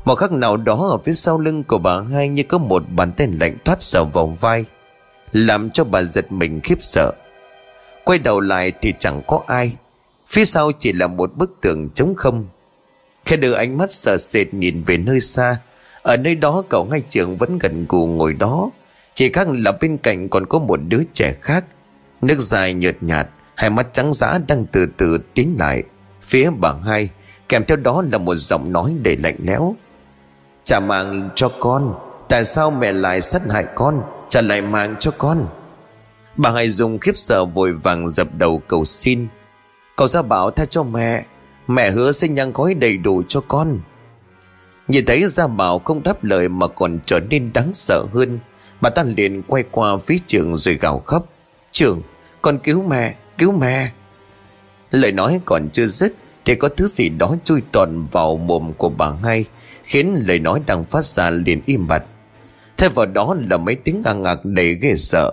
Một 0.04 0.14
khắc 0.14 0.32
nào 0.32 0.56
đó 0.56 0.88
ở 0.90 0.98
phía 0.98 1.12
sau 1.12 1.38
lưng 1.38 1.64
của 1.64 1.78
bà 1.78 2.02
hai 2.12 2.28
như 2.28 2.42
có 2.42 2.58
một 2.58 2.82
bàn 2.96 3.12
tay 3.12 3.28
lạnh 3.40 3.56
thoát 3.64 3.82
sờ 3.82 4.04
vào 4.04 4.26
vai, 4.26 4.64
Làm 5.32 5.70
cho 5.70 5.84
bà 5.84 6.02
giật 6.02 6.32
mình 6.32 6.60
khiếp 6.60 6.78
sợ. 6.80 7.12
Quay 8.04 8.18
đầu 8.18 8.40
lại 8.40 8.72
thì 8.82 8.94
chẳng 8.98 9.22
có 9.26 9.42
ai. 9.46 9.72
Phía 10.26 10.44
sau 10.44 10.72
chỉ 10.78 10.92
là 10.92 11.06
một 11.06 11.36
bức 11.36 11.60
tường 11.60 11.88
trống 11.94 12.14
không. 12.16 12.46
Khi 13.24 13.36
đưa 13.36 13.52
ánh 13.52 13.78
mắt 13.78 13.92
sợ 13.92 14.16
sệt 14.18 14.54
nhìn 14.54 14.82
về 14.82 14.96
nơi 14.96 15.20
xa. 15.20 15.56
Ở 16.02 16.16
nơi 16.16 16.34
đó 16.34 16.62
cậu 16.68 16.84
ngay 16.90 17.02
trường 17.08 17.36
vẫn 17.36 17.58
gần 17.58 17.86
gù 17.88 18.06
ngồi 18.06 18.32
đó. 18.32 18.70
Chỉ 19.14 19.32
khác 19.32 19.48
là 19.50 19.72
bên 19.72 19.98
cạnh 19.98 20.28
còn 20.28 20.46
có 20.46 20.58
một 20.58 20.80
đứa 20.88 21.02
trẻ 21.14 21.34
khác. 21.42 21.64
Nước 22.22 22.38
dài 22.38 22.74
nhợt 22.74 22.96
nhạt, 23.00 23.28
Hai 23.54 23.70
mắt 23.70 23.86
trắng 23.92 24.12
dã 24.12 24.38
đang 24.48 24.66
từ 24.72 24.86
từ 24.96 25.18
tiến 25.34 25.56
lại. 25.58 25.82
Phía 26.22 26.50
bà 26.50 26.72
hai 26.84 27.08
Kèm 27.48 27.64
theo 27.64 27.76
đó 27.76 28.02
là 28.12 28.18
một 28.18 28.34
giọng 28.34 28.72
nói 28.72 28.94
đầy 29.02 29.16
lạnh 29.16 29.36
lẽo. 29.38 29.74
Trả 30.64 30.80
mạng 30.80 31.30
cho 31.34 31.48
con 31.60 31.94
Tại 32.28 32.44
sao 32.44 32.70
mẹ 32.70 32.92
lại 32.92 33.20
sát 33.20 33.42
hại 33.50 33.64
con 33.74 34.02
Trả 34.28 34.40
lại 34.40 34.62
mạng 34.62 34.94
cho 35.00 35.10
con? 35.10 35.48
Bà 36.36 36.50
hai 36.50 36.68
dùng 36.68 36.98
khiếp 36.98 37.16
sợ 37.16 37.44
vội 37.44 37.72
vàng 37.72 38.10
dập 38.10 38.28
đầu 38.38 38.62
cầu 38.68 38.84
xin. 38.84 39.28
Cậu 39.96 40.08
ra 40.08 40.22
bảo 40.22 40.50
tha 40.50 40.64
cho 40.64 40.82
mẹ 40.82 41.24
Mẹ 41.66 41.90
hứa 41.90 42.12
sẽ 42.12 42.28
nhang 42.28 42.52
gói 42.52 42.74
đầy 42.74 42.96
đủ 42.96 43.22
cho 43.28 43.40
con. 43.48 43.80
Nhìn 44.88 45.04
thấy 45.06 45.26
Gia 45.26 45.46
Bảo 45.46 45.78
không 45.78 46.02
đáp 46.02 46.24
lời 46.24 46.48
mà 46.48 46.66
còn 46.66 46.98
trở 47.04 47.20
nên 47.20 47.52
đáng 47.52 47.70
sợ 47.74 48.04
hơn 48.14 48.38
Bà 48.80 48.90
ta 48.90 49.02
liền 49.02 49.42
quay 49.42 49.64
qua 49.70 49.96
phía 49.96 50.18
trường 50.26 50.56
rồi 50.56 50.74
gào 50.74 50.98
khóc. 50.98 51.26
Trường, 51.70 52.02
con 52.42 52.58
cứu 52.58 52.82
mẹ, 52.82 53.14
cứu 53.38 53.52
mẹ. 53.52 53.90
Lời 54.90 55.12
nói 55.12 55.40
còn 55.44 55.68
chưa 55.72 55.86
dứt 55.86 56.14
Thì 56.44 56.54
có 56.54 56.68
thứ 56.68 56.86
gì 56.86 57.08
đó 57.08 57.34
chui 57.44 57.62
toàn 57.72 58.04
vào 58.04 58.36
mồm 58.36 58.72
của 58.72 58.88
bà 58.88 59.12
ngay, 59.22 59.44
khiến 59.84 60.14
lời 60.26 60.38
nói 60.38 60.60
đang 60.66 60.84
phát 60.84 61.04
ra 61.04 61.30
liền 61.30 61.62
im 61.66 61.88
bặt. 61.88 62.04
Thay 62.76 62.88
vào 62.88 63.06
đó 63.06 63.36
là 63.50 63.56
mấy 63.56 63.74
tiếng 63.74 64.00
ngang 64.04 64.22
ngạc 64.22 64.44
đầy 64.44 64.74
ghê 64.74 64.96
sợ. 64.96 65.32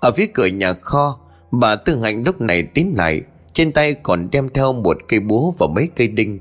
Ở 0.00 0.12
phía 0.12 0.26
cửa 0.26 0.46
nhà 0.46 0.72
kho, 0.72 1.18
bà 1.50 1.76
tư 1.76 2.00
hạnh 2.02 2.24
lúc 2.24 2.40
này 2.40 2.62
tiến 2.62 2.94
lại, 2.96 3.22
Trên 3.52 3.72
tay 3.72 3.94
còn 3.94 4.28
đem 4.32 4.48
theo 4.48 4.72
một 4.72 4.96
cây 5.08 5.20
búa 5.20 5.50
và 5.58 5.66
mấy 5.66 5.88
cây 5.96 6.08
đinh. 6.08 6.38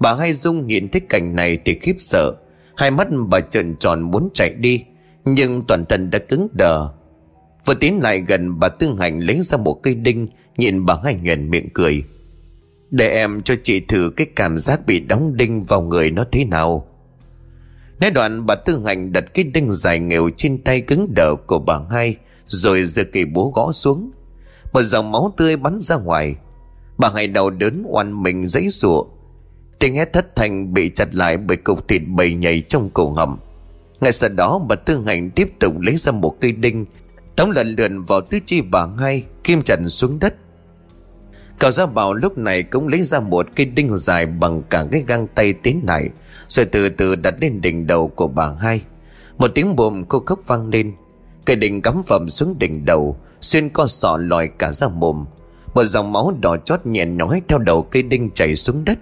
Bà 0.00 0.14
Hai 0.14 0.32
Dung 0.32 0.66
nhìn 0.66 0.88
thấy 0.88 1.00
cảnh 1.08 1.36
này 1.36 1.58
thì 1.64 1.78
khiếp 1.82 1.94
sợ, 1.98 2.34
Hai 2.76 2.90
mắt 2.90 3.08
bà 3.28 3.40
trợn 3.40 3.76
tròn 3.76 4.00
muốn 4.00 4.28
chạy 4.34 4.54
đi, 4.54 4.84
Nhưng 5.24 5.64
toàn 5.68 5.84
thân 5.88 6.10
đã 6.10 6.18
cứng 6.18 6.48
đờ. 6.52 6.88
Vừa 7.66 7.74
tiến 7.74 8.00
lại 8.02 8.20
gần, 8.28 8.58
bà 8.58 8.68
Tương 8.68 8.96
Hành 8.96 9.20
lấy 9.20 9.40
ra 9.42 9.56
một 9.56 9.82
cây 9.82 9.94
đinh, 9.94 10.28
Nhìn 10.58 10.86
bà 10.86 10.94
Hai 11.04 11.14
nhuền 11.14 11.50
miệng 11.50 11.68
cười. 11.74 12.04
Để 12.90 13.08
em 13.08 13.42
cho 13.42 13.54
chị 13.62 13.80
thử 13.80 14.12
cái 14.16 14.26
cảm 14.36 14.58
giác 14.58 14.86
bị 14.86 15.00
đóng 15.00 15.36
đinh 15.36 15.62
vào 15.62 15.82
người 15.82 16.10
nó 16.10 16.24
thế 16.32 16.44
nào. 16.44 16.86
Nói 18.00 18.10
đoạn, 18.10 18.46
bà 18.46 18.54
Tư 18.54 18.82
Hành 18.86 19.12
đặt 19.12 19.24
cái 19.34 19.44
đinh 19.44 19.70
dài 19.70 19.98
nghèo 19.98 20.30
trên 20.36 20.62
tay 20.62 20.80
cứng 20.80 21.14
đờ 21.14 21.34
của 21.46 21.58
bà 21.58 21.80
hai, 21.90 22.16
Rồi 22.46 22.84
giơ 22.84 23.04
cây 23.04 23.24
búa 23.24 23.50
gõ 23.50 23.72
xuống. 23.72 24.10
Một 24.72 24.82
dòng 24.82 25.12
máu 25.12 25.34
tươi 25.36 25.56
bắn 25.56 25.78
ra 25.80 25.96
ngoài. 25.96 26.36
Bà 26.98 27.10
hai 27.14 27.26
đau 27.26 27.50
đớn 27.50 27.82
oan 27.86 28.22
mình 28.22 28.46
giấy 28.46 28.68
rụa 28.70 29.04
Tiếng 29.78 29.94
hét 29.94 30.12
thất 30.12 30.36
thanh 30.36 30.74
bị 30.74 30.90
chặt 30.94 31.14
lại 31.14 31.36
bởi 31.36 31.56
cục 31.56 31.88
thịt 31.88 32.02
bầy 32.06 32.34
nhảy 32.34 32.62
trong 32.68 32.90
cổ 32.90 33.12
họng. 33.12 33.38
Ngay 34.00 34.12
sau 34.12 34.30
đó, 34.30 34.58
bà 34.68 34.76
Tư 34.76 35.02
Hành 35.06 35.30
tiếp 35.30 35.48
tục 35.60 35.80
lấy 35.80 35.96
ra 35.96 36.12
một 36.12 36.40
cây 36.40 36.52
đinh 36.52 36.84
tống 37.36 37.50
lần 37.50 37.74
lượn 37.78 38.02
vào 38.02 38.20
tứ 38.20 38.38
chi 38.46 38.60
bà 38.60 38.86
hai 38.98 39.24
Kim 39.44 39.62
chặt 39.62 39.76
xuống 39.86 40.18
đất. 40.18 40.34
Cậu 41.58 41.70
gia 41.70 41.86
bảo 41.86 42.14
lúc 42.14 42.38
này 42.38 42.62
cũng 42.62 42.88
lấy 42.88 43.02
ra 43.02 43.20
một 43.20 43.46
cây 43.56 43.66
đinh 43.66 43.96
dài 43.96 44.26
bằng 44.26 44.62
cả 44.70 44.84
cái 44.92 45.04
găng 45.06 45.26
tay 45.34 45.52
tiến 45.52 45.80
lại, 45.86 46.08
Rồi 46.48 46.66
từ 46.66 46.88
từ 46.88 47.14
đặt 47.14 47.34
lên 47.40 47.60
đỉnh 47.60 47.86
đầu 47.86 48.08
của 48.08 48.26
bà 48.26 48.52
hai. 48.60 48.82
Một 49.38 49.50
tiếng 49.54 49.76
bồm 49.76 50.04
cô 50.04 50.20
khóc 50.26 50.40
vang 50.46 50.68
lên. 50.68 50.92
Cây 51.44 51.56
đinh 51.56 51.82
cắm 51.82 52.02
phẩm 52.02 52.30
xuống 52.30 52.58
đỉnh 52.58 52.84
đầu, 52.84 53.16
Xuyên 53.40 53.68
co 53.68 53.86
sọ 53.86 54.16
lòi 54.16 54.48
cả 54.58 54.72
ra 54.72 54.88
mồm. 54.88 55.24
Một 55.74 55.84
dòng 55.84 56.12
máu 56.12 56.34
đỏ 56.40 56.56
chót 56.56 56.86
nhẹ 56.86 57.06
nhói 57.06 57.42
theo 57.48 57.58
đầu 57.58 57.82
cây 57.82 58.02
đinh 58.02 58.30
chảy 58.34 58.56
xuống 58.56 58.84
đất. 58.84 58.98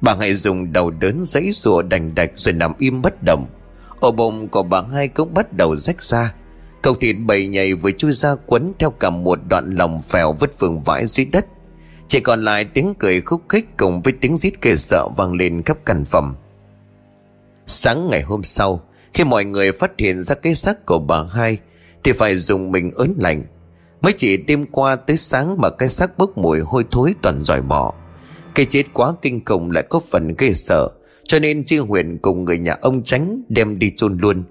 Bà 0.00 0.14
hai 0.14 0.34
dùng 0.34 0.72
đầu 0.72 0.90
đớn 0.90 1.22
giấy 1.22 1.50
rùa 1.52 1.82
đành 1.82 2.14
đạch 2.14 2.30
rồi 2.34 2.52
nằm 2.52 2.72
im 2.78 3.02
bất 3.02 3.22
động. 3.22 3.46
Ổ 4.00 4.12
bụng 4.12 4.48
của 4.48 4.62
bà 4.62 4.82
hai 4.92 5.08
cũng 5.08 5.34
bắt 5.34 5.52
đầu 5.52 5.76
rách 5.76 6.02
ra. 6.02 6.34
Cầu 6.86 6.94
thịt 6.94 7.16
bầy 7.26 7.46
nhảy 7.46 7.74
vừa 7.74 7.90
chui 7.90 8.12
ra 8.12 8.34
quấn 8.46 8.72
theo 8.78 8.90
cả 8.90 9.10
một 9.10 9.38
đoạn 9.48 9.74
lòng 9.74 10.02
phèo 10.02 10.32
vứt 10.32 10.58
vương 10.58 10.82
vãi 10.82 11.06
dưới 11.06 11.26
đất 11.26 11.46
chỉ 12.08 12.20
còn 12.20 12.44
lại 12.44 12.64
tiếng 12.64 12.94
cười 12.98 13.20
khúc 13.20 13.42
khích 13.48 13.64
cùng 13.76 14.02
với 14.02 14.12
tiếng 14.20 14.36
rít 14.36 14.60
kề 14.60 14.76
sợ 14.76 15.08
vang 15.16 15.32
lên 15.32 15.62
khắp 15.62 15.78
căn 15.84 16.04
phòng. 16.04 16.34
Sáng 17.66 18.08
ngày 18.10 18.22
hôm 18.22 18.42
sau, 18.42 18.82
khi 19.14 19.24
mọi 19.24 19.44
người 19.44 19.72
phát 19.72 19.90
hiện 19.98 20.22
ra 20.22 20.34
cái 20.34 20.54
xác 20.54 20.86
của 20.86 20.98
bà 20.98 21.22
hai, 21.30 21.58
thì 22.04 22.12
phải 22.12 22.36
dùng 22.36 22.72
mình 22.72 22.90
ớn 22.94 23.14
lạnh. 23.18 23.44
Mới 24.00 24.12
chỉ 24.12 24.36
đêm 24.36 24.66
qua 24.66 24.96
tới 24.96 25.16
sáng 25.16 25.60
mà 25.60 25.70
cái 25.70 25.88
xác 25.88 26.18
bốc 26.18 26.38
mùi 26.38 26.60
hôi 26.60 26.84
thối 26.90 27.14
toàn 27.22 27.44
dòi 27.44 27.62
bỏ. 27.62 27.94
Cái 28.54 28.66
chết 28.66 28.84
quá 28.92 29.12
kinh 29.22 29.44
khủng 29.44 29.70
lại 29.70 29.84
có 29.90 30.00
phần 30.10 30.34
ghê 30.38 30.52
sợ, 30.54 30.88
cho 31.24 31.38
nên 31.38 31.64
chi 31.64 31.78
huyền 31.78 32.18
cùng 32.22 32.44
người 32.44 32.58
nhà 32.58 32.76
ông 32.80 33.02
tránh 33.02 33.42
đem 33.48 33.78
đi 33.78 33.92
chôn 33.96 34.18
luôn. 34.18 34.44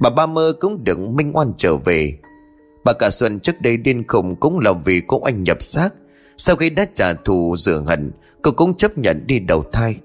Bà 0.00 0.10
ba 0.10 0.26
mơ 0.26 0.52
cũng 0.60 0.84
được 0.84 0.98
minh 0.98 1.32
oan 1.34 1.52
trở 1.56 1.76
về. 1.76 2.18
Bà 2.84 2.92
cả 2.92 3.10
Xuân 3.10 3.40
trước 3.40 3.60
đây 3.60 3.76
điên 3.76 4.04
khùng 4.08 4.36
cũng 4.36 4.58
là 4.58 4.72
vì 4.84 5.02
cô 5.06 5.20
anh 5.20 5.42
nhập 5.42 5.62
xác. 5.62 5.90
Sau 6.36 6.56
khi 6.56 6.70
đã 6.70 6.86
trả 6.94 7.12
thù 7.12 7.54
rửa 7.58 7.82
hận, 7.86 8.12
Cô 8.42 8.52
cũng 8.52 8.74
chấp 8.74 8.98
nhận 8.98 9.26
đi 9.26 9.38
đầu 9.38 9.64
thai. 9.72 9.96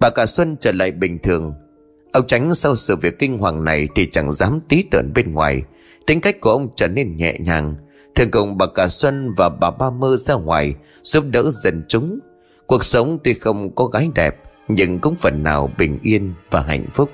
Bà 0.00 0.10
cả 0.10 0.26
Xuân 0.26 0.56
trở 0.60 0.72
lại 0.72 0.90
bình 0.90 1.18
thường. 1.18 1.54
Ông 2.12 2.26
Tránh 2.26 2.54
sau 2.54 2.76
sự 2.76 2.96
việc 2.96 3.18
kinh 3.18 3.38
hoàng 3.38 3.64
này 3.64 3.88
Thì 3.94 4.08
chẳng 4.10 4.32
dám 4.32 4.60
tí 4.68 4.82
tợn 4.90 5.12
bên 5.14 5.32
ngoài. 5.32 5.62
Tính 6.06 6.20
cách 6.20 6.40
của 6.40 6.50
ông 6.50 6.68
trở 6.76 6.88
nên 6.88 7.16
nhẹ 7.16 7.36
nhàng. 7.38 7.74
Thường 8.14 8.30
cùng 8.30 8.58
bà 8.58 8.66
cả 8.66 8.88
Xuân 8.88 9.30
và 9.36 9.48
bà 9.48 9.70
Ba 9.70 9.90
Mơ 9.90 10.16
ra 10.16 10.34
ngoài, 10.34 10.74
Giúp 11.02 11.24
đỡ 11.30 11.50
dân 11.50 11.82
chúng. 11.88 12.18
Cuộc 12.66 12.84
sống 12.84 13.18
tuy 13.24 13.34
không 13.34 13.74
có 13.74 13.84
gái 13.84 14.10
đẹp, 14.14 14.36
Nhưng 14.68 14.98
cũng 14.98 15.16
phần 15.16 15.42
nào 15.42 15.70
bình 15.78 15.98
yên 16.02 16.34
và 16.50 16.60
hạnh 16.60 16.86
phúc. 16.92 17.10